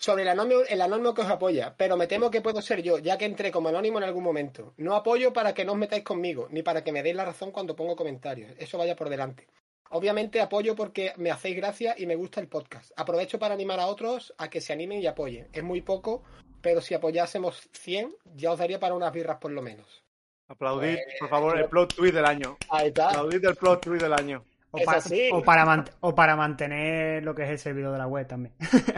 Sobre 0.00 0.22
el 0.22 0.28
anónimo, 0.28 0.60
el 0.68 0.80
anónimo 0.80 1.12
que 1.12 1.22
os 1.22 1.28
apoya, 1.28 1.74
pero 1.76 1.96
me 1.96 2.06
temo 2.06 2.30
que 2.30 2.40
puedo 2.40 2.62
ser 2.62 2.82
yo, 2.82 2.98
ya 2.98 3.18
que 3.18 3.24
entré 3.24 3.50
como 3.50 3.68
anónimo 3.68 3.98
en 3.98 4.04
algún 4.04 4.22
momento. 4.22 4.72
No 4.76 4.94
apoyo 4.94 5.32
para 5.32 5.54
que 5.54 5.64
no 5.64 5.72
os 5.72 5.78
metáis 5.78 6.04
conmigo, 6.04 6.46
ni 6.50 6.62
para 6.62 6.84
que 6.84 6.92
me 6.92 7.02
deis 7.02 7.16
la 7.16 7.24
razón 7.24 7.50
cuando 7.50 7.74
pongo 7.74 7.96
comentarios. 7.96 8.52
Eso 8.58 8.78
vaya 8.78 8.94
por 8.94 9.08
delante. 9.08 9.48
Obviamente 9.90 10.40
apoyo 10.40 10.76
porque 10.76 11.12
me 11.16 11.30
hacéis 11.30 11.56
gracia 11.56 11.94
y 11.96 12.06
me 12.06 12.14
gusta 12.16 12.40
el 12.40 12.48
podcast. 12.48 12.90
Aprovecho 12.96 13.38
para 13.38 13.54
animar 13.54 13.80
a 13.80 13.86
otros 13.86 14.34
a 14.38 14.48
que 14.50 14.60
se 14.60 14.72
animen 14.72 15.00
y 15.00 15.06
apoyen. 15.06 15.48
Es 15.52 15.62
muy 15.62 15.80
poco, 15.80 16.22
pero 16.60 16.80
si 16.80 16.94
apoyásemos 16.94 17.68
100, 17.72 18.14
ya 18.34 18.52
os 18.52 18.58
daría 18.58 18.78
para 18.80 18.94
unas 18.94 19.12
birras 19.12 19.38
por 19.38 19.50
lo 19.52 19.62
menos. 19.62 20.04
Aplaudid, 20.48 20.94
Pues, 20.94 21.16
por 21.20 21.28
favor, 21.28 21.58
el 21.58 21.66
plot 21.66 21.94
twist 21.94 22.14
del 22.14 22.24
año. 22.24 22.56
Ahí 22.70 22.88
está. 22.88 23.08
Aplaudid 23.10 23.44
el 23.44 23.56
plot 23.56 23.80
twist 23.82 24.02
del 24.02 24.12
año. 24.14 24.44
O, 24.70 24.76
Es 24.78 24.84
para, 24.84 24.98
así. 24.98 25.30
o, 25.32 25.42
para 25.42 25.84
o 26.00 26.14
para 26.14 26.36
mantener 26.36 27.24
lo 27.24 27.34
que 27.34 27.44
es 27.44 27.48
el 27.50 27.58
servidor 27.58 27.92
de 27.92 27.98
la 27.98 28.06
web 28.06 28.26
también. 28.26 28.54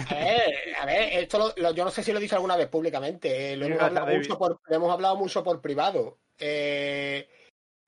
A 0.08 0.14
ver, 0.14 0.52
a 0.80 0.86
ver, 0.86 1.12
esto 1.12 1.38
lo- 1.38 1.52
lo- 1.56 1.72
yo 1.72 1.84
no 1.84 1.90
sé 1.92 2.02
si 2.02 2.10
lo 2.10 2.18
he 2.18 2.22
dicho 2.22 2.34
alguna 2.34 2.56
vez 2.56 2.66
públicamente. 2.66 3.52
eh, 3.52 3.56
lo, 3.56 3.66
hemos 3.66 3.80
hablado 3.80 4.06
mucho 4.08 4.36
por, 4.36 4.60
lo 4.66 4.76
hemos 4.76 4.90
hablado 4.92 5.14
mucho 5.16 5.44
por 5.44 5.60
privado. 5.60 6.18
Eh, 6.40 7.28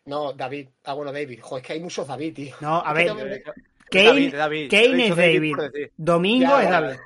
no, 0.05 0.33
David. 0.33 0.69
Ah, 0.85 0.95
bueno, 0.95 1.12
David. 1.12 1.41
Joder, 1.41 1.62
es 1.62 1.66
que 1.66 1.73
hay 1.74 1.81
muchos 1.81 2.07
David, 2.07 2.35
tío. 2.35 2.57
No, 2.61 2.77
a 2.77 2.93
ver, 2.93 3.09
Eh, 3.09 3.43
Kane, 3.91 4.07
David, 4.07 4.37
David. 4.37 4.70
Kane 4.70 5.09
es 5.09 5.16
David. 5.16 5.57
decir. 5.57 5.93
Domingo 5.97 6.49
Ya, 6.49 6.62
es 6.62 6.70
David. 6.70 6.99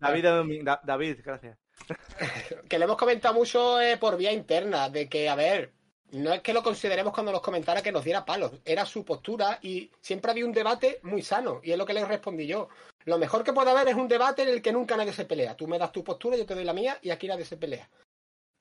David, 0.00 0.68
David, 0.82 1.16
gracias. 1.22 1.58
que 2.68 2.78
lo 2.78 2.84
hemos 2.84 2.96
comentado 2.96 3.34
mucho 3.34 3.80
eh, 3.80 3.96
por 3.98 4.16
vía 4.16 4.32
interna, 4.32 4.88
de 4.88 5.08
que, 5.08 5.28
a 5.28 5.34
ver, 5.34 5.72
no 6.12 6.32
es 6.32 6.40
que 6.40 6.54
lo 6.54 6.62
consideremos 6.62 7.12
cuando 7.12 7.32
nos 7.32 7.42
comentara 7.42 7.82
que 7.82 7.92
nos 7.92 8.04
diera 8.04 8.24
palos, 8.24 8.52
era 8.64 8.86
su 8.86 9.04
postura 9.04 9.58
y 9.62 9.90
siempre 10.00 10.30
había 10.30 10.46
un 10.46 10.52
debate 10.52 11.00
muy 11.02 11.22
sano, 11.22 11.60
y 11.62 11.72
es 11.72 11.78
lo 11.78 11.86
que 11.86 11.94
le 11.94 12.04
respondí 12.04 12.46
yo. 12.46 12.68
Lo 13.04 13.18
mejor 13.18 13.44
que 13.44 13.52
puede 13.52 13.70
haber 13.70 13.88
es 13.88 13.94
un 13.94 14.08
debate 14.08 14.42
en 14.42 14.48
el 14.48 14.62
que 14.62 14.72
nunca 14.72 14.96
nadie 14.96 15.12
se 15.12 15.24
pelea. 15.24 15.56
Tú 15.56 15.66
me 15.66 15.78
das 15.78 15.92
tu 15.92 16.02
postura, 16.04 16.36
yo 16.36 16.46
te 16.46 16.54
doy 16.54 16.64
la 16.64 16.72
mía, 16.72 16.98
y 17.02 17.10
aquí 17.10 17.28
nadie 17.28 17.44
se 17.44 17.56
pelea. 17.56 17.88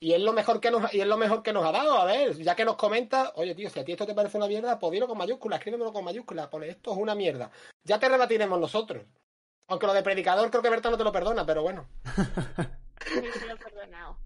Y 0.02 0.14
es 0.14 0.22
lo 0.22 0.32
mejor 0.32 0.62
que 0.62 0.72
nos, 0.72 0.94
y 0.94 1.02
es 1.02 1.08
lo 1.08 1.18
mejor 1.18 1.44
que 1.44 1.52
nos 1.52 1.66
ha 1.66 1.72
dado, 1.72 1.98
a 1.98 2.06
ver, 2.06 2.34
ya 2.38 2.56
que 2.56 2.64
nos 2.64 2.78
comenta, 2.78 3.34
oye 3.36 3.54
tío, 3.54 3.70
si 3.70 3.80
a 3.80 3.84
ti 3.84 3.92
esto 3.92 4.06
te 4.06 4.14
parece 4.14 4.38
una 4.38 4.48
mierda, 4.48 4.80
pues 4.80 4.94
dilo 4.94 5.08
con 5.08 5.18
mayúsculas, 5.18 5.60
escríbemelo 5.60 5.92
con 5.92 6.06
mayúsculas, 6.06 6.48
pone 6.48 6.70
esto 6.70 6.94
es 6.94 6.98
una 6.98 7.16
mierda. 7.16 7.52
Ya 7.84 8.00
te 8.00 8.08
rebatiremos 8.08 8.58
nosotros. 8.60 9.04
Aunque 9.68 9.88
lo 9.88 9.94
de 9.94 10.02
predicador 10.02 10.50
creo 10.50 10.64
que 10.64 10.70
Berta 10.70 10.90
no 10.90 10.98
te 10.98 11.04
lo 11.04 11.12
perdona, 11.12 11.46
pero 11.46 11.64
bueno. 11.64 11.88
Sí, 13.06 13.22
se 13.34 13.46
lo 13.46 13.54
he 13.54 13.56
perdonado. 13.56 14.18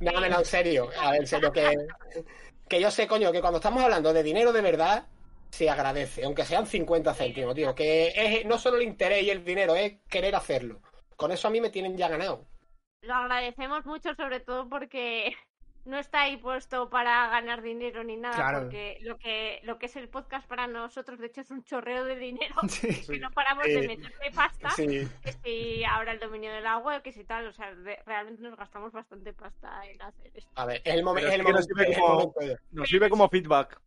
No, 0.00 0.12
no, 0.12 0.28
no, 0.28 0.38
en 0.38 0.44
serio. 0.44 0.88
A 0.98 1.10
ver, 1.10 1.20
en 1.20 1.26
serio, 1.26 1.52
que, 1.52 1.76
que 2.66 2.80
yo 2.80 2.90
sé, 2.90 3.06
coño, 3.06 3.30
que 3.30 3.42
cuando 3.42 3.58
estamos 3.58 3.82
hablando 3.82 4.12
de 4.12 4.22
dinero 4.22 4.54
de 4.54 4.62
verdad, 4.62 5.06
se 5.50 5.68
agradece, 5.68 6.24
aunque 6.24 6.44
sean 6.44 6.66
50 6.66 7.12
céntimos, 7.14 7.54
tío. 7.54 7.74
Que 7.74 8.12
es 8.16 8.46
no 8.46 8.58
solo 8.58 8.78
el 8.78 8.84
interés 8.84 9.22
y 9.24 9.30
el 9.30 9.44
dinero, 9.44 9.74
es 9.74 9.98
querer 10.08 10.34
hacerlo. 10.34 10.80
Con 11.16 11.30
eso 11.30 11.48
a 11.48 11.50
mí 11.50 11.60
me 11.60 11.70
tienen 11.70 11.96
ya 11.96 12.08
ganado. 12.08 12.46
Lo 13.02 13.14
agradecemos 13.14 13.86
mucho, 13.86 14.14
sobre 14.14 14.40
todo 14.40 14.68
porque 14.68 15.32
no 15.86 15.98
está 15.98 16.22
ahí 16.22 16.36
puesto 16.36 16.90
para 16.90 17.28
ganar 17.28 17.62
dinero 17.62 18.04
ni 18.04 18.16
nada, 18.16 18.34
Claro. 18.36 18.60
porque 18.62 18.98
lo 19.00 19.16
que, 19.18 19.60
lo 19.62 19.78
que 19.78 19.86
es 19.86 19.96
el 19.96 20.08
podcast 20.08 20.46
para 20.46 20.66
nosotros, 20.66 21.18
de 21.18 21.26
hecho, 21.28 21.40
es 21.40 21.50
un 21.50 21.64
chorreo 21.64 22.04
de 22.04 22.16
dinero. 22.16 22.54
Sí. 22.68 22.88
Que 23.12 23.18
no 23.18 23.30
paramos 23.30 23.64
Sí. 23.64 23.72
de 23.72 23.88
meterle 23.88 24.30
pasta. 24.34 24.70
Sí. 24.70 25.08
Que 25.22 25.32
si 25.42 25.84
ahora 25.84 26.12
el 26.12 26.18
dominio 26.20 26.52
de 26.52 26.60
la 26.60 26.76
web, 26.78 27.00
que 27.02 27.12
si 27.12 27.24
tal, 27.24 27.46
o 27.46 27.52
sea, 27.52 27.74
de- 27.74 27.98
realmente 28.04 28.42
nos 28.42 28.56
gastamos 28.56 28.92
bastante 28.92 29.32
pasta 29.32 29.80
en 29.86 30.00
hacer 30.02 30.30
esto. 30.34 30.50
A 30.56 30.66
ver, 30.66 30.82
es 30.84 30.94
el, 30.94 31.02
momen- 31.02 31.14
Pero 31.22 31.28
es 31.28 31.34
es 31.34 31.40
el 31.40 31.46
que 31.46 31.52
nos 31.52 31.68
momento. 31.68 31.90
el 31.92 32.00
como- 32.00 32.14
momento 32.36 32.62
Nos 32.72 32.88
sirve 32.88 33.10
como 33.10 33.28
feedback. 33.30 33.80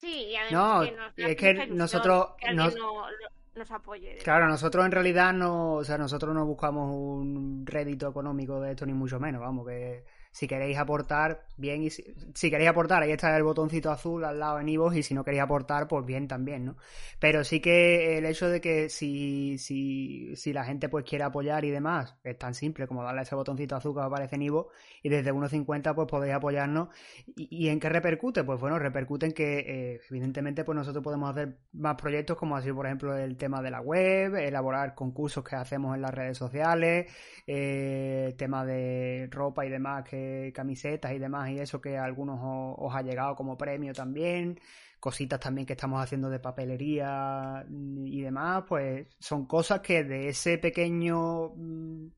Sí, 0.00 0.32
y 0.34 0.52
No, 0.52 0.64
además 0.76 0.88
que 0.88 0.96
nos 0.96 1.16
da 1.16 1.28
es 1.28 1.36
que 1.36 1.66
nosotros- 1.68 2.28
que 2.38 2.52
nos- 2.54 2.74
no- 2.76 3.10
lo- 3.10 3.28
nos 3.56 3.70
apoye. 3.70 4.18
Claro, 4.22 4.46
nosotros 4.46 4.84
en 4.84 4.92
realidad 4.92 5.32
no, 5.32 5.74
o 5.74 5.84
sea, 5.84 5.98
nosotros 5.98 6.34
no 6.34 6.44
buscamos 6.44 6.90
un 6.90 7.64
rédito 7.66 8.08
económico 8.08 8.60
de 8.60 8.72
esto 8.72 8.86
ni 8.86 8.92
mucho 8.92 9.18
menos, 9.18 9.40
vamos, 9.40 9.66
que 9.66 10.04
si 10.36 10.46
queréis 10.46 10.76
aportar, 10.76 11.46
bien, 11.56 11.82
y 11.82 11.88
si, 11.88 12.04
si 12.34 12.50
queréis 12.50 12.68
aportar, 12.68 13.02
ahí 13.02 13.10
está 13.10 13.34
el 13.34 13.42
botoncito 13.42 13.90
azul 13.90 14.22
al 14.22 14.38
lado 14.38 14.60
en 14.60 14.68
Ivo 14.68 14.92
y 14.92 15.02
si 15.02 15.14
no 15.14 15.24
queréis 15.24 15.42
aportar, 15.42 15.88
pues 15.88 16.04
bien 16.04 16.28
también, 16.28 16.66
¿no? 16.66 16.76
Pero 17.18 17.42
sí 17.42 17.58
que 17.58 18.18
el 18.18 18.26
hecho 18.26 18.50
de 18.50 18.60
que 18.60 18.90
si, 18.90 19.56
si, 19.56 20.36
si 20.36 20.52
la 20.52 20.66
gente 20.66 20.90
pues 20.90 21.06
quiere 21.06 21.24
apoyar 21.24 21.64
y 21.64 21.70
demás, 21.70 22.18
es 22.22 22.36
tan 22.36 22.52
simple 22.52 22.86
como 22.86 23.02
darle 23.02 23.22
ese 23.22 23.34
botoncito 23.34 23.76
azul 23.76 23.94
que 23.94 24.02
aparece 24.02 24.36
en 24.36 24.42
Ivo 24.42 24.68
y 25.02 25.08
desde 25.08 25.32
1.50 25.32 25.94
pues 25.94 26.06
podéis 26.06 26.34
apoyarnos. 26.34 26.88
¿Y, 27.34 27.64
y 27.64 27.70
en 27.70 27.80
qué 27.80 27.88
repercute? 27.88 28.44
Pues 28.44 28.60
bueno, 28.60 28.78
repercute 28.78 29.24
en 29.24 29.32
que 29.32 29.60
eh, 29.60 30.00
evidentemente 30.10 30.64
pues 30.64 30.76
nosotros 30.76 31.02
podemos 31.02 31.30
hacer 31.30 31.56
más 31.72 31.94
proyectos 31.94 32.36
como 32.36 32.60
sido 32.60 32.74
por 32.74 32.84
ejemplo 32.84 33.16
el 33.16 33.38
tema 33.38 33.62
de 33.62 33.70
la 33.70 33.80
web, 33.80 34.34
elaborar 34.34 34.94
concursos 34.94 35.42
que 35.42 35.56
hacemos 35.56 35.94
en 35.94 36.02
las 36.02 36.12
redes 36.12 36.36
sociales, 36.36 37.10
eh, 37.46 38.34
tema 38.36 38.66
de 38.66 39.28
ropa 39.30 39.64
y 39.64 39.70
demás, 39.70 40.04
que 40.04 40.25
camisetas 40.54 41.12
y 41.12 41.18
demás 41.18 41.50
y 41.50 41.58
eso 41.58 41.80
que 41.80 41.96
a 41.98 42.04
algunos 42.04 42.38
os, 42.40 42.74
os 42.78 42.94
ha 42.94 43.02
llegado 43.02 43.34
como 43.36 43.56
premio 43.56 43.92
también, 43.92 44.58
cositas 45.00 45.40
también 45.40 45.66
que 45.66 45.74
estamos 45.74 46.02
haciendo 46.02 46.28
de 46.30 46.40
papelería 46.40 47.64
y 47.68 48.20
demás, 48.22 48.64
pues 48.68 49.08
son 49.18 49.46
cosas 49.46 49.80
que 49.80 50.04
de 50.04 50.28
ese 50.28 50.58
pequeño 50.58 51.50
mm, 51.56 52.08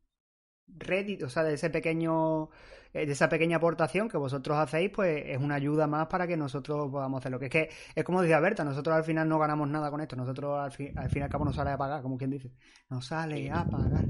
Reddit, 0.69 1.23
o 1.23 1.29
sea, 1.29 1.45
de 1.45 1.55
ese 1.55 1.71
pequeño 1.71 2.45
eh, 2.45 2.49
esa 2.93 3.28
pequeña 3.28 3.59
aportación 3.59 4.09
que 4.09 4.16
vosotros 4.16 4.56
hacéis, 4.59 4.90
pues 4.90 5.23
es 5.27 5.39
una 5.39 5.56
ayuda 5.56 5.86
más 5.86 6.06
para 6.06 6.27
que 6.27 6.36
nosotros 6.36 6.90
podamos 6.90 7.20
hacer 7.20 7.32
lo 7.32 7.39
que 7.39 7.47
es 7.47 7.51
que 7.51 7.70
es 7.94 8.05
como 8.05 8.23
decía 8.23 8.40
Berta, 8.40 8.65
nosotros 8.65 8.97
al 8.97 9.05
final 9.05 9.28
no 9.28 9.39
ganamos 9.39 9.69
nada 9.69 9.90
con 9.90 10.01
esto, 10.01 10.16
nosotros 10.16 10.59
al 10.59 10.73
fin, 10.73 10.98
al 10.98 11.09
fin 11.10 11.20
y 11.20 11.24
al 11.24 11.31
cabo 11.31 11.44
nos 11.44 11.56
sale 11.56 11.70
a 11.70 11.77
pagar, 11.77 12.02
como 12.02 12.16
quien 12.16 12.31
dice, 12.31 12.51
nos 12.89 13.06
sale 13.06 13.51
a 13.51 13.65
pagar, 13.65 14.05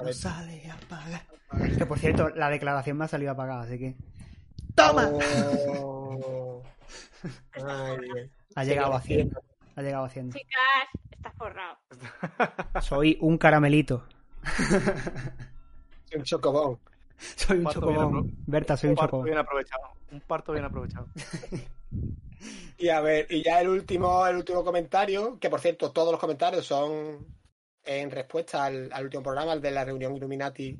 nos 0.00 0.16
sale 0.16 0.70
a 0.70 0.76
pagar. 0.88 1.22
Que 1.76 1.86
por 1.86 1.98
cierto, 1.98 2.28
la 2.30 2.50
declaración 2.50 2.98
me 2.98 3.04
ha 3.04 3.08
salido 3.08 3.32
a 3.32 3.36
pagar, 3.36 3.60
así 3.60 3.78
que 3.78 3.96
¡Toma! 4.74 5.10
Oh. 5.10 6.62
Ay, 7.52 8.30
ha 8.54 8.64
llegado 8.64 8.94
haciendo, 8.94 9.42
ha 9.74 9.82
llegado 9.82 10.04
haciendo. 10.04 10.36
Chicas, 10.36 10.60
está 11.10 11.32
forrado. 11.32 11.78
Soy 12.80 13.18
un 13.20 13.38
caramelito. 13.38 14.06
Un 16.16 16.22
chocobón. 16.22 16.78
Soy 17.36 17.58
un 17.58 17.64
bien 17.64 17.72
chocobón. 17.74 18.36
Berta, 18.46 18.76
soy 18.76 18.88
Un 18.88 18.92
un 18.92 18.96
parto 18.96 19.08
chocobón. 19.08 19.24
bien 19.26 19.38
aprovechado. 19.38 19.82
Un 20.10 20.20
parto 20.20 20.52
bien 20.52 20.64
aprovechado. 20.64 21.06
Y 22.80 22.90
a 22.90 23.00
ver, 23.00 23.26
y 23.28 23.42
ya 23.42 23.60
el 23.60 23.68
último, 23.68 24.24
el 24.24 24.36
último 24.36 24.62
comentario, 24.62 25.36
que 25.40 25.50
por 25.50 25.58
cierto, 25.60 25.90
todos 25.90 26.12
los 26.12 26.20
comentarios 26.20 26.64
son 26.64 27.26
en 27.84 28.10
respuesta 28.12 28.64
al, 28.64 28.88
al 28.92 29.04
último 29.06 29.24
programa, 29.24 29.52
el 29.52 29.60
de 29.60 29.72
la 29.72 29.84
reunión 29.84 30.14
Illuminati 30.16 30.78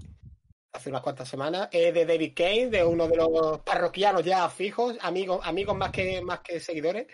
hace 0.72 0.90
unas 0.90 1.02
cuantas 1.02 1.28
semanas, 1.28 1.68
es 1.72 1.92
de 1.92 2.06
David 2.06 2.34
Kane, 2.36 2.68
de 2.68 2.84
uno 2.84 3.08
de 3.08 3.16
los 3.16 3.58
parroquianos 3.62 4.22
ya 4.24 4.48
fijos, 4.48 4.96
amigos, 5.00 5.40
amigos 5.42 5.76
más 5.76 5.90
que, 5.90 6.22
más 6.22 6.38
que 6.40 6.60
seguidores. 6.60 7.08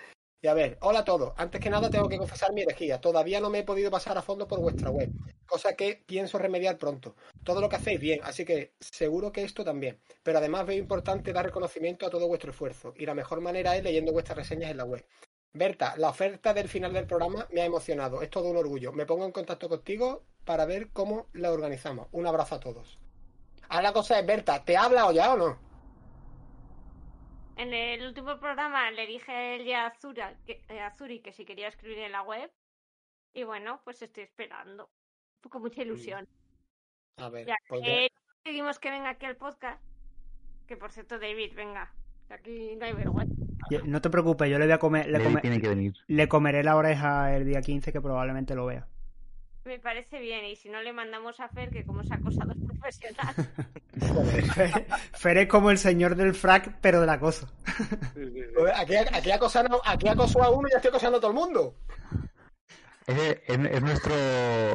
Y 0.44 0.46
a 0.46 0.52
ver, 0.52 0.76
hola 0.82 0.98
a 0.98 1.04
todos. 1.06 1.32
Antes 1.38 1.58
que 1.58 1.70
nada 1.70 1.88
tengo 1.88 2.06
que 2.06 2.18
confesar 2.18 2.52
mi 2.52 2.60
herejía. 2.60 3.00
Todavía 3.00 3.40
no 3.40 3.48
me 3.48 3.60
he 3.60 3.62
podido 3.62 3.90
pasar 3.90 4.18
a 4.18 4.20
fondo 4.20 4.46
por 4.46 4.60
vuestra 4.60 4.90
web, 4.90 5.10
cosa 5.46 5.74
que 5.74 6.04
pienso 6.04 6.36
remediar 6.36 6.76
pronto. 6.76 7.16
Todo 7.44 7.62
lo 7.62 7.70
que 7.70 7.76
hacéis 7.76 7.98
bien, 7.98 8.20
así 8.24 8.44
que 8.44 8.74
seguro 8.78 9.32
que 9.32 9.42
esto 9.42 9.64
también. 9.64 9.98
Pero 10.22 10.36
además 10.36 10.66
veo 10.66 10.76
importante 10.76 11.32
dar 11.32 11.46
reconocimiento 11.46 12.04
a 12.04 12.10
todo 12.10 12.28
vuestro 12.28 12.50
esfuerzo 12.50 12.92
y 12.94 13.06
la 13.06 13.14
mejor 13.14 13.40
manera 13.40 13.74
es 13.74 13.82
leyendo 13.82 14.12
vuestras 14.12 14.36
reseñas 14.36 14.70
en 14.70 14.76
la 14.76 14.84
web. 14.84 15.06
Berta, 15.54 15.94
la 15.96 16.10
oferta 16.10 16.52
del 16.52 16.68
final 16.68 16.92
del 16.92 17.06
programa 17.06 17.48
me 17.50 17.62
ha 17.62 17.64
emocionado. 17.64 18.20
Es 18.20 18.28
todo 18.28 18.50
un 18.50 18.58
orgullo. 18.58 18.92
Me 18.92 19.06
pongo 19.06 19.24
en 19.24 19.32
contacto 19.32 19.70
contigo 19.70 20.24
para 20.44 20.66
ver 20.66 20.90
cómo 20.92 21.28
la 21.32 21.52
organizamos. 21.52 22.08
Un 22.12 22.26
abrazo 22.26 22.56
a 22.56 22.60
todos. 22.60 22.98
Ahora 23.70 23.84
la 23.84 23.92
cosa 23.94 24.18
es, 24.18 24.26
Berta, 24.26 24.62
¿te 24.62 24.76
ha 24.76 24.84
hablado 24.84 25.10
ya 25.10 25.32
o 25.32 25.38
no? 25.38 25.73
En 27.56 27.72
el 27.72 28.06
último 28.06 28.38
programa 28.40 28.90
le 28.90 29.06
dije 29.06 29.30
a 29.32 29.54
él 29.54 29.62
y 29.66 29.72
a, 29.72 29.86
Azura, 29.86 30.34
que, 30.46 30.64
eh, 30.68 30.80
a 30.80 30.90
Zuri 30.90 31.20
que 31.20 31.32
si 31.32 31.44
quería 31.44 31.68
escribir 31.68 31.98
en 31.98 32.12
la 32.12 32.22
web. 32.22 32.50
Y 33.32 33.44
bueno, 33.44 33.80
pues 33.84 34.00
estoy 34.02 34.24
esperando. 34.24 34.88
Con 35.48 35.62
mucha 35.62 35.82
ilusión. 35.82 36.26
A 37.18 37.28
ver, 37.28 37.46
Ya 37.46 37.56
pues 37.68 37.82
que 37.82 38.08
conseguimos 38.42 38.78
que 38.78 38.90
venga 38.90 39.10
aquí 39.10 39.26
al 39.26 39.36
podcast. 39.36 39.82
Que 40.66 40.76
por 40.76 40.90
cierto, 40.90 41.18
David, 41.18 41.52
venga. 41.54 41.92
que 42.28 42.34
Aquí 42.34 42.76
no 42.76 42.86
hay 42.86 42.92
vergüenza. 42.94 43.34
Yo- 43.70 43.84
No 43.84 44.00
te 44.00 44.10
preocupes, 44.10 44.50
yo 44.50 44.58
le 44.58 44.64
voy 44.66 44.72
a 44.72 44.78
comer, 44.78 45.08
le, 45.08 45.22
come- 45.22 45.40
tiene 45.40 45.60
que 45.60 45.68
venir. 45.68 45.94
le 46.06 46.28
comeré 46.28 46.62
la 46.64 46.76
oreja 46.76 47.36
el 47.36 47.44
día 47.46 47.60
15 47.60 47.92
que 47.92 48.00
probablemente 48.00 48.54
lo 48.54 48.66
vea. 48.66 48.86
Me 49.64 49.78
parece 49.78 50.20
bien. 50.20 50.44
Y 50.44 50.56
si 50.56 50.68
no, 50.68 50.82
le 50.82 50.92
mandamos 50.92 51.40
a 51.40 51.48
Fer, 51.48 51.70
que 51.70 51.84
como 51.84 52.02
es 52.02 52.12
acosador 52.12 52.56
profesional. 52.66 53.34
Fer, 54.54 54.86
Fer 55.12 55.38
es 55.38 55.48
como 55.48 55.70
el 55.70 55.78
señor 55.78 56.16
del 56.16 56.34
frac, 56.34 56.76
pero 56.80 57.00
del 57.00 57.08
acoso. 57.10 57.48
Aquí, 58.76 58.94
aquí, 58.96 59.30
acosando- 59.30 59.80
aquí 59.84 60.08
acosó 60.08 60.42
a 60.42 60.50
uno 60.50 60.68
y 60.68 60.72
ya 60.72 60.76
estoy 60.76 60.90
acosando 60.90 61.16
a 61.18 61.20
todo 61.20 61.30
el 61.30 61.36
mundo. 61.36 61.76
Ese 63.06 63.42
es, 63.46 63.58
es 63.58 63.82
nuestro, 63.82 64.14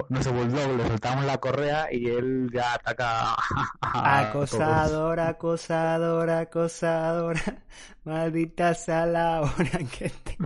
nuestro 0.09 0.33
bulldog, 0.33 0.77
le 0.77 0.87
soltamos 0.87 1.25
la 1.25 1.37
correa 1.39 1.87
y 1.91 2.07
él 2.09 2.47
ya 2.53 2.75
ataca 2.75 3.35
a. 3.81 4.19
Acosador, 4.29 5.19
acosador, 5.19 6.29
acosadora. 6.29 7.63
Maldita 8.03 8.73
sea 8.75 9.05
la 9.07 9.41
hora 9.41 9.79
que 9.97 10.09
te... 10.23 10.37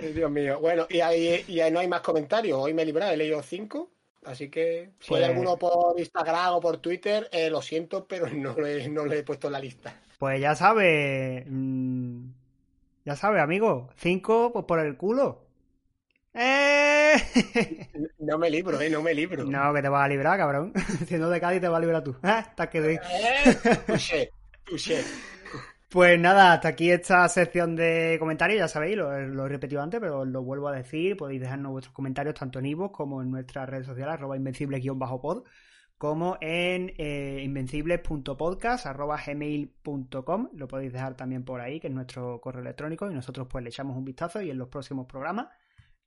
Ay, 0.00 0.12
Dios 0.12 0.30
mío. 0.30 0.60
Bueno, 0.60 0.86
y 0.88 1.00
ahí, 1.00 1.44
y 1.48 1.60
ahí 1.60 1.70
no 1.72 1.80
hay 1.80 1.88
más 1.88 2.00
comentarios. 2.00 2.58
Hoy 2.60 2.72
me 2.74 2.82
he 2.82 2.86
librado, 2.86 3.12
he 3.12 3.16
leído 3.16 3.42
cinco. 3.42 3.90
Así 4.24 4.48
que 4.48 4.90
si 5.00 5.08
Pues- 5.08 5.22
hay 5.22 5.30
alguno 5.30 5.56
por 5.58 5.98
Instagram 5.98 6.54
o 6.54 6.60
por 6.60 6.78
Twitter, 6.78 7.28
eh, 7.32 7.50
lo 7.50 7.60
siento, 7.60 8.06
pero 8.06 8.26
no 8.28 8.54
lo, 8.54 8.66
he, 8.66 8.88
no 8.88 9.04
lo 9.04 9.12
he 9.12 9.22
puesto 9.22 9.48
en 9.48 9.52
la 9.54 9.58
lista. 9.60 10.00
Pues 10.18 10.40
ya 10.40 10.54
sabe, 10.54 11.44
mm, 11.46 12.26
ya 13.04 13.16
sabe, 13.16 13.40
amigo. 13.40 13.90
Cinco, 13.96 14.50
pues 14.52 14.64
por 14.64 14.78
el 14.80 14.96
culo. 14.96 15.42
¡Eh! 16.32 17.14
No 18.18 18.38
me 18.38 18.48
libro, 18.48 18.80
eh, 18.80 18.88
no 18.88 19.02
me 19.02 19.12
libro. 19.12 19.44
No, 19.44 19.74
que 19.74 19.82
te 19.82 19.88
vas 19.90 20.06
a 20.06 20.08
librar, 20.08 20.38
cabrón. 20.38 20.72
Siendo 21.06 21.28
de 21.28 21.40
Cádiz 21.40 21.60
te 21.60 21.68
vas 21.68 21.76
a 21.76 21.80
librar 21.80 22.02
tú. 22.02 22.16
Estás 22.22 22.68
que 22.68 22.80
doy. 22.80 22.94
Eh, 22.94 23.56
touché, 23.86 24.30
touché. 24.64 25.04
Pues 25.94 26.18
nada, 26.18 26.52
hasta 26.54 26.66
aquí 26.70 26.90
esta 26.90 27.28
sección 27.28 27.76
de 27.76 28.16
comentarios, 28.18 28.58
ya 28.58 28.66
sabéis, 28.66 28.96
lo, 28.96 29.14
he 29.14 29.48
repetido 29.48 29.80
antes, 29.80 30.00
pero 30.00 30.24
lo 30.24 30.42
vuelvo 30.42 30.66
a 30.66 30.72
decir, 30.72 31.16
podéis 31.16 31.40
dejarnos 31.40 31.70
vuestros 31.70 31.94
comentarios 31.94 32.34
tanto 32.34 32.58
en 32.58 32.66
iVoox 32.66 32.90
como 32.92 33.22
en 33.22 33.30
nuestras 33.30 33.68
redes 33.68 33.86
sociales, 33.86 34.14
arroba 34.14 34.36
invencible-pod, 34.36 35.44
como 35.96 36.36
en 36.40 36.92
eh, 36.98 37.46
lo 40.52 40.66
podéis 40.66 40.92
dejar 40.92 41.16
también 41.16 41.44
por 41.44 41.60
ahí, 41.60 41.78
que 41.78 41.86
es 41.86 41.94
nuestro 41.94 42.40
correo 42.40 42.62
electrónico, 42.62 43.08
y 43.08 43.14
nosotros 43.14 43.46
pues 43.48 43.62
le 43.62 43.70
echamos 43.70 43.96
un 43.96 44.04
vistazo 44.04 44.42
y 44.42 44.50
en 44.50 44.58
los 44.58 44.66
próximos 44.66 45.06
programas 45.06 45.46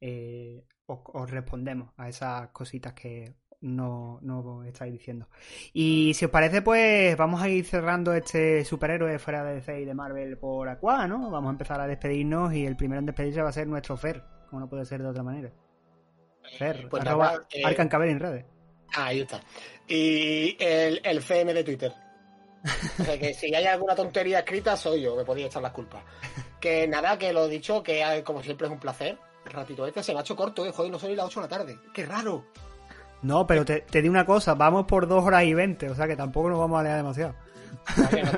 eh, 0.01 0.65
os 0.85 1.31
respondemos 1.31 1.93
a 1.95 2.09
esas 2.09 2.49
cositas 2.49 2.91
que 2.91 3.37
no, 3.61 4.19
no 4.21 4.63
estáis 4.63 4.93
diciendo. 4.93 5.27
Y 5.73 6.13
si 6.13 6.25
os 6.25 6.31
parece, 6.31 6.61
pues 6.61 7.15
vamos 7.17 7.41
a 7.41 7.49
ir 7.49 7.65
cerrando 7.65 8.13
este 8.13 8.63
superhéroe 8.63 9.19
fuera 9.19 9.43
de 9.43 9.55
DC 9.55 9.81
y 9.81 9.85
de 9.85 9.93
Marvel 9.93 10.37
por 10.37 10.69
Aqua, 10.69 11.07
¿no? 11.07 11.29
Vamos 11.29 11.49
a 11.49 11.51
empezar 11.51 11.81
a 11.81 11.87
despedirnos 11.87 12.53
y 12.53 12.65
el 12.65 12.75
primero 12.75 12.99
en 12.99 13.05
despedirse 13.07 13.41
va 13.41 13.49
a 13.49 13.53
ser 13.53 13.67
nuestro 13.67 13.97
Fer, 13.97 14.23
como 14.49 14.59
no 14.59 14.69
puede 14.69 14.85
ser 14.85 15.01
de 15.01 15.09
otra 15.09 15.23
manera. 15.23 15.51
Fer, 16.57 16.87
Pues 16.89 17.05
arroba 17.05 17.31
nada, 17.33 17.47
eh, 17.51 17.63
Arcancabel 17.65 18.09
en 18.09 18.19
redes. 18.19 18.45
Ah, 18.95 19.07
ahí 19.07 19.21
está. 19.21 19.41
Y 19.87 20.55
el, 20.59 21.01
el 21.03 21.21
CM 21.21 21.53
de 21.53 21.63
Twitter. 21.63 21.93
O 22.99 23.03
sea 23.03 23.19
que 23.19 23.33
si 23.33 23.53
hay 23.53 23.65
alguna 23.65 23.95
tontería 23.95 24.39
escrita, 24.39 24.75
soy 24.75 25.01
yo, 25.01 25.15
me 25.15 25.25
podía 25.25 25.47
echar 25.47 25.61
las 25.61 25.71
culpas. 25.71 26.03
Que 26.59 26.87
nada, 26.87 27.17
que 27.17 27.33
lo 27.33 27.45
he 27.45 27.49
dicho, 27.49 27.83
que 27.83 28.01
eh, 28.01 28.23
como 28.23 28.41
siempre 28.41 28.67
es 28.67 28.73
un 28.73 28.79
placer. 28.79 29.17
El 29.45 29.51
ratito 29.51 29.87
este 29.87 30.03
se 30.03 30.11
me 30.11 30.19
ha 30.19 30.21
hecho 30.21 30.35
corto, 30.35 30.65
eh, 30.65 30.71
joder, 30.71 30.91
no 30.91 30.99
son 30.99 31.09
ni 31.09 31.15
las 31.15 31.27
8 31.27 31.41
de 31.41 31.45
la 31.45 31.49
tarde. 31.49 31.79
¡Qué 31.93 32.05
raro! 32.05 32.45
No, 33.21 33.47
pero 33.47 33.65
te, 33.65 33.81
te 33.81 34.01
di 34.01 34.09
una 34.09 34.25
cosa, 34.25 34.53
vamos 34.53 34.85
por 34.85 35.07
dos 35.07 35.23
horas 35.23 35.43
y 35.43 35.53
veinte, 35.53 35.89
o 35.89 35.95
sea 35.95 36.07
que 36.07 36.15
tampoco 36.15 36.49
nos 36.49 36.59
vamos 36.59 36.79
a 36.79 36.83
leer 36.83 36.97
demasiado. 36.97 37.33
No, 37.97 38.09
que 38.09 38.23
no- 38.23 38.31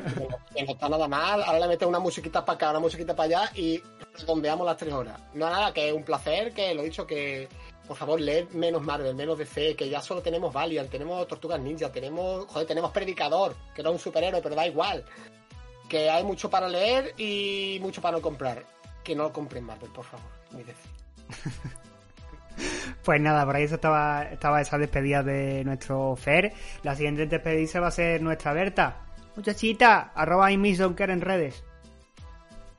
que 0.56 0.64
no 0.64 0.72
está 0.74 0.90
nada 0.90 1.08
mal. 1.08 1.44
Ahora 1.44 1.60
le 1.60 1.68
metes 1.68 1.88
una 1.88 2.00
musiquita 2.00 2.44
para 2.46 2.56
acá, 2.56 2.70
una 2.72 2.80
musiquita 2.80 3.16
para 3.16 3.42
allá 3.42 3.52
y 3.56 3.82
redondeamos 4.20 4.66
las 4.66 4.78
tres 4.78 4.94
horas. 4.94 5.20
No, 5.34 5.50
nada, 5.50 5.74
que 5.74 5.88
es 5.90 5.94
un 5.94 6.04
placer, 6.04 6.54
que 6.54 6.74
lo 6.74 6.82
he 6.82 6.86
dicho, 6.86 7.06
que 7.08 7.48
por 7.88 7.98
favor, 7.98 8.22
leed 8.22 8.50
menos 8.52 8.82
Marvel, 8.84 9.16
menos 9.16 9.38
DC, 9.38 9.76
que 9.76 9.90
ya 9.90 10.02
solo 10.02 10.22
tenemos 10.22 10.54
Valiant, 10.54 10.90
tenemos 10.92 11.28
Tortugas 11.28 11.60
Ninja, 11.60 11.92
tenemos, 11.92 12.46
joder, 12.48 12.68
tenemos 12.68 12.92
Predicador, 12.92 13.56
que 13.76 13.82
no 13.82 13.90
es 13.90 13.94
un 13.96 14.00
superhéroe, 14.00 14.42
pero 14.42 14.56
da 14.56 14.68
igual. 14.68 15.04
Que 15.88 16.10
hay 16.10 16.24
mucho 16.24 16.50
para 16.52 16.68
leer 16.68 17.16
y 17.18 17.80
mucho 17.82 18.00
para 18.02 18.18
no 18.18 18.22
comprar. 18.22 18.64
Que 19.04 19.16
no 19.16 19.34
compren 19.34 19.64
Marvel, 19.64 19.90
por 19.92 20.06
favor, 20.06 20.26
ni 20.52 20.64
DC. 20.64 20.80
Pues 23.04 23.22
nada, 23.22 23.46
por 23.46 23.56
ahí 23.56 23.64
estaba, 23.64 24.24
estaba 24.24 24.62
esa 24.62 24.78
despedida 24.78 25.24
de 25.24 25.64
nuestro 25.64 26.16
Fer. 26.16 26.54
La 26.84 26.96
siguiente 26.96 27.26
despedida 27.26 27.80
va 27.80 27.88
a 27.88 27.92
ser 27.92 28.22
nuestra 28.22 28.54
Berta. 28.54 28.98
Muchachita, 29.36 30.12
arroba 30.14 30.50
Donker 30.52 31.10
en 31.10 31.22
redes. 31.22 31.64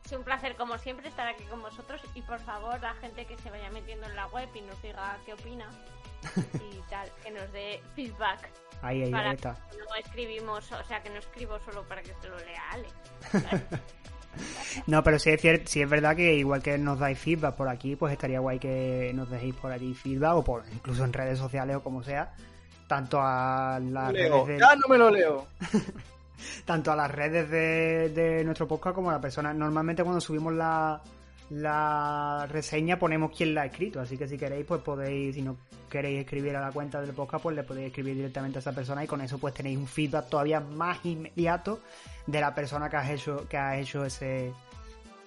Es 0.04 0.12
un 0.12 0.24
placer, 0.24 0.56
como 0.56 0.76
siempre, 0.78 1.08
estar 1.08 1.26
aquí 1.26 1.44
con 1.44 1.62
vosotros. 1.62 2.00
Y 2.14 2.22
por 2.22 2.38
favor, 2.40 2.80
la 2.80 2.94
gente 2.94 3.24
que 3.24 3.38
se 3.38 3.50
vaya 3.50 3.70
metiendo 3.70 4.06
en 4.06 4.16
la 4.16 4.26
web 4.28 4.48
y 4.54 4.60
nos 4.62 4.80
diga 4.82 5.16
qué 5.24 5.34
opina 5.34 5.68
y 6.54 6.90
tal, 6.90 7.08
que 7.22 7.30
nos 7.30 7.52
dé 7.52 7.80
feedback. 7.94 8.50
Ahí, 8.82 9.02
ahí, 9.04 9.10
Para 9.10 9.30
ahí 9.30 9.36
está. 9.36 9.54
que 9.70 9.78
no 9.78 9.94
escribimos, 9.96 10.72
o 10.72 10.84
sea, 10.84 11.02
que 11.02 11.10
no 11.10 11.18
escribo 11.18 11.58
solo 11.60 11.82
para 11.84 12.02
que 12.02 12.14
se 12.20 12.28
lo 12.28 12.38
lea 12.38 12.62
Ale. 12.70 12.88
No, 14.86 15.02
pero 15.02 15.18
sí 15.18 15.30
es, 15.30 15.42
cier- 15.42 15.62
sí 15.66 15.82
es 15.82 15.88
verdad 15.90 16.14
que 16.16 16.34
igual 16.34 16.62
que 16.62 16.78
nos 16.78 16.98
dais 16.98 17.18
feedback 17.18 17.54
por 17.56 17.68
aquí, 17.68 17.96
pues 17.96 18.12
estaría 18.12 18.40
guay 18.40 18.58
que 18.58 19.12
nos 19.14 19.28
dejéis 19.30 19.54
por 19.56 19.72
allí 19.72 19.92
feedback 19.94 20.34
o 20.36 20.44
por 20.44 20.62
incluso 20.72 21.04
en 21.04 21.12
redes 21.12 21.38
sociales 21.38 21.76
o 21.76 21.82
como 21.82 22.02
sea. 22.02 22.32
Tanto 22.86 23.18
a 23.20 23.78
las 23.80 24.12
Leo. 24.12 24.44
redes 24.46 24.58
de, 24.58 24.58
Ya 24.60 24.74
no 24.76 24.88
me 24.88 24.98
lo 24.98 25.10
leo. 25.10 25.46
tanto 26.64 26.90
a 26.92 26.96
las 26.96 27.10
redes 27.10 27.50
de, 27.50 28.08
de 28.10 28.44
nuestro 28.44 28.66
podcast 28.66 28.94
como 28.94 29.10
a 29.10 29.14
la 29.14 29.20
persona. 29.20 29.52
Normalmente 29.52 30.02
cuando 30.02 30.20
subimos 30.20 30.52
la, 30.54 31.00
la 31.50 32.46
reseña 32.48 32.98
ponemos 32.98 33.32
quién 33.36 33.54
la 33.54 33.62
ha 33.62 33.66
escrito, 33.66 34.00
así 34.00 34.16
que 34.16 34.28
si 34.28 34.38
queréis 34.38 34.64
pues 34.64 34.80
podéis, 34.82 35.34
si 35.34 35.42
no 35.42 35.56
queréis 35.88 36.20
escribir 36.20 36.54
a 36.56 36.60
la 36.60 36.70
cuenta 36.70 37.00
del 37.00 37.12
podcast, 37.12 37.42
pues 37.42 37.56
le 37.56 37.64
podéis 37.64 37.88
escribir 37.88 38.14
directamente 38.14 38.58
a 38.58 38.60
esa 38.60 38.72
persona 38.72 39.02
y 39.02 39.08
con 39.08 39.20
eso 39.20 39.38
pues 39.38 39.52
tenéis 39.52 39.76
un 39.76 39.88
feedback 39.88 40.28
todavía 40.28 40.60
más 40.60 41.04
inmediato 41.04 41.80
de 42.26 42.40
la 42.40 42.54
persona 42.54 42.88
que 42.88 42.96
has 42.96 43.10
hecho, 43.10 43.48
que 43.48 43.58
ha 43.58 43.78
hecho 43.78 44.04
ese 44.04 44.52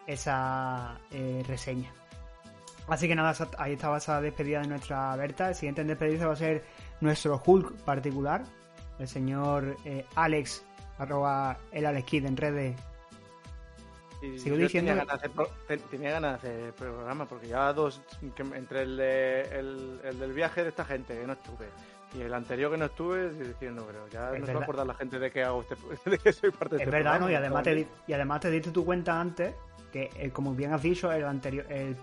esa 0.07 0.97
eh, 1.11 1.43
reseña. 1.47 1.91
Así 2.87 3.07
que 3.07 3.15
nada, 3.15 3.33
ahí 3.57 3.73
estaba 3.73 3.97
esa 3.97 4.19
despedida 4.21 4.61
de 4.61 4.67
nuestra 4.67 5.15
Berta. 5.15 5.49
El 5.49 5.55
siguiente 5.55 5.81
en 5.81 5.87
despedirse 5.87 6.25
va 6.25 6.33
a 6.33 6.37
ser 6.37 6.63
nuestro 6.99 7.41
Hulk 7.45 7.81
particular, 7.83 8.43
el 8.99 9.07
señor 9.07 9.77
eh, 9.85 10.05
Alex, 10.15 10.63
arroba 10.97 11.57
el 11.71 11.85
Alex 11.85 12.05
Kid 12.05 12.25
en 12.25 12.37
redes. 12.37 12.75
Sigo 14.37 14.55
diciendo 14.57 14.91
Tenía 14.91 15.05
ganas, 15.05 15.21
de 15.21 15.29
pro- 15.29 15.49
te- 15.67 15.77
tenía 15.77 16.11
ganas 16.11 16.41
de 16.41 16.49
hacer 16.49 16.73
programa 16.73 17.25
porque 17.27 17.47
ya 17.47 17.71
dos. 17.73 18.01
que 18.35 18.41
entre 18.43 18.83
el, 18.83 18.97
de- 18.97 19.41
el, 19.59 19.99
el 20.03 20.19
del 20.19 20.33
viaje 20.33 20.63
de 20.63 20.69
esta 20.69 20.85
gente 20.85 21.17
que 21.19 21.25
no 21.27 21.33
estuve 21.33 21.67
y 22.15 22.21
el 22.21 22.33
anterior 22.33 22.71
que 22.71 22.77
no 22.77 22.85
estuve, 22.85 23.29
diciendo, 23.31 23.83
pero 23.87 24.07
ya 24.09 24.31
Es 24.33 24.39
no 24.41 24.45
se 24.45 24.53
va 24.53 24.59
a 24.59 24.63
acordar 24.63 24.85
la 24.85 24.93
gente 24.93 25.17
de 25.17 25.31
que 25.31 25.43
hago 25.43 25.61
este, 25.63 25.75
de 26.09 26.17
que 26.19 26.31
soy 26.31 26.51
parte 26.51 26.75
de 26.75 26.83
Es 26.83 26.87
este 26.87 26.95
verdad, 26.97 27.19
¿no? 27.19 27.29
Y 27.29 27.33
además, 27.35 27.63
te, 27.63 27.87
y 28.07 28.13
además 28.13 28.39
te 28.41 28.51
diste 28.51 28.69
tu 28.71 28.85
cuenta 28.85 29.19
antes 29.19 29.55
que, 29.91 30.09
eh, 30.15 30.29
como 30.31 30.53
bien 30.53 30.73
has 30.73 30.81
dicho, 30.83 31.11
el 31.11 31.23
anterior, 31.25 31.65
el 31.69 31.95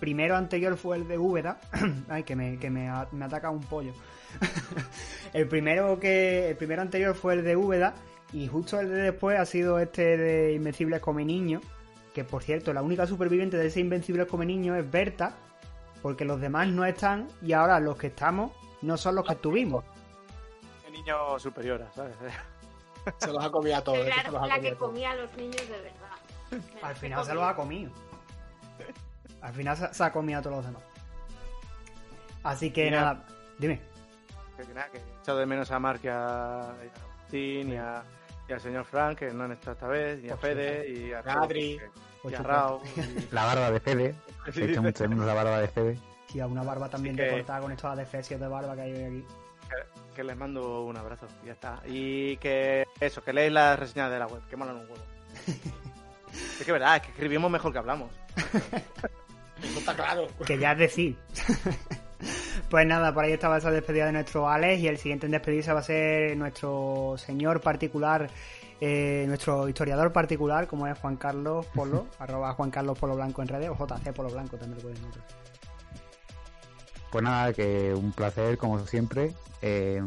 primero 0.00 0.36
anterior 0.36 0.76
fue 0.76 0.96
el 0.96 1.08
de 1.08 1.16
Úbeda. 1.16 1.58
Ay, 2.08 2.24
que 2.24 2.36
me, 2.36 2.58
que 2.58 2.68
me, 2.68 2.90
me 3.12 3.24
ataca 3.24 3.48
un 3.50 3.60
pollo. 3.60 3.92
el 5.32 5.48
primero 5.48 5.98
que, 5.98 6.50
el 6.50 6.56
primero 6.56 6.82
anterior 6.82 7.14
fue 7.14 7.34
el 7.34 7.44
de 7.44 7.56
Úbeda 7.56 7.94
y 8.34 8.48
justo 8.48 8.80
el 8.80 8.88
de 8.90 8.96
después 8.96 9.38
ha 9.38 9.46
sido 9.46 9.78
este 9.78 10.16
de 10.16 10.52
Invencibles 10.54 11.00
come 11.00 11.24
niño. 11.24 11.60
Que 12.12 12.24
por 12.24 12.42
cierto, 12.42 12.72
la 12.72 12.82
única 12.82 13.06
superviviente 13.06 13.56
de 13.56 13.66
ese 13.66 13.80
Invencibles 13.80 14.26
come 14.26 14.44
niño 14.44 14.74
es 14.76 14.88
Berta, 14.90 15.34
porque 16.02 16.24
los 16.24 16.40
demás 16.40 16.68
no 16.68 16.84
están 16.84 17.28
y 17.42 17.52
ahora 17.52 17.80
los 17.80 17.96
que 17.96 18.08
estamos 18.08 18.52
no 18.82 18.96
son 18.96 19.14
los 19.14 19.24
que 19.26 19.32
estuvimos. 19.34 19.84
niño 20.92 21.38
superior, 21.38 21.84
¿sabes? 21.94 22.14
Se 23.18 23.32
los 23.32 23.44
ha 23.44 23.50
comido 23.50 23.76
a 23.76 23.82
todos. 23.84 23.98
Ha 23.98 24.46
la 24.46 24.60
que 24.60 24.74
comía 24.74 25.10
a 25.10 25.16
los 25.16 25.32
niños 25.36 25.56
de 25.68 25.80
verdad. 25.80 26.70
Me 26.74 26.80
Al 26.82 26.96
final 26.96 27.24
se 27.24 27.34
los 27.34 27.42
ha 27.44 27.54
comido. 27.54 27.90
Al 29.42 29.52
final 29.52 29.76
se, 29.76 29.92
se 29.92 30.04
ha 30.04 30.12
comido 30.12 30.38
a 30.38 30.42
todos 30.42 30.56
los 30.56 30.66
demás. 30.66 30.82
Así 32.42 32.70
que 32.70 32.84
Mira. 32.84 33.00
nada, 33.00 33.24
dime. 33.58 33.80
Que, 34.56 34.62
que 34.64 34.74
nada, 34.74 34.88
que 34.90 34.98
he 34.98 35.20
echado 35.20 35.38
de 35.38 35.46
menos 35.46 35.70
a 35.70 35.78
Mark 35.78 36.00
y 36.02 36.08
a, 36.08 36.74
y, 37.32 37.76
a- 37.76 38.02
y 38.48 38.52
al 38.52 38.60
señor 38.60 38.84
Frank, 38.84 39.18
que 39.18 39.30
no 39.32 39.44
han 39.44 39.52
estado 39.52 39.72
esta 39.72 39.86
vez, 39.88 40.22
y 40.24 40.30
a 40.30 40.36
Fede, 40.36 40.88
y 40.90 41.12
a 41.12 41.20
Adri. 41.20 41.80
y 42.24 42.34
a 42.34 42.42
Rao. 42.42 42.82
y- 42.96 43.28
La 43.34 43.44
barba 43.46 43.70
de 43.70 43.80
Fede. 43.80 44.14
Sí, 44.52 44.60
He 44.62 44.70
hecho 44.70 44.82
mucho 44.82 45.04
de 45.04 45.08
menos 45.08 45.24
la 45.26 45.32
barba 45.34 45.58
de 45.60 45.68
Fede. 45.68 45.98
Y 46.34 46.40
a 46.40 46.46
una 46.46 46.62
barba 46.62 46.88
también 46.90 47.16
que- 47.16 47.24
recortada 47.24 47.60
con 47.60 47.72
estos 47.72 47.90
adefesios 47.90 48.38
de 48.40 48.46
barba 48.48 48.74
que 48.74 48.82
hay 48.82 48.92
hoy 48.92 49.04
aquí. 49.04 49.24
que 50.14 50.22
les 50.24 50.36
mando 50.36 50.82
un 50.84 50.96
abrazo, 50.96 51.26
y 51.42 51.46
ya 51.46 51.52
está. 51.52 51.80
Y 51.86 52.36
que 52.36 52.84
eso, 53.00 53.22
que 53.22 53.32
leéis 53.32 53.52
las 53.52 53.78
reseñas 53.78 54.10
de 54.10 54.18
la 54.18 54.26
web, 54.26 54.42
que 54.48 54.56
molan 54.56 54.76
un 54.76 54.82
huevo. 54.82 54.96
es 56.32 56.56
que 56.58 56.62
es 56.62 56.66
verdad, 56.72 56.96
es 56.96 57.02
que 57.02 57.08
escribimos 57.08 57.50
mejor 57.50 57.72
que 57.72 57.78
hablamos. 57.78 58.10
Eso 59.62 59.78
está 59.78 59.94
claro. 59.94 60.26
Que 60.46 60.58
ya 60.58 60.72
es 60.72 60.78
decir. 60.78 61.16
Pues 62.70 62.86
nada, 62.86 63.12
por 63.12 63.24
ahí 63.24 63.32
estaba 63.32 63.58
esa 63.58 63.70
despedida 63.70 64.06
de 64.06 64.12
nuestro 64.12 64.48
Alex 64.48 64.80
y 64.82 64.88
el 64.88 64.98
siguiente 64.98 65.26
en 65.26 65.32
despedirse 65.32 65.72
va 65.72 65.80
a 65.80 65.82
ser 65.82 66.36
nuestro 66.36 67.14
señor 67.18 67.60
particular, 67.60 68.28
eh, 68.80 69.24
nuestro 69.28 69.68
historiador 69.68 70.12
particular, 70.12 70.66
como 70.66 70.86
es 70.86 70.98
Juan 70.98 71.16
Carlos 71.16 71.66
Polo, 71.74 72.06
arroba 72.18 72.52
Juan 72.54 72.70
Carlos 72.70 72.98
Polo 72.98 73.16
Blanco 73.16 73.42
en 73.42 73.48
redes, 73.48 73.70
o 73.70 73.74
JC 73.76 74.12
Polo 74.12 74.30
Blanco 74.30 74.56
también 74.56 74.76
lo 74.76 74.82
pueden 74.82 74.98
encontrar. 74.98 75.24
Pues 77.10 77.24
nada, 77.24 77.52
que 77.52 77.94
un 77.94 78.12
placer, 78.12 78.58
como 78.58 78.78
siempre. 78.86 79.32
eh, 79.62 80.02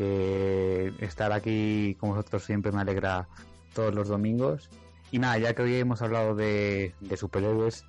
que 0.00 0.94
estar 1.00 1.30
aquí 1.30 1.94
con 2.00 2.10
vosotros 2.10 2.42
siempre 2.44 2.72
me 2.72 2.80
alegra 2.80 3.28
todos 3.74 3.94
los 3.94 4.08
domingos. 4.08 4.70
Y 5.10 5.18
nada, 5.18 5.36
ya 5.36 5.54
que 5.54 5.60
hoy 5.60 5.74
hemos 5.74 6.00
hablado 6.00 6.34
de, 6.34 6.94
de 7.00 7.16
superhéroes, 7.18 7.84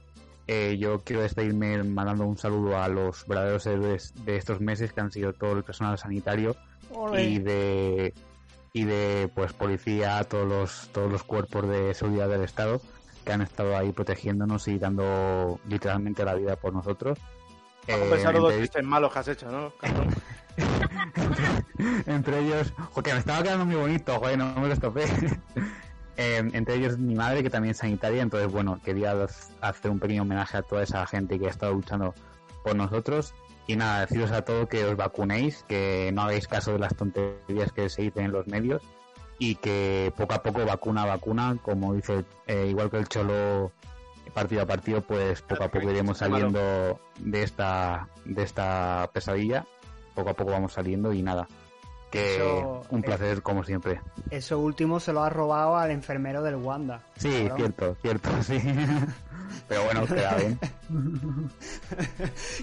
eh, 0.48 0.78
yo 0.80 1.02
quiero 1.04 1.22
despedirme 1.22 1.84
mandando 1.84 2.26
un 2.26 2.38
saludo 2.38 2.78
a 2.78 2.88
los 2.88 3.26
verdaderos 3.28 3.66
héroes 3.68 4.14
de 4.26 4.38
estos 4.38 4.60
meses, 4.60 4.92
que 4.94 5.02
han 5.02 5.12
sido 5.12 5.34
todo 5.34 5.54
el 5.54 5.64
personal 5.64 5.98
sanitario 5.98 6.56
y 7.18 7.40
de 7.40 8.14
y 8.74 8.86
de 8.86 9.30
pues 9.36 9.54
policía, 9.54 10.24
todos 10.24 10.48
los 10.48 10.90
todos 10.94 11.12
los 11.12 11.24
cuerpos 11.24 11.68
de 11.68 11.94
seguridad 11.94 12.30
del 12.30 12.44
Estado 12.44 12.82
que 13.26 13.34
han 13.34 13.42
estado 13.42 13.78
ahí 13.78 13.92
protegiéndonos 13.92 14.68
y 14.68 14.80
dando 14.80 15.60
literalmente 15.68 16.26
la 16.26 16.34
vida 16.36 16.56
por 16.56 16.74
nosotros. 16.74 17.20
Eh, 17.88 17.98
los 18.10 18.24
entre- 18.24 18.62
chistes 18.62 18.84
malos 18.84 19.12
que 19.14 19.20
has 19.20 19.28
hecho, 19.28 19.52
¿no? 19.52 19.72
entre 22.06 22.40
ellos, 22.40 22.74
joder, 22.92 23.14
me 23.14 23.20
estaba 23.20 23.44
quedando 23.44 23.66
muy 23.66 23.76
bonito, 23.76 24.20
joder, 24.20 24.38
no 24.38 24.54
me 24.56 24.68
lo 24.68 24.74
estopé. 24.74 25.06
Eh, 26.18 26.38
entre 26.54 26.76
ellos 26.76 26.98
mi 26.98 27.16
madre, 27.16 27.44
que 27.44 27.50
también 27.50 27.72
es 27.72 27.78
sanitaria, 27.78 28.22
entonces, 28.22 28.52
bueno, 28.52 28.80
quería 28.84 29.16
hacer 29.62 29.92
un 29.92 30.00
pequeño 30.00 30.24
homenaje 30.24 30.58
a 30.58 30.62
toda 30.62 30.84
esa 30.84 31.06
gente 31.08 31.40
que 31.40 31.48
ha 31.48 31.50
estado 31.50 31.74
luchando 31.74 32.14
por 32.64 32.76
nosotros. 32.76 33.34
Y 33.68 33.76
nada, 33.76 34.02
deciros 34.02 34.32
a 34.32 34.44
todos 34.44 34.68
que 34.68 34.84
os 34.84 34.98
vacunéis, 34.98 35.64
que 35.68 36.12
no 36.14 36.24
hagáis 36.24 36.48
caso 36.48 36.74
de 36.74 36.80
las 36.80 36.96
tonterías 36.96 37.72
que 37.72 37.90
se 37.90 38.02
dicen 38.02 38.26
en 38.26 38.32
los 38.32 38.48
medios 38.48 38.82
y 39.40 39.56
que 39.56 40.12
poco 40.18 40.34
a 40.34 40.44
poco, 40.44 40.66
vacuna 40.66 41.04
a 41.04 41.06
vacuna, 41.08 41.58
como 41.62 41.94
dice, 41.94 42.26
eh, 42.48 42.68
igual 42.70 42.92
que 42.92 42.98
el 42.98 43.08
Cholo 43.08 43.72
partido 44.34 44.62
a 44.62 44.66
partido, 44.66 45.02
pues 45.02 45.42
poco 45.42 45.64
a 45.64 45.70
poco 45.70 45.90
iremos 45.90 46.20
saliendo 46.20 47.00
de 47.20 47.44
esta, 47.44 48.08
de 48.26 48.44
esta 48.44 49.10
pesadilla. 49.14 49.66
Poco 50.16 50.30
a 50.30 50.34
poco 50.34 50.52
vamos 50.52 50.74
saliendo 50.74 51.14
y 51.14 51.22
nada. 51.22 51.48
Que 52.12 52.36
Eso, 52.36 52.84
un 52.90 53.00
eh, 53.00 53.04
placer 53.04 53.42
como 53.42 53.64
siempre. 53.64 54.02
Eso 54.30 54.60
último 54.60 55.00
se 55.00 55.14
lo 55.14 55.24
ha 55.24 55.30
robado 55.30 55.78
al 55.78 55.92
enfermero 55.92 56.42
del 56.44 56.56
Wanda. 56.56 57.02
Sí, 57.18 57.30
Cabrón. 57.48 57.58
cierto, 57.58 57.98
cierto, 58.02 58.30
sí. 58.44 58.60
Pero 59.68 59.84
bueno, 59.86 60.06
queda 60.06 60.36
bien. 60.36 60.60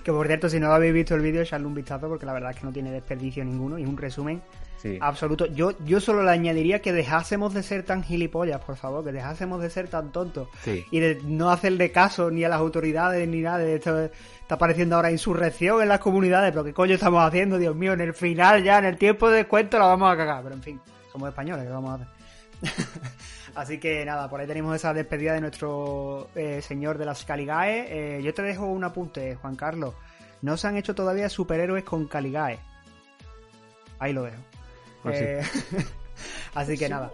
Que 0.05 0.13
por 0.13 0.27
cierto, 0.27 0.49
si 0.49 0.61
no 0.61 0.73
habéis 0.73 0.93
visto 0.95 1.15
el 1.15 1.21
vídeo, 1.23 1.43
echadle 1.43 1.67
un 1.67 1.75
vistazo 1.75 2.09
porque 2.09 2.27
la 2.27 2.33
verdad 2.33 2.51
es 2.51 2.57
que 2.59 2.67
no 2.67 2.73
tiene 2.73 2.91
desperdicio 2.91 3.45
ninguno 3.45 3.79
y 3.79 3.83
es 3.83 3.89
un 3.89 3.97
resumen 3.97 4.43
Sí. 4.81 4.97
absoluto. 5.01 5.47
Yo, 5.47 5.73
yo 5.85 5.99
solo 6.01 6.23
le 6.23 6.31
añadiría 6.31 6.81
que 6.81 6.93
dejásemos 6.93 7.53
de 7.53 7.65
ser 7.65 7.83
tan 7.83 8.05
gilipollas, 8.05 8.61
por 8.65 8.77
favor, 8.77 9.05
que 9.05 9.11
dejásemos 9.11 9.61
de 9.61 9.71
ser 9.71 9.89
tan 9.89 10.13
tontos 10.13 10.49
Sí. 10.63 10.85
y 10.93 11.01
de 11.01 11.21
no 11.25 11.51
hacerle 11.51 11.91
caso 11.91 12.31
ni 12.31 12.45
a 12.45 12.49
las 12.49 12.61
autoridades 12.61 13.27
ni 13.27 13.41
nada 13.41 13.59
de 13.59 13.75
esto. 13.75 14.09
Está 14.49 14.55
apareciendo 14.55 14.97
ahora 14.97 15.11
insurrección 15.11 15.83
en 15.83 15.89
las 15.91 15.99
comunidades, 16.01 16.53
pero 16.53 16.65
¿qué 16.65 16.73
coño 16.73 16.95
estamos 16.95 17.23
haciendo? 17.23 17.59
Dios 17.59 17.77
mío, 17.77 17.93
en 17.93 18.01
el 18.01 18.15
final 18.15 18.65
ya, 18.65 18.79
en 18.79 18.87
el 18.87 18.97
tiempo 18.97 19.29
de 19.29 19.37
descuento 19.37 19.79
la 19.79 19.85
vamos 19.85 20.11
a 20.11 20.17
cagar, 20.17 20.43
pero 20.43 20.55
en 20.55 20.63
fin, 20.63 20.81
somos 21.13 21.29
españoles, 21.29 21.67
¿qué 21.67 21.71
vamos 21.71 21.91
a 21.91 21.95
hacer? 21.97 22.09
Así 23.55 23.79
que 23.79 24.07
nada, 24.07 24.27
por 24.31 24.41
ahí 24.41 24.47
tenemos 24.47 24.75
esa 24.75 24.95
despedida 24.95 25.35
de 25.35 25.43
nuestro 25.43 26.31
eh, 26.35 26.63
señor 26.63 26.97
de 26.97 27.05
las 27.05 27.27
Caligae. 27.27 28.17
Eh, 28.19 28.23
yo 28.23 28.33
te 28.33 28.41
dejo 28.41 28.65
un 28.65 28.83
apunte, 28.85 29.35
Juan 29.37 29.55
Carlos. 29.55 29.93
No 30.41 30.57
se 30.57 30.67
han 30.67 30.79
hecho 30.79 30.95
todavía 30.95 31.29
superhéroes 31.29 31.85
con 31.85 32.07
Caligae. 32.09 32.59
Ahí 33.99 34.15
lo 34.15 34.23
dejo. 34.23 34.39
Pues 35.03 35.19
sí. 35.19 35.25
Eh, 35.27 35.43
Así 36.55 36.79
que 36.79 36.89
nada. 36.89 37.11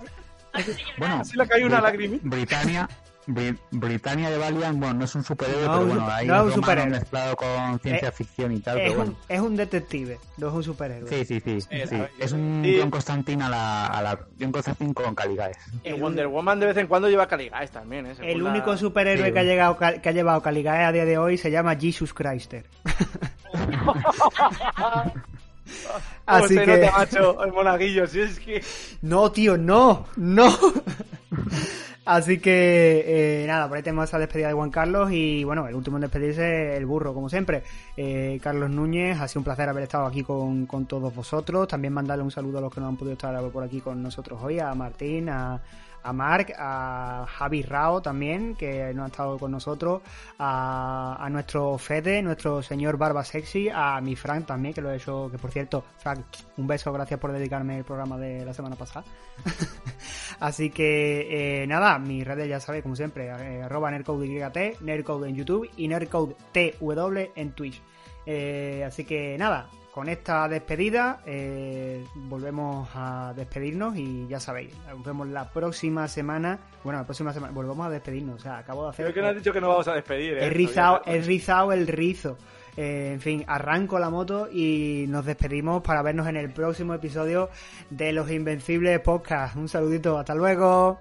Bueno, 0.98 1.16
Así 1.22 1.36
le 1.36 1.48
cae 1.48 1.64
una 1.64 1.78
Brita- 1.80 1.82
lagrimita. 1.90 2.28
Britannia, 2.28 2.88
Bri- 3.26 3.58
Britannia 3.70 4.28
de 4.30 4.38
Valiant, 4.38 4.78
bueno, 4.78 4.94
no 4.94 5.04
es 5.06 5.14
un 5.14 5.24
superhéroe, 5.24 5.64
No, 5.66 5.72
pero 5.72 5.86
bueno, 5.86 6.08
ahí 6.10 6.26
no 6.26 6.36
es 6.40 6.42
un 6.46 6.52
superhéroe. 6.52 6.90
mezclado 6.90 7.36
con 7.36 7.78
ciencia 7.80 8.08
Eh, 8.08 8.12
ficción 8.12 8.52
y 8.52 8.60
tal, 8.60 8.78
Es 8.78 8.82
pero 8.90 8.92
un, 9.00 9.06
bueno. 9.12 9.20
es 9.28 9.40
un 9.40 9.56
detective, 9.56 10.18
no 10.36 10.48
es 10.48 10.54
un 10.54 10.62
superhéroe. 10.64 11.08
Sí, 11.08 11.24
sí, 11.24 11.40
sí. 11.40 11.60
Sí, 11.60 11.68
sí. 11.88 11.96
la- 11.96 12.08
Es 12.18 12.32
un 12.32 12.62
sí. 12.64 12.76
John 12.78 12.90
Constantine 12.90 13.42
a 13.44 13.48
la, 13.48 13.86
a 13.86 14.02
la 14.02 14.18
John 14.40 14.52
Constantine 14.52 14.92
con 14.94 15.14
Caligaes. 15.14 15.56
Y 15.84 15.92
Wonder 15.94 16.26
Woman 16.26 16.60
de 16.60 16.66
vez 16.66 16.76
en 16.76 16.86
cuando 16.86 17.08
lleva 17.08 17.26
Caligaes 17.26 17.70
también, 17.70 18.06
¿eh? 18.06 18.14
El 18.20 18.44
la- 18.44 18.50
único 18.50 18.76
superhéroe 18.76 19.26
Sí. 19.28 19.32
que, 19.32 19.38
ha 19.38 19.44
llegado, 19.44 19.78
que 19.78 20.08
ha 20.08 20.12
llevado 20.12 20.42
Caligae 20.42 20.84
a 20.84 20.92
día 20.92 21.04
de 21.04 21.16
hoy 21.18 21.38
se 21.38 21.50
llama 21.50 21.76
Jesus 21.76 22.12
Christer. 22.12 22.66
¿Cómo 26.24 26.44
Así 26.44 26.54
se 26.54 26.64
que... 26.64 26.78
nota, 26.78 26.98
macho, 26.98 27.44
el 27.44 27.52
monaguillo? 27.52 28.06
Si 28.06 28.20
es 28.20 28.40
que... 28.40 28.62
No, 29.02 29.30
tío, 29.30 29.56
no, 29.56 30.06
no. 30.16 30.48
Así 32.04 32.38
que, 32.38 33.42
eh, 33.42 33.46
nada, 33.46 33.66
por 33.66 33.78
ahí 33.78 33.82
tenemos 33.82 34.04
esa 34.04 34.18
despedida 34.18 34.48
de 34.48 34.54
Juan 34.54 34.70
Carlos 34.70 35.10
y 35.10 35.42
bueno, 35.42 35.66
el 35.66 35.74
último 35.74 35.96
en 35.96 36.02
despedirse, 36.02 36.76
el 36.76 36.84
burro, 36.84 37.14
como 37.14 37.30
siempre. 37.30 37.62
Eh, 37.96 38.38
Carlos 38.42 38.68
Núñez, 38.68 39.18
ha 39.18 39.26
sido 39.26 39.40
un 39.40 39.44
placer 39.44 39.70
haber 39.70 39.84
estado 39.84 40.04
aquí 40.04 40.22
con, 40.22 40.66
con 40.66 40.84
todos 40.84 41.14
vosotros. 41.14 41.66
También 41.66 41.94
mandarle 41.94 42.22
un 42.22 42.30
saludo 42.30 42.58
a 42.58 42.60
los 42.60 42.74
que 42.74 42.80
no 42.80 42.88
han 42.88 42.96
podido 42.96 43.14
estar 43.14 43.40
por 43.50 43.64
aquí 43.64 43.80
con 43.80 44.02
nosotros 44.02 44.38
hoy, 44.42 44.60
a 44.60 44.74
Martín, 44.74 45.30
a, 45.30 45.62
a 46.04 46.12
Marc, 46.12 46.52
a 46.56 47.26
Javi 47.26 47.62
Rao 47.62 48.02
también, 48.02 48.54
que 48.54 48.92
no 48.94 49.04
ha 49.04 49.06
estado 49.06 49.38
con 49.38 49.50
nosotros, 49.50 50.02
a, 50.38 51.26
nuestro 51.30 51.78
Fede, 51.78 52.22
nuestro 52.22 52.62
señor 52.62 52.96
Barba 52.98 53.24
Sexy, 53.24 53.68
a 53.72 54.00
mi 54.00 54.14
Frank 54.14 54.46
también, 54.46 54.74
que 54.74 54.82
lo 54.82 54.90
he 54.92 54.96
hecho, 54.96 55.28
que 55.30 55.38
por 55.38 55.50
cierto, 55.50 55.84
Frank, 55.98 56.20
un 56.58 56.66
beso, 56.66 56.92
gracias 56.92 57.18
por 57.18 57.32
dedicarme 57.32 57.78
el 57.78 57.84
programa 57.84 58.18
de 58.18 58.44
la 58.44 58.52
semana 58.52 58.76
pasada. 58.76 59.04
Así 60.40 60.70
que 60.70 61.62
eh, 61.62 61.66
nada, 61.66 61.98
mis 61.98 62.24
redes 62.24 62.48
ya 62.48 62.60
sabéis, 62.60 62.82
como 62.82 62.96
siempre, 62.96 63.26
eh, 63.26 63.62
arroba 63.62 63.90
nerdcode 63.90 65.28
en 65.28 65.34
YouTube 65.34 65.70
y 65.76 65.88
nerdcodetw 65.88 67.30
en 67.34 67.52
Twitch. 67.52 67.82
Eh, 68.26 68.82
así 68.86 69.04
que 69.04 69.36
nada, 69.38 69.68
con 69.94 70.08
esta 70.08 70.48
despedida 70.48 71.20
eh, 71.24 72.04
volvemos 72.16 72.88
a 72.96 73.32
despedirnos 73.36 73.96
y 73.96 74.26
ya 74.26 74.40
sabéis, 74.40 74.74
nos 74.88 75.04
vemos 75.04 75.28
la 75.28 75.48
próxima 75.48 76.08
semana. 76.08 76.58
Bueno, 76.82 76.98
la 76.98 77.04
próxima 77.04 77.32
semana 77.32 77.52
volvemos 77.52 77.86
a 77.86 77.90
despedirnos. 77.90 78.34
O 78.34 78.38
sea, 78.40 78.58
acabo 78.58 78.82
de 78.82 78.90
hacer. 78.90 79.04
Creo 79.04 79.14
que 79.14 79.22
no 79.22 79.28
has 79.28 79.36
dicho 79.36 79.52
que 79.52 79.60
no 79.60 79.68
vamos 79.68 79.86
a 79.86 79.94
despedir, 79.94 80.32
¿eh? 80.36 80.46
He 80.46 80.50
rizado, 80.50 81.02
he 81.06 81.20
rizado 81.20 81.70
el 81.72 81.86
rizo. 81.86 82.36
Eh, 82.76 83.12
en 83.12 83.20
fin, 83.20 83.44
arranco 83.46 84.00
la 84.00 84.10
moto 84.10 84.48
y 84.50 85.04
nos 85.06 85.24
despedimos 85.26 85.80
para 85.80 86.02
vernos 86.02 86.26
en 86.26 86.38
el 86.38 86.52
próximo 86.52 86.92
episodio 86.94 87.48
de 87.88 88.12
Los 88.12 88.28
Invencibles 88.32 88.98
Podcast. 88.98 89.54
Un 89.54 89.68
saludito, 89.68 90.18
hasta 90.18 90.34
luego. 90.34 90.98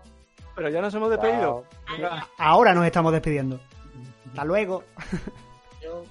Pero 0.56 0.70
ya 0.70 0.82
nos 0.82 0.94
hemos 0.94 1.10
despedido. 1.10 1.64
Venga. 1.92 2.28
Ahora 2.38 2.76
nos 2.76 2.86
estamos 2.86 3.12
despidiendo. 3.12 3.60
Hasta 4.28 4.46
luego. 4.46 4.84
Yo- 5.82 6.04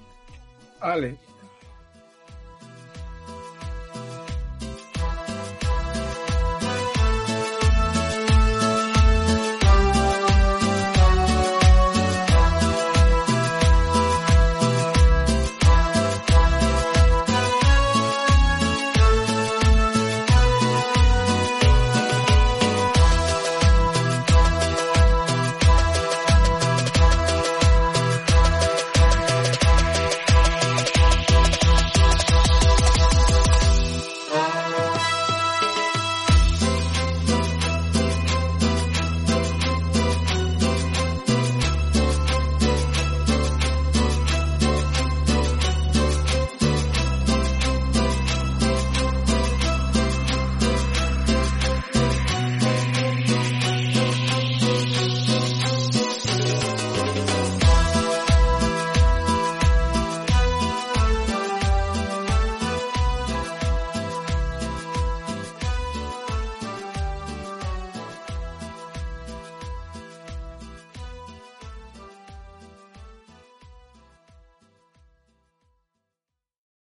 Vale. 0.81 1.17